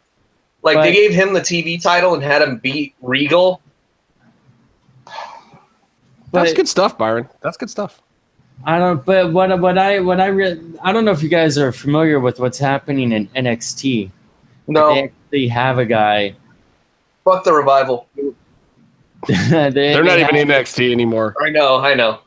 Like 0.68 0.76
But- 0.76 0.82
they 0.82 0.92
gave 0.92 1.14
him 1.14 1.32
the 1.32 1.40
TV 1.40 1.80
title 1.82 2.12
and 2.12 2.22
had 2.22 2.42
him 2.42 2.58
beat 2.58 2.94
Regal. 3.00 3.62
That's 6.30 6.52
good 6.52 6.68
stuff, 6.68 6.98
Byron. 6.98 7.26
That's 7.40 7.56
good 7.56 7.70
stuff. 7.70 8.02
I 8.64 8.78
don't. 8.78 9.02
But 9.02 9.32
what 9.32 9.58
what 9.60 9.78
I 9.78 10.00
what 10.00 10.20
I 10.20 10.26
re- 10.26 10.60
I 10.82 10.92
don't 10.92 11.06
know 11.06 11.10
if 11.12 11.22
you 11.22 11.30
guys 11.30 11.56
are 11.56 11.72
familiar 11.72 12.20
with 12.20 12.38
what's 12.38 12.58
happening 12.58 13.12
in 13.12 13.28
NXT. 13.28 14.10
No, 14.66 14.92
They 14.94 15.04
actually 15.04 15.48
have 15.48 15.78
a 15.78 15.86
guy. 15.86 16.34
fuck 17.24 17.44
the 17.44 17.52
revival. 17.54 18.06
they, 19.26 19.70
They're 19.70 20.04
not 20.04 20.16
they 20.16 20.20
even 20.20 20.34
have, 20.34 20.34
in 20.34 20.48
NXT 20.48 20.92
anymore. 20.92 21.34
I 21.42 21.48
know, 21.48 21.78
I 21.78 21.94
know. 21.94 22.20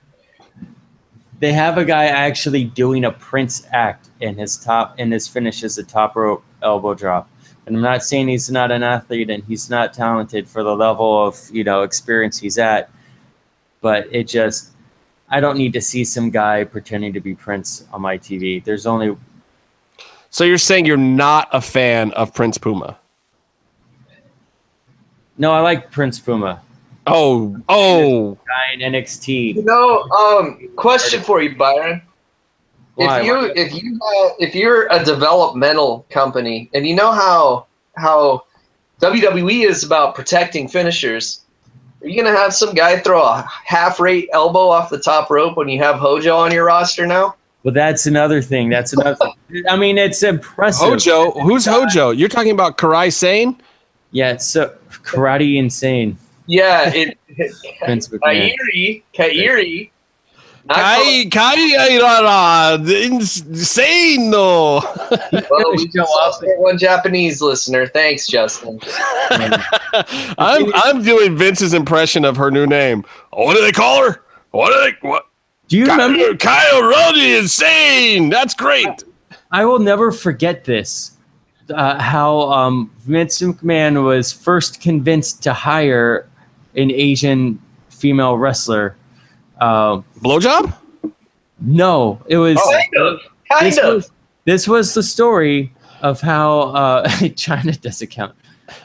They 1.39 1.53
have 1.53 1.77
a 1.77 1.85
guy 1.85 2.05
actually 2.05 2.63
doing 2.63 3.05
a 3.05 3.11
Prince 3.11 3.67
act 3.71 4.09
in 4.21 4.35
his 4.35 4.57
top 4.57 4.99
in 4.99 5.11
his 5.11 5.27
finish 5.27 5.63
is 5.63 5.77
a 5.77 5.83
top 5.83 6.15
rope 6.15 6.43
elbow 6.63 6.95
drop. 6.95 7.29
And 7.65 7.75
I'm 7.75 7.81
not 7.81 8.03
saying 8.03 8.27
he's 8.27 8.49
not 8.49 8.71
an 8.71 8.83
athlete 8.83 9.29
and 9.29 9.43
he's 9.43 9.69
not 9.69 9.93
talented 9.93 10.47
for 10.47 10.63
the 10.63 10.75
level 10.75 11.25
of 11.27 11.39
you 11.51 11.63
know 11.63 11.83
experience 11.83 12.39
he's 12.39 12.57
at, 12.57 12.89
but 13.81 14.07
it 14.11 14.27
just 14.27 14.71
I 15.29 15.39
don't 15.39 15.57
need 15.57 15.73
to 15.73 15.81
see 15.81 16.03
some 16.03 16.29
guy 16.29 16.63
pretending 16.63 17.13
to 17.13 17.19
be 17.21 17.35
Prince 17.35 17.85
on 17.93 18.01
my 18.01 18.17
TV. 18.17 18.63
There's 18.63 18.85
only 18.85 19.15
So 20.29 20.43
you're 20.43 20.57
saying 20.57 20.85
you're 20.85 20.97
not 20.97 21.47
a 21.51 21.61
fan 21.61 22.11
of 22.13 22.33
Prince 22.33 22.57
Puma? 22.57 22.97
no. 25.37 25.51
I 25.53 25.59
like 25.61 25.91
Prince 25.91 26.19
Puma 26.19 26.61
Oh, 27.07 27.57
oh. 27.67 28.37
guy 28.47 28.73
in 28.73 28.93
NXT. 28.93 29.55
You 29.55 29.63
know, 29.63 30.03
um, 30.09 30.69
question 30.75 31.21
for 31.21 31.41
you, 31.41 31.55
Byron. 31.55 32.01
Why? 32.95 33.19
If 33.19 33.25
you 33.25 33.53
if 33.55 33.73
you 33.73 33.99
uh, 34.01 34.29
if 34.39 34.55
you're 34.55 34.87
a 34.91 35.03
developmental 35.03 36.05
company 36.09 36.69
and 36.73 36.85
you 36.85 36.95
know 36.95 37.11
how 37.11 37.67
how 37.95 38.43
WWE 39.01 39.65
is 39.65 39.83
about 39.83 40.15
protecting 40.15 40.67
finishers, 40.67 41.41
are 42.01 42.07
you 42.07 42.21
gonna 42.21 42.35
have 42.35 42.53
some 42.53 42.73
guy 42.73 42.99
throw 42.99 43.21
a 43.21 43.49
half 43.65 43.99
rate 43.99 44.29
elbow 44.33 44.67
off 44.67 44.89
the 44.89 44.99
top 44.99 45.29
rope 45.29 45.57
when 45.57 45.69
you 45.69 45.79
have 45.79 45.95
Hojo 45.97 46.35
on 46.35 46.51
your 46.51 46.65
roster 46.65 47.07
now? 47.07 47.35
Well, 47.63 47.73
that's 47.73 48.07
another 48.07 48.41
thing. 48.41 48.69
That's 48.69 48.93
another. 48.93 49.27
I 49.69 49.77
mean, 49.77 49.97
it's 49.97 50.23
impressive. 50.23 50.87
Hojo. 50.87 51.31
Who's 51.31 51.65
Hojo? 51.65 52.09
You're 52.09 52.29
talking 52.29 52.51
about 52.51 52.77
Kairi 52.77 53.13
Sane? 53.13 53.61
Yeah, 54.11 54.33
it's 54.33 54.47
so 54.47 54.75
karate 54.89 55.57
insane. 55.57 56.17
Yeah, 56.47 56.91
it 56.93 57.17
Vince 57.85 58.07
Kairi 58.09 59.03
Kairi. 59.13 59.91
Not 60.75 60.77
Kai 60.77 61.25
Kai 61.31 61.95
Irara, 61.97 62.83
insane 62.83 64.29
no. 64.29 64.79
Well, 65.49 65.71
we 65.71 65.77
Show 65.79 65.85
just 65.93 66.11
lost 66.11 66.43
one 66.57 66.77
Japanese 66.77 67.41
listener. 67.41 67.87
Thanks, 67.87 68.27
Justin. 68.27 68.79
I'm 69.31 70.71
I'm 70.73 71.03
doing 71.03 71.37
Vince's 71.37 71.73
impression 71.73 72.25
of 72.25 72.37
her 72.37 72.49
new 72.51 72.65
name. 72.65 73.03
What 73.31 73.55
do 73.55 73.61
they 73.61 73.71
call 73.71 74.03
her? 74.03 74.23
What 74.51 74.69
do 74.73 74.79
they 74.91 75.07
what? 75.07 75.25
Do 75.67 75.77
you 75.77 75.85
remember? 75.85 76.35
Kyle 76.37 76.81
Roddy 76.83 77.35
insane. 77.37 78.29
That's 78.29 78.53
great. 78.53 78.87
I 79.51 79.65
will 79.65 79.79
never 79.79 80.11
forget 80.11 80.63
this. 80.65 81.11
uh, 81.73 81.99
how 82.01 82.41
um, 82.51 82.91
Vince 82.99 83.41
McMahon 83.41 84.03
was 84.03 84.31
first 84.31 84.81
convinced 84.81 85.43
to 85.43 85.53
hire 85.53 86.27
an 86.75 86.91
Asian 86.91 87.61
female 87.89 88.37
wrestler. 88.37 88.95
Uh, 89.61 90.01
Blowjob? 90.19 90.73
no, 91.61 92.19
it 92.27 92.37
was. 92.37 92.57
Kind 92.57 92.95
of. 92.97 93.19
Kind 93.49 93.67
this 93.67 93.77
of. 93.77 93.95
was 93.95 94.11
this 94.45 94.67
was 94.67 94.93
the 94.95 95.03
story 95.03 95.71
of 96.01 96.19
how 96.19 96.61
uh, 96.73 97.07
China 97.35 97.71
doesn't 97.73 98.09
count. 98.09 98.35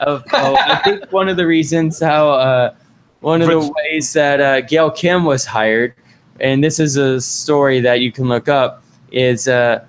Of 0.00 0.24
how 0.28 0.54
I 0.56 0.80
think 0.84 1.10
one 1.12 1.28
of 1.28 1.38
the 1.38 1.46
reasons 1.46 1.98
how 1.98 2.30
uh, 2.30 2.74
one 3.20 3.40
of 3.40 3.48
the 3.48 3.72
ways 3.76 4.12
that 4.12 4.40
uh, 4.40 4.60
Gail 4.60 4.90
Kim 4.90 5.24
was 5.24 5.46
hired, 5.46 5.94
and 6.40 6.62
this 6.62 6.78
is 6.78 6.96
a 6.96 7.22
story 7.22 7.80
that 7.80 8.00
you 8.00 8.12
can 8.12 8.28
look 8.28 8.48
up, 8.48 8.84
is 9.12 9.48
uh, 9.48 9.82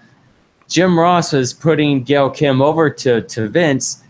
Jim 0.69 0.97
Ross 0.97 1.33
was 1.33 1.53
putting 1.53 2.03
Gail 2.03 2.29
Kim 2.29 2.61
over 2.61 2.89
to 2.89 3.23
to 3.23 3.49
Vince, 3.49 4.03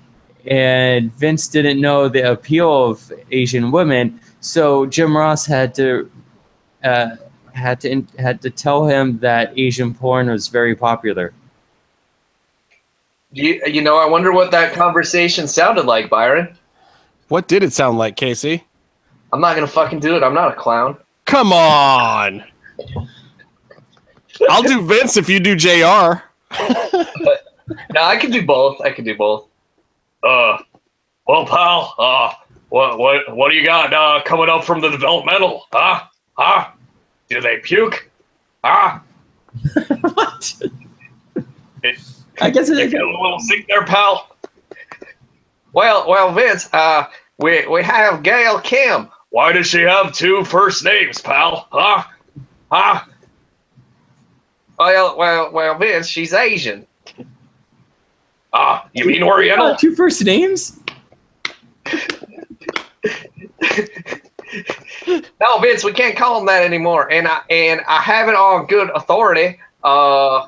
and 0.45 1.11
Vince 1.13 1.47
didn't 1.47 1.81
know 1.81 2.07
the 2.07 2.31
appeal 2.31 2.91
of 2.91 3.11
Asian 3.31 3.71
women, 3.71 4.19
so 4.41 4.85
Jim 4.85 5.17
Ross 5.17 5.47
had 5.47 5.73
to. 5.75 6.11
Uh, 6.83 7.15
had 7.53 7.81
to 7.81 8.05
had 8.19 8.41
to 8.41 8.49
tell 8.49 8.87
him 8.87 9.17
that 9.19 9.57
Asian 9.57 9.93
porn 9.93 10.29
was 10.29 10.47
very 10.47 10.75
popular. 10.75 11.33
You, 13.31 13.61
you 13.65 13.81
know, 13.81 13.97
I 13.97 14.07
wonder 14.07 14.31
what 14.31 14.51
that 14.51 14.73
conversation 14.73 15.47
sounded 15.47 15.85
like, 15.85 16.09
Byron. 16.09 16.55
What 17.27 17.47
did 17.47 17.61
it 17.61 17.73
sound 17.73 17.97
like, 17.97 18.15
Casey? 18.15 18.63
I'm 19.33 19.41
not 19.41 19.55
gonna 19.55 19.67
fucking 19.67 19.99
do 19.99 20.15
it. 20.15 20.23
I'm 20.23 20.33
not 20.33 20.51
a 20.51 20.55
clown. 20.55 20.97
Come 21.25 21.51
on. 21.51 22.43
I'll 24.49 24.63
do 24.63 24.85
Vince 24.85 25.17
if 25.17 25.27
you 25.27 25.39
do 25.39 25.55
JR. 25.55 26.23
No, 27.93 28.01
I 28.01 28.15
can 28.17 28.31
do 28.31 28.45
both. 28.45 28.79
I 28.81 28.91
can 28.91 29.03
do 29.03 29.15
both. 29.17 29.47
Uh, 30.23 30.57
well, 31.27 31.45
pal, 31.45 31.93
uh, 31.97 32.33
what 32.69 32.97
what 32.97 33.35
what 33.35 33.49
do 33.49 33.55
you 33.55 33.65
got 33.65 33.93
uh, 33.93 34.21
coming 34.23 34.49
up 34.49 34.63
from 34.63 34.81
the 34.81 34.89
developmental? 34.89 35.65
Huh? 35.71 36.05
Huh? 36.37 36.69
Do 37.29 37.41
they 37.41 37.57
puke? 37.57 38.09
Huh? 38.63 38.99
Ah. 38.99 39.03
what? 40.13 40.55
It- 41.83 41.99
I 42.39 42.51
guess 42.51 42.69
You 42.69 42.77
it, 42.77 42.91
get 42.91 43.01
a 43.01 43.05
little 43.07 43.39
sick 43.39 43.65
there, 43.67 43.83
pal. 43.83 44.29
Well, 45.73 46.07
well, 46.07 46.31
Vince, 46.31 46.69
uh, 46.71 47.07
we 47.39 47.65
we 47.67 47.81
have 47.83 48.21
Gail 48.21 48.59
Kim. 48.61 49.09
Why 49.29 49.51
does 49.51 49.65
she 49.67 49.81
have 49.81 50.13
two 50.13 50.43
first 50.45 50.83
names, 50.83 51.19
pal? 51.19 51.67
Huh? 51.71 52.03
Huh? 52.71 53.03
Well, 54.77 55.17
well, 55.17 55.51
well, 55.51 55.77
Vince, 55.79 56.07
she's 56.07 56.33
Asian. 56.33 56.85
Ah, 58.53 58.87
you 58.93 59.05
mean 59.05 59.23
Oriental? 59.33 59.75
two 59.75 59.95
first 59.95 60.23
names. 60.23 60.79
No, 65.39 65.59
Vince, 65.59 65.83
we 65.83 65.93
can't 65.93 66.15
call 66.17 66.37
them 66.37 66.45
that 66.47 66.63
anymore. 66.63 67.11
And 67.11 67.27
I 67.27 67.41
and 67.49 67.81
I 67.87 68.01
have 68.01 68.27
it 68.29 68.35
on 68.35 68.65
good 68.67 68.89
authority. 68.95 69.59
Uh, 69.83 70.47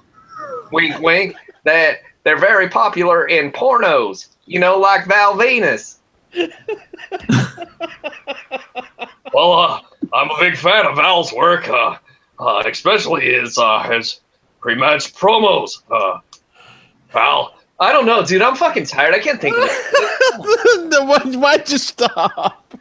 wink, 0.72 0.99
wink. 0.99 1.36
That 1.64 1.99
they're 2.23 2.38
very 2.40 2.69
popular 2.69 3.27
in 3.27 3.52
pornos. 3.52 4.27
You 4.45 4.60
know, 4.60 4.77
like 4.80 5.06
Val 5.07 5.36
Venis. 5.36 5.98
Well, 9.34 9.53
uh, 9.53 9.81
I'm 10.14 10.30
a 10.31 10.40
big 10.40 10.57
fan 10.57 10.88
of 10.88 10.95
Val's 10.95 11.31
work, 11.31 11.69
uh, 11.69 11.98
uh, 12.40 12.64
especially 12.65 13.31
his 13.31 13.57
uh, 13.60 13.84
his 13.84 14.22
pre-match 14.60 15.14
promos. 15.14 15.84
Uh, 15.91 16.19
Val, 17.11 17.53
I 17.80 17.91
don't 17.91 18.06
know, 18.07 18.26
dude. 18.26 18.41
I'm 18.41 18.56
fucking 18.56 18.86
tired. 18.86 19.14
I 19.14 19.19
can't 19.19 19.40
think 19.40 19.56
of 19.56 19.64
it. 19.65 20.90
The 20.90 21.06
one- 21.06 21.40
Why'd 21.40 21.69
you 21.69 21.77
stop? 21.77 22.73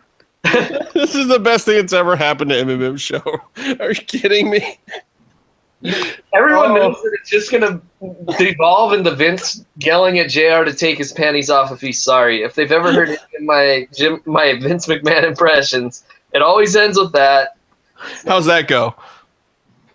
this 0.94 1.14
is 1.14 1.28
the 1.28 1.38
best 1.38 1.64
thing 1.66 1.76
that's 1.76 1.92
ever 1.92 2.16
happened 2.16 2.50
to 2.50 2.56
MMM 2.56 2.98
show. 2.98 3.22
Are 3.80 3.90
you 3.90 3.94
kidding 3.96 4.50
me? 4.50 4.78
Everyone 6.34 6.72
Oh. 6.72 6.74
knows 6.74 6.96
that 7.02 7.16
it's 7.20 7.30
just 7.30 7.52
gonna 7.52 7.80
devolve 8.38 8.92
into 8.92 9.14
Vince 9.14 9.64
yelling 9.78 10.18
at 10.18 10.28
Jr. 10.28 10.64
to 10.64 10.74
take 10.74 10.98
his 10.98 11.12
panties 11.12 11.50
off 11.50 11.70
if 11.70 11.80
he's 11.80 12.02
sorry. 12.02 12.42
If 12.42 12.54
they've 12.54 12.72
ever 12.72 12.92
heard 12.92 13.10
any 13.10 13.44
my 13.44 13.88
Jim, 13.96 14.20
my 14.26 14.58
Vince 14.60 14.86
McMahon 14.86 15.24
impressions, 15.24 16.04
it 16.32 16.42
always 16.42 16.74
ends 16.74 16.98
with 16.98 17.12
that. 17.12 17.56
How's 18.26 18.46
that 18.46 18.68
go? 18.68 18.94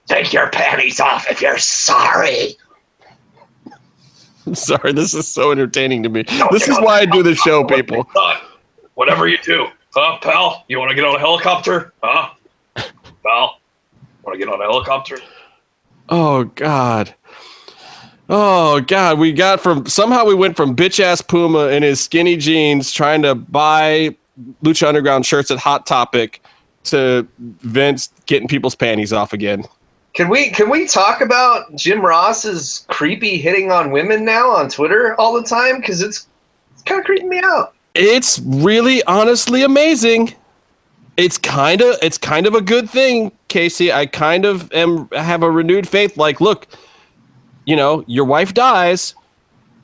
take 0.06 0.34
your 0.34 0.49
panties 0.49 0.99
off 0.99 1.26
if 1.32 1.41
you're 1.41 1.57
sorry. 1.57 2.57
I'm 4.45 4.53
sorry, 4.56 4.91
this 4.91 5.14
is 5.14 5.28
so 5.28 5.52
entertaining 5.53 6.03
to 6.03 6.10
me. 6.10 6.24
This 6.52 6.68
is 6.68 6.78
why 6.82 6.99
I 6.99 7.06
do 7.06 7.24
the 7.24 7.34
show, 7.36 7.64
people. 7.64 8.06
Whatever 8.95 9.30
you 9.30 9.38
do, 9.44 9.68
huh, 9.94 10.18
pal? 10.22 10.64
You 10.68 10.80
want 10.80 10.90
to 10.90 10.95
get 10.95 11.06
on 11.06 11.15
a 11.15 11.20
helicopter, 11.20 11.94
huh? 12.03 12.30
Pal, 12.76 13.60
want 14.24 14.34
to 14.34 14.38
get 14.38 14.48
on 14.48 14.60
a 14.60 14.64
helicopter? 14.64 15.18
Oh 16.10 16.45
God. 16.45 17.14
Oh 18.30 18.82
God, 18.82 19.20
we 19.20 19.34
got 19.34 19.60
from 19.60 19.86
somehow 19.86 20.26
we 20.26 20.34
went 20.34 20.56
from 20.56 20.76
bitch 20.76 20.99
ass 20.99 21.22
Puma 21.22 21.68
in 21.68 21.84
his 21.84 21.99
skinny 21.99 22.38
jeans 22.38 22.91
trying 22.91 23.22
to 23.22 23.36
buy 23.36 24.15
Lucha 24.64 24.88
Underground 24.88 25.26
shirts 25.26 25.52
at 25.52 25.60
Hot 25.60 25.86
Topic 25.86 26.41
to 26.86 27.28
Vince 27.40 28.11
getting 28.26 28.48
people's 28.48 28.76
panties 28.76 29.14
off 29.14 29.34
again. 29.34 29.64
Can 30.14 30.30
we 30.30 30.49
can 30.52 30.70
we 30.70 30.88
talk 30.88 31.22
about 31.22 31.76
Jim 31.76 32.02
Ross's 32.02 32.86
creepy 32.88 33.38
hitting 33.38 33.72
on 33.72 33.91
women 33.91 34.24
now 34.24 34.49
on 34.52 34.70
Twitter 34.70 35.20
all 35.20 35.34
the 35.34 35.44
time? 35.44 35.80
Because 35.80 36.02
it's 36.02 36.28
it's 36.72 36.84
kind 36.84 36.99
of 36.99 37.06
creeping 37.06 37.30
me 37.30 37.41
out. 37.44 37.74
It's 37.95 38.40
really 38.40 39.03
honestly 39.03 39.64
amazing. 39.64 40.34
It's 41.18 41.38
kind 41.38 41.82
of 41.82 41.95
it's 42.02 42.18
kind 42.18 42.48
of 42.48 42.56
a 42.56 42.61
good 42.61 42.90
thing, 42.90 43.32
Casey. 43.49 43.91
I 43.94 44.07
kind 44.07 44.45
of 44.45 44.72
am 44.74 45.07
have 45.11 45.44
a 45.44 45.52
renewed 45.52 45.88
faith 45.88 46.18
like 46.18 46.41
look, 46.41 46.68
you 47.65 47.76
know, 47.76 48.03
your 48.07 48.26
wife 48.26 48.53
dies 48.53 49.14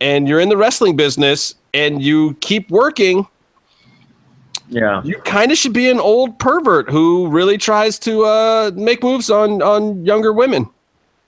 and 0.02 0.28
you're 0.28 0.40
in 0.40 0.50
the 0.50 0.58
wrestling 0.58 0.96
business 0.96 1.54
and 1.74 2.02
you 2.02 2.34
keep 2.42 2.72
working 2.72 3.28
Yeah. 4.70 5.04
you 5.04 5.18
kind 5.20 5.52
of 5.52 5.58
should 5.58 5.74
be 5.74 5.90
an 5.90 6.00
old 6.00 6.40
pervert 6.40 6.90
who 6.90 7.28
really 7.28 7.58
tries 7.58 8.00
to 8.00 8.24
uh, 8.26 8.72
make 8.76 9.04
moves 9.04 9.30
on 9.30 9.62
on 9.62 10.04
younger 10.04 10.34
women. 10.34 10.68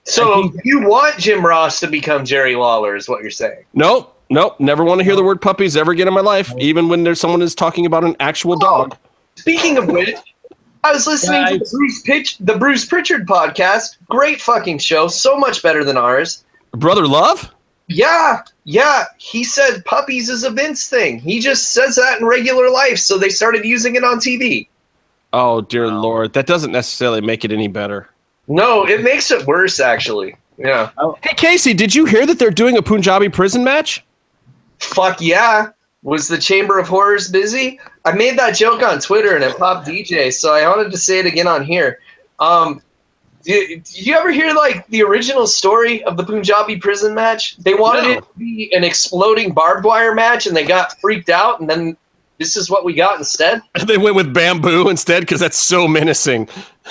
So 0.04 0.52
you 0.64 0.80
want 0.88 1.16
Jim 1.18 1.46
Ross 1.46 1.78
to 1.80 1.86
become 1.86 2.24
Jerry 2.24 2.56
Lawler, 2.56 2.96
is 2.96 3.08
what 3.08 3.22
you're 3.22 3.30
saying? 3.30 3.64
Nope, 3.72 4.11
nope. 4.32 4.58
Never 4.58 4.84
want 4.84 5.00
to 5.00 5.04
hear 5.04 5.16
the 5.16 5.22
word 5.22 5.40
puppies 5.40 5.76
ever 5.76 5.92
again 5.92 6.08
in 6.08 6.14
my 6.14 6.20
life, 6.20 6.52
even 6.58 6.88
when 6.88 7.04
there's 7.04 7.20
someone 7.20 7.42
is 7.42 7.54
talking 7.54 7.86
about 7.86 8.04
an 8.04 8.16
actual 8.20 8.56
dog. 8.56 8.94
Oh, 8.94 9.08
speaking 9.36 9.78
of 9.78 9.88
which, 9.88 10.16
I 10.84 10.92
was 10.92 11.06
listening 11.06 11.44
to 11.46 11.58
the 11.58 11.70
Bruce 11.70 12.02
Pitch, 12.02 12.38
the 12.38 12.58
Bruce 12.58 12.84
Pritchard 12.84 13.26
podcast. 13.26 13.98
Great 14.08 14.40
fucking 14.40 14.78
show, 14.78 15.06
so 15.08 15.36
much 15.36 15.62
better 15.62 15.84
than 15.84 15.96
ours. 15.96 16.44
Brother 16.72 17.06
Love? 17.06 17.54
Yeah, 17.88 18.40
yeah. 18.64 19.04
He 19.18 19.44
said 19.44 19.84
puppies 19.84 20.28
is 20.28 20.44
a 20.44 20.50
Vince 20.50 20.88
thing. 20.88 21.18
He 21.18 21.40
just 21.40 21.72
says 21.72 21.96
that 21.96 22.20
in 22.20 22.26
regular 22.26 22.70
life, 22.70 22.98
so 22.98 23.18
they 23.18 23.28
started 23.28 23.64
using 23.64 23.94
it 23.96 24.04
on 24.04 24.18
TV. 24.18 24.68
Oh 25.32 25.60
dear 25.62 25.88
lord, 25.88 26.32
that 26.34 26.46
doesn't 26.46 26.72
necessarily 26.72 27.20
make 27.20 27.44
it 27.44 27.52
any 27.52 27.68
better. 27.68 28.08
No, 28.48 28.86
it 28.86 29.02
makes 29.02 29.30
it 29.30 29.46
worse, 29.46 29.80
actually. 29.80 30.36
Yeah. 30.58 30.90
Oh. 30.98 31.18
Hey 31.22 31.34
Casey, 31.34 31.74
did 31.74 31.94
you 31.94 32.04
hear 32.04 32.26
that 32.26 32.38
they're 32.38 32.50
doing 32.50 32.76
a 32.76 32.82
Punjabi 32.82 33.28
prison 33.28 33.64
match? 33.64 34.04
Fuck 34.82 35.20
yeah. 35.20 35.68
Was 36.02 36.26
the 36.26 36.38
Chamber 36.38 36.78
of 36.78 36.88
Horrors 36.88 37.28
busy? 37.30 37.78
I 38.04 38.12
made 38.12 38.36
that 38.38 38.56
joke 38.56 38.82
on 38.82 38.98
Twitter 38.98 39.36
and 39.36 39.44
it 39.44 39.56
popped 39.56 39.86
DJ, 39.86 40.32
so 40.32 40.52
I 40.52 40.68
wanted 40.68 40.90
to 40.90 40.98
say 40.98 41.20
it 41.20 41.26
again 41.26 41.46
on 41.46 41.64
here. 41.64 42.00
Um, 42.40 42.82
did, 43.44 43.84
did 43.84 44.06
you 44.06 44.14
ever 44.14 44.30
hear 44.32 44.52
like 44.52 44.86
the 44.88 45.02
original 45.02 45.46
story 45.46 46.02
of 46.04 46.16
the 46.16 46.24
Punjabi 46.24 46.76
prison 46.78 47.14
match? 47.14 47.56
They 47.58 47.74
wanted 47.74 48.02
No. 48.02 48.10
it 48.10 48.16
to 48.20 48.38
be 48.38 48.72
an 48.74 48.82
exploding 48.84 49.52
barbed 49.52 49.84
wire 49.84 50.14
match, 50.14 50.46
and 50.46 50.56
they 50.56 50.64
got 50.64 50.98
freaked 51.00 51.28
out, 51.28 51.60
and 51.60 51.70
then 51.70 51.96
this 52.38 52.56
is 52.56 52.68
what 52.68 52.84
we 52.84 52.94
got 52.94 53.18
instead. 53.18 53.62
They 53.86 53.98
went 53.98 54.16
with 54.16 54.34
bamboo 54.34 54.88
instead 54.88 55.20
because 55.20 55.38
that's 55.40 55.58
so 55.58 55.86
menacing. 55.86 56.48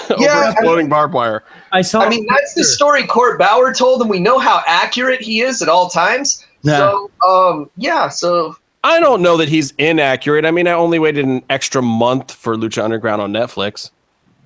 Over 0.10 0.16
Yeah, 0.24 0.40
I 0.40 0.52
exploding 0.52 0.88
barbed 0.88 1.14
wire. 1.14 1.44
I 1.74 1.82
saw. 1.82 2.02
I 2.02 2.10
mean, 2.10 2.26
that's 2.30 2.54
the 2.54 2.64
story 2.64 3.06
Court 3.08 3.38
Bauer 3.38 3.74
told, 3.74 4.00
and 4.02 4.10
we 4.10 4.20
know 4.20 4.40
how 4.40 4.62
accurate 4.68 5.22
he 5.22 5.42
is 5.42 5.62
at 5.62 5.68
all 5.68 5.90
times. 5.90 6.46
Yeah. 6.64 6.78
So, 6.78 7.12
um, 7.28 7.70
yeah. 7.78 8.10
So, 8.10 8.56
I 8.84 9.00
don't 9.00 9.22
know 9.22 9.38
that 9.38 9.50
he's 9.50 9.72
inaccurate. 9.78 10.46
I 10.46 10.52
mean, 10.52 10.68
I 10.68 10.72
only 10.72 11.00
waited 11.00 11.26
an 11.26 11.44
extra 11.50 11.82
month 11.82 12.32
for 12.32 12.56
Lucha 12.56 12.84
Underground 12.84 13.22
on 13.22 13.32
Netflix. 13.32 13.92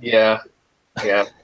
yeah, 0.02 0.40
yeah. 1.04 1.26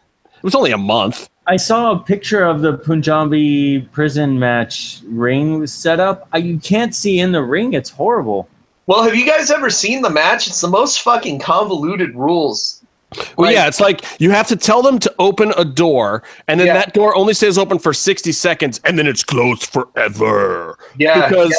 It 0.41 0.45
was 0.45 0.55
only 0.55 0.71
a 0.71 0.77
month. 0.77 1.29
I 1.45 1.55
saw 1.57 1.91
a 1.91 1.99
picture 1.99 2.43
of 2.43 2.61
the 2.61 2.73
Punjabi 2.73 3.81
prison 3.91 4.39
match 4.39 5.01
ring 5.05 5.67
set 5.67 5.99
up. 5.99 6.27
I, 6.33 6.37
you 6.37 6.57
can't 6.57 6.95
see 6.95 7.19
in 7.19 7.31
the 7.31 7.43
ring. 7.43 7.73
It's 7.73 7.91
horrible. 7.91 8.49
Well, 8.87 9.03
have 9.03 9.15
you 9.15 9.25
guys 9.25 9.51
ever 9.51 9.69
seen 9.69 10.01
the 10.01 10.09
match? 10.09 10.47
It's 10.47 10.61
the 10.61 10.67
most 10.67 11.01
fucking 11.01 11.39
convoluted 11.39 12.15
rules 12.15 12.80
Well, 13.37 13.47
Like- 13.47 13.55
yeah, 13.55 13.67
it's 13.67 13.79
like 13.81 14.03
you 14.21 14.31
have 14.31 14.47
to 14.47 14.55
tell 14.55 14.81
them 14.81 14.97
to 14.99 15.13
open 15.19 15.53
a 15.57 15.65
door, 15.65 16.23
and 16.47 16.59
then 16.59 16.67
Yeah. 16.67 16.73
that 16.75 16.93
door 16.93 17.15
only 17.15 17.33
stays 17.33 17.57
open 17.57 17.77
for 17.79 17.93
60 17.93 18.31
seconds, 18.31 18.79
and 18.85 18.97
then 18.97 19.05
it's 19.07 19.23
closed 19.23 19.65
forever. 19.65 20.77
Yeah, 20.97 21.27
because 21.27 21.53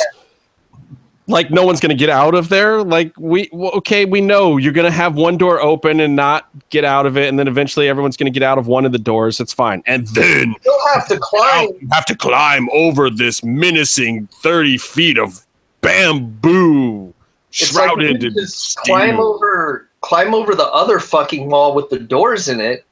like 1.29 1.51
no 1.51 1.65
one's 1.65 1.79
gonna 1.79 1.95
get 1.95 2.09
out 2.11 2.35
of 2.35 2.49
there. 2.49 2.83
Like 2.83 3.13
we 3.19 3.49
okay, 3.53 4.05
we 4.07 4.21
know 4.21 4.57
you're 4.57 4.73
gonna 4.73 4.91
have 4.91 5.15
one 5.15 5.37
door 5.37 5.61
open 5.61 6.01
and 6.01 6.17
not 6.17 6.49
get 6.71 6.85
out 6.85 7.05
of 7.07 7.17
it, 7.19 7.29
and 7.29 7.39
then 7.39 7.47
eventually 7.49 7.89
everyone's 7.89 8.17
gonna 8.17 8.31
get 8.31 8.43
out 8.43 8.57
of 8.59 8.67
one 8.67 8.85
of 8.87 8.93
the 8.93 8.99
doors. 8.99 9.39
It's 9.39 9.53
fine, 9.53 9.83
and 9.87 10.07
then 10.09 10.55
you'll 10.65 10.89
have 10.95 11.07
to 11.09 11.19
climb. 11.19 11.69
you 11.81 11.89
have 11.93 12.07
to 12.07 12.17
climb 12.17 12.69
over 12.73 13.09
this 13.11 13.45
menacing 13.45 14.29
30 14.43 14.79
feet 14.79 15.19
of 15.19 15.47
bamboo 15.83 17.13
It's 17.51 17.75
like 17.75 17.91
you 17.91 17.95
shrouded 18.07 18.21
can 18.21 18.31
in 18.39 18.47
climb 18.87 19.21
over, 19.21 19.89
climb 20.03 20.35
over 20.35 20.55
the 20.55 20.67
other 20.67 21.01
fucking 21.01 21.49
wall 21.49 21.75
with 21.75 21.89
the 21.89 21.99
doors 21.99 22.49
in 22.49 22.61
it, 22.61 22.85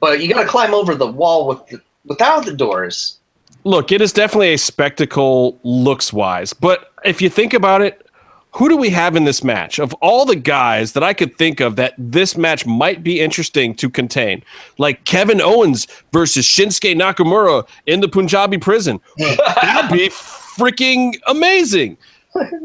but 0.00 0.20
you 0.20 0.32
got 0.32 0.42
to 0.42 0.48
climb 0.48 0.72
over 0.72 0.94
the 0.94 1.06
wall 1.06 1.46
with 1.46 1.66
the, 1.66 1.80
without 2.06 2.46
the 2.46 2.54
doors. 2.54 3.18
Look, 3.64 3.92
it 3.92 4.00
is 4.00 4.12
definitely 4.12 4.54
a 4.54 4.58
spectacle 4.58 5.58
looks 5.64 6.12
wise, 6.12 6.52
but 6.52 6.92
if 7.04 7.20
you 7.20 7.28
think 7.28 7.52
about 7.52 7.82
it, 7.82 8.06
who 8.52 8.70
do 8.70 8.76
we 8.76 8.88
have 8.88 9.16
in 9.16 9.24
this 9.24 9.44
match? 9.44 9.78
Of 9.78 9.92
all 9.94 10.24
the 10.24 10.36
guys 10.36 10.92
that 10.92 11.02
I 11.02 11.12
could 11.12 11.36
think 11.36 11.60
of 11.60 11.76
that 11.76 11.92
this 11.98 12.38
match 12.38 12.64
might 12.64 13.02
be 13.02 13.20
interesting 13.20 13.74
to 13.74 13.90
contain, 13.90 14.42
like 14.78 15.04
Kevin 15.04 15.42
Owens 15.42 15.86
versus 16.10 16.46
Shinsuke 16.46 16.96
Nakamura 16.96 17.68
in 17.84 18.00
the 18.00 18.08
Punjabi 18.08 18.56
prison. 18.56 18.98
That'd 19.18 19.90
be 19.90 20.08
freaking 20.08 21.16
amazing. 21.26 21.98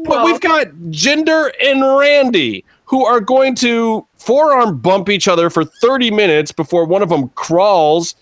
But 0.04 0.26
we've 0.26 0.40
got 0.40 0.66
Jinder 0.90 1.50
and 1.64 1.80
Randy 1.98 2.62
who 2.92 3.06
are 3.06 3.20
going 3.20 3.54
to 3.54 4.06
forearm 4.16 4.76
bump 4.78 5.08
each 5.08 5.26
other 5.26 5.48
for 5.48 5.64
30 5.64 6.10
minutes 6.10 6.52
before 6.52 6.84
one 6.84 7.02
of 7.02 7.08
them 7.08 7.30
crawls 7.30 8.14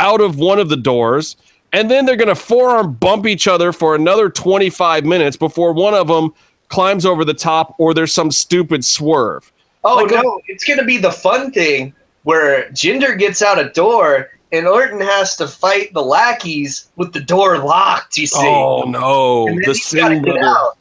out 0.00 0.20
of 0.20 0.36
one 0.36 0.58
of 0.58 0.68
the 0.68 0.76
doors. 0.76 1.36
And 1.72 1.88
then 1.88 2.06
they're 2.06 2.16
going 2.16 2.26
to 2.26 2.34
forearm 2.34 2.94
bump 2.94 3.24
each 3.24 3.46
other 3.46 3.72
for 3.72 3.94
another 3.94 4.28
25 4.28 5.04
minutes 5.04 5.36
before 5.36 5.72
one 5.72 5.94
of 5.94 6.08
them 6.08 6.34
climbs 6.68 7.06
over 7.06 7.24
the 7.24 7.34
top 7.34 7.76
or 7.78 7.94
there's 7.94 8.12
some 8.12 8.32
stupid 8.32 8.84
swerve. 8.84 9.52
Oh 9.84 9.94
Like, 9.94 10.10
no, 10.10 10.40
it's 10.48 10.64
gonna 10.64 10.84
be 10.84 10.96
the 10.96 11.12
fun 11.12 11.52
thing 11.52 11.94
where 12.24 12.68
Jinder 12.70 13.16
gets 13.16 13.40
out 13.40 13.60
a 13.60 13.68
door 13.68 14.30
and 14.50 14.66
Orton 14.66 15.00
has 15.00 15.36
to 15.36 15.46
fight 15.46 15.94
the 15.94 16.02
lackeys 16.02 16.88
with 16.96 17.12
the 17.12 17.20
door 17.20 17.58
locked. 17.58 18.18
You 18.18 18.26
see, 18.26 18.38
Oh 18.40 18.82
no, 18.82 19.46
the 19.64 19.74
Singh 19.74 20.22
Brother. 20.22 20.72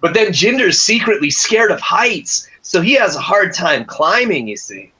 But 0.00 0.14
then 0.14 0.28
Jinder's 0.28 0.80
secretly 0.80 1.30
scared 1.30 1.70
of 1.70 1.80
heights, 1.80 2.48
so 2.68 2.82
he 2.82 2.92
has 2.94 3.16
a 3.16 3.20
hard 3.20 3.54
time 3.54 3.84
climbing. 3.86 4.46
You 4.46 4.56
see, 4.56 4.92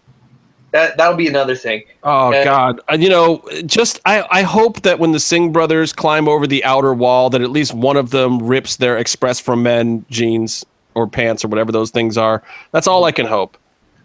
that 0.71 0.97
that'll 0.97 1.17
be 1.17 1.29
another 1.29 1.55
thing. 1.55 1.85
Oh 2.03 2.33
Uh, 2.33 2.43
God! 2.45 2.81
Uh, 2.91 2.97
you 2.99 3.11
know, 3.11 3.43
just 3.67 4.01
I, 4.07 4.25
I 4.31 4.43
hope 4.43 4.83
that 4.83 4.99
when 4.99 5.13
the 5.13 5.21
Singh 5.21 5.53
brothers 5.53 5.93
climb 5.93 6.29
over 6.29 6.47
the 6.47 6.65
outer 6.65 6.95
wall, 6.95 7.29
that 7.31 7.43
at 7.43 7.51
least 7.51 7.75
one 7.75 7.97
of 7.99 8.11
them 8.11 8.39
rips 8.39 8.77
their 8.77 8.97
Express 8.97 9.39
for 9.39 9.55
Men 9.55 10.07
jeans 10.11 10.65
or 10.95 11.07
pants 11.07 11.45
or 11.45 11.49
whatever 11.49 11.71
those 11.71 11.91
things 11.91 12.17
are. 12.17 12.43
That's 12.73 12.87
all 12.87 13.05
I 13.05 13.13
can 13.13 13.27
hope. 13.27 13.59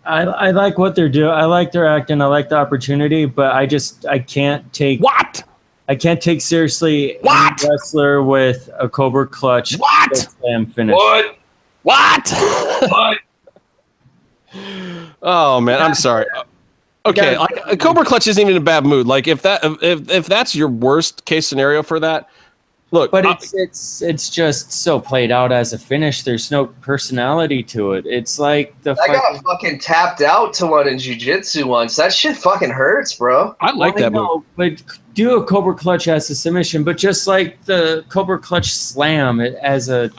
I, 0.05 0.23
I 0.23 0.51
like 0.51 0.77
what 0.77 0.95
they're 0.95 1.07
doing. 1.07 1.29
I 1.31 1.45
like 1.45 1.71
their 1.71 1.87
acting. 1.87 2.21
I 2.21 2.25
like 2.25 2.49
the 2.49 2.57
opportunity, 2.57 3.25
but 3.25 3.53
I 3.55 3.65
just 3.65 4.05
I 4.05 4.19
can't 4.19 4.71
take 4.73 4.99
What? 4.99 5.41
I 5.87 5.95
can't 5.95 6.21
take 6.21 6.41
seriously 6.41 7.17
What? 7.21 7.63
any 7.63 7.71
wrestler 7.71 8.21
with 8.23 8.69
a 8.77 8.89
Cobra 8.89 9.25
Clutch 9.25 9.77
What? 9.77 10.17
slam 10.17 10.65
finish. 10.65 10.93
What? 10.93 11.37
What? 11.83 12.33
What? 12.89 13.17
Oh 15.21 15.59
man, 15.61 15.81
I'm 15.81 15.95
sorry. 15.95 16.25
Okay, 17.05 17.37
like 17.37 17.59
a 17.65 17.75
Cobra 17.75 18.05
Clutch 18.05 18.27
isn't 18.27 18.39
even 18.41 18.55
in 18.55 18.61
a 18.61 18.65
bad 18.65 18.85
mood. 18.85 19.07
Like 19.07 19.27
if 19.27 19.41
that 19.41 19.61
if 19.81 20.09
if 20.09 20.25
that's 20.27 20.55
your 20.55 20.69
worst 20.69 21.25
case 21.25 21.45
scenario 21.47 21.83
for 21.83 21.99
that, 21.99 22.29
look. 22.91 23.11
But 23.11 23.25
I- 23.25 23.31
it's 23.33 23.53
it's 23.53 24.01
it's 24.01 24.29
just 24.29 24.71
so 24.71 25.01
played 25.01 25.29
out 25.29 25.51
as 25.51 25.73
a 25.73 25.77
finish. 25.77 26.23
There's 26.23 26.49
no 26.49 26.67
personality 26.67 27.61
to 27.63 27.91
it. 27.93 28.05
It's 28.05 28.39
like 28.39 28.73
the 28.83 28.91
I 28.91 28.95
fucking- 28.95 29.13
got 29.13 29.43
fucking 29.43 29.79
tapped 29.79 30.21
out 30.21 30.53
to 30.53 30.65
one 30.67 30.87
in 30.87 30.95
jujitsu 30.95 31.65
once. 31.65 31.97
That 31.97 32.13
shit 32.13 32.37
fucking 32.37 32.69
hurts, 32.69 33.15
bro. 33.15 33.53
I 33.59 33.71
like 33.71 33.97
I 33.97 34.01
that 34.03 34.13
move. 34.13 34.21
know, 34.21 34.45
but 34.55 34.81
do 35.13 35.35
a 35.35 35.43
Cobra 35.43 35.75
Clutch 35.75 36.07
as 36.07 36.29
a 36.29 36.35
submission, 36.35 36.85
but 36.85 36.97
just 36.97 37.27
like 37.27 37.61
the 37.65 38.05
Cobra 38.07 38.39
Clutch 38.39 38.73
slam 38.73 39.41
as 39.41 39.89
a 39.89 40.09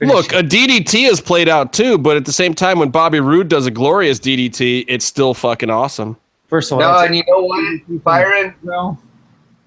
finish. 0.00 0.14
Look, 0.14 0.32
a 0.32 0.42
DDT 0.42 1.08
is 1.08 1.20
played 1.20 1.48
out 1.48 1.72
too, 1.72 1.96
but 1.98 2.16
at 2.16 2.24
the 2.24 2.32
same 2.32 2.54
time, 2.54 2.78
when 2.78 2.90
Bobby 2.90 3.20
Roode 3.20 3.48
does 3.48 3.66
a 3.66 3.70
glorious 3.70 4.18
DDT, 4.18 4.84
it's 4.88 5.04
still 5.04 5.34
fucking 5.34 5.70
awesome. 5.70 6.16
first 6.48 6.72
of 6.72 6.78
all, 6.80 6.98
No, 6.98 7.04
and 7.04 7.14
you 7.14 7.22
know 7.28 7.42
what, 7.44 8.02
Byron? 8.04 8.54
well, 8.64 8.98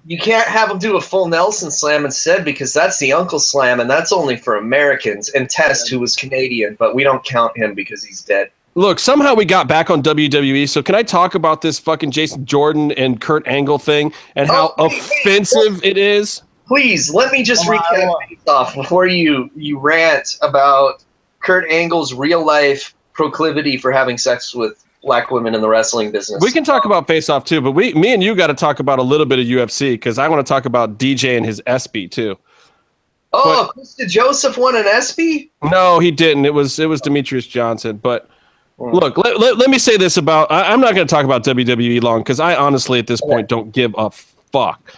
You 0.05 0.17
can't 0.17 0.47
have 0.47 0.69
him 0.69 0.79
do 0.79 0.97
a 0.97 1.01
full 1.01 1.27
Nelson 1.29 1.71
slam 1.71 2.03
instead 2.03 2.43
because 2.43 2.73
that's 2.73 2.99
the 2.99 3.13
Uncle 3.13 3.39
Slam, 3.39 3.79
and 3.79 3.89
that's 3.89 4.11
only 4.11 4.35
for 4.35 4.57
Americans. 4.57 5.29
And 5.29 5.49
Test, 5.49 5.89
who 5.89 5.99
was 5.99 6.15
Canadian, 6.15 6.75
but 6.77 6.93
we 6.93 7.03
don't 7.03 7.23
count 7.23 7.55
him 7.57 7.73
because 7.73 8.03
he's 8.03 8.21
dead. 8.21 8.49
Look, 8.75 8.97
somehow 8.99 9.35
we 9.35 9.45
got 9.45 9.67
back 9.67 9.91
on 9.91 10.01
WWE. 10.01 10.67
So 10.67 10.81
can 10.81 10.95
I 10.95 11.03
talk 11.03 11.35
about 11.35 11.61
this 11.61 11.77
fucking 11.77 12.09
Jason 12.11 12.43
Jordan 12.43 12.91
and 12.93 13.21
Kurt 13.21 13.47
Angle 13.47 13.77
thing 13.77 14.11
and 14.35 14.47
how 14.49 14.73
Oh, 14.79 14.87
wait, 14.89 14.93
wait, 14.99 15.09
offensive 15.37 15.85
it 15.85 15.95
is? 15.97 16.41
Please 16.67 17.13
let 17.13 17.31
me 17.31 17.43
just 17.43 17.65
Come 17.65 17.75
recap 17.77 18.07
want- 18.07 18.39
off 18.47 18.75
before 18.75 19.05
you 19.07 19.49
you 19.55 19.79
rant 19.79 20.37
about 20.41 21.03
Kurt 21.41 21.69
Angle's 21.69 22.13
real 22.13 22.45
life 22.45 22.93
proclivity 23.13 23.77
for 23.77 23.91
having 23.91 24.17
sex 24.17 24.55
with 24.55 24.83
black 25.03 25.29
women 25.31 25.53
in 25.53 25.61
the 25.61 25.67
wrestling 25.67 26.11
business. 26.11 26.41
We 26.41 26.51
can 26.51 26.63
talk 26.63 26.85
about 26.85 27.05
face 27.07 27.29
off 27.29 27.43
too, 27.43 27.59
but 27.59 27.71
we, 27.73 27.93
me 27.93 28.13
and 28.13 28.23
you 28.23 28.33
got 28.35 28.47
to 28.47 28.53
talk 28.53 28.79
about 28.79 28.99
a 28.99 29.03
little 29.03 29.25
bit 29.25 29.37
of 29.39 29.45
UFC 29.45 29.91
because 29.95 30.17
I 30.17 30.29
want 30.29 30.45
to 30.45 30.49
talk 30.49 30.65
about 30.65 30.97
DJ 30.97 31.35
and 31.35 31.45
his 31.45 31.61
SB 31.67 32.09
too. 32.09 32.37
oh, 33.33 33.69
Krista 33.75 34.07
Joseph 34.07 34.57
won 34.57 34.75
an 34.77 34.85
ESPY. 34.85 35.51
No, 35.63 35.99
he 35.99 36.11
didn't. 36.11 36.45
It 36.45 36.53
was 36.53 36.79
it 36.79 36.85
was 36.87 37.01
Demetrious 37.01 37.47
Johnson. 37.47 37.97
But 37.97 38.29
Hmm. 38.79 38.89
look, 38.89 39.17
let, 39.19 39.39
let, 39.39 39.57
let 39.59 39.69
me 39.69 39.77
say 39.77 39.97
this 39.97 40.17
about 40.17 40.51
I, 40.51 40.71
I'm 40.73 40.81
not 40.81 40.95
going 40.95 41.05
to 41.07 41.11
talk 41.13 41.25
about 41.25 41.43
WWE 41.43 42.01
long 42.01 42.21
because 42.21 42.39
I 42.39 42.55
honestly 42.55 42.97
at 42.97 43.05
this 43.05 43.21
point 43.21 43.47
don't 43.47 43.71
give 43.71 43.93
a 43.97 44.09
fuck. 44.09 44.95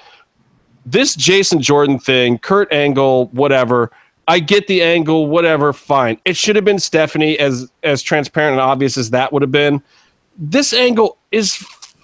This 0.85 1.15
Jason 1.15 1.61
Jordan 1.61 1.97
thing, 1.99 2.37
Kurt 2.37 2.71
Angle, 2.71 3.27
whatever. 3.27 3.91
I 4.27 4.39
get 4.39 4.67
the 4.67 4.81
angle, 4.81 5.27
whatever, 5.27 5.71
fine. 5.73 6.19
It 6.25 6.35
should 6.35 6.55
have 6.55 6.65
been 6.65 6.79
Stephanie 6.79 7.37
as 7.37 7.71
as 7.83 8.01
transparent 8.01 8.53
and 8.53 8.61
obvious 8.61 8.97
as 8.97 9.11
that 9.11 9.31
would 9.31 9.41
have 9.41 9.51
been. 9.51 9.81
This 10.37 10.73
angle 10.73 11.17
is 11.31 11.55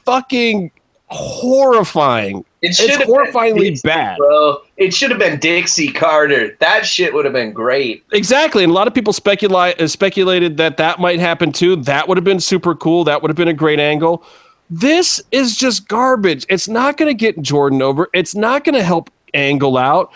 fucking 0.05 0.71
horrifying. 1.07 2.45
It 2.61 2.75
should 2.75 2.91
It's 2.91 3.03
horrifyingly 3.03 3.69
Dixie, 3.69 3.87
bad. 3.87 4.17
bro. 4.17 4.61
It 4.77 4.93
should 4.93 5.09
have 5.09 5.19
been 5.19 5.39
Dixie 5.39 5.91
Carter. 5.91 6.55
That 6.59 6.85
shit 6.85 7.11
would 7.13 7.25
have 7.25 7.33
been 7.33 7.53
great. 7.53 8.03
Exactly, 8.13 8.63
and 8.63 8.71
a 8.71 8.75
lot 8.75 8.87
of 8.87 8.93
people 8.93 9.13
speculate 9.13 9.81
uh, 9.81 9.87
speculated 9.87 10.57
that 10.57 10.77
that 10.77 10.99
might 10.99 11.19
happen 11.19 11.51
too. 11.51 11.75
That 11.77 12.07
would 12.07 12.17
have 12.17 12.23
been 12.23 12.39
super 12.39 12.75
cool. 12.75 13.03
That 13.03 13.21
would 13.21 13.29
have 13.29 13.35
been 13.35 13.47
a 13.47 13.53
great 13.53 13.79
angle. 13.79 14.23
This 14.71 15.21
is 15.31 15.57
just 15.57 15.89
garbage. 15.89 16.45
It's 16.49 16.69
not 16.69 16.95
going 16.95 17.09
to 17.09 17.13
get 17.13 17.41
Jordan 17.41 17.81
over. 17.81 18.09
It's 18.13 18.33
not 18.33 18.63
going 18.63 18.75
to 18.75 18.83
help 18.83 19.11
Angle 19.33 19.77
out. 19.77 20.13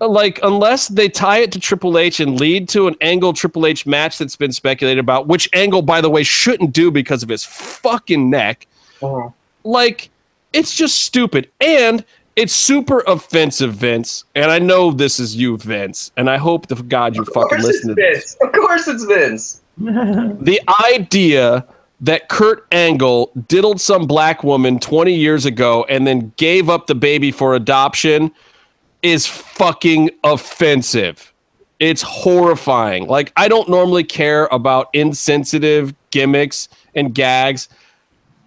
Like 0.00 0.40
unless 0.42 0.88
they 0.88 1.08
tie 1.08 1.38
it 1.38 1.52
to 1.52 1.60
Triple 1.60 1.96
H 1.96 2.18
and 2.18 2.38
lead 2.38 2.68
to 2.70 2.88
an 2.88 2.96
Angle 3.00 3.32
Triple 3.32 3.66
H 3.66 3.86
match 3.86 4.18
that's 4.18 4.34
been 4.34 4.50
speculated 4.50 4.98
about, 4.98 5.28
which 5.28 5.48
Angle, 5.54 5.82
by 5.82 6.00
the 6.00 6.10
way, 6.10 6.24
shouldn't 6.24 6.72
do 6.72 6.90
because 6.90 7.22
of 7.22 7.28
his 7.28 7.44
fucking 7.44 8.28
neck. 8.28 8.66
Uh-huh. 9.00 9.30
Like 9.62 10.10
it's 10.52 10.74
just 10.74 11.00
stupid 11.00 11.48
and 11.60 12.04
it's 12.34 12.52
super 12.52 13.04
offensive, 13.06 13.74
Vince. 13.74 14.24
And 14.34 14.50
I 14.50 14.58
know 14.58 14.90
this 14.90 15.20
is 15.20 15.36
you, 15.36 15.56
Vince. 15.56 16.10
And 16.16 16.28
I 16.28 16.36
hope 16.36 16.66
to 16.66 16.74
God 16.74 17.14
you 17.14 17.24
fucking 17.26 17.60
listen 17.60 17.90
to 17.90 17.94
this 17.94 18.34
Vince. 18.34 18.36
Of 18.42 18.52
course 18.52 18.88
it's 18.88 19.04
Vince. 19.04 19.62
the 19.78 20.60
idea 20.84 21.64
that 22.00 22.28
Kurt 22.28 22.66
Angle 22.72 23.32
diddled 23.48 23.80
some 23.80 24.06
black 24.06 24.44
woman 24.44 24.78
20 24.78 25.14
years 25.14 25.46
ago 25.46 25.86
and 25.88 26.06
then 26.06 26.32
gave 26.36 26.68
up 26.68 26.86
the 26.86 26.94
baby 26.94 27.30
for 27.30 27.54
adoption 27.54 28.32
is 29.02 29.26
fucking 29.26 30.10
offensive. 30.24 31.32
It's 31.78 32.02
horrifying. 32.02 33.06
Like, 33.06 33.32
I 33.36 33.48
don't 33.48 33.68
normally 33.68 34.04
care 34.04 34.46
about 34.46 34.88
insensitive 34.92 35.94
gimmicks 36.10 36.68
and 36.94 37.14
gags, 37.14 37.68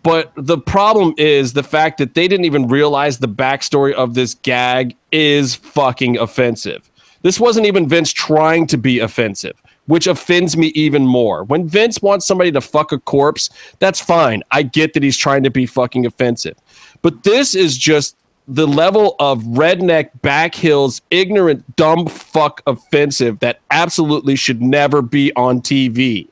but 0.04 0.32
the 0.36 0.58
problem 0.58 1.14
is 1.18 1.54
the 1.54 1.64
fact 1.64 1.98
that 1.98 2.14
they 2.16 2.28
didn't 2.28 2.46
even 2.46 2.68
realize 2.68 3.20
the 3.20 3.28
backstory 3.28 3.94
of 3.94 4.14
this 4.14 4.36
gag 4.36 4.96
is 5.12 5.56
fucking 5.56 6.18
offensive. 6.18 6.90
This 7.22 7.40
wasn't 7.40 7.66
even 7.66 7.90
Vince 7.90 8.14
trying 8.14 8.68
to 8.68 8.78
be 8.78 9.00
offensive, 9.00 9.62
which 9.88 10.08
offends 10.08 10.56
me 10.56 10.68
even 10.68 11.06
more. 11.06 11.44
When 11.44 11.68
Vince 11.68 12.02
wants 12.02 12.26
somebody 12.26 12.52
to 12.52 12.62
fuck 12.62 12.92
a 12.92 13.00
corpse, 13.00 13.50
that's 13.80 14.00
fine. 14.00 14.44
I 14.52 14.64
get 14.64 14.94
that 14.94 15.04
he's 15.04 15.18
trying 15.18 15.44
to 15.44 15.50
be 15.50 15.66
fucking 15.66 16.06
offensive. 16.06 16.58
But 17.02 17.24
this 17.24 17.56
is 17.56 17.78
just 17.78 18.16
the 18.48 18.68
level 18.68 19.16
of 19.20 19.44
redneck 19.44 20.10
back 20.22 20.56
hills, 20.56 21.02
ignorant, 21.12 21.76
dumb 21.76 22.08
fuck 22.08 22.62
offensive 22.66 23.40
that 23.40 23.60
absolutely 23.72 24.36
should 24.36 24.62
never 24.62 25.02
be 25.02 25.34
on 25.36 25.62
TV. 25.62 26.28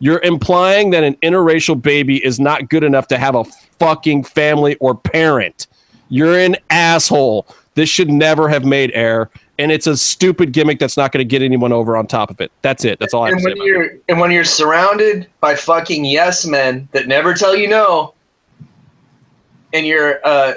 You're 0.00 0.20
implying 0.22 0.90
that 0.90 1.04
an 1.04 1.14
interracial 1.16 1.80
baby 1.80 2.24
is 2.24 2.40
not 2.40 2.70
good 2.70 2.82
enough 2.82 3.06
to 3.08 3.18
have 3.18 3.34
a 3.34 3.44
fucking 3.78 4.24
family 4.24 4.76
or 4.76 4.96
parent. 4.96 5.66
You're 6.08 6.38
an 6.38 6.56
asshole. 6.70 7.46
This 7.74 7.88
should 7.88 8.10
never 8.10 8.48
have 8.48 8.64
made 8.64 8.90
air, 8.94 9.30
and 9.60 9.70
it's 9.70 9.86
a 9.86 9.96
stupid 9.96 10.52
gimmick 10.52 10.78
that's 10.78 10.96
not 10.96 11.12
going 11.12 11.20
to 11.20 11.28
get 11.28 11.42
anyone 11.42 11.72
over 11.72 11.96
on 11.96 12.06
top 12.06 12.30
of 12.30 12.40
it. 12.40 12.50
That's 12.62 12.84
it. 12.84 12.98
That's 12.98 13.14
all 13.14 13.22
I 13.24 13.28
have 13.28 13.34
And 13.38 13.42
to 13.44 13.44
say. 13.44 13.48
when 13.50 13.56
about 13.58 13.64
it. 13.64 13.68
you're 13.68 14.00
and 14.08 14.20
when 14.20 14.30
you're 14.30 14.44
surrounded 14.44 15.28
by 15.40 15.54
fucking 15.54 16.04
yes 16.04 16.46
men 16.46 16.88
that 16.92 17.06
never 17.06 17.34
tell 17.34 17.54
you 17.54 17.68
no, 17.68 18.14
and 19.72 19.86
you're 19.86 20.20
uh, 20.26 20.54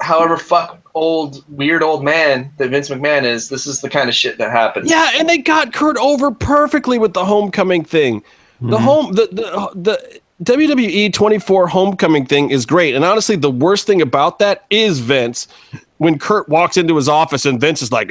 however 0.00 0.36
fuck 0.36 0.80
old 0.94 1.44
weird 1.56 1.82
old 1.82 2.02
man 2.02 2.50
that 2.58 2.68
Vince 2.70 2.88
McMahon 2.88 3.22
is, 3.24 3.48
this 3.48 3.66
is 3.66 3.80
the 3.80 3.88
kind 3.90 4.08
of 4.08 4.14
shit 4.14 4.38
that 4.38 4.50
happens. 4.50 4.90
Yeah, 4.90 5.10
and 5.14 5.28
they 5.28 5.38
got 5.38 5.72
Kurt 5.72 5.96
over 5.98 6.30
perfectly 6.30 6.98
with 6.98 7.12
the 7.12 7.24
homecoming 7.24 7.84
thing. 7.84 8.22
The 8.62 8.78
home 8.78 9.12
the 9.12 9.26
the 9.32 9.72
the 9.74 10.20
WWE 10.54 11.12
24 11.12 11.66
homecoming 11.68 12.26
thing 12.26 12.50
is 12.50 12.64
great. 12.66 12.94
And 12.94 13.04
honestly, 13.04 13.36
the 13.36 13.50
worst 13.50 13.86
thing 13.86 14.00
about 14.02 14.38
that 14.38 14.64
is 14.70 14.98
Vince 15.00 15.48
when 16.00 16.18
Kurt 16.18 16.48
walks 16.48 16.78
into 16.78 16.96
his 16.96 17.10
office 17.10 17.44
and 17.44 17.60
Vince 17.60 17.82
is 17.82 17.92
like. 17.92 18.08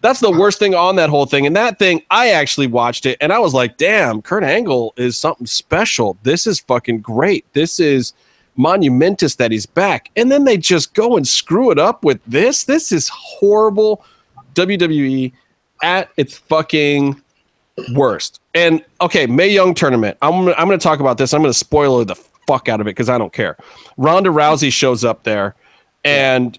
That's 0.00 0.18
the 0.18 0.32
worst 0.32 0.58
thing 0.58 0.74
on 0.74 0.96
that 0.96 1.10
whole 1.10 1.26
thing. 1.26 1.46
And 1.46 1.54
that 1.54 1.78
thing, 1.78 2.02
I 2.10 2.30
actually 2.30 2.66
watched 2.66 3.06
it 3.06 3.18
and 3.20 3.32
I 3.32 3.38
was 3.38 3.54
like, 3.54 3.76
damn, 3.76 4.20
Kurt 4.20 4.42
Angle 4.42 4.92
is 4.96 5.16
something 5.16 5.46
special. 5.46 6.16
This 6.24 6.48
is 6.48 6.58
fucking 6.58 7.02
great. 7.02 7.44
This 7.52 7.78
is 7.78 8.14
monumentous 8.56 9.36
that 9.36 9.52
he's 9.52 9.64
back. 9.64 10.10
And 10.16 10.30
then 10.30 10.42
they 10.42 10.56
just 10.56 10.92
go 10.92 11.16
and 11.16 11.26
screw 11.26 11.70
it 11.70 11.78
up 11.78 12.04
with 12.04 12.20
this. 12.26 12.64
This 12.64 12.90
is 12.90 13.08
horrible 13.08 14.04
WWE 14.54 15.32
at 15.84 16.10
its 16.16 16.36
fucking 16.36 17.22
worst. 17.94 18.40
And 18.56 18.84
okay, 19.00 19.26
Mae 19.26 19.50
Young 19.50 19.72
tournament. 19.72 20.18
I'm 20.20 20.48
I'm 20.48 20.66
going 20.66 20.80
to 20.80 20.82
talk 20.82 20.98
about 20.98 21.16
this. 21.16 21.32
I'm 21.32 21.42
going 21.42 21.52
to 21.52 21.58
spoiler 21.58 22.04
the 22.04 22.16
fuck 22.46 22.68
out 22.68 22.80
of 22.80 22.86
it 22.86 22.90
because 22.90 23.08
I 23.08 23.18
don't 23.18 23.32
care. 23.32 23.56
Ronda 23.96 24.30
Rousey 24.30 24.72
shows 24.72 25.04
up 25.04 25.24
there, 25.24 25.54
and 26.04 26.58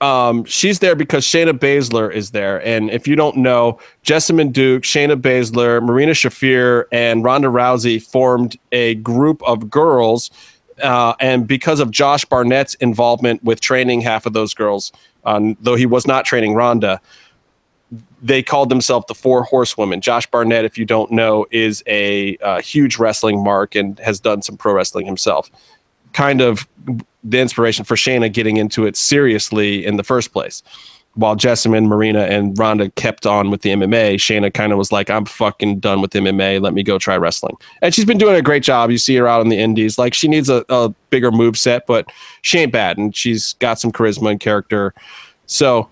um, 0.00 0.44
she's 0.44 0.78
there 0.78 0.94
because 0.94 1.24
Shayna 1.24 1.52
Baszler 1.52 2.12
is 2.12 2.30
there. 2.30 2.64
And 2.66 2.90
if 2.90 3.06
you 3.06 3.16
don't 3.16 3.36
know, 3.36 3.78
Jessamyn 4.02 4.52
Duke, 4.52 4.82
Shayna 4.82 5.20
Baszler, 5.20 5.82
Marina 5.82 6.12
Shafir, 6.12 6.84
and 6.90 7.22
Ronda 7.22 7.48
Rousey 7.48 8.02
formed 8.02 8.58
a 8.72 8.94
group 8.96 9.42
of 9.42 9.68
girls. 9.68 10.30
Uh, 10.82 11.14
and 11.20 11.46
because 11.46 11.80
of 11.80 11.90
Josh 11.90 12.24
Barnett's 12.24 12.74
involvement 12.76 13.44
with 13.44 13.60
training 13.60 14.00
half 14.00 14.24
of 14.24 14.32
those 14.32 14.54
girls, 14.54 14.90
um, 15.24 15.56
though 15.60 15.74
he 15.74 15.84
was 15.84 16.06
not 16.06 16.24
training 16.24 16.54
Ronda, 16.54 17.00
they 18.22 18.42
called 18.42 18.68
themselves 18.68 19.06
the 19.08 19.14
Four 19.14 19.44
Horsewomen. 19.44 20.00
Josh 20.00 20.26
Barnett, 20.26 20.64
if 20.64 20.76
you 20.76 20.84
don't 20.84 21.10
know, 21.10 21.46
is 21.50 21.82
a 21.86 22.36
uh, 22.38 22.60
huge 22.60 22.98
wrestling 22.98 23.42
mark 23.42 23.74
and 23.74 23.98
has 24.00 24.20
done 24.20 24.42
some 24.42 24.56
pro 24.56 24.74
wrestling 24.74 25.06
himself. 25.06 25.50
Kind 26.12 26.40
of 26.40 26.68
the 27.24 27.40
inspiration 27.40 27.84
for 27.84 27.94
Shayna 27.94 28.32
getting 28.32 28.56
into 28.56 28.86
it 28.86 28.96
seriously 28.96 29.84
in 29.84 29.96
the 29.96 30.04
first 30.04 30.32
place. 30.32 30.62
While 31.14 31.34
Jessamyn, 31.34 31.86
Marina, 31.86 32.20
and 32.20 32.56
Ronda 32.56 32.88
kept 32.90 33.26
on 33.26 33.50
with 33.50 33.62
the 33.62 33.70
MMA, 33.70 34.14
Shayna 34.14 34.54
kind 34.54 34.70
of 34.70 34.78
was 34.78 34.92
like, 34.92 35.10
I'm 35.10 35.24
fucking 35.24 35.80
done 35.80 36.00
with 36.00 36.12
MMA. 36.12 36.60
Let 36.60 36.72
me 36.72 36.84
go 36.84 36.98
try 36.98 37.16
wrestling. 37.16 37.56
And 37.82 37.92
she's 37.92 38.04
been 38.04 38.18
doing 38.18 38.36
a 38.36 38.42
great 38.42 38.62
job. 38.62 38.90
You 38.90 38.98
see 38.98 39.16
her 39.16 39.26
out 39.26 39.40
on 39.40 39.48
the 39.48 39.58
indies. 39.58 39.98
Like 39.98 40.14
she 40.14 40.28
needs 40.28 40.48
a, 40.48 40.64
a 40.68 40.90
bigger 41.10 41.32
move 41.32 41.58
set, 41.58 41.86
but 41.86 42.06
she 42.42 42.58
ain't 42.58 42.72
bad. 42.72 42.96
And 42.96 43.14
she's 43.14 43.54
got 43.54 43.80
some 43.80 43.90
charisma 43.90 44.30
and 44.30 44.40
character. 44.40 44.94
So 45.46 45.90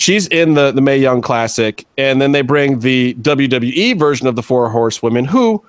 she's 0.00 0.26
in 0.28 0.54
the 0.54 0.72
the 0.72 0.80
Mae 0.80 0.98
Young 0.98 1.22
Classic, 1.22 1.86
and 1.96 2.20
then 2.20 2.32
they 2.32 2.42
bring 2.42 2.80
the 2.80 3.14
WWE 3.14 3.98
version 3.98 4.26
of 4.26 4.34
the 4.34 4.42
Four 4.42 4.68
Horsewomen, 4.70 5.26
who 5.26 5.64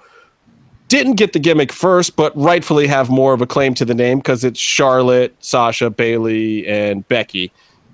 didn't 0.87 1.13
get 1.13 1.33
the 1.33 1.39
gimmick 1.39 1.71
first, 1.71 2.15
but 2.15 2.35
rightfully 2.35 2.87
have 2.87 3.09
more 3.09 3.33
of 3.33 3.41
a 3.41 3.47
claim 3.47 3.73
to 3.75 3.85
the 3.85 3.93
name 3.93 4.17
because 4.17 4.43
it's 4.43 4.59
Charlotte, 4.59 5.35
Sasha, 5.39 5.89
Bayley, 5.89 6.67
and 6.67 7.07
Becky. 7.07 7.51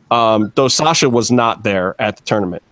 Um, 0.09 0.53
though 0.55 0.69
Sasha 0.69 1.09
was 1.09 1.29
not 1.31 1.63
there 1.63 1.95
at 1.99 2.15
the 2.15 2.23
tournament. 2.23 2.63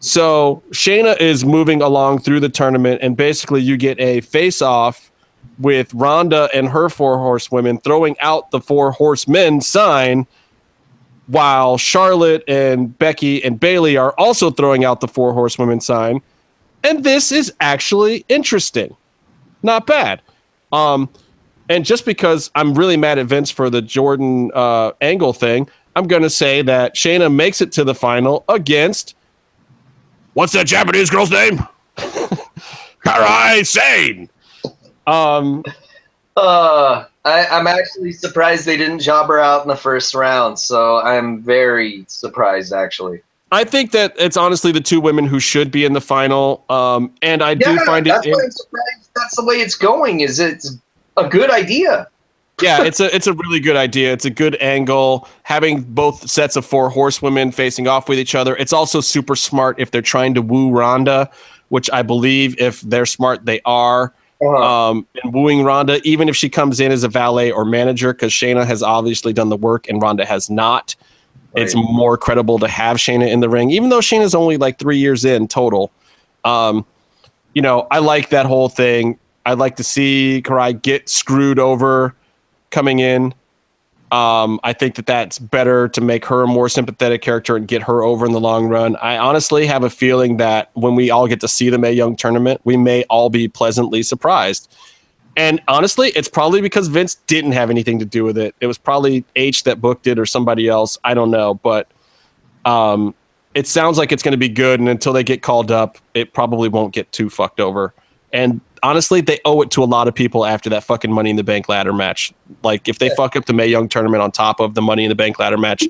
So 0.00 0.62
Shayna 0.70 1.20
is 1.20 1.44
moving 1.44 1.82
along 1.82 2.20
through 2.20 2.40
the 2.40 2.48
tournament, 2.48 3.00
and 3.02 3.16
basically 3.16 3.60
you 3.60 3.76
get 3.76 4.00
a 4.00 4.22
face 4.22 4.60
off 4.60 5.12
with 5.58 5.92
Ronda 5.94 6.48
and 6.52 6.68
her 6.68 6.88
four 6.88 7.18
horsewomen 7.18 7.78
throwing 7.78 8.18
out 8.20 8.50
the 8.50 8.60
four 8.60 8.92
horsemen 8.92 9.60
sign 9.60 10.26
while 11.30 11.78
Charlotte 11.78 12.42
and 12.48 12.98
Becky 12.98 13.42
and 13.44 13.58
Bayley 13.60 13.96
are 13.96 14.12
also 14.18 14.50
throwing 14.50 14.84
out 14.84 15.00
the 15.00 15.06
four 15.06 15.32
horsewomen 15.32 15.80
sign. 15.80 16.22
And 16.82 17.04
this 17.04 17.30
is 17.30 17.52
actually 17.60 18.24
interesting. 18.28 18.96
Not 19.62 19.86
bad. 19.86 20.22
Um, 20.72 21.08
and 21.68 21.84
just 21.84 22.04
because 22.04 22.50
I'm 22.56 22.74
really 22.74 22.96
mad 22.96 23.18
at 23.18 23.26
Vince 23.26 23.48
for 23.48 23.70
the 23.70 23.80
Jordan 23.80 24.50
uh, 24.54 24.90
angle 25.00 25.32
thing, 25.32 25.68
I'm 25.94 26.08
going 26.08 26.22
to 26.22 26.30
say 26.30 26.62
that 26.62 26.96
Shayna 26.96 27.32
makes 27.32 27.60
it 27.60 27.70
to 27.72 27.84
the 27.84 27.94
final 27.94 28.44
against 28.48 29.14
what's 30.34 30.52
that 30.54 30.66
Japanese 30.66 31.10
girl's 31.10 31.30
name? 31.30 31.60
Kairi 31.96 33.64
Sane. 33.64 34.28
Um, 35.06 35.62
Uh, 36.36 37.04
I, 37.24 37.46
I'm 37.46 37.66
actually 37.66 38.12
surprised 38.12 38.64
they 38.64 38.76
didn't 38.76 39.00
job 39.00 39.26
her 39.28 39.38
out 39.38 39.62
in 39.62 39.68
the 39.68 39.76
first 39.76 40.14
round. 40.14 40.58
So 40.58 40.98
I'm 40.98 41.42
very 41.42 42.04
surprised, 42.08 42.72
actually. 42.72 43.20
I 43.52 43.64
think 43.64 43.90
that 43.92 44.14
it's 44.18 44.36
honestly 44.36 44.72
the 44.72 44.80
two 44.80 45.00
women 45.00 45.26
who 45.26 45.40
should 45.40 45.70
be 45.70 45.84
in 45.84 45.92
the 45.92 46.00
final. 46.00 46.64
Um, 46.68 47.12
and 47.20 47.42
I 47.42 47.54
do 47.54 47.78
find 47.84 48.06
it. 48.06 48.10
that's 48.10 48.62
surprised. 48.62 49.10
That's 49.16 49.36
the 49.36 49.44
way 49.44 49.56
it's 49.56 49.74
going. 49.74 50.20
Is 50.20 50.38
it's 50.38 50.76
a 51.16 51.28
good 51.28 51.50
idea? 51.50 52.08
yeah, 52.62 52.84
it's 52.84 53.00
a 53.00 53.14
it's 53.14 53.26
a 53.26 53.32
really 53.32 53.58
good 53.58 53.76
idea. 53.76 54.12
It's 54.12 54.24
a 54.24 54.30
good 54.30 54.54
angle. 54.56 55.26
Having 55.42 55.82
both 55.82 56.30
sets 56.30 56.56
of 56.56 56.64
four 56.64 56.90
horsewomen 56.90 57.52
facing 57.52 57.88
off 57.88 58.08
with 58.08 58.18
each 58.18 58.34
other. 58.34 58.54
It's 58.56 58.72
also 58.72 59.00
super 59.00 59.34
smart 59.34 59.80
if 59.80 59.90
they're 59.90 60.02
trying 60.02 60.34
to 60.34 60.42
woo 60.42 60.70
Ronda, 60.70 61.30
which 61.70 61.90
I 61.90 62.02
believe 62.02 62.60
if 62.60 62.80
they're 62.82 63.06
smart 63.06 63.46
they 63.46 63.60
are. 63.64 64.12
Uh-huh. 64.42 64.90
Um, 64.90 65.06
and 65.22 65.34
wooing 65.34 65.64
Ronda, 65.64 66.00
even 66.02 66.28
if 66.28 66.36
she 66.36 66.48
comes 66.48 66.80
in 66.80 66.92
as 66.92 67.04
a 67.04 67.08
valet 67.08 67.50
or 67.50 67.64
manager, 67.64 68.14
because 68.14 68.32
Shayna 68.32 68.66
has 68.66 68.82
obviously 68.82 69.32
done 69.32 69.50
the 69.50 69.56
work 69.56 69.88
and 69.88 70.00
Ronda 70.00 70.24
has 70.24 70.48
not. 70.48 70.96
It's 71.54 71.74
more 71.74 72.16
credible 72.16 72.58
to 72.60 72.68
have 72.68 72.96
Shayna 72.96 73.28
in 73.28 73.40
the 73.40 73.48
ring, 73.48 73.70
even 73.70 73.88
though 73.88 73.98
Shayna's 73.98 74.34
only 74.34 74.56
like 74.56 74.78
three 74.78 74.98
years 74.98 75.24
in 75.24 75.48
total. 75.48 75.90
Um, 76.44 76.86
you 77.54 77.62
know, 77.62 77.86
I 77.90 77.98
like 77.98 78.30
that 78.30 78.46
whole 78.46 78.68
thing. 78.68 79.18
I'd 79.44 79.58
like 79.58 79.76
to 79.76 79.84
see 79.84 80.42
Kairi 80.44 80.80
get 80.80 81.08
screwed 81.08 81.58
over 81.58 82.14
coming 82.70 83.00
in. 83.00 83.34
Um, 84.12 84.58
I 84.64 84.72
think 84.72 84.96
that 84.96 85.06
that's 85.06 85.38
better 85.38 85.88
to 85.88 86.00
make 86.00 86.24
her 86.24 86.42
a 86.42 86.46
more 86.46 86.68
sympathetic 86.68 87.22
character 87.22 87.56
and 87.56 87.68
get 87.68 87.82
her 87.84 88.02
over 88.02 88.26
in 88.26 88.32
the 88.32 88.40
long 88.40 88.66
run. 88.66 88.96
I 88.96 89.18
honestly 89.18 89.66
have 89.66 89.84
a 89.84 89.90
feeling 89.90 90.38
that 90.38 90.70
when 90.74 90.96
we 90.96 91.10
all 91.10 91.28
get 91.28 91.40
to 91.42 91.48
see 91.48 91.70
the 91.70 91.78
Mae 91.78 91.92
Young 91.92 92.16
tournament, 92.16 92.60
we 92.64 92.76
may 92.76 93.04
all 93.04 93.30
be 93.30 93.46
pleasantly 93.46 94.02
surprised. 94.02 94.74
And 95.36 95.62
honestly, 95.68 96.08
it's 96.16 96.28
probably 96.28 96.60
because 96.60 96.88
Vince 96.88 97.14
didn't 97.26 97.52
have 97.52 97.70
anything 97.70 98.00
to 98.00 98.04
do 98.04 98.24
with 98.24 98.36
it. 98.36 98.54
It 98.60 98.66
was 98.66 98.78
probably 98.78 99.24
H 99.36 99.62
that 99.62 99.80
booked 99.80 100.08
it 100.08 100.18
or 100.18 100.26
somebody 100.26 100.66
else. 100.66 100.98
I 101.04 101.14
don't 101.14 101.30
know, 101.30 101.54
but 101.54 101.88
um, 102.64 103.14
it 103.54 103.68
sounds 103.68 103.96
like 103.96 104.10
it's 104.10 104.24
going 104.24 104.32
to 104.32 104.38
be 104.38 104.48
good. 104.48 104.80
And 104.80 104.88
until 104.88 105.12
they 105.12 105.22
get 105.22 105.42
called 105.42 105.70
up, 105.70 105.98
it 106.14 106.32
probably 106.32 106.68
won't 106.68 106.92
get 106.92 107.12
too 107.12 107.30
fucked 107.30 107.60
over. 107.60 107.94
And 108.32 108.60
honestly, 108.82 109.20
they 109.20 109.38
owe 109.44 109.60
it 109.62 109.70
to 109.72 109.82
a 109.82 109.86
lot 109.86 110.06
of 110.08 110.14
people 110.14 110.46
after 110.46 110.70
that 110.70 110.84
fucking 110.84 111.12
Money 111.12 111.30
in 111.30 111.36
the 111.36 111.44
Bank 111.44 111.68
ladder 111.68 111.92
match. 111.92 112.32
Like, 112.62 112.88
if 112.88 112.98
they 112.98 113.10
fuck 113.16 113.34
up 113.36 113.46
the 113.46 113.52
Mae 113.52 113.66
Young 113.66 113.88
tournament 113.88 114.22
on 114.22 114.30
top 114.30 114.60
of 114.60 114.74
the 114.74 114.82
Money 114.82 115.04
in 115.04 115.08
the 115.08 115.14
Bank 115.14 115.38
ladder 115.38 115.58
match, 115.58 115.86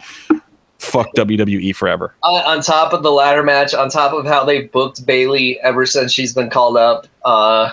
fuck 0.78 1.08
WWE 1.14 1.74
forever. 1.76 2.14
on, 2.22 2.44
on 2.58 2.62
top 2.62 2.92
of 2.94 3.02
the 3.02 3.10
ladder 3.12 3.42
match, 3.42 3.74
on 3.74 3.90
top 3.90 4.12
of 4.14 4.24
how 4.24 4.44
they 4.44 4.62
booked 4.62 5.04
Bayley 5.04 5.60
ever 5.60 5.84
since 5.84 6.12
she's 6.12 6.32
been 6.32 6.48
called 6.50 6.76
up, 6.78 7.06
uh, 7.24 7.72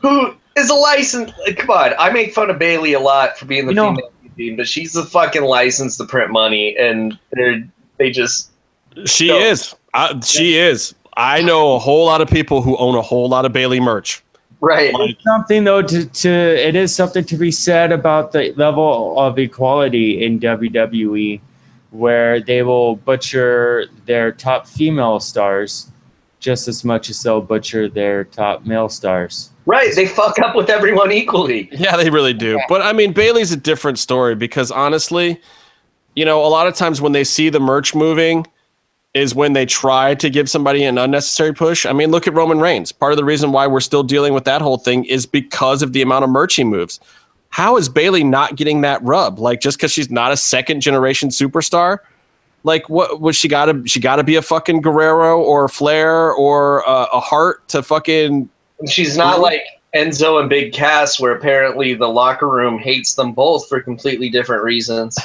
who 0.00 0.34
is 0.56 0.68
a 0.70 0.74
license? 0.74 1.30
Come 1.56 1.70
on, 1.70 1.92
I 1.98 2.10
make 2.10 2.34
fun 2.34 2.50
of 2.50 2.58
Bayley 2.58 2.92
a 2.94 3.00
lot 3.00 3.38
for 3.38 3.44
being 3.46 3.66
the 3.66 3.72
You 3.72 3.76
know- 3.76 3.88
female 3.94 4.10
team, 4.36 4.56
but 4.56 4.66
she's 4.66 4.96
a 4.96 5.04
fucking 5.04 5.42
license 5.44 5.96
to 5.98 6.04
print 6.04 6.30
money, 6.32 6.76
and 6.76 7.18
they're 7.32 7.62
they 7.98 8.10
just 8.10 8.50
She 9.06 9.28
So- 9.28 9.38
is. 9.38 9.74
Uh, 9.94 10.20
she 10.22 10.56
is. 10.58 10.94
I 11.16 11.42
know 11.42 11.74
a 11.74 11.78
whole 11.78 12.06
lot 12.06 12.20
of 12.20 12.28
people 12.28 12.62
who 12.62 12.76
own 12.76 12.94
a 12.94 13.02
whole 13.02 13.28
lot 13.28 13.44
of 13.44 13.52
Bayley 13.52 13.80
merch. 13.80 14.22
right. 14.60 14.94
Like, 14.94 15.18
something 15.22 15.64
though 15.64 15.82
to, 15.82 16.06
to 16.06 16.28
it 16.28 16.74
is 16.74 16.94
something 16.94 17.24
to 17.24 17.36
be 17.36 17.50
said 17.50 17.92
about 17.92 18.32
the 18.32 18.52
level 18.56 19.18
of 19.18 19.38
equality 19.38 20.24
in 20.24 20.40
WWE 20.40 21.40
where 21.90 22.40
they 22.40 22.62
will 22.62 22.96
butcher 22.96 23.86
their 24.06 24.32
top 24.32 24.66
female 24.66 25.20
stars 25.20 25.90
just 26.40 26.66
as 26.66 26.84
much 26.84 27.08
as 27.10 27.22
they'll 27.22 27.40
butcher 27.40 27.88
their 27.88 28.24
top 28.24 28.64
male 28.66 28.88
stars. 28.88 29.50
Right, 29.64 29.94
they 29.94 30.06
fuck 30.06 30.38
up 30.40 30.56
with 30.56 30.70
everyone 30.70 31.12
equally. 31.12 31.68
Yeah, 31.72 31.96
they 31.96 32.10
really 32.10 32.34
do. 32.34 32.58
But 32.68 32.82
I 32.82 32.92
mean, 32.92 33.12
Bayley's 33.12 33.52
a 33.52 33.56
different 33.56 33.98
story 33.98 34.34
because 34.34 34.72
honestly, 34.72 35.40
you 36.16 36.24
know, 36.24 36.44
a 36.44 36.48
lot 36.48 36.66
of 36.66 36.74
times 36.74 37.00
when 37.00 37.12
they 37.12 37.24
see 37.24 37.48
the 37.48 37.60
merch 37.60 37.94
moving, 37.94 38.46
is 39.14 39.34
when 39.34 39.52
they 39.52 39.66
try 39.66 40.14
to 40.14 40.30
give 40.30 40.48
somebody 40.48 40.84
an 40.84 40.96
unnecessary 40.96 41.52
push. 41.52 41.84
I 41.84 41.92
mean, 41.92 42.10
look 42.10 42.26
at 42.26 42.32
Roman 42.32 42.60
Reigns. 42.60 42.92
Part 42.92 43.12
of 43.12 43.18
the 43.18 43.24
reason 43.24 43.52
why 43.52 43.66
we're 43.66 43.80
still 43.80 44.02
dealing 44.02 44.32
with 44.32 44.44
that 44.44 44.62
whole 44.62 44.78
thing 44.78 45.04
is 45.04 45.26
because 45.26 45.82
of 45.82 45.92
the 45.92 46.00
amount 46.00 46.24
of 46.24 46.30
merch 46.30 46.54
he 46.54 46.64
moves. 46.64 46.98
How 47.50 47.76
is 47.76 47.90
Bayley 47.90 48.24
not 48.24 48.56
getting 48.56 48.80
that 48.80 49.02
rub? 49.02 49.38
Like 49.38 49.60
just 49.60 49.76
because 49.76 49.92
she's 49.92 50.10
not 50.10 50.32
a 50.32 50.36
second 50.36 50.80
generation 50.80 51.28
superstar? 51.28 51.98
Like 52.64 52.88
what 52.88 53.20
was 53.20 53.36
she 53.36 53.48
got 53.48 53.66
to? 53.66 53.86
She 53.86 54.00
got 54.00 54.16
to 54.16 54.24
be 54.24 54.36
a 54.36 54.42
fucking 54.42 54.80
Guerrero 54.80 55.42
or 55.42 55.64
a 55.64 55.68
Flair 55.68 56.32
or 56.32 56.88
uh, 56.88 57.08
a 57.12 57.20
Hart 57.20 57.68
to 57.68 57.82
fucking. 57.82 58.48
She's 58.88 59.16
not 59.16 59.40
like 59.40 59.62
Enzo 59.94 60.40
and 60.40 60.48
Big 60.48 60.72
Cass, 60.72 61.20
where 61.20 61.32
apparently 61.32 61.92
the 61.92 62.08
locker 62.08 62.48
room 62.48 62.78
hates 62.78 63.14
them 63.14 63.32
both 63.32 63.68
for 63.68 63.80
completely 63.82 64.30
different 64.30 64.62
reasons. 64.62 65.18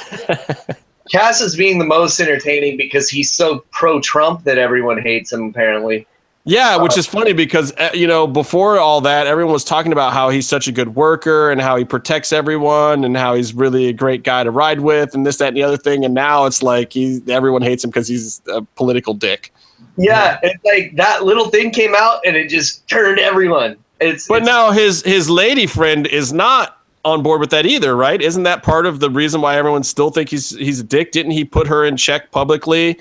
Cass 1.10 1.40
is 1.40 1.56
being 1.56 1.78
the 1.78 1.84
most 1.84 2.20
entertaining 2.20 2.76
because 2.76 3.08
he's 3.08 3.32
so 3.32 3.64
pro 3.70 4.00
Trump 4.00 4.44
that 4.44 4.58
everyone 4.58 5.00
hates 5.00 5.32
him, 5.32 5.46
apparently. 5.48 6.06
Yeah, 6.44 6.76
which 6.76 6.96
is 6.96 7.04
funny 7.06 7.34
because 7.34 7.72
uh, 7.76 7.90
you 7.92 8.06
know 8.06 8.26
before 8.26 8.78
all 8.78 9.02
that, 9.02 9.26
everyone 9.26 9.52
was 9.52 9.64
talking 9.64 9.92
about 9.92 10.14
how 10.14 10.30
he's 10.30 10.48
such 10.48 10.66
a 10.66 10.72
good 10.72 10.94
worker 10.94 11.50
and 11.50 11.60
how 11.60 11.76
he 11.76 11.84
protects 11.84 12.32
everyone 12.32 13.04
and 13.04 13.18
how 13.18 13.34
he's 13.34 13.52
really 13.52 13.88
a 13.88 13.92
great 13.92 14.22
guy 14.22 14.44
to 14.44 14.50
ride 14.50 14.80
with 14.80 15.14
and 15.14 15.26
this, 15.26 15.36
that, 15.38 15.48
and 15.48 15.56
the 15.58 15.62
other 15.62 15.76
thing. 15.76 16.06
And 16.06 16.14
now 16.14 16.46
it's 16.46 16.62
like 16.62 16.94
he 16.94 17.20
everyone 17.28 17.60
hates 17.60 17.84
him 17.84 17.90
because 17.90 18.08
he's 18.08 18.40
a 18.50 18.62
political 18.62 19.12
dick. 19.12 19.52
Yeah, 19.98 20.38
it's 20.42 20.64
like 20.64 20.96
that 20.96 21.24
little 21.24 21.50
thing 21.50 21.70
came 21.70 21.94
out 21.94 22.20
and 22.24 22.34
it 22.34 22.48
just 22.48 22.88
turned 22.88 23.18
everyone. 23.18 23.76
It's 24.00 24.26
But 24.26 24.42
it's- 24.42 24.46
now 24.46 24.70
his 24.70 25.02
his 25.02 25.28
lady 25.28 25.66
friend 25.66 26.06
is 26.06 26.32
not 26.32 26.77
on 27.08 27.22
board 27.22 27.40
with 27.40 27.50
that 27.50 27.66
either, 27.66 27.96
right? 27.96 28.20
Isn't 28.20 28.42
that 28.44 28.62
part 28.62 28.86
of 28.86 29.00
the 29.00 29.10
reason 29.10 29.40
why 29.40 29.56
everyone 29.56 29.82
still 29.82 30.10
think 30.10 30.28
he's 30.30 30.50
he's 30.50 30.80
a 30.80 30.84
dick? 30.84 31.12
Didn't 31.12 31.32
he 31.32 31.44
put 31.44 31.66
her 31.66 31.84
in 31.84 31.96
check 31.96 32.30
publicly 32.30 32.98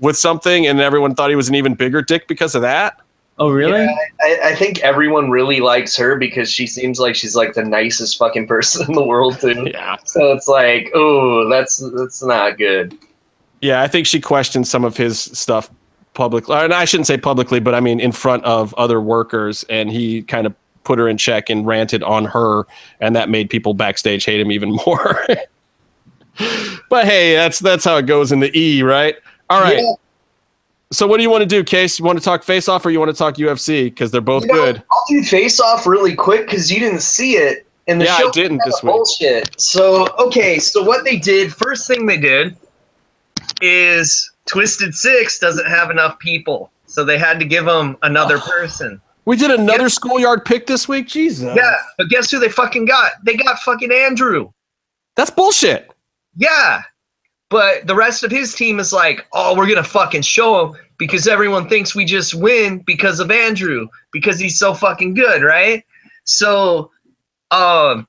with 0.00 0.16
something, 0.16 0.66
and 0.66 0.80
everyone 0.80 1.14
thought 1.14 1.30
he 1.30 1.36
was 1.36 1.48
an 1.48 1.54
even 1.54 1.74
bigger 1.74 2.02
dick 2.02 2.28
because 2.28 2.54
of 2.54 2.62
that? 2.62 3.00
Oh, 3.38 3.50
really? 3.50 3.84
Yeah, 3.84 3.94
I, 4.22 4.38
I 4.44 4.54
think 4.54 4.78
everyone 4.80 5.30
really 5.30 5.60
likes 5.60 5.94
her 5.96 6.16
because 6.16 6.50
she 6.50 6.66
seems 6.66 6.98
like 6.98 7.14
she's 7.14 7.36
like 7.36 7.52
the 7.52 7.62
nicest 7.64 8.16
fucking 8.16 8.46
person 8.46 8.86
in 8.88 8.94
the 8.94 9.04
world 9.04 9.38
too. 9.40 9.68
Yeah, 9.72 9.96
So 10.06 10.32
it's 10.32 10.48
like, 10.48 10.90
oh, 10.94 11.46
that's 11.48 11.78
that's 11.96 12.22
not 12.22 12.56
good. 12.56 12.96
yeah. 13.60 13.82
I 13.82 13.88
think 13.88 14.06
she 14.06 14.20
questioned 14.20 14.66
some 14.66 14.84
of 14.84 14.96
his 14.96 15.20
stuff 15.20 15.70
publicly, 16.14 16.56
and 16.56 16.72
I 16.72 16.86
shouldn't 16.86 17.06
say 17.06 17.18
publicly, 17.18 17.60
but 17.60 17.74
I 17.74 17.80
mean 17.80 18.00
in 18.00 18.10
front 18.12 18.42
of 18.44 18.72
other 18.74 19.02
workers, 19.02 19.64
and 19.68 19.90
he 19.90 20.22
kind 20.22 20.46
of 20.46 20.54
put 20.86 20.98
her 20.98 21.08
in 21.08 21.18
check 21.18 21.50
and 21.50 21.66
ranted 21.66 22.02
on 22.02 22.24
her, 22.24 22.66
and 23.00 23.14
that 23.14 23.28
made 23.28 23.50
people 23.50 23.74
backstage 23.74 24.24
hate 24.24 24.40
him 24.40 24.50
even 24.50 24.70
more. 24.86 25.26
but 26.88 27.04
hey, 27.04 27.34
that's 27.34 27.58
that's 27.58 27.84
how 27.84 27.96
it 27.96 28.06
goes 28.06 28.32
in 28.32 28.40
the 28.40 28.56
E, 28.58 28.82
right? 28.82 29.16
All 29.50 29.60
right. 29.60 29.78
Yeah. 29.78 29.94
So 30.92 31.06
what 31.06 31.16
do 31.16 31.24
you 31.24 31.30
want 31.30 31.42
to 31.42 31.46
do, 31.46 31.64
Case? 31.64 31.98
You 31.98 32.04
want 32.04 32.18
to 32.18 32.24
talk 32.24 32.44
face 32.44 32.68
off 32.68 32.86
or 32.86 32.90
you 32.90 33.00
want 33.00 33.10
to 33.10 33.16
talk 33.16 33.34
UFC? 33.34 33.84
Because 33.84 34.12
they're 34.12 34.20
both 34.20 34.44
You 34.44 34.52
know, 34.52 34.54
good. 34.54 34.82
I'll 34.90 35.04
do 35.08 35.22
face 35.24 35.60
off 35.60 35.84
really 35.84 36.14
quick 36.14 36.46
because 36.46 36.70
you 36.70 36.78
didn't 36.78 37.02
see 37.02 37.32
it 37.32 37.66
in 37.88 37.98
the 37.98 38.06
show. 38.06 38.22
Yeah, 38.22 38.28
I 38.28 38.30
didn't 38.30 38.60
this 38.64 38.82
week. 38.82 38.92
Bullshit. 38.92 39.60
So 39.60 40.08
okay, 40.18 40.58
so 40.60 40.82
what 40.84 41.04
they 41.04 41.16
did 41.16 41.52
first 41.52 41.88
thing 41.88 42.06
they 42.06 42.18
did 42.18 42.56
is 43.60 44.30
Twisted 44.46 44.94
Six 44.94 45.40
doesn't 45.40 45.66
have 45.66 45.90
enough 45.90 46.18
people, 46.20 46.70
so 46.86 47.04
they 47.04 47.18
had 47.18 47.40
to 47.40 47.44
give 47.44 47.64
them 47.64 47.96
another 48.02 48.38
person. 48.58 49.00
We 49.26 49.36
did 49.36 49.50
another 49.50 49.88
schoolyard 49.88 50.44
pick 50.44 50.66
this 50.66 50.88
week. 50.88 51.08
Jesus. 51.08 51.54
Yeah, 51.56 51.76
but 51.98 52.08
guess 52.08 52.30
who 52.30 52.38
they 52.38 52.48
fucking 52.48 52.86
got? 52.86 53.12
They 53.24 53.36
got 53.36 53.58
fucking 53.58 53.92
Andrew. 53.92 54.50
That's 55.16 55.30
bullshit. 55.30 55.90
Yeah. 56.36 56.82
But 57.50 57.86
the 57.86 57.94
rest 57.94 58.24
of 58.24 58.30
his 58.30 58.54
team 58.54 58.78
is 58.78 58.92
like, 58.92 59.26
oh, 59.32 59.56
we're 59.56 59.68
gonna 59.68 59.84
fucking 59.84 60.22
show 60.22 60.66
him 60.66 60.80
because 60.98 61.28
everyone 61.28 61.68
thinks 61.68 61.94
we 61.94 62.04
just 62.04 62.34
win 62.34 62.78
because 62.86 63.20
of 63.20 63.30
Andrew 63.30 63.88
because 64.12 64.38
he's 64.38 64.58
so 64.58 64.74
fucking 64.74 65.14
good, 65.14 65.42
right? 65.42 65.84
So, 66.24 66.90
um, 67.50 68.08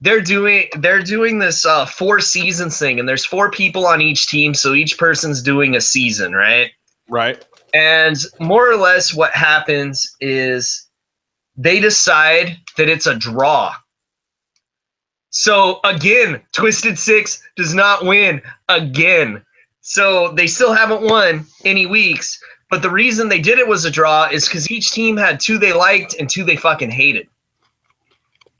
they're 0.00 0.20
doing 0.20 0.66
they're 0.78 1.02
doing 1.02 1.38
this 1.38 1.64
uh, 1.64 1.86
four 1.86 2.20
seasons 2.20 2.78
thing, 2.78 2.98
and 2.98 3.08
there's 3.08 3.24
four 3.24 3.50
people 3.50 3.86
on 3.86 4.00
each 4.00 4.26
team, 4.26 4.54
so 4.54 4.74
each 4.74 4.98
person's 4.98 5.40
doing 5.40 5.76
a 5.76 5.80
season, 5.80 6.32
right? 6.32 6.72
Right. 7.08 7.44
And 7.74 8.16
more 8.38 8.70
or 8.70 8.76
less, 8.76 9.14
what 9.14 9.32
happens 9.32 10.14
is 10.20 10.86
they 11.56 11.80
decide 11.80 12.56
that 12.76 12.88
it's 12.88 13.06
a 13.06 13.14
draw. 13.14 13.74
So 15.30 15.80
again, 15.84 16.42
Twisted 16.52 16.98
Six 16.98 17.42
does 17.56 17.74
not 17.74 18.04
win 18.04 18.42
again. 18.68 19.42
So 19.80 20.32
they 20.32 20.46
still 20.46 20.72
haven't 20.72 21.02
won 21.02 21.46
any 21.64 21.86
weeks. 21.86 22.38
But 22.70 22.82
the 22.82 22.90
reason 22.90 23.28
they 23.28 23.40
did 23.40 23.58
it 23.58 23.68
was 23.68 23.84
a 23.84 23.90
draw 23.90 24.28
is 24.30 24.46
because 24.46 24.70
each 24.70 24.92
team 24.92 25.16
had 25.16 25.40
two 25.40 25.58
they 25.58 25.72
liked 25.72 26.14
and 26.18 26.28
two 26.28 26.44
they 26.44 26.56
fucking 26.56 26.90
hated. 26.90 27.28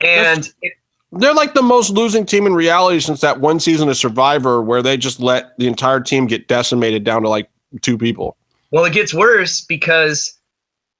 And 0.01 0.51
it, 0.61 0.73
They're 1.11 1.33
like 1.33 1.53
the 1.53 1.63
most 1.63 1.91
losing 1.91 2.25
team 2.25 2.45
in 2.45 2.53
reality 2.53 2.99
since 2.99 3.21
that 3.21 3.39
one 3.39 3.59
season 3.59 3.87
of 3.89 3.97
Survivor 3.97 4.61
where 4.61 4.81
they 4.81 4.97
just 4.97 5.19
let 5.19 5.57
the 5.57 5.67
entire 5.67 5.99
team 5.99 6.27
get 6.27 6.47
decimated 6.47 7.03
down 7.03 7.21
to 7.21 7.29
like 7.29 7.49
two 7.81 7.97
people. 7.97 8.35
Well, 8.73 8.85
it 8.85 8.93
gets 8.93 9.13
worse 9.13 9.61
because 9.61 10.39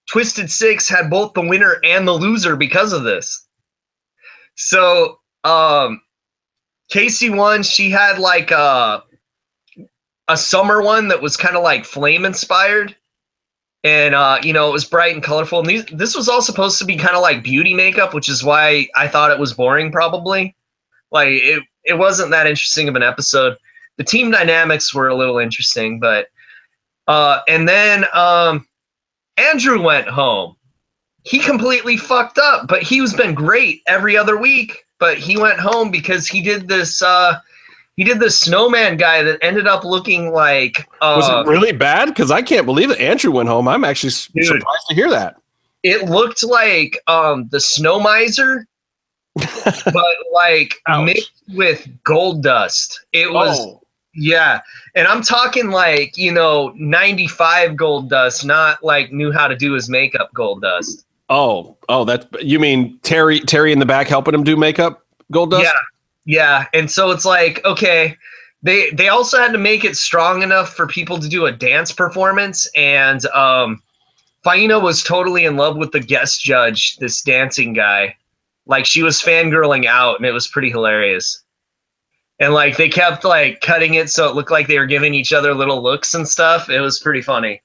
Twisted 0.09 0.51
Six 0.51 0.87
had 0.87 1.09
both 1.09 1.33
the 1.33 1.41
winner 1.41 1.81
and 1.83 2.07
the 2.07 2.13
loser 2.13 2.55
because 2.55 2.93
of 2.93 3.03
this. 3.03 3.47
So 4.55 5.17
um 5.43 5.99
Casey 6.89 7.31
won. 7.31 7.63
She 7.63 7.89
had 7.89 8.19
like 8.19 8.51
a 8.51 9.03
a 10.27 10.37
summer 10.37 10.83
one 10.83 11.07
that 11.07 11.21
was 11.21 11.35
kind 11.35 11.55
of 11.55 11.63
like 11.63 11.83
flame 11.83 12.25
inspired. 12.25 12.95
And 13.83 14.13
uh, 14.13 14.37
you 14.43 14.53
know, 14.53 14.69
it 14.69 14.73
was 14.73 14.85
bright 14.85 15.15
and 15.15 15.23
colorful. 15.23 15.59
And 15.59 15.67
these, 15.67 15.85
this 15.85 16.15
was 16.15 16.29
all 16.29 16.43
supposed 16.43 16.77
to 16.77 16.85
be 16.85 16.95
kind 16.95 17.15
of 17.15 17.23
like 17.23 17.43
beauty 17.43 17.73
makeup, 17.73 18.13
which 18.13 18.29
is 18.29 18.43
why 18.43 18.87
I 18.95 19.07
thought 19.07 19.31
it 19.31 19.39
was 19.39 19.51
boring, 19.51 19.91
probably. 19.91 20.55
Like 21.11 21.29
it, 21.29 21.63
it 21.83 21.95
wasn't 21.95 22.29
that 22.31 22.47
interesting 22.47 22.87
of 22.87 22.95
an 22.95 23.03
episode. 23.03 23.57
The 23.97 24.03
team 24.03 24.29
dynamics 24.29 24.93
were 24.93 25.07
a 25.07 25.15
little 25.15 25.39
interesting, 25.39 25.99
but 25.99 26.27
uh, 27.07 27.41
and 27.47 27.67
then 27.67 28.05
um, 28.13 28.67
Andrew 29.37 29.81
went 29.81 30.07
home. 30.07 30.55
He 31.23 31.39
completely 31.39 31.95
fucked 31.97 32.37
up, 32.37 32.67
but 32.67 32.83
he 32.83 32.99
was 33.01 33.13
been 33.13 33.33
great 33.33 33.81
every 33.87 34.17
other 34.17 34.37
week. 34.37 34.85
But 34.99 35.17
he 35.17 35.37
went 35.37 35.59
home 35.59 35.91
because 35.91 36.27
he 36.27 36.41
did 36.41 36.67
this. 36.67 37.01
Uh, 37.01 37.39
he 37.97 38.03
did 38.03 38.19
this 38.19 38.39
snowman 38.39 38.97
guy 38.97 39.21
that 39.23 39.37
ended 39.41 39.67
up 39.67 39.83
looking 39.83 40.31
like. 40.31 40.87
Uh, 41.01 41.15
Was 41.17 41.29
it 41.29 41.49
really 41.49 41.71
bad? 41.73 42.07
Because 42.09 42.31
I 42.31 42.41
can't 42.41 42.65
believe 42.65 42.89
that 42.89 42.99
Andrew 42.99 43.31
went 43.31 43.49
home. 43.49 43.67
I'm 43.67 43.83
actually 43.83 44.11
Dude. 44.33 44.45
surprised 44.45 44.85
to 44.89 44.95
hear 44.95 45.09
that. 45.09 45.35
it 45.83 46.09
looked 46.09 46.43
like 46.43 46.99
um, 47.07 47.47
the 47.51 47.59
snow 47.59 47.99
miser, 47.99 48.65
but 49.35 50.15
like 50.33 50.75
Ouch. 50.87 51.05
mixed 51.05 51.31
with 51.53 51.87
gold 52.03 52.43
dust. 52.43 53.05
It 53.13 53.31
was. 53.31 53.59
oh, 53.59 53.81
Yeah. 54.15 54.61
And 54.95 55.07
I'm 55.07 55.23
talking 55.23 55.69
like, 55.69 56.17
you 56.17 56.31
know, 56.31 56.73
95 56.75 57.75
gold 57.75 58.09
dust, 58.09 58.45
not 58.45 58.83
like 58.83 59.11
knew 59.11 59.31
how 59.31 59.47
to 59.47 59.55
do 59.55 59.73
his 59.73 59.89
makeup 59.89 60.31
gold 60.33 60.61
dust. 60.61 61.05
oh, 61.29 61.77
oh, 61.89 62.05
that's 62.05 62.25
you 62.41 62.59
mean 62.59 62.99
Terry 62.99 63.39
Terry 63.39 63.71
in 63.71 63.79
the 63.79 63.85
back 63.85 64.07
helping 64.07 64.33
him 64.33 64.43
do 64.43 64.55
makeup? 64.55 65.05
Gold 65.31 65.51
dust. 65.51 65.63
Yeah. 65.63 65.71
Yeah. 66.25 66.65
And 66.73 66.89
so 66.91 67.11
it's 67.11 67.25
like, 67.25 67.63
okay, 67.65 68.15
they 68.61 68.91
they 68.91 69.09
also 69.09 69.37
had 69.37 69.51
to 69.51 69.57
make 69.57 69.83
it 69.83 69.97
strong 69.97 70.41
enough 70.41 70.73
for 70.73 70.87
people 70.87 71.19
to 71.19 71.27
do 71.27 71.45
a 71.45 71.51
dance 71.51 71.91
performance. 71.91 72.67
And 72.75 73.25
um 73.27 73.81
Faina 74.45 74.81
was 74.81 75.03
totally 75.03 75.45
in 75.45 75.55
love 75.55 75.77
with 75.77 75.91
the 75.91 76.01
guest 76.01 76.43
judge, 76.43 76.97
this 76.97 77.21
dancing 77.21 77.73
guy. 77.73 78.15
Like 78.65 78.85
she 78.85 79.03
was 79.03 79.21
fangirling 79.21 79.85
out 79.85 80.17
and 80.17 80.25
it 80.25 80.31
was 80.31 80.47
pretty 80.47 80.69
hilarious. 80.69 81.42
And 82.43 82.53
like 82.53 82.75
they 82.77 82.89
kept 82.89 83.23
like 83.23 83.61
cutting 83.61 83.93
it 83.93 84.09
so 84.09 84.27
it 84.29 84.35
looked 84.35 84.51
like 84.51 84.67
they 84.67 84.77
were 84.77 84.85
giving 84.85 85.13
each 85.13 85.31
other 85.31 85.53
little 85.55 85.81
looks 85.81 86.13
and 86.13 86.27
stuff. 86.27 86.69
It 86.69 86.81
was 86.81 86.99
pretty 86.99 87.21
funny. 87.21 87.61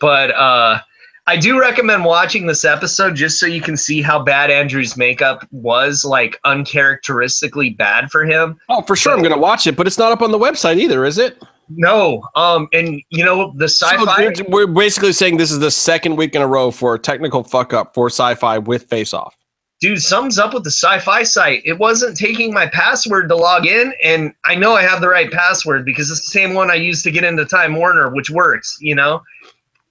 But 0.00 0.30
uh 0.30 0.80
I 1.26 1.36
do 1.38 1.58
recommend 1.58 2.04
watching 2.04 2.46
this 2.46 2.64
episode 2.64 3.16
just 3.16 3.40
so 3.40 3.46
you 3.46 3.60
can 3.62 3.76
see 3.78 4.02
how 4.02 4.22
bad 4.22 4.50
Andrew's 4.50 4.94
makeup 4.96 5.46
was, 5.52 6.04
like 6.04 6.38
uncharacteristically 6.44 7.70
bad 7.70 8.10
for 8.10 8.24
him. 8.24 8.58
Oh, 8.68 8.82
for 8.82 8.94
sure. 8.96 9.14
I'm 9.14 9.22
gonna 9.22 9.38
watch 9.38 9.66
it, 9.66 9.76
but 9.76 9.86
it's 9.86 9.98
not 9.98 10.12
up 10.12 10.22
on 10.22 10.30
the 10.32 10.38
website 10.38 10.78
either, 10.78 11.04
is 11.04 11.18
it? 11.18 11.42
No, 11.70 12.22
um, 12.34 12.68
and 12.74 13.00
you 13.10 13.24
know 13.24 13.52
the 13.56 13.68
sci-fi. 13.68 14.22
you're- 14.22 14.34
we're 14.48 14.66
basically 14.66 15.12
saying 15.14 15.38
this 15.38 15.50
is 15.50 15.60
the 15.60 15.70
second 15.70 16.16
week 16.16 16.34
in 16.34 16.42
a 16.42 16.46
row 16.46 16.70
for 16.70 16.94
a 16.94 16.98
technical 16.98 17.42
fuck 17.42 17.72
up 17.72 17.94
for 17.94 18.08
sci-fi 18.08 18.58
with 18.58 18.84
face 18.84 19.14
off. 19.14 19.34
Dude 19.84 20.00
sums 20.00 20.38
up 20.38 20.54
with 20.54 20.64
the 20.64 20.70
sci-fi 20.70 21.22
site. 21.22 21.60
It 21.66 21.78
wasn't 21.78 22.16
taking 22.16 22.54
my 22.54 22.66
password 22.66 23.28
to 23.28 23.36
log 23.36 23.66
in 23.66 23.92
and 24.02 24.32
i 24.46 24.54
know 24.54 24.72
i 24.72 24.80
have 24.82 25.02
the 25.02 25.08
right 25.10 25.30
password 25.30 25.84
because 25.84 26.10
it's 26.10 26.22
the 26.22 26.30
same 26.30 26.54
one 26.54 26.70
i 26.70 26.74
used 26.74 27.04
to 27.04 27.10
get 27.10 27.22
into 27.22 27.44
time 27.44 27.74
warner 27.76 28.08
which 28.08 28.30
works 28.30 28.78
you 28.80 28.94
know? 28.94 29.22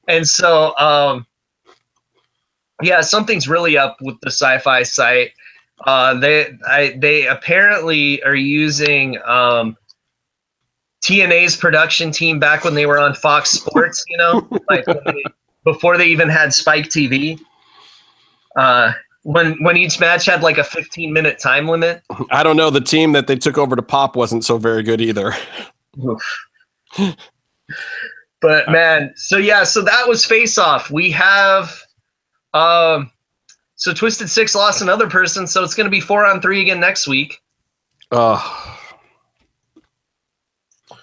And 0.07 0.27
so 0.27 0.75
um 0.79 1.27
yeah 2.81 3.01
something's 3.01 3.47
really 3.47 3.77
up 3.77 3.97
with 4.01 4.19
the 4.21 4.31
sci-fi 4.31 4.81
site. 4.81 5.33
Uh 5.85 6.15
they 6.15 6.57
I, 6.67 6.97
they 6.97 7.27
apparently 7.27 8.23
are 8.23 8.33
using 8.33 9.19
um 9.25 9.77
TNA's 11.03 11.55
production 11.55 12.09
team 12.11 12.39
back 12.39 12.63
when 12.63 12.73
they 12.73 12.87
were 12.87 12.97
on 12.97 13.13
Fox 13.13 13.51
Sports, 13.51 14.03
you 14.07 14.17
know, 14.17 14.47
like 14.71 14.85
they- 14.85 15.23
before 15.63 15.99
they 15.99 16.07
even 16.07 16.29
had 16.29 16.51
Spike 16.51 16.85
TV. 16.85 17.39
Uh, 18.55 18.93
when 19.23 19.61
when 19.63 19.75
each 19.77 19.99
match 19.99 20.25
had 20.25 20.43
like 20.43 20.57
a 20.57 20.63
15 20.63 21.11
minute 21.11 21.39
time 21.39 21.67
limit. 21.67 22.03
I 22.29 22.43
don't 22.43 22.57
know. 22.57 22.69
The 22.69 22.81
team 22.81 23.13
that 23.13 23.27
they 23.27 23.35
took 23.35 23.57
over 23.57 23.75
to 23.75 23.81
Pop 23.81 24.15
wasn't 24.15 24.45
so 24.45 24.57
very 24.57 24.83
good 24.83 25.01
either. 25.01 25.33
But 28.41 28.69
man, 28.69 29.13
so 29.15 29.37
yeah, 29.37 29.63
so 29.63 29.81
that 29.81 30.07
was 30.07 30.25
face 30.25 30.57
off. 30.57 30.91
We 30.91 31.09
have 31.11 31.81
um 32.53 33.09
so 33.75 33.93
Twisted 33.93 34.29
Six 34.29 34.53
lost 34.53 34.81
another 34.81 35.09
person, 35.09 35.47
so 35.47 35.63
it's 35.63 35.73
gonna 35.73 35.89
be 35.89 36.01
four 36.01 36.25
on 36.25 36.41
three 36.41 36.61
again 36.61 36.79
next 36.79 37.07
week. 37.07 37.41
Oh, 38.11 38.79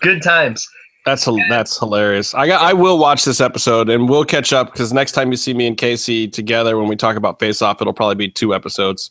Good 0.01 0.23
times. 0.23 0.69
That's 1.05 1.27
that's 1.49 1.79
hilarious. 1.79 2.35
I 2.35 2.47
got. 2.47 2.63
I 2.63 2.73
will 2.73 2.99
watch 2.99 3.25
this 3.25 3.41
episode 3.41 3.89
and 3.89 4.09
we'll 4.09 4.25
catch 4.25 4.53
up 4.53 4.73
because 4.73 4.93
next 4.93 5.13
time 5.13 5.31
you 5.31 5.37
see 5.37 5.55
me 5.55 5.67
and 5.67 5.77
Casey 5.77 6.29
together 6.29 6.77
when 6.77 6.89
we 6.89 6.97
talk 6.97 7.17
about 7.17 7.39
Face 7.39 7.63
Off, 7.63 7.81
it'll 7.81 7.95
probably 7.95 8.17
be 8.17 8.29
two 8.29 8.55
episodes. 8.55 9.11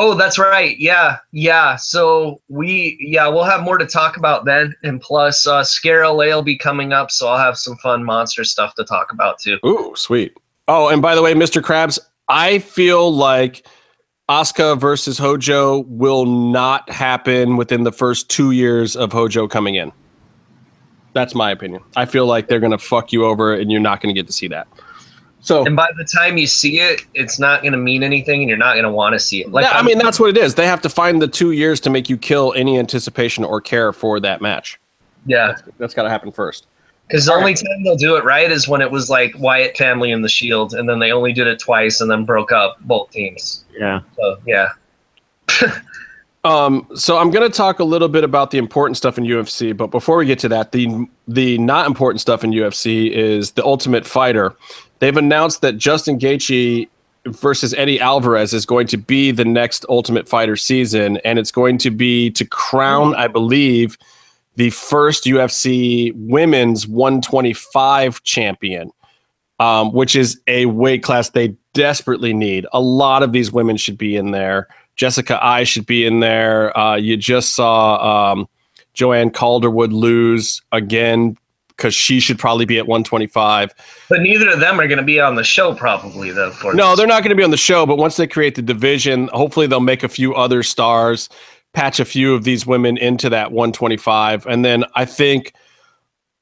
Oh, 0.00 0.14
that's 0.14 0.38
right. 0.38 0.78
Yeah, 0.78 1.16
yeah. 1.32 1.74
So 1.74 2.40
we, 2.48 2.96
yeah, 3.00 3.26
we'll 3.26 3.42
have 3.42 3.62
more 3.62 3.78
to 3.78 3.86
talk 3.86 4.16
about 4.16 4.44
then, 4.44 4.72
and 4.84 5.00
plus, 5.00 5.44
uh, 5.44 5.64
Scare 5.64 6.06
LA 6.06 6.26
will 6.26 6.42
be 6.42 6.56
coming 6.56 6.92
up, 6.92 7.10
so 7.10 7.26
I'll 7.26 7.36
have 7.36 7.58
some 7.58 7.76
fun 7.78 8.04
monster 8.04 8.44
stuff 8.44 8.76
to 8.76 8.84
talk 8.84 9.10
about 9.10 9.40
too. 9.40 9.58
Ooh, 9.66 9.94
sweet. 9.96 10.36
Oh, 10.68 10.86
and 10.86 11.02
by 11.02 11.16
the 11.16 11.22
way, 11.22 11.34
Mr. 11.34 11.60
Krabs, 11.60 11.98
I 12.28 12.60
feel 12.60 13.12
like 13.12 13.66
Asuka 14.30 14.78
versus 14.78 15.18
Hojo 15.18 15.80
will 15.88 16.26
not 16.26 16.88
happen 16.88 17.56
within 17.56 17.82
the 17.82 17.90
first 17.90 18.30
two 18.30 18.52
years 18.52 18.94
of 18.94 19.10
Hojo 19.10 19.48
coming 19.48 19.74
in. 19.74 19.90
That's 21.14 21.34
my 21.34 21.50
opinion. 21.50 21.82
I 21.96 22.04
feel 22.06 22.26
like 22.26 22.48
they're 22.48 22.60
gonna 22.60 22.78
fuck 22.78 23.12
you 23.12 23.24
over, 23.24 23.54
and 23.54 23.70
you're 23.70 23.80
not 23.80 24.00
gonna 24.00 24.14
get 24.14 24.26
to 24.26 24.32
see 24.32 24.48
that. 24.48 24.68
So, 25.40 25.64
And 25.64 25.76
by 25.76 25.88
the 25.96 26.04
time 26.04 26.36
you 26.36 26.46
see 26.46 26.80
it, 26.80 27.02
it's 27.14 27.38
not 27.38 27.62
going 27.62 27.72
to 27.72 27.78
mean 27.78 28.02
anything, 28.02 28.40
and 28.40 28.48
you're 28.48 28.58
not 28.58 28.74
going 28.74 28.84
to 28.84 28.90
want 28.90 29.12
to 29.12 29.20
see 29.20 29.40
it. 29.40 29.52
Like, 29.52 29.64
yeah, 29.64 29.70
I 29.78 29.82
mean, 29.82 29.96
that's 29.96 30.18
what 30.18 30.30
it 30.30 30.36
is. 30.36 30.56
They 30.56 30.66
have 30.66 30.82
to 30.82 30.88
find 30.88 31.22
the 31.22 31.28
two 31.28 31.52
years 31.52 31.78
to 31.82 31.90
make 31.90 32.10
you 32.10 32.18
kill 32.18 32.52
any 32.56 32.76
anticipation 32.76 33.44
or 33.44 33.60
care 33.60 33.92
for 33.92 34.18
that 34.18 34.42
match. 34.42 34.80
yeah, 35.26 35.56
That's 35.78 35.94
got 35.94 36.02
to 36.02 36.10
happen 36.10 36.32
first. 36.32 36.66
because 37.06 37.26
the 37.26 37.32
only 37.34 37.54
time 37.54 37.84
they'll 37.84 37.96
do 37.96 38.16
it 38.16 38.24
right 38.24 38.50
is 38.50 38.66
when 38.66 38.80
it 38.82 38.90
was 38.90 39.08
like 39.08 39.32
Wyatt 39.38 39.76
family 39.76 40.10
and 40.10 40.24
the 40.24 40.28
Shield, 40.28 40.74
and 40.74 40.88
then 40.88 40.98
they 40.98 41.12
only 41.12 41.32
did 41.32 41.46
it 41.46 41.60
twice, 41.60 42.00
and 42.00 42.10
then 42.10 42.24
broke 42.24 42.50
up 42.50 42.76
both 42.80 43.10
teams. 43.12 43.64
Yeah. 43.78 44.00
So 44.16 44.38
yeah, 44.44 44.70
Um, 46.48 46.88
so 46.94 47.18
I'm 47.18 47.30
going 47.30 47.48
to 47.48 47.54
talk 47.54 47.78
a 47.78 47.84
little 47.84 48.08
bit 48.08 48.24
about 48.24 48.52
the 48.52 48.56
important 48.56 48.96
stuff 48.96 49.18
in 49.18 49.24
UFC, 49.24 49.76
but 49.76 49.88
before 49.88 50.16
we 50.16 50.24
get 50.24 50.38
to 50.38 50.48
that, 50.48 50.72
the 50.72 51.06
the 51.26 51.58
not 51.58 51.86
important 51.86 52.22
stuff 52.22 52.42
in 52.42 52.52
UFC 52.52 53.10
is 53.10 53.50
the 53.50 53.62
Ultimate 53.62 54.06
Fighter. 54.06 54.56
They've 55.00 55.16
announced 55.18 55.60
that 55.60 55.76
Justin 55.76 56.18
Gaethje 56.18 56.88
versus 57.26 57.74
Eddie 57.74 58.00
Alvarez 58.00 58.54
is 58.54 58.64
going 58.64 58.86
to 58.86 58.96
be 58.96 59.30
the 59.30 59.44
next 59.44 59.84
Ultimate 59.90 60.26
Fighter 60.26 60.56
season, 60.56 61.18
and 61.18 61.38
it's 61.38 61.52
going 61.52 61.76
to 61.78 61.90
be 61.90 62.30
to 62.30 62.46
crown, 62.46 63.14
I 63.14 63.28
believe, 63.28 63.98
the 64.56 64.70
first 64.70 65.24
UFC 65.24 66.12
Women's 66.16 66.88
125 66.88 68.22
champion, 68.22 68.90
um, 69.60 69.92
which 69.92 70.16
is 70.16 70.40
a 70.46 70.64
weight 70.64 71.02
class 71.02 71.28
they 71.28 71.54
desperately 71.74 72.32
need. 72.32 72.66
A 72.72 72.80
lot 72.80 73.22
of 73.22 73.32
these 73.32 73.52
women 73.52 73.76
should 73.76 73.98
be 73.98 74.16
in 74.16 74.30
there. 74.30 74.66
Jessica 74.98 75.38
Eye 75.42 75.64
should 75.64 75.86
be 75.86 76.04
in 76.04 76.20
there. 76.20 76.76
Uh, 76.76 76.96
you 76.96 77.16
just 77.16 77.54
saw 77.54 78.32
um, 78.32 78.48
Joanne 78.92 79.30
Calderwood 79.30 79.92
lose 79.92 80.60
again 80.72 81.38
because 81.68 81.94
she 81.94 82.18
should 82.18 82.40
probably 82.40 82.64
be 82.64 82.76
at 82.78 82.88
125. 82.88 83.72
but 84.08 84.20
neither 84.20 84.50
of 84.50 84.58
them 84.58 84.80
are 84.80 84.88
going 84.88 84.98
to 84.98 85.04
be 85.04 85.20
on 85.20 85.36
the 85.36 85.44
show 85.44 85.72
probably 85.72 86.32
though. 86.32 86.52
No, 86.74 86.96
they're 86.96 87.06
not 87.06 87.22
going 87.22 87.30
to 87.30 87.36
be 87.36 87.44
on 87.44 87.52
the 87.52 87.56
show, 87.56 87.86
but 87.86 87.96
once 87.96 88.16
they 88.16 88.26
create 88.26 88.56
the 88.56 88.62
division, 88.62 89.28
hopefully 89.28 89.68
they'll 89.68 89.78
make 89.78 90.02
a 90.02 90.08
few 90.08 90.34
other 90.34 90.64
stars, 90.64 91.28
patch 91.72 92.00
a 92.00 92.04
few 92.04 92.34
of 92.34 92.42
these 92.42 92.66
women 92.66 92.98
into 92.98 93.30
that 93.30 93.52
125. 93.52 94.46
And 94.46 94.64
then 94.64 94.84
I 94.96 95.04
think, 95.04 95.52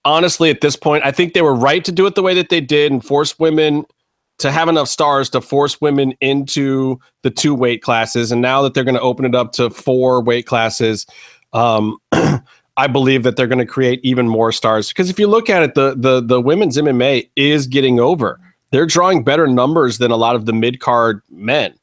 honestly, 0.07 0.49
at 0.49 0.63
this 0.63 0.77
point, 0.77 1.05
I 1.05 1.13
think 1.13 1.35
they 1.35 1.43
were 1.43 1.55
right 1.55 1.85
to 1.85 1.93
do 1.93 2.07
it 2.07 2.15
the 2.15 2.23
way 2.23 2.33
that 2.33 2.49
they 2.49 2.63
did 2.63 2.91
and 2.91 3.05
force 3.05 3.39
women 3.39 3.85
to 4.39 4.53
have 4.53 4.69
enough 4.69 4.89
stars 4.89 5.31
to 5.31 5.41
force 5.41 5.81
women 5.81 6.13
into 6.21 6.99
the 7.23 7.31
two 7.31 7.55
weight 7.55 7.83
classes. 7.83 8.31
And 8.31 8.43
now 8.43 8.63
that 8.63 8.75
they're 8.75 8.85
going 8.85 8.97
to 8.97 9.01
open 9.01 9.25
it 9.25 9.35
up 9.35 9.53
to 9.53 9.71
four 9.71 10.23
weight 10.23 10.47
classes, 10.47 11.07
um, 11.53 11.97
I 12.77 12.87
believe 12.87 13.23
that 13.23 13.37
they're 13.37 13.47
going 13.47 13.59
to 13.59 13.67
create 13.67 14.01
even 14.03 14.29
more 14.29 14.53
stars. 14.53 14.89
Because 14.89 15.09
if 15.09 15.19
you 15.19 15.27
look 15.27 15.49
at 15.49 15.63
it, 15.63 15.75
the 15.75 15.95
the 15.97 16.21
the 16.21 16.41
women's 16.41 16.77
MMA 16.77 17.31
is 17.37 17.67
getting 17.67 17.99
over. 17.99 18.39
They're 18.71 18.87
drawing 18.87 19.25
better 19.25 19.47
numbers 19.47 19.99
than 19.99 20.11
a 20.11 20.17
lot 20.17 20.37
of 20.37 20.45
the 20.45 20.53
mid 20.53 20.81
card 20.81 21.23
men. 21.31 21.75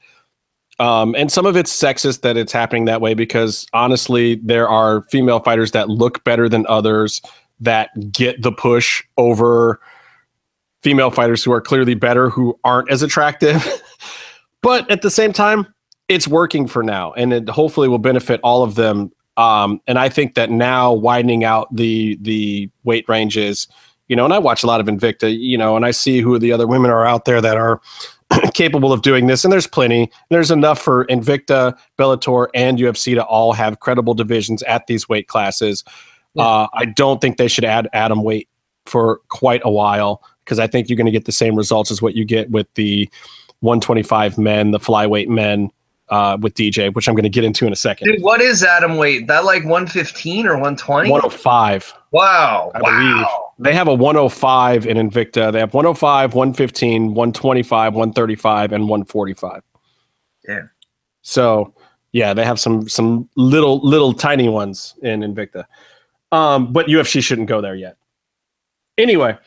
Um, 0.80 1.16
and 1.18 1.32
some 1.32 1.46
of 1.46 1.56
it's 1.56 1.72
sexist 1.72 2.22
that 2.22 2.36
it's 2.36 2.52
happening 2.52 2.86
that 2.86 3.02
way 3.02 3.14
because 3.14 3.66
honestly, 3.74 4.36
there 4.44 4.68
are 4.68 5.04
female 5.04 5.40
fighters 5.40 5.72
that 5.72 5.90
look 5.90 6.24
better 6.24 6.50
than 6.50 6.66
others 6.68 7.22
that 7.60 8.12
get 8.12 8.42
the 8.42 8.52
push 8.52 9.04
over 9.18 9.80
female 10.84 11.10
fighters 11.10 11.44
who 11.44 11.52
are 11.52 11.62
clearly 11.62 11.96
better 11.96 12.30
who 12.30 12.60
aren't 12.64 12.92
as 12.92 13.02
attractive. 13.02 13.66
but 14.62 14.90
at 14.92 15.02
the 15.02 15.10
same 15.10 15.34
time, 15.34 15.74
it's 16.10 16.28
working 16.28 16.68
for 16.68 16.84
now, 16.84 17.14
and 17.14 17.34
it 17.34 17.50
hopefully 17.50 17.88
will 17.88 17.98
benefit 17.98 18.40
all 18.44 18.62
of 18.64 18.76
them. 18.76 19.12
Um, 19.38 19.82
and 19.88 19.98
I 19.98 20.10
think 20.10 20.36
that 20.36 20.52
now 20.52 20.94
widening 20.94 21.44
out 21.44 21.74
the 21.74 22.18
the 22.22 22.70
weight 22.84 23.06
ranges, 23.08 23.68
you 24.10 24.16
know, 24.16 24.26
and 24.26 24.34
I 24.34 24.40
watch 24.40 24.64
a 24.64 24.68
lot 24.68 24.82
of 24.82 24.88
Invicta, 24.88 25.36
you 25.36 25.58
know, 25.58 25.76
and 25.76 25.86
I 25.86 25.92
see 25.92 26.20
who 26.20 26.38
the 26.38 26.52
other 26.52 26.68
women 26.68 26.92
are 26.92 27.06
out 27.06 27.26
there 27.26 27.42
that 27.42 27.58
are 27.58 27.82
capable 28.54 28.92
of 28.92 29.02
doing 29.02 29.28
this, 29.28 29.44
and 29.44 29.52
there's 29.52 29.66
plenty. 29.66 30.12
There's 30.30 30.52
enough 30.52 30.80
for 30.80 31.06
Invicta, 31.06 31.78
Bellator, 31.98 32.48
and 32.54 32.78
UFC 32.78 33.16
to 33.16 33.24
all 33.24 33.54
have 33.54 33.80
credible 33.80 34.14
divisions 34.14 34.62
at 34.64 34.88
these 34.88 35.08
weight 35.08 35.28
classes. 35.28 35.84
Uh, 36.38 36.68
I 36.74 36.86
don't 36.86 37.22
think 37.22 37.38
they 37.38 37.48
should 37.48 37.66
add 37.66 37.88
atom 37.94 38.24
weight 38.24 38.50
for 38.86 39.22
quite 39.30 39.62
a 39.64 39.72
while 39.72 40.22
because 40.44 40.60
I 40.60 40.68
think 40.68 40.90
you're 40.90 40.98
going 40.98 41.06
to 41.06 41.12
get 41.12 41.26
the 41.26 41.32
same 41.32 41.56
results 41.56 41.92
as 41.92 42.02
what 42.02 42.16
you 42.16 42.26
get 42.26 42.50
with 42.52 42.72
the 42.74 43.10
125 43.62 44.38
men, 44.38 44.72
the 44.72 44.80
flyweight 44.80 45.28
men 45.28 45.72
uh, 46.10 46.38
with 46.40 46.54
DJ, 46.54 46.94
which 46.94 47.08
I'm 47.08 47.16
going 47.16 47.24
to 47.24 47.30
get 47.30 47.44
into 47.44 47.66
in 47.66 47.74
a 47.74 47.78
second. 47.78 48.08
Dude, 48.08 48.22
what 48.22 48.42
is 48.42 48.64
atom 48.64 48.98
weight? 48.98 49.28
That 49.28 49.46
like 49.46 49.64
115 49.64 50.46
or 50.46 50.54
120? 50.54 51.10
105. 51.10 51.94
Wow. 52.12 52.72
I 52.76 52.82
wow. 52.82 53.00
believe. 53.00 53.28
They 53.60 53.74
have 53.74 53.88
a 53.88 53.94
105 53.94 54.86
in 54.86 54.98
Invicta. 54.98 55.52
They 55.52 55.60
have 55.60 55.74
105, 55.74 56.34
115, 56.34 57.14
125, 57.14 57.94
135, 57.94 58.72
and 58.74 58.84
145. 58.84 59.64
Yeah. 60.48 60.62
So, 61.22 61.74
yeah, 62.12 62.34
they 62.34 62.44
have 62.44 62.60
some 62.60 62.88
some 62.90 63.30
little 63.38 63.80
little 63.80 64.14
tiny 64.14 64.50
ones 64.50 64.96
in 65.02 65.22
Invicta. 65.22 65.66
Um, 66.32 66.74
but 66.74 66.88
UFC 66.88 67.24
shouldn't 67.24 67.48
go 67.48 67.62
there 67.62 67.76
yet. 67.76 67.98
Anyway, 68.98 69.38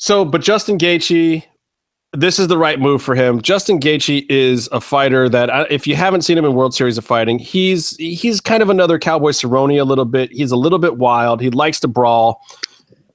so 0.00 0.24
but 0.24 0.40
Justin 0.40 0.78
Gaethje, 0.78 1.44
this 2.14 2.38
is 2.38 2.48
the 2.48 2.56
right 2.56 2.80
move 2.80 3.02
for 3.02 3.14
him. 3.14 3.42
Justin 3.42 3.78
Gaethje 3.78 4.24
is 4.30 4.66
a 4.72 4.80
fighter 4.80 5.28
that 5.28 5.50
uh, 5.50 5.66
if 5.68 5.86
you 5.86 5.94
haven't 5.94 6.22
seen 6.22 6.38
him 6.38 6.46
in 6.46 6.54
World 6.54 6.74
Series 6.74 6.96
of 6.96 7.04
Fighting, 7.04 7.38
he's 7.38 7.96
he's 7.96 8.40
kind 8.40 8.62
of 8.62 8.70
another 8.70 8.98
Cowboy 8.98 9.32
Cerrone 9.32 9.78
a 9.78 9.84
little 9.84 10.06
bit. 10.06 10.32
He's 10.32 10.52
a 10.52 10.56
little 10.56 10.78
bit 10.78 10.96
wild. 10.96 11.42
He 11.42 11.50
likes 11.50 11.78
to 11.80 11.88
brawl. 11.88 12.40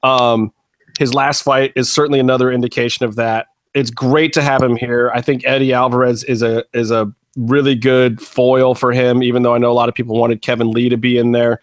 Um, 0.03 0.53
his 0.99 1.15
last 1.15 1.41
fight 1.41 1.73
is 1.75 1.91
certainly 1.91 2.19
another 2.19 2.51
indication 2.51 3.03
of 3.03 3.15
that. 3.15 3.47
It's 3.73 3.89
great 3.89 4.31
to 4.33 4.43
have 4.43 4.61
him 4.61 4.75
here. 4.75 5.11
I 5.13 5.21
think 5.21 5.41
Eddie 5.43 5.73
Alvarez 5.73 6.23
is 6.23 6.43
a 6.43 6.63
is 6.71 6.91
a 6.91 7.11
really 7.35 7.73
good 7.73 8.21
foil 8.21 8.75
for 8.75 8.91
him, 8.91 9.23
even 9.23 9.41
though 9.41 9.55
I 9.55 9.57
know 9.57 9.71
a 9.71 9.73
lot 9.73 9.89
of 9.89 9.95
people 9.95 10.19
wanted 10.19 10.43
Kevin 10.43 10.69
Lee 10.69 10.89
to 10.89 10.97
be 10.97 11.17
in 11.17 11.31
there. 11.31 11.61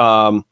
Um, 0.00 0.44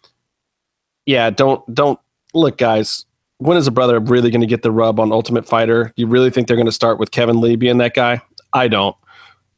yeah, 1.06 1.30
don't 1.30 1.74
don't 1.74 1.98
look, 2.34 2.56
guys. 2.56 3.04
When 3.40 3.56
is 3.56 3.66
a 3.66 3.70
brother 3.70 3.98
really 4.00 4.30
going 4.30 4.42
to 4.42 4.46
get 4.46 4.62
the 4.62 4.70
rub 4.70 5.00
on 5.00 5.12
Ultimate 5.12 5.46
Fighter? 5.46 5.92
You 5.96 6.06
really 6.06 6.30
think 6.30 6.46
they're 6.46 6.56
going 6.56 6.66
to 6.66 6.72
start 6.72 6.98
with 6.98 7.10
Kevin 7.10 7.40
Lee 7.40 7.56
being 7.56 7.78
that 7.78 7.94
guy? 7.94 8.20
I 8.52 8.68
don't. 8.68 8.94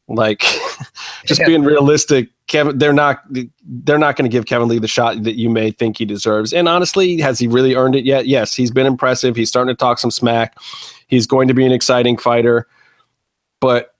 Like, 0.08 0.40
just 1.26 1.40
Yeah. 1.40 1.46
being 1.46 1.62
realistic, 1.64 2.28
Kevin. 2.46 2.78
They're 2.78 2.92
not. 2.92 3.22
They're 3.64 3.98
not 3.98 4.16
going 4.16 4.28
to 4.30 4.32
give 4.34 4.46
Kevin 4.46 4.68
Lee 4.68 4.78
the 4.78 4.88
shot 4.88 5.22
that 5.24 5.36
you 5.36 5.50
may 5.50 5.70
think 5.70 5.98
he 5.98 6.04
deserves. 6.04 6.52
And 6.52 6.68
honestly, 6.68 7.20
has 7.20 7.38
he 7.38 7.48
really 7.48 7.74
earned 7.74 7.96
it 7.96 8.04
yet? 8.04 8.26
Yes, 8.26 8.54
he's 8.54 8.70
been 8.70 8.86
impressive. 8.86 9.34
He's 9.36 9.48
starting 9.48 9.74
to 9.74 9.78
talk 9.78 9.98
some 9.98 10.10
smack. 10.10 10.56
He's 11.08 11.26
going 11.26 11.48
to 11.48 11.54
be 11.54 11.64
an 11.66 11.72
exciting 11.72 12.16
fighter, 12.16 12.66
but 13.60 13.94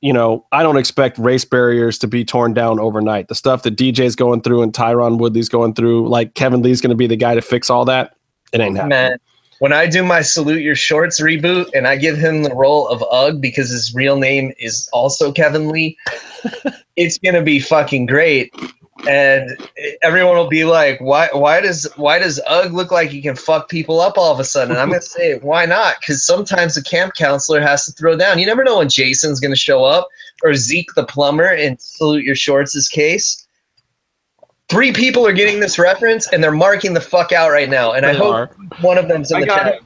you 0.00 0.12
know, 0.12 0.46
I 0.52 0.62
don't 0.62 0.76
expect 0.76 1.18
race 1.18 1.44
barriers 1.44 1.98
to 1.98 2.06
be 2.06 2.24
torn 2.24 2.54
down 2.54 2.78
overnight. 2.78 3.26
The 3.28 3.34
stuff 3.34 3.64
that 3.64 3.76
DJ's 3.76 4.14
going 4.14 4.42
through 4.42 4.62
and 4.62 4.72
Tyron 4.72 5.18
Woodley's 5.18 5.48
going 5.48 5.74
through, 5.74 6.08
like 6.08 6.34
Kevin 6.34 6.62
Lee's 6.62 6.80
going 6.80 6.90
to 6.90 6.96
be 6.96 7.08
the 7.08 7.16
guy 7.16 7.34
to 7.34 7.42
fix 7.42 7.68
all 7.68 7.84
that. 7.86 8.14
It 8.52 8.60
ain't 8.60 8.76
happening. 8.76 8.90
Man, 8.90 9.18
when 9.58 9.72
I 9.72 9.86
do 9.86 10.04
my 10.04 10.22
Salute 10.22 10.62
Your 10.62 10.76
Shorts 10.76 11.20
reboot 11.20 11.68
and 11.74 11.86
I 11.86 11.96
give 11.96 12.16
him 12.16 12.42
the 12.42 12.54
role 12.54 12.88
of 12.88 13.04
Ug 13.10 13.40
because 13.40 13.70
his 13.70 13.94
real 13.94 14.16
name 14.16 14.52
is 14.58 14.88
also 14.92 15.32
Kevin 15.32 15.68
Lee, 15.68 15.96
it's 16.96 17.18
going 17.18 17.34
to 17.34 17.42
be 17.42 17.58
fucking 17.58 18.06
great. 18.06 18.52
and 19.06 19.56
everyone 20.02 20.36
will 20.36 20.48
be 20.48 20.64
like, 20.64 21.00
"Why? 21.00 21.28
Why 21.32 21.60
does 21.60 21.86
why 21.96 22.18
does 22.18 22.40
Ug 22.48 22.72
look 22.72 22.90
like 22.90 23.10
he 23.10 23.22
can 23.22 23.36
fuck 23.36 23.68
people 23.68 24.00
up 24.00 24.18
all 24.18 24.32
of 24.32 24.40
a 24.40 24.44
sudden?" 24.44 24.72
And 24.72 24.80
I'm 24.80 24.88
gonna 24.88 25.02
say, 25.02 25.38
"Why 25.42 25.66
not? 25.66 25.96
Because 26.00 26.26
sometimes 26.26 26.74
the 26.74 26.82
camp 26.82 27.14
counselor 27.14 27.60
has 27.60 27.84
to 27.84 27.92
throw 27.92 28.16
down. 28.16 28.38
You 28.38 28.46
never 28.46 28.64
know 28.64 28.78
when 28.78 28.88
Jason's 28.88 29.38
gonna 29.40 29.56
show 29.56 29.84
up 29.84 30.08
or 30.42 30.54
Zeke 30.54 30.92
the 30.94 31.04
plumber 31.04 31.48
in 31.48 31.78
Salute 31.78 32.24
Your 32.24 32.34
Shorts' 32.34 32.88
case." 32.88 33.47
Three 34.68 34.92
people 34.92 35.26
are 35.26 35.32
getting 35.32 35.60
this 35.60 35.78
reference 35.78 36.28
and 36.32 36.42
they're 36.44 36.52
marking 36.52 36.92
the 36.94 37.00
fuck 37.00 37.32
out 37.32 37.50
right 37.50 37.68
now. 37.70 37.92
And 37.92 38.04
I 38.04 38.12
They 38.12 38.18
hope 38.18 38.34
are. 38.34 38.50
one 38.80 38.98
of 38.98 39.08
them's 39.08 39.30
in 39.30 39.38
I 39.38 39.40
the 39.40 39.46
got 39.46 39.58
chat. 39.62 39.74
it. 39.76 39.82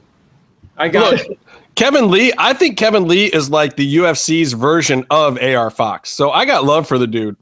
I 0.77 0.89
got 0.89 1.11
Look, 1.13 1.25
it. 1.27 1.39
Kevin 1.75 2.11
Lee, 2.11 2.33
I 2.37 2.53
think 2.53 2.77
Kevin 2.77 3.07
Lee 3.07 3.27
is 3.27 3.49
like 3.49 3.75
the 3.77 3.97
UFC's 3.97 4.53
version 4.53 5.05
of 5.09 5.41
AR 5.41 5.69
Fox. 5.69 6.09
So 6.09 6.31
I 6.31 6.45
got 6.45 6.65
love 6.65 6.87
for 6.87 6.97
the 6.97 7.07
dude. 7.07 7.37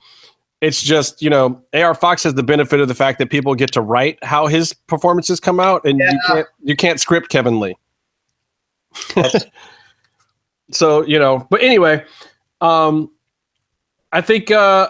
It's 0.62 0.82
just, 0.82 1.22
you 1.24 1.30
know, 1.30 1.60
AR 1.74 1.96
Fox 1.96 2.22
has 2.24 2.36
the 2.36 2.44
benefit 2.44 2.80
of 2.80 2.88
the 2.88 2.94
fact 2.94 3.18
that 3.20 3.32
people 3.32 3.56
get 3.56 3.72
to 3.74 3.82
write 3.82 4.24
how 4.24 4.46
his 4.46 4.74
performances 4.74 5.40
come 5.40 5.60
out 5.60 5.84
and 5.86 5.98
you 6.00 6.20
can't 6.28 6.48
you 6.64 6.76
can't 6.76 7.00
script 7.00 7.30
Kevin 7.30 7.60
Lee. 7.60 7.76
so, 10.72 11.04
you 11.06 11.18
know, 11.18 11.48
but 11.50 11.62
anyway, 11.62 12.06
um 12.62 13.10
I 14.14 14.22
think 14.22 14.52
uh 14.52 14.90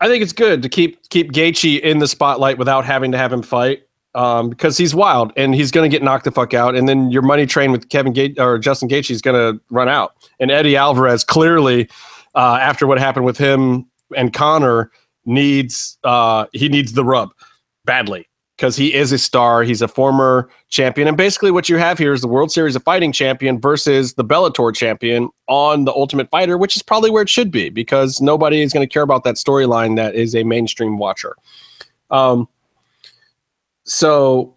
I 0.00 0.08
think 0.08 0.22
it's 0.22 0.32
good 0.32 0.62
to 0.62 0.68
keep 0.68 1.08
keep 1.08 1.32
Gaethje 1.32 1.80
in 1.80 1.98
the 1.98 2.08
spotlight 2.08 2.58
without 2.58 2.84
having 2.84 3.10
to 3.12 3.18
have 3.18 3.32
him 3.32 3.42
fight 3.42 3.82
um, 4.14 4.48
because 4.48 4.78
he's 4.78 4.94
wild 4.94 5.32
and 5.36 5.54
he's 5.54 5.70
going 5.70 5.90
to 5.90 5.94
get 5.94 6.02
knocked 6.02 6.24
the 6.24 6.30
fuck 6.30 6.54
out. 6.54 6.76
And 6.76 6.88
then 6.88 7.10
your 7.10 7.22
money 7.22 7.46
train 7.46 7.72
with 7.72 7.88
Kevin 7.88 8.14
or 8.38 8.58
Justin 8.58 8.88
Gaethje 8.88 9.10
is 9.10 9.22
going 9.22 9.36
to 9.36 9.60
run 9.70 9.88
out. 9.88 10.14
And 10.40 10.50
Eddie 10.50 10.76
Alvarez 10.76 11.24
clearly, 11.24 11.88
uh, 12.34 12.58
after 12.60 12.86
what 12.86 12.98
happened 12.98 13.26
with 13.26 13.38
him 13.38 13.86
and 14.16 14.32
Conor, 14.32 14.90
needs 15.24 15.98
uh, 16.04 16.46
he 16.52 16.68
needs 16.68 16.92
the 16.92 17.04
rub 17.04 17.30
badly 17.84 18.28
because 18.58 18.74
he 18.74 18.92
is 18.92 19.12
a 19.12 19.18
star. 19.18 19.62
He's 19.62 19.80
a 19.80 19.86
former 19.86 20.48
champion, 20.68 21.06
and 21.06 21.16
basically 21.16 21.52
what 21.52 21.68
you 21.68 21.76
have 21.76 21.96
here 21.96 22.12
is 22.12 22.22
the 22.22 22.28
World 22.28 22.50
Series 22.50 22.74
of 22.74 22.82
Fighting 22.82 23.12
champion 23.12 23.60
versus 23.60 24.14
the 24.14 24.24
Bellator 24.24 24.74
champion 24.74 25.30
on 25.46 25.84
the 25.84 25.92
Ultimate 25.92 26.28
Fighter, 26.28 26.58
which 26.58 26.74
is 26.74 26.82
probably 26.82 27.08
where 27.08 27.22
it 27.22 27.28
should 27.28 27.52
be 27.52 27.70
because 27.70 28.20
nobody 28.20 28.60
is 28.60 28.72
going 28.72 28.86
to 28.86 28.92
care 28.92 29.02
about 29.04 29.22
that 29.22 29.36
storyline 29.36 29.94
that 29.94 30.16
is 30.16 30.34
a 30.34 30.42
mainstream 30.42 30.98
watcher. 30.98 31.36
Um, 32.10 32.48
so 33.84 34.56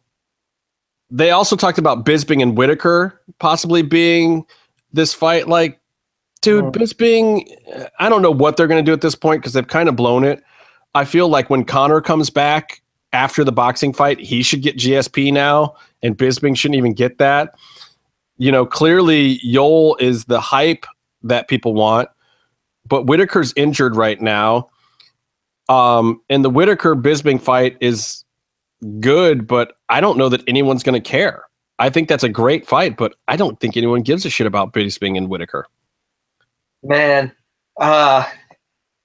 they 1.12 1.30
also 1.30 1.56
talked 1.56 1.78
about 1.78 2.04
Bisping 2.04 2.42
and 2.42 2.58
Whitaker 2.58 3.22
possibly 3.38 3.84
being 3.84 4.48
this 4.94 5.14
fight. 5.14 5.48
Like, 5.48 5.80
dude, 6.42 6.66
Mhm. 6.66 6.72
Bisping, 6.72 7.90
I 8.00 8.10
don't 8.10 8.24
know 8.24 8.32
what 8.32 8.58
they're 8.58 8.68
going 8.68 8.84
to 8.84 8.90
do 8.90 8.94
at 8.94 9.02
this 9.02 9.14
point 9.16 9.42
because 9.42 9.54
they've 9.54 9.68
kind 9.68 9.88
of 9.88 9.96
blown 9.96 10.24
it. 10.24 10.44
I 10.96 11.06
feel 11.06 11.30
like 11.30 11.52
when 11.52 11.64
Conor 11.66 12.02
comes 12.02 12.32
back 12.32 12.81
after 13.14 13.44
the 13.44 13.52
boxing 13.52 13.94
fight, 13.94 14.20
he 14.20 14.44
should 14.44 14.62
get 14.62 14.78
GSP 14.78 15.32
now, 15.34 15.76
and 16.02 16.18
Bisping 16.18 16.56
shouldn't 16.56 16.78
even 16.78 16.94
get 16.94 17.18
that. 17.18 17.56
You 18.38 18.52
know, 18.52 18.66
clearly 18.66 19.40
Yoel 19.40 20.00
is 20.00 20.26
the 20.26 20.40
hype 20.40 20.86
that 21.24 21.48
people 21.48 21.74
want, 21.74 22.10
but 22.88 23.04
Whitaker's 23.04 23.54
injured 23.56 23.96
right 23.96 24.20
now. 24.20 24.70
Um, 25.70 26.22
and 26.30 26.44
the 26.44 26.50
Whitaker 26.50 26.96
Bisping 26.96 27.40
fight 27.40 27.78
is 27.80 28.26
good, 29.00 29.48
but 29.48 29.74
I 29.90 30.02
don't 30.02 30.18
know 30.18 30.30
that 30.30 30.44
anyone's 30.48 30.84
going 30.84 31.02
to 31.02 31.10
care. 31.10 31.44
I 31.80 31.90
think 31.90 32.10
that's 32.10 32.24
a 32.24 32.30
great 32.30 32.68
fight, 32.68 32.98
but 32.98 33.14
I 33.28 33.36
don't 33.36 33.60
think 33.60 33.78
anyone 33.78 34.02
gives 34.02 34.26
a 34.26 34.30
shit 34.30 34.48
about 34.48 34.74
Bisping 34.74 35.18
and 35.18 35.30
Whitaker. 35.30 35.66
Man, 36.84 37.32
uh, 37.80 38.26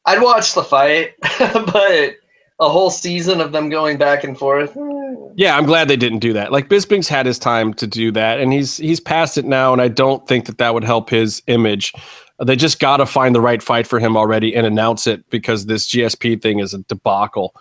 I'd 0.06 0.22
watch 0.22 0.54
the 0.54 0.62
fight, 0.62 1.14
but 1.38 2.16
a 2.58 2.68
whole 2.68 2.90
season 2.90 3.40
of 3.40 3.52
them 3.52 3.68
going 3.68 3.98
back 3.98 4.24
and 4.24 4.38
forth. 4.38 4.76
Yeah, 5.34 5.56
I'm 5.56 5.66
glad 5.66 5.88
they 5.88 5.96
didn't 5.96 6.20
do 6.20 6.32
that. 6.32 6.52
Like 6.52 6.68
Bisping's 6.68 7.08
had 7.08 7.26
his 7.26 7.38
time 7.38 7.74
to 7.74 7.86
do 7.86 8.10
that, 8.12 8.40
and 8.40 8.52
he's 8.52 8.78
he's 8.78 9.00
past 9.00 9.36
it 9.36 9.44
now, 9.44 9.72
and 9.72 9.82
I 9.82 9.88
don't 9.88 10.26
think 10.26 10.46
that 10.46 10.58
that 10.58 10.72
would 10.72 10.84
help 10.84 11.10
his 11.10 11.42
image. 11.46 11.92
They 12.42 12.56
just 12.56 12.80
got 12.80 12.98
to 12.98 13.06
find 13.06 13.34
the 13.34 13.40
right 13.40 13.62
fight 13.62 13.86
for 13.86 13.98
him 13.98 14.16
already 14.16 14.54
and 14.54 14.66
announce 14.66 15.06
it 15.06 15.28
because 15.30 15.66
this 15.66 15.88
GSP 15.88 16.40
thing 16.40 16.58
is 16.58 16.74
a 16.74 16.78
debacle. 16.80 17.54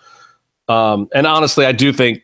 Um, 0.68 1.08
and 1.14 1.26
honestly, 1.26 1.64
I 1.64 1.72
do 1.72 1.92
think 1.92 2.22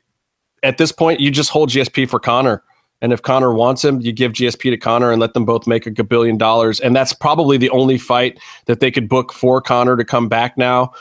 at 0.63 0.77
this 0.77 0.93
point 0.93 1.21
you 1.21 1.31
just 1.31 1.51
hold 1.51 1.71
GSP 1.71 2.09
for 2.09 2.19
Conor, 2.19 2.63
and 3.03 3.13
if 3.13 3.21
Conor 3.21 3.53
wants 3.53 3.85
him, 3.85 4.01
you 4.01 4.13
give 4.13 4.33
GSP 4.33 4.71
to 4.71 4.79
Conor 4.79 5.13
and 5.13 5.21
let 5.21 5.35
them 5.35 5.45
both 5.45 5.67
make 5.67 5.87
a 5.87 6.05
billion 6.05 6.39
dollars. 6.39 6.81
And 6.81 6.97
that's 6.97 7.13
probably 7.13 7.59
the 7.59 7.71
only 7.71 7.99
fight 7.99 8.39
that 8.65 8.81
they 8.81 8.91
could 8.91 9.11
book 9.11 9.33
for 9.33 9.61
Conor 9.61 9.97
to 9.97 10.05
come 10.05 10.29
back 10.29 10.57
now 10.57 10.93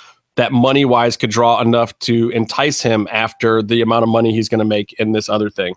that 0.42 0.52
money 0.52 0.86
wise 0.86 1.16
could 1.16 1.30
draw 1.30 1.61
enough 1.61 1.98
to 2.00 2.30
entice 2.32 2.82
him 2.82 3.08
after 3.11 3.61
the 3.61 3.80
amount 3.80 4.02
of 4.02 4.10
money 4.10 4.34
he's 4.34 4.50
going 4.50 4.58
to 4.58 4.66
make 4.66 4.92
in 4.94 5.11
this 5.11 5.30
other 5.30 5.52
thing. 5.52 5.76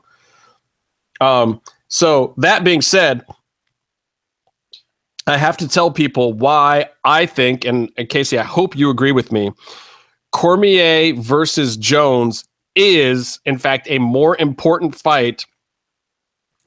Um, 1.21 1.61
so 1.89 2.33
that 2.39 2.65
being 2.65 2.81
said, 2.81 3.27
I 5.27 5.37
have 5.37 5.59
to 5.59 5.69
tell 5.69 5.91
people 5.91 6.33
why 6.33 6.89
I 7.05 7.27
think, 7.27 7.67
and, 7.67 7.93
and 7.99 8.09
Casey, 8.09 8.39
I 8.39 8.43
hope 8.43 8.75
you 8.75 8.89
agree 8.89 9.13
with 9.13 9.31
me. 9.31 9.53
Cormier 10.33 11.13
versus 11.15 11.77
Jones 11.77 12.47
is, 12.75 13.41
in 13.45 13.59
fact, 13.59 13.87
a 13.91 13.99
more 13.99 14.35
important 14.39 14.95
fight 14.95 15.45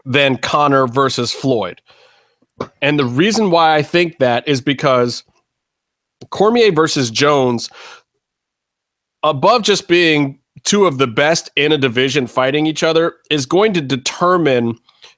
than 0.06 0.38
Conor 0.38 0.85
versus 0.85 1.34
Floyd. 1.34 1.82
And 2.80 3.00
the 3.00 3.06
reason 3.06 3.50
why 3.50 3.76
I 3.76 3.82
think 3.82 4.19
that 4.19 4.48
is 4.48 4.61
because 4.61 5.24
Cormier 6.30 6.72
versus 6.72 7.12
Jones, 7.12 7.70
above 9.24 9.64
just 9.64 9.88
being 9.88 10.40
two 10.64 10.86
of 10.86 10.98
the 10.98 11.08
best 11.08 11.50
in 11.56 11.72
a 11.72 11.78
division 11.78 12.28
fighting 12.28 12.66
each 12.66 12.84
other, 12.84 13.16
is 13.30 13.46
going 13.46 13.74
to 13.74 13.82
determine 13.82 14.78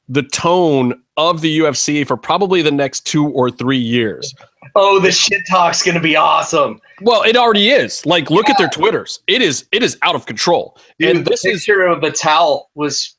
the 0.09 0.23
tone 0.23 1.01
of 1.17 1.41
the 1.41 1.59
UFC 1.59 2.05
for 2.05 2.17
probably 2.17 2.61
the 2.61 2.71
next 2.71 3.05
two 3.05 3.27
or 3.29 3.51
three 3.51 3.77
years. 3.77 4.33
Oh, 4.75 4.99
the 4.99 5.11
shit 5.11 5.43
talk's 5.47 5.83
gonna 5.83 5.99
be 5.99 6.15
awesome. 6.15 6.79
Well, 7.01 7.23
it 7.23 7.37
already 7.37 7.69
is. 7.69 8.05
Like, 8.05 8.29
look 8.29 8.49
at 8.49 8.57
their 8.57 8.69
Twitters. 8.69 9.19
It 9.27 9.41
is 9.41 9.67
it 9.71 9.83
is 9.83 9.97
out 10.01 10.15
of 10.15 10.25
control. 10.25 10.77
Dude, 10.97 11.15
and 11.15 11.25
this 11.25 11.43
the 11.43 11.49
is 11.49 11.65
picture 11.65 11.83
of 11.83 12.01
the 12.01 12.11
towel 12.11 12.69
was 12.75 13.15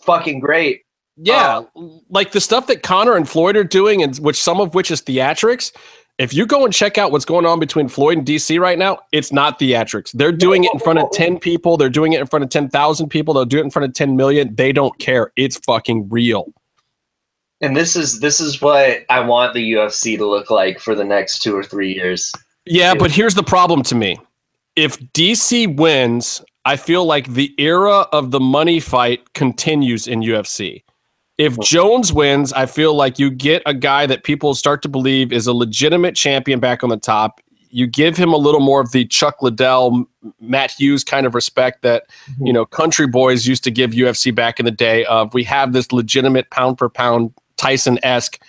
fucking 0.00 0.40
great. 0.40 0.82
Yeah, 1.16 1.62
uh, 1.74 1.82
like 2.10 2.32
the 2.32 2.40
stuff 2.40 2.66
that 2.66 2.82
Conor 2.82 3.16
and 3.16 3.28
Floyd 3.28 3.56
are 3.56 3.64
doing, 3.64 4.02
and 4.02 4.16
which 4.18 4.40
some 4.40 4.60
of 4.60 4.74
which 4.74 4.90
is 4.90 5.00
theatrics. 5.00 5.72
If 6.18 6.32
you 6.32 6.46
go 6.46 6.64
and 6.64 6.72
check 6.72 6.96
out 6.96 7.12
what's 7.12 7.26
going 7.26 7.44
on 7.44 7.60
between 7.60 7.88
Floyd 7.88 8.18
and 8.18 8.26
DC 8.26 8.58
right 8.58 8.78
now, 8.78 9.00
it's 9.12 9.32
not 9.32 9.58
theatrics. 9.58 10.12
They're 10.12 10.32
doing 10.32 10.64
it 10.64 10.72
in 10.72 10.80
front 10.80 10.98
of 10.98 11.10
10 11.12 11.38
people. 11.38 11.76
They're 11.76 11.90
doing 11.90 12.14
it 12.14 12.20
in 12.20 12.26
front 12.26 12.42
of 12.42 12.48
10,000 12.48 13.08
people. 13.10 13.34
They'll 13.34 13.44
do 13.44 13.58
it 13.58 13.64
in 13.64 13.70
front 13.70 13.84
of 13.84 13.92
10 13.92 14.16
million. 14.16 14.54
They 14.54 14.72
don't 14.72 14.98
care. 14.98 15.30
It's 15.36 15.58
fucking 15.58 16.08
real. 16.08 16.52
And 17.60 17.76
this 17.76 17.96
is 17.96 18.20
this 18.20 18.38
is 18.38 18.60
what 18.60 19.04
I 19.08 19.20
want 19.20 19.54
the 19.54 19.72
UFC 19.72 20.16
to 20.18 20.26
look 20.26 20.50
like 20.50 20.78
for 20.78 20.94
the 20.94 21.04
next 21.04 21.40
two 21.40 21.56
or 21.56 21.62
three 21.62 21.94
years. 21.94 22.32
Yeah, 22.66 22.94
but 22.94 23.10
here's 23.10 23.34
the 23.34 23.42
problem 23.42 23.82
to 23.84 23.94
me. 23.94 24.18
If 24.74 24.98
DC 25.12 25.76
wins, 25.76 26.42
I 26.66 26.76
feel 26.76 27.06
like 27.06 27.28
the 27.28 27.54
era 27.58 28.00
of 28.12 28.30
the 28.30 28.40
money 28.40 28.80
fight 28.80 29.32
continues 29.32 30.06
in 30.06 30.20
UFC. 30.20 30.82
If 31.38 31.58
Jones 31.60 32.12
wins, 32.12 32.52
I 32.52 32.66
feel 32.66 32.94
like 32.94 33.18
you 33.18 33.30
get 33.30 33.62
a 33.66 33.74
guy 33.74 34.06
that 34.06 34.24
people 34.24 34.54
start 34.54 34.82
to 34.82 34.88
believe 34.88 35.32
is 35.32 35.46
a 35.46 35.52
legitimate 35.52 36.16
champion 36.16 36.60
back 36.60 36.82
on 36.82 36.88
the 36.88 36.96
top. 36.96 37.40
You 37.68 37.86
give 37.86 38.16
him 38.16 38.32
a 38.32 38.38
little 38.38 38.60
more 38.60 38.80
of 38.80 38.92
the 38.92 39.04
Chuck 39.04 39.42
Liddell, 39.42 40.06
Matt 40.40 40.70
Hughes 40.70 41.04
kind 41.04 41.26
of 41.26 41.34
respect 41.34 41.82
that 41.82 42.04
you 42.40 42.52
mhm. 42.52 42.54
know 42.54 42.64
country 42.64 43.06
boys 43.06 43.46
used 43.46 43.64
to 43.64 43.70
give 43.70 43.90
UFC 43.90 44.34
back 44.34 44.58
in 44.58 44.64
the 44.64 44.70
day. 44.70 45.04
Of 45.04 45.34
we 45.34 45.44
have 45.44 45.72
this 45.74 45.92
legitimate 45.92 46.48
pound 46.50 46.78
for 46.78 46.88
pound 46.88 47.34
Tyson 47.56 47.98
esque 48.02 48.40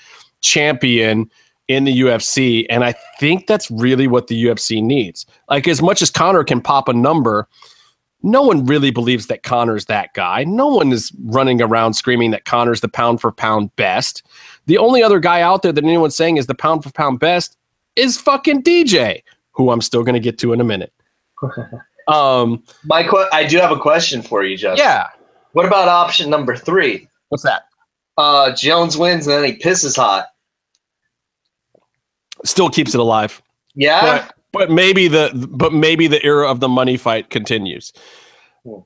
champion 0.42 1.30
in 1.68 1.84
the 1.84 2.02
UFC. 2.02 2.66
And 2.70 2.84
I 2.84 2.94
think 3.20 3.48
that's 3.48 3.70
really 3.70 4.08
what 4.08 4.28
the 4.28 4.46
UFC 4.46 4.82
needs. 4.82 5.26
Like, 5.50 5.68
as 5.68 5.82
much 5.82 6.02
as 6.02 6.10
Conor 6.10 6.44
can 6.44 6.62
pop 6.62 6.88
a 6.88 6.94
number, 6.94 7.48
no 8.24 8.42
one 8.42 8.66
really 8.66 8.92
believes 8.92 9.28
that 9.28 9.44
Conor's 9.44 9.86
that 9.86 10.14
guy. 10.14 10.44
No 10.44 10.68
one 10.68 10.92
is 10.92 11.12
running 11.26 11.62
around 11.62 11.94
screaming 11.94 12.32
that 12.32 12.46
Conor's 12.46 12.82
the 12.82 12.90
pound 12.90 13.22
for 13.22 13.32
pound 13.32 13.76
best. 13.76 14.24
The 14.66 14.78
only 14.78 15.04
other 15.04 15.20
guy 15.20 15.42
out 15.42 15.62
there 15.62 15.72
that 15.72 15.84
anyone's 15.84 16.16
saying 16.16 16.38
is 16.38 16.48
the 16.48 16.56
pound 16.56 16.84
for 16.84 16.92
pound 16.92 17.20
best 17.20 17.58
is 17.96 18.20
fucking 18.20 18.64
DJ, 18.64 19.24
who 19.52 19.70
I'm 19.72 19.82
still 19.82 20.04
going 20.04 20.16
to 20.16 20.20
get 20.20 20.38
to 20.40 20.54
in 20.54 20.62
a 20.62 20.64
minute. 20.66 20.94
Um, 22.10 22.64
My 22.86 23.04
que- 23.04 23.28
I 23.34 23.46
do 23.46 23.58
have 23.58 23.72
a 23.72 23.78
question 23.78 24.22
for 24.22 24.42
you, 24.42 24.56
Justin. 24.56 24.86
yeah. 24.86 25.08
What 25.52 25.66
about 25.66 25.90
option 25.90 26.30
number 26.30 26.56
three? 26.56 27.06
What's 27.28 27.44
that? 27.44 27.64
Uh, 28.18 28.54
Jones 28.56 28.98
wins 28.98 29.28
and 29.28 29.36
then 29.36 29.44
he 29.44 29.60
pisses 29.60 29.98
hot. 29.98 30.28
Still 32.46 32.70
keeps 32.70 32.94
it 32.94 33.00
alive. 33.02 33.42
Yeah. 33.76 34.02
but 34.26 34.36
but 34.52 34.70
maybe 34.72 35.08
the 35.08 35.32
but 35.52 35.74
maybe 35.74 36.08
the 36.08 36.24
era 36.24 36.50
of 36.50 36.60
the 36.60 36.70
money 36.70 36.98
fight 36.98 37.30
continues. 37.30 37.92
Hmm. 38.64 38.80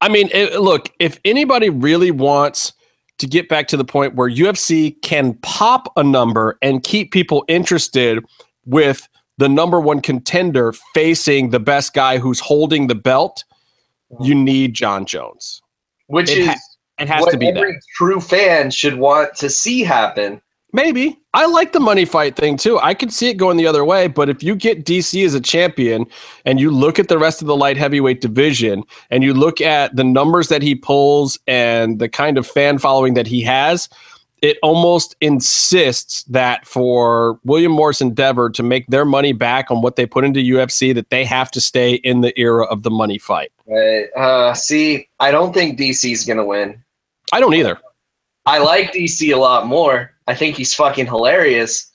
I 0.00 0.08
mean, 0.08 0.30
it, 0.32 0.60
look, 0.60 0.90
if 0.98 1.18
anybody 1.24 1.70
really 1.70 2.10
wants 2.10 2.72
to 3.18 3.26
get 3.28 3.48
back 3.48 3.68
to 3.68 3.76
the 3.76 3.84
point 3.84 4.16
where 4.16 4.28
UFC 4.28 5.00
can 5.02 5.34
pop 5.42 5.92
a 5.96 6.02
number 6.02 6.58
and 6.60 6.82
keep 6.82 7.12
people 7.12 7.44
interested 7.46 8.24
with 8.66 9.08
the 9.38 9.48
number 9.48 9.78
one 9.80 10.00
contender 10.00 10.72
facing 10.94 11.50
the 11.50 11.60
best 11.60 11.94
guy 11.94 12.18
who's 12.18 12.40
holding 12.40 12.88
the 12.88 12.94
belt, 12.96 13.44
you 14.20 14.34
need 14.34 14.74
Jon 14.74 15.06
Jones. 15.06 15.62
Which 16.08 16.30
It 16.30 16.38
is 16.38 16.46
ha- 16.48 16.56
It 16.98 17.08
has 17.08 17.20
what 17.22 17.30
to 17.30 17.38
be 17.38 17.48
every 17.48 17.72
that. 17.72 17.80
true 17.96 18.20
fan 18.20 18.70
should 18.72 18.96
want 18.96 19.34
to 19.36 19.48
see 19.48 19.80
happen. 19.82 20.42
Maybe. 20.74 21.18
I 21.34 21.46
like 21.46 21.72
the 21.72 21.80
money 21.80 22.04
fight 22.04 22.34
thing 22.34 22.56
too. 22.56 22.78
I 22.80 22.94
could 22.94 23.12
see 23.12 23.28
it 23.28 23.34
going 23.34 23.58
the 23.58 23.66
other 23.66 23.84
way, 23.84 24.06
but 24.06 24.30
if 24.30 24.42
you 24.42 24.54
get 24.54 24.84
DC 24.84 25.24
as 25.24 25.34
a 25.34 25.40
champion 25.40 26.06
and 26.46 26.58
you 26.58 26.70
look 26.70 26.98
at 26.98 27.08
the 27.08 27.18
rest 27.18 27.42
of 27.42 27.48
the 27.48 27.56
light 27.56 27.76
heavyweight 27.76 28.20
division 28.20 28.84
and 29.10 29.22
you 29.22 29.34
look 29.34 29.60
at 29.60 29.94
the 29.96 30.04
numbers 30.04 30.48
that 30.48 30.62
he 30.62 30.74
pulls 30.74 31.38
and 31.46 31.98
the 31.98 32.08
kind 32.08 32.38
of 32.38 32.46
fan 32.46 32.78
following 32.78 33.14
that 33.14 33.26
he 33.26 33.42
has, 33.42 33.88
it 34.40 34.58
almost 34.62 35.14
insists 35.20 36.24
that 36.24 36.66
for 36.66 37.38
William 37.44 37.72
Morris 37.72 38.00
Endeavor 38.00 38.50
to 38.50 38.62
make 38.62 38.86
their 38.88 39.04
money 39.04 39.32
back 39.32 39.70
on 39.70 39.82
what 39.82 39.96
they 39.96 40.04
put 40.04 40.24
into 40.24 40.40
UFC, 40.40 40.94
that 40.94 41.10
they 41.10 41.24
have 41.24 41.50
to 41.52 41.60
stay 41.60 41.94
in 41.94 42.22
the 42.22 42.38
era 42.38 42.64
of 42.64 42.82
the 42.82 42.90
money 42.90 43.18
fight. 43.18 43.52
Right. 43.66 44.06
Uh, 44.16 44.52
see, 44.54 45.08
I 45.20 45.30
don't 45.30 45.54
think 45.54 45.78
DC's 45.78 46.24
gonna 46.26 46.44
win. 46.44 46.82
I 47.30 47.40
don't 47.40 47.54
either. 47.54 47.78
I 48.44 48.58
like 48.58 48.92
DC 48.92 49.32
a 49.32 49.38
lot 49.38 49.66
more. 49.66 50.11
I 50.26 50.34
think 50.34 50.56
he's 50.56 50.74
fucking 50.74 51.06
hilarious, 51.06 51.90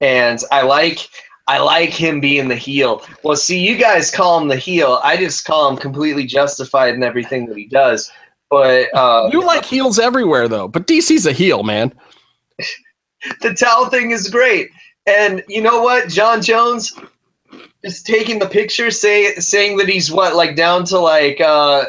and 0.00 0.40
I 0.50 0.62
like 0.62 1.08
I 1.46 1.58
like 1.58 1.90
him 1.90 2.20
being 2.20 2.48
the 2.48 2.56
heel. 2.56 3.02
Well, 3.22 3.36
see, 3.36 3.58
you 3.58 3.76
guys 3.76 4.10
call 4.10 4.40
him 4.40 4.48
the 4.48 4.56
heel. 4.56 5.00
I 5.04 5.16
just 5.16 5.44
call 5.44 5.68
him 5.68 5.76
completely 5.76 6.24
justified 6.24 6.94
in 6.94 7.02
everything 7.02 7.46
that 7.46 7.56
he 7.56 7.66
does. 7.66 8.10
But 8.50 8.94
uh, 8.94 9.28
You 9.32 9.44
like 9.44 9.64
heels 9.64 9.98
everywhere 9.98 10.48
though, 10.48 10.68
but 10.68 10.86
DC's 10.86 11.26
a 11.26 11.32
heel, 11.32 11.62
man. 11.62 11.92
the 13.40 13.54
towel 13.54 13.86
thing 13.86 14.10
is 14.10 14.30
great. 14.30 14.70
And 15.06 15.42
you 15.48 15.60
know 15.60 15.82
what, 15.82 16.08
Jon 16.08 16.40
Jones 16.40 16.98
is 17.82 18.02
taking 18.02 18.38
the 18.38 18.48
picture, 18.48 18.90
say, 18.90 19.34
saying 19.34 19.76
that 19.76 19.88
he's 19.88 20.10
what 20.10 20.34
like 20.34 20.56
down 20.56 20.84
to 20.86 20.98
like 20.98 21.40
uh, 21.40 21.84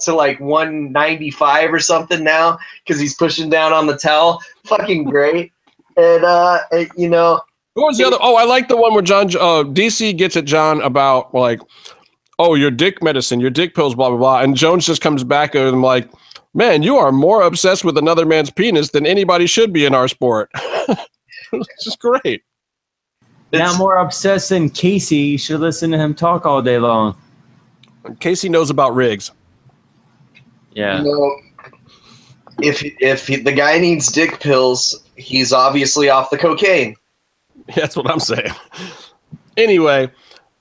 to 0.00 0.14
like 0.14 0.40
195 0.40 1.72
or 1.72 1.78
something 1.78 2.24
now 2.24 2.58
because 2.84 3.00
he's 3.00 3.14
pushing 3.14 3.48
down 3.48 3.72
on 3.72 3.86
the 3.86 3.96
towel. 3.96 4.42
Fucking 4.66 5.04
great. 5.04 5.52
And 5.96 6.24
uh, 6.24 6.60
it- 6.72 6.90
you 6.96 7.08
know, 7.08 7.40
What 7.74 7.86
was 7.88 7.98
the 7.98 8.04
other? 8.06 8.18
Oh, 8.20 8.36
I 8.36 8.44
like 8.44 8.68
the 8.68 8.76
one 8.76 8.92
where 8.94 9.02
Jon 9.02 9.26
uh, 9.28 9.64
DC 9.64 10.16
gets 10.16 10.36
at 10.36 10.44
Jon 10.44 10.80
about 10.82 11.34
like, 11.34 11.60
oh, 12.38 12.54
your 12.54 12.70
dick 12.70 13.02
medicine, 13.02 13.40
your 13.40 13.50
dick 13.50 13.74
pills, 13.74 13.94
blah 13.94 14.08
blah 14.10 14.18
blah, 14.18 14.40
and 14.40 14.56
Jones 14.56 14.86
just 14.86 15.00
comes 15.02 15.24
back 15.24 15.54
at 15.54 15.66
him 15.66 15.82
like, 15.82 16.10
man, 16.54 16.82
you 16.82 16.96
are 16.96 17.12
more 17.12 17.42
obsessed 17.42 17.84
with 17.84 17.96
another 17.98 18.26
man's 18.26 18.50
penis 18.50 18.90
than 18.90 19.06
anybody 19.06 19.46
should 19.46 19.72
be 19.72 19.84
in 19.84 19.94
our 19.94 20.08
sport. 20.08 20.50
it's 21.52 21.86
is 21.86 21.96
great. 21.96 22.42
Now 23.52 23.76
more 23.78 23.96
obsessed 23.96 24.48
than 24.50 24.68
Casey. 24.68 25.16
You 25.16 25.38
should 25.38 25.60
listen 25.60 25.90
to 25.92 25.98
him 25.98 26.14
talk 26.14 26.44
all 26.44 26.60
day 26.60 26.78
long. 26.78 27.16
Casey 28.20 28.48
knows 28.48 28.70
about 28.70 28.94
rigs. 28.94 29.30
Yeah. 30.72 30.98
you 30.98 31.04
know, 31.04 31.36
if 32.62 32.82
if 33.00 33.26
he, 33.26 33.36
the 33.36 33.52
guy 33.52 33.78
needs 33.78 34.10
dick 34.10 34.40
pills, 34.40 35.04
he's 35.16 35.52
obviously 35.52 36.08
off 36.08 36.30
the 36.30 36.38
cocaine. 36.38 36.96
That's 37.74 37.96
what 37.96 38.10
I'm 38.10 38.20
saying. 38.20 38.52
Anyway, 39.56 40.10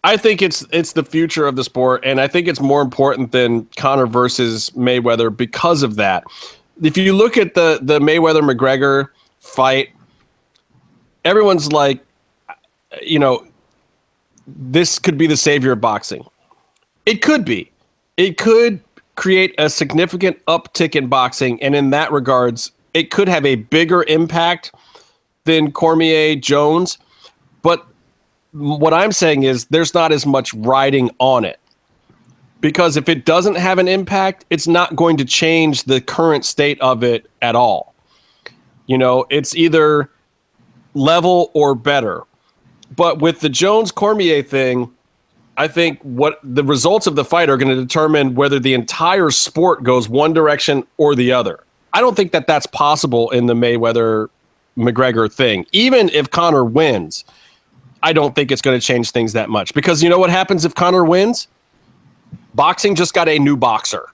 I 0.04 0.18
think 0.18 0.42
it's 0.42 0.66
it's 0.72 0.94
the 0.94 1.04
future 1.04 1.48
of 1.48 1.56
the 1.56 1.64
sport, 1.64 2.04
and 2.06 2.20
I 2.20 2.28
think 2.28 2.48
it's 2.48 2.62
more 2.62 2.82
important 2.82 3.32
than 3.32 3.66
Conor 3.78 4.08
versus 4.08 4.70
Mayweather 4.72 5.36
because 5.36 5.84
of 5.84 5.96
that. 5.96 6.24
If 6.82 6.98
you 6.98 7.14
look 7.14 7.38
at 7.38 7.54
the 7.54 7.80
the 7.82 8.00
Mayweather 8.00 8.42
McGregor 8.42 9.10
fight, 9.40 9.90
everyone's 11.24 11.72
like, 11.72 12.04
you 13.02 13.20
know, 13.20 13.46
this 14.48 15.00
could 15.00 15.18
be 15.18 15.28
the 15.28 15.38
savior 15.38 15.72
of 15.72 15.82
boxing. 15.82 16.26
It 17.06 17.22
could 17.22 17.46
be. 17.46 17.72
It 18.18 18.38
could 18.38 18.80
create 19.16 19.56
a 19.58 19.70
significant 19.70 20.44
uptick 20.46 20.96
in 20.96 21.08
boxing, 21.08 21.62
and 21.62 21.76
in 21.76 21.90
that 21.92 22.12
regards, 22.12 22.72
it 22.94 23.12
could 23.12 23.28
have 23.28 23.46
a 23.46 23.56
bigger 23.56 24.04
impact 24.04 24.74
than 25.46 25.72
Cormier 25.72 26.36
Jones. 26.36 26.98
But 27.62 27.86
what 28.52 28.94
I'm 28.94 29.12
saying 29.12 29.44
is 29.44 29.66
there's 29.66 29.94
not 29.94 30.12
as 30.12 30.26
much 30.26 30.54
riding 30.54 31.10
on 31.20 31.46
it. 31.46 31.60
Because 32.62 32.98
if 32.98 33.10
it 33.10 33.26
doesn't 33.26 33.56
have 33.56 33.78
an 33.78 33.88
impact, 33.88 34.46
it's 34.50 34.68
not 34.68 34.96
going 34.96 35.18
to 35.18 35.26
change 35.26 35.84
the 35.84 36.02
current 36.02 36.46
state 36.46 36.80
of 36.82 37.04
it 37.04 37.30
at 37.42 37.56
all. 37.56 37.94
You 38.88 38.98
know, 38.98 39.26
it's 39.30 39.56
either 39.56 40.10
level 40.94 41.52
or 41.54 41.76
better. 41.76 42.24
But 42.96 43.20
with 43.20 43.42
the 43.42 43.50
Jones 43.50 43.92
Cormier 43.92 44.42
thing, 44.42 44.95
I 45.58 45.68
think 45.68 46.00
what 46.02 46.40
the 46.44 46.64
results 46.64 47.08
of 47.08 47.16
the 47.16 47.24
fight 47.24 47.50
are 47.50 47.58
going 47.58 47.76
to 47.76 47.82
determine 47.82 48.36
whether 48.36 48.60
the 48.60 48.74
entire 48.74 49.32
sport 49.32 49.84
goes 49.84 50.10
one 50.10 50.34
direction 50.34 50.86
or 50.98 51.16
the 51.16 51.32
other. 51.32 51.64
I 51.94 52.02
don't 52.02 52.16
think 52.16 52.34
that 52.34 52.46
that's 52.46 52.66
possible 52.66 53.30
in 53.30 53.46
the 53.46 53.54
Mayweather 53.54 54.28
McGregor 54.78 55.32
thing. 55.32 55.66
Even 55.72 56.10
if 56.10 56.30
Conor 56.30 56.66
wins, 56.66 57.24
I 58.04 58.12
don't 58.12 58.36
think 58.36 58.52
it's 58.52 58.62
going 58.62 58.78
to 58.78 58.86
change 58.86 59.12
things 59.12 59.34
that 59.34 59.50
much 59.50 59.74
because 59.74 60.04
you 60.04 60.10
know 60.10 60.20
what 60.20 60.30
happens 60.30 60.66
if 60.66 60.76
Conor 60.76 61.06
wins? 61.06 61.48
Boxing 62.54 62.96
just 62.96 63.14
got 63.14 63.30
a 63.30 63.40
new 63.40 63.56
boxer. 63.56 64.10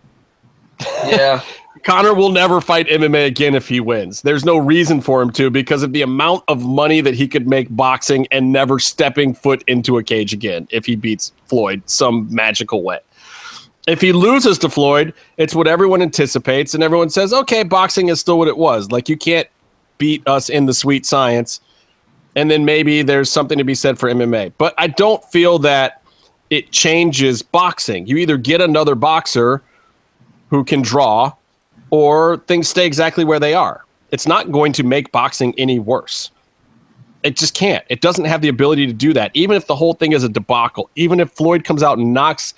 Yeah. 1.05 1.41
Conor 1.83 2.13
will 2.13 2.31
never 2.31 2.61
fight 2.61 2.87
MMA 2.87 3.27
again 3.27 3.55
if 3.55 3.67
he 3.67 3.79
wins. 3.79 4.21
There's 4.21 4.45
no 4.45 4.57
reason 4.57 5.01
for 5.01 5.21
him 5.21 5.31
to 5.31 5.49
because 5.49 5.83
of 5.83 5.93
the 5.93 6.01
amount 6.01 6.43
of 6.47 6.63
money 6.63 7.01
that 7.01 7.15
he 7.15 7.27
could 7.27 7.47
make 7.47 7.67
boxing 7.75 8.27
and 8.31 8.51
never 8.51 8.79
stepping 8.79 9.33
foot 9.33 9.63
into 9.67 9.97
a 9.97 10.03
cage 10.03 10.33
again 10.33 10.67
if 10.71 10.85
he 10.85 10.95
beats 10.95 11.31
Floyd 11.45 11.81
some 11.85 12.27
magical 12.33 12.83
way. 12.83 12.99
If 13.87 13.99
he 13.99 14.13
loses 14.13 14.59
to 14.59 14.69
Floyd, 14.69 15.13
it's 15.37 15.55
what 15.55 15.67
everyone 15.67 16.01
anticipates, 16.03 16.75
and 16.75 16.83
everyone 16.83 17.09
says, 17.09 17.33
okay, 17.33 17.63
boxing 17.63 18.09
is 18.09 18.19
still 18.19 18.37
what 18.37 18.47
it 18.47 18.57
was. 18.57 18.91
Like, 18.91 19.09
you 19.09 19.17
can't 19.17 19.47
beat 19.97 20.27
us 20.27 20.49
in 20.49 20.67
the 20.67 20.73
sweet 20.73 21.05
science. 21.05 21.61
And 22.35 22.49
then 22.49 22.63
maybe 22.63 23.01
there's 23.01 23.29
something 23.29 23.57
to 23.57 23.63
be 23.63 23.75
said 23.75 23.97
for 23.99 24.09
MMA. 24.09 24.53
But 24.57 24.73
I 24.77 24.87
don't 24.87 25.23
feel 25.25 25.59
that 25.59 26.01
it 26.49 26.71
changes 26.71 27.41
boxing. 27.41 28.07
You 28.07 28.17
either 28.17 28.37
get 28.37 28.61
another 28.61 28.93
boxer 28.93 29.63
who 30.49 30.63
can 30.63 30.81
draw, 30.81 31.33
or 31.91 32.37
things 32.47 32.67
stay 32.67 32.85
exactly 32.85 33.23
where 33.23 33.39
they 33.39 33.53
are. 33.53 33.85
It's 34.11 34.27
not 34.27 34.51
going 34.51 34.73
to 34.73 34.83
make 34.83 35.11
boxing 35.11 35.53
any 35.57 35.79
worse. 35.79 36.31
It 37.23 37.37
just 37.37 37.53
can't. 37.53 37.85
It 37.89 38.01
doesn't 38.01 38.25
have 38.25 38.41
the 38.41 38.47
ability 38.47 38.87
to 38.87 38.93
do 38.93 39.13
that. 39.13 39.31
Even 39.35 39.55
if 39.55 39.67
the 39.67 39.75
whole 39.75 39.93
thing 39.93 40.11
is 40.13 40.23
a 40.23 40.29
debacle, 40.29 40.89
even 40.95 41.19
if 41.19 41.31
Floyd 41.31 41.63
comes 41.63 41.83
out 41.83 41.97
and 41.97 42.13
knocks 42.13 42.53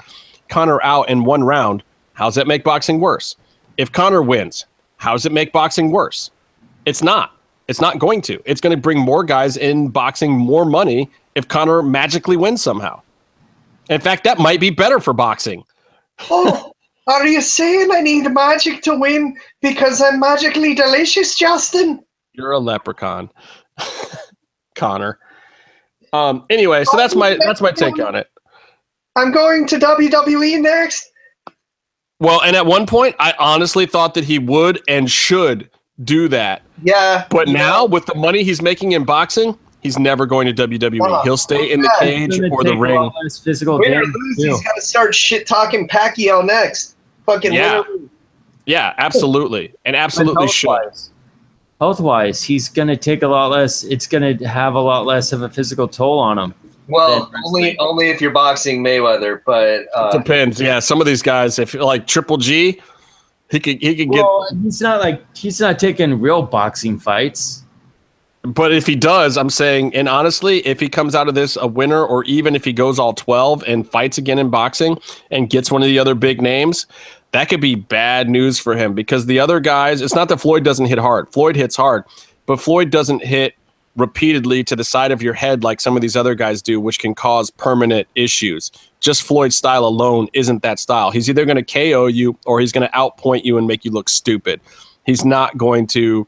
Conor 0.47 0.81
out 0.83 1.09
in 1.09 1.25
one 1.25 1.43
round, 1.43 1.83
how 2.13 2.25
does 2.25 2.35
that 2.35 2.47
make 2.47 2.63
boxing 2.63 2.99
worse? 2.99 3.35
If 3.77 3.91
Conor 3.91 4.21
wins, 4.21 4.65
how 4.97 5.11
does 5.11 5.25
it 5.25 5.31
make 5.31 5.51
boxing 5.51 5.91
worse? 5.91 6.31
It's 6.85 7.03
not. 7.03 7.37
It's 7.67 7.81
not 7.81 7.99
going 7.99 8.21
to. 8.23 8.41
It's 8.45 8.61
going 8.61 8.75
to 8.75 8.81
bring 8.81 8.99
more 8.99 9.23
guys 9.23 9.57
in 9.57 9.89
boxing 9.89 10.31
more 10.31 10.65
money 10.65 11.09
if 11.35 11.47
Conor 11.47 11.81
magically 11.81 12.37
wins 12.37 12.61
somehow. 12.61 13.01
In 13.89 13.99
fact, 13.99 14.23
that 14.25 14.39
might 14.39 14.59
be 14.59 14.69
better 14.69 14.99
for 14.99 15.13
boxing. 15.13 15.63
Oh, 16.29 16.72
are 17.07 17.27
you 17.27 17.41
saying 17.41 17.89
I 17.91 18.01
need 18.01 18.31
magic 18.31 18.81
to 18.83 18.95
win 18.95 19.35
because 19.61 20.01
I'm 20.01 20.19
magically 20.19 20.73
delicious, 20.73 21.37
Justin? 21.37 22.03
You're 22.33 22.51
a 22.51 22.59
leprechaun, 22.59 23.29
Conor. 24.75 25.19
Um. 26.13 26.45
Anyway, 26.49 26.83
so 26.83 26.95
that's 26.95 27.15
my 27.15 27.37
that's 27.39 27.61
my 27.61 27.71
take 27.71 27.99
on 27.99 28.15
it. 28.15 28.27
I'm 29.15 29.31
going 29.31 29.67
to 29.67 29.77
WWE 29.77 30.61
next. 30.61 31.11
Well, 32.19 32.41
and 32.41 32.55
at 32.55 32.65
one 32.65 32.85
point, 32.85 33.15
I 33.19 33.33
honestly 33.37 33.85
thought 33.85 34.13
that 34.13 34.23
he 34.23 34.39
would 34.39 34.81
and 34.87 35.09
should 35.09 35.69
do 36.03 36.27
that. 36.29 36.61
Yeah. 36.81 37.25
But 37.29 37.47
you 37.47 37.53
now, 37.53 37.85
with 37.85 38.05
the 38.05 38.15
money 38.15 38.43
he's 38.43 38.61
making 38.61 38.93
in 38.93 39.03
boxing, 39.03 39.57
he's 39.81 39.99
never 39.99 40.25
going 40.25 40.53
to 40.53 40.67
WWE. 40.67 40.99
Wow. 40.99 41.21
He'll 41.23 41.37
stay 41.37 41.71
in 41.71 41.81
the 41.81 41.93
cage 41.99 42.39
or 42.51 42.63
the 42.63 42.75
ring. 42.75 43.11
physical 43.43 43.77
win 43.77 43.93
or 43.93 44.03
lose, 44.03 44.37
too. 44.37 44.49
he's 44.49 44.63
got 44.63 44.75
to 44.75 44.81
start 44.81 45.13
shit 45.13 45.45
talking 45.45 45.87
Pacquiao 45.87 46.45
next. 46.45 46.92
Fucking 47.25 47.53
Yeah. 47.53 47.79
win 47.79 47.87
or 47.87 47.91
lose. 47.99 48.09
Yeah, 48.65 48.93
absolutely, 48.97 49.73
and 49.85 49.95
absolutely 49.95 50.47
should. 50.47 50.69
health-wise. 50.69 51.09
Health-wise, 51.81 52.41
he's 52.43 52.69
gonna 52.69 52.95
take 52.95 53.23
a 53.23 53.27
lot 53.27 53.51
less. 53.51 53.83
It's 53.83 54.07
gonna 54.07 54.35
have 54.47 54.75
a 54.75 54.79
lot 54.79 55.05
less 55.05 55.33
of 55.33 55.41
a 55.41 55.49
physical 55.49 55.87
toll 55.87 56.19
on 56.19 56.37
him. 56.39 56.53
Well, 56.87 57.31
only 57.45 57.77
only 57.79 58.09
if 58.09 58.21
you're 58.21 58.31
boxing 58.31 58.83
Mayweather, 58.83 59.41
but 59.45 59.85
uh, 59.95 60.11
Depends. 60.17 60.61
Yeah, 60.61 60.79
some 60.79 60.99
of 61.01 61.07
these 61.07 61.21
guys, 61.21 61.59
if 61.59 61.73
like 61.73 62.07
Triple 62.07 62.37
G, 62.37 62.79
he 63.49 63.59
could 63.59 63.81
he 63.81 63.95
could 63.95 64.11
get. 64.11 64.23
Well, 64.23 64.47
he's 64.61 64.81
not 64.81 64.99
like 65.01 65.23
he's 65.35 65.59
not 65.59 65.79
taking 65.79 66.19
real 66.19 66.41
boxing 66.41 66.99
fights. 66.99 67.62
But 68.43 68.73
if 68.73 68.85
he 68.85 68.95
does, 68.97 69.37
I'm 69.37 69.49
saying, 69.49 69.95
and 69.95 70.09
honestly, 70.09 70.59
if 70.67 70.81
he 70.81 70.89
comes 70.89 71.15
out 71.15 71.29
of 71.29 71.35
this 71.35 71.55
a 71.55 71.65
winner, 71.65 72.05
or 72.05 72.25
even 72.25 72.55
if 72.55 72.65
he 72.65 72.73
goes 72.73 72.99
all 72.99 73.13
12 73.13 73.63
and 73.65 73.89
fights 73.89 74.17
again 74.17 74.37
in 74.37 74.49
boxing 74.49 74.99
and 75.31 75.49
gets 75.49 75.71
one 75.71 75.81
of 75.81 75.87
the 75.87 75.97
other 75.97 76.13
big 76.13 76.41
names, 76.41 76.85
that 77.31 77.47
could 77.47 77.61
be 77.61 77.75
bad 77.75 78.29
news 78.29 78.59
for 78.59 78.75
him 78.75 78.93
because 78.93 79.27
the 79.27 79.39
other 79.39 79.61
guys, 79.61 80.01
it's 80.01 80.13
not 80.13 80.27
that 80.27 80.41
Floyd 80.41 80.65
doesn't 80.65 80.87
hit 80.87 80.97
hard. 80.97 81.31
Floyd 81.31 81.55
hits 81.55 81.77
hard, 81.77 82.03
but 82.45 82.59
Floyd 82.59 82.89
doesn't 82.89 83.23
hit 83.23 83.55
repeatedly 83.95 84.61
to 84.65 84.75
the 84.75 84.83
side 84.83 85.11
of 85.11 85.21
your 85.21 85.33
head 85.33 85.63
like 85.63 85.79
some 85.79 85.95
of 85.95 86.01
these 86.01 86.17
other 86.17 86.35
guys 86.35 86.61
do, 86.61 86.81
which 86.81 86.99
can 86.99 87.15
cause 87.15 87.49
permanent 87.49 88.09
issues. 88.13 88.71
Just 88.99 89.23
Floyd's 89.23 89.55
style 89.55 89.85
alone 89.85 90.27
isn't 90.33 90.63
that 90.63 90.79
style. 90.79 91.11
He's 91.11 91.29
either 91.29 91.45
going 91.45 91.63
to 91.63 91.63
KO 91.63 92.07
you 92.07 92.37
or 92.45 92.59
he's 92.59 92.73
going 92.73 92.85
to 92.85 92.93
outpoint 92.93 93.45
you 93.45 93.57
and 93.57 93.67
make 93.67 93.85
you 93.85 93.91
look 93.91 94.09
stupid. 94.09 94.59
He's 95.05 95.23
not 95.23 95.57
going 95.57 95.87
to 95.87 96.27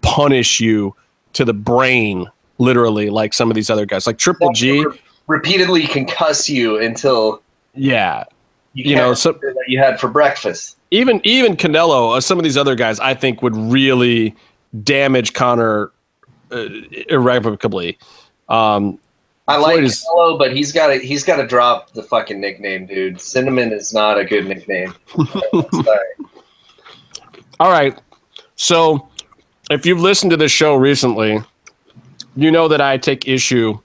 punish 0.00 0.58
you 0.58 0.96
to 1.34 1.44
the 1.44 1.54
brain, 1.54 2.26
literally, 2.58 3.10
like 3.10 3.32
some 3.34 3.50
of 3.50 3.54
these 3.54 3.70
other 3.70 3.86
guys, 3.86 4.06
like 4.06 4.18
Triple 4.18 4.52
G. 4.52 4.84
Repeatedly 5.28 5.84
concuss 5.84 6.48
you 6.48 6.78
until 6.80 7.40
Yeah, 7.74 8.24
you, 8.74 8.90
You 8.90 8.96
know, 8.96 9.14
so- 9.14 9.32
that 9.32 9.64
you 9.68 9.78
had 9.78 9.98
for 10.00 10.08
breakfast. 10.08 10.76
even 10.90 11.20
even 11.24 11.56
Canelo, 11.56 12.16
uh, 12.16 12.20
some 12.20 12.38
of 12.38 12.44
these 12.44 12.56
other 12.56 12.74
guys, 12.74 12.98
I 13.00 13.14
think 13.14 13.40
would 13.42 13.56
really 13.56 14.34
damage 14.84 15.32
Conor 15.32 15.92
uh, 16.50 16.66
irrevocably. 17.08 17.98
Um, 18.48 18.98
I 19.48 19.56
like 19.56 19.72
Floyd 19.74 19.84
is- 19.84 20.04
Canelo, 20.04 20.38
but 20.38 20.54
he's 20.54 20.72
got 20.72 20.88
to 20.88 20.98
he's 20.98 21.24
got 21.24 21.36
to 21.36 21.46
drop 21.46 21.92
the 21.92 22.02
fucking 22.02 22.40
nickname, 22.40 22.86
dude. 22.86 23.20
Cinnamon 23.20 23.72
is 23.72 23.92
not 23.94 24.18
a 24.18 24.24
good 24.24 24.46
nickname. 24.46 24.94
Sorry. 25.72 25.98
all 27.60 27.70
right, 27.70 27.98
so 28.56 29.08
if 29.74 29.86
you've 29.86 30.00
listened 30.00 30.30
to 30.30 30.36
this 30.36 30.52
show 30.52 30.74
recently, 30.74 31.40
you 32.36 32.50
know 32.50 32.68
that 32.68 32.80
I 32.80 32.98
take 32.98 33.28
issue 33.28 33.78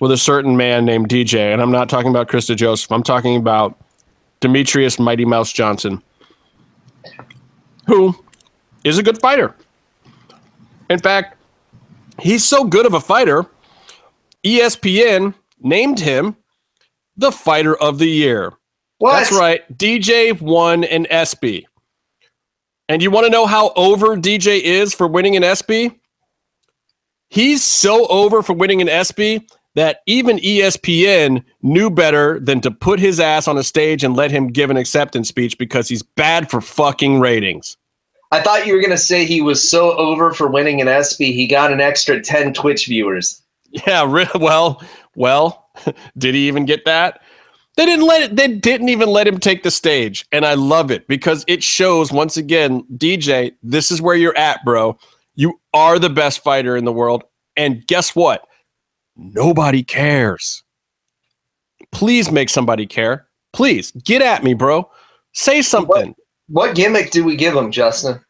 with 0.00 0.12
a 0.12 0.16
certain 0.16 0.56
man 0.56 0.84
named 0.84 1.08
DJ, 1.08 1.52
and 1.52 1.60
I'm 1.60 1.72
not 1.72 1.88
talking 1.88 2.10
about 2.10 2.28
Krista 2.28 2.56
Joseph. 2.56 2.90
I'm 2.92 3.02
talking 3.02 3.36
about 3.36 3.78
Demetrious 4.40 4.98
Mighty 4.98 5.24
Mouse 5.24 5.52
Johnson, 5.52 6.02
who 7.86 8.14
is 8.84 8.98
a 8.98 9.02
good 9.02 9.20
fighter. 9.20 9.54
In 10.90 10.98
fact, 10.98 11.36
he's 12.20 12.44
so 12.44 12.64
good 12.64 12.86
of 12.86 12.94
a 12.94 13.00
fighter, 13.00 13.46
ESPN 14.44 15.34
named 15.60 16.00
him 16.00 16.36
the 17.16 17.32
fighter 17.32 17.76
of 17.76 17.98
the 17.98 18.08
year. 18.08 18.52
What? 18.98 19.12
That's 19.12 19.32
right. 19.32 19.76
DJ 19.76 20.40
won 20.40 20.84
an 20.84 21.06
ESPY. 21.10 21.66
And 22.88 23.02
you 23.02 23.10
want 23.10 23.26
to 23.26 23.30
know 23.30 23.46
how 23.46 23.72
over 23.76 24.16
DJ 24.16 24.60
is 24.62 24.94
for 24.94 25.06
winning 25.06 25.36
an 25.36 25.44
ESPY? 25.44 25.90
He's 27.28 27.62
so 27.62 28.06
over 28.06 28.42
for 28.42 28.54
winning 28.54 28.80
an 28.80 28.88
ESPY 28.88 29.46
that 29.74 30.00
even 30.06 30.38
ESPN 30.38 31.44
knew 31.62 31.90
better 31.90 32.40
than 32.40 32.60
to 32.62 32.70
put 32.70 32.98
his 32.98 33.20
ass 33.20 33.46
on 33.46 33.58
a 33.58 33.62
stage 33.62 34.02
and 34.02 34.16
let 34.16 34.30
him 34.30 34.48
give 34.48 34.70
an 34.70 34.78
acceptance 34.78 35.28
speech 35.28 35.58
because 35.58 35.88
he's 35.88 36.02
bad 36.02 36.50
for 36.50 36.60
fucking 36.60 37.20
ratings. 37.20 37.76
I 38.30 38.40
thought 38.40 38.66
you 38.66 38.74
were 38.74 38.80
gonna 38.80 38.98
say 38.98 39.24
he 39.24 39.40
was 39.40 39.70
so 39.70 39.92
over 39.96 40.32
for 40.32 40.48
winning 40.48 40.80
an 40.80 40.88
ESPY, 40.88 41.32
he 41.32 41.46
got 41.46 41.72
an 41.72 41.80
extra 41.80 42.20
ten 42.20 42.52
Twitch 42.52 42.86
viewers. 42.86 43.42
Yeah, 43.70 44.02
well, 44.34 44.82
well, 45.14 45.68
did 46.18 46.34
he 46.34 46.48
even 46.48 46.64
get 46.64 46.84
that? 46.86 47.20
They 47.78 47.86
didn't 47.86 48.06
let 48.06 48.22
it. 48.22 48.34
They 48.34 48.48
didn't 48.48 48.88
even 48.88 49.08
let 49.08 49.28
him 49.28 49.38
take 49.38 49.62
the 49.62 49.70
stage, 49.70 50.26
and 50.32 50.44
I 50.44 50.54
love 50.54 50.90
it 50.90 51.06
because 51.06 51.44
it 51.46 51.62
shows 51.62 52.10
once 52.10 52.36
again, 52.36 52.82
DJ. 52.96 53.52
This 53.62 53.92
is 53.92 54.02
where 54.02 54.16
you're 54.16 54.36
at, 54.36 54.64
bro. 54.64 54.98
You 55.36 55.60
are 55.72 56.00
the 56.00 56.10
best 56.10 56.42
fighter 56.42 56.76
in 56.76 56.84
the 56.84 56.92
world, 56.92 57.22
and 57.56 57.86
guess 57.86 58.16
what? 58.16 58.44
Nobody 59.14 59.84
cares. 59.84 60.64
Please 61.92 62.32
make 62.32 62.48
somebody 62.48 62.84
care. 62.84 63.28
Please 63.52 63.92
get 63.92 64.22
at 64.22 64.42
me, 64.42 64.54
bro. 64.54 64.90
Say 65.32 65.62
something. 65.62 66.16
What 66.48 66.74
gimmick 66.74 67.12
do 67.12 67.22
we 67.22 67.36
give 67.36 67.54
him, 67.54 67.70
Justin? 67.70 68.20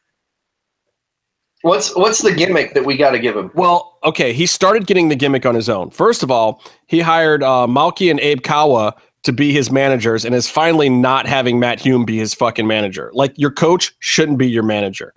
What's 1.63 1.97
what's 1.97 2.21
the 2.21 2.35
gimmick 2.35 2.75
that 2.75 2.85
we 2.85 2.99
got 2.99 3.13
to 3.13 3.19
give 3.19 3.35
him? 3.35 3.51
Well, 3.55 3.99
okay, 4.05 4.35
he 4.35 4.45
started 4.45 4.87
getting 4.87 5.09
the 5.09 5.17
gimmick 5.17 5.47
on 5.47 5.55
his 5.55 5.71
own. 5.71 5.89
First 5.89 6.23
of 6.23 6.31
all, 6.31 6.63
he 6.87 7.01
hired 7.01 7.43
uh, 7.43 7.67
Malki 7.67 8.11
and 8.11 8.21
Abe 8.21 8.43
Kawa 8.43 8.95
to 9.25 9.33
be 9.33 9.53
his 9.53 9.71
managers 9.71 10.25
and 10.25 10.35
is 10.35 10.49
finally 10.49 10.89
not 10.89 11.27
having 11.27 11.59
Matt 11.59 11.81
Hume 11.81 12.05
be 12.05 12.19
his 12.19 12.35
fucking 12.35 12.67
manager. 12.67 13.11
Like, 13.15 13.37
your 13.37 13.51
coach 13.51 13.95
shouldn't 13.99 14.39
be 14.39 14.49
your 14.49 14.63
manager. 14.63 15.13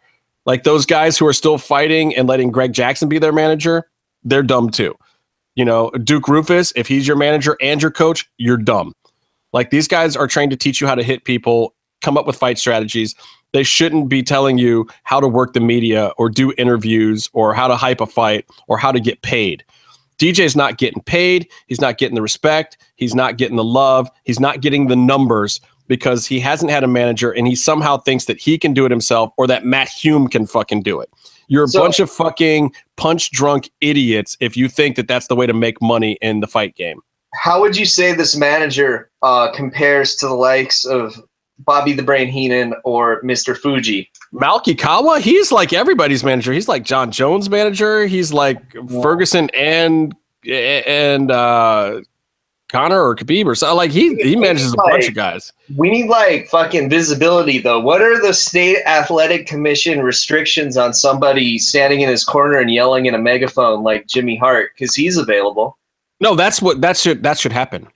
Like, 0.46 0.64
those 0.64 0.86
guys 0.86 1.18
who 1.18 1.28
are 1.28 1.34
still 1.34 1.58
fighting 1.58 2.16
and 2.16 2.28
letting 2.28 2.52
Greg 2.52 2.74
Jackson 2.74 3.08
be 3.10 3.20
their 3.20 3.32
manager, 3.32 3.88
they're 4.24 4.44
dumb 4.44 4.70
too. 4.70 4.96
You 5.56 5.66
know, 5.66 5.92
Duke 5.92 6.26
Roufus, 6.26 6.74
if 6.76 6.88
he's 6.88 7.08
your 7.08 7.18
manager 7.18 7.58
and 7.62 7.82
your 7.82 7.92
coach, 7.92 8.30
you're 8.38 8.58
dumb. 8.58 8.94
Like, 9.54 9.70
these 9.70 9.88
guys 9.88 10.16
are 10.16 10.28
trained 10.28 10.52
to 10.52 10.58
teach 10.58 10.82
you 10.82 10.88
how 10.88 10.96
to 10.96 11.04
hit 11.04 11.26
people, 11.26 11.76
come 12.02 12.18
up 12.18 12.26
with 12.26 12.38
fight 12.38 12.58
strategies 12.58 13.16
they 13.54 13.64
shouldn't 13.64 14.10
be 14.10 14.24
telling 14.24 14.58
you 14.58 14.88
how 15.04 15.20
to 15.20 15.28
work 15.28 15.54
the 15.54 15.60
media 15.60 16.12
or 16.18 16.30
do 16.30 16.54
interviews 16.58 17.30
or 17.34 17.54
how 17.54 17.68
to 17.68 17.76
hype 17.76 18.02
a 18.02 18.06
fight 18.06 18.46
or 18.68 18.78
how 18.78 18.92
to 18.92 19.00
get 19.00 19.22
paid. 19.22 19.64
DJ's 20.22 20.56
not 20.56 20.78
getting 20.78 21.02
paid. 21.02 21.50
He's 21.66 21.82
not 21.82 21.98
getting 21.98 22.14
the 22.14 22.22
respect. 22.22 22.78
He's 22.96 23.16
not 23.16 23.38
getting 23.38 23.56
the 23.58 23.64
love. 23.64 24.08
He's 24.24 24.40
not 24.40 24.62
getting 24.62 24.86
the 24.88 24.96
numbers 24.96 25.60
because 25.88 26.28
he 26.28 26.40
hasn't 26.40 26.70
had 26.70 26.84
a 26.84 26.88
manager 26.88 27.32
and 27.32 27.48
he 27.48 27.56
somehow 27.56 27.98
thinks 27.98 28.26
that 28.26 28.38
he 28.38 28.60
can 28.60 28.72
do 28.74 28.86
it 28.86 28.92
himself 28.92 29.34
or 29.38 29.48
that 29.48 29.66
Matt 29.66 29.90
Hume 29.90 30.28
can 30.28 30.46
fucking 30.46 30.84
do 30.84 31.02
it. 31.02 31.10
You're 31.48 31.64
a 31.64 31.68
So- 31.68 31.82
bunch 31.82 32.00
of 32.00 32.10
fucking 32.12 32.72
punch 32.98 33.32
drunk 33.32 33.72
idiots 33.82 34.38
if 34.40 34.56
you 34.56 34.70
think 34.70 34.96
that 34.96 35.08
that's 35.08 35.26
the 35.26 35.36
way 35.36 35.48
to 35.48 35.54
make 35.54 35.82
money 35.82 36.20
in 36.22 36.40
the 36.40 36.48
fight 36.48 36.76
game. 36.76 37.00
How 37.34 37.60
would 37.60 37.76
you 37.76 37.86
say 37.86 38.14
this 38.14 38.36
manager 38.36 39.10
uh, 39.24 39.52
compares 39.52 40.16
to 40.18 40.28
the 40.28 40.36
likes 40.36 40.86
of 40.86 41.16
Bobby 41.66 41.94
the 41.94 42.04
Brain 42.04 42.28
Heenan 42.28 42.74
or 42.84 43.22
Mr. 43.22 43.58
Fuji? 43.58 44.10
Malki 44.34 44.78
Kawa, 44.78 45.20
he's 45.20 45.52
like 45.52 45.74
everybody's 45.74 46.24
manager. 46.24 46.54
He's 46.54 46.68
like 46.68 46.84
Jon 46.84 47.12
Jones' 47.12 47.50
manager. 47.50 48.06
He's 48.08 48.34
like 48.34 48.60
Ferguson 49.02 49.50
and 49.54 50.16
and 50.46 51.32
uh 51.32 52.02
Conor 52.72 53.02
or 53.04 53.16
Khabib 53.16 53.46
or 53.46 53.56
something. 53.56 53.76
Like 53.76 53.92
he 53.92 54.16
he 54.16 54.36
manages 54.36 54.74
a 54.74 54.78
bunch 54.78 55.10
of 55.10 55.14
guys. 55.14 55.52
We 55.76 55.90
need 55.90 56.08
like 56.08 56.48
fucking 56.48 56.90
visibility 56.90 57.60
though. 57.60 57.82
What 57.82 58.02
are 58.02 58.22
the 58.22 58.34
state 58.34 58.78
athletic 58.86 59.46
commission 59.46 60.02
restrictions 60.02 60.78
on 60.78 60.94
somebody 60.94 61.58
standing 61.58 62.02
in 62.02 62.10
his 62.10 62.24
corner 62.24 62.60
and 62.60 62.72
yelling 62.72 63.08
in 63.08 63.14
a 63.14 63.20
megaphone 63.20 63.84
like 63.84 64.08
Jimmy 64.08 64.38
Hart 64.38 64.72
because 64.74 64.96
he's 64.96 65.18
available? 65.18 65.78
No, 66.22 66.36
that's 66.36 66.62
what 66.62 66.80
that 66.82 66.96
should 66.96 67.24
that 67.24 67.38
should 67.38 67.52
happen. 67.52 67.88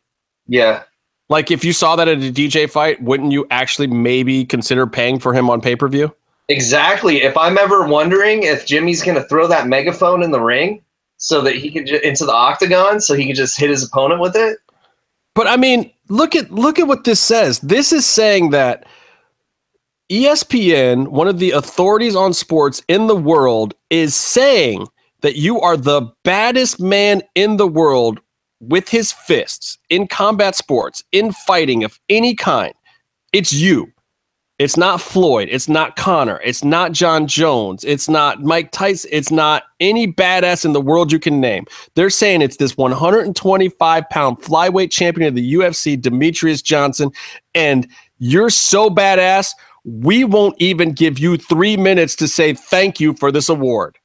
Yeah. 0.48 0.84
Like 1.30 1.50
if 1.52 1.66
you 1.66 1.74
saw 1.74 1.96
that 1.96 2.08
at 2.08 2.18
a 2.18 2.32
DJ 2.32 2.70
fight, 2.70 3.02
wouldn't 3.02 3.32
you 3.32 3.48
actually 3.50 3.88
maybe 3.88 4.46
consider 4.46 4.86
paying 4.86 5.20
for 5.20 5.34
him 5.34 5.50
on 5.50 5.62
pay 5.62 5.76
per 5.76 5.88
view? 5.88 6.14
Exactly. 6.50 7.24
If 7.24 7.36
I'm 7.36 7.58
ever 7.58 7.88
wondering 7.88 8.44
if 8.44 8.66
Jimmy's 8.68 9.02
going 9.02 9.16
to 9.16 9.28
throw 9.28 9.48
that 9.48 9.68
megaphone 9.68 10.22
in 10.22 10.32
the 10.32 10.40
ring 10.40 10.84
so 11.18 11.42
that 11.42 11.56
he 11.56 11.72
can 11.72 11.88
ju- 11.88 12.00
into 12.04 12.26
the 12.26 12.34
octagon 12.34 13.02
so 13.02 13.16
he 13.16 13.26
can 13.26 13.36
just 13.36 13.60
hit 13.60 13.70
his 13.70 13.84
opponent 13.84 14.22
with 14.22 14.36
it. 14.36 14.60
But 15.34 15.48
I 15.48 15.58
mean, 15.58 15.92
look 16.08 16.36
at 16.36 16.52
look 16.52 16.80
at 16.80 16.88
what 16.88 17.04
this 17.04 17.20
says. 17.20 17.60
This 17.60 17.92
is 17.92 18.06
saying 18.06 18.52
that 18.52 18.86
ESPN, 20.12 21.08
one 21.08 21.28
of 21.28 21.40
the 21.40 21.52
authorities 21.52 22.16
on 22.16 22.34
sports 22.34 22.82
in 22.88 23.08
the 23.08 23.16
world, 23.16 23.74
is 23.90 24.14
saying 24.14 24.88
that 25.22 25.36
you 25.36 25.60
are 25.60 25.76
the 25.76 26.14
baddest 26.24 26.80
man 26.80 27.24
in 27.34 27.58
the 27.58 27.68
world 27.68 28.22
with 28.68 28.90
his 28.90 29.12
fists 29.12 29.78
in 29.90 30.08
combat 30.08 30.56
sports, 30.56 31.04
in 31.12 31.32
fighting 31.32 31.84
of 31.84 32.00
any 32.10 32.36
kind. 32.36 32.74
It's 33.34 33.54
you. 33.54 33.92
It's 34.58 34.78
not 34.78 35.02
Floyd. 35.02 35.50
It's 35.52 35.68
not 35.68 35.98
Conor. 35.98 36.40
It's 36.42 36.64
not 36.64 36.94
Jon 36.94 37.28
Jones. 37.28 37.84
It's 37.84 38.08
not 38.08 38.42
Mike 38.42 38.72
Tyson. 38.72 39.10
It's 39.12 39.30
not 39.30 39.64
any 39.82 40.12
badass 40.12 40.64
in 40.64 40.72
the 40.72 40.80
world 40.80 41.12
you 41.12 41.20
can 41.20 41.42
name. 41.42 41.66
They're 41.96 42.10
saying 42.10 42.42
it's 42.42 42.56
this 42.56 42.78
125 42.78 44.10
pound 44.10 44.38
flyweight 44.38 44.92
champion 44.92 45.28
of 45.28 45.36
the 45.36 45.56
UFC, 45.56 46.02
Demetrious 46.02 46.64
Johnson. 46.64 47.12
And 47.54 47.86
you're 48.20 48.50
so 48.50 48.90
badass, 48.90 49.50
we 49.84 50.24
won't 50.24 50.56
even 50.60 50.94
give 50.94 51.20
you 51.20 51.36
three 51.36 51.76
minutes 51.76 52.16
to 52.16 52.28
say 52.28 52.54
thank 52.54 53.02
you 53.02 53.14
for 53.14 53.34
this 53.34 53.50
award 53.50 53.98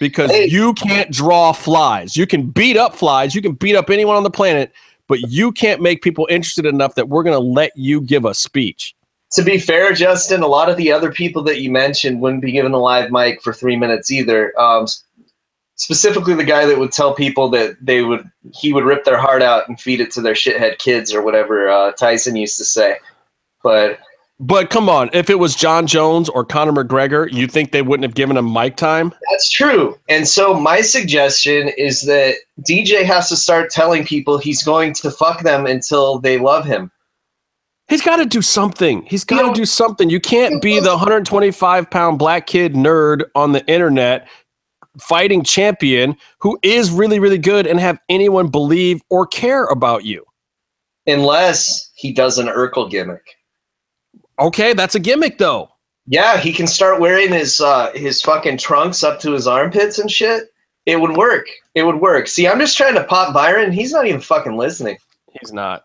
because 0.00 0.30
Hey. 0.30 0.46
you 0.46 0.74
can't 0.74 1.10
draw 1.10 1.52
flies. 1.52 2.16
You 2.16 2.26
can 2.26 2.46
beat 2.46 2.76
up 2.76 2.94
flies, 2.94 3.34
you 3.34 3.42
can 3.42 3.52
beat 3.52 3.76
up 3.76 3.90
anyone 3.90 4.16
on 4.16 4.22
the 4.22 4.30
planet, 4.30 4.72
but 5.08 5.20
you 5.22 5.52
can't 5.52 5.80
make 5.80 6.02
people 6.02 6.26
interested 6.30 6.66
enough 6.66 6.94
that 6.94 7.08
we're 7.08 7.22
going 7.22 7.34
to 7.34 7.40
let 7.40 7.72
you 7.76 8.00
give 8.00 8.24
a 8.24 8.34
speech. 8.34 8.94
To 9.32 9.42
be 9.42 9.58
fair, 9.58 9.92
Justin, 9.94 10.42
a 10.42 10.46
lot 10.46 10.68
of 10.68 10.76
the 10.76 10.92
other 10.92 11.10
people 11.10 11.42
that 11.44 11.60
you 11.60 11.70
mentioned 11.70 12.20
wouldn't 12.20 12.42
be 12.42 12.52
given 12.52 12.72
a 12.72 12.78
live 12.78 13.10
mic 13.10 13.42
for 13.42 13.52
three 13.52 13.76
minutes 13.76 14.10
either. 14.10 14.58
Um, 14.60 14.86
specifically, 15.76 16.34
the 16.34 16.44
guy 16.44 16.66
that 16.66 16.78
would 16.78 16.92
tell 16.92 17.14
people 17.14 17.48
that 17.50 17.76
they 17.80 18.02
would 18.02 18.30
he 18.52 18.74
would 18.74 18.84
rip 18.84 19.04
their 19.04 19.16
heart 19.16 19.40
out 19.40 19.68
and 19.68 19.80
feed 19.80 20.00
it 20.00 20.10
to 20.12 20.20
their 20.20 20.34
shithead 20.34 20.78
kids 20.78 21.14
or 21.14 21.22
whatever 21.22 21.68
uh, 21.68 21.92
Tyson 21.92 22.36
used 22.36 22.58
to 22.58 22.64
say. 22.64 22.98
But 23.62 24.00
But 24.44 24.70
come 24.70 24.88
on, 24.88 25.08
if 25.12 25.30
it 25.30 25.38
was 25.38 25.54
Jon 25.54 25.86
Jones 25.86 26.28
or 26.28 26.44
Conor 26.44 26.72
McGregor, 26.72 27.32
you 27.32 27.46
think 27.46 27.70
they 27.70 27.80
wouldn't 27.80 28.02
have 28.02 28.16
given 28.16 28.36
him 28.36 28.52
mic 28.52 28.74
time? 28.76 29.14
That's 29.30 29.48
true. 29.48 29.96
And 30.08 30.26
so 30.26 30.52
my 30.52 30.80
suggestion 30.80 31.68
is 31.78 32.02
that 32.06 32.34
DJ 32.60 33.04
has 33.04 33.28
to 33.28 33.36
start 33.36 33.70
telling 33.70 34.04
people 34.04 34.38
he's 34.38 34.64
going 34.64 34.94
to 34.94 35.12
fuck 35.12 35.42
them 35.44 35.64
until 35.66 36.18
they 36.18 36.38
love 36.38 36.64
him. 36.64 36.90
He's 37.86 38.02
got 38.02 38.16
to 38.16 38.26
do 38.26 38.42
something. 38.42 39.02
He's 39.06 39.22
got 39.22 39.36
You 39.36 39.42
to 39.42 39.48
know- 39.48 39.54
do 39.54 39.64
something. 39.64 40.10
You 40.10 40.18
can't 40.18 40.60
be 40.60 40.80
the 40.80 40.90
125 40.90 41.88
pound 41.88 42.18
black 42.18 42.48
kid 42.48 42.74
nerd 42.74 43.22
on 43.36 43.52
the 43.52 43.64
internet 43.66 44.26
fighting 44.98 45.44
champion 45.44 46.16
who 46.40 46.58
is 46.64 46.90
really, 46.90 47.20
really 47.20 47.38
good 47.38 47.64
and 47.64 47.78
have 47.78 48.00
anyone 48.08 48.48
believe 48.48 49.02
or 49.08 49.24
care 49.24 49.66
about 49.66 50.04
you. 50.04 50.24
Unless 51.06 51.92
he 51.94 52.12
does 52.12 52.38
an 52.38 52.48
Urkel 52.48 52.90
gimmick. 52.90 53.22
Okay, 54.42 54.72
that's 54.72 54.94
a 54.94 55.00
gimmick 55.00 55.38
though. 55.38 55.68
Yeah, 56.06 56.36
he 56.36 56.52
can 56.52 56.66
start 56.66 57.00
wearing 57.00 57.32
his 57.32 57.60
uh, 57.60 57.92
his 57.94 58.20
fucking 58.22 58.58
trunks 58.58 59.02
up 59.04 59.20
to 59.20 59.32
his 59.32 59.46
armpits 59.46 59.98
and 59.98 60.10
shit. 60.10 60.52
It 60.84 61.00
would 61.00 61.16
work. 61.16 61.46
It 61.76 61.84
would 61.84 62.00
work. 62.00 62.26
See, 62.26 62.48
I'm 62.48 62.58
just 62.58 62.76
trying 62.76 62.94
to 62.96 63.04
pop 63.04 63.32
Byron. 63.32 63.70
He's 63.70 63.92
not 63.92 64.06
even 64.06 64.20
fucking 64.20 64.56
listening. 64.56 64.98
He's 65.40 65.52
not. 65.52 65.84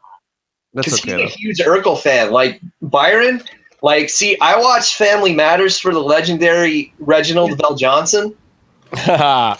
That's 0.73 0.87
Because 0.87 0.99
okay. 1.01 1.23
he's 1.23 1.35
a 1.35 1.37
huge 1.37 1.59
Urkel 1.59 1.99
fan. 1.99 2.31
Like 2.31 2.59
Byron, 2.81 3.43
like 3.83 4.09
see, 4.09 4.37
I 4.41 4.57
watched 4.59 4.95
Family 4.95 5.35
Matters 5.35 5.79
for 5.79 5.93
the 5.93 6.01
legendary 6.01 6.93
Reginald 6.99 7.51
VelJohnson. 7.51 8.35
though. 9.05 9.55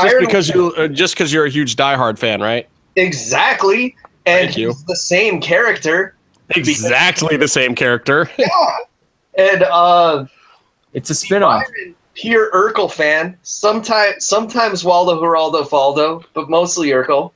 just 0.00 0.16
because 0.20 0.48
you 0.48 0.72
uh, 0.76 0.86
just 0.88 1.14
because 1.14 1.32
you're 1.32 1.46
a 1.46 1.50
huge 1.50 1.74
diehard 1.74 2.18
fan, 2.18 2.40
right? 2.40 2.68
exactly, 2.96 3.96
and 4.26 4.46
Thank 4.46 4.56
you. 4.56 4.68
he's 4.68 4.84
the 4.84 4.96
same 4.96 5.40
character. 5.40 6.14
Exactly 6.56 7.36
the 7.36 7.48
same 7.48 7.74
character. 7.74 8.30
And 9.38 9.62
uh, 9.62 10.26
It's 10.94 11.10
a 11.10 11.12
spinoff. 11.12 11.62
Byron, 11.62 11.94
pure 12.14 12.50
Urkel 12.50 12.92
fan. 12.92 13.38
Sometimes, 13.42 14.26
sometimes 14.26 14.82
Waldo 14.82 15.22
Geraldo 15.22 15.66
Faldo, 15.66 16.24
but 16.34 16.50
mostly 16.50 16.88
Urkel. 16.88 17.30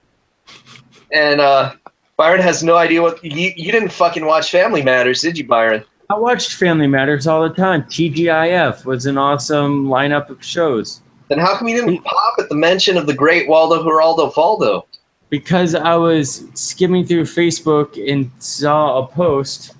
And 1.12 1.40
uh, 1.40 1.74
Byron 2.16 2.40
has 2.40 2.64
no 2.64 2.76
idea 2.76 3.02
what 3.02 3.22
you, 3.24 3.52
you 3.56 3.70
didn't 3.70 3.92
fucking 3.92 4.26
watch 4.26 4.50
Family 4.50 4.82
Matters, 4.82 5.22
did 5.22 5.38
you, 5.38 5.46
Byron? 5.46 5.84
I 6.10 6.18
watched 6.18 6.54
Family 6.54 6.88
Matters 6.88 7.26
all 7.28 7.48
the 7.48 7.54
time. 7.54 7.84
TGIF 7.84 8.84
was 8.84 9.06
an 9.06 9.16
awesome 9.16 9.86
lineup 9.86 10.28
of 10.28 10.42
shows 10.44 11.00
Then 11.28 11.38
how 11.38 11.56
come 11.56 11.68
you 11.68 11.80
didn't 11.80 12.02
pop 12.02 12.34
at 12.38 12.48
the 12.48 12.56
mention 12.56 12.96
of 12.96 13.06
the 13.06 13.14
great 13.14 13.48
Waldo 13.48 13.84
Geraldo 13.84 14.32
Faldo? 14.32 14.84
Because 15.32 15.74
I 15.74 15.94
was 15.94 16.44
skimming 16.52 17.06
through 17.06 17.22
Facebook 17.22 17.96
and 18.06 18.30
saw 18.38 18.98
a 18.98 19.06
post 19.06 19.74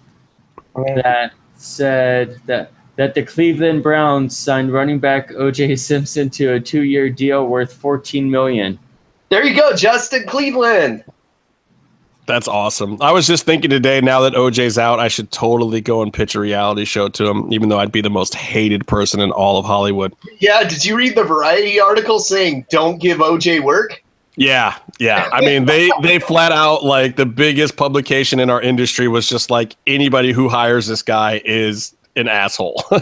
that 0.75 1.35
said 1.57 2.41
that 2.47 2.73
that 2.97 3.15
the 3.15 3.23
Cleveland 3.23 3.83
Browns 3.83 4.35
signed 4.35 4.73
running 4.73 4.99
back 4.99 5.29
OJ 5.31 5.79
Simpson 5.79 6.31
to 6.31 6.55
a 6.55 6.61
two-year 6.61 7.11
deal 7.11 7.47
worth 7.47 7.73
14 7.75 8.31
million. 8.31 8.79
There 9.29 9.45
you 9.45 9.55
go, 9.55 9.77
Justin 9.77 10.25
Cleveland. 10.27 11.05
That's 12.27 12.49
awesome. 12.49 12.97
I 13.03 13.13
was 13.13 13.27
just 13.27 13.45
thinking 13.45 13.69
today, 13.69 14.01
now 14.01 14.21
that 14.21 14.33
OJ's 14.33 14.79
out, 14.79 15.01
I 15.01 15.09
should 15.09 15.31
totally 15.33 15.83
go 15.83 16.01
and 16.01 16.15
pitch 16.15 16.35
a 16.35 16.41
reality 16.41 16.87
show 16.87 17.09
to 17.11 17.27
him, 17.27 17.53
even 17.53 17.69
though 17.69 17.79
I'd 17.79 17.93
be 17.93 18.01
the 18.01 18.11
most 18.11 18.35
hated 18.35 18.87
person 18.87 19.21
in 19.21 19.31
all 19.33 19.59
of 19.59 19.67
Hollywood. 19.67 20.15
Yeah, 20.39 20.65
did 20.65 20.83
you 20.83 20.97
read 20.97 21.15
the 21.15 21.25
Variety 21.25 21.79
article 21.79 22.21
saying 22.21 22.67
don't 22.71 22.99
give 22.99 23.19
OJ 23.19 23.63
work? 23.63 24.03
Yeah, 24.37 24.79
yeah. 24.99 25.29
I 25.33 25.41
mean, 25.43 25.67
they 25.67 25.91
they 26.03 26.19
flat 26.19 26.53
out 26.53 26.85
like 26.85 27.17
the 27.17 27.27
biggest 27.27 27.77
publication 27.77 28.41
in 28.41 28.49
our 28.49 28.63
industry 28.63 29.07
was 29.09 29.29
just 29.29 29.51
like 29.51 29.77
anybody 29.87 30.33
who 30.33 30.49
hires 30.49 30.87
this 30.87 31.03
guy 31.03 31.43
is 31.45 31.95
an 32.17 32.29
asshole. 32.29 32.83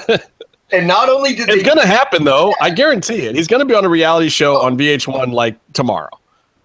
And 0.72 0.86
not 0.86 1.08
only 1.08 1.34
did 1.34 1.48
it's 1.48 1.56
they 1.56 1.62
gonna 1.62 1.86
happen 1.86 2.24
though. 2.24 2.54
I 2.60 2.70
guarantee 2.70 3.26
it. 3.26 3.34
He's 3.34 3.48
gonna 3.48 3.64
be 3.64 3.74
on 3.74 3.84
a 3.84 3.88
reality 3.88 4.28
show 4.28 4.60
on 4.60 4.78
VH1 4.78 5.32
like 5.32 5.56
tomorrow. 5.72 6.10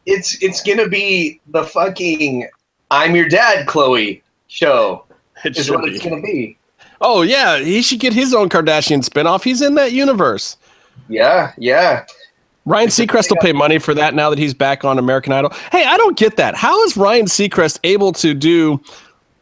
it's 0.06 0.42
it's 0.44 0.61
gonna 0.61 0.88
be 0.88 1.42
the 1.48 1.64
fucking 1.64 2.48
I'm 2.92 3.16
your 3.16 3.27
dad, 3.27 3.66
Chloe 3.68 4.22
show. 4.48 5.06
It 5.44 5.58
Is 5.58 5.69
what 5.72 5.85
it's 5.90 6.03
gonna 6.03 6.22
be. 6.22 6.58
Oh 7.02 7.24
yeah, 7.24 7.58
he 7.58 7.82
should 7.82 8.00
get 8.00 8.14
his 8.14 8.34
own 8.34 8.48
Kardashian 8.50 9.03
spinoff. 9.03 9.44
He's 9.44 9.61
in 9.61 9.76
that 9.76 9.92
universe. 9.92 10.58
Yeah, 11.10 11.53
yeah. 11.58 12.06
Ryan 12.66 12.90
Seacrest 12.90 13.30
will 13.30 13.38
pay 13.38 13.53
money 13.53 13.77
for 13.77 13.94
that 13.94 14.16
now 14.16 14.30
that 14.32 14.40
he's 14.40 14.53
back 14.53 14.84
on 14.84 14.98
American 14.98 15.32
Idol. 15.34 15.52
Hey, 15.72 15.85
I 15.85 15.98
don't 15.98 16.18
get 16.18 16.35
that. 16.38 16.56
How 16.56 16.84
is 16.84 16.98
Ryan 16.98 17.26
Seacrest 17.26 17.80
able 17.84 18.11
to 18.14 18.34
do 18.34 18.82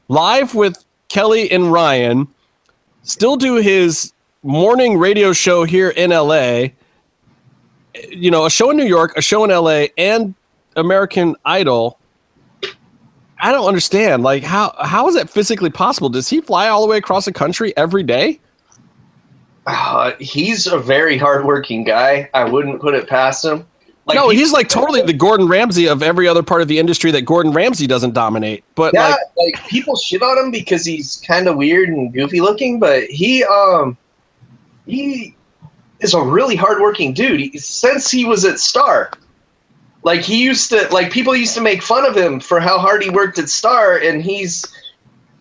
live 0.10 0.53
with 0.56 0.84
Kelly 1.08 1.50
and 1.50 1.72
Ryan, 1.72 2.27
still 3.03 3.38
do 3.38 3.56
his 3.56 4.11
morning 4.43 4.98
radio 4.98 5.32
show 5.32 5.64
here 5.64 5.92
in 5.92 6.10
LA, 6.10 6.68
you 8.10 8.30
know, 8.30 8.45
a 8.45 8.50
show 8.50 8.72
in 8.72 8.77
New 8.77 8.85
York, 8.85 9.14
a 9.16 9.22
show 9.22 9.45
in 9.45 9.52
LA, 9.52 9.85
and 9.98 10.35
American 10.76 11.35
Idol? 11.45 12.00
I 13.40 13.52
don't 13.52 13.68
understand. 13.68 14.24
Like, 14.24 14.43
how 14.43 14.74
how 14.80 15.08
is 15.08 15.16
that 15.16 15.30
physically 15.30 15.69
possible? 15.69 16.10
Does 16.10 16.30
he 16.30 16.42
fly 16.42 16.68
all 16.68 16.82
the 16.82 16.88
way 16.88 16.98
across 16.98 17.26
the 17.26 17.34
country 17.34 17.76
every 17.77 18.03
day? 18.03 18.40
Uh, 19.66 20.11
he's 20.19 20.67
a 20.67 20.77
very 20.77 21.17
hardworking 21.17 21.83
guy. 21.83 22.30
I 22.33 22.43
wouldn't 22.43 22.82
put 22.82 22.93
it 22.95 23.08
past 23.08 23.45
him. 23.45 23.66
Like 24.06 24.16
no, 24.17 24.27
he- 24.30 24.38
he's 24.40 24.51
like 24.51 24.67
totally 24.67 25.01
the 25.01 25.14
Gordon 25.14 25.48
Ramsay 25.48 25.88
of 25.88 26.03
every 26.03 26.27
other 26.27 26.43
part 26.43 26.61
of 26.61 26.67
the 26.67 26.77
industry 26.77 27.09
that 27.11 27.22
Gordon 27.22 27.53
Ramsay 27.53 27.88
doesn't 27.88 28.14
dominate. 28.14 28.66
But 28.75 28.93
yeah, 28.93 29.16
like, 29.38 29.56
like, 29.56 29.67
people 29.67 29.95
shit 29.95 30.22
on 30.22 30.38
him 30.38 30.51
because 30.51 30.83
he's 30.83 31.24
kind 31.25 31.48
of 31.48 31.56
weird 31.56 31.88
and 31.88 32.11
goofy 32.14 32.42
looking, 32.42 32.80
but 32.80 33.06
he 33.06 33.45
um 33.45 33.98
he 34.85 35.35
is 36.01 36.14
a 36.14 36.22
really 36.22 36.58
hardworking 36.58 37.14
dude. 37.14 37.40
He, 37.40 37.58
since 37.58 38.11
he 38.11 38.25
was 38.25 38.43
at 38.43 38.59
Star, 38.59 39.09
like 40.03 40.19
he 40.19 40.43
used 40.43 40.69
to 40.72 40.85
like 40.90 41.09
people 41.09 41.33
used 41.33 41.56
to 41.56 41.61
make 41.61 41.82
fun 41.82 42.06
of 42.06 42.17
him 42.17 42.42
for 42.42 42.59
how 42.59 42.77
hard 42.80 43.01
he 43.01 43.09
worked 43.09 43.40
at 43.40 43.48
Star, 43.48 44.00
and 44.00 44.22
he's 44.22 44.66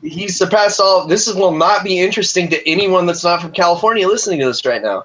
he's 0.02 0.36
surpassed 0.36 0.80
all. 0.80 1.06
This 1.06 1.28
is, 1.28 1.34
will 1.34 1.56
not 1.56 1.84
be 1.84 2.00
interesting 2.00 2.48
to 2.50 2.68
anyone 2.68 3.06
that's 3.06 3.24
not 3.24 3.40
from 3.40 3.52
California 3.52 4.06
listening 4.06 4.40
to 4.40 4.46
this 4.46 4.64
right 4.64 4.82
now. 4.82 5.04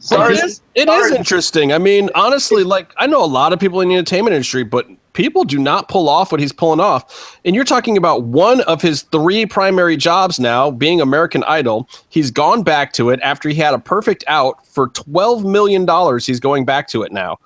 Star 0.00 0.30
it 0.30 0.44
is- 0.44 0.60
it 0.74 0.88
is 0.88 1.10
interesting. 1.10 1.72
I 1.72 1.78
mean, 1.78 2.08
honestly, 2.14 2.62
like 2.62 2.92
I 2.98 3.06
know 3.06 3.24
a 3.24 3.26
lot 3.26 3.52
of 3.52 3.58
people 3.58 3.80
in 3.80 3.88
the 3.88 3.96
entertainment 3.96 4.34
industry, 4.34 4.62
but 4.62 4.86
people 5.12 5.42
do 5.42 5.58
not 5.58 5.88
pull 5.88 6.08
off 6.08 6.30
what 6.30 6.40
he's 6.40 6.52
pulling 6.52 6.78
off. 6.78 7.36
And 7.44 7.56
you're 7.56 7.64
talking 7.64 7.96
about 7.96 8.22
one 8.22 8.60
of 8.62 8.80
his 8.80 9.02
three 9.02 9.44
primary 9.44 9.96
jobs 9.96 10.38
now 10.38 10.70
being 10.70 11.00
American 11.00 11.42
Idol. 11.44 11.88
He's 12.08 12.30
gone 12.30 12.62
back 12.62 12.92
to 12.92 13.10
it 13.10 13.18
after 13.24 13.48
he 13.48 13.56
had 13.56 13.74
a 13.74 13.80
perfect 13.80 14.22
out 14.28 14.64
for 14.64 14.90
$12 14.90 15.44
million. 15.44 15.84
He's 16.20 16.38
going 16.38 16.64
back 16.64 16.86
to 16.88 17.02
it 17.02 17.10
now. 17.10 17.38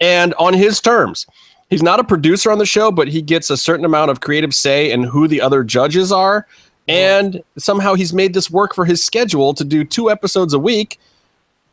And 0.00 0.32
on 0.34 0.54
his 0.54 0.80
terms. 0.80 1.26
He's 1.70 1.82
not 1.82 2.00
a 2.00 2.04
producer 2.04 2.50
on 2.50 2.58
the 2.58 2.66
show, 2.66 2.90
but 2.90 3.08
he 3.08 3.22
gets 3.22 3.48
a 3.48 3.56
certain 3.56 3.84
amount 3.84 4.10
of 4.10 4.20
creative 4.20 4.54
say 4.54 4.90
in 4.90 5.04
who 5.04 5.28
the 5.28 5.40
other 5.40 5.62
judges 5.62 6.10
are. 6.10 6.46
And 6.88 7.42
somehow 7.56 7.94
he's 7.94 8.12
made 8.12 8.34
this 8.34 8.50
work 8.50 8.74
for 8.74 8.84
his 8.84 9.02
schedule 9.02 9.54
to 9.54 9.64
do 9.64 9.84
two 9.84 10.10
episodes 10.10 10.52
a 10.52 10.58
week 10.58 10.98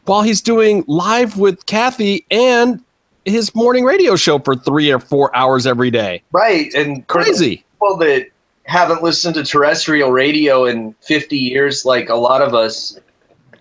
while 0.06 0.22
he's 0.22 0.42
doing 0.42 0.84
live 0.88 1.38
with 1.38 1.66
Kathy 1.66 2.26
and 2.30 2.84
his 3.26 3.54
morning 3.56 3.84
radio 3.84 4.16
show 4.16 4.38
for 4.40 4.56
three 4.56 4.92
or 4.92 5.00
four 5.00 5.36
hours 5.36 5.66
every 5.66 5.92
day. 5.92 6.22
right 6.32 6.74
and 6.76 7.06
Crazy. 7.08 7.66
people 7.74 7.98
that 7.98 8.28
haven't 8.66 9.02
listened 9.02 9.36
to 9.36 9.44
terrestrial 9.44 10.12
radio 10.12 10.66
in 10.66 10.94
50 11.02 11.38
years, 11.38 11.86
like 11.86 12.10
a 12.10 12.16
lot 12.16 12.42
of 12.42 12.54
us, 12.54 13.00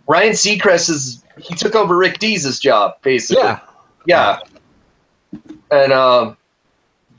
Ryan 0.07 0.33
Seacrest 0.33 0.91
is 0.91 1.25
he 1.39 1.55
took 1.55 1.75
over 1.75 1.97
Rick 1.97 2.19
Dees' 2.19 2.61
job 2.61 3.01
basically. 3.03 3.43
Yeah. 3.43 3.61
yeah. 4.07 4.39
And 5.71 5.93
um, 5.93 6.37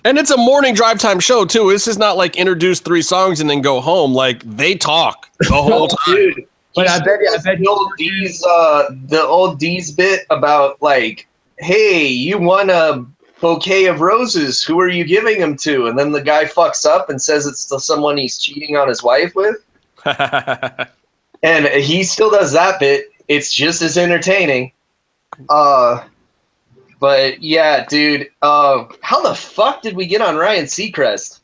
And 0.05 0.17
it's 0.17 0.31
a 0.31 0.37
morning 0.37 0.73
drive 0.73 0.99
time 0.99 1.19
show 1.19 1.45
too. 1.45 1.69
This 1.69 1.87
is 1.87 1.97
not 1.97 2.17
like 2.17 2.35
introduce 2.35 2.79
three 2.79 3.01
songs 3.01 3.39
and 3.41 3.49
then 3.49 3.61
go 3.61 3.81
home. 3.81 4.13
Like 4.13 4.41
they 4.43 4.75
talk 4.75 5.29
the 5.39 5.45
whole 5.53 5.87
time. 5.87 6.15
dude, 6.15 6.47
But 6.75 6.87
I 6.87 6.93
he's 6.93 7.01
bet- 7.01 7.19
I 7.33 7.37
bet 7.43 7.59
the 7.59 7.67
old 7.67 7.91
Dees, 7.97 8.43
uh, 8.47 8.89
the 9.07 9.21
old 9.23 9.59
D's 9.59 9.91
bit 9.91 10.21
about 10.29 10.81
like, 10.81 11.27
hey, 11.59 12.05
you 12.07 12.37
won 12.37 12.69
a 12.69 13.05
bouquet 13.41 13.85
of 13.85 13.99
roses. 14.01 14.63
Who 14.63 14.79
are 14.79 14.87
you 14.89 15.03
giving 15.03 15.39
them 15.39 15.55
to? 15.57 15.87
And 15.87 15.97
then 15.99 16.11
the 16.11 16.21
guy 16.21 16.45
fucks 16.45 16.85
up 16.85 17.09
and 17.09 17.21
says 17.21 17.45
it's 17.45 17.65
to 17.65 17.79
someone 17.79 18.17
he's 18.17 18.37
cheating 18.39 18.77
on 18.77 18.87
his 18.87 19.03
wife 19.03 19.33
with. 19.35 19.57
and 21.43 21.65
he 21.67 22.03
still 22.03 22.29
does 22.29 22.51
that 22.53 22.79
bit. 22.79 23.05
It's 23.27 23.53
just 23.53 23.81
as 23.81 23.97
entertaining. 23.97 24.71
Uh, 25.49 26.03
but 26.99 27.41
yeah, 27.41 27.85
dude. 27.85 28.29
Uh, 28.41 28.85
how 29.01 29.21
the 29.21 29.35
fuck 29.35 29.81
did 29.81 29.95
we 29.95 30.05
get 30.05 30.21
on 30.21 30.35
Ryan 30.35 30.65
Seacrest? 30.65 31.39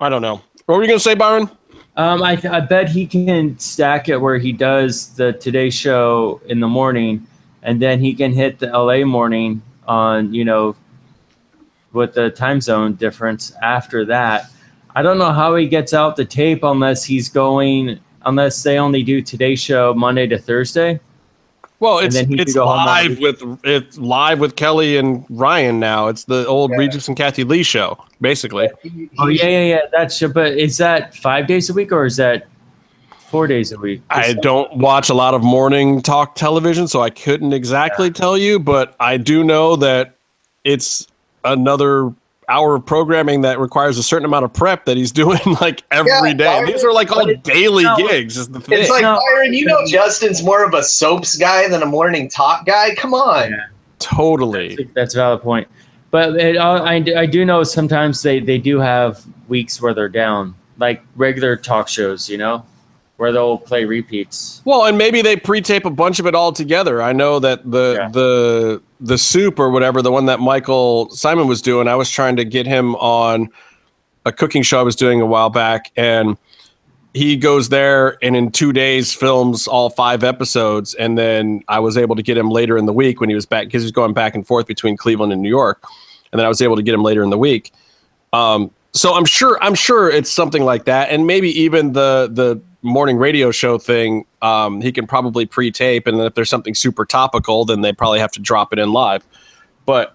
I 0.00 0.08
don't 0.08 0.22
know. 0.22 0.42
What 0.66 0.76
were 0.76 0.82
you 0.82 0.88
gonna 0.88 1.00
say, 1.00 1.14
Byron? 1.14 1.50
Um, 1.96 2.22
I, 2.22 2.40
I 2.48 2.60
bet 2.60 2.88
he 2.88 3.06
can 3.06 3.58
stack 3.58 4.08
it 4.08 4.20
where 4.20 4.38
he 4.38 4.52
does 4.52 5.14
the 5.14 5.32
Today 5.32 5.70
Show 5.70 6.40
in 6.46 6.60
the 6.60 6.68
morning, 6.68 7.26
and 7.62 7.82
then 7.82 8.00
he 8.00 8.14
can 8.14 8.32
hit 8.32 8.58
the 8.58 8.68
LA 8.68 9.04
morning 9.04 9.62
on 9.86 10.32
you 10.32 10.44
know 10.44 10.76
with 11.92 12.14
the 12.14 12.30
time 12.30 12.60
zone 12.60 12.94
difference 12.94 13.52
after 13.62 14.04
that. 14.04 14.50
I 14.94 15.02
don't 15.02 15.18
know 15.18 15.32
how 15.32 15.56
he 15.56 15.66
gets 15.66 15.94
out 15.94 16.16
the 16.16 16.24
tape 16.24 16.62
unless 16.62 17.04
he's 17.04 17.28
going 17.28 17.98
unless 18.26 18.62
they 18.62 18.78
only 18.78 19.02
do 19.02 19.22
Today 19.22 19.54
Show 19.54 19.94
Monday 19.94 20.26
to 20.26 20.38
Thursday. 20.38 21.00
Well, 21.80 21.98
And 21.98 22.06
it's 22.08 22.16
then 22.16 22.38
it's 22.38 22.54
go 22.54 22.66
home 22.66 22.80
on 22.80 22.86
live 22.86 23.18
with 23.20 23.42
it's 23.64 23.98
live 23.98 24.40
with 24.40 24.56
Kelly 24.56 24.96
and 24.96 25.24
Ryan 25.30 25.78
now. 25.78 26.08
It's 26.08 26.24
the 26.24 26.46
old 26.46 26.72
Yeah. 26.72 26.78
Regis 26.78 27.06
and 27.08 27.16
Kathie 27.16 27.44
Lee 27.44 27.62
show, 27.62 27.96
basically. 28.20 28.68
He- 28.82 29.08
Oh 29.18 29.26
he- 29.28 29.38
yeah, 29.38 29.46
yeah, 29.46 29.62
yeah. 29.64 29.80
That's 29.92 30.20
but 30.20 30.52
is 30.58 30.76
that 30.78 31.14
five 31.14 31.46
days 31.46 31.70
a 31.70 31.72
week 31.72 31.92
or 31.92 32.04
is 32.06 32.16
that 32.16 32.46
Four 33.30 33.46
days 33.46 33.72
a 33.72 33.78
week. 33.78 34.00
I 34.08 34.32
don't 34.32 34.74
watch 34.78 35.10
a 35.10 35.14
lot 35.14 35.34
of 35.34 35.42
morning 35.42 36.00
talk 36.00 36.34
television, 36.34 36.88
so 36.88 37.02
I 37.02 37.10
couldn't 37.10 37.52
exactly 37.52 38.10
tell 38.10 38.38
you, 38.38 38.58
but 38.58 38.94
I 39.00 39.18
do 39.18 39.44
know 39.44 39.76
that 39.76 40.14
it's 40.64 41.06
another 41.44 42.10
hour 42.48 42.76
of 42.76 42.86
programming 42.86 43.42
that 43.42 43.58
requires 43.58 43.98
a 43.98 44.02
certain 44.02 44.24
amount 44.24 44.44
of 44.44 44.52
prep 44.52 44.84
that 44.86 44.96
he's 44.96 45.12
doing 45.22 45.38
like 45.60 45.82
every 45.90 46.10
Yeah, 46.10 46.32
day. 46.34 46.44
Byron, 46.44 46.66
These 46.72 46.84
are 46.84 46.92
like 46.92 47.10
all 47.12 47.26
daily 47.42 47.84
no, 47.84 47.96
gigs. 47.96 48.36
Is 48.36 48.48
the 48.48 48.60
thing. 48.60 48.78
It's 48.80 48.90
like 48.90 49.02
No. 49.02 49.20
Byron, 49.32 49.52
you 49.54 49.64
know, 49.66 49.84
Justin's 49.86 50.42
more 50.42 50.64
of 50.64 50.74
a 50.74 50.82
soaps 50.82 51.36
guy 51.36 51.68
than 51.68 51.82
a 51.82 51.86
morning 51.86 52.28
talk 52.28 52.64
guy. 52.66 52.94
Come 52.94 53.14
on. 53.14 53.50
Yeah. 53.50 53.66
totally. 53.98 54.88
That's 54.94 55.14
a 55.14 55.18
valid 55.18 55.42
point. 55.42 55.68
But 56.10 56.36
it, 56.40 56.56
uh, 56.56 56.82
I, 56.82 56.94
I 57.16 57.26
do 57.26 57.44
know 57.44 57.62
sometimes 57.64 58.22
they, 58.22 58.40
they 58.40 58.56
do 58.58 58.78
have 58.80 59.24
weeks 59.48 59.80
where 59.82 59.92
they're 59.92 60.08
down, 60.08 60.54
like 60.78 61.02
regular 61.16 61.54
talk 61.56 61.86
shows, 61.88 62.30
you 62.30 62.38
know, 62.38 62.64
where 63.18 63.32
they'll 63.32 63.58
play 63.58 63.84
repeats. 63.84 64.62
Well, 64.64 64.84
and 64.86 64.96
maybe 64.96 65.22
they 65.22 65.36
pre-tape 65.36 65.84
a 65.84 65.90
bunch 65.90 66.20
of 66.20 66.26
it 66.26 66.34
all 66.34 66.52
together. 66.52 67.02
I 67.02 67.12
know 67.12 67.38
that 67.40 67.68
the 67.70 67.96
Yeah. 67.98 68.08
the 68.08 68.80
the 69.00 69.18
soup 69.18 69.58
or 69.58 69.70
whatever, 69.70 70.02
the 70.02 70.10
one 70.10 70.26
that 70.26 70.40
Michael 70.40 71.08
Symon 71.12 71.46
was 71.46 71.60
doing, 71.62 71.86
I 71.86 71.94
was 71.94 72.10
trying 72.10 72.36
to 72.36 72.44
get 72.44 72.66
him 72.66 72.96
on 72.96 73.48
a 74.24 74.32
cooking 74.32 74.62
show 74.62 74.80
I 74.80 74.82
was 74.82 74.96
doing 74.96 75.20
a 75.20 75.26
while 75.26 75.50
back, 75.50 75.90
and 75.96 76.36
he 77.14 77.36
goes 77.36 77.68
there 77.70 78.18
and 78.22 78.36
in 78.36 78.50
two 78.52 78.72
days 78.72 79.12
films 79.12 79.66
all 79.66 79.90
five 79.90 80.22
episodes, 80.22 80.94
and 80.94 81.18
then 81.18 81.62
I 81.68 81.80
was 81.80 81.96
able 81.96 82.14
to 82.16 82.22
get 82.22 82.36
him 82.36 82.50
later 82.50 82.76
in 82.78 82.86
the 82.86 82.92
week 82.92 83.20
when 83.20 83.28
he 83.28 83.34
was 83.34 83.46
back 83.46 83.66
because 83.66 83.82
he 83.82 83.86
was 83.86 83.92
going 83.92 84.12
back 84.14 84.34
and 84.34 84.46
forth 84.46 84.66
between 84.66 84.96
Cleveland 84.96 85.32
and 85.32 85.42
New 85.42 85.48
York, 85.48 85.82
and 86.32 86.38
then 86.38 86.46
I 86.46 86.48
was 86.48 86.60
able 86.62 86.76
to 86.76 86.82
get 86.82 86.94
him 86.94 87.02
later 87.02 87.22
in 87.24 87.30
the 87.30 87.38
week. 87.38 87.72
Um, 88.32 88.70
so 88.92 89.14
I'm 89.14 89.24
sure 89.24 89.58
I'm 89.60 89.74
sure 89.74 90.08
it's 90.08 90.30
something 90.30 90.64
like 90.64 90.84
that, 90.84 91.10
and 91.10 91.26
maybe 91.26 91.50
even 91.60 91.92
the 91.94 92.28
the 92.32 92.60
morning 92.82 93.16
radio 93.16 93.50
show 93.50 93.78
thing. 93.78 94.24
Um, 94.42 94.80
he 94.80 94.92
can 94.92 95.06
probably 95.06 95.46
pre-tape, 95.46 96.06
and 96.06 96.18
then 96.18 96.26
if 96.26 96.34
there's 96.34 96.50
something 96.50 96.74
super 96.74 97.04
topical, 97.04 97.64
then 97.64 97.80
they 97.80 97.92
probably 97.92 98.20
have 98.20 98.32
to 98.32 98.40
drop 98.40 98.72
it 98.72 98.78
in 98.78 98.92
live. 98.92 99.26
But 99.86 100.14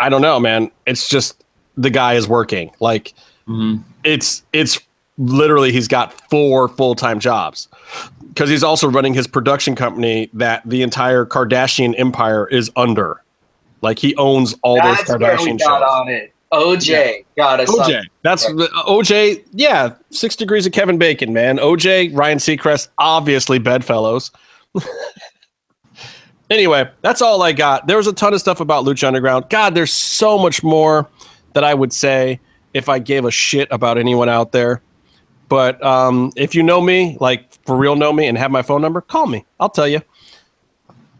I 0.00 0.08
don't 0.08 0.22
know, 0.22 0.40
man. 0.40 0.70
It's 0.86 1.08
just 1.08 1.44
the 1.76 1.90
guy 1.90 2.14
is 2.14 2.28
working. 2.28 2.70
Like 2.80 3.14
hmm 3.46 3.76
it's 4.04 4.42
it's 4.52 4.78
literally 5.18 5.72
he's 5.72 5.88
got 5.88 6.12
four 6.28 6.68
full-time 6.68 7.20
jobs 7.20 7.68
because 8.28 8.48
he's 8.48 8.64
also 8.64 8.88
running 8.88 9.14
his 9.14 9.26
production 9.26 9.74
company 9.74 10.30
that 10.32 10.62
the 10.64 10.82
entire 10.82 11.24
Kardashian 11.26 11.94
empire 11.98 12.46
is 12.48 12.70
under. 12.76 13.22
Like 13.82 13.98
he 13.98 14.16
owns 14.16 14.54
all 14.62 14.76
That's 14.76 15.06
those 15.06 15.18
Kardashian 15.18 15.60
shows. 15.60 16.31
OJ 16.52 17.24
got 17.36 17.60
us. 17.60 17.70
OJ. 17.70 18.02
That's 18.22 18.44
the 18.46 18.68
OJ. 18.86 19.44
Yeah, 19.52 19.94
six 20.10 20.36
degrees 20.36 20.66
of 20.66 20.72
Kevin 20.72 20.98
Bacon, 20.98 21.32
man. 21.32 21.58
OJ, 21.58 22.16
Ryan 22.16 22.38
Seacrest, 22.38 22.88
obviously 22.98 23.58
bedfellows. 23.58 24.30
anyway, 26.50 26.90
that's 27.00 27.22
all 27.22 27.42
I 27.42 27.52
got. 27.52 27.86
There 27.86 27.96
was 27.96 28.06
a 28.06 28.12
ton 28.12 28.34
of 28.34 28.40
stuff 28.40 28.60
about 28.60 28.84
Lucha 28.84 29.04
Underground. 29.06 29.46
God, 29.48 29.74
there's 29.74 29.92
so 29.92 30.38
much 30.38 30.62
more 30.62 31.08
that 31.54 31.64
I 31.64 31.72
would 31.72 31.92
say 31.92 32.38
if 32.74 32.88
I 32.88 32.98
gave 32.98 33.24
a 33.24 33.30
shit 33.30 33.68
about 33.70 33.98
anyone 33.98 34.28
out 34.28 34.52
there. 34.52 34.82
But 35.48 35.82
um, 35.84 36.32
if 36.36 36.54
you 36.54 36.62
know 36.62 36.80
me, 36.80 37.16
like 37.20 37.52
for 37.66 37.76
real 37.76 37.96
know 37.96 38.12
me, 38.12 38.26
and 38.26 38.38
have 38.38 38.50
my 38.50 38.62
phone 38.62 38.80
number, 38.80 39.00
call 39.00 39.26
me. 39.26 39.44
I'll 39.60 39.70
tell 39.70 39.88
you. 39.88 40.02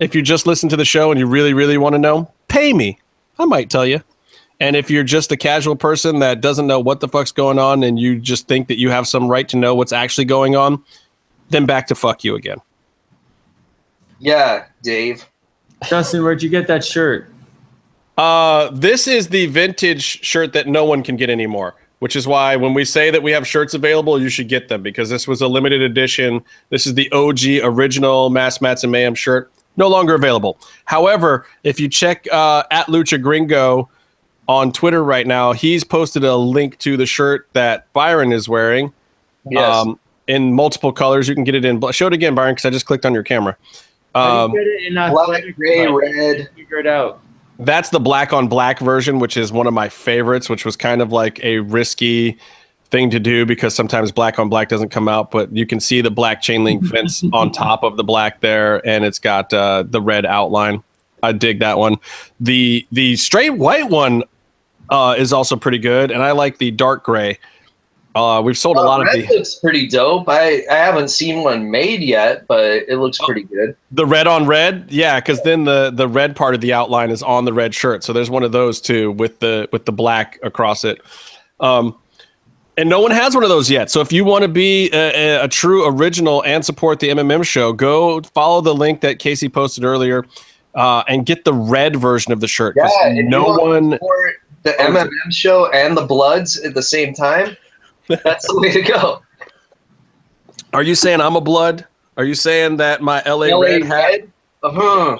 If 0.00 0.14
you 0.14 0.22
just 0.22 0.46
listen 0.46 0.68
to 0.70 0.76
the 0.76 0.84
show 0.84 1.10
and 1.10 1.20
you 1.20 1.26
really, 1.26 1.54
really 1.54 1.78
want 1.78 1.94
to 1.94 1.98
know, 1.98 2.32
pay 2.48 2.72
me. 2.72 2.98
I 3.38 3.44
might 3.44 3.70
tell 3.70 3.86
you. 3.86 4.02
And 4.62 4.76
if 4.76 4.92
you're 4.92 5.02
just 5.02 5.32
a 5.32 5.36
casual 5.36 5.74
person 5.74 6.20
that 6.20 6.40
doesn't 6.40 6.68
know 6.68 6.78
what 6.78 7.00
the 7.00 7.08
fuck's 7.08 7.32
going 7.32 7.58
on 7.58 7.82
and 7.82 7.98
you 7.98 8.20
just 8.20 8.46
think 8.46 8.68
that 8.68 8.78
you 8.78 8.90
have 8.90 9.08
some 9.08 9.26
right 9.26 9.48
to 9.48 9.56
know 9.56 9.74
what's 9.74 9.92
actually 9.92 10.24
going 10.24 10.54
on, 10.54 10.84
then 11.50 11.66
back 11.66 11.88
to 11.88 11.96
fuck 11.96 12.22
you 12.22 12.36
again. 12.36 12.58
Yeah, 14.20 14.66
Dave. 14.84 15.26
Justin, 15.88 16.22
where'd 16.22 16.44
you 16.44 16.48
get 16.48 16.68
that 16.68 16.84
shirt? 16.84 17.28
Uh, 18.16 18.70
this 18.70 19.08
is 19.08 19.30
the 19.30 19.46
vintage 19.46 20.24
shirt 20.24 20.52
that 20.52 20.68
no 20.68 20.84
one 20.84 21.02
can 21.02 21.16
get 21.16 21.28
anymore, 21.28 21.74
which 21.98 22.14
is 22.14 22.28
why 22.28 22.54
when 22.54 22.72
we 22.72 22.84
say 22.84 23.10
that 23.10 23.20
we 23.20 23.32
have 23.32 23.44
shirts 23.44 23.74
available, 23.74 24.22
you 24.22 24.28
should 24.28 24.48
get 24.48 24.68
them 24.68 24.80
because 24.80 25.10
this 25.10 25.26
was 25.26 25.40
a 25.40 25.48
limited 25.48 25.82
edition. 25.82 26.40
This 26.68 26.86
is 26.86 26.94
the 26.94 27.10
OG 27.10 27.64
original 27.64 28.30
Masks 28.30 28.60
Mats 28.60 28.84
and 28.84 28.92
Mayhem 28.92 29.16
shirt, 29.16 29.50
no 29.76 29.88
longer 29.88 30.14
available. 30.14 30.56
However, 30.84 31.46
if 31.64 31.80
you 31.80 31.88
check 31.88 32.28
uh, 32.30 32.62
at 32.70 32.86
Lucha 32.86 33.20
Gringo 33.20 33.90
on 34.48 34.72
Twitter 34.72 35.02
right 35.02 35.26
now, 35.26 35.52
he's 35.52 35.84
posted 35.84 36.24
a 36.24 36.36
link 36.36 36.78
to 36.78 36.96
the 36.96 37.06
shirt 37.06 37.48
that 37.52 37.92
Byron 37.92 38.32
is 38.32 38.48
wearing. 38.48 38.92
Yes. 39.48 39.74
um, 39.74 39.98
in 40.26 40.52
multiple 40.52 40.92
colors. 40.92 41.28
You 41.28 41.34
can 41.34 41.44
get 41.44 41.54
it 41.54 41.64
in. 41.64 41.80
Show 41.90 42.06
it 42.06 42.12
again, 42.12 42.34
Byron, 42.34 42.54
because 42.54 42.64
I 42.64 42.70
just 42.70 42.86
clicked 42.86 43.04
on 43.04 43.12
your 43.14 43.22
camera. 43.22 43.56
Um, 44.14 44.52
you 44.52 44.58
get 44.58 44.66
it 44.66 44.86
in 44.86 44.94
Black, 44.94 45.44
gray, 45.56 45.86
red. 45.86 46.50
Figure 46.54 46.78
it 46.78 46.86
out. 46.86 47.20
that's 47.58 47.90
the 47.90 48.00
black 48.00 48.32
on 48.32 48.48
black 48.48 48.78
version, 48.78 49.18
which 49.18 49.36
is 49.36 49.52
one 49.52 49.66
of 49.66 49.74
my 49.74 49.88
favorites, 49.88 50.48
which 50.48 50.64
was 50.64 50.76
kind 50.76 51.00
of 51.00 51.12
like 51.12 51.42
a 51.44 51.58
risky 51.60 52.38
thing 52.90 53.08
to 53.10 53.18
do 53.18 53.46
because 53.46 53.74
sometimes 53.74 54.12
black 54.12 54.38
on 54.38 54.48
black 54.48 54.68
doesn't 54.68 54.90
come 54.90 55.08
out, 55.08 55.30
but 55.30 55.50
you 55.56 55.66
can 55.66 55.80
see 55.80 56.00
the 56.02 56.10
black 56.10 56.42
chain 56.42 56.62
link 56.62 56.86
fence 56.90 57.24
on 57.32 57.50
top 57.50 57.82
of 57.82 57.96
the 57.96 58.04
black 58.04 58.40
there, 58.40 58.86
and 58.86 59.04
it's 59.04 59.18
got 59.18 59.52
uh, 59.52 59.82
the 59.86 60.00
red 60.00 60.26
outline. 60.26 60.82
I 61.22 61.32
dig 61.32 61.60
that 61.60 61.78
one. 61.78 61.96
The 62.40 62.86
the 62.92 63.16
straight 63.16 63.50
white 63.50 63.88
one 63.88 64.24
uh, 64.92 65.14
is 65.18 65.32
also 65.32 65.56
pretty 65.56 65.78
good, 65.78 66.10
and 66.10 66.22
I 66.22 66.30
like 66.32 66.58
the 66.58 66.70
dark 66.70 67.02
gray. 67.04 67.38
Uh, 68.14 68.42
we've 68.44 68.58
sold 68.58 68.76
a 68.76 68.80
Uh, 68.80 68.84
lot 68.84 69.00
of 69.00 69.06
red 69.06 69.26
the 69.26 69.34
looks 69.34 69.54
pretty 69.54 69.86
dope. 69.88 70.28
I, 70.28 70.62
I 70.70 70.74
haven't 70.74 71.08
seen 71.08 71.42
one 71.42 71.70
made 71.70 72.02
yet, 72.02 72.46
but 72.46 72.60
it 72.86 72.98
looks 72.98 73.18
Oh. 73.20 73.24
pretty 73.24 73.44
good. 73.44 73.74
The 73.90 74.04
red 74.04 74.26
on 74.26 74.46
red, 74.46 74.84
yeah, 74.90 75.18
because 75.18 75.42
then 75.44 75.64
the 75.64 75.90
the 75.90 76.06
red 76.06 76.36
part 76.36 76.54
of 76.54 76.60
the 76.60 76.74
outline 76.74 77.08
is 77.10 77.22
on 77.22 77.46
the 77.46 77.54
red 77.54 77.74
shirt. 77.74 78.04
So 78.04 78.12
there's 78.12 78.28
one 78.28 78.42
of 78.42 78.52
those 78.52 78.82
too 78.82 79.12
with 79.12 79.38
the 79.40 79.66
with 79.72 79.86
the 79.86 79.92
black 79.92 80.38
across 80.42 80.84
it. 80.84 81.00
Um, 81.58 81.96
and 82.76 82.88
no 82.90 83.00
one 83.00 83.12
has 83.12 83.34
one 83.34 83.44
of 83.44 83.48
those 83.50 83.70
yet. 83.70 83.90
So 83.90 84.00
if 84.02 84.12
you 84.12 84.24
want 84.26 84.42
to 84.42 84.48
be 84.48 84.90
a, 84.92 85.38
a, 85.40 85.44
a 85.44 85.48
true 85.48 85.86
original 85.88 86.42
and 86.44 86.62
support 86.64 87.00
the 87.00 87.08
MMM 87.08 87.44
show, 87.44 87.72
go 87.72 88.20
follow 88.34 88.60
the 88.60 88.74
link 88.74 89.00
that 89.02 89.18
Casey 89.20 89.48
posted 89.48 89.84
earlier 89.84 90.26
uh, 90.74 91.02
and 91.08 91.24
get 91.24 91.44
the 91.44 91.52
red 91.54 91.96
version 91.96 92.32
of 92.32 92.40
the 92.40 92.48
shirt. 92.48 92.74
Yeah, 92.76 93.12
no 93.24 93.44
one. 93.56 93.98
Or 94.64 94.72
the 94.72 94.82
Oh, 94.82 94.90
MMM 94.92 95.32
show 95.32 95.70
and 95.72 95.96
the 95.96 96.04
Bloods 96.06 96.58
at 96.60 96.74
the 96.74 96.82
same 96.82 97.14
time. 97.14 97.56
That's 98.08 98.46
the 98.46 98.60
way 98.60 98.70
to 98.72 98.82
go. 98.82 99.22
Are 100.72 100.82
you 100.82 100.94
saying 100.94 101.20
I'm 101.20 101.36
a 101.36 101.40
blood? 101.40 101.86
Are 102.16 102.24
you 102.24 102.34
saying 102.34 102.76
that 102.78 103.02
my 103.02 103.22
LA, 103.26 103.46
LA 103.46 103.60
red 103.60 103.84
hat? 103.84 103.90
Red. 104.10 104.32
Uh-huh. 104.62 105.18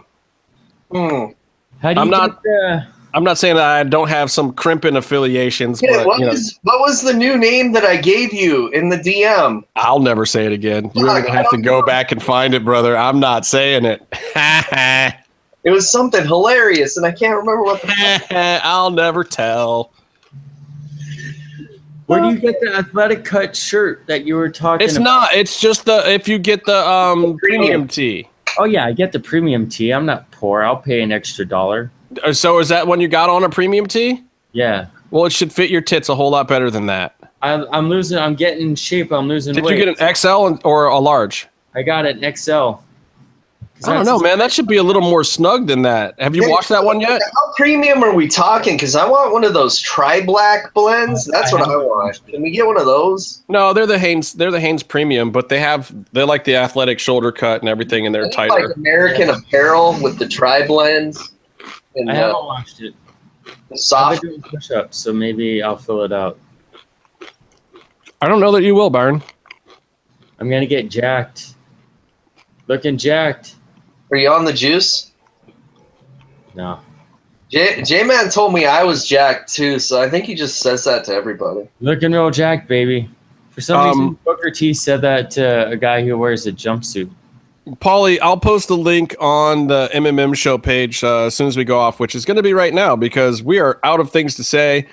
Hmm. 0.91 1.33
How 1.81 1.93
do 1.93 1.95
you 1.95 2.03
I'm 2.03 2.11
not- 2.11 2.43
the, 2.43 2.87
I'm 3.15 3.25
not 3.25 3.37
saying 3.37 3.57
that 3.57 3.67
I 3.67 3.83
don't 3.83 4.09
have 4.09 4.31
some 4.31 4.55
crimping 4.55 4.97
affiliations, 4.97 5.83
Yeah, 5.83 5.99
but 5.99 6.07
what 6.07 6.19
you 6.21 6.25
know, 6.27 6.31
was 6.33 6.59
what 6.63 6.81
was 6.81 7.03
the 7.03 7.13
new 7.13 7.37
name 7.37 7.73
that 7.73 7.85
I 7.85 7.97
gave 7.97 8.33
you 8.33 8.69
in 8.69 8.89
the 8.89 8.97
DM? 8.97 9.65
I'll 9.77 9.99
never 9.99 10.25
say 10.25 10.47
it 10.47 10.53
again. 10.53 10.91
You're 10.95 11.07
gonna 11.07 11.31
have 11.31 11.51
to 11.51 11.59
go 11.59 11.81
know. 11.81 11.87
back 11.87 12.11
and 12.13 12.23
find 12.23 12.55
it, 12.55 12.65
brother. 12.65 12.97
I'm 12.97 13.21
not 13.21 13.45
saying 13.45 13.85
it. 13.85 14.01
It 15.65 15.71
was 15.71 15.91
something 15.91 16.25
hilarious, 16.27 16.97
and 16.97 17.07
I 17.07 17.13
can't 17.13 17.37
remember 17.37 17.63
what 17.63 17.81
the 17.83 18.27
I'll 18.65 18.91
never 18.91 19.23
tell. 19.25 19.93
where 22.07 22.21
do 22.21 22.29
you 22.31 22.39
get 22.39 22.61
the 22.61 22.75
athletic 22.75 23.25
cut 23.25 23.55
shirt 23.57 24.05
that 24.09 24.25
you 24.25 24.35
were 24.35 24.49
talking 24.51 24.77
about? 24.77 24.83
It's 24.85 24.97
about? 24.97 25.05
not. 25.05 25.35
It's 25.35 25.61
just 25.61 25.85
the 25.85 26.11
if 26.13 26.27
you 26.29 26.39
get 26.39 26.65
the 26.65 26.77
um 26.89 27.37
Premium. 27.39 27.39
premium 27.39 27.89
tee. 27.89 28.29
Oh 28.59 28.65
yeah, 28.65 28.85
I 28.87 28.93
get 28.93 29.13
the 29.13 29.21
premium 29.21 29.69
tee. 29.69 29.93
I'm 29.93 30.05
not 30.05 30.31
poor. 30.33 30.63
I'll 30.63 30.77
pay 30.77 31.01
an 31.01 31.13
extra 31.13 31.45
dollar. 31.47 31.91
Uh, 32.25 32.33
So 32.33 32.59
is 32.59 32.69
that 32.69 32.87
one 32.87 33.01
you 33.01 33.09
got 33.09 33.31
on 33.31 33.45
a 33.45 33.49
premium 33.49 33.87
tee? 33.87 34.23
Yeah. 34.53 34.87
Well, 35.11 35.25
it 35.27 35.33
should 35.33 35.53
fit 35.53 35.71
your 35.71 35.81
tits 35.81 36.09
a 36.09 36.15
whole 36.15 36.31
lot 36.31 36.49
better 36.49 36.71
than 36.71 36.87
that. 36.87 37.15
I'm, 37.41 37.67
I'm 37.73 37.89
losing. 37.89 38.19
I'm 38.19 38.35
getting 38.35 38.69
in 38.71 38.75
shape. 38.75 39.11
I'm 39.13 39.29
losing 39.29 39.55
Did 39.55 39.65
weight. 39.65 39.79
you 39.79 39.85
get 39.85 40.01
an 40.01 40.15
XL 40.15 40.57
or 40.65 40.87
a 40.87 40.99
large? 40.99 41.47
I 41.75 41.83
got 41.83 42.05
an 42.07 42.21
XL. 42.37 42.73
'Cause 43.83 43.89
I 43.91 43.95
don't 43.97 44.07
know, 44.07 44.19
man. 44.21 44.39
That 44.39 44.53
should 44.53 44.69
be 44.69 44.77
a 44.77 44.83
little 44.83 45.03
more 45.03 45.25
snug 45.25 45.67
than 45.67 45.83
that. 45.83 46.15
Have 46.21 46.37
you 46.37 46.45
Hey, 46.45 46.51
watched 46.51 46.69
that 46.69 46.85
one 46.85 47.01
yet? 47.01 47.21
How 47.35 47.53
premium 47.57 48.05
are 48.05 48.15
we 48.15 48.29
talking? 48.29 48.77
Because 48.77 48.95
I 48.95 49.05
want 49.09 49.33
one 49.33 49.43
of 49.43 49.55
those 49.55 49.79
tri-black 49.81 50.73
blends. 50.73 51.25
That's 51.27 51.53
I 51.53 51.57
what 51.57 51.69
I 51.69 51.77
want. 51.77 52.21
Can 52.29 52.43
we 52.43 52.51
get 52.53 52.65
one 52.67 52.79
of 52.79 52.87
those? 52.87 53.43
No, 53.49 53.73
they're 53.73 53.87
the 53.87 53.99
Hanes. 53.99 54.35
They're 54.35 54.53
the 54.53 54.61
Hanes 54.61 54.83
Premium, 54.85 55.33
but 55.33 55.49
they 55.49 55.59
have 55.59 55.93
they 56.13 56.23
like 56.23 56.45
the 56.45 56.55
athletic 56.55 56.99
shoulder 57.01 57.33
cut 57.33 57.61
and 57.61 57.69
everything, 57.69 58.07
and 58.07 58.15
they're 58.15 58.27
It's 58.27 58.37
Like 58.39 58.51
tighter. 58.51 58.71
American 58.73 59.31
Apparel 59.31 59.97
with 60.01 60.19
the 60.19 60.29
tri-blends 60.29 61.33
and 61.97 62.09
I 62.09 62.13
uh, 62.15 62.17
haven't 62.17 62.45
watched 62.45 62.81
it. 62.83 62.95
the 63.45 63.51
I've 63.73 63.79
soft. 63.81 64.23
been 64.23 64.31
doing 64.31 64.43
push-ups, 64.43 64.97
so 64.97 65.13
maybe 65.13 65.61
I'll 65.63 65.77
fill 65.77 66.03
it 66.03 66.13
out. 66.13 66.39
I 68.21 68.29
don't 68.29 68.39
know 68.39 68.53
that 68.53 68.63
you 68.63 68.75
will, 68.77 68.91
Byron. 68.91 69.23
I'm 70.39 70.49
gonna 70.49 70.67
get 70.67 70.89
jacked. 70.89 71.55
Looking 72.69 72.97
jacked. 72.97 73.57
Are 74.13 74.19
you 74.19 74.31
on 74.31 74.45
the 74.45 74.53
juice? 74.53 75.11
No. 76.55 76.79
J 77.49 77.83
J 77.83 78.03
Man 78.05 78.29
told 78.29 78.53
me 78.53 78.67
I 78.67 78.85
was 78.85 79.07
jacked 79.07 79.53
too, 79.53 79.79
so 79.79 80.01
I 80.01 80.09
think 80.09 80.27
he 80.27 80.35
just 80.35 80.61
says 80.61 80.85
that 80.85 81.05
to 81.07 81.15
everybody. 81.15 81.69
Looking 81.81 82.13
real 82.13 82.31
jack, 82.31 82.69
baby. 82.69 83.09
For 83.51 83.61
some 83.63 83.81
Um, 83.81 83.89
reason, 83.89 84.19
Booker 84.25 84.51
T 84.51 84.75
said 84.75 85.01
that 85.01 85.31
to 85.33 85.69
a 85.69 85.77
guy 85.77 86.05
who 86.05 86.17
wears 86.17 86.47
a 86.47 86.53
jumpsuit. 86.53 87.11
Paulie, 87.77 88.19
I'll 88.21 88.39
post 88.39 88.69
the 88.69 88.77
link 88.77 89.15
on 89.21 89.67
the 89.69 89.89
MMM 89.95 90.35
show 90.37 90.59
page 90.59 91.05
uh, 91.05 91.25
as 91.25 91.35
soon 91.35 91.47
as 91.47 91.57
we 91.57 91.65
go 91.65 91.79
off, 91.79 92.01
which 92.01 92.15
is 92.15 92.25
going 92.25 92.37
to 92.37 92.43
be 92.43 92.55
right 92.55 92.75
now 92.75 92.97
because 92.97 93.43
we 93.43 93.61
are 93.61 93.79
out 93.85 94.01
of 94.01 94.11
things 94.11 94.35
to 94.37 94.45
say. 94.45 94.87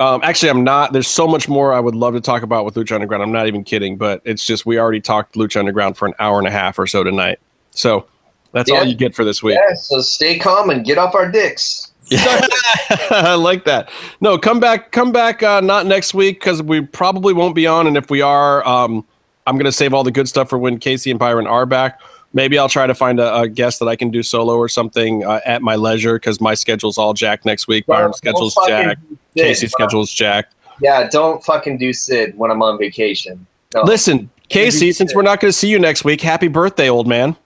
Um, 0.00 0.20
actually, 0.24 0.50
I'm 0.50 0.64
not. 0.64 0.92
There's 0.92 1.06
so 1.08 1.26
much 1.26 1.48
more 1.48 1.72
I 1.72 1.80
would 1.80 1.94
love 1.94 2.14
to 2.14 2.20
talk 2.20 2.42
about 2.42 2.64
with 2.64 2.74
Lucha 2.74 2.92
Underground. 2.92 3.22
I'm 3.22 3.32
not 3.32 3.46
even 3.46 3.62
kidding, 3.64 3.96
but 3.96 4.22
it's 4.24 4.46
just 4.46 4.66
we 4.66 4.78
already 4.78 5.00
talked 5.00 5.34
Lucha 5.34 5.58
Underground 5.58 5.96
for 5.96 6.06
an 6.06 6.14
hour 6.18 6.38
and 6.38 6.48
a 6.48 6.50
half 6.50 6.78
or 6.78 6.86
so 6.86 7.04
tonight. 7.04 7.38
So 7.72 8.06
that's 8.52 8.70
all 8.70 8.84
you 8.84 8.94
get 8.94 9.14
for 9.14 9.24
this 9.24 9.42
week. 9.42 9.56
Yeah, 9.56 9.74
so 9.74 10.00
stay 10.00 10.38
calm 10.38 10.70
and 10.70 10.84
get 10.84 10.98
off 10.98 11.14
our 11.14 11.30
dicks. 11.30 11.92
I 12.10 13.34
like 13.34 13.64
that. 13.66 13.90
No, 14.20 14.36
come 14.38 14.58
back, 14.58 14.90
come 14.90 15.12
back. 15.12 15.42
Uh, 15.42 15.60
not 15.60 15.86
next 15.86 16.14
week 16.14 16.40
because 16.40 16.62
we 16.62 16.80
probably 16.80 17.32
won't 17.32 17.54
be 17.54 17.66
on, 17.66 17.86
and 17.86 17.96
if 17.96 18.10
we 18.10 18.20
are, 18.20 18.66
um, 18.66 19.04
I'm 19.46 19.56
gonna 19.56 19.72
save 19.72 19.94
all 19.94 20.02
the 20.02 20.10
good 20.10 20.28
stuff 20.28 20.48
for 20.48 20.58
when 20.58 20.78
Casey 20.78 21.10
and 21.10 21.18
Byron 21.18 21.46
are 21.46 21.66
back. 21.66 22.00
Maybe 22.32 22.58
I'll 22.58 22.68
try 22.68 22.86
to 22.86 22.94
find 22.94 23.18
a, 23.18 23.40
a 23.40 23.48
guest 23.48 23.80
that 23.80 23.86
I 23.86 23.96
can 23.96 24.10
do 24.10 24.22
solo 24.22 24.56
or 24.56 24.68
something 24.68 25.24
uh, 25.24 25.40
at 25.44 25.62
my 25.62 25.74
leisure 25.74 26.14
because 26.14 26.40
my 26.40 26.54
schedule's 26.54 26.96
all 26.96 27.12
jacked 27.12 27.44
next 27.44 27.66
week. 27.66 27.86
Byron's 27.86 28.20
Don't 28.20 28.32
schedule's 28.34 28.54
fucking 28.54 28.70
jacked. 28.70 29.08
do 29.08 29.18
Sid. 29.36 29.46
Casey's 29.46 29.72
schedule's 29.72 30.12
jacked. 30.12 30.54
Yeah, 30.80 31.08
don't 31.08 31.44
fucking 31.44 31.78
do 31.78 31.92
Sid 31.92 32.36
when 32.38 32.50
I'm 32.50 32.62
on 32.62 32.78
vacation. 32.78 33.46
No. 33.74 33.82
Listen, 33.82 34.30
Casey, 34.48 34.92
since 34.92 35.14
we're 35.14 35.22
not 35.22 35.40
gonna 35.40 35.52
see 35.52 35.68
you 35.68 35.78
next 35.78 36.04
week, 36.04 36.20
happy 36.20 36.48
birthday, 36.48 36.88
old 36.88 37.06
man. 37.06 37.36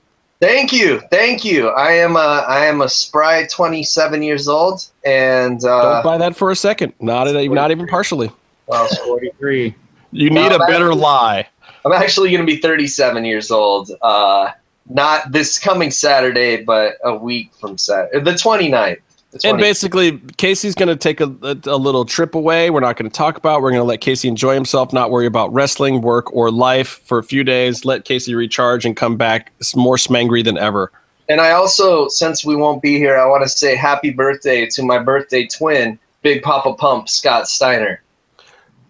Thank 0.45 0.73
you, 0.75 1.01
thank 1.11 1.43
you. 1.43 1.69
I 1.71 1.93
am 1.93 2.17
a 2.17 2.45
I 2.47 2.67
am 2.67 2.83
a 2.83 2.89
spry 2.89 3.47
27 3.47 4.23
years 4.23 4.47
old, 4.47 4.87
and 5.03 5.65
uh, 5.65 5.95
Don't 5.95 6.05
buy 6.05 6.19
that 6.19 6.37
for 6.37 6.51
a 6.51 6.57
second. 6.57 6.93
Not 7.01 7.33
not 7.33 7.71
even 7.71 7.87
partially. 7.87 8.31
well, 8.67 8.87
43. 9.07 9.75
You 10.13 10.29
need 10.29 10.35
No, 10.35 10.47
a 10.57 10.59
that- 10.59 10.69
better 10.69 10.95
lie. 10.95 11.49
I'm 11.87 11.93
actually 11.93 12.31
going 12.31 12.43
to 12.43 12.47
be 12.47 12.61
37 12.61 13.25
years 13.25 13.51
old. 13.51 13.91
Uh, 14.03 14.51
not 14.91 15.33
this 15.33 15.59
coming 15.59 15.91
Saturday, 15.91 16.63
but 16.63 16.97
a 17.05 17.15
week 17.17 17.51
from 17.59 17.79
Saturday, 17.79 18.21
the 18.21 18.33
29th. 18.33 18.99
29th. 19.39 19.51
And 19.51 19.59
basically, 19.59 20.19
Casey's 20.37 20.75
going 20.75 20.89
to 20.89 20.97
take 20.97 21.21
a, 21.21 21.35
a, 21.43 21.59
a 21.67 21.77
little 21.77 22.05
trip 22.05 22.35
away. 22.35 22.71
We're 22.71 22.81
not 22.81 22.97
going 22.97 23.11
to 23.11 23.17
talk 23.17 23.37
about. 23.37 23.63
We're 23.63 23.71
going 23.71 23.81
to 23.81 23.85
let 23.85 24.01
Casey 24.01 24.29
enjoy 24.29 24.55
himself, 24.55 24.93
not 24.93 25.11
worry 25.11 25.27
about 25.27 25.53
wrestling, 25.53 26.01
work, 26.01 26.33
or 26.35 26.51
life 26.51 27.01
for 27.05 27.19
a 27.19 27.25
few 27.25 27.45
days. 27.45 27.85
Let 27.85 28.05
Casey 28.05 28.35
recharge 28.35 28.85
and 28.85 28.97
come 28.97 29.17
back 29.17 29.53
more 29.75 29.97
smangry 29.97 30.45
than 30.45 30.59
ever. 30.59 30.93
And 31.29 31.41
I 31.41 31.53
also, 31.53 32.09
since 32.09 32.45
we 32.45 32.55
won't 32.55 32.83
be 32.83 32.99
here, 32.99 33.19
I 33.19 33.27
want 33.27 33.43
to 33.43 33.49
say 33.49 33.77
happy 33.77 34.11
birthday 34.11 34.67
to 34.67 34.83
my 34.83 34.99
birthday 34.99 35.47
twin, 35.47 35.99
Big 36.23 36.43
Papa 36.43 36.75
Pump, 36.75 37.09
Scott 37.09 37.49
Steiner. 37.49 38.03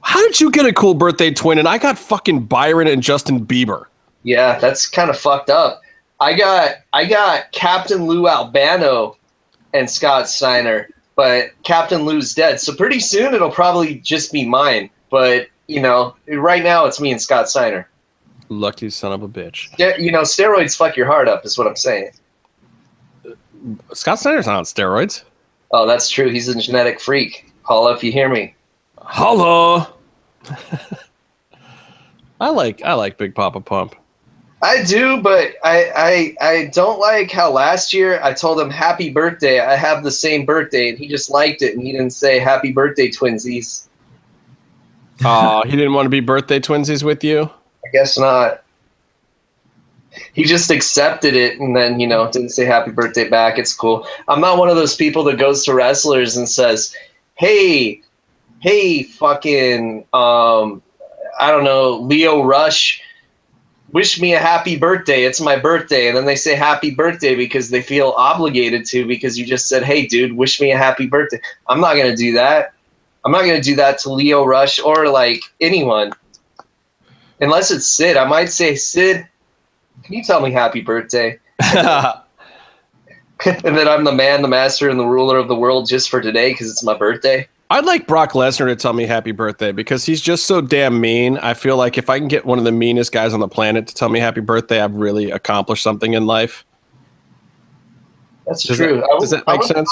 How 0.00 0.20
did 0.20 0.40
you 0.40 0.50
get 0.50 0.66
a 0.66 0.73
cool 0.73 0.94
birthday 0.94 1.31
twin? 1.31 1.58
And 1.58 1.66
I 1.66 1.78
got 1.78 1.98
fucking 1.98 2.44
Byron 2.44 2.89
and 2.89 3.02
Justin 3.02 3.44
Bieber. 3.47 3.86
Yeah, 4.23 4.58
that's 4.58 4.86
kind 4.86 5.10
of 5.10 5.18
fucked 5.18 5.50
up. 5.50 5.81
I 6.20 6.34
got 6.34 6.76
I 6.92 7.05
got 7.05 7.52
Captain 7.52 8.06
Lou 8.06 8.28
Albano 8.28 9.16
and 9.75 9.91
Scott 9.91 10.28
Steiner, 10.28 10.89
but 11.17 11.51
Captain 11.65 12.05
Lou's 12.05 12.35
dead. 12.35 12.61
So 12.61 12.75
pretty 12.75 13.01
soon 13.01 13.35
it'll 13.35 13.51
probably 13.51 13.97
just 13.97 14.33
be 14.33 14.47
mine. 14.47 14.89
But 15.11 15.49
you 15.67 15.83
know, 15.83 16.17
right 16.28 16.62
now 16.62 16.86
it's 16.86 17.01
me 17.01 17.11
and 17.11 17.20
Scott 17.20 17.51
Steiner. 17.51 17.89
Lucky 18.49 18.89
son 18.91 19.12
of 19.12 19.23
a 19.23 19.28
bitch. 19.28 19.75
Yeah, 19.78 19.97
you 19.97 20.12
know, 20.12 20.23
steroids 20.23 20.77
fuck 20.77 20.97
your 20.97 21.07
heart 21.07 21.28
up, 21.28 21.44
is 21.44 21.59
what 21.59 21.67
I'm 21.67 21.77
saying. 21.77 22.11
Scott 23.93 24.19
Steiner's 24.19 24.47
not 24.47 24.57
on 24.57 24.65
steroids. 24.65 25.25
Oh, 25.73 25.86
that's 25.86 26.11
true. 26.11 26.28
He's 26.28 26.49
a 26.49 26.59
genetic 26.59 27.01
freak. 27.01 27.53
Paula, 27.65 27.94
if 27.94 28.05
you 28.05 28.12
hear 28.12 28.28
me. 28.28 28.55
Hello. 28.99 29.86
I 32.41 32.51
like 32.51 32.83
I 32.83 32.93
like 32.94 33.17
Big 33.17 33.35
Papa 33.35 33.61
Pump. 33.61 33.94
I 34.62 34.83
do, 34.83 35.20
but 35.20 35.55
I, 35.62 36.34
I 36.41 36.49
I 36.49 36.70
don't 36.73 36.99
like 36.99 37.31
how 37.31 37.50
last 37.50 37.92
year 37.92 38.20
I 38.23 38.33
told 38.33 38.58
him 38.58 38.70
happy 38.70 39.10
birthday. 39.10 39.60
I 39.60 39.76
have 39.76 40.02
the 40.02 40.10
same 40.10 40.47
birthday, 40.47 40.89
and 40.89 40.99
he 40.99 41.07
just 41.07 41.28
liked 41.31 41.60
it, 41.60 41.74
and 41.74 41.83
he 41.83 41.92
didn't 41.92 42.10
say 42.10 42.39
happy 42.39 42.73
birthday, 42.73 43.10
twinsies. 43.10 43.89
Oh, 45.24 45.62
he 45.65 45.73
didn't 45.73 45.92
want 45.92 46.07
to 46.07 46.10
be 46.10 46.20
birthday 46.20 46.60
twinsies 46.60 47.02
with 47.02 47.23
you. 47.23 47.42
I 47.84 47.89
guess 47.92 48.18
not. 48.18 48.62
He 50.33 50.44
just 50.44 50.70
accepted 50.70 51.34
it 51.34 51.58
and 51.58 51.76
then, 51.76 52.00
you 52.00 52.07
know, 52.07 52.31
didn't 52.31 52.50
say 52.50 52.65
happy 52.65 52.91
birthday 52.91 53.28
back. 53.28 53.58
It's 53.58 53.74
cool. 53.74 54.07
I'm 54.28 54.41
not 54.41 54.58
one 54.58 54.68
of 54.68 54.76
those 54.76 54.94
people 54.94 55.24
that 55.24 55.39
goes 55.39 55.65
to 55.65 55.74
wrestlers 55.74 56.36
and 56.36 56.49
says, 56.49 56.94
Hey, 57.34 58.00
hey, 58.60 59.02
fucking 59.02 60.07
um 60.12 60.83
I 61.39 61.50
don't 61.50 61.65
know, 61.65 61.97
Lio 61.97 62.44
Rush, 62.44 63.02
wish 63.94 64.20
me 64.20 64.34
a 64.34 64.39
happy 64.39 64.76
birthday. 64.76 65.24
It's 65.24 65.40
my 65.40 65.56
birthday. 65.56 66.08
And 66.08 66.16
then 66.16 66.26
they 66.26 66.36
say 66.36 66.55
happy 66.55 66.90
birthday 66.90 67.34
because 67.34 67.70
they 67.70 67.81
feel 67.81 68.10
obligated 68.18 68.84
to 68.86 69.06
because 69.06 69.39
you 69.39 69.47
just 69.47 69.68
said, 69.68 69.82
Hey 69.82 70.06
dude, 70.06 70.34
wish 70.34 70.60
me 70.60 70.73
a 70.73 70.76
happy 70.76 71.06
birthday. 71.06 71.40
I'm 71.68 71.81
not 71.81 71.97
gonna 71.97 72.14
do 72.14 72.32
that. 72.34 72.74
I'm 73.24 73.32
not 73.32 73.47
gonna 73.47 73.62
do 73.62 73.74
that 73.76 73.98
to 74.00 74.12
Lio 74.12 74.44
Rush 74.44 74.78
or 74.78 75.08
like 75.08 75.42
anyone 75.62 76.12
unless 77.40 77.70
it's 77.70 77.86
Sid, 77.86 78.16
I 78.16 78.26
might 78.26 78.50
say, 78.50 78.74
Sid, 78.74 79.26
can 80.02 80.14
you 80.14 80.24
tell 80.24 80.40
me 80.40 80.50
happy 80.50 80.81
birthday? 80.81 81.39
and 83.47 83.76
then 83.76 83.89
I'm 83.89 84.05
the 84.05 84.12
man, 84.12 84.42
the 84.42 84.48
master, 84.48 84.89
and 84.89 84.98
the 84.98 85.06
ruler 85.06 85.39
of 85.39 85.48
the 85.48 85.55
world 85.55 85.89
just 85.89 86.10
for 86.10 86.20
today 86.20 86.52
because 86.52 86.70
it's 86.70 86.82
my 86.82 86.97
birthday. 86.97 87.47
I'd 87.70 87.84
like 87.86 88.07
Brock 88.07 88.33
Lesnar 88.33 88.67
to 88.67 88.76
tell 88.76 88.93
me 88.93 89.05
happy 89.07 89.33
birthday 89.33 89.73
because 89.73 90.05
he's 90.05 90.20
just 90.20 90.47
so 90.47 90.60
damn 90.60 91.01
mean. 91.01 91.39
I 91.39 91.55
feel 91.55 91.76
like 91.76 91.97
if 91.99 92.10
I 92.10 92.18
can 92.18 92.28
get 92.28 92.44
one 92.44 92.59
of 92.59 92.65
the 92.65 92.73
meanest 92.73 93.10
guys 93.10 93.33
on 93.34 93.41
the 93.41 93.49
planet 93.49 93.86
to 93.89 93.94
tell 93.94 94.09
me 94.09 94.20
happy 94.20 94.41
birthday, 94.43 94.81
I've 94.81 94.94
really 94.94 95.31
accomplished 95.31 95.83
something 95.83 96.12
in 96.12 96.26
life. 96.26 96.65
That's 98.47 98.62
Does 98.65 98.76
true. 98.76 98.97
that- 99.01 99.09
would- 99.10 99.20
does 99.20 99.31
that 99.31 99.47
make 99.47 99.62
sense? 99.62 99.91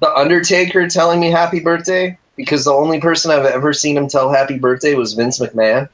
The 0.00 0.12
Undertaker 0.14 0.88
telling 0.88 1.20
me 1.20 1.30
happy 1.30 1.60
birthday 1.60 2.18
because 2.36 2.64
the 2.64 2.72
only 2.72 3.00
person 3.00 3.30
I've 3.30 3.46
ever 3.46 3.72
seen 3.72 3.96
him 3.96 4.08
tell 4.08 4.30
happy 4.32 4.58
birthday 4.58 4.94
was 4.94 5.14
Vince 5.14 5.38
McMahon. 5.38 5.88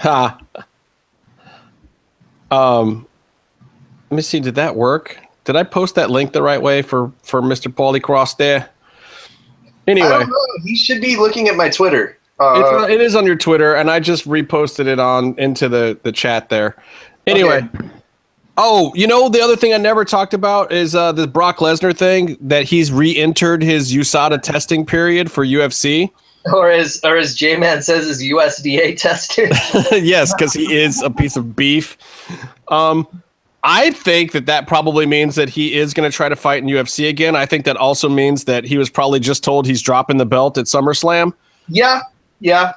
Ha. 0.00 0.38
Um, 2.50 3.06
let 4.10 4.16
me 4.16 4.22
see. 4.22 4.40
Did 4.40 4.56
that 4.56 4.76
work? 4.76 5.16
Did 5.44 5.56
I 5.56 5.62
post 5.62 5.94
that 5.94 6.10
link 6.10 6.32
the 6.32 6.42
right 6.42 6.60
way 6.60 6.82
for 6.82 7.10
for 7.22 7.40
Mr. 7.40 7.72
Paulie 7.72 8.02
Cross 8.02 8.34
there? 8.34 8.68
Anyway. 9.86 10.24
He 10.64 10.76
should 10.76 11.00
be 11.00 11.16
looking 11.16 11.48
at 11.48 11.56
my 11.56 11.68
Twitter. 11.68 12.16
it's, 12.40 12.40
Uh, 12.40 12.82
on- 12.84 12.90
it 12.90 13.00
is 13.00 13.14
on 13.16 13.26
your 13.26 13.36
Twitter, 13.36 13.74
and 13.74 13.90
I 13.90 14.00
just 14.00 14.26
reposted 14.28 14.86
it 14.86 14.98
on 14.98 15.34
into 15.38 15.68
the 15.68 15.98
the 16.02 16.12
chat 16.12 16.48
there. 16.48 16.76
Anyway. 17.26 17.66
Okay. 17.74 17.88
Oh, 18.58 18.92
you 18.94 19.06
know 19.06 19.28
the 19.30 19.40
other 19.40 19.56
thing 19.56 19.72
I 19.72 19.78
never 19.78 20.04
talked 20.04 20.34
about 20.34 20.72
is 20.72 20.94
uh, 20.94 21.10
the 21.12 21.26
Brock 21.26 21.58
Lesnar 21.58 21.96
thing 21.96 22.36
that 22.40 22.64
he's 22.64 22.92
re-entered 22.92 23.62
his 23.62 23.94
USADA 23.94 24.42
testing 24.42 24.84
period 24.84 25.30
for 25.32 25.44
UFC. 25.46 26.10
or 26.52 26.70
as 26.70 27.00
or 27.02 27.16
as 27.16 27.34
J 27.34 27.56
Man 27.56 27.82
says, 27.82 28.04
is 28.06 28.22
USDA 28.22 28.96
tested. 28.98 29.50
yes, 30.04 30.34
because 30.34 30.52
he 30.52 30.76
is 30.76 31.00
a 31.02 31.08
piece 31.10 31.36
of 31.36 31.56
beef. 31.56 31.96
Um, 32.68 33.06
I 33.64 33.90
think 33.90 34.32
that 34.32 34.46
that 34.46 34.66
probably 34.66 35.06
means 35.06 35.36
that 35.36 35.48
he 35.48 35.74
is 35.74 35.94
going 35.94 36.10
to 36.10 36.14
try 36.14 36.28
to 36.28 36.34
fight 36.34 36.62
in 36.62 36.68
UFC 36.68 37.08
again. 37.08 37.36
I 37.36 37.46
think 37.46 37.64
that 37.64 37.76
also 37.76 38.08
means 38.08 38.44
that 38.44 38.64
he 38.64 38.76
was 38.76 38.90
probably 38.90 39.20
just 39.20 39.44
told 39.44 39.66
he's 39.66 39.82
dropping 39.82 40.16
the 40.16 40.26
belt 40.26 40.58
at 40.58 40.66
SummerSlam. 40.66 41.32
yeah, 41.68 42.00
yeah. 42.40 42.74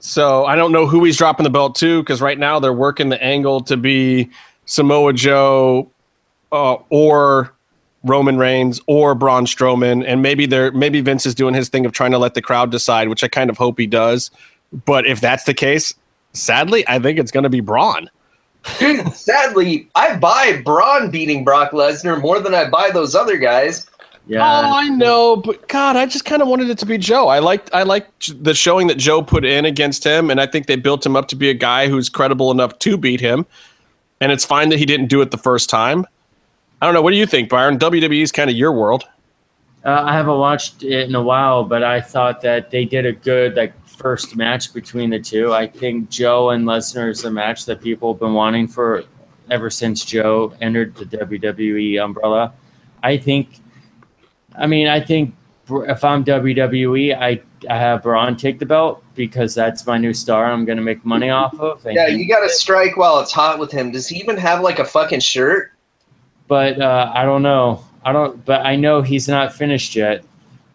So 0.00 0.44
I 0.44 0.56
don't 0.56 0.72
know 0.72 0.86
who 0.86 1.04
he's 1.04 1.16
dropping 1.16 1.44
the 1.44 1.50
belt 1.50 1.74
to 1.76 2.02
because 2.02 2.20
right 2.20 2.38
now 2.38 2.60
they're 2.60 2.72
working 2.72 3.08
the 3.08 3.22
angle 3.22 3.60
to 3.62 3.76
be 3.76 4.30
Samoa 4.64 5.12
Joe 5.12 5.90
uh, 6.52 6.76
or 6.90 7.52
Roman 8.04 8.38
Reigns 8.38 8.80
or 8.86 9.14
Braun 9.14 9.44
Strowman, 9.44 10.04
and 10.06 10.22
maybe 10.22 10.46
they're 10.46 10.70
maybe 10.72 11.00
Vince 11.00 11.26
is 11.26 11.34
doing 11.34 11.54
his 11.54 11.68
thing 11.68 11.84
of 11.84 11.92
trying 11.92 12.12
to 12.12 12.18
let 12.18 12.34
the 12.34 12.42
crowd 12.42 12.70
decide, 12.70 13.08
which 13.08 13.24
I 13.24 13.28
kind 13.28 13.50
of 13.50 13.58
hope 13.58 13.78
he 13.78 13.86
does. 13.86 14.30
But 14.84 15.06
if 15.06 15.20
that's 15.20 15.44
the 15.44 15.54
case, 15.54 15.94
sadly, 16.32 16.86
I 16.88 16.98
think 16.98 17.18
it's 17.18 17.30
going 17.30 17.44
to 17.44 17.50
be 17.50 17.60
Braun. 17.60 18.08
Dude, 18.78 19.12
sadly, 19.14 19.88
I 19.94 20.16
buy 20.16 20.62
Braun 20.64 21.10
beating 21.10 21.44
Brock 21.44 21.72
Lesnar 21.72 22.20
more 22.20 22.40
than 22.40 22.54
I 22.54 22.68
buy 22.68 22.90
those 22.90 23.14
other 23.14 23.36
guys. 23.36 23.86
Yeah. 24.26 24.42
Oh, 24.42 24.76
I 24.76 24.90
know, 24.90 25.36
but 25.36 25.68
God, 25.68 25.96
I 25.96 26.04
just 26.04 26.26
kind 26.26 26.42
of 26.42 26.48
wanted 26.48 26.68
it 26.68 26.76
to 26.78 26.86
be 26.86 26.98
Joe. 26.98 27.28
I 27.28 27.38
liked 27.38 27.70
I 27.72 27.82
liked 27.82 28.44
the 28.44 28.52
showing 28.52 28.86
that 28.88 28.98
Joe 28.98 29.22
put 29.22 29.44
in 29.44 29.64
against 29.64 30.04
him, 30.04 30.30
and 30.30 30.38
I 30.38 30.46
think 30.46 30.66
they 30.66 30.76
built 30.76 31.04
him 31.04 31.16
up 31.16 31.28
to 31.28 31.36
be 31.36 31.48
a 31.48 31.54
guy 31.54 31.88
who's 31.88 32.10
credible 32.10 32.50
enough 32.50 32.78
to 32.80 32.98
beat 32.98 33.20
him. 33.20 33.46
And 34.20 34.30
it's 34.30 34.44
fine 34.44 34.68
that 34.68 34.78
he 34.78 34.84
didn't 34.84 35.06
do 35.06 35.22
it 35.22 35.30
the 35.30 35.38
first 35.38 35.70
time. 35.70 36.04
I 36.82 36.86
don't 36.86 36.94
know. 36.94 37.00
What 37.00 37.12
do 37.12 37.16
you 37.16 37.26
think, 37.26 37.48
Byron? 37.48 37.78
WWE 37.78 38.22
is 38.22 38.30
kind 38.30 38.50
of 38.50 38.56
your 38.56 38.72
world. 38.72 39.04
Uh, 39.84 40.02
I 40.04 40.12
haven't 40.12 40.38
watched 40.38 40.82
it 40.82 41.08
in 41.08 41.14
a 41.14 41.22
while, 41.22 41.64
but 41.64 41.82
I 41.82 42.00
thought 42.00 42.42
that 42.42 42.70
they 42.70 42.84
did 42.84 43.06
a 43.06 43.12
good 43.12 43.56
like 43.56 43.72
first 43.98 44.36
match 44.36 44.72
between 44.72 45.10
the 45.10 45.18
two. 45.18 45.52
I 45.52 45.66
think 45.66 46.08
Joe 46.08 46.50
and 46.50 46.64
Lesnar 46.64 47.10
is 47.10 47.24
a 47.24 47.30
match 47.30 47.66
that 47.66 47.82
people 47.82 48.14
have 48.14 48.20
been 48.20 48.32
wanting 48.32 48.68
for 48.68 49.04
ever 49.50 49.70
since 49.70 50.04
Joe 50.04 50.54
entered 50.60 50.94
the 50.94 51.04
WWE 51.04 52.02
umbrella. 52.02 52.52
I 53.02 53.16
think, 53.16 53.60
I 54.56 54.66
mean, 54.66 54.88
I 54.88 55.00
think 55.00 55.34
if 55.68 56.04
I'm 56.04 56.24
WWE, 56.24 57.16
I 57.16 57.42
I 57.68 57.76
have 57.76 58.04
Braun 58.04 58.36
take 58.36 58.60
the 58.60 58.66
belt 58.66 59.02
because 59.14 59.54
that's 59.54 59.84
my 59.86 59.98
new 59.98 60.14
star. 60.14 60.46
I'm 60.46 60.64
gonna 60.64 60.80
make 60.80 61.04
money 61.04 61.30
off 61.30 61.58
of. 61.58 61.84
Yeah, 61.84 62.06
you 62.06 62.28
gotta 62.28 62.48
strike 62.48 62.96
while 62.96 63.18
it's 63.18 63.32
hot 63.32 63.58
with 63.58 63.72
him. 63.72 63.90
Does 63.90 64.08
he 64.08 64.18
even 64.20 64.36
have 64.36 64.62
like 64.62 64.78
a 64.78 64.84
fucking 64.84 65.20
shirt? 65.20 65.72
but 66.48 66.80
uh, 66.80 67.12
I 67.14 67.24
don't 67.24 67.42
know. 67.42 67.84
I 68.04 68.12
don't. 68.12 68.44
But 68.44 68.66
I 68.66 68.74
know 68.74 69.02
he's 69.02 69.28
not 69.28 69.54
finished 69.54 69.94
yet. 69.94 70.24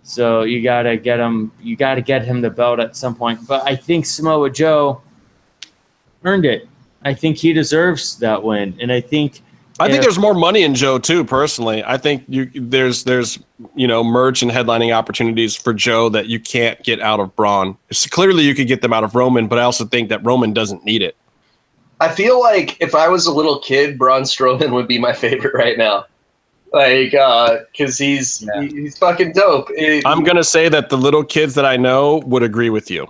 So 0.04 0.44
you 0.44 0.62
gotta 0.62 0.98
get 0.98 1.20
him. 1.20 1.52
You 1.62 1.76
gotta 1.76 2.02
get 2.02 2.26
him 2.26 2.42
the 2.42 2.50
belt 2.50 2.80
at 2.80 2.96
some 2.96 3.16
point. 3.16 3.48
But 3.48 3.66
I 3.66 3.76
think 3.76 4.06
Samoa 4.06 4.50
Joe 4.50 5.02
earned 6.24 6.46
it. 6.46 6.68
I 7.04 7.14
think 7.14 7.38
he 7.38 7.54
deserves 7.54 8.18
that 8.20 8.44
win, 8.44 8.76
and 8.80 8.92
I 8.92 9.02
think 9.02 9.42
I 9.80 9.86
think 9.88 9.96
Yeah. 9.96 10.02
there's 10.02 10.20
more 10.20 10.36
money 10.36 10.62
in 10.64 10.76
Joe 10.76 11.00
too. 11.00 11.24
Personally, 11.24 11.84
I 11.84 11.98
think 11.98 12.24
you 12.28 12.50
there's 12.54 13.06
there's 13.06 13.40
you 13.76 13.88
know 13.88 14.04
merch 14.04 14.42
and 14.42 14.52
headlining 14.52 14.94
opportunities 14.94 15.56
for 15.56 15.74
Joe 15.74 16.10
that 16.10 16.28
you 16.28 16.40
can't 16.40 16.82
get 16.84 17.02
out 17.02 17.20
of 17.20 17.36
Braun. 17.36 17.76
It's 17.90 18.06
clearly, 18.06 18.44
you 18.44 18.54
could 18.56 18.68
get 18.68 18.82
them 18.82 18.94
out 18.94 19.04
of 19.04 19.16
Roman, 19.16 19.48
but 19.48 19.58
I 19.58 19.64
also 19.64 19.86
think 19.86 20.10
that 20.10 20.24
Roman 20.24 20.54
doesn't 20.54 20.86
need 20.86 21.02
it. 21.02 21.16
I 22.00 22.10
feel 22.10 22.40
like 22.40 22.78
if 22.82 22.94
I 22.94 23.08
was 23.08 23.26
a 23.26 23.34
little 23.34 23.60
kid, 23.60 23.98
Braun 23.98 24.24
Strowman 24.24 24.72
would 24.74 24.88
be 24.88 25.00
my 25.00 25.14
favorite 25.24 25.54
right 25.56 25.78
now. 25.78 26.06
Like, 26.74 27.14
uh, 27.14 27.58
cause 27.77 27.98
he's 28.00 28.42
Yeah. 28.42 28.61
he- 28.64 28.82
he's 28.82 28.98
fucking 28.98 29.34
dope. 29.34 29.69
It- 29.76 30.03
I'm 30.06 30.24
gonna 30.24 30.43
say 30.43 30.69
that 30.69 30.90
the 30.90 30.98
little 30.98 31.24
kids 31.24 31.53
that 31.56 31.66
I 31.66 31.77
know 31.77 32.24
would 32.26 32.43
agree 32.43 32.69
with 32.69 32.90
you. 32.90 33.08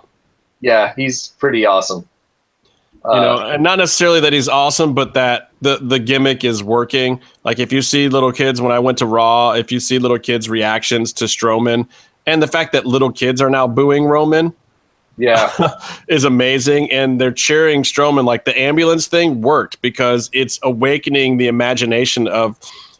yeah, 0.61 0.93
he's 0.95 1.29
pretty 1.39 1.65
awesome. 1.65 2.05
You 3.05 3.11
know, 3.19 3.35
Uh, 3.39 3.49
and 3.55 3.63
not 3.63 3.79
necessarily 3.79 4.21
that 4.21 4.31
he's 4.31 4.47
awesome, 4.47 4.93
but 4.93 5.13
that 5.13 5.49
the 5.61 5.77
the 5.81 5.99
gimmick 5.99 6.43
is 6.45 6.63
working. 6.63 7.19
Like 7.43 7.59
if 7.59 7.73
you 7.73 7.81
see 7.81 8.07
little 8.07 8.31
kids 8.31 8.61
when 8.61 8.71
I 8.71 8.79
went 8.79 8.97
to 8.99 9.05
Raw, 9.05 9.51
if 9.51 9.71
you 9.73 9.79
see 9.81 9.97
little 9.99 10.19
kids' 10.19 10.49
reactions 10.49 11.11
to 11.13 11.25
Strowman, 11.25 11.87
and 12.25 12.41
the 12.41 12.47
fact 12.47 12.71
that 12.73 12.85
little 12.85 13.11
kids 13.11 13.41
are 13.41 13.49
now 13.49 13.67
booing 13.67 14.05
Roman, 14.05 14.53
yeah, 15.17 15.51
is 16.07 16.23
amazing 16.23 16.89
and 16.91 17.19
they're 17.19 17.31
cheering 17.33 17.83
Strowman 17.83 18.23
like 18.25 18.45
the 18.45 18.57
ambulance 18.57 19.07
thing 19.07 19.41
worked 19.41 19.81
because 19.81 20.29
it's 20.33 20.57
awakening 20.63 21.37
the 21.37 21.47
imagination 21.49 22.27
of 22.29 22.57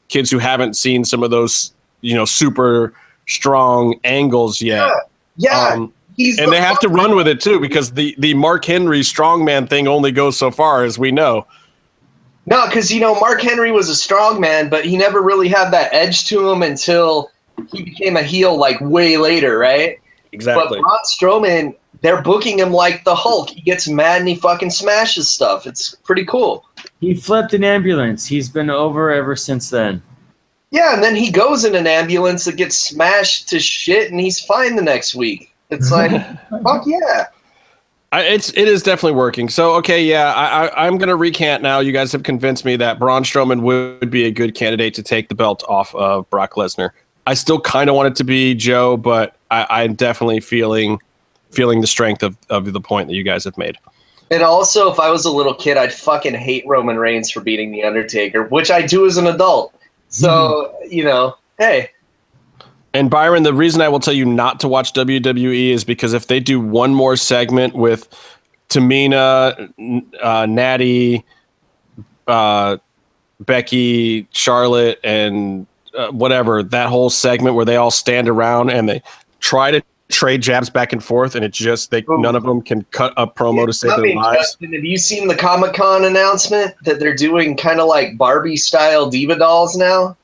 kids 0.10 0.30
who 0.30 0.40
haven't 0.40 0.76
seen 0.76 1.04
some 1.06 1.24
of 1.24 1.32
those 1.32 1.74
you 2.02 2.14
know 2.14 2.26
super 2.26 2.94
strong 3.28 4.00
angles 4.04 4.62
yet 4.62 4.92
yeah. 5.38 5.70
um, 5.70 5.94
he's 6.18 6.38
and 6.38 6.48
the 6.48 6.52
they 6.52 6.62
have 6.62 6.80
to 6.80 6.90
run 6.90 7.16
with 7.16 7.28
it 7.28 7.40
too 7.40 7.60
because 7.60 7.92
the 7.92 8.16
the 8.20 8.34
Mark 8.34 8.66
Henry 8.66 9.02
strongman 9.02 9.70
thing 9.70 9.88
only 9.88 10.12
goes 10.12 10.38
so 10.38 10.52
far 10.52 10.84
as 10.84 11.00
we 11.00 11.12
know 11.12 11.46
No, 12.46 12.68
because 12.68 12.92
you 12.92 13.00
know 13.00 13.18
Mark 13.20 13.42
Henry 13.42 13.72
was 13.72 13.88
a 13.88 13.96
strong 13.96 14.42
man, 14.42 14.70
but 14.70 14.84
he 14.84 14.98
never 14.98 15.22
really 15.22 15.48
had 15.48 15.72
that 15.72 15.94
edge 15.94 16.26
to 16.26 16.50
him 16.50 16.62
until 16.62 17.32
he 17.72 17.84
became 17.84 18.18
a 18.18 18.24
heel 18.24 18.58
like 18.58 18.80
way 18.82 19.16
later, 19.16 19.58
right? 19.58 19.98
exactly 20.34 20.80
But 20.80 20.82
Braun 20.82 21.00
Strowman, 21.06 21.76
they're 22.02 22.22
booking 22.22 22.60
him 22.60 22.72
like 22.72 23.04
the 23.04 23.16
Hulk. 23.16 23.50
He 23.50 23.62
gets 23.62 23.88
mad 23.88 24.20
and 24.20 24.28
he 24.28 24.36
fucking 24.36 24.72
smashes 24.72 25.32
stuff. 25.32 25.66
It's 25.66 25.96
pretty 26.04 26.26
cool. 26.26 26.66
He 27.04 27.14
flipped 27.14 27.54
an 27.54 27.66
ambulance. 27.66 28.26
He's 28.26 28.48
been 28.48 28.70
over 28.70 29.12
ever 29.12 29.36
since 29.36 29.70
then. 29.70 30.02
Yeah, 30.72 30.94
and 30.94 31.04
then 31.04 31.16
he 31.16 31.32
goes 31.32 31.66
in 31.66 31.76
an 31.76 31.86
ambulance 31.86 32.46
that 32.46 32.56
gets 32.56 32.78
smashed 32.78 33.50
to 33.50 33.60
shit, 33.60 34.10
and 34.10 34.22
he's 34.22 34.40
fine 34.40 34.78
the 34.78 34.82
next 34.82 35.14
week. 35.14 35.54
It's 35.70 35.92
like, 35.92 36.12
fuck 36.64 36.84
yeah. 36.88 37.28
I, 38.14 38.22
it's 38.22 38.52
it 38.52 38.70
is 38.70 38.84
definitely 38.84 39.18
working. 39.18 39.50
So 39.50 39.74
okay, 39.76 40.04
yeah, 40.04 40.34
I, 40.34 40.68
I 40.68 40.88
I'm 40.88 40.98
gonna 40.98 41.16
recant 41.16 41.62
now. 41.62 41.80
You 41.80 41.92
guys 41.92 42.12
have 42.14 42.24
convinced 42.24 42.64
me 42.64 42.78
that 42.78 43.00
Braun 43.00 43.24
Strowman 43.24 43.64
would 43.64 44.10
be 44.10 44.24
a 44.26 44.32
good 44.32 44.56
candidate 44.56 44.94
to 44.94 45.04
take 45.04 45.28
the 45.28 45.36
belt 45.36 45.64
off 45.68 45.94
of 45.96 46.30
Brock 46.30 46.54
Lesnar. 46.54 46.92
I 47.28 47.34
still 47.34 47.60
kind 47.60 47.90
of 47.90 47.98
want 47.98 48.08
it 48.08 48.16
to 48.18 48.24
be 48.24 48.54
Joe, 48.54 48.96
but 48.96 49.36
I, 49.52 49.66
I'm 49.70 49.94
definitely 49.94 50.40
feeling 50.40 51.00
feeling 51.52 51.82
the 51.82 51.88
strength 51.88 52.24
of, 52.24 52.38
of 52.50 52.72
the 52.72 52.82
point 52.82 53.10
that 53.10 53.16
you 53.16 53.24
guys 53.24 53.44
have 53.44 53.58
made. 53.58 53.78
And 54.32 54.42
also, 54.42 54.92
if 54.92 55.00
I 55.00 55.10
was 55.12 55.26
a 55.26 55.32
little 55.32 55.54
kid, 55.54 55.78
I'd 55.78 55.94
fucking 55.94 56.34
hate 56.34 56.64
Roman 56.66 56.98
Reigns 56.98 57.30
for 57.30 57.42
beating 57.42 57.72
The 57.72 57.84
Undertaker, 57.84 58.44
which 58.46 58.72
I 58.72 58.82
do 58.82 59.06
as 59.06 59.18
an 59.18 59.28
adult. 59.28 59.74
So, 60.10 60.76
you 60.90 61.04
know, 61.04 61.36
hey, 61.58 61.90
And 62.94 63.10
Byron, 63.10 63.44
the 63.44 63.54
reason 63.54 63.82
I 63.82 63.90
will 63.90 64.00
tell 64.00 64.14
you 64.14 64.26
not 64.26 64.60
to 64.62 64.68
watch 64.68 64.94
WWE 64.94 65.72
is 65.72 65.84
because 65.84 66.14
if 66.14 66.28
they 66.28 66.40
do 66.40 66.60
one 66.60 66.94
more 66.94 67.16
segment 67.16 67.74
with 67.76 68.08
Tamina, 68.70 69.72
uh, 70.22 70.46
Natty, 70.46 71.26
uh, 72.28 72.78
Becky, 73.40 74.28
Charlotte, 74.32 75.00
and 75.04 75.66
uh, 75.96 76.10
whatever, 76.10 76.64
that 76.64 76.90
whole 76.90 77.10
segment 77.10 77.56
where 77.56 77.66
they 77.66 77.76
all 77.76 77.92
stand 77.92 78.30
around 78.30 78.70
and 78.70 78.88
they 78.88 79.02
try 79.40 79.72
to 79.72 79.82
trade 80.10 80.42
jabs 80.42 80.70
back 80.70 80.94
and 80.94 81.04
forth, 81.04 81.36
and 81.36 81.44
it 81.44 81.52
just 81.54 81.92
they 81.92 82.04
Ooh. 82.10 82.20
none 82.20 82.36
of 82.36 82.44
them 82.44 82.62
can 82.62 82.84
cut 82.92 83.14
a 83.18 83.28
promo 83.28 83.66
to 83.66 83.74
save 83.74 83.92
I 83.92 83.96
their 83.98 84.06
mean, 84.06 84.18
lives. 84.18 84.38
Justin, 84.38 84.74
have 84.74 84.84
you 84.84 84.98
seen 84.98 85.28
the 85.28 85.36
Comic 85.36 85.74
Con 85.74 86.06
announcement 86.06 86.76
that 86.84 87.00
they're 87.00 87.16
doing 87.16 87.58
kind 87.58 87.80
of 87.80 87.88
like 87.88 88.18
Barbie 88.18 88.58
style 88.58 89.10
diva 89.10 89.36
dolls 89.36 89.76
now? 89.76 90.16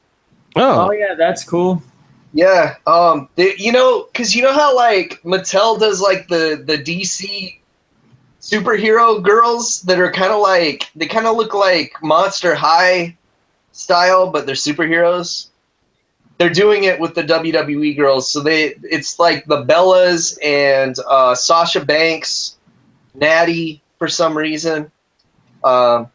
Oh 0.56 0.88
Oh, 0.88 0.92
yeah, 0.92 1.16
that's 1.18 1.44
cool. 1.44 1.82
Yeah, 2.34 2.76
um, 2.86 3.28
they, 3.36 3.56
you 3.58 3.72
know, 3.72 4.08
because 4.12 4.36
you 4.36 4.44
know 4.44 4.54
how 4.54 4.76
like 4.76 5.20
Mattel 5.24 5.80
does 5.80 6.00
like 6.00 6.28
the 6.28 6.64
the 6.66 6.78
DC 6.78 7.58
superhero 8.42 9.22
girls 9.22 9.82
that 9.84 10.00
are 10.00 10.12
kind 10.12 10.32
of 10.32 10.40
like 10.40 10.90
they 10.96 11.08
kind 11.08 11.26
of 11.28 11.36
look 11.36 11.54
like 11.54 11.94
Monster 12.04 12.54
High 12.54 13.18
style, 13.72 14.30
but 14.30 14.46
they're 14.46 14.56
superheroes. 14.56 15.49
They're 16.40 16.50
doing 16.50 16.86
it 16.86 17.00
with 17.00 17.14
the 17.14 17.24
WWE 17.24 17.96
girls, 17.96 18.32
so 18.32 18.40
they 18.40 18.76
it's 18.84 19.20
like 19.20 19.46
the 19.46 19.66
Bellas 19.66 20.38
and 20.42 20.96
uh, 21.08 21.36
Sasha 21.36 21.84
Banks, 21.84 22.58
Natty 23.14 23.82
for 23.98 24.08
some 24.08 24.36
reason, 24.36 24.90
um, 25.64 26.10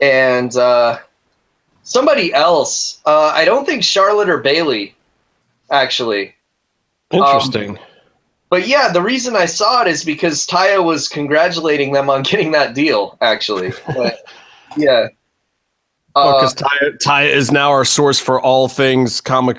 and 0.00 0.56
uh, 0.56 1.00
somebody 1.82 2.32
else. 2.32 3.00
Uh, 3.04 3.32
I 3.34 3.44
don't 3.44 3.66
think 3.66 3.82
Charlotte 3.82 4.28
or 4.28 4.38
Bayley 4.38 4.94
actually. 5.70 6.34
interesting. 7.12 7.78
But 8.48 8.68
yeah, 8.68 8.92
the 8.92 9.02
reason 9.02 9.34
I 9.34 9.46
saw 9.46 9.82
it 9.82 9.88
is 9.88 10.04
because 10.04 10.46
Taya 10.46 10.82
was 10.82 11.08
congratulating 11.08 11.92
them 11.92 12.08
on 12.08 12.22
getting 12.22 12.52
that 12.52 12.74
deal. 12.74 13.18
Actually, 13.20 13.72
but, 13.86 14.18
yeah. 14.76 15.08
Uh, 16.16 16.32
because 16.32 16.54
Ty, 16.54 16.68
Ty 17.00 17.24
is 17.24 17.52
now 17.52 17.70
our 17.70 17.84
source 17.84 18.18
for 18.18 18.40
all 18.40 18.68
things 18.68 19.20
comic 19.20 19.58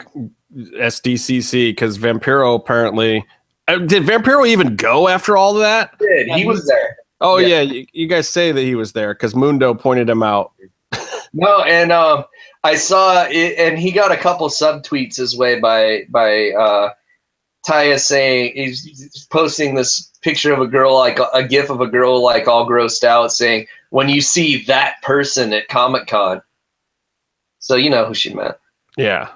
SDCC. 0.55 1.69
Because 1.69 1.97
Vampiro 1.97 2.55
apparently 2.55 3.23
uh, 3.67 3.77
did 3.77 4.03
Vampiro 4.03 4.47
even 4.47 4.75
go 4.75 5.07
after 5.07 5.37
all 5.37 5.55
of 5.55 5.61
that? 5.61 5.97
did. 5.99 6.29
he 6.29 6.45
was 6.45 6.65
there. 6.67 6.97
Oh 7.19 7.37
Yeah. 7.37 7.47
yeah, 7.47 7.61
you, 7.61 7.85
you 7.93 8.07
guys 8.07 8.29
say 8.29 8.51
that 8.51 8.61
he 8.61 8.75
was 8.75 8.93
there 8.93 9.13
because 9.13 9.35
Mundo 9.35 9.73
pointed 9.73 10.09
him 10.09 10.23
out. 10.23 10.51
No, 11.33 11.61
and 11.63 11.91
um, 11.91 12.23
I 12.63 12.75
saw 12.75 13.25
it, 13.29 13.59
and 13.59 13.77
he 13.77 13.91
got 13.91 14.13
a 14.13 14.17
couple 14.17 14.47
subtweets 14.47 15.17
his 15.17 15.37
way 15.37 15.59
by 15.59 16.05
by 16.09 16.51
uh, 16.51 16.91
Taya 17.67 17.99
saying 17.99 18.53
he's 18.55 18.83
he's 18.83 19.27
posting 19.29 19.75
this 19.75 20.11
picture 20.21 20.53
of 20.53 20.61
a 20.61 20.67
girl 20.67 20.95
like 20.95 21.19
a, 21.19 21.27
a 21.33 21.45
gif 21.45 21.69
of 21.69 21.81
a 21.81 21.85
girl 21.85 22.23
like 22.23 22.47
all 22.47 22.67
grossed 22.67 23.03
out 23.03 23.33
saying 23.33 23.67
when 23.89 24.07
you 24.07 24.21
see 24.21 24.63
that 24.65 25.01
person 25.03 25.51
at 25.53 25.67
Comic 25.67 26.07
Con. 26.07 26.41
So 27.67 27.75
you 27.75 27.89
know 27.89 28.05
who 28.05 28.13
she 28.13 28.33
meant. 28.33 28.55
Yeah. 28.95 29.27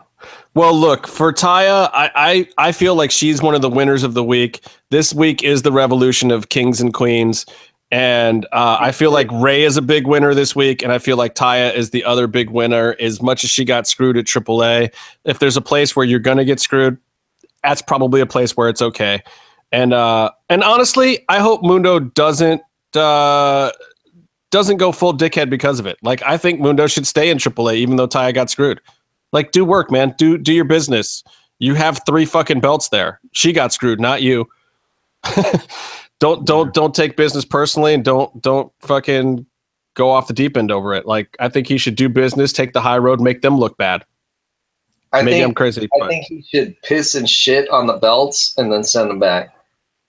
Well, 0.53 0.73
look 0.73 1.05
for 1.05 1.33
Taya. 1.33 1.89
I, 1.91 2.11
I 2.15 2.67
I 2.69 2.71
feel 2.71 2.95
like 2.95 3.11
she's 3.11 3.41
one 3.41 3.55
of 3.55 3.61
the 3.61 3.69
winners 3.69 4.03
of 4.03 4.13
the 4.13 4.23
week. 4.23 4.61
This 4.89 5.13
week 5.13 5.43
is 5.43 5.63
the 5.63 5.71
revolution 5.71 6.31
of 6.31 6.47
kings 6.47 6.79
and 6.79 6.93
queens, 6.93 7.45
and 7.91 8.45
uh, 8.53 8.77
I 8.79 8.93
feel 8.93 9.11
like 9.11 9.27
Rey 9.33 9.63
is 9.63 9.75
a 9.75 9.81
big 9.81 10.07
winner 10.07 10.33
this 10.33 10.55
week, 10.55 10.81
and 10.81 10.93
I 10.93 10.97
feel 10.97 11.17
like 11.17 11.35
Taya 11.35 11.75
is 11.75 11.89
the 11.89 12.05
other 12.05 12.25
big 12.25 12.49
winner. 12.49 12.95
As 13.01 13.21
much 13.21 13.43
as 13.43 13.49
she 13.49 13.65
got 13.65 13.85
screwed 13.85 14.15
at 14.15 14.23
AAA, 14.25 14.93
if 15.25 15.39
there's 15.39 15.57
a 15.57 15.61
place 15.61 15.93
where 15.93 16.05
you're 16.05 16.19
gonna 16.19 16.45
get 16.45 16.61
screwed, 16.61 16.97
that's 17.63 17.81
probably 17.81 18.21
a 18.21 18.25
place 18.25 18.55
where 18.55 18.69
it's 18.69 18.81
okay. 18.81 19.21
And 19.73 19.93
uh, 19.93 20.31
and 20.49 20.63
honestly, 20.63 21.25
I 21.27 21.39
hope 21.39 21.63
Mundo 21.63 21.99
doesn't 21.99 22.61
uh, 22.95 23.71
doesn't 24.51 24.77
go 24.77 24.91
full 24.91 25.13
dickhead 25.13 25.49
because 25.49 25.79
of 25.79 25.87
it. 25.87 25.97
Like 26.01 26.21
I 26.23 26.37
think 26.37 26.59
Mundo 26.59 26.87
should 26.87 27.07
stay 27.07 27.29
in 27.29 27.37
AAA, 27.37 27.77
even 27.77 27.95
though 27.95 28.07
Taya 28.07 28.33
got 28.33 28.49
screwed. 28.49 28.79
Like, 29.31 29.51
do 29.51 29.63
work, 29.63 29.91
man. 29.91 30.13
Do 30.17 30.37
do 30.37 30.53
your 30.53 30.65
business. 30.65 31.23
You 31.59 31.75
have 31.75 32.01
three 32.05 32.25
fucking 32.25 32.59
belts 32.59 32.89
there. 32.89 33.19
She 33.31 33.53
got 33.53 33.71
screwed, 33.71 33.99
not 33.99 34.21
you. 34.21 34.49
don't 36.19 36.45
don't 36.45 36.73
don't 36.73 36.93
take 36.93 37.15
business 37.15 37.45
personally, 37.45 37.93
and 37.93 38.03
don't 38.03 38.41
don't 38.41 38.71
fucking 38.79 39.45
go 39.93 40.09
off 40.09 40.27
the 40.27 40.33
deep 40.33 40.57
end 40.57 40.71
over 40.71 40.93
it. 40.93 41.05
Like, 41.05 41.35
I 41.39 41.49
think 41.49 41.67
he 41.67 41.77
should 41.77 41.95
do 41.95 42.09
business, 42.09 42.53
take 42.53 42.73
the 42.73 42.81
high 42.81 42.97
road, 42.97 43.19
make 43.19 43.41
them 43.41 43.57
look 43.57 43.77
bad. 43.77 44.05
I 45.13 45.21
Maybe 45.21 45.41
I'm 45.41 45.49
think 45.49 45.57
crazy, 45.57 45.83
I 45.83 45.99
but 45.99 46.07
think 46.07 46.25
he 46.25 46.41
should 46.41 46.81
piss 46.83 47.15
and 47.15 47.29
shit 47.29 47.69
on 47.69 47.87
the 47.87 47.97
belts 47.97 48.53
and 48.57 48.71
then 48.71 48.83
send 48.83 49.09
them 49.09 49.19
back. 49.19 49.53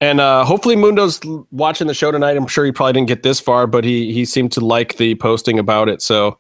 And 0.03 0.21
uh, 0.21 0.45
hopefully 0.45 0.75
Mundo's 0.75 1.21
watching 1.53 1.87
the 1.87 1.95
show 1.95 2.11
tonight. 2.11 2.37
I'm 2.37 2.49
sure 2.49 2.65
he 2.65 2.73
probably 2.73 2.95
didn't 2.95 3.07
get 3.07 3.23
this 3.23 3.39
far, 3.39 3.69
but 3.69 3.85
he 3.85 4.13
he 4.13 4.25
seemed 4.25 4.51
to 4.53 4.61
like 4.61 4.97
the 4.97 5.15
posting 5.15 5.61
about 5.61 5.89
it. 5.89 6.03
So 6.03 6.39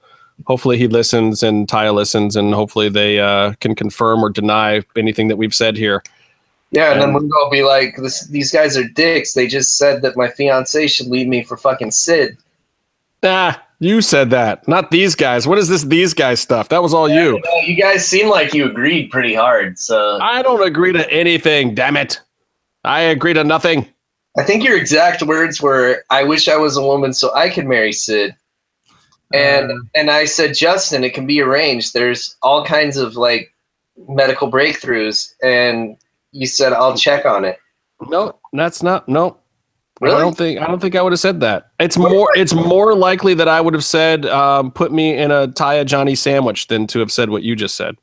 hopefully 0.48 0.78
he 0.78 0.88
listens 0.88 1.44
and 1.44 1.68
Taya 1.68 1.94
listens, 1.94 2.34
and 2.34 2.54
hopefully 2.54 2.88
they 2.88 3.20
uh, 3.20 3.52
can 3.60 3.76
confirm 3.76 4.24
or 4.24 4.30
deny 4.30 4.82
anything 4.96 5.28
that 5.28 5.36
we've 5.36 5.54
said 5.54 5.76
here. 5.76 6.02
Yeah, 6.72 6.90
and 6.90 7.00
then 7.00 7.12
Mundo 7.12 7.32
will 7.36 7.50
be 7.50 7.62
like, 7.62 7.94
this, 7.98 8.26
"These 8.26 8.50
guys 8.50 8.76
are 8.76 8.88
dicks. 8.88 9.34
They 9.34 9.46
just 9.46 9.78
said 9.78 10.02
that 10.02 10.16
my 10.16 10.28
fiance 10.28 10.88
should 10.88 11.06
leave 11.06 11.28
me 11.28 11.44
for 11.44 11.56
fucking 11.56 11.92
Sid." 11.92 12.36
Nah, 13.22 13.54
you 13.78 14.00
said 14.00 14.30
that, 14.30 14.66
not 14.66 14.90
these 14.90 15.14
guys. 15.14 15.46
What 15.46 15.58
is 15.58 15.68
this 15.68 15.84
these 15.84 16.14
guys 16.14 16.40
stuff? 16.40 16.68
That 16.70 16.82
was 16.82 16.92
all 16.92 17.08
you. 17.08 17.36
You, 17.36 17.42
you 17.64 17.80
guys 17.80 18.08
seem 18.08 18.28
like 18.28 18.54
you 18.54 18.64
agreed 18.66 19.12
pretty 19.12 19.34
hard. 19.34 19.78
So 19.78 20.18
I 20.20 20.42
don't 20.42 20.66
agree 20.66 20.92
to 20.94 21.08
anything. 21.12 21.76
Damn 21.76 21.96
it! 21.96 22.20
I 22.84 23.00
agree 23.00 23.32
to 23.34 23.44
nothing. 23.44 23.86
I 24.38 24.42
think 24.42 24.64
your 24.64 24.76
exact 24.76 25.22
words 25.22 25.60
were, 25.60 26.04
"I 26.10 26.24
wish 26.24 26.48
I 26.48 26.56
was 26.56 26.76
a 26.76 26.82
woman 26.82 27.12
so 27.12 27.32
I 27.34 27.48
could 27.50 27.66
marry 27.66 27.92
Sid." 27.92 28.34
And 29.34 29.70
Uh. 29.70 29.76
and 29.94 30.10
I 30.10 30.24
said, 30.24 30.54
Justin, 30.54 31.04
it 31.04 31.14
can 31.14 31.26
be 31.26 31.40
arranged. 31.40 31.94
There's 31.94 32.36
all 32.42 32.64
kinds 32.64 32.96
of 32.96 33.16
like 33.16 33.52
medical 34.08 34.50
breakthroughs, 34.50 35.32
and 35.42 35.96
you 36.32 36.46
said 36.46 36.72
I'll 36.72 36.96
check 36.96 37.24
on 37.26 37.44
it. 37.44 37.58
No, 38.08 38.34
that's 38.52 38.82
not. 38.82 39.08
No, 39.08 39.36
Really? 40.00 40.16
I 40.16 40.18
don't 40.18 40.36
think. 40.36 40.60
I 40.60 40.66
don't 40.66 40.80
think 40.80 40.96
I 40.96 41.02
would 41.02 41.12
have 41.12 41.20
said 41.20 41.40
that. 41.40 41.70
It's 41.78 41.96
more. 41.96 42.28
It's 42.34 42.52
more 42.52 42.94
likely 42.96 43.34
that 43.34 43.46
I 43.46 43.60
would 43.60 43.72
have 43.74 43.84
said, 43.84 44.26
um, 44.26 44.72
"Put 44.72 44.90
me 44.92 45.16
in 45.16 45.30
a 45.30 45.46
Taya 45.46 45.86
Johnny 45.86 46.16
sandwich," 46.16 46.66
than 46.66 46.88
to 46.88 46.98
have 46.98 47.12
said 47.12 47.30
what 47.30 47.42
you 47.44 47.54
just 47.54 47.76
said. 47.76 47.96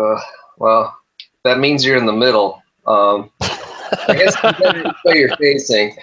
Uh, 0.00 0.18
well, 0.56 0.96
that 1.44 1.58
means 1.58 1.84
you're 1.84 1.98
in 1.98 2.06
the 2.06 2.12
middle. 2.14 2.62
Um, 2.86 3.30
I 3.40 4.14
guess 4.14 4.34
depending 4.40 4.86
on 4.86 4.94
where 5.02 5.16
you're 5.16 5.36
facing. 5.36 5.96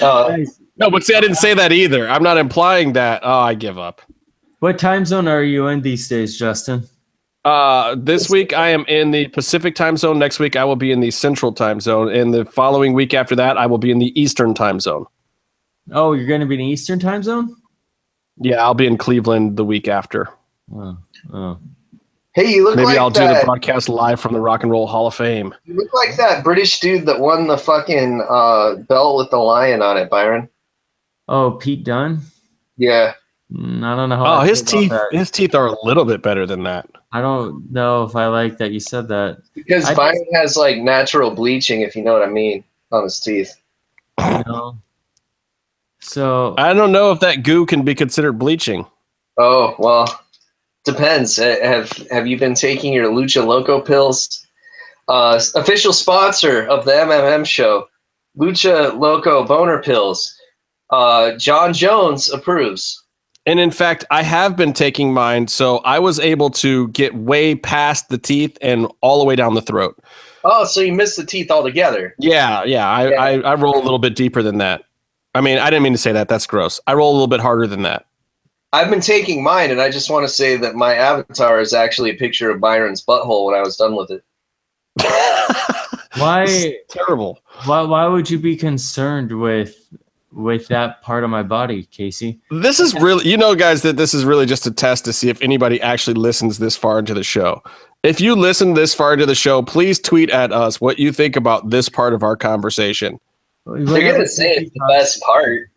Uh, 0.00 0.38
No, 0.76 0.90
but 0.90 1.04
see, 1.04 1.14
I 1.14 1.20
didn't 1.20 1.36
say 1.36 1.52
that 1.54 1.72
either. 1.72 2.08
I'm 2.08 2.22
not 2.22 2.38
implying 2.38 2.94
that. 2.94 3.20
Oh, 3.22 3.40
I 3.40 3.54
give 3.54 3.78
up. 3.78 4.00
What 4.60 4.78
time 4.78 5.04
zone 5.04 5.28
are 5.28 5.42
you 5.42 5.66
in 5.68 5.82
these 5.82 6.08
days, 6.08 6.38
Justin? 6.38 6.84
Uh, 7.44 7.96
this 7.98 8.28
week 8.28 8.52
I 8.52 8.68
am 8.68 8.84
in 8.88 9.10
the 9.10 9.28
Pacific 9.28 9.74
time 9.74 9.96
zone. 9.96 10.18
Next 10.18 10.38
week 10.38 10.56
I 10.56 10.64
will 10.64 10.76
be 10.76 10.92
in 10.92 11.00
the 11.00 11.10
Central 11.10 11.52
time 11.52 11.80
zone, 11.80 12.08
and 12.10 12.32
the 12.34 12.44
following 12.44 12.92
week 12.92 13.14
after 13.14 13.34
that 13.36 13.56
I 13.56 13.66
will 13.66 13.78
be 13.78 13.90
in 13.90 13.98
the 13.98 14.18
Eastern 14.20 14.52
time 14.54 14.78
zone. 14.80 15.06
Oh, 15.92 16.12
you're 16.12 16.26
going 16.26 16.42
to 16.42 16.46
be 16.46 16.54
in 16.54 16.60
Eastern 16.60 16.98
time 16.98 17.22
zone? 17.22 17.56
Yeah, 18.36 18.62
I'll 18.62 18.74
be 18.74 18.86
in 18.86 18.98
Cleveland 18.98 19.56
the 19.56 19.64
week 19.64 19.88
after. 19.88 20.28
Oh, 20.74 20.98
oh. 21.32 21.58
Hey, 22.32 22.52
you 22.52 22.62
look 22.62 22.76
Maybe 22.76 22.86
like 22.86 22.98
I'll 22.98 23.10
do 23.10 23.26
the 23.26 23.40
broadcast 23.44 23.88
live 23.88 24.20
from 24.20 24.34
the 24.34 24.40
Rock 24.40 24.62
and 24.62 24.70
Roll 24.70 24.86
Hall 24.86 25.08
of 25.08 25.14
Fame. 25.14 25.52
You 25.64 25.74
look 25.74 25.92
like 25.92 26.16
that 26.16 26.44
British 26.44 26.78
dude 26.78 27.04
that 27.06 27.18
won 27.18 27.48
the 27.48 27.58
fucking 27.58 28.24
uh, 28.28 28.76
belt 28.76 29.16
with 29.18 29.30
the 29.30 29.38
lion 29.38 29.82
on 29.82 29.96
it, 29.96 30.08
Byron. 30.08 30.48
Oh, 31.28 31.52
Pete 31.52 31.82
Dunne? 31.82 32.20
Yeah. 32.76 33.14
Mm, 33.52 33.82
I 33.82 33.96
don't 33.96 34.08
know 34.08 34.16
how. 34.16 34.24
Oh, 34.26 34.38
I 34.38 34.46
his 34.46 34.62
teeth. 34.62 34.90
that. 34.90 35.08
His 35.10 35.30
teeth 35.30 35.56
are 35.56 35.66
a 35.66 35.84
little 35.84 36.04
bit 36.04 36.22
better 36.22 36.46
than 36.46 36.62
that. 36.64 36.88
I 37.12 37.20
don't 37.20 37.68
know 37.72 38.04
if 38.04 38.14
I 38.14 38.26
like 38.26 38.58
that 38.58 38.70
you 38.70 38.78
said 38.78 39.08
that. 39.08 39.42
Because 39.54 39.84
I 39.86 39.94
Byron 39.94 40.26
has 40.34 40.56
like 40.56 40.78
natural 40.78 41.32
bleaching, 41.32 41.80
if 41.80 41.96
you 41.96 42.04
know 42.04 42.12
what 42.12 42.22
I 42.22 42.30
mean, 42.30 42.62
on 42.92 43.04
his 43.04 43.18
teeth. 43.18 43.60
You 44.20 44.44
know? 44.46 44.78
So 45.98 46.54
I 46.58 46.72
don't 46.72 46.92
know 46.92 47.10
if 47.10 47.20
that 47.20 47.42
goo 47.42 47.66
can 47.66 47.82
be 47.82 47.94
considered 47.94 48.34
bleaching. 48.34 48.86
Oh 49.36 49.74
well, 49.78 50.06
depends. 50.84 51.38
Uh, 51.38 51.56
Have 51.62 51.90
Have 52.10 52.26
you 52.26 52.38
been 52.38 52.54
taking 52.54 52.92
your 52.92 53.10
Lucha 53.10 53.44
Loco 53.46 53.80
pills? 53.80 54.46
Uh, 55.08 55.40
official 55.56 55.92
sponsor 55.92 56.66
of 56.68 56.84
the 56.84 56.92
MMM 56.92 57.44
show, 57.44 57.88
Lucha 58.38 58.96
Loco 58.98 59.44
boner 59.44 59.82
pills. 59.82 60.32
Uh, 60.90 61.32
Jon 61.36 61.72
Jones 61.72 62.30
approves. 62.30 63.02
And 63.46 63.58
in 63.58 63.70
fact, 63.70 64.04
I 64.10 64.22
have 64.22 64.56
been 64.56 64.72
taking 64.72 65.12
mine, 65.14 65.48
so 65.48 65.78
I 65.78 65.98
was 65.98 66.20
able 66.20 66.50
to 66.50 66.88
get 66.88 67.14
way 67.14 67.54
past 67.54 68.08
the 68.08 68.18
teeth 68.18 68.56
and 68.60 68.86
all 69.00 69.18
the 69.18 69.24
way 69.24 69.34
down 69.34 69.54
the 69.54 69.62
throat. 69.62 69.98
Oh, 70.44 70.64
so 70.64 70.80
you 70.80 70.92
missed 70.92 71.16
the 71.16 71.24
teeth 71.24 71.50
altogether. 71.50 72.14
Yeah, 72.18 72.64
yeah. 72.64 72.88
I, 72.88 73.08
Yeah. 73.08 73.22
I, 73.22 73.30
I 73.40 73.54
roll 73.54 73.76
a 73.76 73.82
little 73.82 73.98
bit 73.98 74.14
deeper 74.14 74.42
than 74.42 74.58
that. 74.58 74.82
I 75.34 75.40
mean, 75.40 75.58
I 75.58 75.70
didn't 75.70 75.84
mean 75.84 75.92
to 75.92 75.98
say 75.98 76.12
that. 76.12 76.28
That's 76.28 76.46
gross. 76.46 76.80
I 76.86 76.94
roll 76.94 77.10
a 77.10 77.14
little 77.14 77.28
bit 77.28 77.40
harder 77.40 77.66
than 77.66 77.82
that. 77.82 78.06
I've 78.72 78.90
been 78.90 79.00
taking 79.00 79.42
mine, 79.42 79.70
and 79.70 79.80
I 79.80 79.90
just 79.90 80.10
want 80.10 80.24
to 80.24 80.32
say 80.32 80.56
that 80.56 80.76
my 80.76 80.94
avatar 80.94 81.60
is 81.60 81.74
actually 81.74 82.10
a 82.10 82.14
picture 82.14 82.50
of 82.50 82.60
Byron's 82.60 83.04
butthole 83.04 83.46
when 83.46 83.54
I 83.54 83.62
was 83.62 83.76
done 83.76 83.96
with 83.96 84.10
it. 84.10 84.24
why 86.16 86.76
Terrible. 86.88 87.40
why 87.64 87.82
why 87.82 88.06
would 88.06 88.28
you 88.28 88.38
be 88.38 88.56
concerned 88.56 89.40
with 89.40 89.88
with 90.32 90.68
that 90.68 91.02
part 91.02 91.24
of 91.24 91.30
my 91.30 91.42
body, 91.42 91.84
Casey? 91.84 92.40
This 92.50 92.78
is 92.78 92.94
really, 92.94 93.28
you 93.28 93.36
know, 93.36 93.54
guys, 93.54 93.82
that 93.82 93.96
this 93.96 94.14
is 94.14 94.24
really 94.24 94.46
just 94.46 94.66
a 94.66 94.70
test 94.70 95.04
to 95.06 95.12
see 95.12 95.28
if 95.28 95.42
anybody 95.42 95.80
actually 95.80 96.14
listens 96.14 96.58
this 96.58 96.76
far 96.76 96.98
into 96.98 97.14
the 97.14 97.24
show. 97.24 97.62
If 98.02 98.20
you 98.20 98.34
listen 98.36 98.74
this 98.74 98.94
far 98.94 99.14
into 99.14 99.26
the 99.26 99.34
show, 99.34 99.62
please 99.62 99.98
tweet 99.98 100.30
at 100.30 100.52
us 100.52 100.80
what 100.80 100.98
you 100.98 101.12
think 101.12 101.36
about 101.36 101.70
this 101.70 101.88
part 101.88 102.14
of 102.14 102.22
our 102.22 102.36
conversation. 102.36 103.18
They're 103.66 104.12
gonna 104.12 104.26
say 104.26 104.52
it's 104.52 104.70
the 104.70 104.86
best 104.88 105.20
part. 105.22 105.70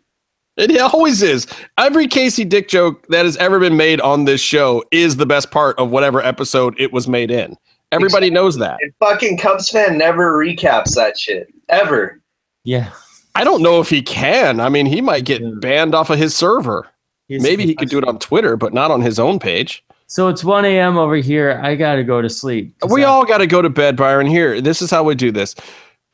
It 0.57 0.79
always 0.79 1.21
is. 1.23 1.47
Every 1.77 2.07
Casey 2.07 2.45
Dick 2.45 2.67
joke 2.67 3.07
that 3.07 3.25
has 3.25 3.37
ever 3.37 3.59
been 3.59 3.75
made 3.75 3.99
on 4.01 4.25
this 4.25 4.39
show 4.41 4.83
is 4.91 5.15
the 5.17 5.25
best 5.25 5.49
part 5.51 5.77
of 5.79 5.89
whatever 5.89 6.21
episode 6.23 6.75
it 6.79 6.93
was 6.93 7.07
made 7.07 7.31
in. 7.31 7.55
Everybody 7.91 8.29
knows 8.29 8.57
that. 8.57 8.77
And 8.81 8.93
fucking 8.99 9.37
Cubs 9.39 9.69
fan 9.69 9.97
never 9.97 10.37
recaps 10.37 10.95
that 10.95 11.17
shit 11.17 11.47
ever. 11.69 12.21
Yeah. 12.63 12.91
I 13.35 13.43
don't 13.43 13.63
know 13.63 13.79
if 13.79 13.89
he 13.89 14.01
can. 14.03 14.59
I 14.59 14.69
mean, 14.69 14.85
he 14.85 15.01
might 15.01 15.25
get 15.25 15.41
Yeah. 15.41 15.51
banned 15.59 15.95
off 15.95 16.09
of 16.11 16.19
his 16.19 16.35
server. 16.35 16.87
He's- 17.27 17.41
Maybe 17.41 17.65
he 17.65 17.73
could 17.73 17.89
do 17.89 17.97
it 17.97 18.03
on 18.07 18.19
Twitter, 18.19 18.55
but 18.55 18.73
not 18.73 18.91
on 18.91 19.01
his 19.01 19.17
own 19.17 19.39
page. 19.39 19.83
So 20.07 20.27
it's 20.27 20.43
1 20.43 20.65
a.m. 20.65 20.97
over 20.97 21.15
here. 21.15 21.59
I 21.63 21.73
gotta 21.75 22.03
go 22.03 22.21
to 22.21 22.29
sleep. 22.29 22.75
We 22.87 23.03
I- 23.03 23.07
all 23.07 23.25
got 23.25 23.39
to 23.39 23.47
go 23.47 23.61
to 23.63 23.69
bed, 23.69 23.95
Byron. 23.95 24.27
Here, 24.27 24.61
this 24.61 24.81
is 24.83 24.91
how 24.91 25.03
we 25.03 25.15
do 25.15 25.31
this. 25.31 25.55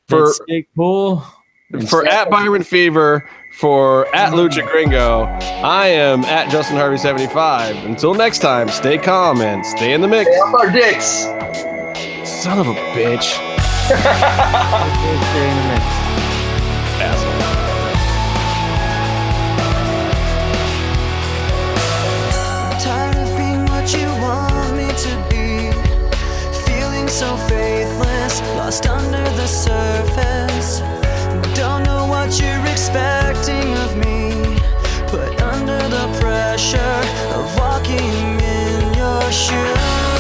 For 0.08 0.26
let's 0.28 0.40
stay 0.44 0.66
cool. 0.78 1.24
for 1.90 2.06
at 2.08 2.30
Byron 2.30 2.64
Fever, 2.64 3.30
for 3.60 4.08
at 4.16 4.32
Lucha 4.32 4.66
Gringo, 4.66 5.24
I 5.24 5.88
am 5.88 6.24
at 6.24 6.50
Justin 6.50 6.78
Harvey 6.78 6.98
75. 6.98 7.76
Until 7.84 8.14
next 8.14 8.40
time, 8.40 8.70
stay 8.70 8.98
calm 8.98 9.42
and 9.42 9.66
stay 9.66 9.92
in 9.92 10.00
the 10.00 10.08
mix. 10.08 10.30
Stay 10.30 10.40
off 10.40 10.54
our 10.54 10.72
dicks. 10.72 11.26
Son 12.24 12.58
of 12.58 12.68
a 12.68 12.74
bitch. 12.96 13.36
Stay 13.84 13.96
in 15.50 15.56
the 15.58 15.66
mix. 15.68 15.84
Asshole. 17.04 17.40
Tired 22.80 23.18
of 23.18 23.38
being 23.38 23.66
what 23.66 23.92
you 23.94 24.08
want 24.22 24.72
me 24.78 24.88
to 24.88 25.12
be. 25.30 25.74
Feeling 26.64 27.10
so 27.10 27.36
faithless, 27.36 28.40
lost 28.56 28.88
under 28.88 29.24
the 29.36 29.48
surface 29.48 30.99
what 32.30 32.40
you're 32.40 32.66
expecting 32.68 33.74
of 33.78 33.98
me. 33.98 34.30
but 35.12 35.42
under 35.42 35.80
the 35.90 36.20
pressure 36.22 37.02
of 37.34 37.58
walking 37.58 38.40
in 38.40 38.94
your 38.94 39.32
shoes. 39.32 40.19